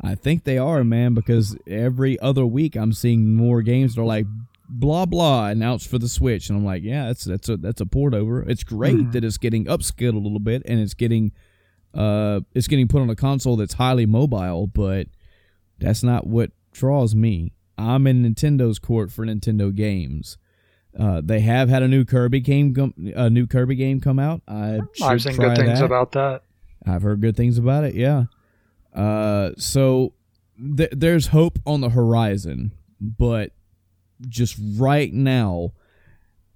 I 0.00 0.14
think 0.14 0.44
they 0.44 0.58
are, 0.58 0.84
man, 0.84 1.14
because 1.14 1.56
every 1.66 2.18
other 2.20 2.44
week 2.44 2.76
I'm 2.76 2.92
seeing 2.92 3.34
more 3.34 3.62
games 3.62 3.94
that 3.94 4.02
are 4.02 4.06
like 4.06 4.26
blah 4.68 5.06
blah 5.06 5.48
announced 5.48 5.88
for 5.88 5.98
the 5.98 6.08
Switch, 6.08 6.48
and 6.48 6.58
I'm 6.58 6.64
like, 6.64 6.82
yeah, 6.82 7.06
that's 7.06 7.24
that's 7.24 7.48
a 7.48 7.56
that's 7.56 7.80
a 7.80 7.86
port 7.86 8.12
over. 8.14 8.42
It's 8.42 8.64
great 8.64 8.96
Mhm. 8.96 9.12
that 9.12 9.24
it's 9.24 9.38
getting 9.38 9.64
upscaled 9.66 10.14
a 10.14 10.18
little 10.18 10.40
bit 10.40 10.62
and 10.66 10.80
it's 10.80 10.94
getting 10.94 11.32
uh 11.94 12.40
it's 12.54 12.66
getting 12.66 12.88
put 12.88 13.00
on 13.02 13.10
a 13.10 13.16
console 13.16 13.56
that's 13.56 13.74
highly 13.74 14.06
mobile, 14.06 14.66
but 14.66 15.06
that's 15.78 16.02
not 16.02 16.26
what 16.26 16.50
draws 16.72 17.14
me. 17.14 17.52
I'm 17.76 18.06
in 18.06 18.22
Nintendo's 18.22 18.78
court 18.78 19.10
for 19.10 19.24
Nintendo 19.26 19.74
games. 19.74 20.38
Uh, 20.98 21.20
they 21.24 21.40
have 21.40 21.68
had 21.68 21.82
a 21.82 21.88
new 21.88 22.04
Kirby 22.04 22.40
game, 22.40 22.72
com- 22.72 22.94
a 23.16 23.28
new 23.28 23.46
Kirby 23.46 23.74
game 23.74 24.00
come 24.00 24.18
out. 24.18 24.42
I 24.46 24.80
I've 25.02 25.22
seen 25.22 25.36
good 25.36 25.56
things 25.56 25.80
that. 25.80 25.84
about 25.84 26.12
that. 26.12 26.42
I've 26.86 27.02
heard 27.02 27.20
good 27.20 27.36
things 27.36 27.58
about 27.58 27.84
it. 27.84 27.94
Yeah. 27.94 28.24
Uh, 28.94 29.50
so 29.58 30.12
th- 30.76 30.90
there's 30.92 31.28
hope 31.28 31.58
on 31.66 31.80
the 31.80 31.90
horizon, 31.90 32.72
but 33.00 33.52
just 34.28 34.56
right 34.76 35.12
now, 35.12 35.72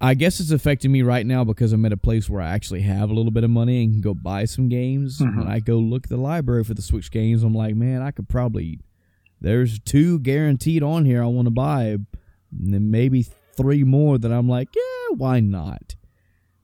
I 0.01 0.13
guess 0.13 0.39
it's 0.39 0.51
affecting 0.51 0.91
me 0.93 1.01
right 1.01 1.25
now 1.25 1.43
because 1.43 1.73
I'm 1.73 1.83
at 1.85 1.91
a 1.91 1.97
place 1.97 2.29
where 2.29 2.41
I 2.41 2.49
actually 2.51 2.81
have 2.81 3.09
a 3.09 3.13
little 3.13 3.31
bit 3.31 3.43
of 3.43 3.49
money 3.49 3.83
and 3.83 3.93
can 3.93 4.01
go 4.01 4.13
buy 4.13 4.45
some 4.45 4.69
games. 4.69 5.19
Mhm. 5.19 5.37
When 5.37 5.47
I 5.47 5.59
go 5.59 5.77
look 5.77 6.05
at 6.05 6.09
the 6.09 6.17
library 6.17 6.63
for 6.63 6.73
the 6.73 6.81
Switch 6.81 7.11
games, 7.11 7.43
I'm 7.43 7.53
like, 7.53 7.75
man, 7.75 8.01
I 8.01 8.11
could 8.11 8.29
probably. 8.29 8.79
There's 9.41 9.79
two 9.79 10.19
guaranteed 10.19 10.83
on 10.83 11.05
here 11.05 11.21
I 11.23 11.27
want 11.27 11.47
to 11.47 11.51
buy, 11.51 11.83
and 11.85 12.05
then 12.51 12.89
maybe 12.91 13.23
three 13.55 13.83
more 13.83 14.17
that 14.17 14.31
I'm 14.31 14.47
like, 14.49 14.69
yeah, 14.75 15.15
why 15.15 15.39
not? 15.41 15.95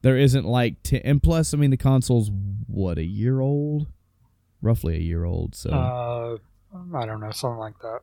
There 0.02 0.18
isn't 0.18 0.46
like, 0.46 0.82
t- 0.84 1.02
and 1.04 1.22
plus, 1.22 1.54
I 1.54 1.58
mean, 1.58 1.72
the 1.72 1.78
console's 1.78 2.30
what 2.68 2.98
a 2.98 3.04
year 3.04 3.40
old, 3.42 3.88
roughly 4.62 4.96
a 4.96 5.00
year 5.02 5.24
old. 5.26 5.56
So 5.56 5.70
Uh, 5.72 6.38
I 6.98 7.06
don't 7.06 7.20
know, 7.22 7.32
something 7.32 7.60
like 7.60 7.80
that. 7.80 8.00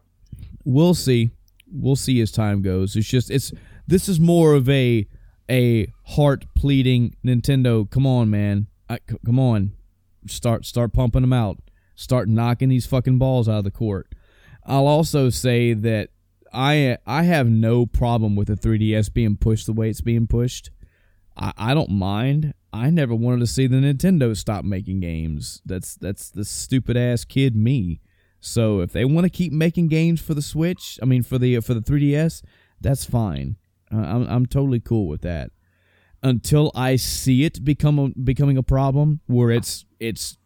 we'll 0.64 0.94
see. 0.94 1.30
We'll 1.70 1.96
see 1.96 2.20
as 2.20 2.30
time 2.32 2.60
goes. 2.60 2.96
It's 2.96 3.08
just 3.08 3.30
it's 3.30 3.52
this 3.86 4.08
is 4.08 4.20
more 4.20 4.54
of 4.54 4.68
a 4.68 5.06
a 5.50 5.92
heart 6.04 6.46
pleading 6.54 7.16
Nintendo. 7.24 7.88
Come 7.88 8.06
on, 8.06 8.30
man. 8.30 8.68
I, 8.88 8.98
c- 9.08 9.16
come 9.24 9.38
on. 9.38 9.72
Start 10.26 10.64
start 10.64 10.92
pumping 10.92 11.22
them 11.22 11.32
out. 11.32 11.58
Start 11.94 12.28
knocking 12.28 12.68
these 12.68 12.86
fucking 12.86 13.18
balls 13.18 13.48
out 13.48 13.58
of 13.58 13.64
the 13.64 13.70
court. 13.70 14.14
I'll 14.64 14.86
also 14.86 15.30
say 15.30 15.72
that 15.74 16.10
I 16.52 16.98
I 17.06 17.24
have 17.24 17.48
no 17.48 17.86
problem 17.86 18.36
with 18.36 18.48
the 18.48 18.54
3DS 18.54 19.12
being 19.12 19.36
pushed 19.36 19.66
the 19.66 19.72
way 19.72 19.90
it's 19.90 20.00
being 20.00 20.26
pushed. 20.26 20.70
I, 21.36 21.52
I 21.56 21.74
don't 21.74 21.90
mind. 21.90 22.54
I 22.72 22.90
never 22.90 23.14
wanted 23.14 23.40
to 23.40 23.46
see 23.46 23.66
the 23.66 23.76
Nintendo 23.76 24.36
stop 24.36 24.64
making 24.64 25.00
games. 25.00 25.60
That's 25.66 25.94
that's 25.96 26.30
the 26.30 26.44
stupid 26.44 26.96
ass 26.96 27.24
kid 27.24 27.56
me. 27.56 28.00
So 28.40 28.80
if 28.80 28.92
they 28.92 29.04
want 29.04 29.24
to 29.24 29.30
keep 29.30 29.52
making 29.52 29.88
games 29.88 30.20
for 30.20 30.34
the 30.34 30.42
Switch, 30.42 30.98
I 31.02 31.04
mean 31.04 31.22
for 31.22 31.38
the 31.38 31.60
for 31.60 31.74
the 31.74 31.80
3DS, 31.80 32.42
that's 32.80 33.04
fine. 33.04 33.56
I'm 33.92 34.26
I'm 34.28 34.46
totally 34.46 34.80
cool 34.80 35.06
with 35.08 35.22
that. 35.22 35.50
Until 36.22 36.70
I 36.74 36.96
see 36.96 37.44
it 37.44 37.64
become 37.64 37.98
a, 37.98 38.08
becoming 38.10 38.56
a 38.56 38.62
problem 38.62 39.20
where 39.26 39.50
it's 39.50 39.84
it's 40.00 40.38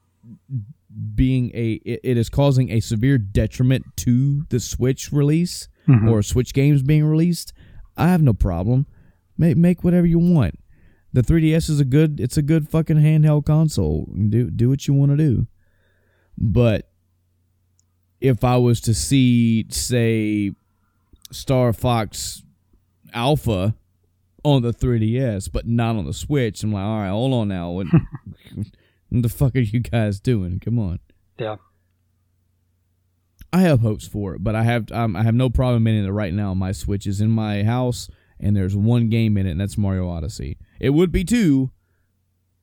being 1.14 1.50
a 1.54 1.72
it, 1.84 2.00
it 2.02 2.16
is 2.16 2.28
causing 2.30 2.70
a 2.70 2.80
severe 2.80 3.18
detriment 3.18 3.84
to 3.98 4.44
the 4.48 4.58
Switch 4.60 5.12
release 5.12 5.68
Mhm. 5.86 6.10
or 6.10 6.22
Switch 6.22 6.52
games 6.52 6.82
being 6.82 7.04
released, 7.04 7.52
I 7.96 8.08
have 8.08 8.22
no 8.22 8.32
problem. 8.32 8.86
Make 9.38 9.56
make 9.56 9.84
whatever 9.84 10.06
you 10.06 10.18
want. 10.18 10.58
The 11.12 11.22
3DS 11.22 11.68
is 11.70 11.78
a 11.80 11.84
good 11.84 12.18
it's 12.20 12.36
a 12.36 12.42
good 12.42 12.68
fucking 12.68 12.96
handheld 12.96 13.44
console. 13.46 14.06
Do 14.28 14.50
do 14.50 14.68
what 14.68 14.88
you 14.88 14.94
want 14.94 15.12
to 15.12 15.16
do. 15.16 15.46
But 16.38 16.90
if 18.20 18.42
I 18.44 18.56
was 18.56 18.80
to 18.82 18.94
see 18.94 19.66
say 19.70 20.52
Star 21.30 21.72
Fox 21.72 22.42
Alpha 23.16 23.74
on 24.44 24.62
the 24.62 24.72
3DS 24.72 25.50
but 25.50 25.66
not 25.66 25.96
on 25.96 26.06
the 26.06 26.12
Switch, 26.12 26.62
I'm 26.62 26.72
like, 26.72 26.84
"All 26.84 26.98
right, 26.98 27.08
hold 27.08 27.34
on 27.34 27.48
now. 27.48 27.70
What, 27.70 27.86
what 28.54 29.22
the 29.22 29.28
fuck 29.28 29.56
are 29.56 29.60
you 29.60 29.80
guys 29.80 30.20
doing? 30.20 30.60
Come 30.60 30.78
on." 30.78 31.00
Yeah. 31.38 31.56
I 33.52 33.60
have 33.60 33.80
hopes 33.80 34.06
for 34.06 34.34
it, 34.34 34.44
but 34.44 34.54
I 34.54 34.62
have 34.64 34.92
um, 34.92 35.16
I 35.16 35.22
have 35.22 35.34
no 35.34 35.48
problem 35.48 35.86
in 35.86 36.04
it 36.04 36.10
right 36.10 36.34
now. 36.34 36.52
My 36.54 36.72
Switch 36.72 37.06
is 37.06 37.20
in 37.20 37.30
my 37.30 37.62
house, 37.62 38.08
and 38.38 38.54
there's 38.54 38.76
one 38.76 39.08
game 39.08 39.36
in 39.38 39.46
it, 39.46 39.52
and 39.52 39.60
that's 39.60 39.78
Mario 39.78 40.08
Odyssey. 40.08 40.58
It 40.78 40.90
would 40.90 41.10
be 41.10 41.24
two, 41.24 41.70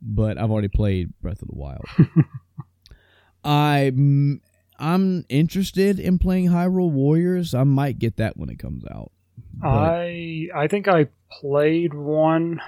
but 0.02 0.38
I've 0.38 0.52
already 0.52 0.68
played 0.68 1.14
Breath 1.20 1.42
of 1.42 1.48
the 1.48 1.56
Wild. 1.56 1.86
I'm 3.44 4.42
I'm 4.78 5.26
interested 5.30 6.00
in 6.00 6.20
playing 6.20 6.50
Hyrule 6.50 6.92
Warriors. 6.92 7.54
I 7.54 7.64
might 7.64 8.00
get 8.00 8.18
that 8.18 8.38
when 8.38 8.50
it 8.50 8.60
comes 8.60 8.84
out. 8.86 9.12
But 9.54 9.68
I 9.68 10.48
I 10.56 10.68
think 10.68 10.88
I 10.88 11.08
played 11.32 11.94
one. 11.94 12.60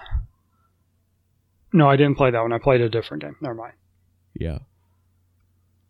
No, 1.73 1.89
I 1.89 1.95
didn't 1.97 2.15
play 2.15 2.31
that 2.31 2.41
one. 2.41 2.53
I 2.53 2.57
played 2.59 2.81
a 2.81 2.89
different 2.89 3.23
game. 3.23 3.35
Never 3.41 3.55
mind. 3.55 3.73
yeah. 4.33 4.59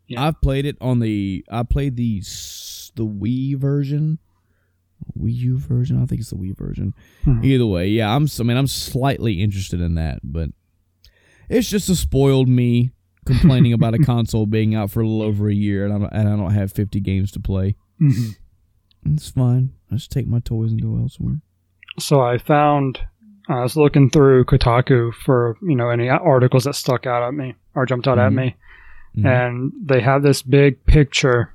Yeah. 0.08 0.24
I've 0.24 0.40
played 0.40 0.66
it 0.66 0.76
on 0.80 1.00
the 1.00 1.44
I 1.50 1.64
played 1.64 1.96
the 1.96 2.20
the 2.94 3.04
Wii 3.04 3.56
version. 3.56 4.18
Wii 5.18 5.34
U 5.34 5.58
version, 5.58 6.00
I 6.02 6.06
think 6.06 6.20
it's 6.20 6.30
the 6.30 6.36
Wii 6.36 6.56
version. 6.56 6.94
Mhm. 7.24 7.44
Either 7.44 7.66
way, 7.66 7.88
yeah, 7.88 8.14
I'm. 8.14 8.26
I 8.38 8.42
mean, 8.44 8.56
I'm 8.56 8.66
slightly 8.68 9.42
interested 9.42 9.80
in 9.80 9.94
that, 9.96 10.20
but 10.24 10.50
it's 11.48 11.68
just 11.68 11.88
a 11.88 11.94
spoiled 11.96 12.48
me 12.48 12.92
complaining 13.26 13.72
about 13.72 13.94
a 13.94 13.98
console 14.04 14.46
being 14.46 14.74
out 14.74 14.90
for 14.90 15.00
a 15.00 15.06
little 15.06 15.22
over 15.22 15.48
a 15.48 15.54
year, 15.54 15.84
and 15.84 15.92
I 15.92 15.98
don't, 15.98 16.12
and 16.12 16.28
I 16.28 16.36
don't 16.36 16.52
have 16.54 16.72
50 16.72 17.00
games 17.00 17.30
to 17.32 17.40
play. 17.40 17.74
Mhm. 18.00 18.36
It's 19.06 19.28
fine. 19.30 19.72
I 19.90 19.96
just 19.96 20.10
take 20.10 20.26
my 20.26 20.40
toys 20.40 20.72
and 20.72 20.82
go 20.82 20.96
elsewhere. 20.96 21.36
So 21.98 22.20
I 22.20 22.38
found 22.38 23.00
I 23.48 23.62
was 23.62 23.76
looking 23.76 24.10
through 24.10 24.44
Kotaku 24.44 25.14
for 25.14 25.56
you 25.62 25.76
know 25.76 25.88
any 25.90 26.08
articles 26.08 26.64
that 26.64 26.74
stuck 26.74 27.06
out 27.06 27.22
at 27.26 27.34
me 27.34 27.54
or 27.74 27.86
jumped 27.86 28.08
out 28.08 28.18
at 28.18 28.32
Mhm. 28.32 28.34
me, 28.34 28.56
Mhm. 29.16 29.26
and 29.26 29.72
they 29.84 30.00
have 30.00 30.22
this 30.22 30.42
big 30.42 30.84
picture. 30.86 31.52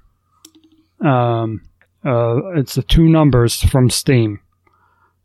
Um, 0.99 1.61
uh, 2.05 2.53
it's 2.55 2.75
the 2.75 2.83
two 2.83 3.07
numbers 3.09 3.61
from 3.61 3.89
Steam. 3.89 4.39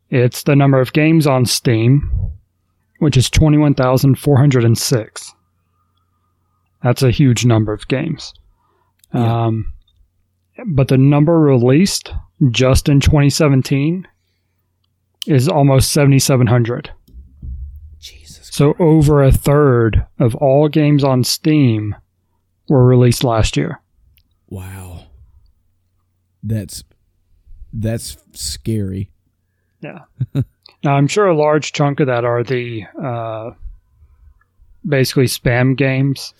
It's 0.09 0.43
the 0.43 0.55
number 0.55 0.79
of 0.79 0.93
games 0.93 1.25
on 1.27 1.45
Steam, 1.45 2.09
which 2.99 3.17
is 3.17 3.29
twenty 3.29 3.57
one 3.57 3.73
thousand 3.73 4.19
four 4.19 4.37
hundred 4.37 4.63
and 4.65 4.77
six. 4.77 5.33
That's 6.83 7.01
a 7.03 7.11
huge 7.11 7.45
number 7.45 7.73
of 7.73 7.87
games. 7.87 8.33
Yeah. 9.13 9.45
Um, 9.45 9.73
but 10.65 10.87
the 10.89 10.97
number 10.97 11.39
released 11.39 12.13
just 12.51 12.87
in 12.89 12.99
2017 12.99 14.07
is 15.25 15.47
almost 15.47 15.91
7,700. 15.91 16.91
Jesus. 17.99 18.49
So 18.51 18.75
over 18.79 19.23
a 19.23 19.31
third 19.31 20.05
of 20.19 20.35
all 20.35 20.69
games 20.69 21.03
on 21.03 21.23
Steam 21.23 21.95
were 22.69 22.85
released 22.85 23.23
last 23.23 23.57
year. 23.57 23.81
Wow. 24.49 25.03
That's 26.43 26.83
that's 27.73 28.17
scary. 28.31 29.11
Yeah. 29.81 29.99
now 30.83 30.95
I'm 30.95 31.07
sure 31.07 31.27
a 31.27 31.35
large 31.37 31.73
chunk 31.73 31.99
of 31.99 32.07
that 32.07 32.23
are 32.23 32.43
the 32.43 32.83
uh, 33.01 33.51
basically 34.87 35.25
spam 35.25 35.75
games, 35.75 36.33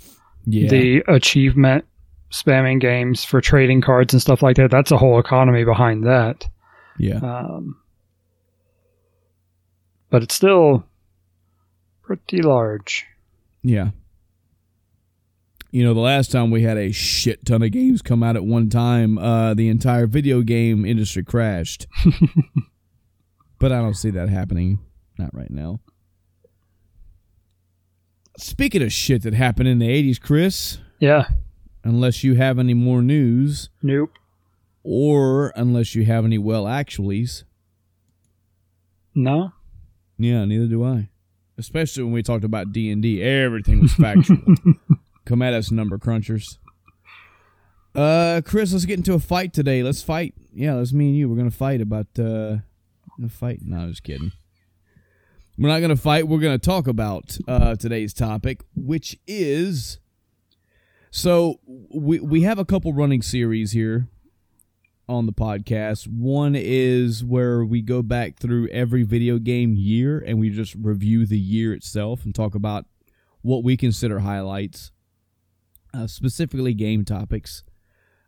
Yeah. 0.45 0.69
the 0.69 1.03
achievement 1.07 1.85
spamming 2.31 2.79
games 2.81 3.23
for 3.23 3.39
trading 3.41 3.81
cards 3.81 4.13
and 4.13 4.21
stuff 4.21 4.41
like 4.43 4.57
that. 4.57 4.69
That's 4.71 4.91
a 4.91 4.97
whole 4.97 5.19
economy 5.19 5.63
behind 5.63 6.05
that. 6.05 6.47
yeah. 6.99 7.17
Um, 7.17 7.77
but 10.09 10.23
it's 10.23 10.35
still 10.35 10.85
pretty 12.03 12.41
large. 12.41 13.05
Yeah. 13.63 13.89
You 15.71 15.83
know, 15.83 15.93
the 15.93 15.99
last 15.99 16.31
time 16.31 16.49
we 16.49 16.61
had 16.61 16.77
a 16.77 16.91
shit 16.93 17.45
ton 17.45 17.61
of 17.61 17.71
games 17.71 18.01
come 18.01 18.23
out 18.23 18.35
at 18.37 18.45
one 18.45 18.69
time, 18.69 19.17
uh, 19.17 19.53
the 19.53 19.67
entire 19.67 20.07
video 20.07 20.41
game 20.41 20.85
industry 20.85 21.23
crashed. 21.23 21.87
but 23.59 23.71
I 23.73 23.79
don't 23.81 23.93
see 23.95 24.09
that 24.11 24.29
happening. 24.29 24.79
Not 25.17 25.33
right 25.33 25.51
now. 25.51 25.81
Speaking 28.37 28.81
of 28.83 28.93
shit 28.93 29.23
that 29.23 29.33
happened 29.33 29.67
in 29.67 29.79
the 29.79 29.87
80s, 29.89 30.21
Chris, 30.21 30.77
Yeah. 30.99 31.25
Unless 31.87 32.23
you 32.23 32.35
have 32.35 32.59
any 32.59 32.73
more 32.73 33.01
news, 33.01 33.69
Nope. 33.81 34.11
or 34.83 35.51
unless 35.55 35.95
you 35.95 36.05
have 36.05 36.25
any 36.25 36.37
well 36.37 36.65
actuallys, 36.65 37.43
No. 39.15 39.51
yeah, 40.17 40.45
neither 40.45 40.67
do 40.67 40.83
I. 40.83 41.09
Especially 41.57 42.03
when 42.03 42.13
we 42.13 42.21
talked 42.21 42.43
about 42.43 42.71
D 42.71 42.91
and 42.91 43.01
D, 43.01 43.21
everything 43.21 43.81
was 43.81 43.93
factual. 43.93 44.37
Come 45.25 45.41
at 45.41 45.53
us, 45.53 45.71
number 45.71 45.97
crunchers. 45.97 46.57
Uh, 47.95 48.41
Chris, 48.45 48.73
let's 48.73 48.85
get 48.85 48.97
into 48.99 49.13
a 49.13 49.19
fight 49.19 49.53
today. 49.53 49.81
Let's 49.81 50.03
fight. 50.03 50.35
Yeah, 50.53 50.75
let's 50.75 50.93
me 50.93 51.07
and 51.07 51.17
you. 51.17 51.27
We're 51.29 51.35
gonna 51.35 51.49
fight 51.49 51.81
about 51.81 52.07
uh, 52.19 52.57
gonna 53.17 53.29
fight. 53.29 53.61
No, 53.63 53.77
I'm 53.77 53.89
just 53.89 54.03
kidding. 54.03 54.31
We're 55.57 55.69
not 55.69 55.79
gonna 55.81 55.95
fight. 55.95 56.27
We're 56.27 56.39
gonna 56.39 56.59
talk 56.59 56.85
about 56.87 57.35
uh 57.47 57.75
today's 57.75 58.13
topic, 58.13 58.61
which 58.75 59.17
is. 59.25 59.97
So 61.11 61.59
we 61.65 62.19
we 62.19 62.41
have 62.43 62.59
a 62.59 62.65
couple 62.65 62.93
running 62.93 63.21
series 63.21 63.71
here 63.71 64.07
on 65.07 65.25
the 65.25 65.33
podcast. 65.33 66.07
One 66.07 66.53
is 66.55 67.23
where 67.23 67.63
we 67.63 67.81
go 67.81 68.01
back 68.01 68.37
through 68.37 68.67
every 68.69 69.03
video 69.03 69.39
game 69.39 69.73
year 69.73 70.19
and 70.19 70.39
we 70.39 70.49
just 70.49 70.75
review 70.75 71.25
the 71.25 71.39
year 71.39 71.73
itself 71.73 72.25
and 72.25 72.35
talk 72.35 72.55
about 72.55 72.85
what 73.41 73.63
we 73.63 73.77
consider 73.77 74.19
highlights, 74.19 74.91
uh, 75.93 76.07
specifically 76.07 76.73
game 76.73 77.05
topics. 77.05 77.63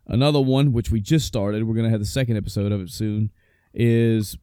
Another 0.06 0.40
one, 0.40 0.72
which 0.72 0.90
we 0.90 1.00
just 1.00 1.26
started, 1.26 1.64
we're 1.64 1.74
going 1.74 1.84
to 1.84 1.90
have 1.90 2.00
the 2.00 2.06
second 2.06 2.36
episode 2.36 2.72
of 2.72 2.80
it 2.80 2.90
soon, 2.90 3.30
is 3.74 4.38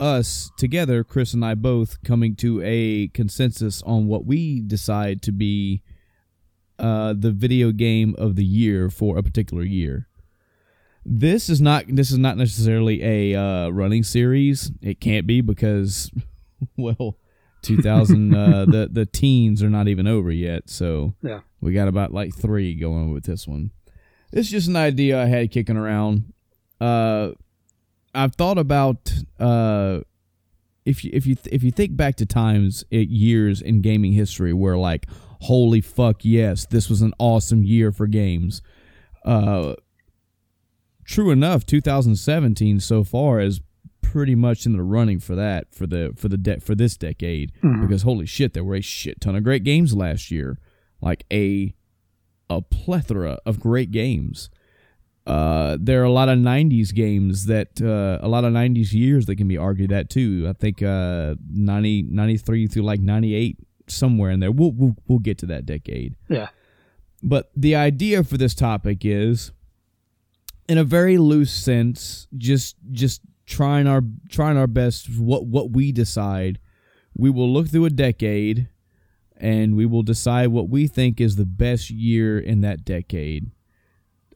us 0.00 0.50
together, 0.56 1.04
Chris 1.04 1.34
and 1.34 1.44
I 1.44 1.54
both, 1.54 2.02
coming 2.02 2.34
to 2.36 2.60
a 2.64 3.08
consensus 3.08 3.82
on 3.82 4.06
what 4.06 4.24
we 4.24 4.60
decide 4.60 5.22
to 5.22 5.32
be 5.32 5.82
uh, 6.78 7.14
the 7.16 7.30
video 7.30 7.72
game 7.72 8.14
of 8.18 8.36
the 8.36 8.44
year 8.44 8.90
for 8.90 9.18
a 9.18 9.22
particular 9.22 9.62
year. 9.62 10.08
This 11.04 11.48
is 11.48 11.60
not 11.60 11.84
this 11.88 12.10
is 12.12 12.18
not 12.18 12.36
necessarily 12.36 13.02
a 13.02 13.34
uh, 13.40 13.68
running 13.70 14.04
series. 14.04 14.70
It 14.80 15.00
can't 15.00 15.26
be 15.26 15.40
because, 15.40 16.10
well, 16.76 17.16
2000 17.62 18.34
uh, 18.34 18.64
the 18.68 18.88
the 18.90 19.06
teens 19.06 19.62
are 19.62 19.70
not 19.70 19.88
even 19.88 20.06
over 20.06 20.30
yet, 20.30 20.70
so 20.70 21.14
Yeah. 21.22 21.40
we 21.60 21.72
got 21.72 21.88
about 21.88 22.12
like 22.12 22.34
three 22.34 22.74
going 22.74 23.12
with 23.12 23.24
this 23.24 23.48
one. 23.48 23.72
It's 24.32 24.48
just 24.48 24.68
an 24.68 24.76
idea 24.76 25.20
I 25.20 25.26
had 25.26 25.50
kicking 25.50 25.76
around. 25.76 26.32
Uh, 26.80 27.32
I've 28.14 28.34
thought 28.34 28.58
about 28.58 29.12
uh, 29.40 30.00
if 30.84 31.04
you 31.04 31.10
if 31.12 31.26
you 31.26 31.36
if 31.50 31.62
you 31.64 31.70
think 31.72 31.96
back 31.96 32.14
to 32.16 32.26
times 32.26 32.84
it, 32.90 33.08
years 33.08 33.60
in 33.60 33.80
gaming 33.82 34.12
history 34.12 34.52
where 34.52 34.76
like 34.78 35.06
holy 35.42 35.80
fuck 35.80 36.24
yes 36.24 36.66
this 36.66 36.88
was 36.88 37.02
an 37.02 37.12
awesome 37.18 37.62
year 37.64 37.90
for 37.92 38.06
games. 38.06 38.62
Uh, 39.24 39.74
true 41.04 41.30
enough, 41.30 41.64
2017 41.66 42.80
so 42.80 43.04
far 43.04 43.40
is 43.40 43.60
pretty 44.00 44.34
much 44.34 44.66
in 44.66 44.72
the 44.72 44.82
running 44.82 45.18
for 45.18 45.34
that 45.34 45.72
for 45.74 45.86
the 45.86 46.12
for 46.16 46.28
the 46.28 46.36
de- 46.36 46.60
for 46.60 46.74
this 46.74 46.96
decade 46.96 47.50
Mhm. 47.62 47.80
because 47.80 48.02
holy 48.02 48.26
shit 48.26 48.52
there 48.52 48.64
were 48.64 48.74
a 48.74 48.80
shit 48.82 49.20
ton 49.20 49.34
of 49.36 49.42
great 49.42 49.64
games 49.64 49.94
last 49.94 50.30
year 50.30 50.58
like 51.00 51.24
a 51.32 51.72
a 52.50 52.60
plethora 52.60 53.38
of 53.46 53.58
great 53.58 53.90
games 53.90 54.50
uh 55.26 55.78
there 55.80 56.02
are 56.02 56.04
a 56.04 56.10
lot 56.12 56.28
of 56.28 56.36
90s 56.38 56.92
games 56.92 57.46
that 57.46 57.80
uh 57.80 58.18
a 58.20 58.28
lot 58.28 58.44
of 58.44 58.52
90s 58.52 58.92
years 58.92 59.24
that 59.26 59.36
can 59.36 59.48
be 59.48 59.56
argued 59.56 59.88
that 59.90 60.10
too 60.10 60.46
i 60.48 60.52
think 60.52 60.82
uh 60.82 61.34
90 61.50 62.02
93 62.10 62.66
through 62.66 62.82
like 62.82 63.00
98 63.00 63.56
somewhere 63.92 64.30
in 64.30 64.40
there. 64.40 64.50
We'll 64.52 64.72
we'll, 64.72 64.96
we'll 65.06 65.18
get 65.18 65.38
to 65.38 65.46
that 65.46 65.66
decade. 65.66 66.16
Yeah. 66.28 66.48
but 67.22 67.50
the 67.56 67.76
idea 67.76 68.24
for 68.24 68.36
this 68.36 68.54
topic 68.54 69.04
is 69.04 69.52
in 70.68 70.78
a 70.78 70.84
very 70.84 71.18
loose 71.18 71.52
sense 71.52 72.26
just 72.36 72.76
just 72.90 73.20
trying 73.46 73.86
our 73.86 74.02
trying 74.28 74.56
our 74.56 74.66
best 74.66 75.08
what 75.18 75.46
what 75.46 75.70
we 75.70 75.92
decide. 75.92 76.58
We 77.14 77.30
will 77.30 77.52
look 77.52 77.68
through 77.68 77.84
a 77.84 77.90
decade 77.90 78.68
and 79.36 79.76
we 79.76 79.84
will 79.86 80.02
decide 80.02 80.46
what 80.48 80.68
we 80.68 80.86
think 80.86 81.20
is 81.20 81.36
the 81.36 81.44
best 81.44 81.90
year 81.90 82.38
in 82.38 82.60
that 82.62 82.84
decade. 82.84 83.50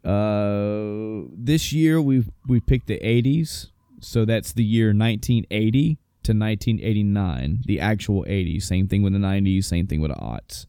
Uh 0.05 1.23
this 1.37 1.73
year 1.73 2.01
we've 2.01 2.31
we 2.47 2.61
picked 2.61 2.87
the 2.87 2.99
80s 3.01 3.69
so 4.01 4.24
that's 4.24 4.53
the 4.53 4.62
year 4.62 4.89
1980 4.89 5.99
to 6.27 6.32
1989 6.32 7.62
the 7.66 7.81
actual 7.81 8.24
80s 8.24 8.65
same 8.65 8.89
thing 8.89 9.03
with 9.03 9.12
the 9.12 9.19
90s 9.19 9.65
same 9.65 9.86
thing 9.86 10.01
with 10.01 10.11
the 10.11 10.16
aughts 10.16 10.66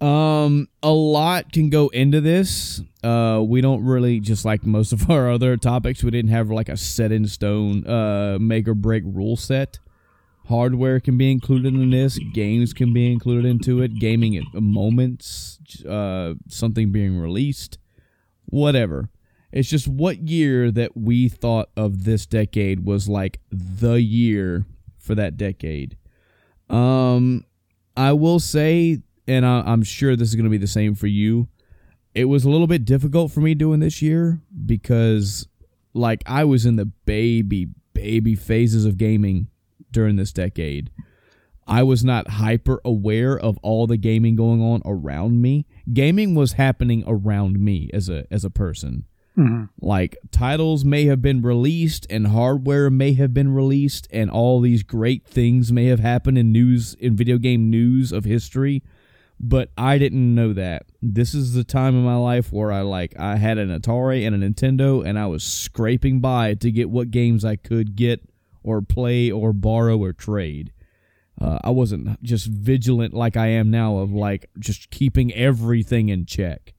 um, 0.00 0.68
a 0.82 0.90
lot 0.90 1.52
can 1.52 1.68
go 1.68 1.88
into 1.88 2.22
this. 2.22 2.80
Uh, 3.04 3.42
we 3.46 3.60
don't 3.60 3.84
really 3.84 4.18
just 4.18 4.44
like 4.44 4.64
most 4.64 4.92
of 4.92 5.10
our 5.10 5.30
other 5.30 5.56
topics. 5.56 6.02
We 6.02 6.10
didn't 6.10 6.30
have 6.30 6.50
like 6.50 6.68
a 6.68 6.76
set 6.76 7.12
in 7.12 7.26
stone, 7.26 7.86
uh, 7.86 8.38
make 8.40 8.66
or 8.66 8.74
break 8.74 9.02
rule 9.06 9.36
set. 9.36 9.78
Hardware 10.48 10.98
can 11.00 11.16
be 11.16 11.30
included 11.30 11.74
in 11.74 11.90
this. 11.90 12.18
Games 12.32 12.72
can 12.72 12.92
be 12.92 13.12
included 13.12 13.44
into 13.44 13.82
it. 13.82 14.00
Gaming 14.00 14.36
at 14.36 14.44
moments, 14.54 15.58
uh, 15.84 16.34
something 16.48 16.90
being 16.90 17.18
released, 17.18 17.78
whatever. 18.46 19.10
It's 19.52 19.68
just 19.68 19.88
what 19.88 20.28
year 20.28 20.70
that 20.70 20.96
we 20.96 21.28
thought 21.28 21.70
of 21.76 22.04
this 22.04 22.26
decade 22.26 22.84
was 22.84 23.08
like 23.08 23.40
the 23.50 24.00
year 24.00 24.64
for 24.98 25.14
that 25.14 25.36
decade. 25.36 25.96
Um, 26.68 27.44
I 27.96 28.12
will 28.12 28.38
say 28.38 29.02
and 29.30 29.46
I, 29.46 29.60
I'm 29.60 29.84
sure 29.84 30.16
this 30.16 30.28
is 30.28 30.34
going 30.34 30.44
to 30.44 30.50
be 30.50 30.58
the 30.58 30.66
same 30.66 30.96
for 30.96 31.06
you. 31.06 31.48
It 32.14 32.24
was 32.24 32.44
a 32.44 32.50
little 32.50 32.66
bit 32.66 32.84
difficult 32.84 33.30
for 33.30 33.40
me 33.40 33.54
doing 33.54 33.78
this 33.78 34.02
year 34.02 34.40
because, 34.66 35.46
like, 35.94 36.24
I 36.26 36.42
was 36.42 36.66
in 36.66 36.74
the 36.74 36.86
baby, 36.86 37.68
baby 37.94 38.34
phases 38.34 38.84
of 38.84 38.98
gaming 38.98 39.46
during 39.92 40.16
this 40.16 40.32
decade. 40.32 40.90
I 41.64 41.84
was 41.84 42.02
not 42.02 42.28
hyper 42.28 42.80
aware 42.84 43.38
of 43.38 43.56
all 43.58 43.86
the 43.86 43.96
gaming 43.96 44.34
going 44.34 44.60
on 44.60 44.82
around 44.84 45.40
me. 45.40 45.66
Gaming 45.92 46.34
was 46.34 46.54
happening 46.54 47.04
around 47.06 47.60
me 47.60 47.88
as 47.92 48.08
a 48.08 48.26
as 48.32 48.44
a 48.44 48.50
person. 48.50 49.04
Mhm. 49.36 49.68
Like 49.80 50.18
titles 50.30 50.84
may 50.84 51.04
have 51.06 51.22
been 51.22 51.40
released 51.42 52.06
and 52.10 52.28
hardware 52.28 52.90
may 52.90 53.12
have 53.14 53.32
been 53.32 53.52
released 53.52 54.08
and 54.12 54.30
all 54.30 54.60
these 54.60 54.82
great 54.82 55.24
things 55.24 55.72
may 55.72 55.86
have 55.86 56.00
happened 56.00 56.36
in 56.36 56.52
news 56.52 56.94
in 56.94 57.16
video 57.16 57.38
game 57.38 57.70
news 57.70 58.12
of 58.12 58.24
history 58.24 58.82
but 59.42 59.70
I 59.78 59.96
didn't 59.96 60.34
know 60.34 60.52
that. 60.52 60.84
This 61.00 61.32
is 61.32 61.54
the 61.54 61.64
time 61.64 61.94
in 61.94 62.04
my 62.04 62.16
life 62.16 62.52
where 62.52 62.70
I 62.70 62.82
like 62.82 63.18
I 63.18 63.36
had 63.36 63.56
an 63.56 63.70
Atari 63.70 64.26
and 64.26 64.36
a 64.36 64.50
Nintendo 64.50 65.04
and 65.04 65.18
I 65.18 65.26
was 65.26 65.42
scraping 65.42 66.20
by 66.20 66.54
to 66.54 66.70
get 66.70 66.90
what 66.90 67.10
games 67.10 67.42
I 67.44 67.56
could 67.56 67.96
get 67.96 68.20
or 68.62 68.82
play 68.82 69.30
or 69.30 69.54
borrow 69.54 69.96
or 69.96 70.12
trade. 70.12 70.72
Uh, 71.40 71.58
I 71.64 71.70
wasn't 71.70 72.22
just 72.22 72.48
vigilant 72.48 73.14
like 73.14 73.34
I 73.34 73.46
am 73.46 73.70
now 73.70 73.96
of 73.96 74.12
like 74.12 74.50
just 74.58 74.90
keeping 74.90 75.32
everything 75.32 76.10
in 76.10 76.26
check. 76.26 76.74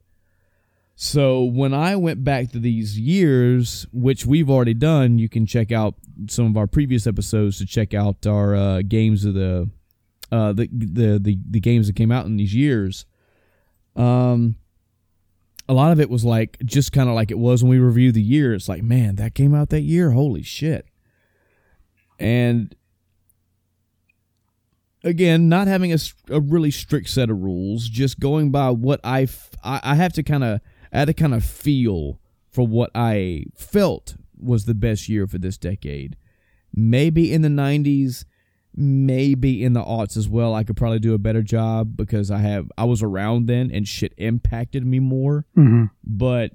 So 0.95 1.43
when 1.43 1.73
I 1.73 1.95
went 1.95 2.23
back 2.23 2.51
to 2.51 2.59
these 2.59 2.99
years, 2.99 3.87
which 3.91 4.25
we've 4.25 4.49
already 4.49 4.73
done, 4.73 5.17
you 5.17 5.29
can 5.29 5.45
check 5.45 5.71
out 5.71 5.95
some 6.27 6.45
of 6.45 6.57
our 6.57 6.67
previous 6.67 7.07
episodes 7.07 7.57
to 7.57 7.65
check 7.65 7.93
out 7.93 8.27
our 8.27 8.55
uh, 8.55 8.81
games 8.87 9.25
of 9.25 9.33
the 9.33 9.69
uh, 10.31 10.53
the, 10.53 10.69
the 10.71 11.19
the 11.19 11.37
the 11.49 11.59
games 11.59 11.87
that 11.87 11.95
came 11.95 12.11
out 12.11 12.25
in 12.25 12.37
these 12.37 12.53
years. 12.53 13.05
Um, 13.95 14.55
a 15.67 15.73
lot 15.73 15.91
of 15.91 15.99
it 15.99 16.09
was 16.09 16.23
like 16.23 16.57
just 16.63 16.91
kind 16.91 17.09
of 17.09 17.15
like 17.15 17.31
it 17.31 17.39
was 17.39 17.63
when 17.63 17.69
we 17.69 17.79
reviewed 17.79 18.15
the 18.15 18.21
year. 18.21 18.53
It's 18.53 18.69
like, 18.69 18.83
man, 18.83 19.15
that 19.15 19.35
came 19.35 19.55
out 19.55 19.69
that 19.69 19.81
year. 19.81 20.11
Holy 20.11 20.43
shit! 20.43 20.85
And 22.19 22.75
again, 25.03 25.49
not 25.49 25.67
having 25.67 25.91
a, 25.91 25.97
a 26.29 26.39
really 26.39 26.71
strict 26.71 27.09
set 27.09 27.29
of 27.29 27.41
rules, 27.41 27.89
just 27.89 28.19
going 28.19 28.51
by 28.51 28.69
what 28.69 28.99
I 29.03 29.23
f- 29.23 29.51
I, 29.63 29.79
I 29.83 29.95
have 29.95 30.13
to 30.13 30.23
kind 30.23 30.43
of 30.43 30.61
I 30.91 30.99
had 30.99 31.05
to 31.05 31.13
kind 31.13 31.33
of 31.33 31.43
feel 31.45 32.19
for 32.49 32.67
what 32.67 32.91
I 32.93 33.45
felt 33.55 34.15
was 34.37 34.65
the 34.65 34.73
best 34.73 35.07
year 35.07 35.27
for 35.27 35.37
this 35.37 35.57
decade. 35.57 36.17
Maybe 36.73 37.31
in 37.33 37.41
the 37.41 37.49
'90s, 37.49 38.25
maybe 38.75 39.63
in 39.63 39.73
the 39.73 39.83
aughts 39.83 40.15
as 40.17 40.27
well. 40.29 40.53
I 40.55 40.63
could 40.63 40.77
probably 40.77 40.99
do 40.99 41.13
a 41.13 41.17
better 41.19 41.41
job 41.41 41.95
because 41.97 42.31
I 42.31 42.39
have 42.39 42.71
I 42.77 42.85
was 42.85 43.03
around 43.03 43.47
then 43.47 43.69
and 43.71 43.87
shit 43.87 44.13
impacted 44.17 44.85
me 44.85 44.99
more. 44.99 45.45
Mhm. 45.57 45.91
But 46.03 46.53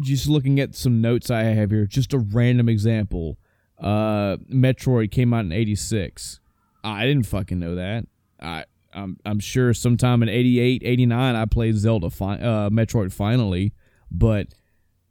just 0.00 0.28
looking 0.28 0.60
at 0.60 0.74
some 0.74 1.00
notes 1.00 1.30
I 1.30 1.42
have 1.44 1.70
here, 1.70 1.86
just 1.86 2.12
a 2.12 2.18
random 2.18 2.68
example. 2.68 3.38
Uh, 3.78 4.36
Metroid 4.52 5.10
came 5.10 5.32
out 5.32 5.44
in 5.44 5.52
'86. 5.52 6.40
I 6.84 7.06
didn't 7.06 7.26
fucking 7.26 7.58
know 7.58 7.74
that. 7.74 8.06
I 8.40 8.64
I'm 8.98 9.16
I'm 9.24 9.38
sure 9.38 9.72
sometime 9.74 10.22
in 10.22 10.28
88, 10.28 10.82
89 10.84 11.34
I 11.34 11.44
played 11.46 11.76
Zelda 11.76 12.10
fi- 12.10 12.38
uh 12.38 12.70
Metroid 12.70 13.12
finally, 13.12 13.72
but 14.10 14.48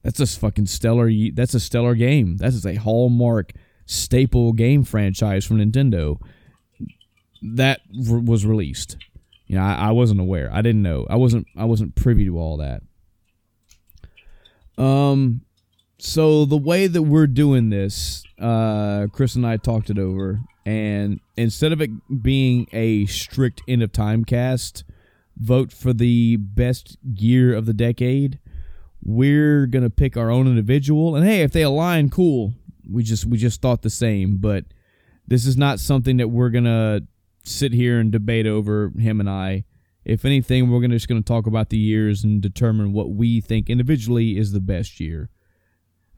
that's 0.04 0.20
a 0.20 0.28
fucking 0.28 0.68
stellar 0.68 1.10
that's 1.34 1.54
a 1.54 1.60
stellar 1.60 1.96
game. 1.96 2.38
That's 2.38 2.66
a 2.66 2.76
hallmark 2.76 3.54
staple 3.86 4.54
game 4.54 4.84
franchise 4.84 5.46
from 5.46 5.58
Nintendo. 5.58 6.20
That 7.42 7.82
was 7.94 8.46
released. 8.46 8.98
You 9.46 9.56
know, 9.56 9.64
I, 9.64 9.74
I 9.74 9.92
wasn't 9.92 10.20
aware. 10.20 10.50
I 10.52 10.62
didn't 10.62 10.82
know. 10.82 11.06
I 11.10 11.16
wasn't 11.16 11.48
I 11.56 11.66
wasn't 11.66 11.96
privy 11.96 12.26
to 12.26 12.38
all 12.38 12.58
that. 12.58 12.84
Um 14.78 15.42
so 16.00 16.46
the 16.46 16.58
way 16.58 16.88
that 16.88 17.02
we're 17.02 17.28
doing 17.28 17.70
this, 17.70 18.24
uh, 18.40 19.08
Chris 19.12 19.36
and 19.36 19.48
I 19.48 19.58
talked 19.58 19.90
it 19.90 19.98
over, 19.98 20.42
and 20.68 21.22
instead 21.38 21.72
of 21.72 21.82
it 21.82 21.90
being 22.22 22.68
a 22.74 23.06
strict 23.06 23.62
end 23.70 23.82
of 23.82 23.94
time 23.94 24.26
cast, 24.26 24.84
vote 25.38 25.72
for 25.72 25.94
the 25.94 26.36
best 26.36 26.98
year 27.02 27.56
of 27.56 27.66
the 27.66 27.74
decade. 27.74 28.38
We're 29.02 29.66
gonna 29.66 29.90
pick 29.90 30.18
our 30.18 30.30
own 30.30 30.46
individual, 30.46 31.16
and 31.16 31.26
hey, 31.26 31.42
if 31.42 31.54
they 31.54 31.62
align, 31.62 32.10
cool. 32.10 32.54
We 32.86 33.04
just 33.04 33.26
we 33.26 33.38
just 33.38 33.62
thought 33.62 33.82
the 33.82 33.90
same, 33.90 34.38
but 34.38 34.66
this 35.26 35.46
is 35.46 35.56
not 35.56 35.80
something 35.80 36.18
that 36.18 36.28
we're 36.28 36.50
gonna 36.50 37.04
sit 37.46 37.72
here 37.72 38.02
and 38.02 38.12
debate 38.12 38.46
over 38.46 38.92
him 38.98 39.22
and 39.22 39.30
I. 39.30 39.64
If 40.04 40.26
anything, 40.26 40.70
we're 40.70 40.82
gonna 40.82 40.96
just 40.96 41.08
gonna 41.08 41.22
talk 41.22 41.48
about 41.48 41.70
the 41.70 41.78
years 41.78 42.26
and 42.26 42.42
determine 42.42 42.92
what 42.92 43.12
we 43.12 43.40
think 43.40 43.70
individually 43.70 44.38
is 44.38 44.52
the 44.52 44.60
best 44.60 45.00
year. 45.00 45.30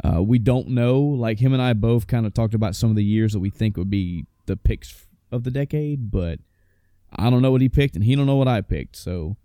Uh, 0.04 0.24
we 0.24 0.40
don't 0.40 0.70
know. 0.70 1.00
Like 1.00 1.38
him 1.38 1.54
and 1.54 1.62
I 1.62 1.74
both 1.74 2.08
kind 2.08 2.26
of 2.26 2.34
talked 2.34 2.56
about 2.56 2.76
some 2.76 2.90
of 2.90 2.96
the 2.96 3.04
years 3.04 3.34
that 3.34 3.40
we 3.40 3.52
think 3.52 3.78
would 3.78 3.92
be 3.92 4.26
the 4.50 4.58
picks 4.58 5.06
of 5.32 5.44
the 5.44 5.52
decade, 5.52 6.12
but 6.12 6.40
I 7.16 7.30
don't 7.30 7.42
know 7.42 7.52
what 7.52 7.62
he 7.62 7.70
picked, 7.70 7.96
and 7.96 8.04
he 8.04 8.16
don't 8.16 8.26
know 8.26 8.36
what 8.36 8.48
I 8.48 8.62
picked. 8.62 8.96
So 8.96 9.38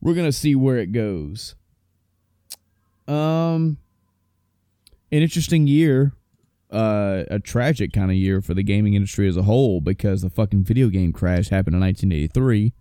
we're 0.00 0.14
gonna 0.14 0.32
see 0.32 0.54
where 0.54 0.78
it 0.78 0.92
goes. 0.92 1.54
Um, 3.08 3.78
an 5.10 5.22
interesting 5.22 5.66
year, 5.66 6.12
uh, 6.70 7.24
a 7.30 7.40
tragic 7.40 7.92
kind 7.92 8.10
of 8.10 8.16
year 8.16 8.40
for 8.40 8.54
the 8.54 8.62
gaming 8.62 8.94
industry 8.94 9.26
as 9.28 9.36
a 9.36 9.42
whole 9.42 9.80
because 9.80 10.22
the 10.22 10.30
fucking 10.30 10.62
video 10.64 10.88
game 10.88 11.12
crash 11.12 11.48
happened 11.48 11.74
in 11.74 11.80
1983. 11.80 12.72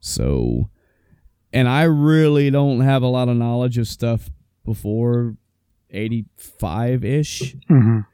So, 0.00 0.70
and 1.52 1.68
I 1.68 1.84
really 1.84 2.50
don't 2.50 2.80
have 2.80 3.02
a 3.02 3.06
lot 3.06 3.28
of 3.28 3.36
knowledge 3.36 3.78
of 3.78 3.86
stuff 3.86 4.30
before 4.64 5.36
85 5.90 7.04
ish. 7.04 7.54
Mhm. 7.70 8.06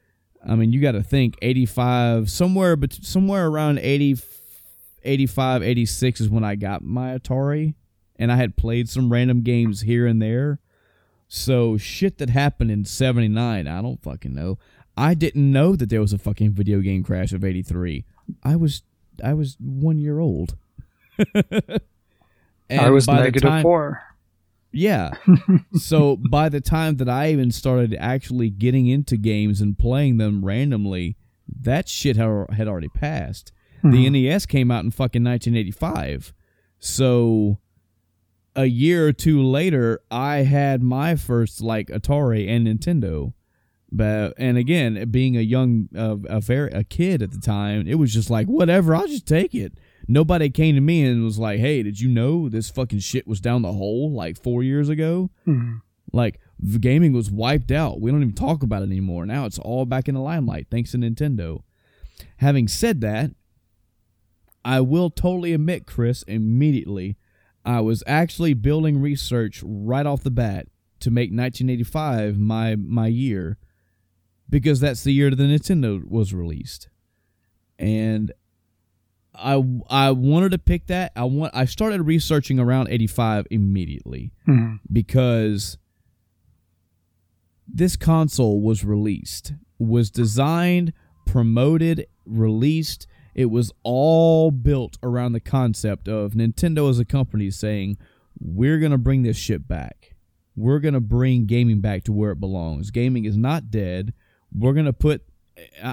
I 0.47 0.55
mean, 0.55 0.73
you 0.73 0.81
got 0.81 0.93
to 0.93 1.02
think 1.02 1.36
85 1.43 2.31
somewhere 2.31 2.77
but 2.77 2.93
somewhere 2.93 3.48
around 3.48 3.78
80 3.78 4.18
85 5.02 5.62
86 5.62 6.20
is 6.20 6.28
when 6.28 6.44
I 6.44 6.56
got 6.56 6.82
my 6.82 7.16
Atari 7.16 7.74
and 8.16 8.32
I 8.32 8.36
had 8.36 8.56
played 8.56 8.89
some 8.89 9.12
random 9.12 9.43
games 9.43 9.82
here 9.82 10.06
and 10.06 10.20
there. 10.20 10.60
So 11.28 11.77
shit 11.77 12.18
that 12.18 12.31
happened 12.31 12.70
in 12.70 12.85
79, 12.85 13.66
I 13.66 13.82
don't 13.82 14.02
fucking 14.02 14.35
know. 14.35 14.59
I 14.97 15.14
didn't 15.14 15.51
know 15.52 15.77
that 15.77 15.90
there 15.90 16.01
was 16.01 16.12
a 16.12 16.18
fucking 16.18 16.52
video 16.52 16.81
game 16.81 17.02
crash 17.02 17.32
of 17.32 17.44
83. 17.44 18.05
I 18.43 18.56
was 18.56 18.82
I 19.23 19.35
was 19.35 19.56
1 19.60 19.98
year 19.98 20.18
old. 20.18 20.56
I 22.70 22.90
was 22.90 23.06
negative 23.06 23.43
time, 23.43 23.62
4. 23.62 24.02
Yeah. 24.76 25.12
so 25.74 26.16
by 26.30 26.48
the 26.48 26.60
time 26.60 26.96
that 26.96 27.08
I 27.08 27.32
even 27.32 27.50
started 27.50 27.96
actually 27.98 28.50
getting 28.50 28.86
into 28.86 29.16
games 29.16 29.60
and 29.60 29.78
playing 29.78 30.18
them 30.18 30.44
randomly, 30.44 31.16
that 31.48 31.88
shit 31.88 32.16
had 32.16 32.68
already 32.68 32.88
passed. 32.88 33.52
Mm-hmm. 33.82 33.90
The 33.90 34.10
NES 34.10 34.46
came 34.46 34.70
out 34.70 34.84
in 34.84 34.90
fucking 34.90 35.24
1985. 35.24 36.34
So 36.78 37.58
a 38.54 38.66
year 38.66 39.06
or 39.08 39.12
two 39.12 39.42
later, 39.42 40.00
I 40.10 40.38
had 40.38 40.82
my 40.82 41.16
first 41.16 41.62
like 41.62 41.88
Atari 41.88 42.48
and 42.48 42.66
Nintendo. 42.66 43.32
But 43.92 44.34
and 44.36 44.58
again, 44.58 45.08
being 45.10 45.36
a 45.36 45.40
young, 45.40 45.88
uh, 45.96 46.16
a 46.28 46.40
very 46.40 46.70
a 46.72 46.82
kid 46.82 47.22
at 47.22 47.30
the 47.30 47.38
time, 47.38 47.86
it 47.86 47.94
was 47.94 48.12
just 48.12 48.28
like 48.30 48.46
whatever. 48.46 48.94
I'll 48.94 49.06
just 49.06 49.26
take 49.26 49.54
it 49.54 49.78
nobody 50.09 50.51
came 50.51 50.74
to 50.74 50.81
me 50.81 51.05
and 51.05 51.24
was 51.24 51.39
like, 51.39 51.60
"Hey, 51.60 51.82
did 51.82 52.01
you 52.01 52.09
know 52.09 52.48
this 52.48 52.70
fucking 52.70 53.01
shit 53.01 53.27
was 53.27 53.40
down 53.40 53.62
the 53.62 53.73
hole 53.73 54.12
like 54.12 54.43
four 54.43 54.62
years 54.62 54.89
ago?" 54.89 55.31
Mm-hmm. 55.47 55.77
Like 56.12 56.40
the 56.59 56.78
gaming 56.78 57.12
was 57.12 57.31
wiped 57.31 57.70
out. 57.70 58.01
We 58.01 58.10
don't 58.10 58.23
even 58.23 58.35
talk 58.35 58.62
about 58.62 58.82
it 58.82 58.86
anymore. 58.86 59.27
Now 59.27 59.44
it's 59.47 59.59
all 59.59 59.85
back 59.85 60.09
in 60.09 60.14
the 60.14 60.20
limelight 60.20 60.68
thanks 60.70 60.93
to 60.93 60.98
Nintendo. 60.98 61.62
Having 62.39 62.68
said 62.68 63.01
that, 63.02 63.32
I 64.64 64.81
will 64.81 65.10
totally 65.10 65.52
admit, 65.52 65.86
Chris, 65.86 66.23
immediately, 66.24 67.16
I 67.64 67.81
was 67.81 68.02
actually 68.06 68.55
building 68.55 69.01
research 69.01 69.62
right 69.64 70.06
off 70.06 70.23
the 70.23 70.31
bat 70.31 70.68
to 71.01 71.10
make 71.10 71.31
1985 71.31 72.39
my 72.39 72.77
my 72.77 73.06
year 73.06 73.59
because 74.48 74.81
that's 74.81 75.05
the 75.05 75.12
year 75.12 75.31
the 75.31 75.44
Nintendo 75.44 76.05
was 76.09 76.32
released. 76.32 76.89
And 77.78 78.32
I 79.38 79.62
I 79.88 80.10
wanted 80.10 80.52
to 80.52 80.58
pick 80.58 80.86
that. 80.86 81.12
I 81.16 81.24
want 81.24 81.54
I 81.54 81.64
started 81.64 82.02
researching 82.02 82.58
around 82.58 82.88
85 82.88 83.46
immediately 83.50 84.32
mm-hmm. 84.46 84.76
because 84.92 85.78
this 87.68 87.96
console 87.96 88.60
was 88.60 88.84
released, 88.84 89.54
was 89.78 90.10
designed, 90.10 90.92
promoted, 91.24 92.06
released. 92.24 93.06
It 93.34 93.46
was 93.46 93.72
all 93.82 94.50
built 94.50 94.96
around 95.02 95.32
the 95.32 95.40
concept 95.40 96.08
of 96.08 96.32
Nintendo 96.32 96.88
as 96.88 96.98
a 96.98 97.04
company 97.04 97.50
saying, 97.50 97.98
"We're 98.38 98.78
going 98.78 98.92
to 98.92 98.98
bring 98.98 99.22
this 99.22 99.36
shit 99.36 99.68
back. 99.68 100.14
We're 100.56 100.78
going 100.78 100.94
to 100.94 101.00
bring 101.00 101.44
gaming 101.44 101.80
back 101.80 102.04
to 102.04 102.12
where 102.12 102.30
it 102.30 102.40
belongs. 102.40 102.90
Gaming 102.90 103.26
is 103.26 103.36
not 103.36 103.70
dead. 103.70 104.14
We're 104.50 104.72
going 104.72 104.86
to 104.86 104.92
put 104.92 105.22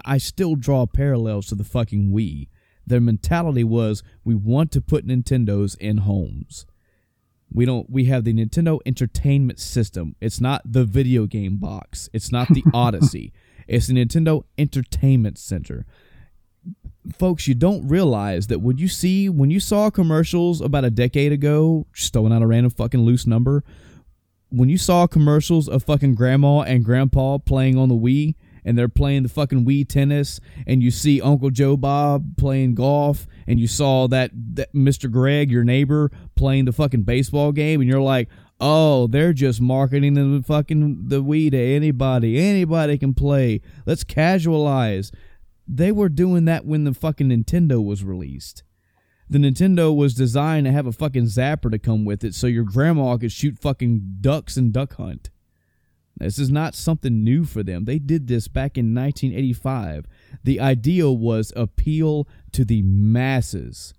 I 0.05 0.17
still 0.17 0.55
draw 0.55 0.85
parallels 0.85 1.47
to 1.47 1.55
the 1.55 1.63
fucking 1.63 2.11
Wii 2.11 2.47
their 2.85 3.01
mentality 3.01 3.63
was 3.63 4.03
we 4.23 4.35
want 4.35 4.71
to 4.71 4.81
put 4.81 5.07
Nintendos 5.07 5.77
in 5.77 5.99
homes. 5.99 6.65
We 7.51 7.65
don't 7.65 7.89
we 7.89 8.05
have 8.05 8.23
the 8.23 8.33
Nintendo 8.33 8.79
Entertainment 8.85 9.59
System. 9.59 10.15
It's 10.19 10.41
not 10.41 10.61
the 10.65 10.85
video 10.85 11.25
game 11.27 11.57
box. 11.57 12.09
It's 12.13 12.31
not 12.31 12.49
the 12.49 12.63
Odyssey. 12.73 13.31
It's 13.67 13.87
the 13.87 13.93
Nintendo 13.93 14.43
Entertainment 14.57 15.37
Center. 15.37 15.85
Folks, 17.17 17.47
you 17.47 17.53
don't 17.53 17.87
realize 17.87 18.47
that 18.47 18.59
when 18.59 18.77
you 18.77 18.87
see 18.87 19.29
when 19.29 19.51
you 19.51 19.59
saw 19.59 19.89
commercials 19.89 20.61
about 20.61 20.85
a 20.85 20.89
decade 20.89 21.31
ago, 21.31 21.85
just 21.93 22.13
throwing 22.13 22.33
out 22.33 22.41
a 22.41 22.47
random 22.47 22.71
fucking 22.71 23.01
loose 23.01 23.27
number, 23.27 23.63
when 24.49 24.69
you 24.69 24.77
saw 24.77 25.05
commercials 25.07 25.67
of 25.67 25.83
fucking 25.83 26.15
grandma 26.15 26.61
and 26.61 26.85
grandpa 26.85 27.37
playing 27.39 27.77
on 27.77 27.89
the 27.89 27.95
Wii, 27.95 28.35
and 28.65 28.77
they're 28.77 28.89
playing 28.89 29.23
the 29.23 29.29
fucking 29.29 29.65
Wii 29.65 29.87
tennis, 29.87 30.39
and 30.65 30.81
you 30.81 30.91
see 30.91 31.21
Uncle 31.21 31.49
Joe 31.49 31.77
Bob 31.77 32.37
playing 32.37 32.75
golf, 32.75 33.27
and 33.47 33.59
you 33.59 33.67
saw 33.67 34.07
that, 34.07 34.31
that 34.55 34.73
Mr. 34.73 35.09
Greg, 35.11 35.51
your 35.51 35.63
neighbor, 35.63 36.11
playing 36.35 36.65
the 36.65 36.71
fucking 36.71 37.03
baseball 37.03 37.51
game, 37.51 37.81
and 37.81 37.89
you're 37.89 38.01
like, 38.01 38.29
oh, 38.59 39.07
they're 39.07 39.33
just 39.33 39.61
marketing 39.61 40.13
the 40.13 40.43
fucking 40.43 41.07
the 41.07 41.21
Wii 41.21 41.51
to 41.51 41.57
anybody. 41.57 42.39
Anybody 42.39 42.97
can 42.97 43.13
play. 43.13 43.61
Let's 43.85 44.03
casualize. 44.03 45.11
They 45.67 45.91
were 45.91 46.09
doing 46.09 46.45
that 46.45 46.65
when 46.65 46.83
the 46.83 46.93
fucking 46.93 47.29
Nintendo 47.29 47.83
was 47.83 48.03
released. 48.03 48.63
The 49.29 49.39
Nintendo 49.39 49.95
was 49.95 50.13
designed 50.13 50.65
to 50.65 50.71
have 50.71 50.85
a 50.85 50.91
fucking 50.91 51.25
zapper 51.25 51.71
to 51.71 51.79
come 51.79 52.05
with 52.05 52.23
it 52.23 52.35
so 52.35 52.47
your 52.47 52.65
grandma 52.65 53.17
could 53.17 53.31
shoot 53.31 53.57
fucking 53.57 54.17
ducks 54.21 54.57
and 54.57 54.71
duck 54.71 54.95
hunt. 54.95 55.29
This 56.17 56.37
is 56.37 56.51
not 56.51 56.75
something 56.75 57.23
new 57.23 57.43
for 57.43 57.63
them. 57.63 57.85
They 57.85 57.99
did 57.99 58.27
this 58.27 58.47
back 58.47 58.77
in 58.77 58.93
1985. 58.93 60.05
The 60.43 60.59
idea 60.59 61.09
was 61.09 61.51
appeal 61.55 62.27
to 62.51 62.63
the 62.63 62.81
masses. 62.83 63.93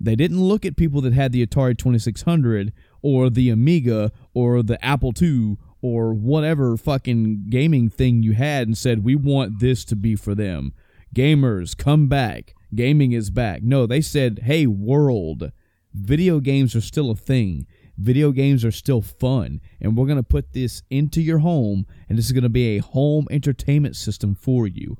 They 0.00 0.16
didn't 0.16 0.42
look 0.42 0.64
at 0.64 0.76
people 0.76 1.02
that 1.02 1.12
had 1.12 1.32
the 1.32 1.46
Atari 1.46 1.76
2600 1.76 2.72
or 3.02 3.28
the 3.28 3.50
Amiga 3.50 4.10
or 4.32 4.62
the 4.62 4.82
Apple 4.84 5.12
II 5.20 5.58
or 5.82 6.14
whatever 6.14 6.76
fucking 6.76 7.46
gaming 7.50 7.90
thing 7.90 8.22
you 8.22 8.32
had 8.32 8.66
and 8.66 8.76
said, 8.76 9.04
we 9.04 9.14
want 9.14 9.60
this 9.60 9.84
to 9.86 9.96
be 9.96 10.16
for 10.16 10.34
them. 10.34 10.72
Gamers, 11.14 11.76
come 11.76 12.08
back. 12.08 12.54
Gaming 12.74 13.12
is 13.12 13.30
back. 13.30 13.62
No, 13.62 13.86
they 13.86 14.00
said, 14.00 14.40
hey, 14.44 14.66
world, 14.66 15.52
video 15.92 16.40
games 16.40 16.74
are 16.74 16.80
still 16.80 17.10
a 17.10 17.16
thing 17.16 17.66
video 18.00 18.32
games 18.32 18.64
are 18.64 18.70
still 18.70 19.02
fun 19.02 19.60
and 19.80 19.96
we're 19.96 20.06
going 20.06 20.16
to 20.16 20.22
put 20.22 20.52
this 20.52 20.82
into 20.90 21.20
your 21.20 21.38
home 21.38 21.86
and 22.08 22.18
this 22.18 22.26
is 22.26 22.32
going 22.32 22.42
to 22.42 22.48
be 22.48 22.76
a 22.76 22.82
home 22.82 23.26
entertainment 23.30 23.96
system 23.96 24.34
for 24.34 24.66
you. 24.66 24.96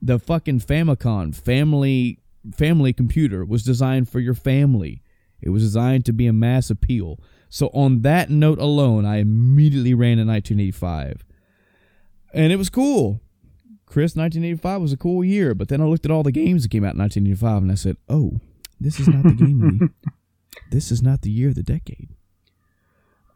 The 0.00 0.18
fucking 0.18 0.60
famicom 0.60 1.34
family 1.34 2.20
family 2.54 2.92
computer 2.92 3.44
was 3.44 3.64
designed 3.64 4.08
for 4.08 4.20
your 4.20 4.34
family. 4.34 5.02
It 5.42 5.50
was 5.50 5.62
designed 5.62 6.04
to 6.06 6.12
be 6.12 6.26
a 6.26 6.32
mass 6.32 6.70
appeal. 6.70 7.18
So 7.48 7.68
on 7.68 8.02
that 8.02 8.30
note 8.30 8.58
alone 8.58 9.04
i 9.04 9.16
immediately 9.16 9.94
ran 9.94 10.18
in 10.18 10.28
1985 10.28 11.24
and 12.32 12.52
it 12.52 12.56
was 12.56 12.70
cool. 12.70 13.20
Chris 13.86 14.16
1985 14.16 14.80
was 14.80 14.92
a 14.92 14.96
cool 14.96 15.24
year 15.24 15.54
but 15.54 15.68
then 15.68 15.80
i 15.80 15.84
looked 15.84 16.04
at 16.04 16.10
all 16.10 16.22
the 16.22 16.32
games 16.32 16.62
that 16.62 16.70
came 16.70 16.84
out 16.84 16.94
in 16.94 17.00
1985 17.00 17.62
and 17.62 17.72
i 17.72 17.74
said 17.74 17.96
oh 18.08 18.40
this 18.80 18.98
is 18.98 19.06
not 19.08 19.22
the 19.22 19.32
game 19.32 19.62
of 19.62 19.78
the 19.78 19.90
this 20.70 20.90
is 20.90 21.00
not 21.00 21.22
the 21.22 21.30
year 21.30 21.48
of 21.48 21.54
the 21.54 21.62
decade 21.62 22.15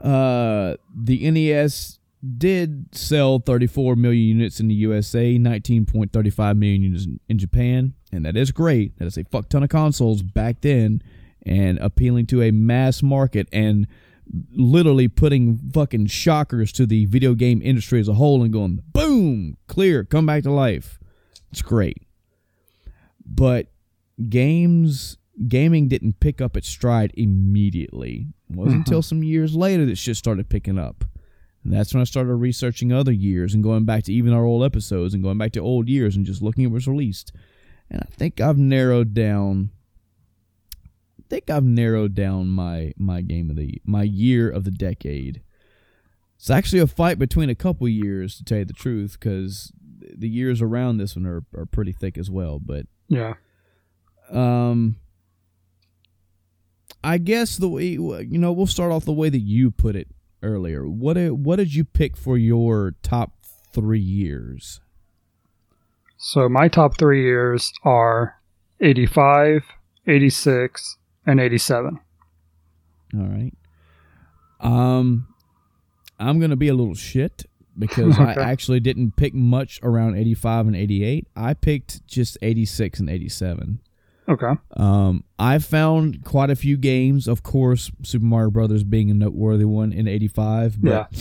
uh, 0.00 0.76
the 0.94 1.30
NES 1.30 1.98
did 2.36 2.94
sell 2.94 3.38
34 3.38 3.96
million 3.96 4.38
units 4.38 4.60
in 4.60 4.68
the 4.68 4.74
USA, 4.74 5.38
19.35 5.38 6.58
million 6.58 6.82
units 6.82 7.06
in 7.28 7.38
Japan, 7.38 7.94
and 8.12 8.24
that 8.24 8.36
is 8.36 8.52
great. 8.52 8.98
That 8.98 9.06
is 9.06 9.16
a 9.16 9.24
fuck 9.24 9.48
ton 9.48 9.62
of 9.62 9.70
consoles 9.70 10.22
back 10.22 10.60
then 10.60 11.02
and 11.46 11.78
appealing 11.78 12.26
to 12.26 12.42
a 12.42 12.50
mass 12.50 13.02
market 13.02 13.48
and 13.52 13.86
literally 14.52 15.08
putting 15.08 15.58
fucking 15.72 16.06
shockers 16.06 16.72
to 16.72 16.86
the 16.86 17.06
video 17.06 17.34
game 17.34 17.60
industry 17.62 18.00
as 18.00 18.08
a 18.08 18.14
whole 18.14 18.42
and 18.42 18.52
going 18.52 18.80
boom, 18.92 19.56
clear, 19.66 20.04
come 20.04 20.26
back 20.26 20.42
to 20.42 20.52
life. 20.52 20.98
It's 21.50 21.62
great. 21.62 22.02
But 23.24 23.68
games 24.28 25.16
gaming 25.48 25.88
didn't 25.88 26.20
pick 26.20 26.40
up 26.40 26.56
its 26.56 26.68
stride 26.68 27.12
immediately. 27.14 28.28
It 28.48 28.56
wasn't 28.56 28.72
mm-hmm. 28.72 28.80
until 28.80 29.02
some 29.02 29.22
years 29.22 29.54
later 29.54 29.86
that 29.86 29.98
shit 29.98 30.16
started 30.16 30.48
picking 30.48 30.78
up. 30.78 31.04
And 31.64 31.72
that's 31.72 31.92
when 31.92 32.00
I 32.00 32.04
started 32.04 32.34
researching 32.34 32.92
other 32.92 33.12
years 33.12 33.54
and 33.54 33.62
going 33.62 33.84
back 33.84 34.04
to 34.04 34.12
even 34.12 34.32
our 34.32 34.44
old 34.44 34.64
episodes 34.64 35.12
and 35.12 35.22
going 35.22 35.38
back 35.38 35.52
to 35.52 35.60
old 35.60 35.88
years 35.88 36.16
and 36.16 36.24
just 36.24 36.42
looking 36.42 36.64
at 36.64 36.70
what 36.70 36.76
was 36.76 36.88
released. 36.88 37.32
And 37.90 38.00
I 38.00 38.06
think 38.14 38.40
I've 38.40 38.58
narrowed 38.58 39.14
down 39.14 39.70
I 41.18 41.22
think 41.28 41.50
I've 41.50 41.64
narrowed 41.64 42.14
down 42.14 42.48
my 42.48 42.92
my 42.96 43.20
game 43.20 43.50
of 43.50 43.56
the 43.56 43.80
my 43.84 44.02
year 44.02 44.50
of 44.50 44.64
the 44.64 44.70
decade. 44.70 45.42
It's 46.36 46.50
actually 46.50 46.80
a 46.80 46.86
fight 46.86 47.18
between 47.18 47.50
a 47.50 47.54
couple 47.54 47.86
years 47.86 48.36
to 48.36 48.44
tell 48.44 48.58
you 48.58 48.64
the 48.64 48.72
truth 48.72 49.16
because 49.20 49.70
the 50.16 50.28
years 50.28 50.62
around 50.62 50.96
this 50.96 51.14
one 51.14 51.26
are, 51.26 51.44
are 51.54 51.66
pretty 51.66 51.92
thick 51.92 52.16
as 52.16 52.30
well. 52.30 52.58
But 52.58 52.86
yeah, 53.08 53.34
um, 54.30 54.96
I 57.02 57.18
guess 57.18 57.56
the 57.56 57.68
way 57.68 57.86
you 57.86 58.38
know 58.38 58.52
we'll 58.52 58.66
start 58.66 58.92
off 58.92 59.04
the 59.04 59.12
way 59.12 59.28
that 59.28 59.40
you 59.40 59.70
put 59.70 59.96
it 59.96 60.08
earlier. 60.42 60.86
What 60.88 61.16
what 61.32 61.56
did 61.56 61.74
you 61.74 61.84
pick 61.84 62.16
for 62.16 62.36
your 62.36 62.94
top 63.02 63.32
three 63.72 64.00
years? 64.00 64.80
So 66.16 66.48
my 66.48 66.68
top 66.68 66.98
three 66.98 67.22
years 67.22 67.72
are 67.82 68.36
85, 68.80 69.62
86, 70.06 70.98
and 71.26 71.40
87. 71.40 71.98
All 73.14 73.20
right. 73.20 73.52
Um, 74.60 75.28
I'm 76.18 76.38
gonna 76.38 76.56
be 76.56 76.68
a 76.68 76.74
little 76.74 76.94
shit 76.94 77.46
because 77.78 78.18
I 78.18 78.32
actually 78.38 78.80
didn't 78.80 79.16
pick 79.16 79.32
much 79.34 79.80
around 79.82 80.16
85 80.16 80.68
and 80.68 80.76
88. 80.76 81.26
I 81.34 81.54
picked 81.54 82.06
just 82.06 82.36
86 82.42 83.00
and 83.00 83.08
87. 83.08 83.80
Okay. 84.30 84.52
Um, 84.76 85.24
I 85.38 85.58
found 85.58 86.24
quite 86.24 86.50
a 86.50 86.56
few 86.56 86.76
games, 86.76 87.26
of 87.26 87.42
course, 87.42 87.90
Super 88.02 88.24
Mario 88.24 88.50
Brothers 88.50 88.84
being 88.84 89.10
a 89.10 89.14
noteworthy 89.14 89.64
one 89.64 89.92
in 89.92 90.06
'85. 90.06 90.80
But 90.80 90.88
Yeah. 91.12 91.20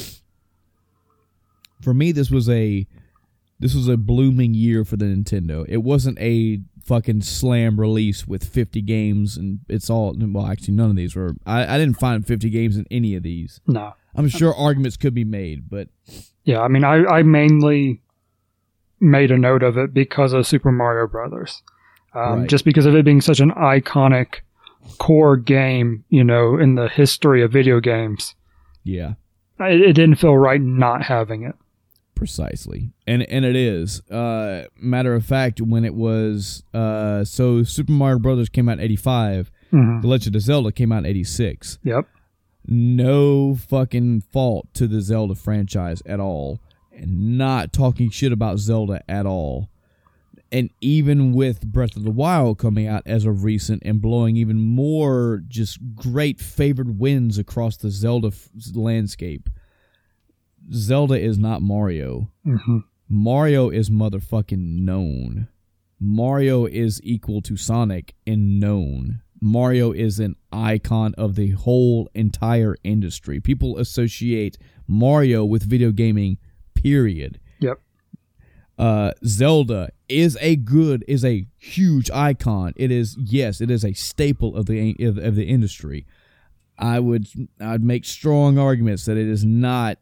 for 1.82 1.94
me, 1.94 2.12
this 2.12 2.30
was 2.30 2.50
a 2.50 2.86
this 3.60 3.74
was 3.76 3.88
a 3.88 3.98
blooming 3.98 4.54
year 4.54 4.86
for 4.86 4.96
the 4.96 5.06
Nintendo. 5.06 5.66
It 5.68 5.78
wasn't 5.84 6.18
a 6.20 6.62
fucking 6.84 7.22
slam 7.22 7.80
release 7.80 8.26
with 8.26 8.44
50 8.44 8.82
games 8.82 9.36
and 9.38 9.60
it's 9.68 9.90
all 9.90 10.16
well. 10.18 10.48
Actually, 10.48 10.76
none 10.76 10.90
of 10.90 10.96
these 10.96 11.16
were. 11.16 11.36
I, 11.46 11.76
I 11.76 11.78
didn't 11.78 12.00
find 12.00 12.26
50 12.26 12.50
games 12.50 12.78
in 12.78 12.86
any 12.90 13.16
of 13.16 13.24
these. 13.24 13.60
No. 13.68 13.94
I'm 14.16 14.30
sure 14.30 14.56
arguments 14.56 14.98
could 14.98 15.14
be 15.14 15.26
made, 15.26 15.70
but 15.70 15.90
Yeah, 16.44 16.62
I 16.62 16.68
mean, 16.68 16.84
I, 16.84 17.04
I 17.06 17.24
mainly 17.24 18.02
made 19.00 19.30
a 19.32 19.38
note 19.38 19.62
of 19.62 19.78
it 19.78 19.94
because 19.94 20.34
of 20.34 20.48
Super 20.48 20.72
Mario 20.72 21.08
Brothers. 21.08 21.62
Um, 22.14 22.40
Right. 22.42 22.50
Just 22.50 22.66
because 22.66 22.86
of 22.86 22.96
it 22.96 23.06
being 23.06 23.22
such 23.22 23.40
an 23.40 23.52
iconic 23.52 24.36
core 24.98 25.38
game, 25.38 26.04
you 26.10 26.24
know, 26.24 26.58
in 26.58 26.76
the 26.76 26.88
history 26.90 27.44
of 27.44 27.52
video 27.52 27.80
games. 27.80 28.36
yeah. 28.84 29.14
It, 29.62 29.82
it 29.82 29.94
didn't 29.94 30.16
feel 30.16 30.38
right 30.38 30.62
not 30.62 31.04
having 31.04 31.44
it. 31.44 31.54
Precisely, 32.16 32.92
and 33.08 33.24
and 33.24 33.44
it 33.46 33.56
is. 33.56 34.02
Uh, 34.10 34.66
matter 34.78 35.14
of 35.16 35.26
fact, 35.26 35.62
when 35.62 35.84
it 35.86 35.94
was 35.94 36.64
uh, 36.74 37.24
so 37.24 37.64
Super 37.64 37.92
Mario 37.94 38.20
Brothers 38.20 38.50
came 38.50 38.68
out 38.70 38.74
in 38.80 38.84
'85, 38.84 39.52
hmm 39.72 40.02
The 40.02 40.08
Legend 40.08 40.36
of 40.36 40.42
Zelda 40.42 40.72
came 40.72 40.92
out 40.92 41.00
in 41.00 41.06
'86. 41.08 41.80
Yep. 41.84 42.06
No 42.68 43.56
fucking 43.56 44.22
fault 44.22 44.68
to 44.76 44.86
the 44.88 45.02
Zelda 45.02 45.34
franchise 45.36 46.02
at 46.06 46.20
all, 46.20 46.60
and 46.94 47.38
not 47.38 47.72
talking 47.74 48.10
shit 48.10 48.32
about 48.32 48.60
Zelda 48.60 49.02
at 49.10 49.26
all. 49.26 49.70
And 50.52 50.72
even 50.82 51.34
with 51.34 51.68
Breath 51.68 51.96
of 51.96 52.04
the 52.04 52.12
Wild 52.12 52.58
coming 52.58 52.88
out 52.88 53.04
as 53.06 53.26
of 53.26 53.44
recent 53.44 53.84
and 53.86 54.02
blowing 54.02 54.36
even 54.36 54.60
more 54.60 55.44
just 55.48 55.78
great 55.96 56.40
favored 56.40 56.98
winds 57.00 57.38
across 57.38 57.78
the 57.78 57.92
Zelda 57.92 58.30
f- 58.30 58.50
landscape, 58.74 59.50
Zelda 60.74 61.20
is 61.20 61.38
not 61.38 61.62
Mario. 61.62 62.32
hmm 62.44 62.80
Mario 63.12 63.70
is 63.70 63.90
motherfucking 63.90 64.82
known. 64.82 65.48
Mario 66.00 66.66
is 66.68 67.02
equal 67.04 67.42
to 67.42 67.58
Sonic 67.58 68.14
in 68.26 68.60
known. 68.60 69.22
Mario 69.42 69.92
is 69.92 70.20
an 70.20 70.36
icon 70.52 71.16
of 71.18 71.36
the 71.36 71.52
whole 71.52 72.08
entire 72.14 72.76
industry. 72.84 73.40
People 73.40 73.78
associate 73.80 74.58
Mario 74.88 75.44
with 75.44 75.64
video 75.64 75.92
gaming, 75.92 76.38
period. 76.76 77.40
Yep. 77.62 77.82
Uh, 78.80 79.12
Zelda 79.26 79.90
is 80.08 80.38
a 80.40 80.56
good, 80.56 81.04
is 81.06 81.26
a 81.26 81.46
huge 81.58 82.10
icon. 82.12 82.72
It 82.78 82.92
is, 82.92 83.18
yes, 83.20 83.60
it 83.60 83.70
is 83.70 83.84
a 83.84 83.92
staple 83.92 84.56
of 84.56 84.68
the 84.68 84.96
of, 85.06 85.18
of 85.18 85.36
the 85.36 85.44
industry. 85.44 86.06
I 86.78 87.02
would, 87.02 87.28
I'd 87.60 87.84
make 87.84 88.06
strong 88.06 88.58
arguments 88.58 89.04
that 89.04 89.18
it 89.18 89.28
is 89.28 89.44
not 89.44 89.98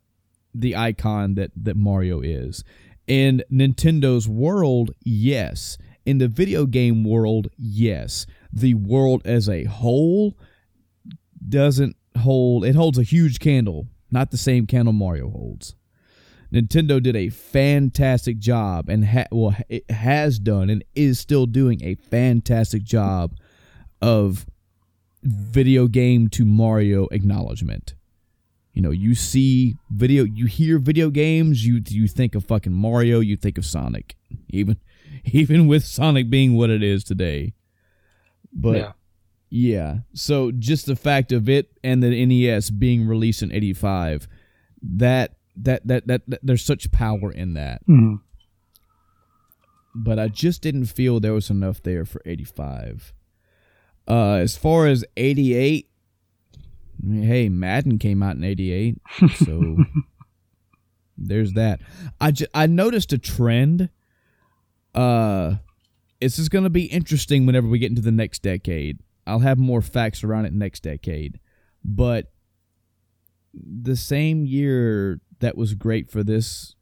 the 0.53 0.75
icon 0.75 1.33
that 1.35 1.51
that 1.55 1.75
Mario 1.75 2.21
is. 2.21 2.63
In 3.07 3.41
Nintendo's 3.51 4.27
world, 4.27 4.91
yes. 5.03 5.79
In 6.05 6.19
the 6.19 6.27
video 6.27 6.67
game 6.67 7.03
world, 7.03 7.47
yes. 7.57 8.27
The 8.53 8.75
world 8.75 9.23
as 9.25 9.49
a 9.49 9.63
whole 9.63 10.37
doesn't 11.49 11.95
hold 12.19 12.63
it 12.63 12.75
holds 12.75 12.99
a 12.99 13.03
huge 13.03 13.39
candle, 13.39 13.87
not 14.11 14.29
the 14.29 14.37
same 14.37 14.67
candle 14.67 14.93
Mario 14.93 15.31
holds. 15.31 15.76
Nintendo 16.51 17.01
did 17.01 17.15
a 17.15 17.29
fantastic 17.29 18.39
job 18.39 18.89
and 18.89 19.05
ha- 19.05 19.27
well 19.31 19.55
it 19.69 19.89
has 19.91 20.39
done 20.39 20.69
and 20.69 20.83
is 20.95 21.19
still 21.19 21.45
doing 21.45 21.83
a 21.83 21.95
fantastic 21.95 22.83
job 22.83 23.35
of 24.01 24.45
video 25.23 25.87
game 25.87 26.29
to 26.29 26.45
Mario 26.45 27.07
acknowledgement. 27.11 27.95
You 28.73 28.83
know, 28.83 28.91
you 28.91 29.15
see 29.15 29.75
video, 29.89 30.23
you 30.23 30.45
hear 30.45 30.77
video 30.77 31.09
games, 31.09 31.65
you 31.65 31.81
you 31.87 32.07
think 32.07 32.35
of 32.35 32.45
fucking 32.45 32.73
Mario, 32.73 33.19
you 33.19 33.35
think 33.35 33.57
of 33.57 33.65
Sonic, 33.65 34.15
even 34.49 34.77
even 35.25 35.67
with 35.67 35.83
Sonic 35.83 36.29
being 36.29 36.55
what 36.55 36.69
it 36.69 36.83
is 36.83 37.03
today. 37.03 37.53
But 38.53 38.77
yeah. 38.77 38.91
yeah, 39.49 39.97
so 40.13 40.51
just 40.51 40.85
the 40.85 40.95
fact 40.95 41.31
of 41.31 41.49
it 41.49 41.71
and 41.83 42.03
the 42.03 42.25
NES 42.25 42.69
being 42.69 43.07
released 43.07 43.41
in 43.41 43.51
'85, 43.51 44.27
that, 44.83 45.36
that 45.57 45.85
that 45.87 46.07
that 46.07 46.21
that 46.27 46.39
there's 46.43 46.63
such 46.63 46.91
power 46.91 47.31
in 47.31 47.53
that. 47.55 47.81
hmm 47.85 48.15
But 49.95 50.19
I 50.19 50.27
just 50.27 50.61
didn't 50.61 50.85
feel 50.85 51.19
there 51.19 51.33
was 51.33 51.49
enough 51.49 51.81
there 51.81 52.05
for 52.05 52.21
'85. 52.25 53.13
Uh, 54.07 54.33
as 54.35 54.55
far 54.55 54.87
as 54.87 55.03
'88, 55.17 55.89
I 56.57 57.05
mean, 57.05 57.23
hey, 57.23 57.49
Madden 57.49 57.97
came 57.99 58.21
out 58.23 58.35
in 58.37 58.43
'88, 58.43 58.97
so 59.35 59.77
there's 61.17 61.53
that. 61.53 61.81
I 62.21 62.31
ju- 62.31 62.45
I 62.53 62.67
noticed 62.67 63.11
a 63.13 63.17
trend. 63.17 63.89
Uh, 64.95 65.55
this 66.21 66.39
is 66.39 66.49
going 66.49 66.63
to 66.63 66.69
be 66.69 66.85
interesting 66.85 67.45
whenever 67.45 67.67
we 67.67 67.79
get 67.79 67.89
into 67.89 68.01
the 68.01 68.11
next 68.11 68.41
decade. 68.41 68.99
I'll 69.27 69.39
have 69.39 69.57
more 69.59 69.81
facts 69.81 70.23
around 70.23 70.45
it 70.45 70.53
next 70.53 70.83
decade, 70.83 71.39
but 71.83 72.31
the 73.53 73.95
same 73.95 74.45
year 74.45 75.19
that 75.39 75.57
was 75.57 75.73
great 75.73 76.09
for 76.09 76.23
this 76.23 76.75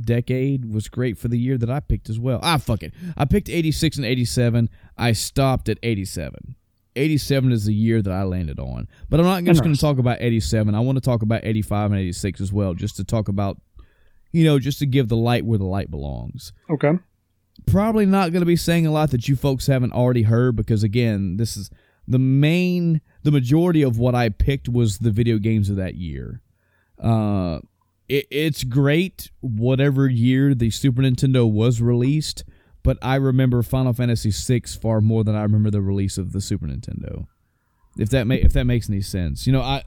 decade 0.00 0.72
was 0.72 0.88
great 0.88 1.16
for 1.18 1.28
the 1.28 1.38
year 1.38 1.56
that 1.58 1.70
I 1.70 1.80
picked 1.80 2.08
as 2.10 2.18
well. 2.18 2.40
Ah, 2.42 2.58
fuck 2.58 2.82
it. 2.82 2.92
I 3.16 3.24
picked 3.24 3.48
86 3.48 3.96
and 3.96 4.06
87. 4.06 4.68
I 4.96 5.12
stopped 5.12 5.68
at 5.68 5.78
87. 5.82 6.54
87 6.94 7.52
is 7.52 7.64
the 7.64 7.74
year 7.74 8.02
that 8.02 8.12
I 8.12 8.22
landed 8.24 8.58
on. 8.60 8.88
But 9.08 9.20
I'm 9.20 9.26
not 9.26 9.44
just 9.44 9.62
going 9.62 9.74
to 9.74 9.80
talk 9.80 9.98
about 9.98 10.18
87. 10.20 10.74
I 10.74 10.80
want 10.80 10.96
to 10.96 11.00
talk 11.02 11.22
about 11.22 11.40
85 11.44 11.92
and 11.92 12.00
86 12.00 12.40
as 12.40 12.52
well, 12.52 12.74
just 12.74 12.96
to 12.96 13.04
talk 13.04 13.28
about, 13.28 13.60
you 14.32 14.44
know, 14.44 14.58
just 14.58 14.78
to 14.80 14.86
give 14.86 15.08
the 15.08 15.16
light 15.16 15.44
where 15.44 15.58
the 15.58 15.64
light 15.64 15.90
belongs 15.90 16.52
Okay. 16.70 16.92
probably 17.66 18.04
not 18.06 18.30
going 18.32 18.42
to 18.42 18.46
be 18.46 18.56
saying 18.56 18.86
a 18.86 18.90
lot 18.92 19.10
that 19.10 19.26
you 19.28 19.36
folks 19.36 19.66
haven't 19.68 19.92
already 19.92 20.22
heard 20.22 20.54
because 20.54 20.82
again 20.82 21.36
this 21.38 21.56
is 21.56 21.70
the 22.06 22.18
main 22.18 23.00
the 23.24 23.30
majority 23.32 23.82
of 23.82 23.98
what 23.98 24.14
i 24.14 24.28
picked 24.28 24.68
was 24.68 24.98
the 24.98 25.10
video 25.10 25.38
games 25.38 25.68
of 25.68 25.76
that 25.76 25.94
year 25.96 26.40
uh 27.02 27.58
it, 28.08 28.26
it's 28.30 28.64
great 28.64 29.30
whatever 29.40 30.08
year 30.08 30.54
the 30.54 30.70
super 30.70 31.02
nintendo 31.02 31.50
was 31.50 31.80
released 31.80 32.44
but 32.82 32.96
i 33.02 33.14
remember 33.16 33.62
final 33.62 33.92
fantasy 33.92 34.30
VI 34.30 34.62
far 34.80 35.00
more 35.00 35.24
than 35.24 35.34
i 35.34 35.42
remember 35.42 35.70
the 35.70 35.82
release 35.82 36.18
of 36.18 36.32
the 36.32 36.40
super 36.40 36.66
nintendo. 36.66 37.26
If 37.98 38.10
that 38.10 38.26
ma- 38.26 38.34
if 38.34 38.52
that 38.52 38.64
makes 38.64 38.88
any 38.88 39.00
sense. 39.00 39.46
You 39.46 39.52
know 39.52 39.62
i 39.62 39.82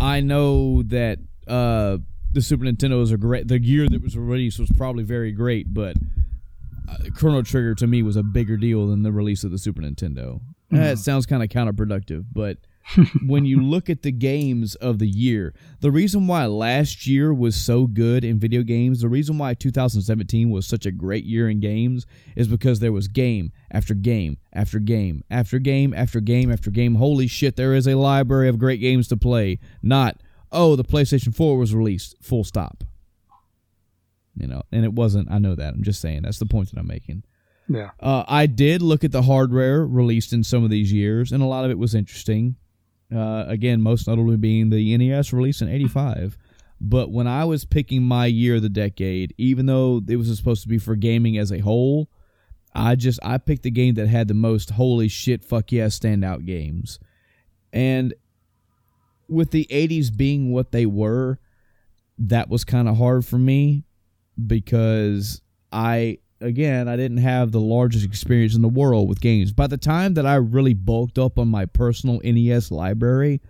i 0.00 0.20
know 0.20 0.82
that 0.84 1.18
uh 1.48 1.98
the 2.32 2.42
super 2.42 2.64
nintendo 2.64 3.02
is 3.02 3.10
a 3.12 3.16
great 3.16 3.48
the 3.48 3.60
year 3.60 3.88
that 3.88 4.02
was 4.02 4.16
released 4.16 4.58
was 4.58 4.70
probably 4.76 5.04
very 5.04 5.32
great 5.32 5.72
but 5.72 5.96
uh, 6.88 6.96
Chrono 7.14 7.42
Trigger 7.42 7.74
to 7.76 7.86
me 7.86 8.02
was 8.02 8.16
a 8.16 8.22
bigger 8.22 8.56
deal 8.56 8.86
than 8.86 9.02
the 9.02 9.12
release 9.12 9.42
of 9.42 9.50
the 9.50 9.58
Super 9.58 9.82
Nintendo. 9.82 10.40
Eh, 10.72 10.92
it 10.92 10.98
sounds 10.98 11.26
kind 11.26 11.42
of 11.42 11.48
counterproductive, 11.48 12.26
but 12.32 12.58
when 13.26 13.44
you 13.44 13.60
look 13.60 13.90
at 13.90 14.02
the 14.02 14.12
games 14.12 14.74
of 14.76 14.98
the 14.98 15.08
year, 15.08 15.54
the 15.80 15.90
reason 15.90 16.26
why 16.26 16.46
last 16.46 17.06
year 17.06 17.34
was 17.34 17.56
so 17.56 17.86
good 17.86 18.24
in 18.24 18.38
video 18.38 18.62
games, 18.62 19.00
the 19.00 19.08
reason 19.08 19.38
why 19.38 19.54
2017 19.54 20.50
was 20.50 20.66
such 20.66 20.86
a 20.86 20.92
great 20.92 21.24
year 21.24 21.48
in 21.48 21.60
games 21.60 22.06
is 22.36 22.48
because 22.48 22.80
there 22.80 22.92
was 22.92 23.08
game 23.08 23.52
after 23.70 23.94
game 23.94 24.38
after 24.52 24.78
game 24.78 25.24
after 25.30 25.58
game 25.58 25.92
after 25.94 26.20
game 26.20 26.52
after 26.52 26.70
game. 26.70 26.94
Holy 26.94 27.26
shit, 27.26 27.56
there 27.56 27.74
is 27.74 27.88
a 27.88 27.96
library 27.96 28.48
of 28.48 28.58
great 28.58 28.80
games 28.80 29.08
to 29.08 29.16
play. 29.16 29.58
Not, 29.82 30.20
oh, 30.52 30.76
the 30.76 30.84
PlayStation 30.84 31.34
4 31.34 31.58
was 31.58 31.74
released, 31.74 32.14
full 32.22 32.44
stop. 32.44 32.84
You 34.38 34.46
know, 34.46 34.62
and 34.70 34.84
it 34.84 34.92
wasn't. 34.92 35.30
I 35.30 35.38
know 35.38 35.54
that. 35.54 35.72
I'm 35.72 35.82
just 35.82 36.00
saying. 36.00 36.22
That's 36.22 36.38
the 36.38 36.46
point 36.46 36.70
that 36.70 36.78
I'm 36.78 36.86
making. 36.86 37.22
Yeah. 37.68 37.90
Uh, 37.98 38.22
I 38.28 38.44
did 38.44 38.82
look 38.82 39.02
at 39.02 39.10
the 39.10 39.22
hardware 39.22 39.86
released 39.86 40.34
in 40.34 40.44
some 40.44 40.62
of 40.62 40.68
these 40.68 40.92
years, 40.92 41.32
and 41.32 41.42
a 41.42 41.46
lot 41.46 41.64
of 41.64 41.70
it 41.70 41.78
was 41.78 41.94
interesting. 41.94 42.56
Uh, 43.14 43.44
again, 43.46 43.80
most 43.80 44.08
notably 44.08 44.36
being 44.36 44.70
the 44.70 44.96
NES 44.96 45.32
release 45.32 45.62
in 45.62 45.68
'85. 45.68 46.36
But 46.80 47.10
when 47.10 47.26
I 47.26 47.44
was 47.44 47.64
picking 47.64 48.02
my 48.02 48.26
year 48.26 48.56
of 48.56 48.62
the 48.62 48.68
decade, 48.68 49.34
even 49.38 49.66
though 49.66 50.02
it 50.06 50.16
was 50.16 50.36
supposed 50.36 50.62
to 50.62 50.68
be 50.68 50.78
for 50.78 50.94
gaming 50.94 51.38
as 51.38 51.50
a 51.50 51.60
whole, 51.60 52.10
I 52.74 52.94
just 52.94 53.18
I 53.22 53.38
picked 53.38 53.62
the 53.62 53.70
game 53.70 53.94
that 53.94 54.08
had 54.08 54.28
the 54.28 54.34
most 54.34 54.70
holy 54.70 55.08
shit 55.08 55.44
fuck 55.44 55.72
yeah 55.72 55.86
standout 55.86 56.44
games. 56.44 56.98
And 57.72 58.14
with 59.28 59.50
the 59.50 59.66
80s 59.70 60.14
being 60.14 60.52
what 60.52 60.72
they 60.72 60.86
were, 60.86 61.38
that 62.18 62.48
was 62.48 62.64
kind 62.64 62.88
of 62.88 62.96
hard 62.96 63.24
for 63.24 63.38
me 63.38 63.84
because 64.46 65.40
I 65.72 66.18
again 66.40 66.88
I 66.88 66.96
didn't 66.96 67.18
have 67.18 67.52
the 67.52 67.60
largest 67.60 68.04
experience 68.04 68.54
in 68.54 68.62
the 68.62 68.68
world 68.68 69.08
with 69.08 69.20
games. 69.20 69.52
By 69.52 69.66
the 69.66 69.78
time 69.78 70.14
that 70.14 70.26
I 70.26 70.36
really 70.36 70.74
bulked 70.74 71.18
up 71.18 71.38
on 71.38 71.48
my 71.48 71.66
personal 71.66 72.20
NES 72.22 72.70
library, 72.70 73.40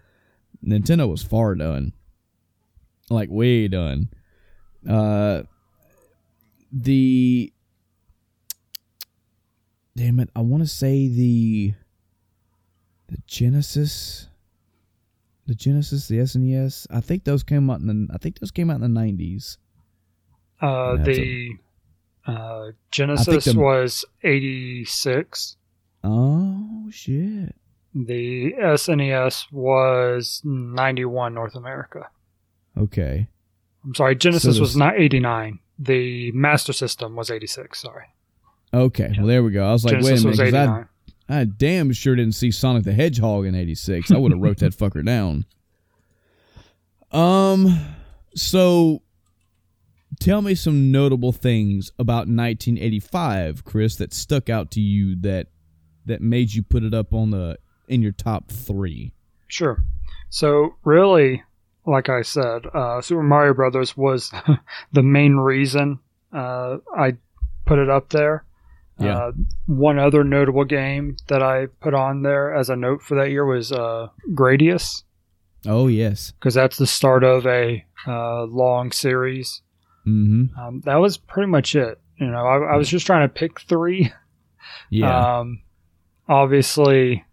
Nintendo 0.64 1.08
was 1.08 1.22
far 1.22 1.54
done. 1.54 1.92
Like 3.08 3.28
way 3.30 3.68
done. 3.68 4.08
Uh, 4.88 5.42
the 6.72 7.52
damn 9.96 10.20
it, 10.20 10.28
I 10.34 10.40
want 10.40 10.62
to 10.62 10.68
say 10.68 11.08
the 11.08 11.74
the 13.08 13.18
Genesis, 13.26 14.28
the 15.46 15.54
Genesis, 15.54 16.08
the 16.08 16.18
SNES. 16.18 16.86
I 16.90 17.00
think 17.00 17.24
those 17.24 17.42
came 17.42 17.70
out 17.70 17.80
in 17.80 17.86
the. 17.86 18.14
I 18.14 18.18
think 18.18 18.40
those 18.40 18.50
came 18.50 18.70
out 18.70 18.76
in 18.76 18.80
the 18.82 18.88
nineties. 18.88 19.58
Uh, 20.60 20.96
the 20.96 21.56
uh, 22.26 22.72
Genesis 22.90 23.44
the- 23.46 23.58
was 23.58 24.04
86. 24.22 25.56
Oh 26.04 26.88
shit! 26.90 27.54
The 27.94 28.52
SNES 28.60 29.50
was 29.52 30.40
91 30.44 31.34
North 31.34 31.54
America. 31.54 32.08
Okay, 32.76 33.28
I'm 33.84 33.94
sorry, 33.94 34.14
Genesis 34.16 34.56
So 34.56 34.60
was 34.60 34.76
not 34.76 34.98
89. 35.00 35.58
The 35.78 36.32
Master 36.32 36.72
System 36.72 37.16
was 37.16 37.30
86. 37.30 37.80
Sorry. 37.80 38.04
okay. 38.72 39.12
Well, 39.16 39.26
there 39.26 39.42
we 39.42 39.50
go. 39.50 39.66
I 39.66 39.72
was 39.72 39.84
like, 39.84 39.92
Genesis 39.92 40.10
wait 40.12 40.20
a 40.20 40.24
minute, 40.24 40.38
'cause 40.38 40.60
89. 40.60 40.88
I, 41.28 41.40
I 41.40 41.44
damn 41.44 41.92
sure 41.92 42.14
didn't 42.16 42.34
see 42.34 42.50
Sonic 42.50 42.84
the 42.84 42.92
Hedgehog 42.92 43.46
in 43.46 43.54
'86. 43.54 44.10
I 44.12 44.16
would 44.18 44.32
have 44.32 44.40
wrote 44.40 44.58
that 44.58 44.72
fucker 44.76 45.04
down. 45.04 45.44
Um, 47.12 47.78
so 48.34 49.00
tell 50.20 50.42
me 50.42 50.54
some 50.54 50.90
notable 50.90 51.32
things 51.32 51.90
about 51.98 52.28
1985, 52.28 53.64
Chris, 53.64 53.96
that 53.96 54.12
stuck 54.12 54.48
out 54.50 54.70
to 54.72 54.80
you 54.80 55.16
that 55.22 55.48
that 56.06 56.20
made 56.20 56.52
you 56.54 56.62
put 56.62 56.84
it 56.84 56.94
up 56.94 57.12
on 57.12 57.30
the 57.30 57.58
in 57.88 58.02
your 58.02 58.12
top 58.12 58.50
three. 58.50 59.12
Sure. 59.48 59.82
So 60.28 60.76
really, 60.84 61.42
like 61.86 62.08
I 62.08 62.22
said, 62.22 62.66
uh, 62.72 63.00
Super 63.00 63.22
Mario 63.22 63.54
Brothers 63.54 63.96
was 63.96 64.32
the 64.92 65.02
main 65.02 65.36
reason 65.36 65.98
uh, 66.32 66.78
I 66.96 67.16
put 67.64 67.78
it 67.78 67.88
up 67.90 68.10
there. 68.10 68.44
Yeah. 68.98 69.16
Uh, 69.18 69.32
one 69.66 69.98
other 69.98 70.24
notable 70.24 70.64
game 70.64 71.16
that 71.28 71.42
I 71.42 71.66
put 71.80 71.92
on 71.92 72.22
there 72.22 72.54
as 72.54 72.70
a 72.70 72.76
note 72.76 73.02
for 73.02 73.14
that 73.16 73.30
year 73.30 73.44
was 73.44 73.70
uh, 73.70 74.08
Gradius, 74.32 75.02
Oh 75.66 75.88
yes. 75.88 76.30
because 76.32 76.54
that's 76.54 76.78
the 76.78 76.86
start 76.86 77.22
of 77.22 77.46
a 77.46 77.84
uh, 78.06 78.44
long 78.44 78.92
series. 78.92 79.60
Mm-hmm. 80.06 80.58
Um, 80.58 80.82
that 80.84 80.96
was 80.96 81.16
pretty 81.16 81.50
much 81.50 81.74
it. 81.74 82.00
You 82.18 82.28
know, 82.28 82.46
I, 82.46 82.74
I 82.74 82.76
was 82.76 82.88
just 82.88 83.06
trying 83.06 83.28
to 83.28 83.32
pick 83.32 83.60
three. 83.60 84.12
Yeah. 84.90 85.38
Um, 85.38 85.62
obviously, 86.28 87.24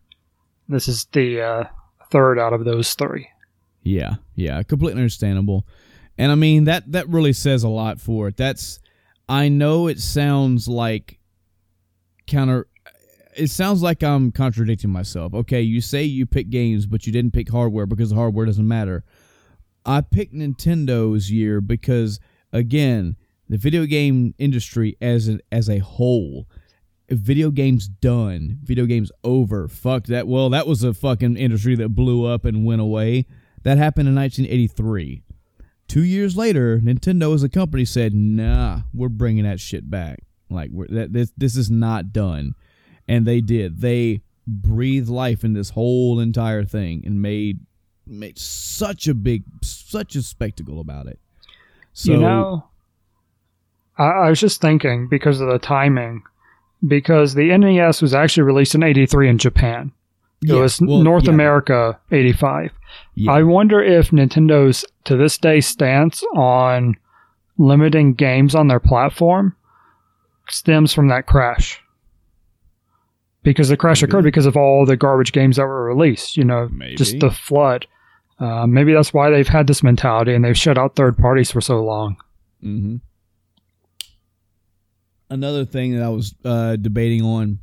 this 0.68 0.88
is 0.88 1.06
the 1.12 1.42
uh, 1.42 1.64
third 2.12 2.40
out 2.40 2.54
of 2.54 2.66
those 2.66 2.94
three. 2.94 3.28
Yeah, 3.84 4.16
yeah, 4.36 4.64
completely 4.64 5.02
understandable. 5.02 5.66
And 6.18 6.32
I 6.32 6.36
mean 6.36 6.66
that 6.66 6.92
that 6.92 7.10
really 7.10 7.34
says 7.34 7.64
a 7.64 7.70
lot 7.70 8.00
for 8.00 8.30
it. 8.30 8.38
That's 8.38 8.80
I 9.28 9.50
know 9.50 9.88
it 9.88 10.00
sounds 10.00 10.68
like 10.68 11.20
counter 12.28 12.68
it 13.36 13.50
sounds 13.50 13.82
like 13.82 14.04
I'm 14.04 14.32
contradicting 14.32 14.92
myself. 14.92 15.34
Okay, 15.34 15.62
you 15.62 15.82
say 15.82 16.04
you 16.04 16.26
pick 16.26 16.50
games 16.50 16.86
but 16.86 17.06
you 17.06 17.12
didn't 17.12 17.34
pick 17.34 17.50
hardware 17.50 17.86
because 17.86 18.12
the 18.12 18.16
hardware 18.16 18.46
doesn't 18.46 18.68
matter. 18.68 19.04
I 19.86 20.02
picked 20.02 20.34
Nintendo's 20.34 21.30
year 21.30 21.60
because 21.60 22.20
again, 22.54 23.18
the 23.50 23.58
video 23.58 23.86
game 23.86 24.34
industry 24.38 24.96
as 25.02 25.28
a, 25.28 25.40
as 25.52 25.70
a 25.70 25.80
whole 25.80 26.48
video 27.10 27.52
games 27.52 27.88
done, 27.88 28.60
video 28.64 28.86
games 28.86 29.12
over. 29.24 29.68
Fuck 29.68 30.06
that. 30.06 30.28
Well, 30.28 30.50
that 30.52 30.68
was 30.68 30.84
a 30.84 30.94
fucking 30.94 31.38
industry 31.38 31.76
that 31.76 31.90
blew 31.90 32.26
up 32.26 32.46
and 32.46 32.66
went 32.66 32.82
away. 32.82 33.26
That 33.64 33.78
happened 33.78 34.08
in 34.08 34.16
1983. 34.16 35.24
Two 35.88 36.04
years 36.04 36.38
later, 36.38 36.80
Nintendo 36.80 37.34
as 37.34 37.44
a 37.44 37.50
company 37.50 37.86
said, 37.86 38.14
"Nah, 38.14 38.82
we're 38.94 39.10
bringing 39.10 39.44
that 39.44 39.60
shit 39.60 39.90
back. 39.90 40.24
Like, 40.50 40.72
that 40.90 41.14
this 41.14 41.34
this 41.38 41.58
is 41.58 41.70
not 41.70 42.14
done." 42.14 42.56
And 43.08 43.26
they 43.26 43.42
did. 43.42 43.82
They 43.82 44.22
breathed 44.48 45.10
life 45.10 45.44
in 45.44 45.54
this 45.54 45.72
whole 45.72 46.20
entire 46.20 46.64
thing 46.64 47.04
and 47.06 47.22
made 47.22 47.60
made 48.06 48.38
such 48.38 49.08
a 49.08 49.14
big, 49.14 49.44
such 49.62 50.16
a 50.16 50.22
spectacle 50.22 50.80
about 50.80 51.08
it. 51.08 51.20
So 51.94 52.12
you 52.12 52.18
know, 52.18 52.66
I, 53.98 54.04
I 54.04 54.30
was 54.30 54.40
just 54.40 54.62
thinking 54.62 55.08
because 55.08 55.40
of 55.40 55.50
the 55.50 55.60
timing, 55.60 56.24
because 56.86 57.36
the 57.36 57.56
NES 57.58 58.02
was 58.02 58.14
actually 58.14 58.44
released 58.44 58.76
in 58.76 58.84
'83 58.84 59.30
in 59.30 59.38
Japan. 59.38 59.92
It 60.42 60.50
yeah, 60.50 60.60
was 60.60 60.82
well, 60.82 61.04
North 61.04 61.26
yeah, 61.26 61.32
America 61.32 62.00
'85. 62.12 62.72
yeah. 63.16 63.32
I 63.32 63.44
wonder 63.44 63.82
if 63.82 64.10
Nintendo's 64.10 64.84
to 65.06 65.16
this 65.16 65.38
day 65.38 65.62
stance 65.62 66.24
on 66.36 66.96
limiting 67.58 68.14
games 68.14 68.56
on 68.56 68.68
their 68.68 68.80
platform 68.80 69.56
stems 70.50 70.94
from 70.94 71.08
that 71.10 71.28
crash. 71.28 71.80
Because 73.44 73.70
the 73.70 73.78
crash 73.78 74.02
Maybe. 74.02 74.10
occurred 74.10 74.24
because 74.24 74.46
of 74.46 74.56
all 74.56 74.86
the 74.86 74.96
garbage 74.96 75.34
games 75.34 75.58
that 75.58 75.66
were 75.66 75.86
released, 75.86 76.38
you 76.38 76.46
know, 76.46 76.70
Maybe. 76.72 76.96
just 76.96 77.20
the 77.20 77.30
flood. 77.30 77.86
Uh, 78.40 78.66
maybe 78.68 78.94
that's 78.94 79.14
why 79.14 79.30
they've 79.30 79.48
had 79.48 79.68
this 79.68 79.84
mentality 79.84 80.34
and 80.34 80.44
they've 80.44 80.58
shut 80.58 80.78
out 80.78 80.96
third 80.96 81.18
parties 81.18 81.52
for 81.52 81.62
so 81.62 81.84
long. 81.84 82.18
hmm 82.62 82.98
Another 85.30 85.66
thing 85.66 85.96
that 85.96 86.04
I 86.04 86.10
was 86.10 86.36
uh, 86.46 86.76
debating 86.76 87.24
on, 87.24 87.60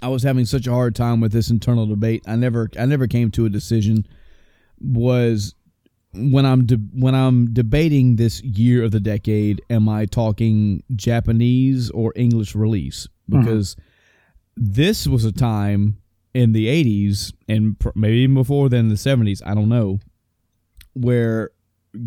I 0.00 0.08
was 0.08 0.22
having 0.22 0.46
such 0.46 0.66
a 0.66 0.70
hard 0.72 0.94
time 0.94 1.20
with 1.20 1.32
this 1.32 1.50
internal 1.50 1.86
debate. 1.86 2.22
I 2.26 2.36
never, 2.36 2.70
I 2.78 2.86
never 2.86 3.06
came 3.06 3.30
to 3.32 3.44
a 3.44 3.50
decision. 3.50 4.06
Was 4.80 5.54
when 6.14 6.46
I'm 6.46 6.64
de- 6.64 6.76
when 6.94 7.14
I'm 7.14 7.52
debating 7.52 8.16
this 8.16 8.40
year 8.42 8.84
of 8.84 8.92
the 8.92 9.00
decade, 9.00 9.60
am 9.68 9.88
I 9.88 10.06
talking 10.06 10.82
Japanese 10.94 11.90
or 11.90 12.12
English 12.16 12.54
release? 12.54 13.06
Because 13.28 13.76
this 14.56 15.06
was 15.06 15.24
a 15.24 15.32
time 15.32 15.98
in 16.34 16.52
the 16.52 16.66
80s 16.66 17.32
and 17.48 17.78
pr- 17.78 17.88
maybe 17.94 18.18
even 18.18 18.34
before 18.34 18.68
then, 18.68 18.88
the 18.88 18.94
70s. 18.96 19.40
I 19.44 19.54
don't 19.54 19.68
know 19.68 19.98
where 20.94 21.50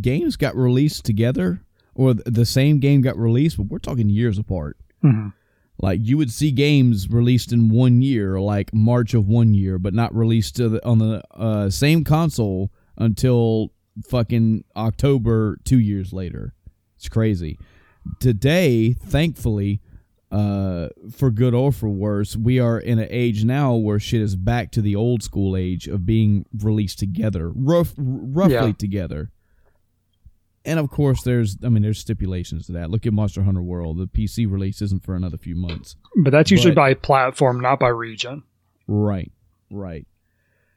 games 0.01 0.35
got 0.35 0.55
released 0.55 1.05
together 1.05 1.61
or 1.95 2.13
th- 2.13 2.23
the 2.25 2.45
same 2.45 2.79
game 2.79 3.01
got 3.01 3.17
released, 3.17 3.57
but 3.57 3.67
we're 3.67 3.79
talking 3.79 4.09
years 4.09 4.37
apart. 4.37 4.77
Mhm. 5.03 5.33
Like 5.81 5.99
you 6.03 6.17
would 6.17 6.31
see 6.31 6.51
games 6.51 7.09
released 7.09 7.51
in 7.51 7.69
one 7.69 8.01
year, 8.01 8.39
like 8.39 8.73
March 8.73 9.13
of 9.13 9.27
one 9.27 9.53
year, 9.53 9.79
but 9.79 9.93
not 9.93 10.15
released 10.15 10.55
to 10.57 10.69
the, 10.69 10.85
on 10.85 10.99
the 10.99 11.23
uh, 11.33 11.69
same 11.69 12.03
console 12.03 12.71
until 12.97 13.71
fucking 14.07 14.63
October 14.75 15.57
two 15.63 15.79
years 15.79 16.13
later. 16.13 16.53
It's 16.97 17.09
crazy. 17.09 17.57
Today, 18.19 18.93
thankfully, 18.93 19.81
uh, 20.31 20.87
for 21.11 21.29
good 21.31 21.53
or 21.53 21.71
for 21.71 21.89
worse, 21.89 22.35
we 22.37 22.59
are 22.59 22.79
in 22.79 22.99
an 22.99 23.07
age 23.09 23.43
now 23.43 23.75
where 23.75 23.99
shit 23.99 24.21
is 24.21 24.35
back 24.35 24.71
to 24.71 24.81
the 24.81 24.95
old 24.95 25.21
school 25.23 25.57
age 25.57 25.87
of 25.87 26.05
being 26.05 26.45
released 26.63 26.99
together, 26.99 27.51
rough, 27.53 27.93
roughly 27.97 28.53
Yeah. 28.67 28.71
together. 28.73 29.31
And 30.63 30.79
of 30.79 30.89
course, 30.91 31.23
there's 31.23 31.57
I 31.63 31.69
mean, 31.69 31.81
there's 31.83 31.99
stipulations 31.99 32.67
to 32.67 32.71
that. 32.73 32.91
Look 32.91 33.05
at 33.05 33.13
Monster 33.13 33.43
Hunter 33.43 33.63
World. 33.63 33.97
The 33.97 34.07
PC 34.07 34.45
release 34.49 34.81
isn't 34.81 35.03
for 35.03 35.15
another 35.15 35.37
few 35.37 35.55
months. 35.55 35.95
But 36.15 36.29
that's 36.31 36.51
usually 36.51 36.71
But- 36.75 36.81
by 36.81 36.93
platform, 36.93 37.59
not 37.61 37.79
by 37.79 37.89
region. 37.89 38.43
Right, 38.87 39.31
right. 39.71 40.05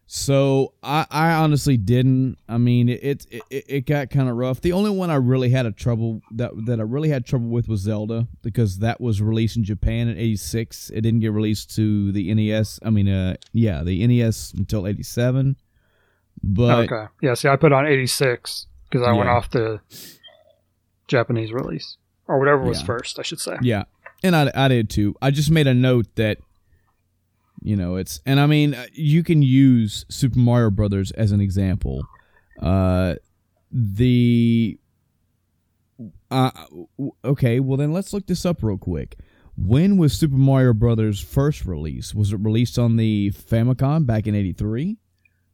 So 0.07 0.75
I, 0.83 1.07
I 1.11 1.33
honestly 1.33 1.77
didn't. 1.77 2.37
I 2.49 2.59
mean, 2.59 2.89
it 2.89 3.27
it, 3.31 3.43
it, 3.51 3.87
got 3.87 4.11
kind 4.11 4.29
of 4.29 4.37
rough. 4.37 4.61
The 4.61 4.73
only 4.73 4.91
one 4.91 5.11
I 5.11 5.15
really 5.17 5.49
had 5.49 5.65
a 5.65 5.73
trouble 5.73 6.21
that 6.33 6.51
that 6.67 6.79
I 6.79 6.83
really 6.83 7.09
had 7.09 7.25
trouble 7.25 7.49
with 7.49 7.69
was 7.69 7.81
Zelda 7.81 8.29
because 8.43 8.79
that 8.81 9.01
was 9.01 9.23
released 9.23 9.57
in 9.57 9.65
Japan 9.65 10.09
in 10.09 10.19
'86. 10.19 10.91
It 10.91 11.01
didn't 11.01 11.21
get 11.21 11.33
released 11.33 11.75
to 11.77 12.13
the 12.13 12.33
NES. 12.35 12.81
I 12.85 12.91
mean, 12.91 13.09
uh, 13.09 13.37
yeah, 13.53 13.83
the 13.83 14.07
NES 14.07 14.53
until 14.53 14.87
'87. 14.87 15.57
But 16.43 16.91
okay. 16.93 17.07
Yeah, 17.23 17.35
see, 17.35 17.49
I 17.49 17.57
put 17.57 17.73
on 17.73 17.87
86 17.87 18.67
because 18.91 19.07
I 19.07 19.13
went 19.13 19.31
off 19.31 19.51
the 19.51 19.81
Japanese 21.09 21.53
release. 21.53 21.97
Or 22.27 22.39
whatever 22.39 22.63
was 22.63 22.81
Yeah. 22.81 22.87
first, 22.87 23.19
I 23.19 23.23
should 23.23 23.41
say. 23.41 23.57
Yeah, 23.63 23.85
and 24.23 24.35
I, 24.35 24.51
I 24.55 24.69
did 24.69 24.91
too. 24.91 25.15
I 25.21 25.31
just 25.31 25.51
made 25.51 25.67
a 25.67 25.75
note 25.75 26.07
that, 26.17 26.39
you 27.65 27.75
know, 27.75 27.97
it's 27.97 28.21
and 28.25 28.39
I 28.39 28.47
mean 28.47 28.77
you 28.93 29.25
can 29.25 29.43
use 29.43 30.05
Super 30.09 30.39
Mario 30.39 30.71
Brothers 30.71 31.11
as 31.13 31.33
an 31.33 31.41
example. 31.41 32.07
Uh, 32.61 33.15
the 33.73 34.79
uh, 36.31 36.51
okay, 37.25 37.61
well 37.61 37.77
then 37.77 37.93
let's 37.93 38.13
look 38.13 38.27
this 38.27 38.45
up 38.45 38.63
real 38.63 38.79
quick. 38.79 39.17
When 39.57 39.97
was 39.97 40.13
Super 40.13 40.37
Mario 40.37 40.73
Brothers 40.75 41.21
first 41.21 41.65
released? 41.65 42.15
Was 42.15 42.33
it 42.33 42.37
released 42.41 42.79
on 42.79 42.97
the 42.97 43.31
Famicom 43.33 44.05
back 44.05 44.27
in 44.27 44.35
'83, 44.35 44.97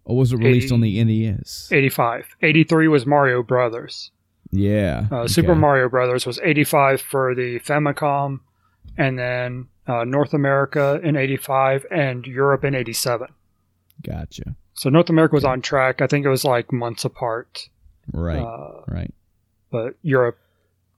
or 0.04 0.16
was 0.16 0.32
it 0.32 0.38
released 0.38 0.72
on 0.72 0.80
the 0.80 1.02
NES? 1.04 1.68
85. 1.70 2.34
83 2.42 2.88
was 2.88 3.06
Mario 3.06 3.42
Brothers. 3.42 4.10
Yeah, 4.52 5.06
Uh, 5.12 5.28
Super. 5.28 5.54
Mario 5.54 5.88
Brothers 5.88 6.26
was 6.26 6.40
85 6.42 7.00
for 7.02 7.34
the 7.36 7.60
Famicom, 7.60 8.40
and 8.96 9.16
then 9.18 9.68
uh, 9.90 10.04
North 10.04 10.32
America 10.34 11.00
in 11.02 11.16
85 11.16 11.84
and 11.90 12.24
Europe 12.26 12.64
in 12.64 12.74
87. 12.74 13.28
Gotcha. 14.02 14.54
So 14.74 14.88
North 14.88 15.10
America 15.10 15.34
was 15.34 15.44
on 15.44 15.60
track. 15.60 16.00
I 16.00 16.06
think 16.06 16.24
it 16.24 16.28
was 16.30 16.44
like 16.44 16.72
months 16.72 17.04
apart. 17.04 17.68
Right, 18.12 18.40
Uh, 18.40 18.82
right. 18.88 19.12
but 19.70 19.94
Europe 20.02 20.38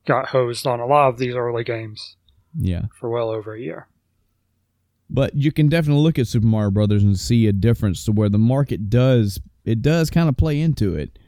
got 0.06 0.27
hosed 0.28 0.66
on 0.66 0.81
a 0.81 0.86
lot 0.86 1.09
of 1.09 1.19
these 1.19 1.35
early 1.35 1.64
games 1.64 2.16
Yeah. 2.56 2.86
for 2.98 3.09
well 3.10 3.31
over 3.31 3.55
a 3.55 3.60
year. 3.60 3.86
But 5.10 5.35
you 5.35 5.52
can 5.52 5.69
definitely 5.69 6.02
look 6.02 6.19
at 6.19 6.27
Super 6.27 6.47
Mario 6.47 6.70
Brothers 6.70 7.02
and 7.02 7.19
see 7.19 7.47
a 7.47 7.52
difference 7.52 8.05
to 8.05 8.12
where 8.12 8.28
the 8.28 8.39
market 8.39 8.89
does 8.90 9.40
it 9.64 9.81
does 9.81 10.10
kind 10.10 10.28
of 10.28 10.36
play 10.36 10.60
into 10.60 10.94
it. 10.97 11.19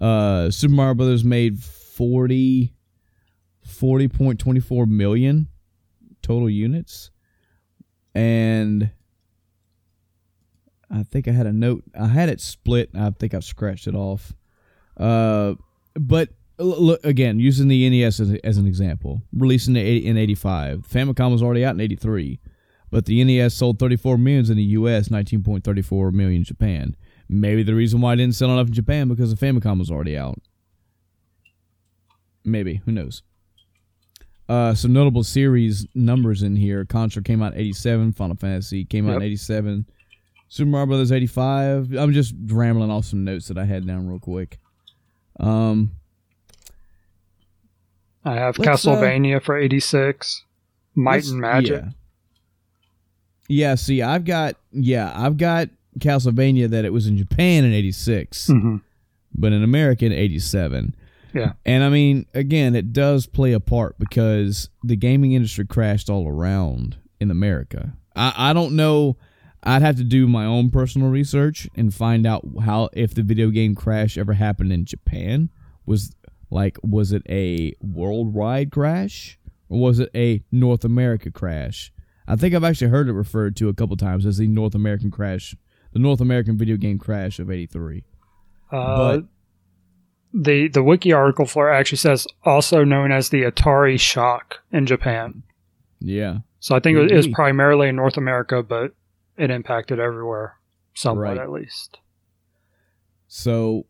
Uh, 0.00 0.50
Super 0.50 0.74
Mario 0.74 0.94
Brothers 0.94 1.24
made 1.24 1.58
40 1.62 2.72
40.24 3.68 4.86
million 4.88 5.48
total 6.22 6.50
units. 6.50 7.10
And 8.14 8.90
I 10.90 11.02
think 11.02 11.26
I 11.26 11.32
had 11.32 11.46
a 11.46 11.52
note. 11.52 11.84
I 11.98 12.06
had 12.06 12.28
it 12.28 12.40
split. 12.40 12.90
I 12.94 13.10
think 13.10 13.34
I've 13.34 13.44
scratched 13.44 13.86
it 13.86 13.94
off. 13.94 14.32
Uh, 14.96 15.54
but 15.94 16.30
look 16.58 17.04
again, 17.04 17.40
using 17.40 17.68
the 17.68 17.88
NES 17.90 18.20
as, 18.20 18.34
as 18.44 18.58
an 18.58 18.66
example, 18.66 19.22
releasing 19.32 19.76
it 19.76 19.86
in 19.86 20.16
'85. 20.16 20.86
Famicom 20.88 21.32
was 21.32 21.42
already 21.42 21.64
out 21.64 21.74
in 21.74 21.80
'83, 21.80 22.38
but 22.90 23.06
the 23.06 23.24
NES 23.24 23.54
sold 23.54 23.78
34 23.80 24.18
millions 24.18 24.50
in 24.50 24.56
the 24.56 24.62
U.S., 24.62 25.08
19.34 25.08 26.12
million 26.12 26.38
in 26.38 26.44
Japan. 26.44 26.94
Maybe 27.28 27.62
the 27.62 27.74
reason 27.74 28.00
why 28.00 28.12
it 28.12 28.16
didn't 28.16 28.36
sell 28.36 28.50
enough 28.50 28.68
in 28.68 28.72
Japan 28.72 29.08
because 29.08 29.34
the 29.34 29.46
Famicom 29.46 29.78
was 29.78 29.90
already 29.90 30.16
out. 30.16 30.38
Maybe 32.44 32.82
who 32.84 32.92
knows? 32.92 33.22
Uh, 34.48 34.74
some 34.74 34.92
notable 34.92 35.24
series 35.24 35.86
numbers 35.94 36.42
in 36.42 36.54
here. 36.56 36.84
Contra 36.84 37.22
came 37.22 37.42
out 37.42 37.54
87. 37.56 38.12
Final 38.12 38.36
Fantasy 38.36 38.84
came 38.84 39.06
out 39.08 39.12
Yep. 39.12 39.16
in 39.16 39.22
87. 39.22 39.86
Super 40.48 40.68
Mario 40.70 40.86
Brothers 40.86 41.12
85. 41.12 41.94
I'm 41.94 42.12
just 42.12 42.34
rambling 42.46 42.90
off 42.90 43.06
some 43.06 43.24
notes 43.24 43.48
that 43.48 43.56
I 43.58 43.64
had 43.64 43.86
down 43.86 44.06
real 44.06 44.18
quick. 44.18 44.58
Um, 45.40 45.92
I 48.24 48.34
have 48.34 48.58
uh, 48.58 48.62
Castlevania 48.62 49.42
for 49.42 49.56
86, 49.56 50.44
Might 50.94 51.26
and 51.26 51.40
Magic. 51.40 51.82
Yeah. 51.82 51.90
yeah, 53.48 53.74
see, 53.74 54.00
I've 54.02 54.24
got 54.24 54.56
yeah, 54.72 55.12
I've 55.14 55.36
got 55.36 55.68
Castlevania 55.98 56.68
that 56.70 56.84
it 56.84 56.92
was 56.92 57.06
in 57.06 57.16
Japan 57.18 57.64
in 57.64 57.72
86, 57.72 58.48
Mhm. 58.48 58.80
but 59.34 59.52
in 59.52 59.62
America 59.62 60.06
in 60.06 60.12
87. 60.12 60.94
Yeah. 61.34 61.52
And 61.66 61.82
I 61.82 61.88
mean, 61.88 62.26
again, 62.32 62.74
it 62.76 62.92
does 62.92 63.26
play 63.26 63.52
a 63.52 63.60
part 63.60 63.98
because 63.98 64.70
the 64.84 64.96
gaming 64.96 65.32
industry 65.32 65.66
crashed 65.66 66.08
all 66.08 66.28
around 66.28 66.96
in 67.20 67.30
America. 67.30 67.94
I, 68.14 68.50
I 68.50 68.52
don't 68.52 68.76
know. 68.76 69.16
I'd 69.64 69.82
have 69.82 69.96
to 69.96 70.04
do 70.04 70.28
my 70.28 70.44
own 70.44 70.70
personal 70.70 71.08
research 71.08 71.68
and 71.76 71.92
find 71.92 72.26
out 72.26 72.44
how 72.64 72.90
if 72.92 73.14
the 73.14 73.22
video 73.22 73.50
game 73.50 73.74
crash 73.74 74.16
ever 74.16 74.34
happened 74.34 74.72
in 74.72 74.84
Japan. 74.84 75.50
Was 75.86 76.14
like 76.50 76.78
was 76.82 77.12
it 77.12 77.22
a 77.28 77.74
worldwide 77.82 78.70
crash 78.70 79.38
or 79.68 79.80
was 79.80 79.98
it 79.98 80.10
a 80.14 80.42
North 80.52 80.84
America 80.84 81.30
crash? 81.30 81.92
I 82.28 82.36
think 82.36 82.54
I've 82.54 82.64
actually 82.64 82.90
heard 82.90 83.08
it 83.08 83.12
referred 83.12 83.56
to 83.56 83.68
a 83.68 83.74
couple 83.74 83.96
times 83.96 84.24
as 84.24 84.38
the 84.38 84.46
North 84.48 84.74
American 84.74 85.10
crash, 85.10 85.54
the 85.92 85.98
North 85.98 86.20
American 86.20 86.56
video 86.56 86.76
game 86.76 86.98
crash 86.98 87.38
of 87.38 87.50
'83. 87.50 88.04
Uh, 88.70 88.96
But- 88.96 89.24
the 90.36 90.68
the 90.68 90.82
wiki 90.82 91.12
article 91.12 91.46
for 91.46 91.70
it 91.72 91.76
actually 91.76 91.98
says 91.98 92.26
also 92.44 92.82
known 92.84 93.12
as 93.12 93.28
the 93.28 93.42
Atari 93.42 93.98
shock 94.00 94.58
in 94.72 94.84
Japan. 94.86 95.42
Yeah, 96.00 96.38
So 96.58 96.74
I 96.74 96.80
think 96.80 96.98
it 96.98 97.14
was 97.14 97.28
primarily 97.28 97.88
in 97.88 97.96
North 97.96 98.16
America, 98.18 98.62
but 98.62 98.92
it 99.38 99.50
impacted 99.50 99.98
everywhere 100.00 100.56
somewhat 100.92 101.22
Right. 101.22 101.38
at 101.38 101.50
least. 101.50 101.98
So 103.28 103.86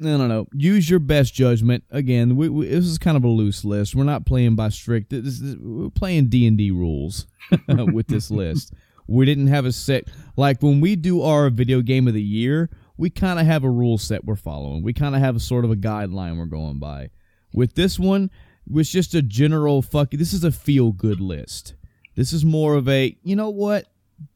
I 0.00 0.04
don't 0.04 0.28
know. 0.28 0.46
Use 0.52 0.90
your 0.90 0.98
best 0.98 1.32
judgment. 1.32 1.84
Again, 1.90 2.36
we, 2.36 2.48
we, 2.50 2.66
this 2.66 2.84
is 2.84 2.98
kind 2.98 3.16
of 3.16 3.24
a 3.24 3.28
loose 3.28 3.64
list. 3.64 3.94
We're 3.94 4.04
not 4.04 4.26
playing 4.26 4.54
by 4.56 4.68
strict. 4.68 5.10
This 5.10 5.40
is, 5.40 5.56
we're 5.58 5.88
playing 5.90 6.26
D 6.28 6.46
and 6.46 6.58
D 6.58 6.70
rules 6.70 7.26
with 7.68 8.06
this 8.08 8.30
list. 8.30 8.74
We 9.06 9.24
didn't 9.24 9.46
have 9.46 9.64
a 9.64 9.72
set 9.72 10.08
like 10.36 10.60
when 10.62 10.80
we 10.80 10.96
do 10.96 11.22
our 11.22 11.48
video 11.50 11.80
game 11.80 12.08
of 12.08 12.14
the 12.14 12.22
year. 12.22 12.68
We 12.96 13.10
kind 13.10 13.38
of 13.38 13.46
have 13.46 13.64
a 13.64 13.70
rule 13.70 13.98
set 13.98 14.24
we're 14.24 14.36
following. 14.36 14.82
We 14.82 14.92
kind 14.92 15.14
of 15.14 15.20
have 15.20 15.36
a 15.36 15.40
sort 15.40 15.64
of 15.64 15.70
a 15.70 15.76
guideline 15.76 16.38
we're 16.38 16.46
going 16.46 16.78
by. 16.78 17.10
With 17.52 17.74
this 17.74 17.98
one, 17.98 18.30
it's 18.70 18.90
just 18.90 19.14
a 19.14 19.22
general 19.22 19.82
fuck. 19.82 20.10
This 20.10 20.32
is 20.32 20.44
a 20.44 20.52
feel 20.52 20.92
good 20.92 21.20
list. 21.20 21.74
This 22.14 22.32
is 22.32 22.44
more 22.44 22.74
of 22.74 22.88
a 22.88 23.16
you 23.22 23.36
know 23.36 23.50
what 23.50 23.86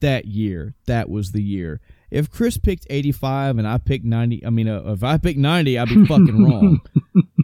that 0.01 0.27
year 0.27 0.75
that 0.87 1.09
was 1.09 1.33
the 1.33 1.43
year. 1.43 1.81
If 2.11 2.31
Chris 2.31 2.59
picked 2.59 2.87
85 2.91 3.59
and 3.59 3.69
I 3.69 3.79
picked 3.79 4.05
90, 4.05 4.45
I 4.45 4.51
mean, 4.51 4.69
uh, 4.69 4.83
if 4.87 5.05
I 5.05 5.17
picked 5.17 5.39
90, 5.39 5.79
I'd 5.79 5.89
be 5.89 6.05
fucking 6.07 6.45
wrong. 6.45 6.81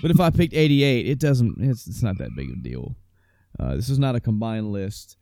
But 0.02 0.10
if 0.10 0.20
I 0.20 0.30
picked 0.30 0.54
88, 0.54 1.06
it 1.06 1.20
doesn't, 1.20 1.56
it's, 1.60 1.86
it's 1.86 2.02
not 2.02 2.18
that 2.18 2.34
big 2.36 2.50
of 2.50 2.56
a 2.58 2.62
deal. 2.62 2.96
Uh, 3.58 3.76
this 3.76 3.88
is 3.88 3.98
not 3.98 4.16
a 4.16 4.20
combined 4.20 4.72
list. 4.72 5.16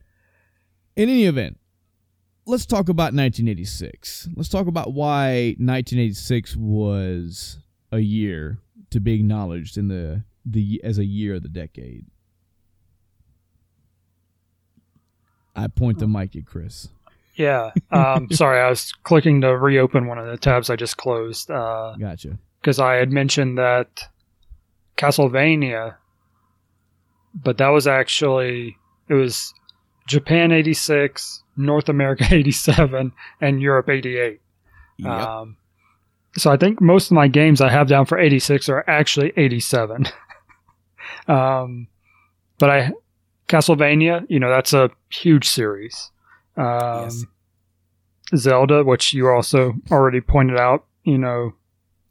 In 0.96 1.08
any 1.08 1.26
event, 1.26 1.58
let's 2.46 2.66
talk 2.66 2.88
about 2.88 3.14
1986. 3.14 4.28
Let's 4.36 4.48
talk 4.48 4.66
about 4.66 4.92
why 4.92 5.54
1986 5.58 6.56
was 6.56 7.58
a 7.92 7.98
year 7.98 8.58
to 8.90 9.00
be 9.00 9.14
acknowledged 9.14 9.76
in 9.76 9.88
the, 9.88 10.24
the 10.44 10.80
as 10.84 10.98
a 10.98 11.04
year 11.04 11.34
of 11.34 11.42
the 11.42 11.48
decade. 11.48 12.06
I 15.56 15.68
point 15.68 15.98
the 15.98 16.08
mic 16.08 16.34
at 16.34 16.46
Chris. 16.46 16.88
Yeah. 17.36 17.70
Um, 17.90 18.28
sorry, 18.32 18.60
I 18.60 18.68
was 18.68 18.92
clicking 19.04 19.40
to 19.42 19.56
reopen 19.56 20.06
one 20.06 20.18
of 20.18 20.26
the 20.26 20.36
tabs 20.36 20.70
I 20.70 20.76
just 20.76 20.96
closed 20.96 21.48
Gotcha. 21.48 22.38
because 22.60 22.78
I 22.78 22.94
had 22.94 23.12
mentioned 23.12 23.58
that 23.58 24.08
Castlevania, 24.96 25.96
but 27.34 27.58
that 27.58 27.68
was 27.68 27.86
actually 27.86 28.76
it 29.08 29.14
was 29.14 29.52
Japan 30.06 30.52
eighty 30.52 30.74
six, 30.74 31.42
North 31.56 31.88
America 31.88 32.26
eighty 32.30 32.52
seven, 32.52 33.12
and 33.40 33.60
Europe 33.62 33.88
eighty 33.88 34.18
eight. 34.18 34.40
Yep. 34.98 35.10
Um, 35.10 35.56
so 36.36 36.50
I 36.50 36.56
think 36.56 36.80
most 36.80 37.06
of 37.10 37.12
my 37.14 37.28
games 37.28 37.60
I 37.60 37.68
have 37.68 37.86
down 37.86 38.06
for 38.06 38.18
86 38.18 38.68
are 38.68 38.84
actually 38.88 39.32
87. 39.36 40.06
um, 41.28 41.86
but 42.58 42.70
I 42.70 42.92
Castlevania, 43.48 44.26
you 44.28 44.40
know, 44.40 44.50
that's 44.50 44.72
a 44.72 44.90
huge 45.10 45.48
series. 45.48 46.10
Um, 46.56 46.64
Yes. 47.04 47.24
Zelda, 48.36 48.82
which 48.84 49.12
you 49.12 49.28
also 49.28 49.74
already 49.90 50.20
pointed 50.20 50.58
out, 50.58 50.84
you 51.04 51.18
know, 51.18 51.52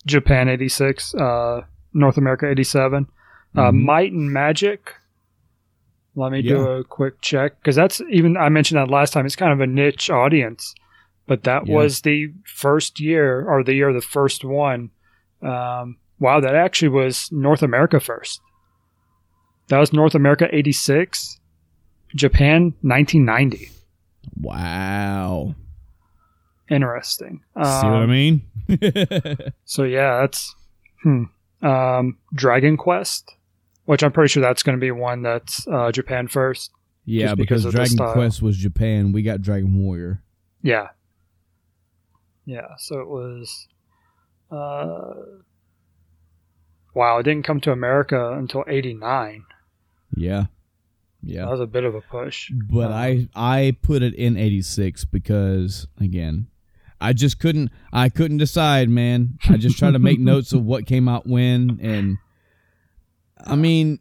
Japan 0.06 0.48
86, 0.48 1.16
uh, 1.16 1.62
North 1.94 2.18
America 2.18 2.48
87. 2.50 3.08
Uh, 3.56 3.60
Mhm. 3.72 3.84
Might 3.84 4.12
and 4.14 4.32
Magic. 4.32 4.94
Let 6.16 6.32
me 6.32 6.42
do 6.44 6.68
a 6.70 6.84
quick 6.84 7.22
check 7.22 7.58
because 7.60 7.76
that's 7.76 8.00
even 8.12 8.38
I 8.38 8.50
mentioned 8.50 8.78
that 8.80 8.90
last 8.92 9.14
time. 9.14 9.26
It's 9.26 9.36
kind 9.36 9.52
of 9.52 9.60
a 9.62 9.68
niche 9.68 10.10
audience, 10.12 10.76
but 11.28 11.44
that 11.44 11.66
Yeah. 11.68 11.74
was 11.76 12.02
the 12.02 12.32
first 12.46 13.00
year 13.00 13.44
or 13.50 13.64
the 13.64 13.74
year 13.74 13.90
of 13.90 13.96
the 13.96 14.02
first 14.02 14.44
one. 14.46 14.92
Um, 15.42 15.98
wow, 16.20 16.40
that 16.40 16.54
actually 16.56 16.90
was 16.90 17.30
North 17.32 17.64
America 17.64 18.00
first. 18.00 18.40
That 19.70 19.80
was 19.80 19.92
North 19.92 20.14
America 20.14 20.48
86, 20.56 21.40
Japan 22.16 22.74
1990. 22.82 23.70
Wow. 24.40 25.56
Interesting. 26.70 27.42
See 27.56 27.60
what 27.60 27.86
I 27.86 28.04
Um, 28.04 28.10
mean? 28.10 28.42
So 29.66 29.84
yeah, 29.84 30.22
that's 30.22 30.54
hmm. 31.02 31.24
Um, 31.62 32.18
Dragon 32.34 32.76
Quest, 32.78 33.34
which 33.86 34.04
I'm 34.04 34.12
pretty 34.12 34.30
sure 34.30 34.42
that's 34.42 34.64
going 34.64 34.78
to 34.78 34.82
be 34.82 34.92
one 34.92 35.22
that's 35.22 35.68
uh, 35.68 35.92
Japan 35.92 36.28
first. 36.28 36.72
yeah, 37.06 37.36
because, 37.36 37.66
because 37.66 37.90
Dragon. 37.96 38.14
Quest 38.14 38.42
was 38.42 38.58
Japan. 38.58 39.12
We 39.12 39.22
got 39.24 39.42
Dragon 39.42 39.76
Warrior. 39.84 40.22
Yeah. 40.62 40.90
Yeah, 42.46 42.76
so 42.78 43.00
it 43.00 43.08
was 43.08 43.68
uh 44.52 45.14
Wow, 46.94 47.18
it 47.18 47.24
didn't 47.24 47.44
come 47.46 47.60
to 47.62 47.72
America 47.72 48.34
until 48.34 48.64
89. 48.68 49.46
Yeah. 50.16 50.46
Yeah. 51.24 51.46
That 51.46 51.52
was 51.52 51.60
a 51.62 51.66
bit 51.66 51.86
of 51.86 51.96
a 51.96 52.02
push. 52.02 52.52
but 52.70 52.92
Uh, 52.92 52.94
I 52.94 53.28
I 53.36 53.78
put 53.82 54.02
it 54.04 54.14
in 54.14 54.38
86 54.38 55.06
because 55.06 55.88
again, 56.00 56.48
I 57.02 57.14
just 57.14 57.40
couldn't 57.40 57.72
I 57.92 58.10
couldn't 58.10 58.38
decide, 58.38 58.90
man. 58.90 59.40
I 59.50 59.58
just 59.58 59.78
tried 59.78 59.92
to 59.92 60.00
make 60.00 60.20
notes 60.34 60.54
of 60.54 60.64
what 60.64 60.86
came 60.86 61.08
out 61.10 61.26
when 61.26 61.80
and 61.82 62.18
I 63.38 63.56
mean 63.56 64.00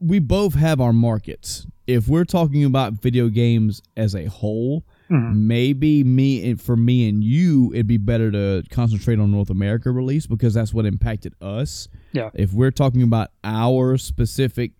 we 0.00 0.18
both 0.18 0.54
have 0.54 0.80
our 0.80 0.92
markets. 0.92 1.66
If 1.86 2.08
we're 2.08 2.24
talking 2.24 2.64
about 2.64 2.94
video 2.94 3.28
games 3.28 3.82
as 3.96 4.14
a 4.14 4.24
whole, 4.26 4.84
Mhm. 5.10 5.34
maybe 5.36 6.02
me 6.04 6.48
and 6.50 6.60
for 6.60 6.76
me 6.76 7.08
and 7.08 7.22
you 7.22 7.70
it'd 7.72 7.86
be 7.86 7.98
better 7.98 8.30
to 8.32 8.62
concentrate 8.70 9.18
on 9.18 9.30
North 9.30 9.50
America 9.50 9.90
release 9.90 10.26
because 10.26 10.54
that's 10.54 10.72
what 10.74 10.86
impacted 10.86 11.34
us. 11.40 11.88
Yeah. 12.12 12.30
If 12.34 12.52
we're 12.52 12.70
talking 12.70 13.02
about 13.02 13.28
our 13.44 13.96
specific 13.98 14.72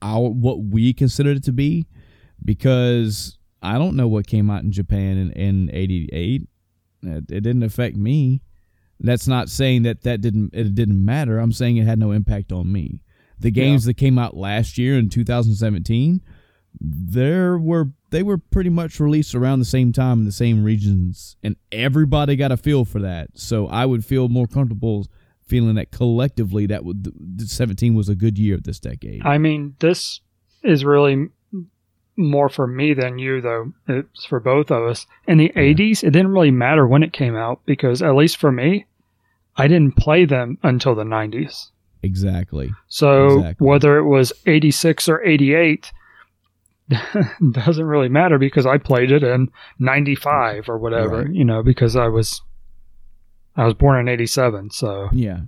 our 0.00 0.28
what 0.30 0.64
we 0.64 0.92
considered 0.92 1.36
it 1.36 1.44
to 1.44 1.52
be 1.52 1.86
because 2.44 3.38
I 3.62 3.78
don't 3.78 3.94
know 3.94 4.08
what 4.08 4.26
came 4.26 4.50
out 4.50 4.64
in 4.64 4.72
Japan 4.72 5.16
in, 5.18 5.30
in 5.32 5.70
88. 5.72 6.42
It, 7.04 7.24
it 7.30 7.40
didn't 7.42 7.62
affect 7.62 7.96
me. 7.96 8.42
That's 9.02 9.26
not 9.26 9.48
saying 9.48 9.82
that 9.82 10.02
that 10.02 10.20
didn't 10.20 10.54
it 10.54 10.74
didn't 10.74 11.04
matter. 11.04 11.38
I'm 11.38 11.52
saying 11.52 11.76
it 11.76 11.86
had 11.86 11.98
no 11.98 12.12
impact 12.12 12.52
on 12.52 12.72
me. 12.72 13.00
The 13.38 13.50
games 13.50 13.84
that 13.86 13.94
came 13.94 14.18
out 14.18 14.36
last 14.36 14.78
year 14.78 14.96
in 14.96 15.08
2017, 15.08 16.20
there 16.80 17.58
were 17.58 17.90
they 18.10 18.22
were 18.22 18.38
pretty 18.38 18.70
much 18.70 19.00
released 19.00 19.34
around 19.34 19.58
the 19.58 19.64
same 19.64 19.92
time 19.92 20.20
in 20.20 20.24
the 20.24 20.32
same 20.32 20.62
regions, 20.62 21.36
and 21.42 21.56
everybody 21.72 22.36
got 22.36 22.52
a 22.52 22.56
feel 22.56 22.84
for 22.84 23.00
that. 23.00 23.30
So 23.34 23.66
I 23.66 23.84
would 23.84 24.04
feel 24.04 24.28
more 24.28 24.46
comfortable 24.46 25.08
feeling 25.44 25.74
that 25.74 25.90
collectively 25.90 26.66
that 26.66 26.84
would, 26.84 27.12
17 27.40 27.94
was 27.94 28.08
a 28.08 28.14
good 28.14 28.38
year 28.38 28.54
of 28.54 28.62
this 28.62 28.78
decade. 28.78 29.22
I 29.24 29.38
mean, 29.38 29.74
this 29.80 30.20
is 30.62 30.84
really 30.84 31.28
more 32.16 32.48
for 32.48 32.66
me 32.66 32.94
than 32.94 33.18
you, 33.18 33.40
though. 33.40 33.72
It's 33.88 34.24
for 34.24 34.40
both 34.40 34.70
of 34.70 34.84
us. 34.84 35.06
In 35.26 35.38
the 35.38 35.52
yeah. 35.54 35.62
80s, 35.62 36.04
it 36.04 36.10
didn't 36.10 36.32
really 36.32 36.50
matter 36.50 36.86
when 36.86 37.02
it 37.02 37.12
came 37.12 37.36
out 37.36 37.60
because, 37.66 38.02
at 38.02 38.14
least 38.14 38.36
for 38.36 38.52
me, 38.52 38.86
I 39.56 39.68
didn't 39.68 39.96
play 39.96 40.24
them 40.24 40.58
until 40.62 40.94
the 40.94 41.04
90s. 41.04 41.70
Exactly. 42.02 42.70
So 42.88 43.38
exactly. 43.38 43.66
whether 43.66 43.96
it 43.98 44.04
was 44.04 44.32
86 44.46 45.08
or 45.08 45.22
88 45.22 45.92
doesn't 47.52 47.84
really 47.84 48.08
matter 48.08 48.38
because 48.38 48.66
I 48.66 48.78
played 48.78 49.12
it 49.12 49.22
in 49.22 49.50
95 49.78 50.68
or 50.68 50.78
whatever, 50.78 51.22
right. 51.22 51.32
you 51.32 51.44
know, 51.44 51.62
because 51.62 51.96
I 51.96 52.08
was 52.08 52.42
I 53.54 53.64
was 53.64 53.74
born 53.74 54.00
in 54.00 54.08
87, 54.08 54.70
so 54.70 55.08
Yeah. 55.12 55.40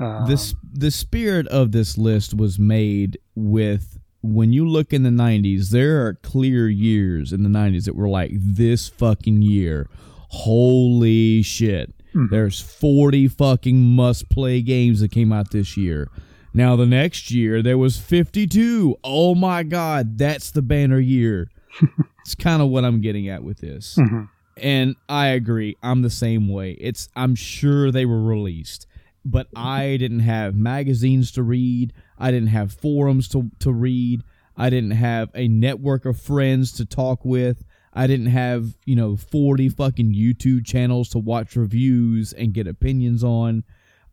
Um, 0.00 0.26
this 0.26 0.54
the 0.72 0.90
spirit 0.90 1.46
of 1.48 1.70
this 1.70 1.96
list 1.96 2.34
was 2.34 2.58
made 2.58 3.18
with 3.36 3.98
when 4.22 4.52
you 4.52 4.66
look 4.66 4.92
in 4.92 5.02
the 5.02 5.10
90s, 5.10 5.68
there 5.68 6.04
are 6.04 6.14
clear 6.14 6.68
years 6.68 7.32
in 7.32 7.42
the 7.42 7.48
90s 7.48 7.84
that 7.84 7.94
were 7.94 8.08
like 8.08 8.32
this 8.34 8.88
fucking 8.88 9.42
year. 9.42 9.88
Holy 10.28 11.42
shit. 11.42 11.94
Mm-hmm. 12.14 12.26
There's 12.34 12.60
40 12.60 13.28
fucking 13.28 13.80
must 13.80 14.28
play 14.28 14.62
games 14.62 15.00
that 15.00 15.10
came 15.10 15.32
out 15.32 15.50
this 15.50 15.76
year. 15.76 16.08
Now 16.52 16.76
the 16.76 16.86
next 16.86 17.30
year 17.30 17.62
there 17.62 17.78
was 17.78 17.98
52. 17.98 18.96
Oh 19.02 19.34
my 19.34 19.64
god, 19.64 20.16
that's 20.16 20.52
the 20.52 20.62
banner 20.62 21.00
year. 21.00 21.50
it's 22.20 22.36
kind 22.36 22.62
of 22.62 22.68
what 22.68 22.84
I'm 22.84 23.00
getting 23.00 23.28
at 23.28 23.42
with 23.42 23.58
this. 23.58 23.96
Mm-hmm. 23.98 24.22
And 24.56 24.94
I 25.08 25.28
agree. 25.28 25.76
I'm 25.82 26.02
the 26.02 26.10
same 26.10 26.48
way. 26.48 26.72
It's 26.72 27.08
I'm 27.16 27.34
sure 27.34 27.90
they 27.90 28.06
were 28.06 28.22
released, 28.22 28.86
but 29.24 29.48
I 29.56 29.96
didn't 29.96 30.20
have 30.20 30.54
magazines 30.54 31.32
to 31.32 31.42
read. 31.42 31.92
I 32.18 32.30
didn't 32.30 32.48
have 32.48 32.72
forums 32.72 33.28
to 33.30 33.50
to 33.58 33.72
read. 33.72 34.22
I 34.56 34.70
didn't 34.70 34.92
have 34.92 35.30
a 35.34 35.48
network 35.48 36.04
of 36.04 36.20
friends 36.20 36.70
to 36.74 36.84
talk 36.84 37.24
with. 37.24 37.64
I 37.94 38.06
didn't 38.06 38.26
have, 38.26 38.76
you 38.84 38.96
know, 38.96 39.16
40 39.16 39.68
fucking 39.68 40.12
YouTube 40.12 40.66
channels 40.66 41.08
to 41.10 41.18
watch 41.18 41.54
reviews 41.54 42.32
and 42.32 42.52
get 42.52 42.66
opinions 42.66 43.22
on. 43.22 43.62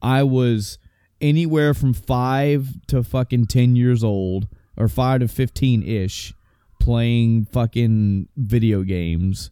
I 0.01 0.23
was 0.23 0.77
anywhere 1.19 1.73
from 1.73 1.93
5 1.93 2.87
to 2.87 3.03
fucking 3.03 3.47
10 3.47 3.75
years 3.75 4.03
old 4.03 4.47
or 4.77 4.87
5 4.87 5.21
to 5.21 5.27
15 5.27 5.83
ish 5.83 6.33
playing 6.79 7.45
fucking 7.45 8.27
video 8.35 8.83
games 8.83 9.51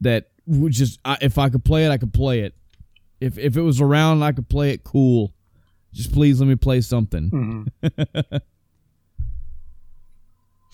that 0.00 0.30
would 0.46 0.72
just 0.72 0.98
I, 1.04 1.18
if 1.20 1.38
I 1.38 1.48
could 1.48 1.64
play 1.64 1.84
it, 1.84 1.90
I 1.90 1.98
could 1.98 2.12
play 2.12 2.40
it. 2.40 2.54
If 3.20 3.38
if 3.38 3.56
it 3.56 3.62
was 3.62 3.80
around, 3.80 4.22
I 4.22 4.32
could 4.32 4.48
play 4.48 4.70
it. 4.70 4.84
Cool. 4.84 5.32
Just 5.92 6.12
please 6.12 6.40
let 6.40 6.46
me 6.46 6.56
play 6.56 6.80
something. 6.80 7.66
Mm-hmm. 7.82 8.36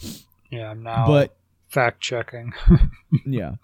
yeah, 0.51 0.70
I'm 0.70 0.82
now. 0.82 1.06
But 1.06 1.36
fact 1.75 2.01
checking. 2.01 2.53
yeah. 3.27 3.57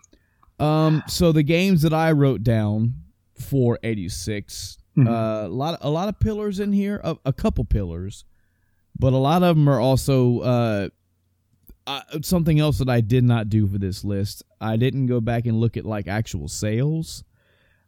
Um. 0.58 1.02
So 1.06 1.32
the 1.32 1.42
games 1.42 1.82
that 1.82 1.94
I 1.94 2.12
wrote 2.12 2.42
down 2.42 2.94
for 3.38 3.78
'86, 3.82 4.78
mm-hmm. 4.98 5.08
uh, 5.08 5.46
a 5.46 5.48
lot, 5.48 5.78
a 5.80 5.88
lot 5.88 6.08
of 6.08 6.18
pillars 6.20 6.60
in 6.60 6.72
here, 6.72 7.00
a, 7.02 7.16
a 7.24 7.32
couple 7.32 7.64
pillars, 7.64 8.24
but 8.98 9.12
a 9.12 9.16
lot 9.16 9.42
of 9.42 9.56
them 9.56 9.68
are 9.68 9.80
also 9.80 10.40
uh, 10.40 10.88
uh, 11.86 12.02
something 12.22 12.60
else 12.60 12.78
that 12.78 12.88
I 12.88 13.00
did 13.00 13.24
not 13.24 13.48
do 13.48 13.66
for 13.66 13.78
this 13.78 14.04
list. 14.04 14.42
I 14.60 14.76
didn't 14.76 15.06
go 15.06 15.20
back 15.20 15.46
and 15.46 15.60
look 15.60 15.76
at 15.76 15.86
like 15.86 16.06
actual 16.06 16.48
sales. 16.48 17.24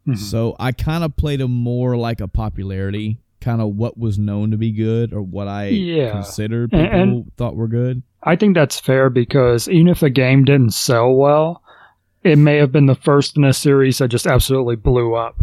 Mm-hmm. 0.06 0.14
So 0.14 0.56
I 0.58 0.72
kind 0.72 1.04
of 1.04 1.16
played 1.16 1.40
them 1.40 1.52
more 1.52 1.96
like 1.96 2.20
a 2.20 2.28
popularity, 2.28 3.18
kind 3.42 3.60
of 3.60 3.74
what 3.74 3.98
was 3.98 4.18
known 4.18 4.50
to 4.52 4.56
be 4.56 4.72
good 4.72 5.12
or 5.12 5.20
what 5.20 5.48
I 5.48 5.68
yeah. 5.68 6.12
considered 6.12 6.70
people 6.70 6.86
and, 6.86 6.94
and 6.94 7.36
thought 7.36 7.56
were 7.56 7.68
good. 7.68 8.02
I 8.22 8.36
think 8.36 8.54
that's 8.54 8.80
fair 8.80 9.10
because 9.10 9.68
even 9.68 9.88
if 9.88 10.02
a 10.02 10.10
game 10.10 10.44
didn't 10.44 10.72
sell 10.72 11.12
well, 11.12 11.62
it 12.22 12.36
may 12.36 12.56
have 12.56 12.72
been 12.72 12.86
the 12.86 12.94
first 12.94 13.36
in 13.36 13.44
a 13.44 13.52
series 13.52 13.98
that 13.98 14.08
just 14.08 14.26
absolutely 14.26 14.76
blew 14.76 15.14
up. 15.14 15.36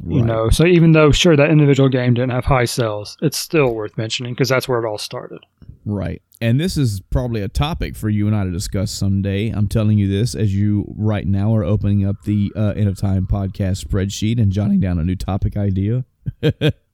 Right. 0.00 0.16
You 0.16 0.22
know, 0.22 0.48
so 0.50 0.64
even 0.64 0.92
though 0.92 1.10
sure 1.10 1.36
that 1.36 1.50
individual 1.50 1.88
game 1.88 2.14
didn't 2.14 2.30
have 2.30 2.44
high 2.44 2.66
sales, 2.66 3.16
it's 3.20 3.38
still 3.38 3.74
worth 3.74 3.96
mentioning 3.98 4.34
because 4.34 4.48
that's 4.48 4.68
where 4.68 4.84
it 4.84 4.88
all 4.88 4.98
started. 4.98 5.40
Right. 5.84 6.22
And 6.40 6.60
this 6.60 6.76
is 6.76 7.00
probably 7.10 7.42
a 7.42 7.48
topic 7.48 7.96
for 7.96 8.08
you 8.08 8.28
and 8.28 8.36
I 8.36 8.44
to 8.44 8.52
discuss 8.52 8.92
someday. 8.92 9.48
I'm 9.48 9.66
telling 9.66 9.98
you 9.98 10.06
this 10.06 10.36
as 10.36 10.54
you 10.54 10.84
right 10.96 11.26
now 11.26 11.52
are 11.56 11.64
opening 11.64 12.06
up 12.06 12.22
the 12.22 12.52
uh, 12.54 12.74
End 12.76 12.88
of 12.88 12.96
Time 12.96 13.26
podcast 13.26 13.84
spreadsheet 13.84 14.40
and 14.40 14.52
jotting 14.52 14.78
down 14.78 15.00
a 15.00 15.04
new 15.04 15.16
topic 15.16 15.56
idea. 15.56 16.04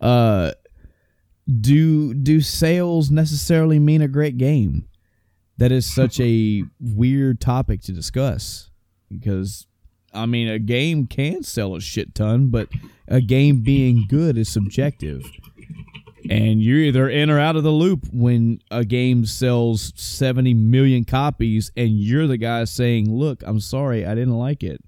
uh, 0.00 0.52
do 1.60 2.14
do 2.14 2.40
sales 2.40 3.10
necessarily 3.10 3.78
mean 3.78 4.02
a 4.02 4.08
great 4.08 4.36
game? 4.36 4.86
That 5.56 5.72
is 5.72 5.92
such 5.92 6.20
a 6.20 6.64
weird 6.80 7.40
topic 7.40 7.80
to 7.82 7.92
discuss 7.92 8.70
because 9.08 9.66
I 10.12 10.26
mean 10.26 10.48
a 10.48 10.58
game 10.58 11.06
can 11.06 11.42
sell 11.42 11.74
a 11.74 11.80
shit 11.80 12.14
ton, 12.14 12.48
but 12.48 12.68
a 13.08 13.20
game 13.20 13.62
being 13.62 14.06
good 14.08 14.38
is 14.38 14.48
subjective. 14.48 15.24
And 16.30 16.62
you're 16.62 16.80
either 16.80 17.08
in 17.08 17.30
or 17.30 17.40
out 17.40 17.56
of 17.56 17.62
the 17.62 17.70
loop 17.70 18.06
when 18.12 18.60
a 18.70 18.84
game 18.84 19.24
sells 19.24 19.94
70 19.96 20.52
million 20.52 21.04
copies 21.04 21.72
and 21.74 21.90
you're 21.98 22.26
the 22.26 22.36
guy 22.36 22.64
saying, 22.64 23.10
"Look, 23.10 23.42
I'm 23.46 23.60
sorry, 23.60 24.04
I 24.04 24.14
didn't 24.14 24.36
like 24.38 24.62
it." 24.62 24.84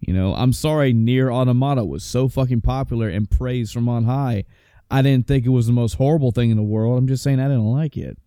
You 0.00 0.14
know, 0.14 0.34
I'm 0.34 0.52
sorry 0.52 0.92
Nier 0.92 1.30
Automata 1.30 1.84
was 1.84 2.02
so 2.02 2.28
fucking 2.28 2.62
popular 2.62 3.08
and 3.08 3.30
praised 3.30 3.72
from 3.72 3.88
on 3.88 4.04
high 4.04 4.44
I 4.90 5.02
didn't 5.02 5.26
think 5.26 5.46
it 5.46 5.50
was 5.50 5.66
the 5.66 5.72
most 5.72 5.94
horrible 5.94 6.32
thing 6.32 6.50
in 6.50 6.56
the 6.56 6.62
world. 6.62 6.98
I'm 6.98 7.06
just 7.06 7.22
saying 7.22 7.38
I 7.38 7.44
didn't 7.44 7.70
like 7.70 7.96
it. 7.96 8.18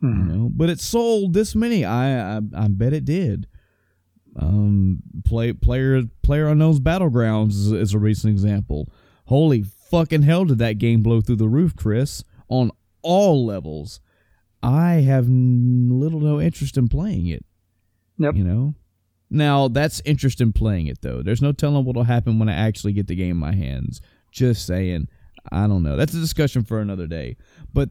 Hmm. 0.00 0.06
You 0.08 0.24
know, 0.24 0.48
but 0.50 0.70
it 0.70 0.80
sold 0.80 1.34
this 1.34 1.54
many. 1.54 1.84
I 1.84 2.36
I, 2.36 2.40
I 2.56 2.68
bet 2.68 2.92
it 2.92 3.04
did. 3.04 3.46
Um, 4.36 5.00
play 5.24 5.52
player 5.52 6.02
PlayerUnknown's 6.24 6.80
Battlegrounds 6.80 7.50
is, 7.50 7.72
is 7.72 7.94
a 7.94 7.98
recent 7.98 8.30
example. 8.30 8.88
Holy 9.26 9.62
fucking 9.62 10.22
hell, 10.22 10.44
did 10.44 10.58
that 10.58 10.78
game 10.78 11.02
blow 11.02 11.20
through 11.20 11.36
the 11.36 11.48
roof, 11.48 11.76
Chris? 11.76 12.24
On 12.48 12.70
all 13.02 13.44
levels. 13.44 14.00
I 14.62 14.94
have 14.94 15.28
little 15.28 16.20
no 16.20 16.40
interest 16.40 16.76
in 16.76 16.88
playing 16.88 17.26
it. 17.26 17.44
Yep. 18.18 18.36
You 18.36 18.44
know. 18.44 18.74
Now 19.30 19.68
that's 19.68 20.00
interest 20.04 20.40
in 20.40 20.52
playing 20.52 20.86
it 20.86 21.02
though. 21.02 21.22
There's 21.22 21.42
no 21.42 21.52
telling 21.52 21.84
what'll 21.84 22.04
happen 22.04 22.38
when 22.38 22.48
I 22.48 22.54
actually 22.54 22.92
get 22.92 23.06
the 23.06 23.14
game 23.14 23.32
in 23.32 23.36
my 23.36 23.54
hands. 23.54 24.00
Just 24.30 24.66
saying. 24.66 25.08
I 25.50 25.66
don't 25.66 25.82
know. 25.82 25.96
That's 25.96 26.14
a 26.14 26.20
discussion 26.20 26.64
for 26.64 26.80
another 26.80 27.06
day. 27.06 27.36
But 27.72 27.90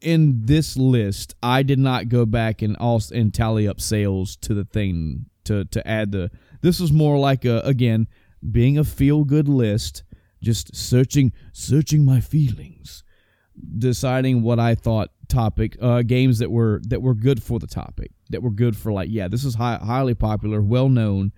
in 0.00 0.44
this 0.44 0.76
list, 0.76 1.34
I 1.42 1.62
did 1.62 1.78
not 1.78 2.08
go 2.08 2.26
back 2.26 2.62
and 2.62 2.76
also 2.76 3.14
and 3.14 3.32
tally 3.32 3.66
up 3.66 3.80
sales 3.80 4.36
to 4.36 4.54
the 4.54 4.64
thing 4.64 5.26
to 5.44 5.64
to 5.66 5.86
add 5.86 6.12
the. 6.12 6.30
This 6.60 6.80
was 6.80 6.92
more 6.92 7.18
like 7.18 7.44
a 7.44 7.60
again 7.60 8.08
being 8.50 8.78
a 8.78 8.84
feel 8.84 9.24
good 9.24 9.48
list, 9.48 10.04
just 10.42 10.74
searching 10.74 11.32
searching 11.52 12.04
my 12.04 12.20
feelings, 12.20 13.02
deciding 13.78 14.42
what 14.42 14.58
I 14.58 14.74
thought 14.74 15.10
topic 15.28 15.76
uh, 15.80 16.02
games 16.02 16.38
that 16.38 16.50
were 16.50 16.80
that 16.84 17.02
were 17.02 17.14
good 17.14 17.42
for 17.42 17.58
the 17.58 17.66
topic 17.66 18.10
that 18.30 18.42
were 18.42 18.50
good 18.50 18.76
for 18.76 18.92
like 18.92 19.08
yeah 19.10 19.28
this 19.28 19.44
is 19.44 19.54
high, 19.54 19.76
highly 19.76 20.14
popular 20.14 20.60
well 20.60 20.88
known 20.88 21.32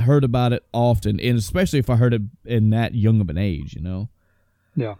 heard 0.00 0.24
about 0.24 0.52
it 0.52 0.64
often, 0.72 1.20
and 1.20 1.38
especially 1.38 1.78
if 1.78 1.90
I 1.90 1.96
heard 1.96 2.14
it 2.14 2.22
in 2.44 2.70
that 2.70 2.94
young 2.94 3.20
of 3.20 3.30
an 3.30 3.38
age, 3.38 3.74
you 3.74 3.82
know. 3.82 4.08
Yeah. 4.74 4.94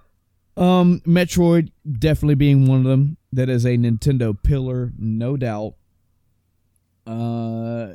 Um, 0.57 1.01
Metroid 1.07 1.71
definitely 1.99 2.35
being 2.35 2.67
one 2.67 2.79
of 2.79 2.85
them. 2.85 3.17
That 3.33 3.49
is 3.49 3.65
a 3.65 3.77
Nintendo 3.77 4.35
pillar, 4.43 4.93
no 4.99 5.37
doubt. 5.37 5.75
Uh, 7.07 7.95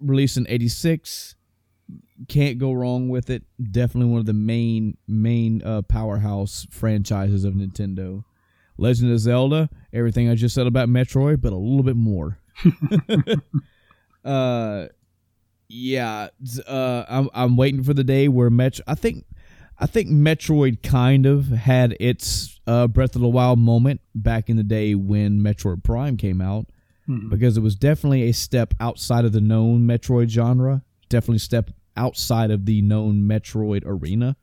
released 0.00 0.36
in 0.36 0.46
'86, 0.48 1.36
can't 2.28 2.58
go 2.58 2.72
wrong 2.72 3.08
with 3.08 3.28
it. 3.28 3.42
Definitely 3.62 4.10
one 4.10 4.20
of 4.20 4.26
the 4.26 4.32
main 4.32 4.96
main 5.06 5.62
uh, 5.62 5.82
powerhouse 5.82 6.66
franchises 6.70 7.44
of 7.44 7.54
Nintendo. 7.54 8.24
Legend 8.76 9.12
of 9.12 9.18
Zelda, 9.20 9.68
everything 9.92 10.28
I 10.28 10.34
just 10.34 10.54
said 10.54 10.66
about 10.66 10.88
Metroid, 10.88 11.40
but 11.40 11.52
a 11.52 11.56
little 11.56 11.82
bit 11.82 11.96
more. 11.96 12.38
uh, 14.24 14.86
yeah, 15.68 16.28
uh, 16.66 17.04
I'm 17.08 17.28
I'm 17.34 17.56
waiting 17.56 17.82
for 17.82 17.94
the 17.94 18.04
day 18.04 18.28
where 18.28 18.50
Metro. 18.50 18.84
I 18.86 18.94
think 18.94 19.24
I 19.78 19.86
think 19.86 20.08
Metroid 20.08 20.82
kind 20.82 21.26
of 21.26 21.48
had 21.48 21.96
its 21.98 22.60
uh, 22.66 22.86
Breath 22.86 23.16
of 23.16 23.22
the 23.22 23.28
Wild 23.28 23.58
moment 23.58 24.00
back 24.14 24.48
in 24.48 24.56
the 24.56 24.62
day 24.62 24.94
when 24.94 25.40
Metroid 25.40 25.82
Prime 25.82 26.16
came 26.16 26.40
out, 26.40 26.66
hmm. 27.06 27.28
because 27.28 27.56
it 27.56 27.60
was 27.60 27.74
definitely 27.74 28.28
a 28.28 28.32
step 28.32 28.74
outside 28.78 29.24
of 29.24 29.32
the 29.32 29.40
known 29.40 29.86
Metroid 29.86 30.28
genre. 30.28 30.82
Definitely 31.08 31.38
step 31.38 31.70
outside 31.96 32.50
of 32.50 32.66
the 32.66 32.82
known 32.82 33.22
Metroid 33.22 33.82
arena. 33.84 34.36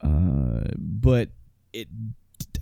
Uh, 0.00 0.64
but 0.76 1.30
it, 1.72 1.88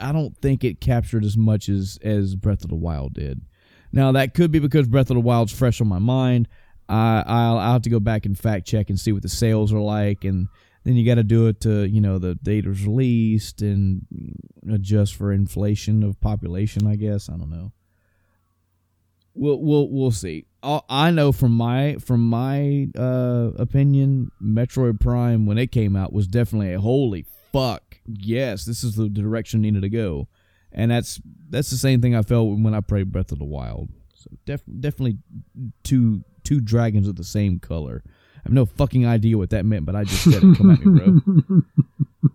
I 0.01 0.13
don't 0.13 0.37
think 0.39 0.65
it 0.65 0.81
captured 0.81 1.25
as 1.25 1.37
much 1.37 1.69
as 1.69 1.99
as 2.03 2.37
Breath 2.37 2.65
of 2.65 2.71
the 2.71 2.77
Wild 2.77 3.15
did. 3.15 3.43
Now 3.93 4.13
that 4.13 4.35
could 4.35 4.51
be 4.51 4.59
because 4.59 4.89
Breath 4.89 5.11
of 5.11 5.15
the 5.15 5.21
Wild's 5.21 5.53
fresh 5.53 5.81
on 5.81 5.89
my 5.89 5.99
mind. 5.99 6.49
I 6.89 7.23
I'll, 7.27 7.59
I'll 7.59 7.73
have 7.75 7.83
to 7.83 7.91
go 7.91 8.01
back 8.01 8.27
and 8.27 8.39
fact 8.39 8.67
check 8.67 8.91
and 8.91 8.99
see 8.99 9.13
what 9.13 9.23
the 9.23 9.29
sales 9.29 9.73
are 9.73 9.81
like, 9.81 10.25
and 10.25 10.49
then 10.85 10.97
you 10.97 11.07
got 11.07 11.15
to 11.15 11.25
do 11.25 11.47
it 11.47 11.61
to 11.63 11.89
you 11.89 12.01
know 12.01 12.19
the 12.19 12.35
date 12.35 12.67
was 12.67 12.85
released 12.85 13.63
and 13.63 14.07
adjust 14.71 15.15
for 15.15 15.33
inflation 15.33 16.03
of 16.03 16.21
population. 16.21 16.87
I 16.87 16.97
guess 16.97 17.29
I 17.29 17.37
don't 17.37 17.51
know. 17.51 17.73
We'll 19.35 19.61
we'll 19.61 19.89
we'll 19.91 20.13
see. 20.13 20.47
I 20.63 21.11
know 21.11 21.33
from 21.33 21.53
my 21.53 21.97
from 21.97 22.25
my 22.27 22.89
uh, 22.97 23.51
opinion, 23.57 24.31
Metroid 24.43 25.01
Prime 25.01 25.47
when 25.47 25.59
it 25.59 25.73
came 25.73 25.97
out 25.97 26.13
was 26.13 26.27
definitely 26.27 26.73
a 26.73 26.81
holy 26.81 27.27
fuck 27.55 27.95
yes, 28.07 28.65
this 28.65 28.85
is 28.85 28.97
the 28.97 29.09
direction 29.09 29.63
needed 29.63 29.83
to 29.83 29.89
go, 29.89 30.29
and 30.73 30.91
that's 30.91 31.21
that's 31.49 31.71
the 31.71 31.77
same 31.77 32.01
thing 32.01 32.15
I 32.15 32.23
felt 32.23 32.59
when 32.59 32.75
I 32.75 32.81
played 32.81 33.13
Breath 33.13 33.33
of 33.33 33.39
the 33.39 33.45
Wild. 33.45 33.89
So 34.15 34.31
def- 34.45 34.63
definitely 34.81 35.19
two 35.83 36.25
two 36.43 36.61
dragons 36.61 37.09
of 37.09 37.17
the 37.17 37.25
same 37.25 37.59
color. 37.59 38.03
I 38.07 38.41
have 38.45 38.53
no 38.53 38.67
fucking 38.67 39.07
idea 39.07 39.39
what 39.39 39.51
that 39.51 39.65
meant, 39.65 39.87
but 39.87 39.97
I 39.97 40.05
just 40.05 40.25
said 40.25 40.43
it. 40.43 40.57
Come 40.57 40.71
at 40.71 40.85
me, 40.85 41.21
bro. 41.51 41.63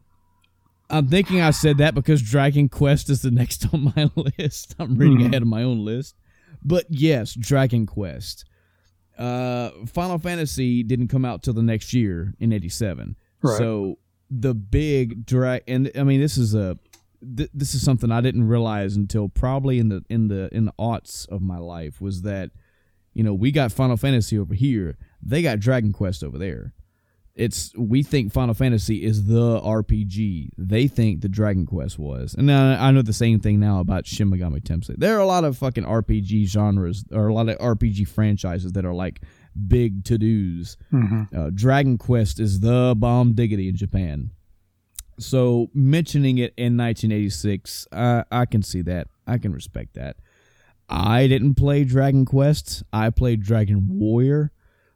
I'm 0.92 1.08
thinking 1.08 1.40
I 1.40 1.52
said 1.52 1.78
that 1.78 1.94
because 1.94 2.20
Dragon 2.22 2.68
Quest 2.68 3.12
is 3.12 3.22
the 3.22 3.30
next 3.30 3.68
on 3.74 3.94
my 3.96 4.10
list. 4.16 4.76
I'm 4.80 4.98
reading 4.98 5.18
mm-hmm. 5.18 5.28
ahead 5.28 5.44
of 5.44 5.48
my 5.48 5.62
own 5.62 5.86
list. 5.86 6.16
But 6.64 6.86
yes, 6.90 7.36
Dragon 7.36 7.86
Quest. 7.86 8.46
Uh, 9.18 9.70
Final 9.86 10.18
Fantasy 10.18 10.82
didn't 10.82 11.10
come 11.10 11.26
out 11.26 11.44
till 11.44 11.54
the 11.54 11.62
next 11.62 11.94
year 11.94 12.34
in 12.40 12.52
'87. 12.52 13.16
Right. 13.42 13.58
So 13.58 13.98
the 14.30 14.54
big 14.54 15.26
drag, 15.26 15.64
and 15.68 15.92
I 15.96 16.04
mean 16.04 16.20
this 16.20 16.38
is 16.38 16.54
a 16.54 16.78
th- 17.36 17.50
this 17.54 17.74
is 17.76 17.84
something 17.84 18.12
I 18.12 18.22
didn't 18.22 18.48
realize 18.48 18.96
until 18.96 19.30
probably 19.30 19.80
in 19.80 19.90
the 19.90 20.04
in 20.10 20.28
the 20.28 20.50
in 20.52 20.66
the 20.66 20.74
aughts 20.80 21.28
of 21.30 21.42
my 21.42 21.58
life 21.58 22.02
was 22.02 22.22
that 22.24 22.52
you 23.14 23.24
know 23.24 23.34
we 23.34 23.52
got 23.52 23.72
Final 23.72 23.98
Fantasy 23.98 24.38
over 24.38 24.54
here, 24.54 24.98
they 25.22 25.42
got 25.42 25.60
Dragon 25.60 25.94
Quest 25.94 26.24
over 26.24 26.38
there 26.38 26.74
it's 27.40 27.72
we 27.78 28.04
think 28.04 28.34
Final 28.34 28.54
Fantasy 28.54 29.06
is 29.06 29.28
the 29.28 29.62
RPG. 29.62 30.50
They 30.58 30.88
think 30.88 31.22
the 31.22 31.30
Dragon 31.30 31.66
Quest 31.66 31.98
was, 31.98 32.36
and 32.38 32.52
I, 32.52 32.90
I 32.90 32.92
know 32.92 33.02
the 33.02 33.14
same 33.14 33.40
thing 33.40 33.62
now 33.62 33.80
about 33.80 34.06
Shin 34.06 34.30
Megami 34.30 34.62
Tensei. 34.62 34.96
There 34.98 35.16
are 35.16 35.22
a 35.22 35.26
lot 35.26 35.46
of 35.46 35.58
fucking 35.58 35.86
RPG 35.86 36.48
genres 36.48 37.06
or 37.14 37.28
a 37.28 37.34
lot 37.34 37.48
of 37.48 37.58
RPG 37.58 38.10
franchises 38.10 38.74
that 38.74 38.84
are 38.84 38.94
like 38.94 39.22
big 39.68 40.04
to 40.06 40.18
dos. 40.18 40.78
Mm-hmm. 40.92 41.38
Uh, 41.38 41.50
Dragon 41.54 41.98
Quest 41.98 42.40
is 42.40 42.60
the 42.60 42.96
bomb 42.98 43.34
diggity 43.34 43.70
in 43.70 43.76
Japan. 43.76 44.32
So 45.20 45.70
mentioning 45.74 46.38
it 46.38 46.54
in 46.56 46.78
1986, 46.78 47.88
uh, 47.92 48.24
I 48.32 48.46
can 48.46 48.64
see 48.64 48.82
that. 48.84 49.08
I 49.28 49.38
can 49.38 49.52
respect 49.52 49.96
that. 49.96 50.16
I 50.88 51.28
didn't 51.28 51.56
play 51.56 51.84
Dragon 51.84 52.26
Quest. 52.26 52.84
I 52.92 53.10
played 53.10 53.44
Dragon 53.44 53.86
Warrior 53.88 54.52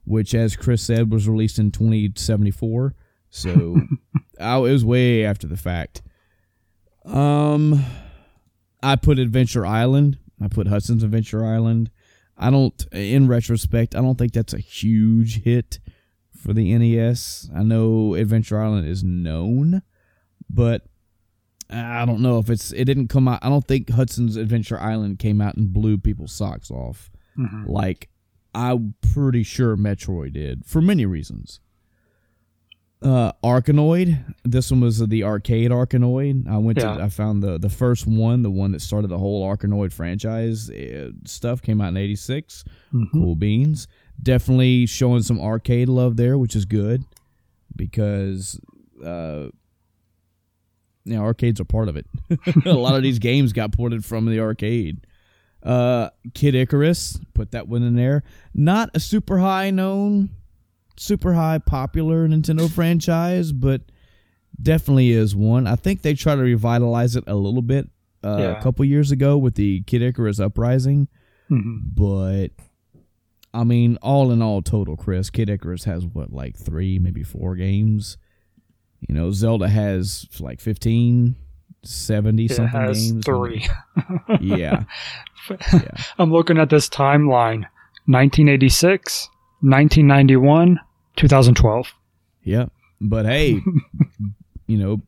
which, 0.06 0.34
as 0.34 0.56
Chris 0.56 0.82
said, 0.82 1.12
was 1.12 1.28
released 1.28 1.60
in 1.60 1.72
2074. 1.72 2.96
So 3.30 3.78
I, 4.40 4.58
it 4.58 4.62
was 4.62 4.86
way 4.86 5.26
after 5.26 5.48
the 5.48 5.58
fact. 5.58 6.02
Um, 7.06 7.84
I 8.82 8.96
put 8.96 9.20
Adventure 9.20 9.66
Island. 9.66 10.18
I 10.42 10.48
put 10.48 10.68
Hudson's 10.68 11.04
Adventure 11.04 11.46
Island. 11.46 11.90
I 12.38 12.50
don't, 12.50 12.86
in 12.92 13.28
retrospect, 13.28 13.96
I 13.96 14.02
don't 14.02 14.18
think 14.18 14.34
that's 14.34 14.54
a 14.54 14.60
huge 14.60 15.44
hit 15.44 15.80
for 16.36 16.54
the 16.54 16.76
NES. 16.78 17.50
I 17.56 17.64
know 17.64 18.16
Adventure 18.16 18.60
Island 18.62 18.88
is 18.88 19.04
known, 19.04 19.82
but 20.50 20.88
I 21.70 22.06
don't 22.06 22.22
know 22.22 22.40
if 22.40 22.50
it's. 22.50 22.72
It 22.72 22.86
didn't 22.86 23.08
come 23.08 23.28
out. 23.28 23.40
I 23.42 23.50
don't 23.50 23.66
think 23.68 23.90
Hudson's 23.90 24.36
Adventure 24.36 24.80
Island 24.80 25.20
came 25.20 25.42
out 25.42 25.56
and 25.56 25.72
blew 25.72 25.98
people's 25.98 26.34
socks 26.34 26.70
off 26.70 27.10
mm-hmm. 27.38 27.70
like 27.70 28.10
I'm 28.54 28.96
pretty 29.14 29.44
sure 29.44 29.76
Metroid 29.76 30.34
did 30.34 30.66
for 30.66 30.82
many 30.82 31.06
reasons. 31.06 31.60
Uh, 33.04 33.34
Arkanoid. 33.44 34.24
This 34.44 34.72
one 34.72 34.82
was 34.82 35.00
the 35.00 35.24
arcade 35.24 35.72
Arkanoid. 35.72 36.48
I 36.48 36.58
went 36.58 36.78
yeah. 36.78 36.96
to. 36.96 37.04
I 37.04 37.10
found 37.10 37.44
the 37.44 37.58
the 37.58 37.70
first 37.70 38.08
one, 38.08 38.44
the 38.44 38.52
one 38.52 38.72
that 38.72 38.82
started 38.82 39.08
the 39.08 39.18
whole 39.18 39.46
Arkanoid 39.46 39.92
franchise 39.92 40.70
it, 40.70 41.10
uh, 41.10 41.12
stuff. 41.26 41.62
Came 41.62 41.82
out 41.82 41.90
in 41.90 41.98
'86. 41.98 42.64
Mm-hmm. 42.94 43.06
Cool 43.12 43.36
beans. 43.36 43.88
Definitely 44.22 44.86
showing 44.86 45.22
some 45.22 45.42
arcade 45.42 45.90
love 45.90 46.16
there, 46.16 46.38
which 46.38 46.56
is 46.56 46.66
good 46.66 47.04
because 47.76 48.60
uh, 49.04 49.48
yeah, 51.06 51.20
arcades 51.20 51.60
are 51.60 51.66
part 51.66 51.90
of 51.90 51.98
it. 51.98 52.06
a 52.66 52.74
lot 52.74 52.96
of 52.96 53.04
these 53.04 53.20
games 53.20 53.54
got 53.54 53.74
ported 53.74 54.06
from 54.06 54.26
the 54.26 54.40
arcade. 54.40 55.06
Uh, 55.62 56.10
Kid 56.34 56.56
Icarus, 56.56 57.20
put 57.34 57.52
that 57.52 57.68
one 57.68 57.84
in 57.84 57.96
there. 57.96 58.24
Not 58.54 58.90
a 58.94 59.00
super 59.00 59.40
high 59.40 59.72
known, 59.72 60.30
super 60.98 61.34
high 61.34 61.60
popular 61.60 62.28
Nintendo 62.28 62.70
franchise, 62.70 63.52
but 63.52 63.82
definitely 64.62 65.12
is 65.12 65.36
one. 65.36 65.68
I 65.68 65.76
think 65.76 66.02
they 66.02 66.14
try 66.14 66.36
to 66.36 66.42
revitalize 66.42 67.16
it 67.16 67.24
a 67.28 67.36
little 67.36 67.62
bit 67.62 67.90
uh, 68.24 68.38
yeah. 68.40 68.60
a 68.60 68.62
couple 68.62 68.86
years 68.86 69.12
ago 69.12 69.38
with 69.38 69.56
the 69.56 69.82
Kid 69.82 70.02
Icarus 70.02 70.40
Uprising. 70.40 71.08
Mm-hmm. 71.50 71.78
But 71.94 72.50
I 73.54 73.64
mean, 73.64 73.98
all 74.02 74.32
in 74.32 74.42
all, 74.42 74.62
total, 74.62 74.98
Chris, 74.98 75.30
Kid 75.30 75.50
Icarus 75.50 75.84
has 75.84 76.06
what, 76.06 76.32
like 76.32 76.58
three, 76.58 77.00
maybe 77.00 77.24
four 77.24 77.56
games. 77.56 78.18
You 79.08 79.14
know, 79.16 79.32
Zelda 79.32 79.68
has 79.68 80.28
like 80.40 80.62
15, 80.62 81.36
70 81.84 82.46
it 82.46 82.52
something 82.52 82.86
games. 82.86 83.26
Three. 83.26 83.68
yeah. 84.40 84.84
yeah. 85.74 85.92
I'm 86.18 86.32
looking 86.32 86.58
at 86.58 86.70
this 86.70 86.88
timeline 86.90 87.66
1986, 88.06 89.30
1991, 89.64 90.80
2012. 91.16 91.94
Yeah. 92.44 92.66
But 93.00 93.26
hey, 93.26 93.62
you 94.68 94.78
know, 94.78 95.02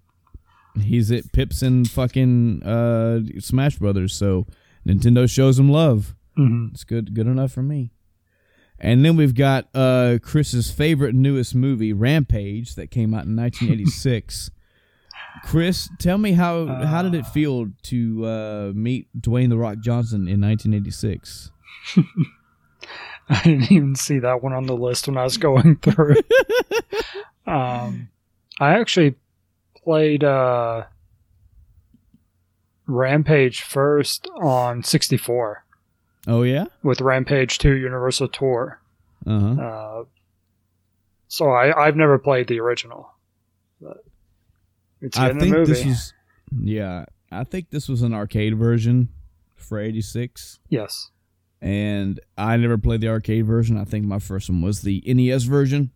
he's 0.82 1.12
at 1.12 1.32
Pips 1.34 1.62
and 1.62 1.90
fucking 1.90 2.64
uh, 2.64 3.20
Smash 3.40 3.78
Brothers, 3.78 4.14
so 4.14 4.48
Nintendo 4.88 5.30
shows 5.30 5.60
him 5.60 5.70
love. 5.70 6.16
Mm-hmm. 6.38 6.70
It's 6.74 6.84
good, 6.84 7.14
good 7.14 7.28
enough 7.28 7.52
for 7.52 7.62
me. 7.62 7.92
And 8.80 9.06
then 9.06 9.16
we've 9.16 9.36
got 9.36 9.68
uh, 9.74 10.20
Chris's 10.22 10.70
favorite 10.70 11.16
newest 11.16 11.56
movie, 11.56 11.94
Rampage, 11.94 12.76
that 12.76 12.92
came 12.92 13.14
out 13.14 13.26
in 13.26 13.36
1986. 13.38 14.52
Chris, 15.44 15.90
tell 16.00 16.18
me 16.18 16.32
how 16.32 16.60
uh, 16.60 16.86
how 16.86 17.02
did 17.02 17.14
it 17.14 17.26
feel 17.28 17.68
to 17.84 18.26
uh, 18.26 18.72
meet 18.74 19.08
Dwayne 19.20 19.50
the 19.50 19.58
Rock 19.58 19.80
Johnson 19.80 20.28
in 20.28 20.40
1986? 20.42 21.52
I 23.30 23.42
didn't 23.44 23.72
even 23.72 23.96
see 23.96 24.20
that 24.20 24.44
one 24.44 24.54
on 24.54 24.66
the 24.66 24.76
list 24.76 25.08
when 25.08 25.18
I 25.18 25.24
was 25.24 25.38
going 25.38 25.76
through. 25.82 26.16
um, 27.48 28.10
I 28.60 28.80
actually 28.80 29.16
played 29.84 30.24
uh, 30.24 30.84
Rampage 32.88 33.62
first 33.64 34.28
on 34.36 34.84
64. 34.84 35.64
Oh 36.28 36.44
yeah, 36.44 36.66
with 36.84 37.02
Rampage 37.02 37.58
2 37.60 37.74
Universal 37.74 38.30
Tour. 38.30 38.80
Uh-huh. 39.28 39.62
Uh, 39.62 40.04
so 41.28 41.50
I 41.52 41.86
I've 41.86 41.96
never 41.96 42.18
played 42.18 42.48
the 42.48 42.60
original. 42.60 43.12
But 43.82 44.04
it's 45.02 45.18
I 45.18 45.34
think 45.34 45.68
this 45.68 45.86
was 45.86 46.14
yeah. 46.62 47.06
I 47.32 47.44
think 47.44 47.70
this 47.70 47.90
was 47.90 48.02
an 48.02 48.14
arcade 48.14 48.58
version 48.58 49.10
for 49.56 49.80
'86. 49.80 50.60
Yes. 50.70 51.12
And 51.66 52.20
I 52.38 52.58
never 52.58 52.78
played 52.78 53.02
the 53.02 53.08
arcade 53.08 53.48
version. 53.48 53.76
I 53.76 53.86
think 53.86 54.06
my 54.06 54.20
first 54.20 54.52
one 54.52 54.62
was 54.62 54.84
the 54.84 55.02
NES 55.04 55.46
version. 55.46 55.90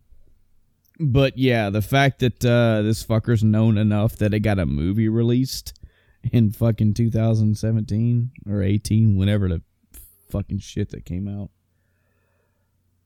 But 0.99 1.37
yeah, 1.37 1.69
the 1.69 1.83
fact 1.83 2.21
that 2.21 2.43
uh, 2.43 2.81
this 2.81 3.05
fucker's 3.05 3.43
known 3.43 3.77
enough 3.77 4.15
that 4.15 4.33
it 4.33 4.39
got 4.39 4.57
a 4.57 4.65
movie 4.65 5.09
released 5.09 5.79
in 6.31 6.51
fucking 6.51 6.95
2017 6.95 8.31
or 8.49 8.63
18, 8.63 9.15
whenever 9.15 9.47
the 9.47 9.61
fucking 10.31 10.57
shit 10.57 10.89
that 10.89 11.05
came 11.05 11.27
out. 11.27 11.51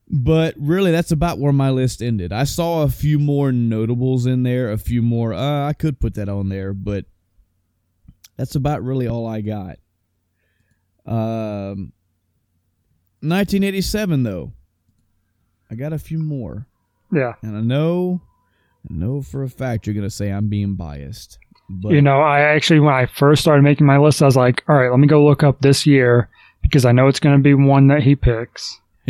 But 0.08 0.54
really, 0.56 0.90
that's 0.90 1.12
about 1.12 1.38
where 1.38 1.52
my 1.52 1.68
list 1.68 2.00
ended. 2.00 2.32
I 2.32 2.44
saw 2.44 2.82
a 2.82 2.88
few 2.88 3.18
more 3.18 3.52
notables 3.52 4.24
in 4.24 4.42
there, 4.42 4.72
a 4.72 4.78
few 4.78 5.02
more. 5.02 5.34
Uh, 5.34 5.68
I 5.68 5.74
could 5.74 6.00
put 6.00 6.14
that 6.14 6.30
on 6.30 6.48
there, 6.48 6.72
but 6.72 7.04
that's 8.38 8.54
about 8.54 8.82
really 8.82 9.06
all 9.06 9.26
I 9.26 9.42
got. 9.42 9.76
Um, 11.04 11.92
1987 13.24 14.22
though, 14.22 14.52
I 15.70 15.74
got 15.74 15.92
a 15.92 15.98
few 15.98 16.18
more. 16.18 16.66
Yeah, 17.12 17.34
and 17.42 17.56
I 17.56 17.60
know, 17.60 18.20
I 18.90 18.94
know 18.94 19.22
for 19.22 19.42
a 19.42 19.48
fact 19.48 19.86
you're 19.86 19.94
gonna 19.94 20.10
say 20.10 20.30
I'm 20.30 20.48
being 20.48 20.74
biased. 20.74 21.38
But 21.70 21.92
you 21.92 22.02
know, 22.02 22.20
I 22.20 22.40
actually 22.40 22.80
when 22.80 22.92
I 22.94 23.06
first 23.06 23.40
started 23.42 23.62
making 23.62 23.86
my 23.86 23.98
list, 23.98 24.22
I 24.22 24.26
was 24.26 24.36
like, 24.36 24.62
all 24.68 24.76
right, 24.76 24.90
let 24.90 25.00
me 25.00 25.06
go 25.06 25.24
look 25.24 25.42
up 25.42 25.60
this 25.60 25.86
year 25.86 26.28
because 26.62 26.84
I 26.84 26.92
know 26.92 27.08
it's 27.08 27.20
gonna 27.20 27.38
be 27.38 27.54
one 27.54 27.86
that 27.88 28.02
he 28.02 28.14
picks. 28.16 28.80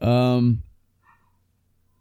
um, 0.00 0.62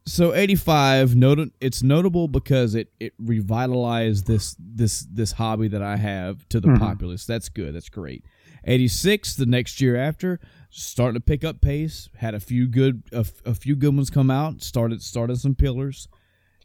So 0.05 0.33
85 0.33 1.15
not- 1.15 1.47
it's 1.61 1.81
notable 1.81 2.27
because 2.27 2.75
it 2.75 2.89
it 2.99 3.13
revitalized 3.17 4.27
this 4.27 4.55
this 4.59 5.07
this 5.11 5.31
hobby 5.31 5.69
that 5.69 5.81
I 5.81 5.95
have 5.95 6.47
to 6.49 6.59
the 6.59 6.67
Mhm. 6.67 6.79
populace. 6.79 7.25
That's 7.25 7.47
good. 7.47 7.73
That's 7.73 7.87
great. 7.89 8.21
86 8.65 9.35
the 9.35 9.45
next 9.45 9.81
year 9.81 9.95
after 9.95 10.39
starting 10.69 11.15
to 11.15 11.19
pick 11.19 11.43
up 11.43 11.61
pace, 11.61 12.09
had 12.17 12.33
a 12.33 12.39
few 12.39 12.67
good 12.67 13.03
a, 13.11 13.25
a 13.45 13.53
few 13.53 13.75
good 13.75 13.95
ones 13.95 14.09
come 14.09 14.31
out, 14.31 14.61
started 14.61 15.01
started 15.01 15.37
some 15.39 15.55
pillars. 15.55 16.07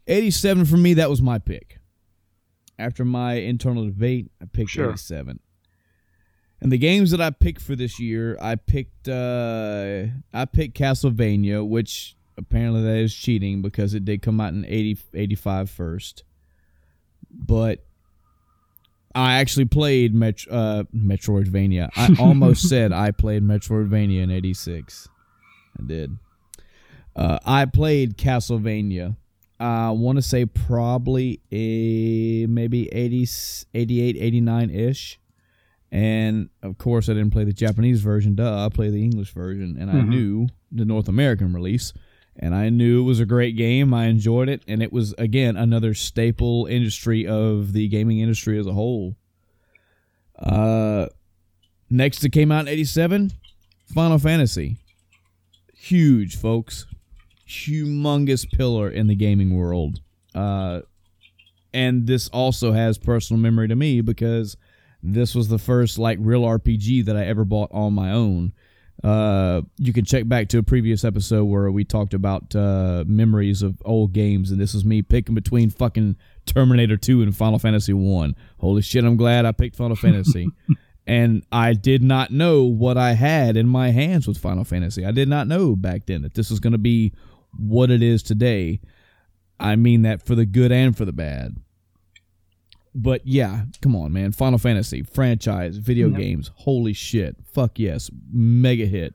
87 0.07 0.65
for 0.65 0.77
me 0.77 0.93
that 0.95 1.09
was 1.09 1.21
my 1.21 1.37
pick. 1.39 1.79
After 2.77 3.03
my 3.03 3.33
internal 3.33 3.85
debate, 3.85 4.31
I 4.41 4.45
picked 4.45 4.71
Sure. 4.71 4.89
87. 4.89 5.39
And 6.61 6.71
the 6.71 6.77
games 6.77 7.11
that 7.11 7.21
I 7.21 7.29
picked 7.29 7.61
for 7.61 7.75
this 7.75 7.99
year, 7.99 8.37
I 8.41 8.55
picked 8.55 9.07
uh 9.07 10.05
I 10.33 10.45
picked 10.45 10.77
Castlevania, 10.77 11.67
which 11.67 12.15
apparently 12.37 12.81
that 12.81 12.97
is 12.97 13.13
cheating 13.13 13.61
because 13.61 13.93
it 13.93 14.05
did 14.05 14.21
come 14.21 14.39
out 14.41 14.53
in 14.53 14.65
80 14.65 14.97
85 15.13 15.69
first. 15.69 16.23
But 17.31 17.85
I 19.15 19.35
actually 19.39 19.65
played 19.65 20.13
Met- 20.13 20.45
uh, 20.49 20.83
Metroidvania. 20.95 21.89
I 21.95 22.15
almost 22.19 22.69
said 22.69 22.91
I 22.91 23.11
played 23.11 23.43
Metroidvania 23.43 24.21
in 24.23 24.31
86. 24.31 25.07
I 25.79 25.83
did. 25.85 26.17
Uh, 27.15 27.39
I 27.45 27.65
played 27.65 28.17
Castlevania. 28.17 29.15
I 29.59 29.89
want 29.91 30.17
to 30.17 30.21
say 30.21 30.45
probably 30.45 31.41
a 31.51 32.45
maybe 32.45 32.87
80, 32.93 33.27
88, 33.73 34.15
89 34.17 34.69
ish. 34.69 35.19
And 35.91 36.49
of 36.61 36.77
course, 36.77 37.09
I 37.09 37.13
didn't 37.13 37.31
play 37.31 37.43
the 37.43 37.51
Japanese 37.51 38.01
version. 38.01 38.35
Duh, 38.35 38.65
I 38.65 38.69
played 38.69 38.93
the 38.93 39.03
English 39.03 39.33
version, 39.33 39.75
and 39.79 39.89
I 39.89 39.95
Mhm. 39.95 40.07
knew 40.09 40.47
the 40.71 40.85
North 40.85 41.09
American 41.09 41.51
release. 41.51 41.93
And 42.41 42.55
I 42.55 42.69
knew 42.69 43.01
it 43.01 43.05
was 43.05 43.19
a 43.19 43.25
great 43.25 43.57
game. 43.57 43.93
I 43.93 44.05
enjoyed 44.05 44.47
it, 44.47 44.63
and 44.65 44.81
it 44.81 44.93
was 44.93 45.13
again 45.17 45.57
another 45.57 45.93
staple 45.93 46.67
industry 46.67 47.27
of 47.27 47.73
the 47.73 47.89
gaming 47.89 48.19
industry 48.19 48.57
as 48.57 48.65
a 48.65 48.71
whole. 48.73 49.17
Uh, 50.37 51.07
next, 51.89 52.23
it 52.23 52.29
came 52.29 52.49
out 52.49 52.61
in 52.61 52.69
'87, 52.69 53.33
Final 53.93 54.17
Fantasy. 54.19 54.77
Huge, 55.73 56.37
folks, 56.37 56.85
humongous 57.47 58.49
pillar 58.49 58.89
in 58.89 59.07
the 59.07 59.15
gaming 59.15 59.57
world. 59.57 59.99
Uh, 60.33 60.81
and 61.73 62.07
this 62.07 62.29
also 62.29 62.71
has 62.71 62.97
personal 62.97 63.41
memory 63.41 63.67
to 63.67 63.75
me 63.75 64.01
because 64.01 64.55
this 65.03 65.35
was 65.35 65.47
the 65.47 65.57
first 65.57 65.97
like 65.97 66.17
real 66.21 66.43
RPG 66.43 67.05
that 67.05 67.15
I 67.17 67.25
ever 67.25 67.45
bought 67.45 67.69
on 67.71 67.93
my 67.93 68.11
own. 68.11 68.53
Uh, 69.03 69.61
you 69.77 69.93
can 69.93 70.03
check 70.03 70.27
back 70.27 70.49
to 70.49 70.57
a 70.57 70.63
previous 70.63 71.05
episode 71.05 71.45
where 71.45 71.71
we 71.71 71.85
talked 71.85 72.13
about 72.13 72.53
uh, 72.55 73.03
memories 73.07 73.61
of 73.61 73.81
old 73.85 74.11
games, 74.11 74.51
and 74.51 74.59
this 74.59 74.75
is 74.75 74.83
me 74.83 75.01
picking 75.01 75.35
between 75.35 75.69
fucking 75.69 76.17
Terminator 76.45 76.97
2 76.97 77.21
and 77.21 77.35
Final 77.35 77.59
Fantasy 77.59 77.93
1. 77.93 78.35
Holy 78.59 78.81
shit, 78.81 79.05
I'm 79.05 79.15
glad 79.15 79.45
I 79.45 79.51
picked 79.51 79.75
Final 79.75 79.95
Fantasy. 79.95 80.47
and 81.07 81.43
I 81.51 81.73
did 81.73 82.03
not 82.03 82.31
know 82.31 82.63
what 82.63 82.97
I 82.97 83.13
had 83.13 83.55
in 83.57 83.67
my 83.67 83.91
hands 83.91 84.27
with 84.27 84.37
Final 84.37 84.63
Fantasy. 84.63 85.05
I 85.05 85.11
did 85.11 85.29
not 85.29 85.47
know 85.47 85.75
back 85.75 86.05
then 86.05 86.21
that 86.23 86.33
this 86.33 86.49
was 86.49 86.59
going 86.59 86.73
to 86.73 86.77
be 86.77 87.13
what 87.57 87.89
it 87.89 88.03
is 88.03 88.21
today. 88.21 88.81
I 89.59 89.75
mean 89.75 90.03
that 90.03 90.25
for 90.25 90.35
the 90.35 90.45
good 90.45 90.71
and 90.71 90.95
for 90.95 91.05
the 91.05 91.13
bad. 91.13 91.57
But 92.95 93.21
yeah, 93.25 93.65
come 93.81 93.95
on, 93.95 94.11
man. 94.11 94.31
Final 94.31 94.57
Fantasy 94.57 95.03
franchise, 95.03 95.77
video 95.77 96.09
Yep. 96.09 96.17
games. 96.17 96.51
Holy 96.55 96.93
shit. 96.93 97.35
Fuck 97.53 97.77
yes. 97.79 98.09
Mega 98.31 98.85
hit. 98.85 99.13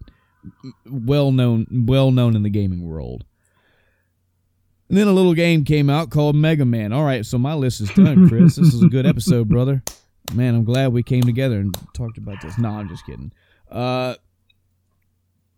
Well 0.88 1.32
known 1.32 1.66
well 1.86 2.10
known 2.10 2.36
in 2.36 2.42
the 2.42 2.50
gaming 2.50 2.86
world. 2.86 3.24
And 4.88 4.98
then 4.98 5.08
a 5.08 5.12
little 5.12 5.34
game 5.34 5.64
came 5.64 5.88
out 5.90 6.10
called 6.10 6.36
Mega 6.36 6.64
Man. 6.64 6.92
All 6.92 7.04
right, 7.04 7.24
so 7.24 7.38
my 7.38 7.54
list 7.54 7.80
is 7.80 7.90
done, 7.90 8.28
Chris. 8.28 8.56
this 8.56 8.74
is 8.74 8.82
a 8.82 8.88
good 8.88 9.06
episode, 9.06 9.48
brother. 9.48 9.82
Man, 10.34 10.54
I'm 10.54 10.64
glad 10.64 10.92
we 10.92 11.02
came 11.02 11.22
together 11.22 11.58
and 11.58 11.74
talked 11.94 12.18
about 12.18 12.40
this. 12.42 12.58
No, 12.58 12.68
I'm 12.70 12.88
just 12.88 13.04
kidding. 13.06 13.32
Uh 13.70 14.14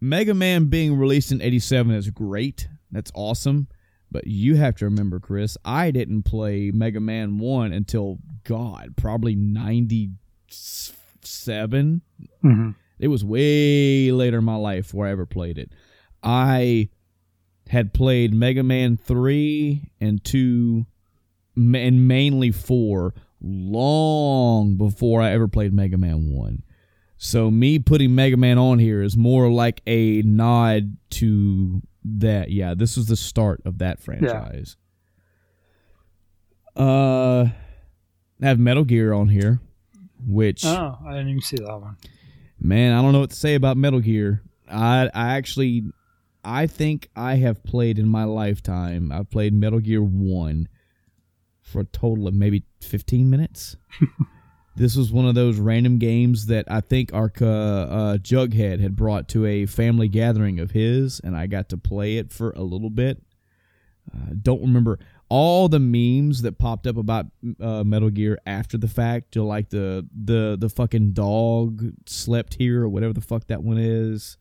Mega 0.01 0.35
Man 0.35 0.67
being 0.67 0.97
released 0.97 1.33
in 1.33 1.41
87 1.43 1.95
is 1.95 2.11
great. 2.11 2.69
That's 2.91 3.11
awesome. 3.15 3.69
But 4.17 4.29
you 4.29 4.57
have 4.57 4.77
to 4.77 4.87
remember, 4.87 5.21
Chris, 5.21 5.59
I 5.63 5.91
didn't 5.91 6.23
play 6.23 6.71
Mega 6.71 7.01
Man 7.01 7.37
1 7.37 7.75
until, 7.75 8.17
God, 8.45 8.95
probably 8.97 9.35
97. 9.35 12.01
hmm 12.41 12.71
It 12.99 13.09
was 13.09 13.23
way 13.23 14.11
later 14.13 14.39
in 14.39 14.45
my 14.45 14.57
life 14.57 14.95
where 14.95 15.07
I 15.07 15.11
ever 15.11 15.27
played 15.27 15.59
it. 15.59 15.71
I 16.23 16.89
had 17.69 17.93
played 17.93 18.33
Mega 18.33 18.63
Man 18.63 18.97
3 18.97 19.91
and 20.01 20.25
2 20.25 20.87
and 21.57 22.09
mainly 22.09 22.53
4 22.53 23.13
long 23.43 24.77
before 24.77 25.21
I 25.21 25.33
ever 25.33 25.47
played 25.47 25.75
Mega 25.75 25.99
Man 25.99 26.31
1. 26.31 26.63
So 27.19 27.51
me 27.51 27.79
putting 27.79 28.15
Mega 28.15 28.39
Man 28.39 28.57
on 28.57 28.79
here 28.79 29.03
is 29.03 29.15
more 29.15 29.51
like 29.51 29.83
a 29.87 30.23
nod 30.23 30.97
to 31.11 31.83
that. 32.19 32.51
Yeah, 32.51 32.74
this 32.74 32.97
was 32.97 33.07
the 33.07 33.16
start 33.16 33.61
of 33.65 33.78
that 33.78 34.01
franchise. 34.01 34.77
Uh 36.77 37.49
I 38.43 38.47
have 38.47 38.59
Metal 38.59 38.85
Gear 38.85 39.12
on 39.15 39.28
here, 39.28 39.61
which 40.27 40.65
Oh, 40.65 40.99
I 41.07 41.12
didn't 41.12 41.28
even 41.28 41.41
see 41.43 41.57
that 41.57 41.81
one. 41.81 41.97
Man, 42.61 42.93
I 42.93 43.01
don't 43.03 43.12
know 43.12 43.20
what 43.20 43.31
to 43.31 43.37
say 43.37 43.55
about 43.55 43.77
Metal 43.77 44.01
Gear. 44.01 44.43
I 44.69 45.11
I 45.15 45.37
actually 45.37 45.85
I 46.45 46.66
think 46.66 47.09
I 47.16 47.37
have 47.37 47.65
played 47.65 47.99
in 47.99 48.09
my 48.09 48.24
lifetime. 48.24 49.11
I've 49.11 49.31
played 49.31 49.53
Metal 49.55 49.81
Gear 49.81 50.03
1 50.03 50.69
for 51.61 51.81
a 51.81 51.85
total 51.85 52.28
of 52.28 52.35
maybe 52.35 52.62
15 52.83 53.28
minutes. 53.28 53.77
this 54.77 54.94
was 54.94 55.11
one 55.11 55.27
of 55.27 55.35
those 55.35 55.59
random 55.59 55.98
games 55.98 56.47
that 56.47 56.66
I 56.70 56.81
think 56.82 57.12
our 57.15 57.32
uh, 57.40 57.47
uh, 57.47 58.16
Jughead 58.19 58.81
had 58.81 58.94
brought 58.94 59.27
to 59.31 59.47
a 59.47 59.65
family 59.65 60.07
gathering 60.07 60.61
of 60.61 60.73
his, 60.73 61.19
and 61.20 61.35
I 61.35 61.47
got 61.47 61.70
to 61.70 61.78
play 61.78 62.19
it 62.19 62.31
for 62.31 62.51
a 62.51 62.62
little 62.62 62.90
bit. 62.90 63.23
Uh, 64.15 64.35
don't 64.40 64.61
remember 64.61 64.98
all 65.28 65.69
the 65.69 65.81
memes 65.81 66.43
that 66.43 66.59
popped 66.59 66.86
up 66.86 66.98
about 66.98 67.27
uh, 67.61 67.85
Metal 67.85 68.11
Gear 68.11 68.39
after 68.47 68.77
the 68.77 68.86
fact, 68.86 69.35
like 69.35 69.70
the 69.70 70.07
the 70.15 70.57
the 70.61 70.69
fucking 70.69 71.12
dog 71.12 71.93
slept 72.05 72.55
here 72.55 72.82
or 72.82 72.89
whatever 72.89 73.15
the 73.15 73.20
fuck 73.23 73.47
that 73.47 73.62
one 73.62 73.78
is, 73.78 74.36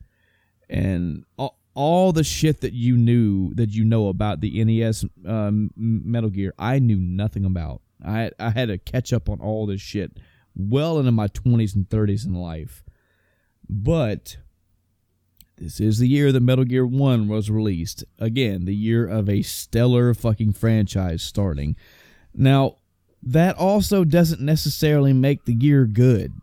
and 0.70 1.24
all, 1.38 1.58
all 1.74 2.12
the 2.12 2.24
shit 2.26 2.62
that 2.62 2.74
you 2.74 2.98
knew 2.98 3.54
that 3.54 3.70
you 3.70 3.86
know 3.86 4.10
about 4.10 4.42
the 4.42 4.64
NES 4.64 5.06
um, 5.26 5.72
Metal 5.76 6.30
Gear, 6.30 6.54
I 6.60 6.80
knew 6.80 6.98
nothing 6.98 7.46
about. 7.46 7.82
I 8.06 8.32
I 8.40 8.52
had 8.52 8.68
to 8.70 8.78
catch 8.78 9.12
up 9.12 9.30
on 9.30 9.40
all 9.40 9.66
this 9.66 9.82
shit 9.82 10.18
well 10.56 11.00
into 11.00 11.12
my 11.12 11.28
twenties 11.28 11.76
and 11.76 11.90
thirties 11.90 12.26
in 12.26 12.34
life, 12.34 12.84
but 13.68 14.38
this 15.58 15.80
is 15.80 16.00
the 16.00 16.08
year 16.08 16.32
that 16.34 16.42
Metal 16.42 16.66
Gear 16.66 16.86
1 16.86 17.30
was 17.30 17.50
released. 17.50 18.04
Again, 18.20 18.66
the 18.66 18.76
year 18.76 19.08
of 19.08 19.30
a 19.30 19.42
stellar 19.42 20.14
fucking 20.14 20.52
franchise 20.52 21.24
starting. 21.24 21.78
Now, 22.34 22.78
that 23.24 23.58
also 23.58 24.04
doesn't 24.04 24.42
necessarily 24.42 25.14
make 25.14 25.46
the 25.46 25.54
gear 25.56 25.86
good. 25.86 26.34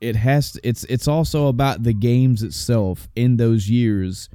It 0.00 0.16
has 0.16 0.52
to, 0.52 0.60
it's 0.66 0.84
it's 0.84 1.06
also 1.06 1.46
about 1.46 1.82
the 1.82 1.92
games 1.92 2.42
itself 2.42 3.08
in 3.14 3.36
those 3.36 3.68
years 3.68 4.28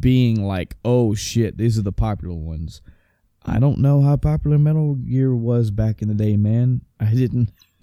being 0.00 0.42
like, 0.42 0.76
"Oh 0.84 1.14
shit, 1.14 1.56
these 1.56 1.78
are 1.78 1.82
the 1.82 1.92
popular 1.92 2.34
ones." 2.34 2.80
I 3.44 3.58
don't 3.58 3.78
know 3.78 4.02
how 4.02 4.16
popular 4.16 4.58
Metal 4.58 4.94
Gear 4.94 5.34
was 5.34 5.70
back 5.70 6.02
in 6.02 6.08
the 6.08 6.14
day, 6.14 6.36
man. 6.36 6.82
I 7.00 7.12
didn't 7.12 7.50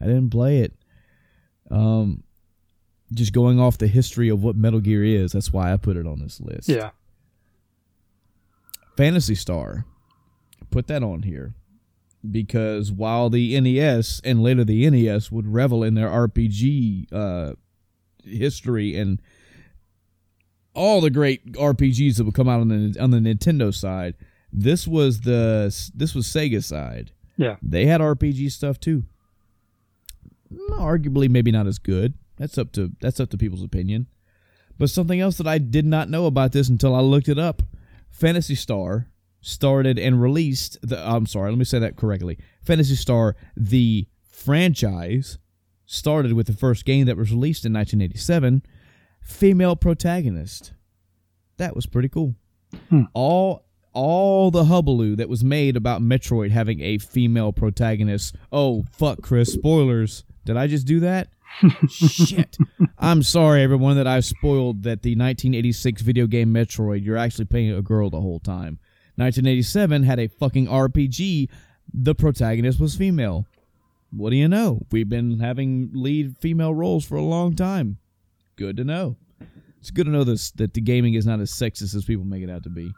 I 0.00 0.04
didn't 0.04 0.30
play 0.30 0.60
it. 0.60 0.72
Um 1.70 2.22
just 3.12 3.32
going 3.32 3.60
off 3.60 3.78
the 3.78 3.86
history 3.86 4.28
of 4.28 4.42
what 4.42 4.56
Metal 4.56 4.80
Gear 4.80 5.04
is, 5.04 5.32
that's 5.32 5.52
why 5.52 5.72
I 5.72 5.76
put 5.76 5.96
it 5.96 6.06
on 6.06 6.18
this 6.18 6.40
list. 6.40 6.68
Yeah. 6.68 6.90
Phantasy 8.96 9.34
Star. 9.34 9.84
Put 10.70 10.88
that 10.88 11.02
on 11.02 11.22
here. 11.22 11.54
Because 12.28 12.90
while 12.90 13.30
the 13.30 13.58
NES 13.60 14.20
and 14.24 14.42
later 14.42 14.64
the 14.64 14.88
NES 14.90 15.30
would 15.30 15.46
revel 15.46 15.84
in 15.84 15.94
their 15.94 16.08
RPG 16.08 17.12
uh, 17.12 17.52
history 18.24 18.96
and 18.96 19.22
all 20.74 21.00
the 21.00 21.10
great 21.10 21.52
RPGs 21.52 22.16
that 22.16 22.24
would 22.24 22.34
come 22.34 22.48
out 22.48 22.60
on 22.60 22.68
the 22.68 23.00
on 23.00 23.10
the 23.10 23.18
Nintendo 23.18 23.72
side, 23.72 24.14
this 24.56 24.88
was 24.88 25.20
the 25.20 25.64
this 25.94 26.14
was 26.14 26.26
Sega 26.26 26.64
side. 26.64 27.12
Yeah. 27.36 27.56
They 27.62 27.84
had 27.84 28.00
RPG 28.00 28.50
stuff 28.50 28.80
too. 28.80 29.04
Arguably 30.70 31.28
maybe 31.28 31.52
not 31.52 31.66
as 31.66 31.78
good. 31.78 32.14
That's 32.38 32.56
up 32.56 32.72
to 32.72 32.92
that's 33.00 33.20
up 33.20 33.28
to 33.30 33.36
people's 33.38 33.62
opinion. 33.62 34.06
But 34.78 34.90
something 34.90 35.20
else 35.20 35.36
that 35.36 35.46
I 35.46 35.58
did 35.58 35.84
not 35.84 36.08
know 36.08 36.26
about 36.26 36.52
this 36.52 36.68
until 36.68 36.94
I 36.94 37.00
looked 37.00 37.28
it 37.28 37.38
up. 37.38 37.62
Phantasy 38.08 38.54
Star 38.54 39.08
started 39.42 39.98
and 39.98 40.20
released 40.20 40.78
the 40.82 40.98
I'm 41.06 41.26
sorry, 41.26 41.50
let 41.50 41.58
me 41.58 41.64
say 41.64 41.78
that 41.78 41.96
correctly. 41.96 42.38
Phantasy 42.62 42.96
Star 42.96 43.36
the 43.56 44.08
franchise 44.30 45.38
started 45.84 46.32
with 46.32 46.46
the 46.46 46.52
first 46.54 46.86
game 46.86 47.06
that 47.06 47.16
was 47.16 47.30
released 47.30 47.66
in 47.66 47.74
1987, 47.74 48.62
female 49.20 49.76
protagonist. 49.76 50.72
That 51.58 51.76
was 51.76 51.86
pretty 51.86 52.08
cool. 52.08 52.34
Hmm. 52.88 53.02
All 53.14 53.65
all 53.96 54.50
the 54.50 54.66
hubbub 54.66 55.16
that 55.16 55.28
was 55.28 55.42
made 55.42 55.74
about 55.74 56.02
Metroid 56.02 56.50
having 56.50 56.80
a 56.80 56.98
female 56.98 57.50
protagonist. 57.50 58.36
Oh 58.52 58.84
fuck, 58.92 59.22
Chris! 59.22 59.54
Spoilers. 59.54 60.24
Did 60.44 60.58
I 60.58 60.66
just 60.66 60.86
do 60.86 61.00
that? 61.00 61.28
Shit. 61.88 62.58
I'm 62.98 63.22
sorry, 63.22 63.62
everyone, 63.62 63.96
that 63.96 64.06
I 64.06 64.20
spoiled 64.20 64.82
that 64.82 65.02
the 65.02 65.12
1986 65.12 66.02
video 66.02 66.26
game 66.26 66.52
Metroid. 66.52 67.04
You're 67.04 67.16
actually 67.16 67.46
playing 67.46 67.72
a 67.72 67.80
girl 67.80 68.10
the 68.10 68.20
whole 68.20 68.38
time. 68.38 68.78
1987 69.16 70.02
had 70.02 70.20
a 70.20 70.28
fucking 70.28 70.66
RPG. 70.66 71.48
The 71.92 72.14
protagonist 72.14 72.78
was 72.78 72.96
female. 72.96 73.46
What 74.10 74.30
do 74.30 74.36
you 74.36 74.46
know? 74.46 74.82
We've 74.92 75.08
been 75.08 75.40
having 75.40 75.90
lead 75.94 76.36
female 76.38 76.74
roles 76.74 77.06
for 77.06 77.16
a 77.16 77.22
long 77.22 77.56
time. 77.56 77.96
Good 78.56 78.76
to 78.76 78.84
know. 78.84 79.16
It's 79.80 79.90
good 79.90 80.04
to 80.04 80.12
know 80.12 80.24
this 80.24 80.50
that 80.52 80.74
the 80.74 80.82
gaming 80.82 81.14
is 81.14 81.26
not 81.26 81.40
as 81.40 81.50
sexist 81.50 81.94
as 81.94 82.04
people 82.04 82.26
make 82.26 82.42
it 82.42 82.50
out 82.50 82.62
to 82.64 82.70
be. 82.70 82.92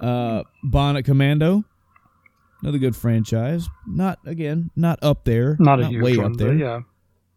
Uh, 0.00 0.42
Bionic 0.64 1.04
Commando, 1.04 1.64
another 2.62 2.78
good 2.78 2.94
franchise. 2.96 3.68
Not 3.86 4.18
again, 4.24 4.70
not 4.76 4.98
up 5.02 5.24
there, 5.24 5.56
Not 5.58 5.80
a 5.82 5.98
way 6.00 6.16
one, 6.16 6.32
up 6.32 6.38
there, 6.38 6.48
but 6.48 6.58
yeah. 6.58 6.80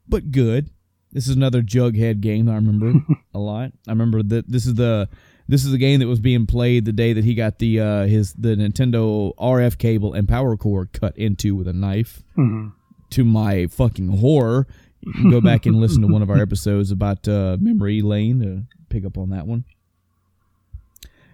but 0.08 0.32
good. 0.32 0.70
This 1.12 1.28
is 1.28 1.36
another 1.36 1.62
Jughead 1.62 2.22
game 2.22 2.48
I 2.48 2.56
remember 2.56 2.94
a 3.34 3.40
lot. 3.40 3.72
I 3.88 3.92
remember 3.92 4.24
that 4.24 4.50
this 4.50 4.66
is 4.66 4.76
the 4.76 5.10
this 5.48 5.66
is 5.66 5.72
the 5.72 5.78
game 5.78 6.00
that 6.00 6.08
was 6.08 6.20
being 6.22 6.46
played 6.46 6.86
the 6.86 6.94
day 6.94 7.12
that 7.14 7.26
he 7.26 7.34
got 7.34 7.60
the 7.60 7.80
uh, 7.82 8.06
his 8.06 8.34
the 8.34 8.56
Nintendo 8.56 9.36
RF 9.36 9.78
cable 9.78 10.14
and 10.14 10.28
power 10.30 10.56
cord 10.56 10.94
cut 10.94 11.18
into 11.18 11.56
with 11.56 11.68
a 11.68 11.74
knife. 11.74 12.24
hmm 12.36 12.70
To 13.10 13.26
my 13.26 13.68
fucking 13.68 14.08
horror, 14.20 14.68
you 15.02 15.12
can 15.14 15.30
go 15.32 15.42
back 15.42 15.66
and 15.66 15.82
listen 15.82 16.02
to 16.04 16.08
one 16.08 16.22
of 16.22 16.30
our 16.30 16.38
episodes 16.42 16.92
about 16.92 17.28
uh, 17.28 17.58
Memory 17.60 18.02
Lane 18.02 18.40
to 18.42 18.64
pick 18.90 19.04
up 19.04 19.18
on 19.18 19.32
that 19.32 19.46
one. 19.48 19.66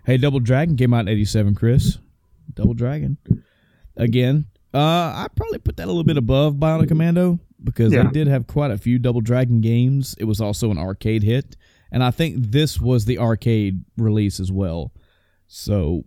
Hey, 0.07 0.17
Double 0.17 0.39
Dragon 0.39 0.77
came 0.77 0.93
out 0.93 1.01
in 1.01 1.09
'87, 1.09 1.53
Chris. 1.53 1.99
Double 2.53 2.73
Dragon 2.73 3.17
again. 3.97 4.45
Uh, 4.73 4.79
I 4.79 5.27
probably 5.35 5.59
put 5.59 5.75
that 5.77 5.85
a 5.85 5.87
little 5.91 6.03
bit 6.05 6.15
above 6.17 6.55
Bionic 6.55 6.87
Commando 6.87 7.39
because 7.63 7.91
Yeah. 7.91 8.03
they 8.03 8.11
did 8.11 8.27
have 8.27 8.47
quite 8.47 8.71
a 8.71 8.77
few 8.77 8.99
Double 8.99 9.19
Dragon 9.21 9.59
games. 9.59 10.15
It 10.17 10.23
was 10.23 10.39
also 10.39 10.71
an 10.71 10.77
arcade 10.77 11.23
hit, 11.23 11.57
and 11.91 12.01
I 12.03 12.11
think 12.11 12.37
this 12.51 12.79
was 12.79 13.03
the 13.05 13.19
arcade 13.19 13.83
release 13.97 14.39
as 14.39 14.49
well. 14.51 14.93
So, 15.45 16.05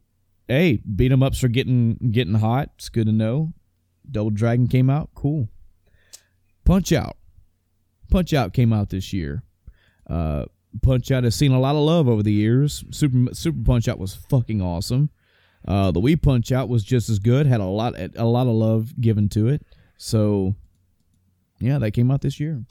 hey, 0.49 0.79
beat 0.97 1.13
'em 1.13 1.23
ups 1.23 1.45
are 1.45 1.49
getting 1.49 1.97
getting 2.11 2.35
hot. 2.35 2.71
It's 2.77 2.89
good 2.89 3.07
to 3.07 3.13
know. 3.13 3.53
Double 4.11 4.31
Dragon 4.31 4.67
came 4.67 4.89
out, 4.89 5.11
cool. 5.15 5.51
Punch 6.65 6.91
Out, 6.93 7.19
Punch 8.11 8.33
Out 8.33 8.55
came 8.55 8.73
out 8.73 8.89
this 8.89 9.13
year. 9.13 9.43
Uh, 10.07 10.47
Punch 10.83 11.11
Out 11.11 11.25
has 11.25 11.35
seen 11.35 11.53
a 11.53 11.61
lot 11.61 11.75
of 11.75 11.83
love 11.83 12.09
over 12.09 12.23
the 12.23 12.33
years. 12.33 12.85
Super 12.91 13.35
Super 13.35 13.63
Punch 13.65 13.89
Out 13.89 13.99
was 13.99 14.15
fucking 14.15 14.63
awesome. 14.63 15.11
Uh, 15.67 15.91
the 15.91 16.01
Wii 16.01 16.21
Punch 16.21 16.53
Out 16.53 16.69
was 16.69 16.85
just 16.85 17.09
as 17.09 17.19
good. 17.19 17.47
Had 17.47 17.61
a 17.61 17.65
lot 17.65 17.95
a 18.17 18.25
lot 18.25 18.47
of 18.47 18.55
love 18.55 19.01
given 19.01 19.29
to 19.31 19.49
it. 19.49 19.63
So, 19.97 20.55
yeah, 21.59 21.79
that 21.79 21.91
came 21.91 22.11
out 22.11 22.23
this 22.23 22.41
year. 22.41 22.65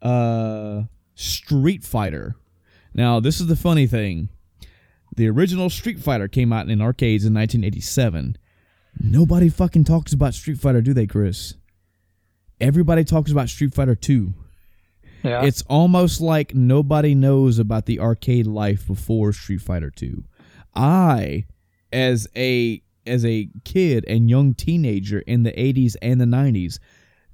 Uh, 0.00 0.84
Street 1.14 1.84
Fighter. 1.84 2.36
Now, 2.94 3.20
this 3.20 3.40
is 3.40 3.46
the 3.46 3.56
funny 3.56 3.86
thing. 3.86 4.30
The 5.16 5.28
original 5.28 5.68
Street 5.68 5.98
Fighter 5.98 6.28
came 6.28 6.52
out 6.52 6.68
in 6.68 6.80
arcades 6.80 7.24
in 7.24 7.34
1987. 7.34 8.36
Nobody 8.98 9.48
fucking 9.48 9.84
talks 9.84 10.12
about 10.12 10.34
Street 10.34 10.58
Fighter, 10.58 10.80
do 10.80 10.94
they, 10.94 11.06
Chris? 11.06 11.54
Everybody 12.60 13.04
talks 13.04 13.30
about 13.30 13.48
Street 13.50 13.74
Fighter 13.74 13.94
2. 13.94 14.32
Yeah. 15.26 15.44
It's 15.44 15.62
almost 15.62 16.20
like 16.20 16.54
nobody 16.54 17.14
knows 17.14 17.58
about 17.58 17.86
the 17.86 18.00
arcade 18.00 18.46
life 18.46 18.86
before 18.86 19.32
Street 19.32 19.60
Fighter 19.60 19.90
2. 19.90 20.24
I 20.74 21.46
as 21.92 22.28
a 22.36 22.82
as 23.06 23.24
a 23.24 23.48
kid 23.64 24.04
and 24.06 24.28
young 24.28 24.54
teenager 24.54 25.20
in 25.20 25.44
the 25.44 25.52
80s 25.52 25.94
and 26.02 26.20
the 26.20 26.24
90s 26.24 26.78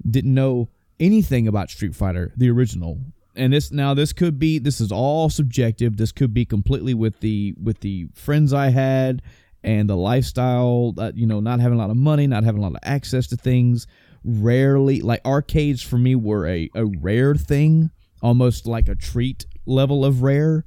didn't 0.09 0.35
know 0.35 0.69
anything 1.01 1.49
about 1.49 1.71
Street 1.71 1.95
Fighter 1.95 2.33
the 2.37 2.51
original. 2.51 2.99
And 3.35 3.53
this 3.53 3.73
now 3.73 3.95
this 3.95 4.13
could 4.13 4.39
be 4.39 4.59
this 4.59 4.81
is 4.81 4.93
all 4.93 5.31
subjective. 5.31 5.97
This 5.97 6.13
could 6.13 6.35
be 6.35 6.45
completely 6.45 6.95
with 6.95 7.21
the 7.21 7.55
with 7.61 7.81
the 7.81 8.09
friends 8.15 8.53
I 8.53 8.69
had 8.69 9.23
and 9.65 9.89
the 9.89 9.97
lifestyle 9.97 10.93
that 10.93 11.17
you 11.17 11.27
know 11.27 11.41
not 11.41 11.61
having 11.61 11.79
a 11.79 11.81
lot 11.81 11.91
of 11.91 11.97
money, 11.97 12.27
not 12.27 12.45
having 12.45 12.61
a 12.61 12.63
lot 12.63 12.73
of 12.73 12.81
access 12.83 13.27
to 13.29 13.37
things 13.37 13.87
rarely 14.25 15.01
like 15.01 15.21
arcades 15.25 15.83
for 15.83 15.99
me 15.99 16.15
were 16.15 16.47
a, 16.47 16.71
a 16.75 16.87
rare 16.87 17.35
thing 17.35 17.91
almost 18.23 18.67
like 18.67 18.89
a 18.89 18.95
treat 18.95 19.47
level 19.67 20.05
of 20.05 20.23
rare. 20.23 20.65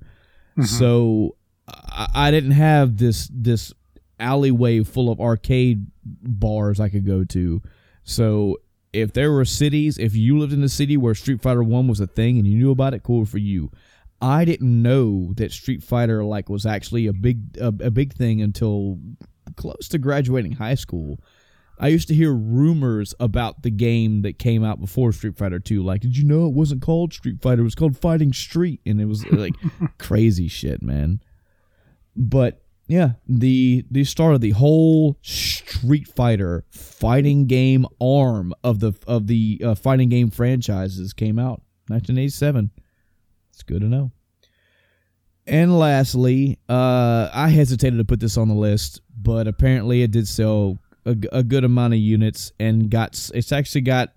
Mm-hmm. 0.57 0.63
So 0.63 1.35
I, 1.67 2.07
I 2.13 2.31
didn't 2.31 2.51
have 2.51 2.97
this 2.97 3.29
this 3.33 3.73
alleyway 4.19 4.81
full 4.81 5.11
of 5.11 5.19
arcade 5.19 5.87
bars 6.03 6.79
i 6.79 6.89
could 6.89 7.05
go 7.05 7.23
to. 7.23 7.61
So 8.03 8.57
if 8.93 9.13
there 9.13 9.31
were 9.31 9.45
cities 9.45 9.97
if 9.97 10.15
you 10.15 10.37
lived 10.37 10.53
in 10.53 10.63
a 10.63 10.69
city 10.69 10.95
where 10.97 11.15
street 11.15 11.41
fighter 11.41 11.63
1 11.63 11.87
was 11.87 11.99
a 11.99 12.07
thing 12.07 12.37
and 12.37 12.47
you 12.47 12.57
knew 12.57 12.71
about 12.71 12.93
it 12.93 13.03
cool 13.03 13.25
for 13.25 13.37
you. 13.37 13.71
I 14.21 14.45
didn't 14.45 14.81
know 14.81 15.33
that 15.33 15.51
street 15.51 15.83
fighter 15.83 16.23
like 16.23 16.49
was 16.49 16.65
actually 16.65 17.07
a 17.07 17.13
big 17.13 17.57
a, 17.57 17.67
a 17.67 17.91
big 17.91 18.13
thing 18.13 18.41
until 18.41 18.99
close 19.55 19.87
to 19.89 19.97
graduating 19.97 20.53
high 20.53 20.75
school 20.75 21.19
I 21.77 21.89
used 21.89 22.07
to 22.07 22.15
hear 22.15 22.33
rumors 22.33 23.13
about 23.19 23.63
the 23.63 23.71
game 23.71 24.21
that 24.21 24.39
came 24.39 24.63
out 24.63 24.79
before 24.79 25.11
Street 25.11 25.37
Fighter 25.37 25.59
2. 25.59 25.83
Like, 25.83 26.01
did 26.01 26.17
you 26.17 26.23
know 26.23 26.45
it 26.47 26.53
wasn't 26.53 26.81
called 26.81 27.13
Street 27.13 27.41
Fighter? 27.41 27.61
It 27.61 27.65
was 27.65 27.75
called 27.75 27.97
Fighting 27.97 28.33
Street. 28.33 28.81
And 28.85 29.01
it 29.01 29.05
was 29.05 29.29
like 29.31 29.53
crazy 29.97 30.47
shit, 30.47 30.81
man. 30.81 31.21
But 32.15 32.63
yeah, 32.87 33.13
the 33.27 33.83
the 33.89 34.03
start 34.03 34.35
of 34.35 34.41
the 34.41 34.51
whole 34.51 35.17
Street 35.21 36.07
Fighter 36.07 36.65
fighting 36.69 37.47
game 37.47 37.85
arm 37.99 38.53
of 38.63 38.79
the 38.79 38.93
of 39.07 39.27
the 39.27 39.61
uh, 39.63 39.75
fighting 39.75 40.09
game 40.09 40.29
franchises 40.29 41.11
came 41.11 41.39
out 41.39 41.61
1987. 41.87 42.71
It's 43.51 43.63
good 43.63 43.81
to 43.81 43.87
know. 43.87 44.11
And 45.47 45.77
lastly, 45.77 46.59
uh, 46.69 47.29
I 47.33 47.49
hesitated 47.49 47.99
to 47.99 48.05
put 48.05 48.19
this 48.19 48.37
on 48.37 48.47
the 48.47 48.55
list, 48.55 49.01
but 49.15 49.47
apparently 49.47 50.01
it 50.01 50.11
did 50.11 50.27
sell 50.27 50.79
a, 51.05 51.15
a 51.31 51.43
good 51.43 51.63
amount 51.63 51.93
of 51.93 51.99
units 51.99 52.51
and 52.59 52.89
got 52.89 53.29
it's 53.33 53.51
actually 53.51 53.81
got 53.81 54.13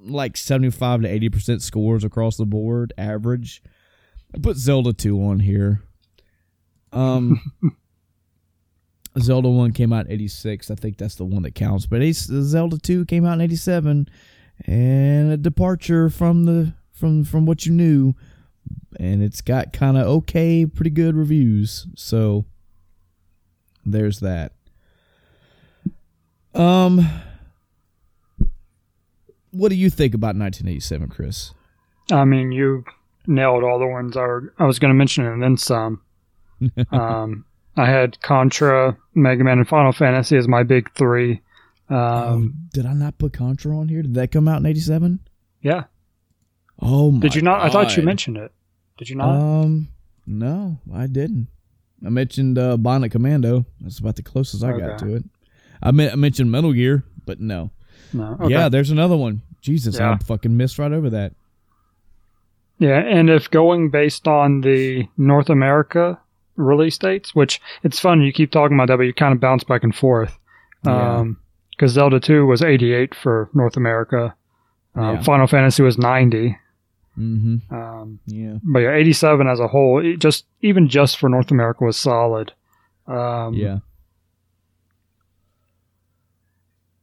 like 0.00 0.36
75 0.36 1.02
to 1.02 1.08
80 1.08 1.28
percent 1.28 1.62
scores 1.62 2.04
across 2.04 2.36
the 2.36 2.46
board 2.46 2.92
average. 2.98 3.62
I 4.34 4.38
put 4.38 4.56
zelda 4.56 4.92
2 4.92 5.22
on 5.22 5.40
here. 5.40 5.82
Um 6.92 7.40
zelda 9.18 9.48
1 9.48 9.72
came 9.72 9.92
out 9.92 10.06
in 10.06 10.12
86 10.12 10.70
i 10.70 10.74
think 10.76 10.96
that's 10.96 11.16
the 11.16 11.24
one 11.24 11.42
that 11.42 11.54
counts. 11.54 11.86
But 11.86 12.02
zelda 12.12 12.78
2 12.78 13.04
came 13.06 13.24
out 13.24 13.34
in 13.34 13.40
87 13.40 14.08
and 14.66 15.32
a 15.32 15.36
departure 15.36 16.10
from 16.10 16.44
the 16.44 16.74
from 16.90 17.24
from 17.24 17.46
what 17.46 17.64
you 17.64 17.72
knew. 17.72 18.14
And 18.98 19.22
it's 19.22 19.40
got 19.40 19.72
kind 19.72 19.96
of 19.96 20.06
okay 20.06 20.66
pretty 20.66 20.90
good 20.90 21.14
reviews. 21.14 21.86
So 21.94 22.44
there's 23.84 24.20
that 24.20 24.52
um, 26.54 27.06
what 29.50 29.68
do 29.68 29.74
you 29.74 29.90
think 29.90 30.14
about 30.14 30.36
1987, 30.36 31.08
Chris? 31.08 31.52
I 32.10 32.24
mean, 32.24 32.52
you 32.52 32.84
nailed 33.26 33.64
all 33.64 33.78
the 33.78 33.86
ones 33.86 34.16
I, 34.16 34.20
were, 34.20 34.54
I 34.58 34.64
was 34.64 34.78
going 34.78 34.90
to 34.90 34.94
mention 34.94 35.26
and 35.26 35.42
then 35.42 35.56
some. 35.56 36.02
um, 36.90 37.44
I 37.76 37.86
had 37.86 38.20
Contra, 38.22 38.96
Mega 39.14 39.44
Man, 39.44 39.58
and 39.58 39.68
Final 39.68 39.92
Fantasy 39.92 40.36
as 40.36 40.48
my 40.48 40.62
big 40.62 40.92
three. 40.94 41.40
Um, 41.88 41.98
um, 41.98 42.54
did 42.72 42.86
I 42.86 42.92
not 42.92 43.18
put 43.18 43.32
Contra 43.32 43.76
on 43.76 43.88
here? 43.88 44.02
Did 44.02 44.14
that 44.14 44.32
come 44.32 44.48
out 44.48 44.60
in 44.60 44.66
87? 44.66 45.20
yeah. 45.62 45.84
Oh 46.80 47.10
my 47.10 47.20
Did 47.20 47.34
you 47.34 47.42
not? 47.42 47.60
I 47.60 47.70
thought 47.70 47.96
you 47.96 48.04
mentioned 48.04 48.36
it. 48.36 48.52
Did 48.98 49.08
you 49.08 49.16
not? 49.16 49.30
Um, 49.34 49.88
no, 50.26 50.78
I 50.94 51.06
didn't. 51.08 51.48
I 52.06 52.10
mentioned 52.10 52.56
uh, 52.56 52.76
Bionic 52.76 53.10
Commando. 53.10 53.66
That's 53.80 53.98
about 53.98 54.14
the 54.14 54.22
closest 54.22 54.62
I 54.62 54.78
got 54.78 54.98
to 55.00 55.16
it. 55.16 55.24
I, 55.82 55.90
meant, 55.90 56.12
I 56.12 56.16
mentioned 56.16 56.50
Metal 56.50 56.72
Gear, 56.72 57.04
but 57.26 57.40
no. 57.40 57.70
no. 58.12 58.36
Okay. 58.40 58.52
Yeah, 58.52 58.68
there's 58.68 58.90
another 58.90 59.16
one. 59.16 59.42
Jesus, 59.60 59.98
I 60.00 60.10
Yeah. 60.10 60.18
fucking 60.18 60.56
missed 60.56 60.78
right 60.78 60.92
over 60.92 61.10
that. 61.10 61.32
Yeah, 62.78 62.98
and 63.00 63.28
if 63.28 63.50
going 63.50 63.90
based 63.90 64.28
on 64.28 64.60
the 64.60 65.08
North 65.16 65.50
America 65.50 66.18
release 66.56 66.96
dates, 66.98 67.34
which 67.34 67.60
it's 67.82 67.98
fun, 67.98 68.22
you 68.22 68.32
keep 68.32 68.50
talking 68.52 68.76
about 68.76 68.88
that, 68.88 68.96
but 68.98 69.02
you 69.04 69.12
kind 69.14 69.34
of 69.34 69.40
bounce 69.40 69.64
back 69.64 69.82
and 69.82 69.94
forth. 69.94 70.38
Yeah. 70.84 71.16
Um, 71.18 71.38
because 71.70 71.92
Zelda 71.92 72.18
2 72.18 72.44
was 72.46 72.62
88 72.62 73.14
for 73.14 73.48
North 73.54 73.76
America. 73.76 74.34
Um, 74.96 75.16
Yeah. 75.16 75.22
Final 75.22 75.46
Fantasy 75.46 75.82
was 75.82 75.96
90. 75.98 76.56
Mm-hmm. 77.16 77.74
Um, 77.74 78.18
Yeah. 78.26 78.58
but 78.64 78.80
yeah, 78.80 78.94
87 78.94 79.46
as 79.48 79.60
a 79.60 79.68
whole, 79.68 79.98
it 80.04 80.18
just 80.18 80.46
even 80.62 80.88
just 80.88 81.18
for 81.18 81.28
North 81.28 81.50
America 81.50 81.84
was 81.84 81.96
solid. 81.96 82.52
Um, 83.06 83.54
Yeah. 83.54 83.78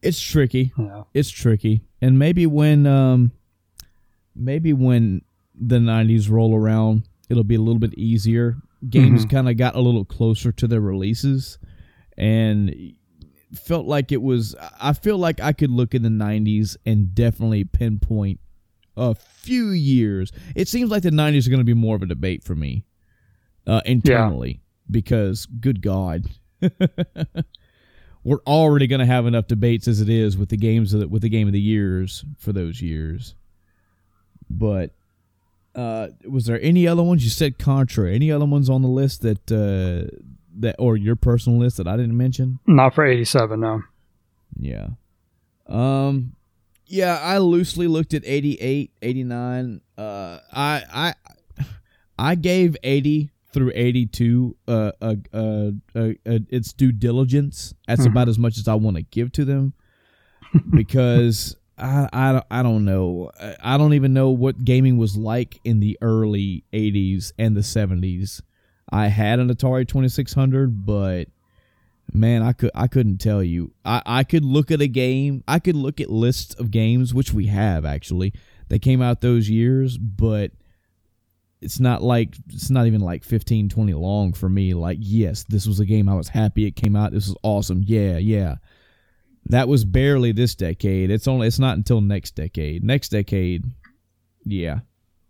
It's 0.05 0.19
tricky. 0.21 0.71
yeah. 0.77 1.03
it's 1.13 1.29
tricky 1.29 1.81
and 2.01 2.17
maybe 2.19 2.45
when 2.45 2.85
um 2.87 3.31
maybe 4.35 4.71
when 4.73 5.21
the 5.53 5.77
90s 5.79 6.29
roll 6.29 6.55
around 6.55 7.07
it'll 7.29 7.43
be 7.43 7.55
a 7.55 7.61
little 7.61 7.79
bit 7.79 7.93
easier 7.97 8.57
games 8.89 9.25
Mhm. 9.25 9.29
kind 9.31 9.49
of 9.49 9.57
got 9.57 9.75
a 9.75 9.79
little 9.81 10.05
closer 10.05 10.51
to 10.51 10.67
their 10.67 10.81
releases, 10.81 11.57
and 12.17 12.93
felt 13.53 13.85
like 13.87 14.11
it 14.11 14.21
was. 14.21 14.53
I 14.79 14.93
feel 14.93 15.17
like 15.17 15.39
I 15.39 15.53
could 15.53 15.71
look 15.71 15.95
in 15.95 16.03
the 16.03 16.09
'90s 16.09 16.77
and 16.85 17.15
definitely 17.15 17.63
pinpoint 17.63 18.39
a 18.95 19.15
few 19.15 19.69
years. 19.69 20.31
It 20.55 20.67
seems 20.67 20.91
like 20.91 21.01
the 21.03 21.09
'90s 21.09 21.47
are 21.47 21.49
going 21.49 21.61
to 21.61 21.63
be 21.65 21.73
more 21.73 21.95
of 21.95 22.03
a 22.03 22.05
debate 22.05 22.43
for 22.43 22.53
me 22.55 22.83
uh, 23.65 23.81
internally 23.85 24.61
because, 24.91 25.45
good 25.47 25.81
God. 25.81 26.25
We're 28.25 28.41
already 28.47 28.87
going 28.87 28.99
to 28.99 29.05
have 29.05 29.27
enough 29.27 29.45
debates 29.47 29.87
as 29.87 30.01
it 30.01 30.09
is 30.09 30.35
with 30.35 30.49
the 30.49 30.57
games 30.57 30.93
of 30.95 30.99
the, 30.99 31.07
with 31.07 31.21
the 31.21 31.29
game 31.29 31.47
of 31.47 31.53
the 31.53 31.61
years 31.61 32.25
for 32.39 32.51
those 32.51 32.81
years. 32.81 33.35
But 34.49 34.95
uh, 35.75 36.07
was 36.27 36.45
there 36.45 36.59
any 36.61 36.87
other 36.87 37.03
ones 37.03 37.23
you 37.23 37.29
said 37.29 37.59
Contra? 37.59 38.11
Any 38.11 38.31
other 38.31 38.45
ones 38.45 38.67
on 38.67 38.81
the 38.81 38.87
list 38.87 39.21
that 39.21 39.51
uh, 39.51 40.09
that 40.57 40.75
or 40.79 40.97
your 40.97 41.15
personal 41.15 41.59
list 41.59 41.77
that 41.77 41.87
I 41.87 41.97
didn't 41.97 42.17
mention? 42.17 42.59
Not 42.65 42.95
for 42.95 43.05
87, 43.05 43.59
no. 43.59 43.83
Yeah. 44.57 44.87
Um 45.67 46.35
yeah, 46.87 47.19
I 47.19 47.39
loosely 47.39 47.87
looked 47.87 48.13
at 48.13 48.21
88, 48.25 48.91
89. 49.01 49.81
Uh 49.97 50.39
I 50.51 50.83
I 50.93 51.13
I 52.17 52.35
gave 52.35 52.77
80 52.83 53.31
through 53.55 53.71
82 53.73 54.55
uh 54.67 54.91
uh, 55.01 55.15
uh, 55.33 55.71
uh, 55.95 55.99
uh 56.27 56.39
its 56.49 56.71
due 56.73 56.91
diligence. 56.91 57.73
That's 57.87 58.03
Mhm. 58.03 58.11
about 58.11 58.29
as 58.29 58.37
much 58.37 58.59
as 58.59 58.67
I 58.67 58.75
want 58.75 58.97
to 58.97 59.03
give 59.03 59.31
to 59.31 59.45
them 59.45 59.73
because 60.73 61.55
I, 61.77 62.07
I, 62.13 62.31
don't- 62.33 62.45
I 62.51 62.63
don't 62.63 62.85
know. 62.85 63.31
I- 63.39 63.55
I 63.61 63.77
don't 63.77 63.93
even 63.93 64.13
know 64.13 64.29
what 64.29 64.63
gaming 64.63 64.97
was 64.97 65.17
like 65.17 65.59
in 65.63 65.79
the 65.79 65.97
early 66.01 66.63
80s 66.73 67.31
and 67.37 67.55
the 67.57 67.61
70s. 67.61 68.41
I 68.89 69.07
had 69.07 69.39
an 69.39 69.49
Atari 69.49 69.87
2600, 69.87 70.85
but 70.85 71.27
man, 72.13 72.43
I 72.43 72.53
could 72.53 72.69
I 72.75 72.87
couldn't 72.87 73.17
tell 73.17 73.43
you. 73.43 73.71
I, 73.83 74.01
I 74.05 74.23
could 74.23 74.45
look 74.45 74.69
at 74.69 74.79
a 74.79 74.87
game. 74.87 75.43
I 75.47 75.57
could 75.59 75.75
look 75.75 75.99
at 75.99 76.09
lists 76.09 76.53
of 76.55 76.69
games, 76.71 77.13
which 77.13 77.33
we 77.33 77.47
have 77.47 77.83
actually, 77.83 78.31
that 78.69 78.81
came 78.83 79.01
out 79.01 79.21
those 79.21 79.49
years, 79.49 79.97
but 79.97 80.51
it's 81.65 81.79
not 81.79 82.01
like 82.01 82.35
it's 82.49 82.69
not 82.69 82.87
even 82.87 83.01
like 83.01 83.23
15 83.23 83.69
20 83.69 83.93
long 83.93 84.33
for 84.33 84.47
me. 84.49 84.73
Like 84.73 84.97
yes 85.01 85.43
this 85.43 85.67
was 85.67 85.79
a 85.79 85.85
game 85.85 86.07
i 86.07 86.15
was 86.15 86.29
happy 86.29 86.65
it 86.65 86.75
came 86.75 86.95
out. 86.95 87.11
This 87.11 87.27
was 87.27 87.37
awesome. 87.43 87.83
Yeah 87.85 88.17
yeah. 88.17 88.55
That 89.47 89.67
was 89.67 89.85
barely 89.85 90.31
this 90.31 90.55
decade. 90.55 91.11
It's 91.11 91.27
only 91.27 91.47
it's 91.47 91.59
not 91.59 91.77
until 91.77 92.01
next 92.01 92.35
decade. 92.35 92.83
Next 92.83 93.09
decade 93.09 93.65
yeah. 94.45 94.79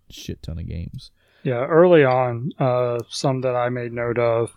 Shit 0.09 0.43
ton 0.43 0.59
of 0.59 0.67
games. 0.67 1.11
Yeah, 1.43 1.65
early 1.65 2.03
on, 2.03 2.51
uh, 2.57 2.99
some 3.07 3.41
that 3.41 3.55
I 3.55 3.69
made 3.69 3.93
note 3.93 4.17
of 4.17 4.51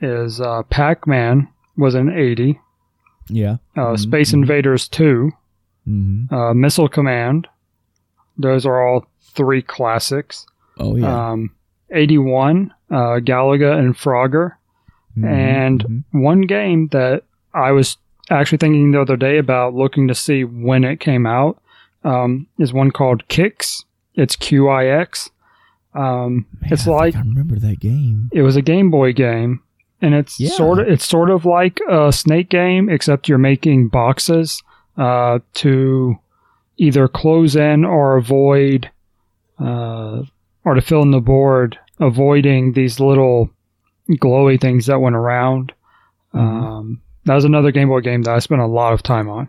is 0.00 0.40
uh, 0.40 0.62
Pac 0.62 1.04
Man 1.06 1.48
was 1.76 1.96
in 1.96 2.10
80, 2.10 2.60
yeah. 3.28 3.56
Uh, 3.76 3.94
Mhm, 3.94 3.98
Space 3.98 4.30
mhm. 4.30 4.34
Invaders 4.34 4.88
2, 4.88 5.32
mm-hmm. 5.88 6.34
uh, 6.34 6.54
Missile 6.54 6.88
Command. 6.88 7.48
Those 8.38 8.66
are 8.66 8.86
all 8.86 9.06
three 9.20 9.62
classics. 9.62 10.46
Oh 10.78 10.96
yeah 10.96 11.30
Um, 11.32 11.50
81, 11.90 12.72
uh, 12.90 13.20
Galaga 13.20 13.78
and 13.78 13.94
Frogger. 13.96 14.52
Mhm, 15.16 15.24
and- 15.28 15.84
mhm. 15.84 16.04
One 16.22 16.40
game 16.42 16.88
that 16.88 17.22
I 17.54 17.70
was 17.72 17.96
actually 18.30 18.58
thinking 18.58 18.90
the 18.90 19.00
other 19.00 19.16
day 19.16 19.38
about 19.38 19.74
looking 19.74 20.08
to 20.08 20.14
see 20.14 20.42
when 20.44 20.84
it 20.84 21.00
came 21.00 21.26
out 21.26 21.58
um, 22.04 22.46
is 22.58 22.72
one 22.72 22.90
called 22.90 23.26
Qix. 23.28 23.84
It's 24.14 24.36
Q 24.36 24.68
I 24.68 24.86
X. 24.86 25.30
Um, 25.94 26.44
Man, 26.60 26.72
it's 26.72 26.86
I 26.86 26.90
like 26.90 27.16
i 27.16 27.20
remember 27.20 27.58
that 27.58 27.80
game 27.80 28.28
it 28.32 28.42
was 28.42 28.54
a 28.56 28.62
Game 28.62 28.90
Boy 28.90 29.12
game, 29.14 29.60
and 30.02 30.14
it's 30.14 30.38
Yeah. 30.38 30.50
sort 30.50 30.78
of 30.80 30.88
it's 30.88 31.06
sort 31.06 31.30
of 31.30 31.46
like 31.46 31.80
a 31.88 32.12
Snake 32.12 32.48
game, 32.50 32.88
except 32.90 33.28
you're 33.28 33.38
making 33.38 33.88
boxes 33.88 34.62
uh, 34.98 35.38
to 35.54 36.18
either 36.76 37.08
close 37.08 37.56
in 37.56 37.84
or 37.84 38.16
avoid, 38.16 38.90
uh, 39.58 40.22
or 40.66 40.74
to 40.74 40.82
fill 40.82 41.00
in 41.00 41.12
the 41.12 41.20
board, 41.20 41.78
avoiding 42.00 42.72
these 42.74 43.00
little 43.00 43.48
glowy 44.10 44.60
things 44.60 44.84
that 44.86 45.00
went 45.00 45.16
around. 45.16 45.72
Mhm. 46.34 46.38
Um, 46.40 47.00
that 47.24 47.34
was 47.34 47.44
another 47.44 47.72
Game 47.72 47.88
Boy 47.88 48.00
game 48.02 48.22
that 48.22 48.34
I 48.34 48.38
spent 48.40 48.60
a 48.60 48.66
lot 48.66 48.92
of 48.92 49.02
time 49.02 49.28
on. 49.30 49.48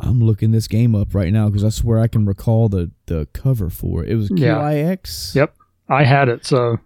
i'm 0.00 0.18
looking 0.24 0.50
this 0.50 0.66
game 0.66 0.94
up 0.94 1.14
right 1.14 1.30
now 1.30 1.46
because 1.46 1.62
i 1.62 1.68
swear 1.68 1.98
i 1.98 2.06
can 2.06 2.24
recall 2.24 2.70
the 2.70 2.90
the 3.04 3.26
cover 3.34 3.68
for 3.68 4.02
it 4.02 4.08
it 4.08 4.14
was 4.16 4.30
Yeah. 4.34 4.54
qix 4.62 5.34
Yep. 5.34 5.54
I 5.90 6.04
had 6.04 6.30
it, 6.30 6.46
so 6.46 6.78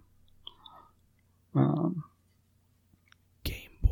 um, 1.55 2.03
Game 3.45 3.69
Boy. 3.81 3.89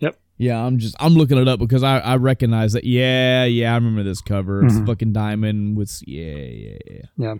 Yep. 0.00 0.18
Yeah, 0.36 0.62
I'm 0.62 0.78
just 0.78 0.94
I'm 1.00 1.14
looking 1.14 1.38
it 1.38 1.48
up 1.48 1.58
because 1.58 1.82
I 1.82 1.98
I 2.00 2.16
recognize 2.16 2.74
that. 2.74 2.84
Yeah, 2.84 3.44
yeah, 3.44 3.72
I 3.72 3.76
remember 3.76 4.02
this 4.02 4.20
cover. 4.20 4.62
It's 4.64 4.74
Mhm. 4.74 4.86
fucking 4.86 5.12
diamond 5.14 5.76
with 5.78 6.02
yeah, 6.06 6.34
yeah, 6.34 6.76
yeah, 6.90 7.02
yeah. 7.16 7.34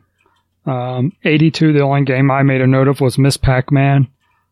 Um, 0.66 1.12
82, 1.24 1.72
the 1.72 1.82
only 1.82 2.04
game 2.04 2.30
I 2.30 2.42
made 2.42 2.60
a 2.60 2.66
note 2.66 2.88
of 2.88 3.00
was 3.00 3.18
Miss 3.18 3.36
Pac 3.36 3.70
Man, 3.70 4.08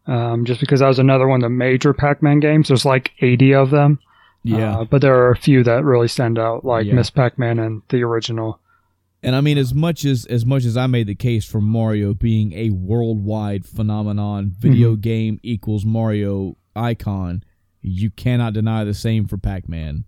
um, 0.06 0.44
just 0.44 0.60
because 0.60 0.80
that 0.80 0.88
was 0.88 0.98
another 0.98 1.26
one 1.26 1.40
of 1.42 1.46
the 1.46 1.48
major 1.54 1.94
Pac 1.94 2.22
Man 2.22 2.38
games. 2.40 2.68
There's 2.68 2.84
like 2.84 3.12
80 3.20 3.54
of 3.54 3.70
them. 3.70 3.98
Yeah. 4.44 4.80
Uh, 4.80 4.84
but 4.84 5.00
there 5.00 5.14
are 5.16 5.30
a 5.30 5.36
few 5.36 5.62
that 5.64 5.84
really 5.84 6.08
stand 6.08 6.38
out, 6.38 6.64
like 6.64 6.84
Yeah. 6.86 6.94
Miss 6.94 7.10
Pac 7.10 7.38
Man 7.38 7.58
and 7.58 7.82
the 7.88 8.02
original. 8.02 8.58
and 9.22 9.36
I 9.36 9.40
mean 9.40 9.56
as 9.56 9.72
much 9.72 10.04
as 10.04 10.26
as 10.26 10.44
much 10.44 10.64
as 10.64 10.76
I 10.76 10.88
made 10.88 11.06
the 11.06 11.14
case 11.14 11.44
for 11.46 11.60
Mario 11.60 12.12
being 12.12 12.52
a 12.54 12.70
worldwide 12.70 13.64
phenomenon, 13.64 14.52
video 14.58 14.96
game 14.96 15.38
equals 15.44 15.84
Mario 15.84 16.56
icon, 16.74 17.44
you 17.80 18.10
cannot 18.10 18.52
deny 18.52 18.82
the 18.84 18.94
same 18.94 19.26
for 19.28 19.38
Pac-Man. 19.38 20.04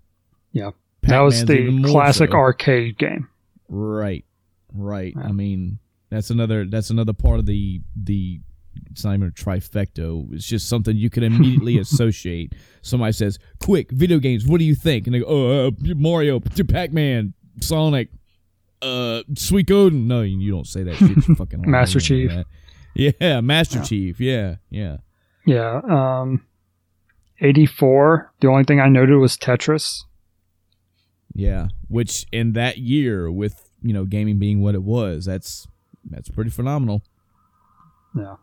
Yeah. 0.52 0.70
that 1.02 1.20
was 1.20 1.44
Pac-Man's 1.44 1.82
the 1.84 1.88
classic 1.92 2.30
so. 2.32 2.36
arcade 2.36 2.98
game. 2.98 3.28
Right. 3.68 4.24
Right. 4.72 5.14
Yeah. 5.16 5.28
I 5.28 5.32
mean, 5.32 5.78
that's 6.14 6.30
another 6.30 6.64
that's 6.66 6.90
another 6.90 7.12
part 7.12 7.38
of 7.38 7.46
the 7.46 7.80
the 8.00 8.40
it's 8.90 9.04
not 9.04 9.14
even 9.14 9.28
a 9.28 9.30
trifecta. 9.30 10.32
It's 10.32 10.46
just 10.46 10.68
something 10.68 10.96
you 10.96 11.10
can 11.10 11.22
immediately 11.30 11.78
associate. 11.78 12.54
Somebody 12.82 13.12
says, 13.12 13.38
"Quick, 13.60 13.90
video 13.90 14.18
games. 14.18 14.46
What 14.46 14.58
do 14.58 14.64
you 14.64 14.74
think?" 14.74 15.06
And 15.06 15.14
they 15.14 15.20
go, 15.20 15.26
"Oh, 15.26 15.66
uh, 15.68 15.70
Mario, 15.94 16.40
Pac-Man, 16.40 17.34
Sonic, 17.60 18.08
uh, 18.82 19.22
Suikoden." 19.34 20.06
No, 20.06 20.22
you 20.22 20.50
don't 20.50 20.66
say 20.66 20.82
that 20.82 20.96
shit. 20.96 21.28
you 21.28 21.34
fucking 21.36 21.68
Master 21.70 22.00
Chief. 22.00 22.32
Yeah, 22.94 23.40
Master 23.40 23.78
Yeah. 23.78 23.84
Chief. 23.84 24.20
Yeah, 24.20 24.56
yeah. 24.70 24.96
Yeah. 25.46 25.80
Um, 25.88 26.44
84, 27.40 28.32
the 28.40 28.48
only 28.48 28.64
thing 28.64 28.80
I 28.80 28.88
noted 28.88 29.16
was 29.18 29.36
Tetris. 29.36 30.04
Yeah, 31.34 31.68
which 31.88 32.26
in 32.32 32.52
that 32.52 32.78
year, 32.78 33.30
with 33.30 33.68
you 33.82 33.92
know 33.92 34.04
gaming 34.04 34.38
being 34.38 34.62
what 34.62 34.74
it 34.74 34.82
was, 34.82 35.24
that's 35.26 35.66
that's 36.10 36.28
pretty 36.28 36.50
phenomenal. 36.50 37.02
Yeah. 38.16 38.36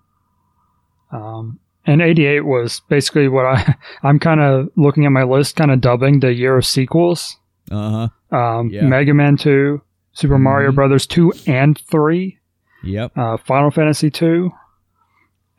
Um, 1.12 1.60
and 1.86 2.02
88 2.02 2.42
was 2.46 2.82
basically 2.90 3.28
what 3.28 3.46
I, 3.46 3.76
I'm 4.04 4.20
kind 4.20 4.40
of 4.40 4.70
looking 4.76 5.06
at 5.06 5.12
my 5.12 5.24
list, 5.24 5.56
kind 5.56 5.72
of 5.72 5.82
dubbing 5.82 6.20
the 6.20 6.34
year 6.34 6.58
of 6.58 6.66
sequels. 6.66 7.38
Uh 7.70 8.08
huh. 8.32 8.36
Um, 8.38 8.70
Yeah. 8.70 8.84
Mega 8.84 9.14
Man 9.14 9.38
2, 9.38 9.82
Super 10.14 10.38
Mario 10.38 10.72
Mhm. 10.72 10.76
Brothers 10.76 11.08
2 11.08 11.34
and 11.48 11.78
3, 11.90 12.38
Yep. 12.84 13.12
uh, 13.18 13.38
Final 13.38 13.72
Fantasy 13.72 14.10
2, 14.10 14.52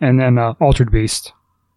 and 0.01 0.19
then 0.21 0.39
uh, 0.39 0.55
Altered 0.61 0.91
Beast. 0.91 1.33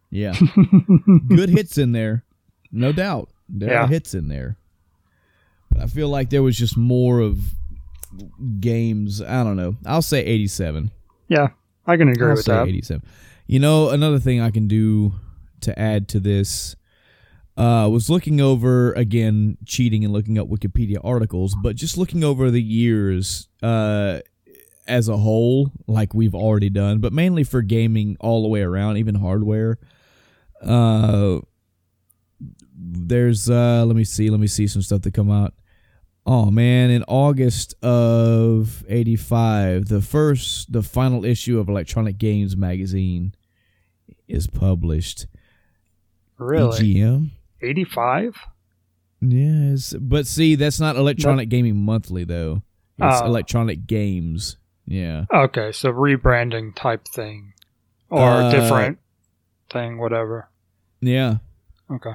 Yeah. 0.10 0.34
good 1.30 1.50
hits 1.50 1.78
in 1.78 1.92
there, 1.92 2.24
no 2.72 2.92
doubt. 2.92 3.30
There 3.50 3.70
Yeah. 3.72 3.84
are 3.84 3.88
hits 3.88 4.14
in 4.14 4.28
there, 4.28 4.58
but 5.72 5.82
I 5.82 5.88
feel 5.88 6.10
like 6.10 6.30
there 6.30 6.44
was 6.44 6.58
just 6.58 6.78
more 6.78 7.20
of 7.20 7.54
games. 8.60 9.22
I 9.22 9.44
don't 9.44 9.56
know. 9.58 9.76
I'll 9.86 10.02
say 10.02 10.24
eighty-seven. 10.24 10.92
yeah, 11.28 11.50
I 11.86 11.98
can 11.98 12.10
agree 12.10 12.30
I'll 12.30 12.36
with 12.36 12.46
that. 12.46 12.68
eighty-seven. 12.68 13.04
You 13.48 13.60
know, 13.60 13.90
another 13.90 14.20
thing 14.20 14.42
I 14.42 14.50
can 14.52 14.68
do 14.68 15.14
to 15.62 15.78
add 15.80 16.08
to 16.10 16.20
this 16.20 16.76
uh, 17.58 17.88
was 17.92 18.10
looking 18.10 18.42
over 18.42 18.92
again, 18.94 19.58
cheating 19.66 20.04
and 20.04 20.12
looking 20.12 20.38
up 20.38 20.48
Wikipedia 20.48 20.98
articles, 21.04 21.56
but 21.56 21.76
just 21.76 21.98
looking 21.98 22.24
over 22.24 22.52
the 22.52 22.62
years 22.62 23.48
uh, 23.64 24.20
as 24.88 25.08
a 25.08 25.18
whole, 25.18 25.72
like 25.88 26.14
we've 26.14 26.36
already 26.36 26.70
done, 26.70 27.00
but 27.00 27.14
mainly 27.14 27.44
for 27.44 27.62
gaming 27.62 28.18
all 28.20 28.42
the 28.42 28.50
way 28.50 28.62
around, 28.62 28.98
even 28.98 29.16
hardware. 29.16 29.78
Uh, 30.62 31.40
there's 32.78 33.50
uh, 33.50 33.86
let 33.86 33.96
me 33.96 34.04
see, 34.04 34.30
let 34.30 34.40
me 34.40 34.48
see 34.48 34.68
some 34.68 34.82
stuff 34.82 35.02
that 35.02 35.14
come 35.14 35.32
out. 35.32 35.54
Oh 36.28 36.50
man, 36.50 36.90
in 36.90 37.04
August 37.08 37.76
of 37.84 38.84
85, 38.88 39.86
the 39.88 40.02
first 40.02 40.72
the 40.74 40.82
final 40.82 41.24
issue 41.24 41.60
of 41.60 41.70
Electronic 41.70 42.18
Games 42.18 42.58
magazine 42.58 43.36
is 44.28 44.48
published. 44.48 45.28
Really? 46.38 46.96
EGM? 46.96 47.30
85? 47.62 48.38
Yes, 49.22 49.94
but 50.00 50.26
see, 50.28 50.56
that's 50.56 50.80
not 50.80 50.96
Electronic 50.96 51.50
Gaming 51.50 51.78
Monthly 51.78 52.24
though. 52.24 52.64
It's 52.98 53.22
Oh. 53.22 53.26
Electronic 53.26 53.86
Games. 53.88 54.58
Yeah. 54.88 55.26
Okay, 55.34 55.72
so 55.72 55.92
rebranding 55.92 56.76
type 56.76 57.08
thing. 57.08 57.54
or 58.10 58.22
Uh, 58.30 58.52
different 58.52 59.00
thing, 59.72 59.98
whatever. 59.98 60.48
Yeah. 61.02 61.38
Okay. 61.92 62.14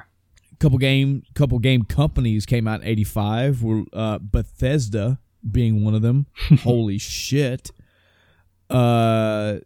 Couple 0.61 0.77
game 0.77 1.23
couple 1.33 1.57
game 1.57 1.83
companies 1.83 2.45
came 2.45 2.67
out 2.67 2.81
in 2.81 2.87
85 2.87 3.63
were 3.63 3.83
uh, 3.93 4.19
bethesda 4.19 5.19
being 5.49 5.83
one 5.83 5.95
of 5.95 6.03
them. 6.03 6.27
Holy 6.63 6.99
shit. 6.99 7.71
Uh 8.69 9.57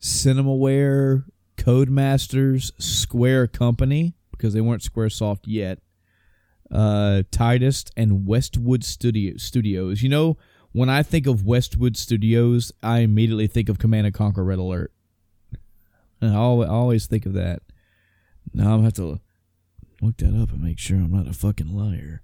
cinemaware 0.00 1.24
codemasters 1.56 2.72
square 2.82 3.46
company 3.46 4.14
because 4.32 4.54
they 4.54 4.60
weren't 4.60 4.82
squaresoft 4.82 5.44
yet. 5.46 5.78
Uh 6.70 7.22
titus 7.30 7.84
and 7.96 8.26
westwood 8.26 8.82
studio 8.82 9.36
studios. 9.36 10.02
You 10.02 10.08
know 10.08 10.36
when 10.72 10.88
i 10.90 11.04
think 11.04 11.24
of 11.28 11.46
westwood 11.46 11.96
studios 11.96 12.72
i 12.82 12.98
immediately 12.98 13.46
think 13.46 13.68
of 13.68 13.78
command 13.78 14.06
and 14.06 14.14
conquer 14.14 14.42
red 14.42 14.58
alert. 14.58 14.92
And 16.20 16.32
i 16.32 16.38
always, 16.38 17.06
think 17.06 17.24
of 17.24 17.34
that. 17.34 17.62
Now 18.52 18.64
i'm 18.64 18.70
gonna 18.78 18.82
have 18.84 18.94
to 18.94 19.20
look 20.04 20.18
that 20.18 20.40
up 20.40 20.50
and 20.50 20.62
make 20.62 20.78
sure 20.78 20.98
I'm 20.98 21.12
not 21.12 21.26
a 21.26 21.32
fucking 21.32 21.74
liar. 21.74 22.22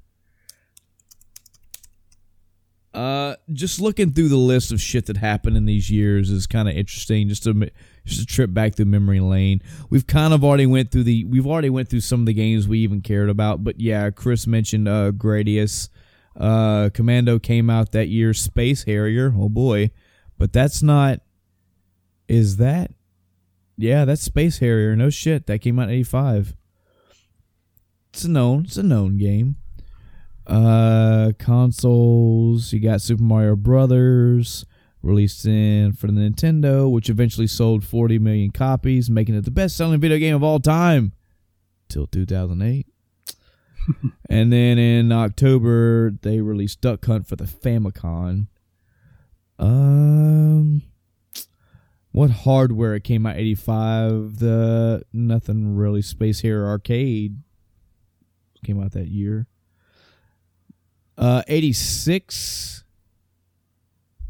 Uh, 2.93 3.37
just 3.53 3.81
looking 3.81 4.13
through 4.13 4.29
the 4.29 4.37
list 4.37 4.73
of 4.73 4.81
shit 4.81 5.07
that 5.07 5.17
happened 5.17 5.57
in 5.57 5.65
these 5.65 5.91
years 5.91 6.29
is 6.31 6.47
kind 6.49 6.69
of 6.69 6.77
interesting. 6.77 7.29
Just 7.29 7.47
a 7.47 7.71
just 8.05 8.23
a 8.23 8.27
trip 8.27 8.53
back 8.53 8.75
through 8.75 8.87
memory 8.87 9.21
lane. 9.21 9.63
We've 9.91 10.07
kind 10.07 10.35
of 10.35 10.45
already 10.45 10.67
went 10.67 10.91
through 10.91 11.05
the 11.05 11.25
we've 11.25 11.47
already 11.47 11.71
went 11.71 11.89
through 11.89 12.01
some 12.01 12.21
of 12.21 12.27
the 12.27 12.35
games 12.35 12.67
we 12.67 12.81
even 12.81 13.01
cared 13.01 13.31
about. 13.31 13.63
But 13.63 13.81
yeah, 13.81 14.11
Chris 14.11 14.47
mentioned 14.47 14.89
uh, 14.89 15.13
Gradius. 15.13 15.89
Uh, 16.37 16.91
Commando 16.93 17.39
came 17.39 17.71
out 17.71 17.93
that 17.93 18.09
year. 18.09 18.35
Space 18.35 18.85
Harrier. 18.85 19.33
Oh 19.37 19.49
boy, 19.49 19.91
but 20.37 20.53
that's 20.53 20.83
not. 20.83 21.21
Is 22.27 22.57
that? 22.57 22.93
Yeah, 23.77 24.05
that's 24.05 24.23
Space 24.23 24.59
Harrier. 24.59 24.97
No 24.97 25.11
shit, 25.11 25.47
that 25.47 25.61
came 25.61 25.79
out 25.79 25.89
in 25.89 25.95
'85 25.95 26.57
it's 28.13 28.25
a 28.25 28.29
known 28.29 28.65
it's 28.65 28.77
a 28.77 28.83
known 28.83 29.17
game. 29.17 29.57
Uh 30.47 31.33
consoles 31.39 32.73
you 32.73 32.81
got 32.81 33.01
super 33.01 33.23
mario 33.23 33.55
brothers 33.55 34.65
released 35.03 35.47
in 35.47 35.93
for 35.93 36.09
the 36.09 36.13
nintendo 36.13 36.91
which 36.91 37.09
eventually 37.09 37.47
sold 37.47 37.85
40 37.85 38.19
million 38.19 38.51
copies 38.51 39.09
making 39.09 39.35
it 39.35 39.45
the 39.45 39.51
best 39.51 39.77
selling 39.77 40.01
video 40.01 40.19
game 40.19 40.35
of 40.35 40.43
all 40.43 40.59
time 40.61 41.13
till 41.89 42.07
2008 42.07 42.87
and 44.29 44.53
then 44.53 44.79
in 44.79 45.13
october 45.13 46.11
they 46.23 46.41
released 46.41 46.81
duck 46.81 47.05
hunt 47.07 47.27
for 47.27 47.37
the 47.37 47.45
famicom. 47.45 48.49
Um 49.59 50.83
what 52.13 52.31
hardware 52.31 52.95
it 52.97 53.05
came 53.05 53.25
out 53.25 53.37
85 53.37 54.39
the 54.39 55.03
nothing 55.13 55.77
really 55.77 56.03
Space 56.03 56.41
Harrier 56.41 56.67
arcade 56.67 57.37
came 58.65 58.83
out 58.83 58.93
that 58.93 59.09
year. 59.09 59.47
Uh, 61.17 61.43
86. 61.49 62.85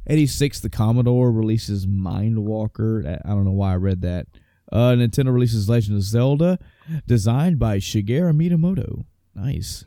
86, 0.07 0.61
the 0.61 0.71
Commodore 0.71 1.31
releases 1.31 1.87
Mindwalker. 1.87 3.21
I 3.25 3.29
don't 3.29 3.45
know 3.45 3.53
why 3.53 3.73
I 3.73 3.77
read 3.77 4.03
that. 4.03 4.27
Uh, 4.73 4.93
Nintendo 4.93 5.33
releases 5.33 5.69
Legend 5.69 5.97
of 5.97 6.03
Zelda, 6.03 6.59
designed 7.07 7.59
by 7.59 7.79
Shigeru 7.79 8.33
Miyamoto. 8.33 9.05
Nice. 9.35 9.85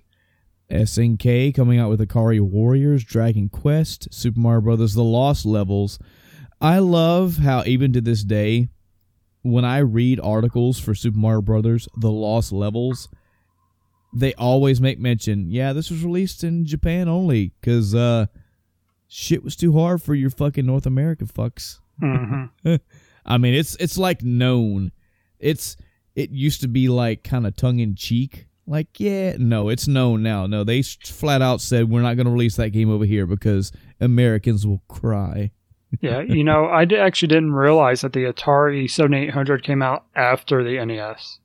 SNK 0.70 1.54
coming 1.54 1.80
out 1.80 1.90
with 1.90 2.00
Ikari 2.00 2.40
Warriors, 2.40 3.04
Dragon 3.04 3.50
Quest, 3.50 4.14
Super 4.14 4.40
Mario 4.40 4.62
Brothers, 4.62 4.94
The 4.94 5.04
Lost 5.04 5.46
Levels. 5.46 6.00
I 6.62 6.80
love 6.80 7.38
how 7.38 7.64
even 7.66 7.94
to 7.94 8.02
this 8.02 8.24
day, 8.24 8.70
when 9.42 9.66
I 9.66 9.80
read 9.80 10.20
articles 10.22 10.80
for 10.80 10.96
Super 10.96 11.20
Mario 11.20 11.42
Brothers, 11.42 11.88
The 11.98 12.12
Lost 12.12 12.52
Levels, 12.52 13.10
they 14.14 14.34
always 14.36 14.80
make 14.80 15.00
mention, 15.00 15.50
yeah, 15.50 15.74
this 15.74 15.90
was 15.90 16.04
released 16.04 16.44
in 16.44 16.66
Japan 16.66 17.08
only 17.08 17.54
because 17.60 17.96
uh, 17.96 18.28
shit 19.08 19.44
was 19.44 19.56
too 19.56 19.74
hard 19.74 20.02
for 20.02 20.14
your 20.14 20.30
fucking 20.30 20.66
North 20.66 20.86
America 20.86 21.26
fucks. 21.26 21.80
hmm 22.00 22.46
I 23.26 23.38
mean, 23.38 23.54
it's 23.54 23.76
it's 23.78 23.98
like 23.98 24.22
known. 24.22 24.92
It's 25.40 25.78
it 26.16 26.32
used 26.32 26.62
to 26.62 26.68
be 26.68 26.90
like 26.90 27.24
kind 27.24 27.48
of 27.48 27.56
tongue 27.56 27.80
in 27.80 27.96
cheek. 27.96 28.48
Like, 28.66 29.00
yeah, 29.00 29.36
no, 29.38 29.70
it's 29.70 29.88
known 29.88 30.24
now. 30.24 30.46
No, 30.48 30.64
they 30.64 30.82
flat 30.82 31.42
out 31.42 31.60
said 31.60 31.90
we're 31.90 32.02
not 32.02 32.16
going 32.16 32.28
to 32.28 32.32
release 32.32 32.56
that 32.58 32.70
game 32.70 32.90
over 32.90 33.06
here 33.06 33.26
because 33.26 33.72
Americans 34.00 34.66
will 34.66 34.82
cry. 34.88 35.52
Yeah, 36.02 36.22
you 36.22 36.44
know, 36.44 36.66
I 36.66 36.84
actually 36.84 37.28
didn't 37.28 37.54
realize 37.54 38.02
that 38.02 38.14
the 38.14 38.22
Atari 38.24 38.90
7800 38.90 39.64
came 39.64 39.82
out 39.82 40.06
after 40.16 40.64
the 40.64 40.84
NES. 40.84 41.40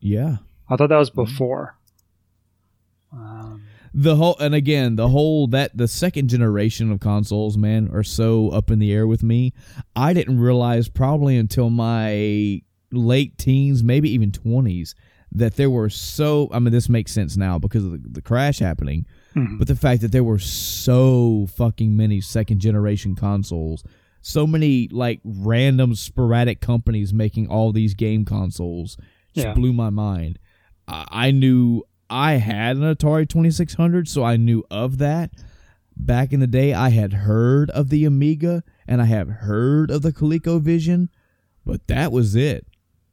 Yeah. 0.00 0.36
I 0.70 0.76
thought 0.76 0.88
that 0.88 0.96
was 0.96 1.10
before. 1.10 1.76
Um, 3.12 3.62
the 3.94 4.16
whole 4.16 4.36
and 4.40 4.54
again 4.54 4.96
the 4.96 5.08
whole 5.08 5.46
that 5.48 5.76
the 5.76 5.86
second 5.86 6.28
generation 6.28 6.90
of 6.90 7.00
consoles 7.00 7.58
man 7.58 7.90
are 7.92 8.02
so 8.02 8.48
up 8.48 8.70
in 8.70 8.78
the 8.78 8.90
air 8.90 9.06
with 9.06 9.22
me 9.22 9.52
i 9.94 10.14
didn't 10.14 10.40
realize 10.40 10.88
probably 10.88 11.36
until 11.36 11.68
my 11.68 12.62
late 12.90 13.36
teens 13.36 13.82
maybe 13.82 14.08
even 14.10 14.30
20s 14.30 14.94
that 15.30 15.56
there 15.56 15.68
were 15.68 15.90
so 15.90 16.48
i 16.52 16.58
mean 16.58 16.72
this 16.72 16.88
makes 16.88 17.12
sense 17.12 17.36
now 17.36 17.58
because 17.58 17.84
of 17.84 17.90
the, 17.92 18.08
the 18.08 18.22
crash 18.22 18.60
happening 18.60 19.04
mhm. 19.34 19.58
but 19.58 19.68
the 19.68 19.76
fact 19.76 20.00
that 20.00 20.10
there 20.12 20.24
were 20.24 20.38
so 20.38 21.46
fucking 21.54 21.94
many 21.94 22.18
second 22.18 22.60
generation 22.60 23.14
consoles 23.14 23.84
so 24.22 24.46
many 24.46 24.88
like 24.90 25.20
random 25.22 25.94
sporadic 25.94 26.60
companies 26.62 27.12
making 27.12 27.46
all 27.46 27.72
these 27.72 27.92
game 27.92 28.24
consoles 28.24 28.96
just 29.34 29.48
Yeah. 29.48 29.52
blew 29.52 29.74
my 29.74 29.90
mind 29.90 30.38
I 30.88 31.30
knew 31.30 31.84
i 32.12 32.32
had 32.34 32.76
an 32.76 32.82
atari 32.82 33.28
2600 33.28 34.06
so 34.06 34.22
i 34.22 34.36
knew 34.36 34.62
of 34.70 34.98
that 34.98 35.30
back 35.96 36.32
in 36.32 36.40
the 36.40 36.46
day 36.46 36.72
i 36.72 36.90
had 36.90 37.12
heard 37.12 37.70
of 37.70 37.88
the 37.88 38.04
amiga 38.04 38.62
and 38.86 39.00
i 39.00 39.06
have 39.06 39.28
heard 39.28 39.90
of 39.90 40.02
the 40.02 40.12
colecovision 40.12 41.08
but 41.64 41.86
that 41.86 42.12
was 42.12 42.34
it 42.34 42.66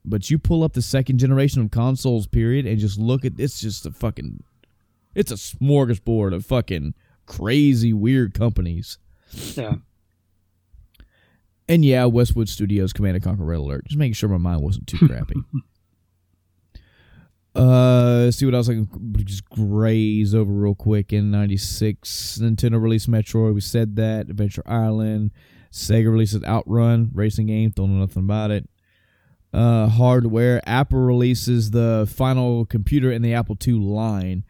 but 0.06 0.30
you 0.30 0.38
pull 0.40 0.64
up 0.64 0.74
the 0.74 0.82
second 0.82 1.18
generation 1.18 1.62
of 1.62 1.72
consoles 1.72 2.28
period 2.28 2.66
and 2.66 2.80
just 2.80 3.00
look 3.00 3.26
at 3.26 3.34
it's 3.38 3.60
just 3.60 3.86
a 3.86 3.92
fucking 3.92 4.44
it's 5.16 5.32
a 5.32 5.36
smorgasbord 5.36 6.34
of 6.34 6.46
fucking 6.46 6.94
crazy 7.26 7.94
weird 7.94 8.34
companies. 8.34 8.98
yeah. 9.56 9.76
And 11.68 11.86
yeah, 11.86 12.06
Westwood 12.06 12.50
Studios 12.50 12.94
Command 12.94 13.16
and 13.16 13.24
Conquer 13.24 13.44
Red 13.44 13.60
Alert. 13.60 13.86
Just 13.86 13.98
making 13.98 14.14
sure 14.14 14.28
my 14.28 14.38
mind 14.38 14.62
wasn't 14.62 14.88
too 14.88 14.98
crappy. 15.08 15.36
uh 17.56 18.24
let's 18.26 18.38
see 18.38 18.46
what 18.46 18.54
else 18.56 18.70
I 18.70 18.74
can 18.74 18.88
just 19.24 19.50
graze 19.50 20.36
over 20.36 20.52
real 20.52 20.76
quick 20.76 21.12
in 21.12 21.32
96 21.32 22.40
Nintendo 22.42 22.82
released 22.82 23.10
Metroid, 23.10 23.54
we 23.54 23.62
said 23.62 23.96
that, 23.96 24.30
Adventure 24.30 24.64
Island, 24.66 25.32
Sega 25.72 26.12
releases 26.12 26.44
Outrun, 26.44 27.10
racing 27.14 27.48
game, 27.48 27.72
don't 27.72 27.94
know 27.94 28.02
nothing 28.02 28.24
about 28.24 28.52
it. 28.52 28.70
Uh 29.52 29.88
hardware, 29.88 30.62
Apple 30.66 31.00
releases 31.00 31.72
the 31.72 32.12
final 32.16 32.66
computer 32.66 33.12
in 33.12 33.22
the 33.22 33.34
Apple 33.34 33.58
II 33.66 33.74
line. 33.74 34.44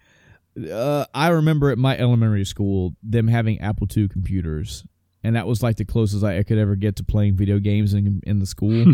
Uh, 0.69 1.05
I 1.13 1.29
remember 1.29 1.69
at 1.69 1.77
my 1.77 1.97
elementary 1.97 2.43
school 2.43 2.95
them 3.01 3.29
having 3.29 3.61
Apple 3.61 3.87
II 3.95 4.09
computers, 4.09 4.83
and 5.23 5.37
that 5.37 5.47
was 5.47 5.63
like 5.63 5.77
the 5.77 5.85
closest 5.85 6.23
I 6.23 6.43
could 6.43 6.57
ever 6.57 6.75
get 6.75 6.97
to 6.97 7.03
playing 7.03 7.37
video 7.37 7.59
games 7.59 7.93
in 7.93 8.19
in 8.25 8.39
the 8.39 8.45
school. 8.45 8.93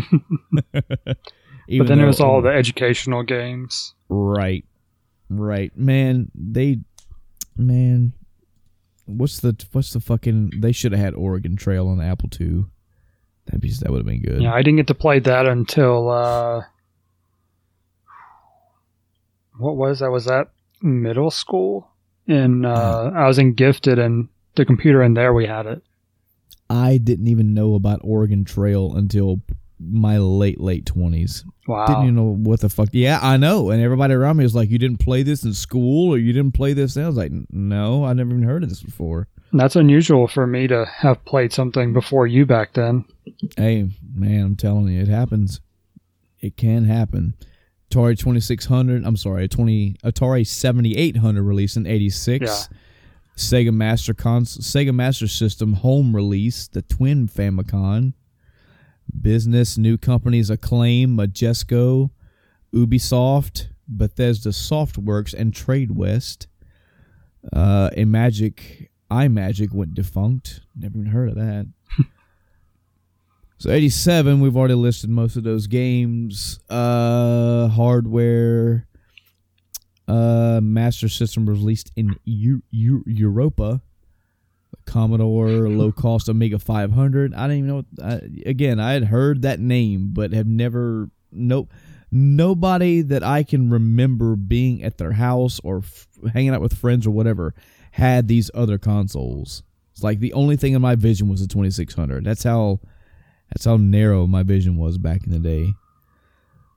But 1.68 1.88
then 1.88 2.00
it 2.00 2.06
was 2.06 2.20
all 2.20 2.42
the 2.42 2.50
educational 2.50 3.22
games. 3.22 3.94
Right, 4.08 4.64
right, 5.28 5.76
man. 5.76 6.30
They, 6.34 6.80
man, 7.56 8.12
what's 9.04 9.40
the 9.40 9.56
what's 9.72 9.92
the 9.92 10.00
fucking? 10.00 10.52
They 10.58 10.72
should 10.72 10.92
have 10.92 11.00
had 11.00 11.14
Oregon 11.14 11.56
Trail 11.56 11.88
on 11.88 11.98
the 11.98 12.04
Apple 12.04 12.28
II. 12.38 12.64
That'd 13.46 13.60
be 13.60 13.70
that 13.70 13.90
would 13.90 13.98
have 13.98 14.06
been 14.06 14.22
good. 14.22 14.42
Yeah, 14.42 14.52
I 14.52 14.62
didn't 14.62 14.76
get 14.76 14.88
to 14.88 14.94
play 14.94 15.20
that 15.20 15.46
until 15.46 16.10
uh 16.10 16.62
what 19.58 19.76
was 19.76 20.00
that? 20.00 20.10
Was 20.10 20.26
that 20.26 20.48
middle 20.82 21.30
school? 21.30 21.90
And 22.28 22.66
uh, 22.66 23.12
I 23.14 23.26
was 23.26 23.38
in 23.38 23.54
gifted 23.54 23.98
and 23.98 24.28
the 24.56 24.64
computer 24.64 25.02
in 25.02 25.14
there 25.14 25.32
we 25.32 25.46
had 25.46 25.66
it. 25.66 25.82
I 26.68 26.98
didn't 26.98 27.28
even 27.28 27.54
know 27.54 27.74
about 27.74 28.00
Oregon 28.02 28.44
Trail 28.44 28.94
until 28.96 29.40
my 29.78 30.18
late 30.18 30.60
late 30.60 30.86
twenties. 30.86 31.44
Wow. 31.66 31.86
Didn't 31.86 32.02
even 32.04 32.14
know 32.16 32.34
what 32.36 32.60
the 32.60 32.68
fuck. 32.68 32.88
Yeah, 32.92 33.18
I 33.22 33.36
know. 33.36 33.70
And 33.70 33.82
everybody 33.82 34.14
around 34.14 34.36
me 34.36 34.44
was 34.44 34.54
like, 34.54 34.70
"You 34.70 34.78
didn't 34.78 34.98
play 35.00 35.22
this 35.22 35.44
in 35.44 35.52
school, 35.52 36.12
or 36.14 36.18
you 36.18 36.32
didn't 36.32 36.52
play 36.54 36.72
this." 36.72 36.96
And 36.96 37.04
I 37.04 37.08
was 37.08 37.16
like, 37.16 37.32
"No, 37.50 38.04
I 38.04 38.12
never 38.12 38.30
even 38.30 38.42
heard 38.42 38.62
of 38.62 38.68
this 38.68 38.82
before." 38.82 39.28
That's 39.52 39.76
unusual 39.76 40.26
for 40.28 40.46
me 40.46 40.66
to 40.68 40.84
have 40.86 41.24
played 41.24 41.52
something 41.52 41.92
before 41.92 42.26
you 42.26 42.46
back 42.46 42.74
then. 42.74 43.04
Hey, 43.56 43.88
man, 44.14 44.44
I'm 44.44 44.56
telling 44.56 44.88
you, 44.88 45.00
it 45.02 45.08
happens. 45.08 45.60
It 46.40 46.56
can 46.56 46.84
happen. 46.84 47.34
Atari 47.90 48.18
2600. 48.18 49.04
I'm 49.04 49.16
sorry, 49.16 49.48
20 49.48 49.96
Atari 50.04 50.46
7800 50.46 51.42
released 51.42 51.76
in 51.76 51.86
'86. 51.86 52.68
Sega 53.36 53.72
Master 53.72 54.14
Cons- 54.14 54.58
Sega 54.58 54.94
Master 54.94 55.28
System 55.28 55.74
home 55.74 56.16
release, 56.16 56.68
the 56.68 56.82
Twin 56.82 57.28
Famicom. 57.28 58.14
Business, 59.22 59.78
new 59.78 59.98
companies 59.98 60.50
Acclaim, 60.50 61.16
Majesco, 61.16 62.10
Ubisoft, 62.74 63.68
Bethesda 63.88 64.50
Softworks, 64.50 65.34
and 65.34 65.52
TradeWest. 65.52 66.46
Uh, 67.52 67.90
and 67.96 68.10
Magic, 68.10 68.90
iMagic 69.10 69.72
went 69.72 69.94
defunct. 69.94 70.60
Never 70.74 70.98
even 70.98 71.10
heard 71.10 71.28
of 71.30 71.36
that. 71.36 71.66
so 73.58 73.70
87, 73.70 74.40
we've 74.40 74.56
already 74.56 74.74
listed 74.74 75.10
most 75.10 75.36
of 75.36 75.44
those 75.44 75.66
games. 75.66 76.58
Uh, 76.68 77.68
hardware, 77.68 78.86
uh, 80.08 80.60
Master 80.62 81.08
System 81.08 81.48
released 81.48 81.92
in 81.96 82.16
U- 82.24 82.62
U- 82.70 83.04
Europa. 83.06 83.80
Commodore 84.86 85.68
low 85.68 85.92
cost 85.92 86.28
Amiga 86.28 86.58
500. 86.58 87.34
I 87.34 87.48
didn't 87.48 87.56
even 87.58 87.68
know. 87.68 87.76
What, 87.76 87.86
I, 88.04 88.20
again, 88.48 88.80
I 88.80 88.92
had 88.92 89.04
heard 89.04 89.42
that 89.42 89.60
name, 89.60 90.10
but 90.12 90.32
have 90.32 90.46
never. 90.46 91.10
Nope. 91.32 91.70
Nobody 92.12 93.02
that 93.02 93.22
I 93.22 93.42
can 93.42 93.68
remember 93.68 94.36
being 94.36 94.82
at 94.82 94.96
their 94.96 95.12
house 95.12 95.60
or 95.64 95.78
f- 95.78 96.06
hanging 96.32 96.50
out 96.50 96.60
with 96.60 96.72
friends 96.72 97.06
or 97.06 97.10
whatever 97.10 97.52
had 97.90 98.28
these 98.28 98.50
other 98.54 98.78
consoles. 98.78 99.62
It's 99.92 100.02
like 100.04 100.20
the 100.20 100.32
only 100.32 100.56
thing 100.56 100.74
in 100.74 100.80
my 100.82 100.94
vision 100.94 101.28
was 101.28 101.40
the 101.40 101.46
2600. 101.48 102.24
That's 102.24 102.42
how. 102.44 102.80
That's 103.50 103.64
how 103.64 103.76
narrow 103.76 104.26
my 104.26 104.42
vision 104.42 104.76
was 104.76 104.98
back 104.98 105.24
in 105.24 105.30
the 105.30 105.38
day. 105.38 105.72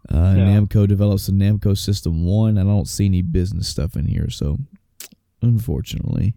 Uh, 0.07 0.35
Yeah. 0.37 0.45
Namco 0.59 0.87
develops 0.87 1.25
the 1.25 1.31
Namco 1.31 1.75
System 1.77 2.25
One. 2.25 2.57
I 2.59 2.63
don't 2.63 2.87
see 2.87 3.05
any 3.05 3.21
business 3.23 3.67
stuff 3.67 3.95
in 3.95 4.05
here, 4.05 4.29
so 4.29 4.57
unfortunately. 5.41 6.35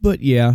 But 0.00 0.20
yeah, 0.20 0.54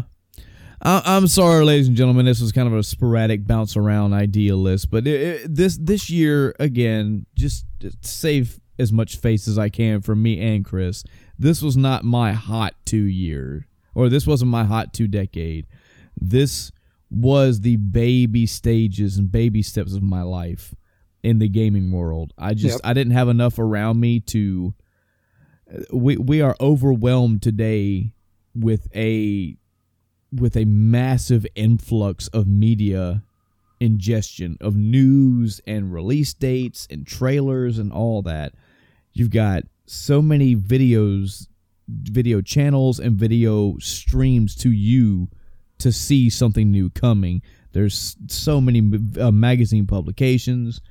I, 0.82 1.02
I'm 1.06 1.28
sorry, 1.28 1.64
ladies 1.64 1.88
and 1.88 1.98
gentlemen. 1.98 2.26
This 2.26 2.42
was 2.42 2.52
kind 2.52 2.68
of 2.68 2.74
a 2.76 2.84
sporadic 2.84 3.46
bounce 3.48 3.78
around 3.78 4.14
idea 4.14 4.56
list, 4.56 4.92
but 4.92 5.08
it, 5.08 5.22
it, 5.22 5.56
this 5.56 5.78
this 5.78 6.10
year 6.10 6.56
again, 6.60 7.26
just 7.36 7.66
to 7.80 7.92
save 8.02 8.60
as 8.80 8.92
much 8.92 9.18
face 9.18 9.48
as 9.48 9.58
I 9.58 9.70
can 9.70 10.02
for 10.02 10.16
me 10.16 10.40
and 10.40 10.66
Chris. 10.66 11.04
This 11.38 11.62
was 11.62 11.78
not 11.78 12.04
my 12.04 12.34
hot 12.34 12.74
two 12.86 13.04
year, 13.04 13.68
or 13.96 14.10
this 14.10 14.28
wasn't 14.28 14.52
my 14.52 14.64
hot 14.64 14.94
two 14.94 15.08
decade. 15.08 15.68
This 16.20 16.72
was 17.10 17.62
the 17.62 17.78
baby 17.78 18.46
stages 18.46 19.18
and 19.18 19.32
baby 19.32 19.62
steps 19.62 19.94
of 19.94 20.02
my 20.02 20.24
life 20.24 20.74
in 21.22 21.40
the 21.40 21.48
gaming 21.48 21.92
world. 21.92 22.34
I 22.38 22.54
just 22.54 22.76
Yep. 22.76 22.82
I 22.84 22.94
didn't 22.94 23.14
have 23.14 23.30
enough 23.30 23.60
around 23.60 24.00
me 24.00 24.20
to 24.22 24.74
we 25.92 26.18
we 26.18 26.42
are 26.42 26.56
overwhelmed 26.60 27.42
today 27.42 28.12
with 28.56 28.88
a 28.96 29.58
with 30.32 30.58
a 30.58 30.66
massive 30.66 31.46
influx 31.56 32.28
of 32.30 32.48
media 32.48 33.24
ingestion 33.80 34.58
of 34.62 34.76
news 34.76 35.62
and 35.68 35.94
release 35.94 36.34
dates 36.34 36.88
and 36.90 37.06
trailers 37.06 37.78
and 37.78 37.92
all 37.92 38.22
that. 38.22 38.54
You've 39.12 39.30
got 39.30 39.64
so 39.86 40.22
many 40.22 40.56
videos, 40.56 41.48
video 41.88 42.42
channels 42.42 43.00
and 43.00 43.16
video 43.16 43.78
streams 43.80 44.56
to 44.56 44.72
you 44.72 45.28
to 45.80 45.92
see 45.92 46.30
something 46.30 46.72
new 46.72 46.90
coming. 46.90 47.42
There's 47.74 48.16
so 48.28 48.62
many 48.62 48.82
uh, 49.20 49.32
magazine 49.32 49.86
publications. 49.86 50.82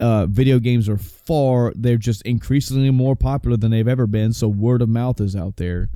Uh, 0.00 0.24
video 0.26 0.58
games 0.58 0.88
are 0.88 0.96
far, 0.96 1.74
they're 1.76 1.98
just 1.98 2.22
increasingly 2.22 2.90
more 2.90 3.14
popular 3.14 3.58
than 3.58 3.70
they've 3.70 3.86
ever 3.86 4.06
been. 4.06 4.32
So 4.32 4.48
word 4.48 4.80
of 4.80 4.88
mouth 4.88 5.20
is 5.20 5.36
out 5.36 5.56
there. 5.56 5.90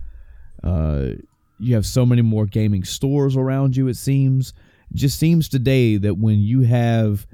Uh, 0.65 1.11
you 1.59 1.75
have 1.75 1.87
so 1.87 2.05
many 2.05 2.23
more 2.23 2.47
gaming 2.47 2.85
stores 2.85 3.37
around 3.37 3.77
you, 3.77 3.87
it 3.89 3.97
seems. 3.97 4.53
It 4.91 4.97
just 4.97 5.19
seems 5.19 5.49
today 5.49 5.97
that 5.99 6.19
when 6.19 6.41
you 6.41 6.63
have 6.63 7.27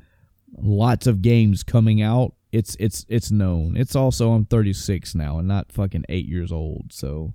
lots 0.58 1.06
of 1.06 1.22
games 1.22 1.62
coming 1.62 2.02
out, 2.02 2.34
it's 2.52 2.76
it's 2.80 3.06
it's 3.08 3.30
known. 3.30 3.76
It's 3.76 3.94
also 3.94 4.32
I'm 4.32 4.44
36 4.44 5.14
now 5.14 5.38
and 5.38 5.46
not 5.46 5.70
fucking 5.70 6.04
8 6.08 6.26
years 6.26 6.50
old, 6.50 6.86
so 6.92 7.32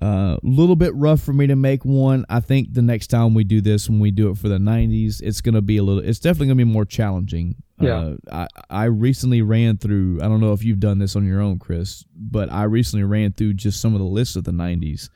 a 0.00 0.04
uh, 0.04 0.38
little 0.44 0.76
bit 0.76 0.94
rough 0.94 1.20
for 1.20 1.32
me 1.32 1.48
to 1.48 1.56
make 1.56 1.84
one. 1.84 2.24
I 2.28 2.38
think 2.38 2.72
the 2.72 2.82
next 2.82 3.08
time 3.08 3.34
we 3.34 3.42
do 3.42 3.60
this, 3.60 3.88
when 3.88 3.98
we 3.98 4.12
do 4.12 4.30
it 4.30 4.38
for 4.38 4.48
the 4.48 4.58
'90s, 4.58 5.20
it's 5.20 5.40
gonna 5.40 5.60
be 5.60 5.78
a 5.78 5.82
little. 5.82 6.04
It's 6.04 6.20
definitely 6.20 6.48
gonna 6.48 6.56
be 6.56 6.64
more 6.64 6.84
challenging. 6.84 7.56
Yeah. 7.80 8.14
Uh, 8.30 8.46
I 8.70 8.82
I 8.82 8.84
recently 8.84 9.42
ran 9.42 9.76
through. 9.76 10.20
I 10.22 10.28
don't 10.28 10.40
know 10.40 10.52
if 10.52 10.62
you've 10.62 10.78
done 10.78 10.98
this 10.98 11.16
on 11.16 11.26
your 11.26 11.40
own, 11.40 11.58
Chris, 11.58 12.04
but 12.14 12.50
I 12.52 12.64
recently 12.64 13.04
ran 13.04 13.32
through 13.32 13.54
just 13.54 13.80
some 13.80 13.94
of 13.94 13.98
the 14.00 14.06
lists 14.06 14.36
of 14.36 14.44
the 14.44 14.52
'90s. 14.52 15.08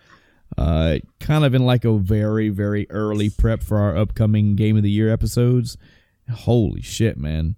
Uh, 0.58 0.98
kind 1.20 1.44
of 1.44 1.54
in 1.54 1.64
like 1.64 1.84
a 1.84 1.96
very 1.96 2.48
very 2.48 2.90
early 2.90 3.30
prep 3.30 3.62
for 3.62 3.78
our 3.78 3.96
upcoming 3.96 4.56
Game 4.56 4.76
of 4.76 4.82
the 4.82 4.90
Year 4.90 5.12
episodes. 5.12 5.76
Holy 6.28 6.82
shit, 6.82 7.16
man! 7.16 7.54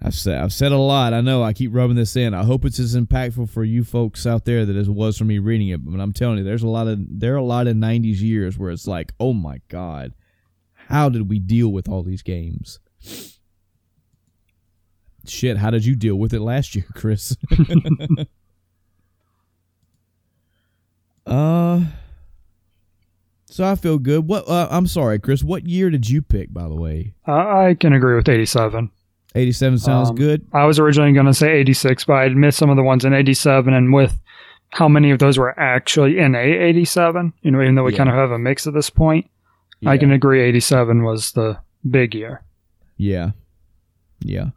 I've 0.00 0.14
said 0.14 0.40
I've 0.40 0.52
said 0.52 0.70
a 0.70 0.78
lot. 0.78 1.12
I 1.12 1.20
know 1.20 1.42
I 1.42 1.52
keep 1.52 1.74
rubbing 1.74 1.96
this 1.96 2.14
in. 2.14 2.32
I 2.32 2.44
hope 2.44 2.64
it's 2.64 2.78
as 2.78 2.94
impactful 2.94 3.50
for 3.50 3.64
you 3.64 3.82
folks 3.82 4.26
out 4.26 4.44
there 4.44 4.64
that 4.64 4.76
it 4.76 4.86
was 4.88 5.18
for 5.18 5.24
me 5.24 5.38
reading 5.40 5.68
it. 5.68 5.84
But 5.84 6.00
I'm 6.00 6.12
telling 6.12 6.38
you, 6.38 6.44
there's 6.44 6.62
a 6.62 6.68
lot 6.68 6.86
of 6.86 6.98
there 7.00 7.34
are 7.34 7.38
a 7.38 7.42
lot 7.42 7.66
of 7.66 7.74
'90s 7.74 8.20
years 8.20 8.56
where 8.56 8.70
it's 8.70 8.86
like, 8.86 9.12
oh 9.18 9.32
my 9.32 9.60
god, 9.68 10.14
how 10.74 11.08
did 11.08 11.28
we 11.28 11.40
deal 11.40 11.70
with 11.70 11.88
all 11.88 12.04
these 12.04 12.22
games? 12.22 12.78
Shit, 15.26 15.56
how 15.58 15.70
did 15.70 15.84
you 15.84 15.96
deal 15.96 16.14
with 16.14 16.32
it 16.32 16.40
last 16.40 16.76
year, 16.76 16.86
Chris? 16.94 17.36
uh, 21.26 21.82
so 23.46 23.64
I 23.64 23.74
feel 23.74 23.98
good. 23.98 24.28
What? 24.28 24.48
Uh, 24.48 24.68
I'm 24.70 24.86
sorry, 24.86 25.18
Chris. 25.18 25.42
What 25.42 25.66
year 25.66 25.90
did 25.90 26.08
you 26.08 26.22
pick, 26.22 26.52
by 26.52 26.68
the 26.68 26.76
way? 26.76 27.14
I 27.26 27.70
I 27.70 27.74
can 27.74 27.92
agree 27.92 28.14
with 28.14 28.28
87. 28.28 28.92
87 29.38 29.78
sounds 29.78 30.10
Um, 30.10 30.16
good. 30.16 30.42
I 30.52 30.64
was 30.64 30.78
originally 30.78 31.12
going 31.12 31.26
to 31.26 31.34
say 31.34 31.52
86, 31.58 32.04
but 32.04 32.14
I'd 32.14 32.36
missed 32.36 32.58
some 32.58 32.70
of 32.70 32.76
the 32.76 32.82
ones 32.82 33.04
in 33.04 33.12
87, 33.14 33.72
and 33.72 33.92
with 33.92 34.18
how 34.70 34.88
many 34.88 35.10
of 35.10 35.18
those 35.18 35.38
were 35.38 35.58
actually 35.58 36.18
in 36.18 36.34
a 36.34 36.38
87, 36.38 37.32
you 37.42 37.50
know, 37.50 37.62
even 37.62 37.74
though 37.74 37.84
we 37.84 37.92
Yeah. 37.92 37.98
kind 37.98 38.10
of 38.10 38.14
have 38.16 38.30
a 38.30 38.38
mix 38.38 38.66
at 38.66 38.74
this 38.74 38.90
point, 38.90 39.26
I 39.86 39.96
can 39.96 40.10
agree 40.12 40.42
87 40.42 41.02
was 41.04 41.32
the 41.32 41.58
big 41.88 42.14
year. 42.14 42.42
Yeah. 42.96 43.30
Yeah. 44.20 44.50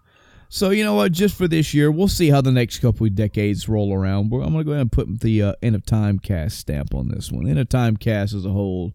So 0.50 0.72
you 0.72 0.84
know 0.84 0.96
what? 0.96 1.12
Just 1.14 1.38
for 1.38 1.48
this 1.48 1.74
year, 1.74 1.90
we'll 1.92 2.08
see 2.10 2.30
how 2.30 2.42
the 2.42 2.52
next 2.52 2.80
couple 2.80 3.06
of 3.08 3.16
decades 3.16 3.70
roll 3.70 3.94
around. 3.94 4.32
We're- 4.32 4.44
I'm 4.44 4.52
going 4.52 4.66
to 4.66 4.66
go 4.66 4.72
ahead 4.72 4.82
and 4.82 4.92
put 4.92 5.22
the 5.22 5.44
uh, 5.44 5.54
end 5.62 5.76
of 5.76 5.86
time 5.86 6.20
cast 6.20 6.58
stamp 6.58 6.94
on 6.94 7.08
this 7.08 7.32
one. 7.32 7.48
End 7.48 7.60
of 7.60 7.70
time 7.70 7.96
cast 7.96 8.34
as 8.34 8.44
a 8.46 8.50
whole 8.50 8.94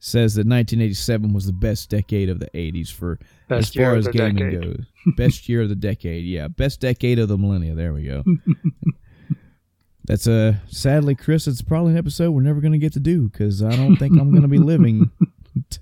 says 0.00 0.34
that 0.34 0.46
1987 0.46 1.32
was 1.32 1.46
the 1.46 1.52
best 1.52 1.90
decade 1.90 2.28
of 2.28 2.38
the 2.38 2.48
80s 2.54 2.90
for 2.92 3.18
Best 3.48 3.70
as 3.76 3.82
far 3.82 3.94
as 3.96 4.06
gaming 4.08 4.36
decade. 4.50 4.62
goes. 4.62 4.84
best 5.16 5.48
year 5.48 5.62
of 5.62 5.68
the 5.68 5.74
decade. 5.74 6.24
Yeah, 6.24 6.48
best 6.48 6.80
decade 6.80 7.18
of 7.18 7.28
the 7.28 7.36
millennia. 7.38 7.74
There 7.74 7.92
we 7.92 8.04
go. 8.04 8.22
That's 10.04 10.26
a 10.26 10.62
sadly, 10.68 11.14
Chris. 11.14 11.46
It's 11.46 11.60
probably 11.62 11.92
an 11.92 11.98
episode 11.98 12.30
we're 12.30 12.40
never 12.42 12.60
going 12.60 12.72
to 12.72 12.78
get 12.78 12.92
to 12.94 13.00
do 13.00 13.28
because 13.28 13.62
I 13.62 13.74
don't 13.76 13.96
think 13.96 14.18
I'm 14.18 14.30
going 14.30 14.42
to 14.42 14.48
be 14.48 14.58
living. 14.58 15.10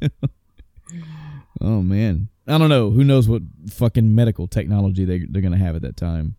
oh 1.61 1.83
man, 1.83 2.29
I 2.47 2.59
don't 2.59 2.69
know. 2.69 2.91
Who 2.91 3.05
knows 3.05 3.29
what 3.29 3.43
fucking 3.71 4.15
medical 4.15 4.49
technology 4.49 5.05
they 5.05 5.19
they're 5.29 5.43
going 5.43 5.53
to 5.53 5.59
have 5.59 5.77
at 5.77 5.83
that 5.83 5.97
time? 5.97 6.35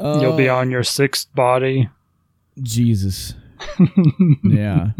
You'll 0.00 0.36
be 0.36 0.48
Uh, 0.48 0.56
on 0.56 0.70
your 0.70 0.82
sixth 0.82 1.32
body. 1.34 1.88
Jesus. 2.60 3.34
yeah. 4.44 4.90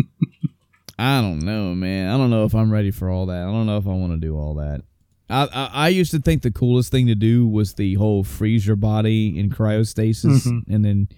I 1.00 1.20
don't 1.20 1.40
know, 1.40 1.74
man. 1.74 2.12
I 2.12 2.16
don't 2.18 2.30
know 2.30 2.44
if 2.44 2.54
I'm 2.54 2.70
ready 2.70 2.90
for 2.90 3.08
all 3.08 3.26
that. 3.26 3.42
I 3.42 3.46
don't 3.50 3.66
know 3.66 3.78
if 3.78 3.86
I 3.86 3.90
want 3.90 4.12
to 4.12 4.18
do 4.18 4.36
all 4.36 4.54
that. 4.56 4.82
I, 5.30 5.44
I 5.52 5.70
I 5.72 5.88
used 5.88 6.10
to 6.10 6.18
think 6.18 6.42
the 6.42 6.50
coolest 6.50 6.90
thing 6.90 7.06
to 7.06 7.14
do 7.14 7.46
was 7.46 7.74
the 7.74 7.94
whole 7.94 8.24
freeze 8.24 8.66
your 8.66 8.76
body 8.76 9.38
in 9.38 9.48
cryostasis 9.50 10.46
Mhm. 10.46 10.64
and 10.68 10.84
then 10.84 11.08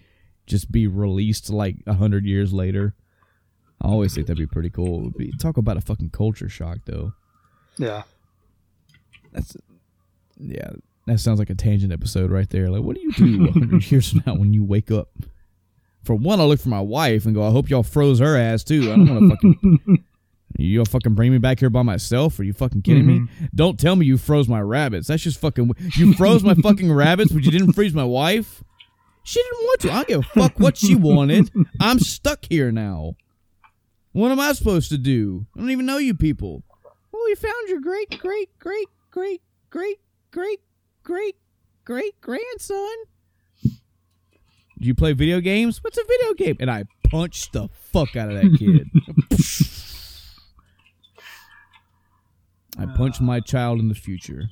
just 0.46 0.70
be 0.70 0.86
released 0.86 1.50
like 1.50 1.76
a 1.86 1.94
hundred 1.94 2.24
years 2.26 2.52
later. 2.52 2.94
I 3.80 3.88
always 3.88 4.14
think 4.14 4.26
that'd 4.28 4.38
be 4.38 4.46
pretty 4.46 4.70
cool. 4.70 5.10
Be, 5.10 5.32
talk 5.38 5.56
about 5.56 5.76
a 5.76 5.80
fucking 5.80 6.10
culture 6.10 6.48
shock, 6.48 6.78
though. 6.84 7.14
Yeah. 7.78 8.02
That's 9.32 9.56
yeah. 10.38 10.70
That 11.06 11.18
sounds 11.18 11.40
like 11.40 11.50
a 11.50 11.54
tangent 11.56 11.92
episode 11.92 12.30
right 12.30 12.48
there. 12.50 12.68
Like, 12.70 12.82
what 12.84 12.94
do 12.96 13.02
you 13.02 13.12
do 13.12 13.48
a 13.48 13.52
hundred 13.52 13.90
years 13.90 14.10
from 14.10 14.22
now 14.26 14.34
when 14.36 14.52
you 14.52 14.62
wake 14.62 14.90
up? 14.92 15.08
For 16.04 16.14
one, 16.14 16.40
I 16.40 16.44
look 16.44 16.60
for 16.60 16.68
my 16.68 16.80
wife 16.80 17.26
and 17.26 17.34
go, 17.34 17.46
I 17.46 17.50
hope 17.50 17.70
y'all 17.70 17.82
froze 17.82 18.18
her 18.18 18.36
ass 18.36 18.64
too. 18.64 18.92
I 18.92 18.96
don't 18.96 19.14
want 19.14 19.30
to 19.30 19.36
fucking. 19.36 20.04
You 20.58 20.78
gonna 20.78 20.84
fucking 20.84 21.14
bring 21.14 21.32
me 21.32 21.38
back 21.38 21.60
here 21.60 21.70
by 21.70 21.82
myself? 21.82 22.38
Are 22.38 22.44
you 22.44 22.52
fucking 22.52 22.82
kidding 22.82 23.06
me? 23.06 23.20
Mm-hmm. 23.20 23.46
Don't 23.54 23.80
tell 23.80 23.96
me 23.96 24.04
you 24.04 24.18
froze 24.18 24.48
my 24.48 24.60
rabbits. 24.60 25.08
That's 25.08 25.22
just 25.22 25.40
fucking. 25.40 25.72
You 25.96 26.12
froze 26.14 26.44
my 26.44 26.54
fucking 26.54 26.92
rabbits, 26.92 27.32
but 27.32 27.42
you 27.42 27.50
didn't 27.50 27.72
freeze 27.72 27.94
my 27.94 28.04
wife. 28.04 28.62
She 29.24 29.42
didn't 29.42 29.64
want 29.64 29.80
to. 29.80 29.90
I 29.90 29.94
don't 29.94 30.08
give 30.08 30.20
a 30.20 30.40
fuck 30.40 30.60
what 30.60 30.76
she 30.76 30.94
wanted. 30.94 31.50
I'm 31.80 31.98
stuck 31.98 32.44
here 32.48 32.70
now. 32.70 33.14
What 34.12 34.30
am 34.30 34.40
I 34.40 34.52
supposed 34.52 34.90
to 34.90 34.98
do? 34.98 35.46
I 35.56 35.60
don't 35.60 35.70
even 35.70 35.86
know 35.86 35.98
you 35.98 36.14
people. 36.14 36.62
Well, 37.12 37.22
we 37.24 37.34
found 37.34 37.68
your 37.68 37.80
great, 37.80 38.18
great, 38.18 38.50
great, 38.58 38.88
great, 39.10 39.40
great, 39.70 40.00
great, 40.30 40.60
great, 41.02 41.36
great 41.84 42.20
grandson. 42.20 42.94
Do 44.82 44.88
you 44.88 44.94
play 44.96 45.12
video 45.12 45.40
games? 45.40 45.82
What's 45.84 45.96
a 45.96 46.02
video 46.02 46.34
game? 46.34 46.56
And 46.58 46.68
I 46.68 46.84
punched 47.08 47.52
the 47.52 47.68
fuck 47.92 48.16
out 48.16 48.30
of 48.32 48.34
that 48.34 48.56
kid. 48.58 48.90
I 52.78 52.86
punch 52.96 53.20
my 53.20 53.38
child 53.38 53.78
in 53.78 53.88
the 53.88 53.94
future. 53.94 54.44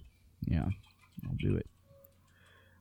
Yeah, 0.46 0.66
I'll 1.26 1.34
do 1.38 1.56
it. 1.56 1.66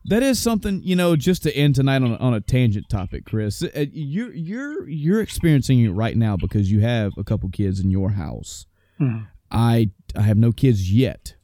That 0.06 0.22
is 0.22 0.40
something 0.40 0.82
you 0.84 0.96
know. 0.96 1.16
Just 1.16 1.42
to 1.44 1.56
end 1.56 1.74
tonight 1.76 2.04
on, 2.04 2.16
on 2.18 2.34
a 2.36 2.40
tangent 2.40 2.88
topic, 2.90 3.26
Chris. 3.26 3.64
uh, 3.64 3.86
You're 3.92 4.34
you're 4.34 4.88
you're 4.88 5.22
experiencing 5.22 5.80
it 5.84 5.90
right 5.90 6.16
now 6.16 6.38
because 6.38 6.72
you 6.72 6.82
have 6.82 7.14
a 7.18 7.24
couple 7.24 7.50
kids 7.50 7.80
in 7.80 7.90
your 7.90 8.12
house. 8.12 8.66
Mhm. 9.00 9.26
I 9.52 9.90
I 10.16 10.22
have 10.22 10.38
no 10.38 10.52
kids 10.52 10.92
yet, 10.94 11.36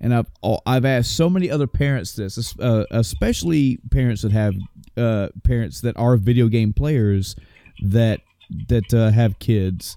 and 0.00 0.14
I've 0.14 0.30
oh, 0.42 0.60
I've 0.66 0.84
asked 0.84 1.16
so 1.16 1.28
many 1.28 1.50
other 1.50 1.66
parents 1.66 2.12
this, 2.14 2.56
uh, 2.60 2.84
especially 2.92 3.78
parents 3.90 4.22
that 4.22 4.32
have 4.32 4.54
uh, 4.98 5.28
parents 5.44 5.80
that 5.82 5.96
are 5.96 6.16
video 6.16 6.48
game 6.48 6.72
players 6.72 7.36
that 7.82 8.20
that 8.68 8.92
uh, 8.92 9.10
have 9.10 9.38
kids. 9.38 9.96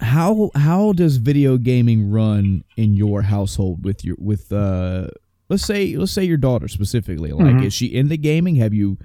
How 0.00 0.50
how 0.56 0.92
does 0.92 1.18
video 1.18 1.56
gaming 1.56 2.10
run 2.10 2.64
in 2.76 2.94
your 2.94 3.22
household 3.22 3.84
with 3.84 4.04
your 4.04 4.16
with 4.18 4.50
uh 4.52 5.06
let's 5.48 5.64
say 5.64 5.94
let's 5.96 6.10
say 6.10 6.24
your 6.24 6.36
daughter 6.36 6.66
specifically 6.66 7.30
like 7.30 7.56
Mhm. 7.56 7.66
is 7.66 7.72
she 7.74 7.86
into 7.94 8.16
gaming? 8.16 8.56
Have 8.56 8.74
you 8.74 8.98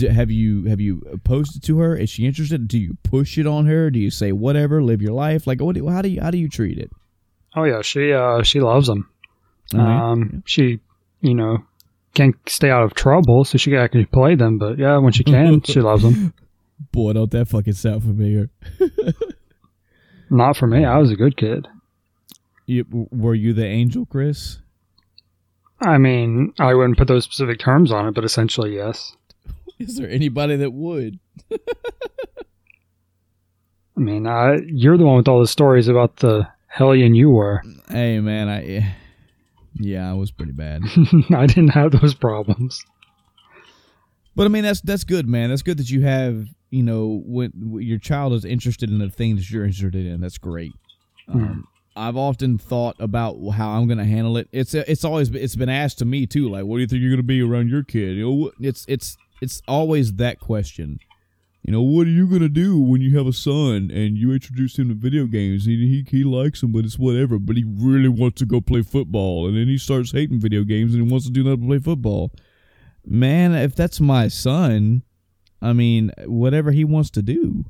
have 0.00 0.30
you 0.30 0.64
have 0.66 0.80
you 0.80 1.02
posed 1.24 1.56
it 1.56 1.62
to 1.64 1.78
her? 1.80 1.96
Is 1.96 2.08
she 2.08 2.24
interested? 2.24 2.68
Do 2.68 2.78
you 2.78 2.96
push 3.02 3.36
it 3.36 3.46
on 3.48 3.66
her? 3.66 3.90
Do 3.90 3.98
you 3.98 4.10
say 4.12 4.30
whatever 4.30 4.80
live 4.80 5.02
your 5.02 5.12
life 5.12 5.46
like 5.46 5.60
what 5.60 5.74
do, 5.74 5.88
how 5.88 6.02
do 6.02 6.08
you 6.08 6.20
how 6.20 6.30
do 6.30 6.38
you 6.38 6.48
treat 6.48 6.78
it? 6.78 6.92
Oh 7.56 7.64
yeah, 7.64 7.82
she 7.82 8.12
uh 8.12 8.42
she 8.44 8.60
loves 8.60 8.86
them. 8.86 9.10
I 9.74 9.76
mean, 9.76 9.86
Um, 9.86 10.42
she, 10.46 10.78
you 11.20 11.34
know, 11.34 11.64
can't 12.14 12.36
stay 12.46 12.70
out 12.70 12.82
of 12.82 12.94
trouble, 12.94 13.44
so 13.44 13.58
she 13.58 13.70
can 13.70 13.80
actually 13.80 14.06
play 14.06 14.34
them. 14.34 14.58
But 14.58 14.78
yeah, 14.78 14.98
when 14.98 15.12
she 15.12 15.24
can, 15.24 15.62
she 15.64 15.80
loves 15.80 16.02
them. 16.02 16.32
boy 16.92 17.12
don't 17.12 17.30
that 17.32 17.48
fucking 17.48 17.72
sound 17.72 18.02
familiar 18.02 18.50
Not 20.30 20.56
for 20.56 20.66
me. 20.66 20.84
I 20.84 20.98
was 20.98 21.10
a 21.10 21.16
good 21.16 21.36
kid. 21.36 21.66
you, 22.66 22.84
were 23.10 23.34
you 23.34 23.52
the 23.52 23.64
angel 23.64 24.06
chris 24.06 24.58
I 25.80 25.96
mean, 25.98 26.52
I 26.58 26.74
wouldn't 26.74 26.98
put 26.98 27.08
those 27.08 27.24
specific 27.24 27.60
terms 27.60 27.92
on 27.92 28.08
it, 28.08 28.14
but 28.14 28.24
essentially, 28.24 28.74
yes. 28.74 29.16
is 29.78 29.96
there 29.96 30.10
anybody 30.10 30.56
that 30.56 30.72
would 30.72 31.18
I 33.96 34.00
mean, 34.00 34.26
I, 34.26 34.58
you're 34.66 34.96
the 34.96 35.04
one 35.04 35.16
with 35.16 35.28
all 35.28 35.40
the 35.40 35.46
stories 35.46 35.88
about 35.88 36.16
the 36.16 36.46
hellion 36.66 37.14
you 37.14 37.30
were. 37.30 37.62
hey 37.88 38.20
man 38.20 38.48
i 38.48 38.64
eh, 38.64 38.92
yeah 39.78 40.10
i 40.10 40.14
was 40.14 40.30
pretty 40.30 40.52
bad 40.52 40.82
I 41.34 41.46
didn't 41.46 41.68
have 41.68 41.92
those 41.92 42.14
problems. 42.14 42.84
But 44.38 44.44
I 44.44 44.50
mean, 44.50 44.62
that's 44.62 44.80
that's 44.82 45.02
good, 45.02 45.26
man. 45.26 45.50
That's 45.50 45.62
good 45.62 45.78
that 45.78 45.90
you 45.90 46.02
have, 46.02 46.46
you 46.70 46.84
know, 46.84 47.22
when, 47.26 47.50
when 47.56 47.82
your 47.82 47.98
child 47.98 48.32
is 48.34 48.44
interested 48.44 48.88
in 48.88 49.00
the 49.00 49.10
things 49.10 49.50
you're 49.50 49.64
interested 49.64 50.06
in. 50.06 50.20
That's 50.20 50.38
great. 50.38 50.72
Um, 51.26 51.66
I've 51.96 52.16
often 52.16 52.56
thought 52.56 52.94
about 53.00 53.36
how 53.50 53.70
I'm 53.70 53.88
going 53.88 53.98
to 53.98 54.04
handle 54.04 54.36
it. 54.36 54.48
It's 54.52 54.74
it's 54.74 55.04
always 55.04 55.30
it's 55.30 55.56
been 55.56 55.68
asked 55.68 55.98
to 55.98 56.04
me 56.04 56.24
too. 56.24 56.48
Like, 56.48 56.66
what 56.66 56.76
do 56.76 56.82
you 56.82 56.86
think 56.86 57.00
you're 57.00 57.10
going 57.10 57.16
to 57.16 57.24
be 57.24 57.42
around 57.42 57.68
your 57.68 57.82
kid? 57.82 58.16
You 58.16 58.30
know, 58.30 58.52
it's 58.60 58.84
it's 58.86 59.16
it's 59.40 59.60
always 59.66 60.12
that 60.14 60.38
question. 60.38 61.00
You 61.62 61.72
know, 61.72 61.82
what 61.82 62.06
are 62.06 62.10
you 62.10 62.26
going 62.26 62.40
to 62.40 62.48
do 62.48 62.80
when 62.80 63.02
you 63.02 63.18
have 63.18 63.26
a 63.26 63.32
son 63.32 63.90
and 63.92 64.16
you 64.16 64.32
introduce 64.32 64.78
him 64.78 64.88
to 64.88 64.94
video 64.94 65.26
games? 65.26 65.66
He, 65.66 65.76
he 65.76 66.18
he 66.18 66.24
likes 66.24 66.60
them, 66.62 66.72
but 66.72 66.84
it's 66.84 66.98
whatever. 66.98 67.38
But 67.38 67.56
he 67.56 67.64
really 67.66 68.08
wants 68.08 68.38
to 68.38 68.46
go 68.46 68.60
play 68.60 68.82
football, 68.82 69.46
and 69.46 69.56
then 69.56 69.66
he 69.66 69.76
starts 69.76 70.12
hating 70.12 70.40
video 70.40 70.64
games 70.64 70.94
and 70.94 71.04
he 71.04 71.10
wants 71.10 71.26
to 71.26 71.32
do 71.32 71.44
nothing 71.44 71.60
but 71.60 71.66
play 71.66 71.78
football 71.78 72.32
man, 73.08 73.54
if 73.54 73.74
that's 73.74 74.00
my 74.00 74.28
son, 74.28 75.02
I 75.60 75.72
mean, 75.72 76.12
whatever 76.26 76.70
he 76.70 76.84
wants 76.84 77.10
to 77.10 77.22
do. 77.22 77.64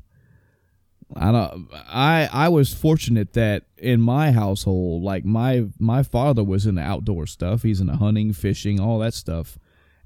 I 1.15 1.31
don't. 1.31 1.67
I 1.87 2.29
I 2.31 2.49
was 2.49 2.71
fortunate 2.71 3.33
that 3.33 3.63
in 3.77 3.99
my 3.99 4.31
household, 4.31 5.01
like 5.01 5.25
my 5.25 5.65
my 5.79 6.03
father 6.03 6.43
was 6.43 6.67
into 6.67 6.83
outdoor 6.83 7.25
stuff. 7.25 7.63
He's 7.63 7.81
into 7.81 7.95
hunting, 7.95 8.31
fishing, 8.31 8.79
all 8.79 8.99
that 8.99 9.15
stuff, 9.15 9.57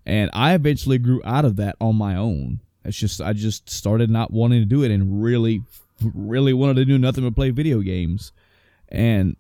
and 0.06 0.30
I 0.34 0.54
eventually 0.54 0.98
grew 0.98 1.22
out 1.26 1.44
of 1.44 1.58
that 1.58 1.76
on 1.82 1.98
my 1.98 2.16
own. 2.16 2.62
It's 2.86 2.98
just 2.98 3.22
I 3.22 3.34
just 3.34 3.70
started 3.70 4.10
not 4.10 4.32
wanting 4.32 4.62
to 4.62 4.66
do 4.66 4.84
it 4.84 4.92
and 4.92 5.24
really, 5.24 5.64
really 6.14 6.54
wanted 6.54 6.76
to 6.76 6.86
do 6.86 6.98
nothing 6.98 7.24
but 7.24 7.36
play 7.36 7.50
video 7.50 7.80
games, 7.82 8.32
and 8.90 9.36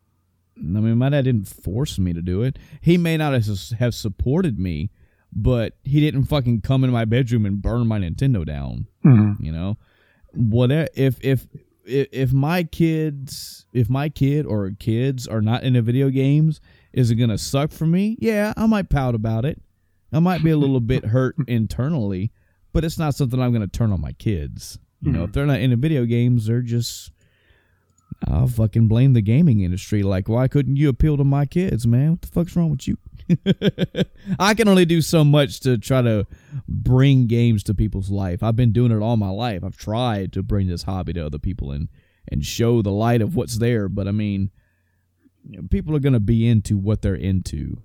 I 0.57 0.61
mean, 0.61 0.97
my 0.97 1.09
dad 1.09 1.25
didn't 1.25 1.47
force 1.47 1.97
me 1.99 2.13
to 2.13 2.21
do 2.21 2.43
it. 2.43 2.57
He 2.81 2.97
may 2.97 3.17
not 3.17 3.33
have 3.33 3.47
have 3.79 3.95
supported 3.95 4.59
me, 4.59 4.91
but 5.31 5.73
he 5.83 5.99
didn't 5.99 6.25
fucking 6.25 6.61
come 6.61 6.83
into 6.83 6.93
my 6.93 7.05
bedroom 7.05 7.45
and 7.45 7.61
burn 7.61 7.87
my 7.87 7.99
Nintendo 7.99 8.45
down. 8.45 8.87
Mhm. 9.03 9.39
You 9.43 9.51
know, 9.51 9.77
whatever. 10.33 10.87
If 10.95 11.17
if 11.23 11.47
if 11.85 12.07
if 12.11 12.33
my 12.33 12.63
kids, 12.63 13.65
if 13.73 13.89
my 13.89 14.07
kid 14.09 14.45
or 14.45 14.71
kids 14.71 15.27
are 15.27 15.41
not 15.41 15.63
into 15.63 15.81
video 15.81 16.09
games, 16.09 16.61
is 16.93 17.11
it 17.11 17.15
gonna 17.15 17.37
suck 17.37 17.71
for 17.71 17.85
me? 17.85 18.15
Yeah, 18.19 18.53
I 18.55 18.67
might 18.67 18.89
pout 18.89 19.15
about 19.15 19.43
it. 19.43 19.61
I 20.13 20.19
might 20.19 20.43
be 20.43 20.51
a 20.51 20.57
little 20.57 20.79
bit 20.79 21.05
hurt 21.05 21.35
internally, 21.47 22.31
but 22.73 22.83
it's 22.83 22.97
not 22.97 23.15
something 23.15 23.39
I'm 23.39 23.53
gonna 23.53 23.67
turn 23.67 23.91
on 23.91 24.01
my 24.01 24.13
kids. 24.13 24.79
You 25.01 25.11
know, 25.11 25.23
if 25.23 25.29
hmm. 25.29 25.33
they're 25.33 25.45
not 25.45 25.59
into 25.59 25.75
video 25.75 26.05
games, 26.05 26.47
they're 26.47 26.61
just. 26.61 27.11
I'll 28.27 28.47
fucking 28.47 28.87
blame 28.87 29.13
the 29.13 29.21
gaming 29.21 29.61
industry. 29.61 30.01
Like, 30.01 30.29
why 30.29 30.47
couldn't 30.47 30.77
you 30.77 30.87
appeal 30.87 31.17
to 31.17 31.25
my 31.25 31.45
kids, 31.45 31.85
man? 31.85 32.11
What 32.11 32.21
the 32.21 32.27
fuck's 32.27 32.55
wrong 32.55 32.69
with 32.69 32.87
you? 32.87 32.97
I 34.39 34.53
can 34.53 34.69
only 34.69 34.85
do 34.85 35.01
so 35.01 35.25
much 35.25 35.59
to 35.61 35.77
try 35.77 36.01
to 36.01 36.25
bring 36.67 37.27
games 37.27 37.63
to 37.63 37.73
people's 37.73 38.09
life. 38.09 38.41
I've 38.41 38.55
been 38.55 38.71
doing 38.71 38.91
it 38.91 39.01
all 39.01 39.17
my 39.17 39.29
life. 39.29 39.63
I've 39.63 39.75
tried 39.75 40.31
to 40.33 40.43
bring 40.43 40.67
this 40.67 40.83
hobby 40.83 41.13
to 41.13 41.25
other 41.25 41.39
people 41.39 41.71
and 41.71 41.89
and 42.29 42.45
show 42.45 42.81
the 42.81 42.91
light 42.91 43.21
of 43.21 43.35
what's 43.35 43.57
there. 43.57 43.89
But 43.89 44.07
I 44.07 44.11
mean, 44.11 44.51
you 45.49 45.61
know, 45.61 45.67
people 45.69 45.95
are 45.95 45.99
going 45.99 46.13
to 46.13 46.19
be 46.19 46.47
into 46.47 46.77
what 46.77 47.01
they're 47.01 47.15
into. 47.15 47.81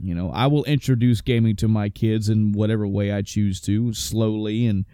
You 0.00 0.14
know, 0.14 0.30
I 0.30 0.46
will 0.46 0.64
introduce 0.64 1.20
gaming 1.20 1.56
to 1.56 1.68
my 1.68 1.88
kids 1.88 2.28
in 2.28 2.52
whatever 2.52 2.86
way 2.86 3.12
I 3.12 3.22
choose 3.22 3.60
to, 3.62 3.92
slowly 3.92 4.66
and 4.66 4.86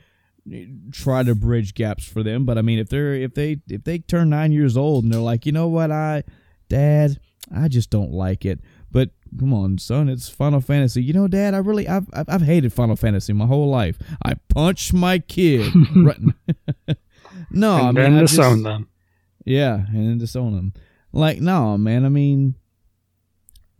eh, 0.52 0.64
try 0.90 1.22
to 1.22 1.34
bridge 1.36 1.74
gaps 1.74 2.04
for 2.04 2.22
them. 2.24 2.44
But 2.44 2.58
I 2.58 2.62
mean, 2.62 2.78
if 2.78 2.88
they're 2.88 3.14
if 3.14 3.34
they 3.34 3.58
if 3.68 3.84
they 3.84 3.98
turn 3.98 4.30
nine 4.30 4.50
years 4.50 4.76
old 4.76 5.04
and 5.04 5.12
they're 5.12 5.20
like, 5.20 5.46
you 5.46 5.52
know 5.52 5.68
what, 5.68 5.92
I, 5.92 6.24
Dad, 6.68 7.20
I 7.54 7.68
just 7.68 7.90
don't 7.90 8.12
like 8.12 8.44
it. 8.44 8.60
But 8.90 9.10
come 9.38 9.52
on, 9.52 9.78
son, 9.78 10.08
it's 10.08 10.28
Final 10.28 10.60
Fantasy. 10.60 11.02
You 11.02 11.12
know, 11.12 11.28
Dad, 11.28 11.54
I 11.54 11.58
really 11.58 11.86
I've 11.86 12.08
I've, 12.12 12.28
I've 12.28 12.42
hated 12.42 12.72
Final 12.72 12.96
Fantasy 12.96 13.32
my 13.32 13.46
whole 13.46 13.68
life. 13.70 13.98
I 14.24 14.34
punched 14.48 14.92
my 14.92 15.18
kid. 15.20 15.72
right. 15.96 16.18
no, 17.50 17.74
I 17.74 17.82
mean, 17.86 17.94
then 17.94 18.16
I 18.16 18.20
disown 18.22 18.52
just- 18.54 18.64
them. 18.64 18.88
yeah, 19.44 19.74
and 19.74 20.08
then 20.08 20.18
disown 20.18 20.56
them. 20.56 20.72
Like, 21.12 21.40
no, 21.40 21.78
man. 21.78 22.04
I 22.04 22.08
mean, 22.08 22.54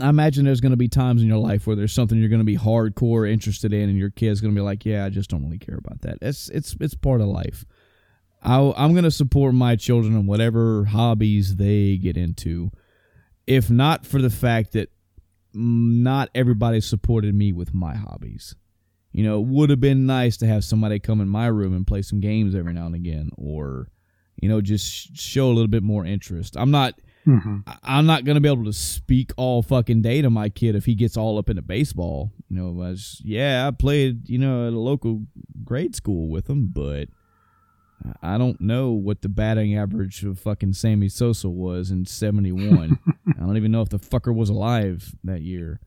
I 0.00 0.08
imagine 0.08 0.44
there's 0.44 0.60
going 0.60 0.70
to 0.70 0.76
be 0.76 0.88
times 0.88 1.22
in 1.22 1.28
your 1.28 1.38
life 1.38 1.66
where 1.66 1.74
there's 1.74 1.92
something 1.92 2.18
you're 2.18 2.28
going 2.28 2.40
to 2.40 2.44
be 2.44 2.56
hardcore 2.56 3.30
interested 3.30 3.72
in, 3.72 3.88
and 3.88 3.98
your 3.98 4.10
kid's 4.10 4.40
going 4.40 4.54
to 4.54 4.58
be 4.58 4.64
like, 4.64 4.84
"Yeah, 4.84 5.04
I 5.04 5.10
just 5.10 5.28
don't 5.28 5.42
really 5.42 5.58
care 5.58 5.76
about 5.76 6.02
that." 6.02 6.18
It's 6.22 6.48
it's 6.50 6.76
it's 6.80 6.94
part 6.94 7.20
of 7.20 7.26
life. 7.26 7.64
I, 8.42 8.72
I'm 8.76 8.92
going 8.92 9.04
to 9.04 9.10
support 9.10 9.54
my 9.54 9.74
children 9.74 10.14
in 10.14 10.26
whatever 10.26 10.84
hobbies 10.84 11.56
they 11.56 11.96
get 11.96 12.16
into, 12.16 12.70
if 13.46 13.68
not 13.68 14.06
for 14.06 14.22
the 14.22 14.30
fact 14.30 14.72
that 14.72 14.90
not 15.52 16.30
everybody 16.34 16.80
supported 16.80 17.34
me 17.34 17.52
with 17.52 17.74
my 17.74 17.96
hobbies. 17.96 18.54
You 19.10 19.24
know, 19.24 19.40
it 19.40 19.46
would 19.46 19.70
have 19.70 19.80
been 19.80 20.06
nice 20.06 20.36
to 20.36 20.46
have 20.46 20.62
somebody 20.62 21.00
come 21.00 21.20
in 21.20 21.28
my 21.28 21.46
room 21.46 21.74
and 21.74 21.86
play 21.86 22.02
some 22.02 22.20
games 22.20 22.54
every 22.54 22.72
now 22.72 22.86
and 22.86 22.94
again, 22.94 23.30
or 23.36 23.88
you 24.40 24.48
know, 24.48 24.60
just 24.60 25.16
show 25.16 25.46
a 25.46 25.54
little 25.54 25.66
bit 25.66 25.82
more 25.82 26.06
interest. 26.06 26.56
I'm 26.56 26.70
not 26.70 26.94
hmm 27.24 27.58
I- 27.66 27.78
I'm 27.82 28.06
not 28.06 28.24
gonna 28.24 28.40
be 28.40 28.48
able 28.48 28.64
to 28.64 28.72
speak 28.72 29.32
all 29.36 29.62
fucking 29.62 30.02
day 30.02 30.22
to 30.22 30.30
my 30.30 30.48
kid 30.48 30.74
if 30.74 30.84
he 30.86 30.94
gets 30.94 31.16
all 31.16 31.38
up 31.38 31.48
into 31.50 31.62
baseball. 31.62 32.32
You 32.48 32.56
know, 32.56 32.82
as 32.82 33.20
yeah, 33.24 33.66
I 33.66 33.70
played 33.72 34.28
you 34.28 34.38
know 34.38 34.66
at 34.68 34.72
a 34.72 34.78
local 34.78 35.26
grade 35.64 35.94
school 35.94 36.28
with 36.28 36.48
him, 36.48 36.68
but 36.72 37.08
I 38.22 38.34
I 38.34 38.38
don't 38.38 38.60
know 38.60 38.92
what 38.92 39.22
the 39.22 39.28
batting 39.28 39.76
average 39.76 40.24
of 40.24 40.38
fucking 40.38 40.72
Sammy 40.74 41.08
Sosa 41.08 41.48
was 41.48 41.90
in 41.90 42.06
'71. 42.06 42.98
I 43.28 43.40
don't 43.40 43.56
even 43.56 43.72
know 43.72 43.82
if 43.82 43.88
the 43.90 43.98
fucker 43.98 44.34
was 44.34 44.48
alive 44.48 45.14
that 45.24 45.42
year. 45.42 45.80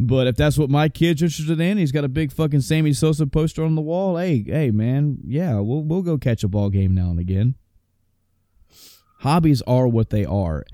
But 0.00 0.28
if 0.28 0.36
that's 0.36 0.56
what 0.56 0.70
my 0.70 0.88
kid's 0.88 1.22
interested 1.22 1.58
in, 1.60 1.76
he's 1.76 1.90
got 1.90 2.04
a 2.04 2.08
big 2.08 2.30
fucking 2.30 2.60
Sammy 2.60 2.92
Sosa 2.92 3.26
poster 3.26 3.64
on 3.64 3.74
the 3.74 3.80
wall. 3.82 4.16
Hey, 4.16 4.44
hey, 4.46 4.70
man, 4.70 5.18
yeah, 5.26 5.54
we'll 5.58 5.82
we'll 5.82 6.02
go 6.02 6.16
catch 6.18 6.44
a 6.44 6.48
ball 6.48 6.70
game 6.70 6.94
now 6.94 7.10
and 7.10 7.18
again. 7.18 7.56
Hobbies 9.18 9.62
are 9.62 9.88
what 9.88 10.10
they 10.10 10.24
are, 10.24 10.64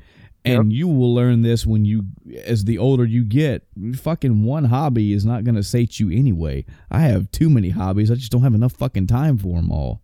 and 0.45 0.73
you 0.73 0.87
will 0.89 1.15
learn 1.15 1.41
this 1.43 1.65
when 1.67 1.85
you, 1.85 2.05
as 2.45 2.65
the 2.65 2.77
older 2.79 3.05
you 3.05 3.25
get. 3.25 3.67
Fucking 3.97 4.45
one 4.45 4.65
hobby 4.67 5.13
is 5.13 5.25
not 5.25 5.45
going 5.45 5.55
to 5.55 5.63
sate 5.63 5.99
you 5.99 6.11
anyway. 6.11 6.67
I 6.91 7.01
have 7.01 7.31
too 7.31 7.49
many 7.49 7.71
hobbies. 7.71 8.11
I 8.11 8.15
just 8.17 8.31
don't 8.31 8.43
have 8.43 8.55
enough 8.55 8.73
fucking 8.75 9.07
time 9.07 9.39
for 9.39 9.57
them 9.57 9.71
all. 9.73 10.03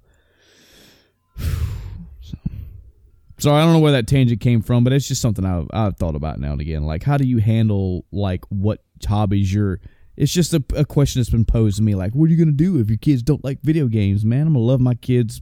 So- 2.21 2.37
Sorry, 3.39 3.61
I 3.61 3.65
don't 3.65 3.73
know 3.73 3.79
where 3.81 3.93
that 3.93 4.07
tangent 4.07 4.41
came 4.43 4.61
from, 4.61 4.85
but 4.85 4.93
it's 4.93 5.09
just 5.09 5.23
something 5.23 5.47
I've, 5.47 5.67
I've 5.73 5.97
thought 5.97 6.15
about 6.15 6.39
now 6.41 6.53
and 6.53 6.61
again. 6.61 6.85
Like, 6.85 7.03
how 7.03 7.17
do 7.17 7.25
you 7.27 7.39
handle 7.39 8.05
like 8.13 8.45
what 8.51 8.83
hobbies 9.07 9.53
you're? 9.53 9.81
It's 10.17 10.33
just 10.33 10.53
a, 10.53 10.63
a 10.77 10.85
question 10.85 11.21
that's 11.21 11.31
been 11.31 11.47
posed 11.47 11.79
to 11.79 11.83
me. 11.83 11.95
Like, 11.95 12.13
what 12.15 12.27
are 12.27 12.33
you 12.33 12.37
gonna 12.37 12.53
do 12.53 12.79
if 12.79 12.91
your 12.91 12.99
kids 12.99 13.23
don't 13.23 13.43
like 13.43 13.61
video 13.63 13.87
games? 13.87 14.27
Man, 14.27 14.47
I'm 14.47 14.53
gonna 14.53 14.59
love 14.65 14.81
my 14.81 14.93
kids. 14.95 15.41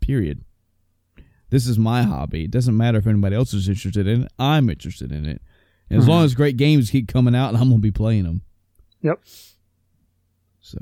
Period. 0.00 0.44
This 1.50 1.66
is 1.66 1.78
my 1.78 2.02
hobby. 2.02 2.44
It 2.44 2.50
doesn't 2.50 2.76
matter 2.76 2.98
if 2.98 3.06
anybody 3.06 3.36
else 3.36 3.54
is 3.54 3.68
interested 3.68 4.06
in 4.06 4.24
it. 4.24 4.32
I'm 4.38 4.68
interested 4.68 5.12
in 5.12 5.24
it. 5.24 5.40
And 5.90 5.98
as 5.98 6.08
long 6.08 6.18
mm-hmm. 6.18 6.26
as 6.26 6.34
great 6.34 6.56
games 6.56 6.90
keep 6.90 7.08
coming 7.08 7.34
out, 7.34 7.54
I'm 7.54 7.70
gonna 7.70 7.78
be 7.78 7.90
playing 7.90 8.24
them. 8.24 8.42
Yep. 9.02 9.20
So, 10.60 10.78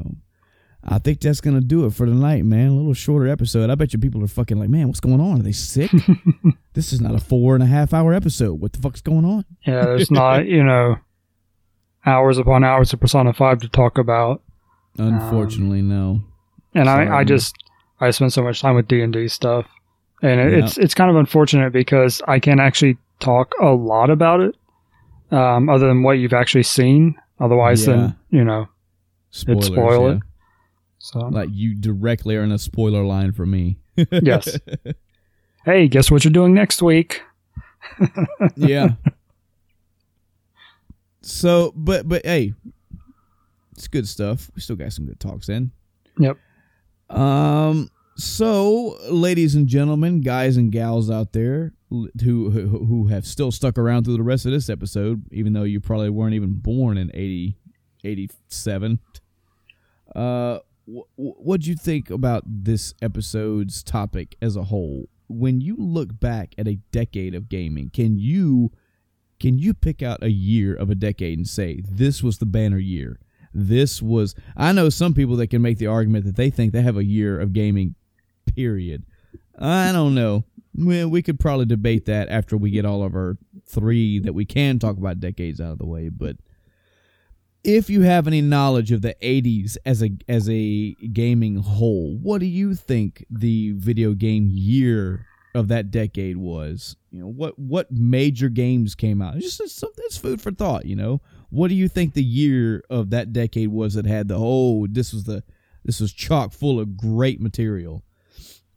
I 0.83 0.99
think 0.99 1.21
that's 1.21 1.41
gonna 1.41 1.61
do 1.61 1.87
it 1.87 1.93
for 1.93 2.07
tonight, 2.07 2.45
man. 2.45 2.71
A 2.71 2.75
little 2.75 2.95
shorter 2.95 3.29
episode. 3.29 3.71
I 3.71 3.77
bet 3.77 3.93
you 3.93 4.01
people 4.01 4.25
are 4.25 4.29
fucking 4.29 4.59
like, 4.59 4.69
man, 4.69 4.89
what's 4.89 5.01
going 5.01 5.21
on? 5.21 5.41
Are 5.41 5.43
they 5.45 5.53
sick? 5.53 5.93
this 6.73 6.93
is 6.93 7.01
not 7.01 7.15
a 7.15 7.21
four 7.21 7.55
and 7.55 7.63
a 7.63 7.67
half 7.67 7.95
hour 7.95 8.13
episode. 8.13 8.61
What 8.61 8.73
the 8.73 8.81
fuck's 8.81 9.01
going 9.01 9.25
on? 9.25 9.45
Yeah, 9.65 9.85
there's 9.85 10.11
not, 10.11 10.47
you 10.47 10.65
know, 10.65 10.97
hours 12.05 12.39
upon 12.39 12.65
hours 12.65 12.93
of 12.93 13.01
Persona 13.01 13.33
5 13.33 13.61
to 13.61 13.69
talk 13.69 13.99
about. 13.99 14.43
Unfortunately, 14.99 15.83
no. 15.83 16.11
Um, 16.11 16.33
and 16.75 16.87
Sorry. 16.87 17.09
I, 17.09 17.19
I 17.19 17.25
just, 17.25 17.55
I 18.01 18.11
spend 18.11 18.33
so 18.33 18.43
much 18.43 18.61
time 18.61 18.77
with 18.77 18.89
D&D 18.89 19.29
stuff. 19.29 19.67
And 20.23 20.51
Yeah. 20.53 20.59
it's 20.65 20.79
it's 20.79 20.95
kind 20.95 21.11
of 21.11 21.17
unfortunate 21.17 21.73
because 21.73 22.23
I 22.27 22.39
can't 22.41 22.61
actually 22.61 22.97
talk 23.21 23.53
a 23.61 23.67
lot 23.71 24.11
about 24.11 24.41
it, 24.41 24.55
um, 25.31 25.69
other 25.69 25.87
than 25.89 26.03
what 26.03 26.13
you've 26.13 26.33
actually 26.33 26.63
seen. 26.65 27.17
Otherwise, 27.41 27.87
Yeah. 27.87 27.97
then 27.97 28.17
you 28.31 28.45
know, 28.45 28.69
Spoilers, 29.31 29.67
spoil 29.67 30.09
yeah. 30.09 30.15
it. 30.17 30.23
so 30.99 31.19
Like 31.29 31.49
you 31.53 31.75
directly 31.75 32.37
are 32.37 32.43
in 32.43 32.53
a 32.53 32.59
spoiler 32.59 33.05
line 33.05 33.33
for 33.33 33.45
me. 33.47 33.79
yes. 34.11 34.59
hey, 35.65 35.89
guess 35.89 36.11
what 36.11 36.25
you're 36.25 36.33
doing 36.33 36.55
next 36.55 36.81
week? 36.83 37.23
yeah. 38.57 38.89
So, 41.23 41.73
but 41.75 42.09
but 42.09 42.25
hey, 42.25 42.55
it's 43.73 43.89
good 43.89 44.07
stuff. 44.09 44.51
We 44.55 44.61
still 44.61 44.77
got 44.77 44.93
some 44.93 45.07
good 45.07 45.21
talks 45.21 45.49
in. 45.49 45.73
Yep. 46.19 46.39
Um. 47.11 47.91
So, 48.19 48.97
ladies 49.11 49.55
and 49.55 49.67
gentlemen, 49.67 50.23
guys 50.23 50.57
and 50.57 50.73
gals 50.73 51.11
out 51.11 51.35
there 51.35 51.75
who 51.91 52.09
who, 52.23 52.51
who 52.51 53.07
have 53.09 53.27
still 53.27 53.53
stuck 53.53 53.77
around 53.77 54.05
through 54.05 54.17
the 54.17 54.23
rest 54.23 54.47
of 54.47 54.53
this 54.53 54.71
episode, 54.71 55.27
even 55.31 55.53
though 55.53 55.65
you 55.65 55.81
probably 55.81 56.09
weren't 56.09 56.33
even 56.33 56.55
born 56.55 56.97
in 56.97 57.11
80, 57.13 57.59
87. 58.05 59.01
Uh, 60.15 60.61
wh- 60.89 61.05
wh- 61.17 61.45
what'd 61.45 61.67
you 61.67 61.77
think 61.77 62.09
about 62.09 62.43
this 62.47 62.95
episode's 63.03 63.83
topic 63.83 64.35
as 64.41 64.57
a 64.57 64.65
whole? 64.65 65.11
When 65.29 65.61
you 65.61 65.77
look 65.79 66.19
back 66.19 66.55
at 66.57 66.67
a 66.67 66.79
decade 66.93 67.35
of 67.35 67.51
gaming, 67.51 67.91
can 67.91 68.19
you 68.19 68.73
can 69.39 69.59
you 69.59 69.75
pick 69.75 70.03
out 70.03 70.23
a 70.23 70.31
year 70.31 70.75
of 70.75 70.89
a 70.89 70.95
decade 70.95 71.37
and 71.37 71.47
say 71.47 71.83
this 71.87 72.23
was 72.23 72.39
the 72.39 72.47
banner 72.47 72.79
year? 72.79 73.21
This 73.53 74.01
was 74.01 74.35
I 74.57 74.73
know 74.73 74.89
some 74.89 75.13
people 75.13 75.37
that 75.37 75.49
can 75.49 75.61
make 75.61 75.77
the 75.77 75.87
argument 75.87 76.25
that 76.25 76.37
they 76.37 76.49
think 76.49 76.73
they 76.73 76.81
have 76.81 76.97
a 76.97 77.05
year 77.05 77.39
of 77.39 77.53
gaming 77.53 77.95
period. 78.57 79.05
I 79.59 79.93
don't 79.93 80.15
know. 80.15 80.45
Well, 80.75 81.09
we 81.09 81.23
could 81.23 81.39
probably 81.39 81.67
debate 81.67 82.07
that 82.07 82.29
after 82.29 82.57
we 82.57 82.71
get 82.71 82.85
all 82.85 83.03
of 83.03 83.15
our 83.15 83.39
three 83.67 84.19
that 84.19 84.35
we 84.35 84.45
can 84.45 84.79
talk 84.79 84.97
about 84.97 85.21
decades 85.21 85.61
out 85.61 85.73
of 85.73 85.79
the 85.79 85.87
way, 85.87 86.09
but 86.09 86.37
if 87.67 87.91
you 87.91 88.03
have 88.03 88.29
any 88.29 88.41
knowledge 88.41 88.93
of 88.93 89.03
the 89.03 89.17
80s 89.21 89.77
as 89.85 90.03
a 90.03 90.11
as 90.29 90.49
a 90.49 90.95
gaming 91.13 91.57
whole, 91.57 92.17
what 92.17 92.39
do 92.39 92.47
you 92.47 92.75
think 92.75 93.25
the 93.29 93.73
video 93.73 94.13
game 94.15 94.49
year 94.49 95.27
of 95.53 95.67
that 95.69 95.91
decade 95.91 96.37
was? 96.37 96.97
You 97.11 97.21
know, 97.23 97.27
what 97.27 97.59
what 97.59 97.91
major 97.91 98.49
games 98.49 98.95
came 98.95 99.21
out? 99.21 99.37
It's 99.37 99.59
just 99.59 99.77
something 99.79 100.05
that's 100.05 100.17
food 100.17 100.41
for 100.41 100.53
thought, 100.53 100.87
you 100.87 100.95
know. 100.95 101.21
What 101.51 101.69
do 101.69 101.75
you 101.75 101.89
think 101.89 102.15
the 102.15 102.23
year 102.23 102.85
of 102.89 103.11
that 103.11 103.33
decade 103.33 103.69
was 103.69 103.95
that 103.95 104.07
had 104.07 104.29
the 104.29 104.37
oh, 104.39 104.87
this 104.89 105.13
was 105.13 105.25
the 105.25 105.43
this 105.85 106.01
was 106.01 106.13
chock 106.13 106.53
full 106.53 106.79
of 106.79 106.97
great 106.97 107.41
material. 107.41 108.05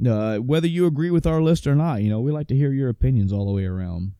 Uh, 0.05 0.37
whether 0.37 0.67
you 0.67 0.85
agree 0.85 1.11
with 1.11 1.27
our 1.27 1.41
list 1.41 1.67
or 1.67 1.75
not, 1.75 2.01
you 2.01 2.09
know, 2.09 2.21
we 2.21 2.31
like 2.31 2.47
to 2.47 2.55
hear 2.55 2.71
your 2.71 2.89
opinions 2.89 3.33
all 3.33 3.45
the 3.45 3.51
way 3.51 3.65
around. 3.65 4.13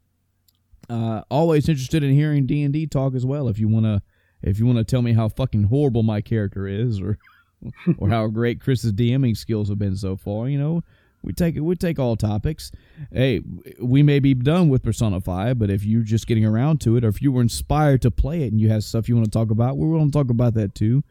Uh, 0.90 1.22
always 1.30 1.69
interested 1.69 2.03
in 2.03 2.11
hearing 2.11 2.45
D 2.45 2.64
and 2.64 2.74
D 2.74 2.88
talk 2.88 3.14
as 3.14 3.25
well. 3.25 3.48
If 3.48 3.59
you 3.59 3.67
wanna, 3.67 4.01
if 4.41 4.59
you 4.59 4.66
wanna 4.66 4.83
tell 4.83 5.01
me 5.01 5.14
how 5.14 5.30
fucking 5.30 5.64
horrible 5.64 6.03
my 6.03 6.22
character 6.22 6.67
is, 6.67 6.99
or 6.99 7.17
or 7.98 8.09
how 8.09 8.27
great 8.27 8.59
Chris's 8.59 8.93
DMing 8.93 9.38
skills 9.38 9.69
have 9.69 9.80
been 9.80 9.95
so 9.95 10.17
far, 10.17 10.49
you 10.49 10.58
know, 10.58 10.82
we 11.22 11.33
take 11.33 11.56
it. 11.56 11.61
We 11.61 11.75
take 11.75 11.99
all 11.99 12.16
topics. 12.16 12.72
Hey, 13.11 13.41
we 13.80 14.03
may 14.03 14.19
be 14.19 14.33
done 14.33 14.69
with 14.69 14.83
Persona 14.83 15.22
Five, 15.22 15.59
but 15.59 15.69
if 15.69 15.85
you're 15.85 16.01
just 16.01 16.27
getting 16.27 16.45
around 16.45 16.82
to 16.82 16.98
it, 16.98 17.06
or 17.06 17.09
if 17.09 17.22
you 17.22 17.32
were 17.32 17.41
inspired 17.41 18.01
to 18.01 18.11
play 18.11 18.43
it 18.43 18.51
and 18.51 18.59
you 18.59 18.69
have 18.69 18.83
stuff 18.83 19.08
you 19.08 19.16
want 19.16 19.25
to 19.25 19.32
talk 19.32 19.51
about, 19.51 19.77
we're 19.77 19.90
willing 19.90 20.11
to 20.11 20.17
talk 20.17 20.30
about 20.30 20.53
that 20.56 20.75
too 20.75 21.03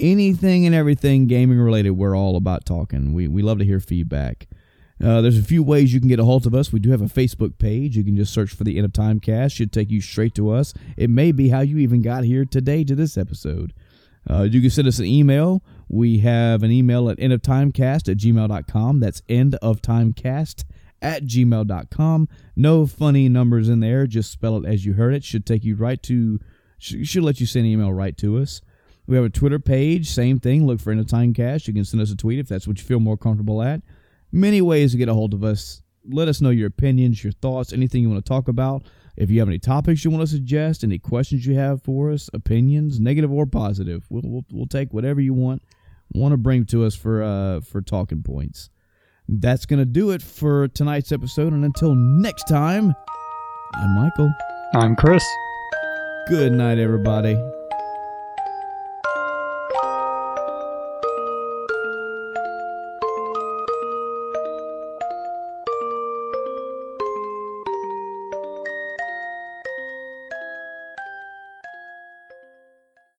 anything 0.00 0.66
and 0.66 0.74
everything 0.74 1.26
gaming 1.26 1.58
related, 1.58 1.92
we're 1.92 2.16
all 2.16 2.36
about 2.36 2.64
talking. 2.64 3.12
We 3.12 3.28
we 3.28 3.42
love 3.42 3.58
to 3.58 3.64
hear 3.64 3.80
feedback. 3.80 4.48
Uh, 5.02 5.20
there's 5.20 5.38
a 5.38 5.42
few 5.42 5.62
ways 5.62 5.92
you 5.92 6.00
can 6.00 6.08
get 6.08 6.20
a 6.20 6.24
hold 6.24 6.46
of 6.46 6.54
us. 6.54 6.72
We 6.72 6.78
do 6.78 6.90
have 6.90 7.02
a 7.02 7.06
Facebook 7.06 7.58
page. 7.58 7.96
You 7.96 8.04
can 8.04 8.16
just 8.16 8.32
search 8.32 8.54
for 8.54 8.64
the 8.64 8.76
End 8.76 8.84
of 8.84 8.92
Time 8.92 9.18
Cast. 9.18 9.56
Should 9.56 9.72
take 9.72 9.90
you 9.90 10.00
straight 10.00 10.34
to 10.36 10.50
us. 10.50 10.72
It 10.96 11.10
may 11.10 11.32
be 11.32 11.48
how 11.48 11.60
you 11.60 11.78
even 11.78 12.00
got 12.00 12.24
here 12.24 12.44
today 12.44 12.84
to 12.84 12.94
this 12.94 13.18
episode. 13.18 13.72
Uh, 14.28 14.42
you 14.42 14.60
can 14.60 14.70
send 14.70 14.88
us 14.88 14.98
an 14.98 15.06
email. 15.06 15.62
We 15.88 16.18
have 16.18 16.62
an 16.62 16.70
email 16.70 17.10
at 17.10 17.18
endoftimecast 17.18 18.08
at 18.08 18.16
gmail.com. 18.16 19.00
That's 19.00 19.20
endoftimecast 19.22 20.64
at 21.02 21.24
gmail.com. 21.24 22.28
No 22.56 22.86
funny 22.86 23.28
numbers 23.28 23.68
in 23.68 23.80
there. 23.80 24.06
Just 24.06 24.30
spell 24.30 24.56
it 24.56 24.64
as 24.64 24.86
you 24.86 24.94
heard 24.94 25.12
it. 25.12 25.24
Should 25.24 25.44
take 25.44 25.64
you 25.64 25.74
right 25.74 26.02
to, 26.04 26.40
should, 26.78 27.06
should 27.06 27.24
let 27.24 27.40
you 27.40 27.46
send 27.46 27.66
an 27.66 27.72
email 27.72 27.92
right 27.92 28.16
to 28.18 28.38
us. 28.38 28.62
We 29.06 29.16
have 29.16 29.24
a 29.24 29.30
Twitter 29.30 29.58
page, 29.58 30.08
same 30.08 30.40
thing. 30.40 30.66
Look 30.66 30.80
for 30.80 30.90
End 30.90 31.00
of 31.00 31.06
Time 31.06 31.34
Cast. 31.34 31.68
You 31.68 31.74
can 31.74 31.84
send 31.84 32.02
us 32.02 32.10
a 32.10 32.16
tweet 32.16 32.38
if 32.38 32.48
that's 32.48 32.66
what 32.66 32.78
you 32.78 32.84
feel 32.84 33.00
more 33.00 33.16
comfortable 33.16 33.62
at. 33.62 33.82
Many 34.32 34.62
ways 34.62 34.92
to 34.92 34.98
get 34.98 35.08
a 35.08 35.14
hold 35.14 35.34
of 35.34 35.44
us. 35.44 35.82
Let 36.06 36.28
us 36.28 36.40
know 36.40 36.50
your 36.50 36.68
opinions, 36.68 37.22
your 37.22 37.32
thoughts, 37.32 37.72
anything 37.72 38.02
you 38.02 38.10
want 38.10 38.24
to 38.24 38.28
talk 38.28 38.48
about. 38.48 38.84
If 39.16 39.30
you 39.30 39.38
have 39.40 39.48
any 39.48 39.58
topics 39.58 40.04
you 40.04 40.10
want 40.10 40.22
to 40.22 40.26
suggest, 40.26 40.82
any 40.82 40.98
questions 40.98 41.46
you 41.46 41.54
have 41.54 41.82
for 41.82 42.10
us, 42.10 42.28
opinions, 42.32 42.98
negative 42.98 43.30
or 43.30 43.46
positive, 43.46 44.04
we'll, 44.10 44.22
we'll, 44.24 44.44
we'll 44.50 44.66
take 44.66 44.92
whatever 44.92 45.20
you 45.20 45.34
want 45.34 45.62
want 46.12 46.32
to 46.32 46.36
bring 46.36 46.64
to 46.66 46.84
us 46.84 46.94
for 46.94 47.22
uh, 47.22 47.60
for 47.60 47.80
talking 47.80 48.22
points. 48.22 48.70
That's 49.28 49.66
gonna 49.66 49.84
do 49.84 50.10
it 50.10 50.22
for 50.22 50.68
tonight's 50.68 51.12
episode. 51.12 51.52
And 51.52 51.64
until 51.64 51.94
next 51.94 52.44
time, 52.44 52.94
I'm 53.74 53.94
Michael. 53.94 54.32
I'm 54.74 54.96
Chris. 54.96 55.24
Good 56.28 56.52
night, 56.52 56.78
everybody. 56.78 57.38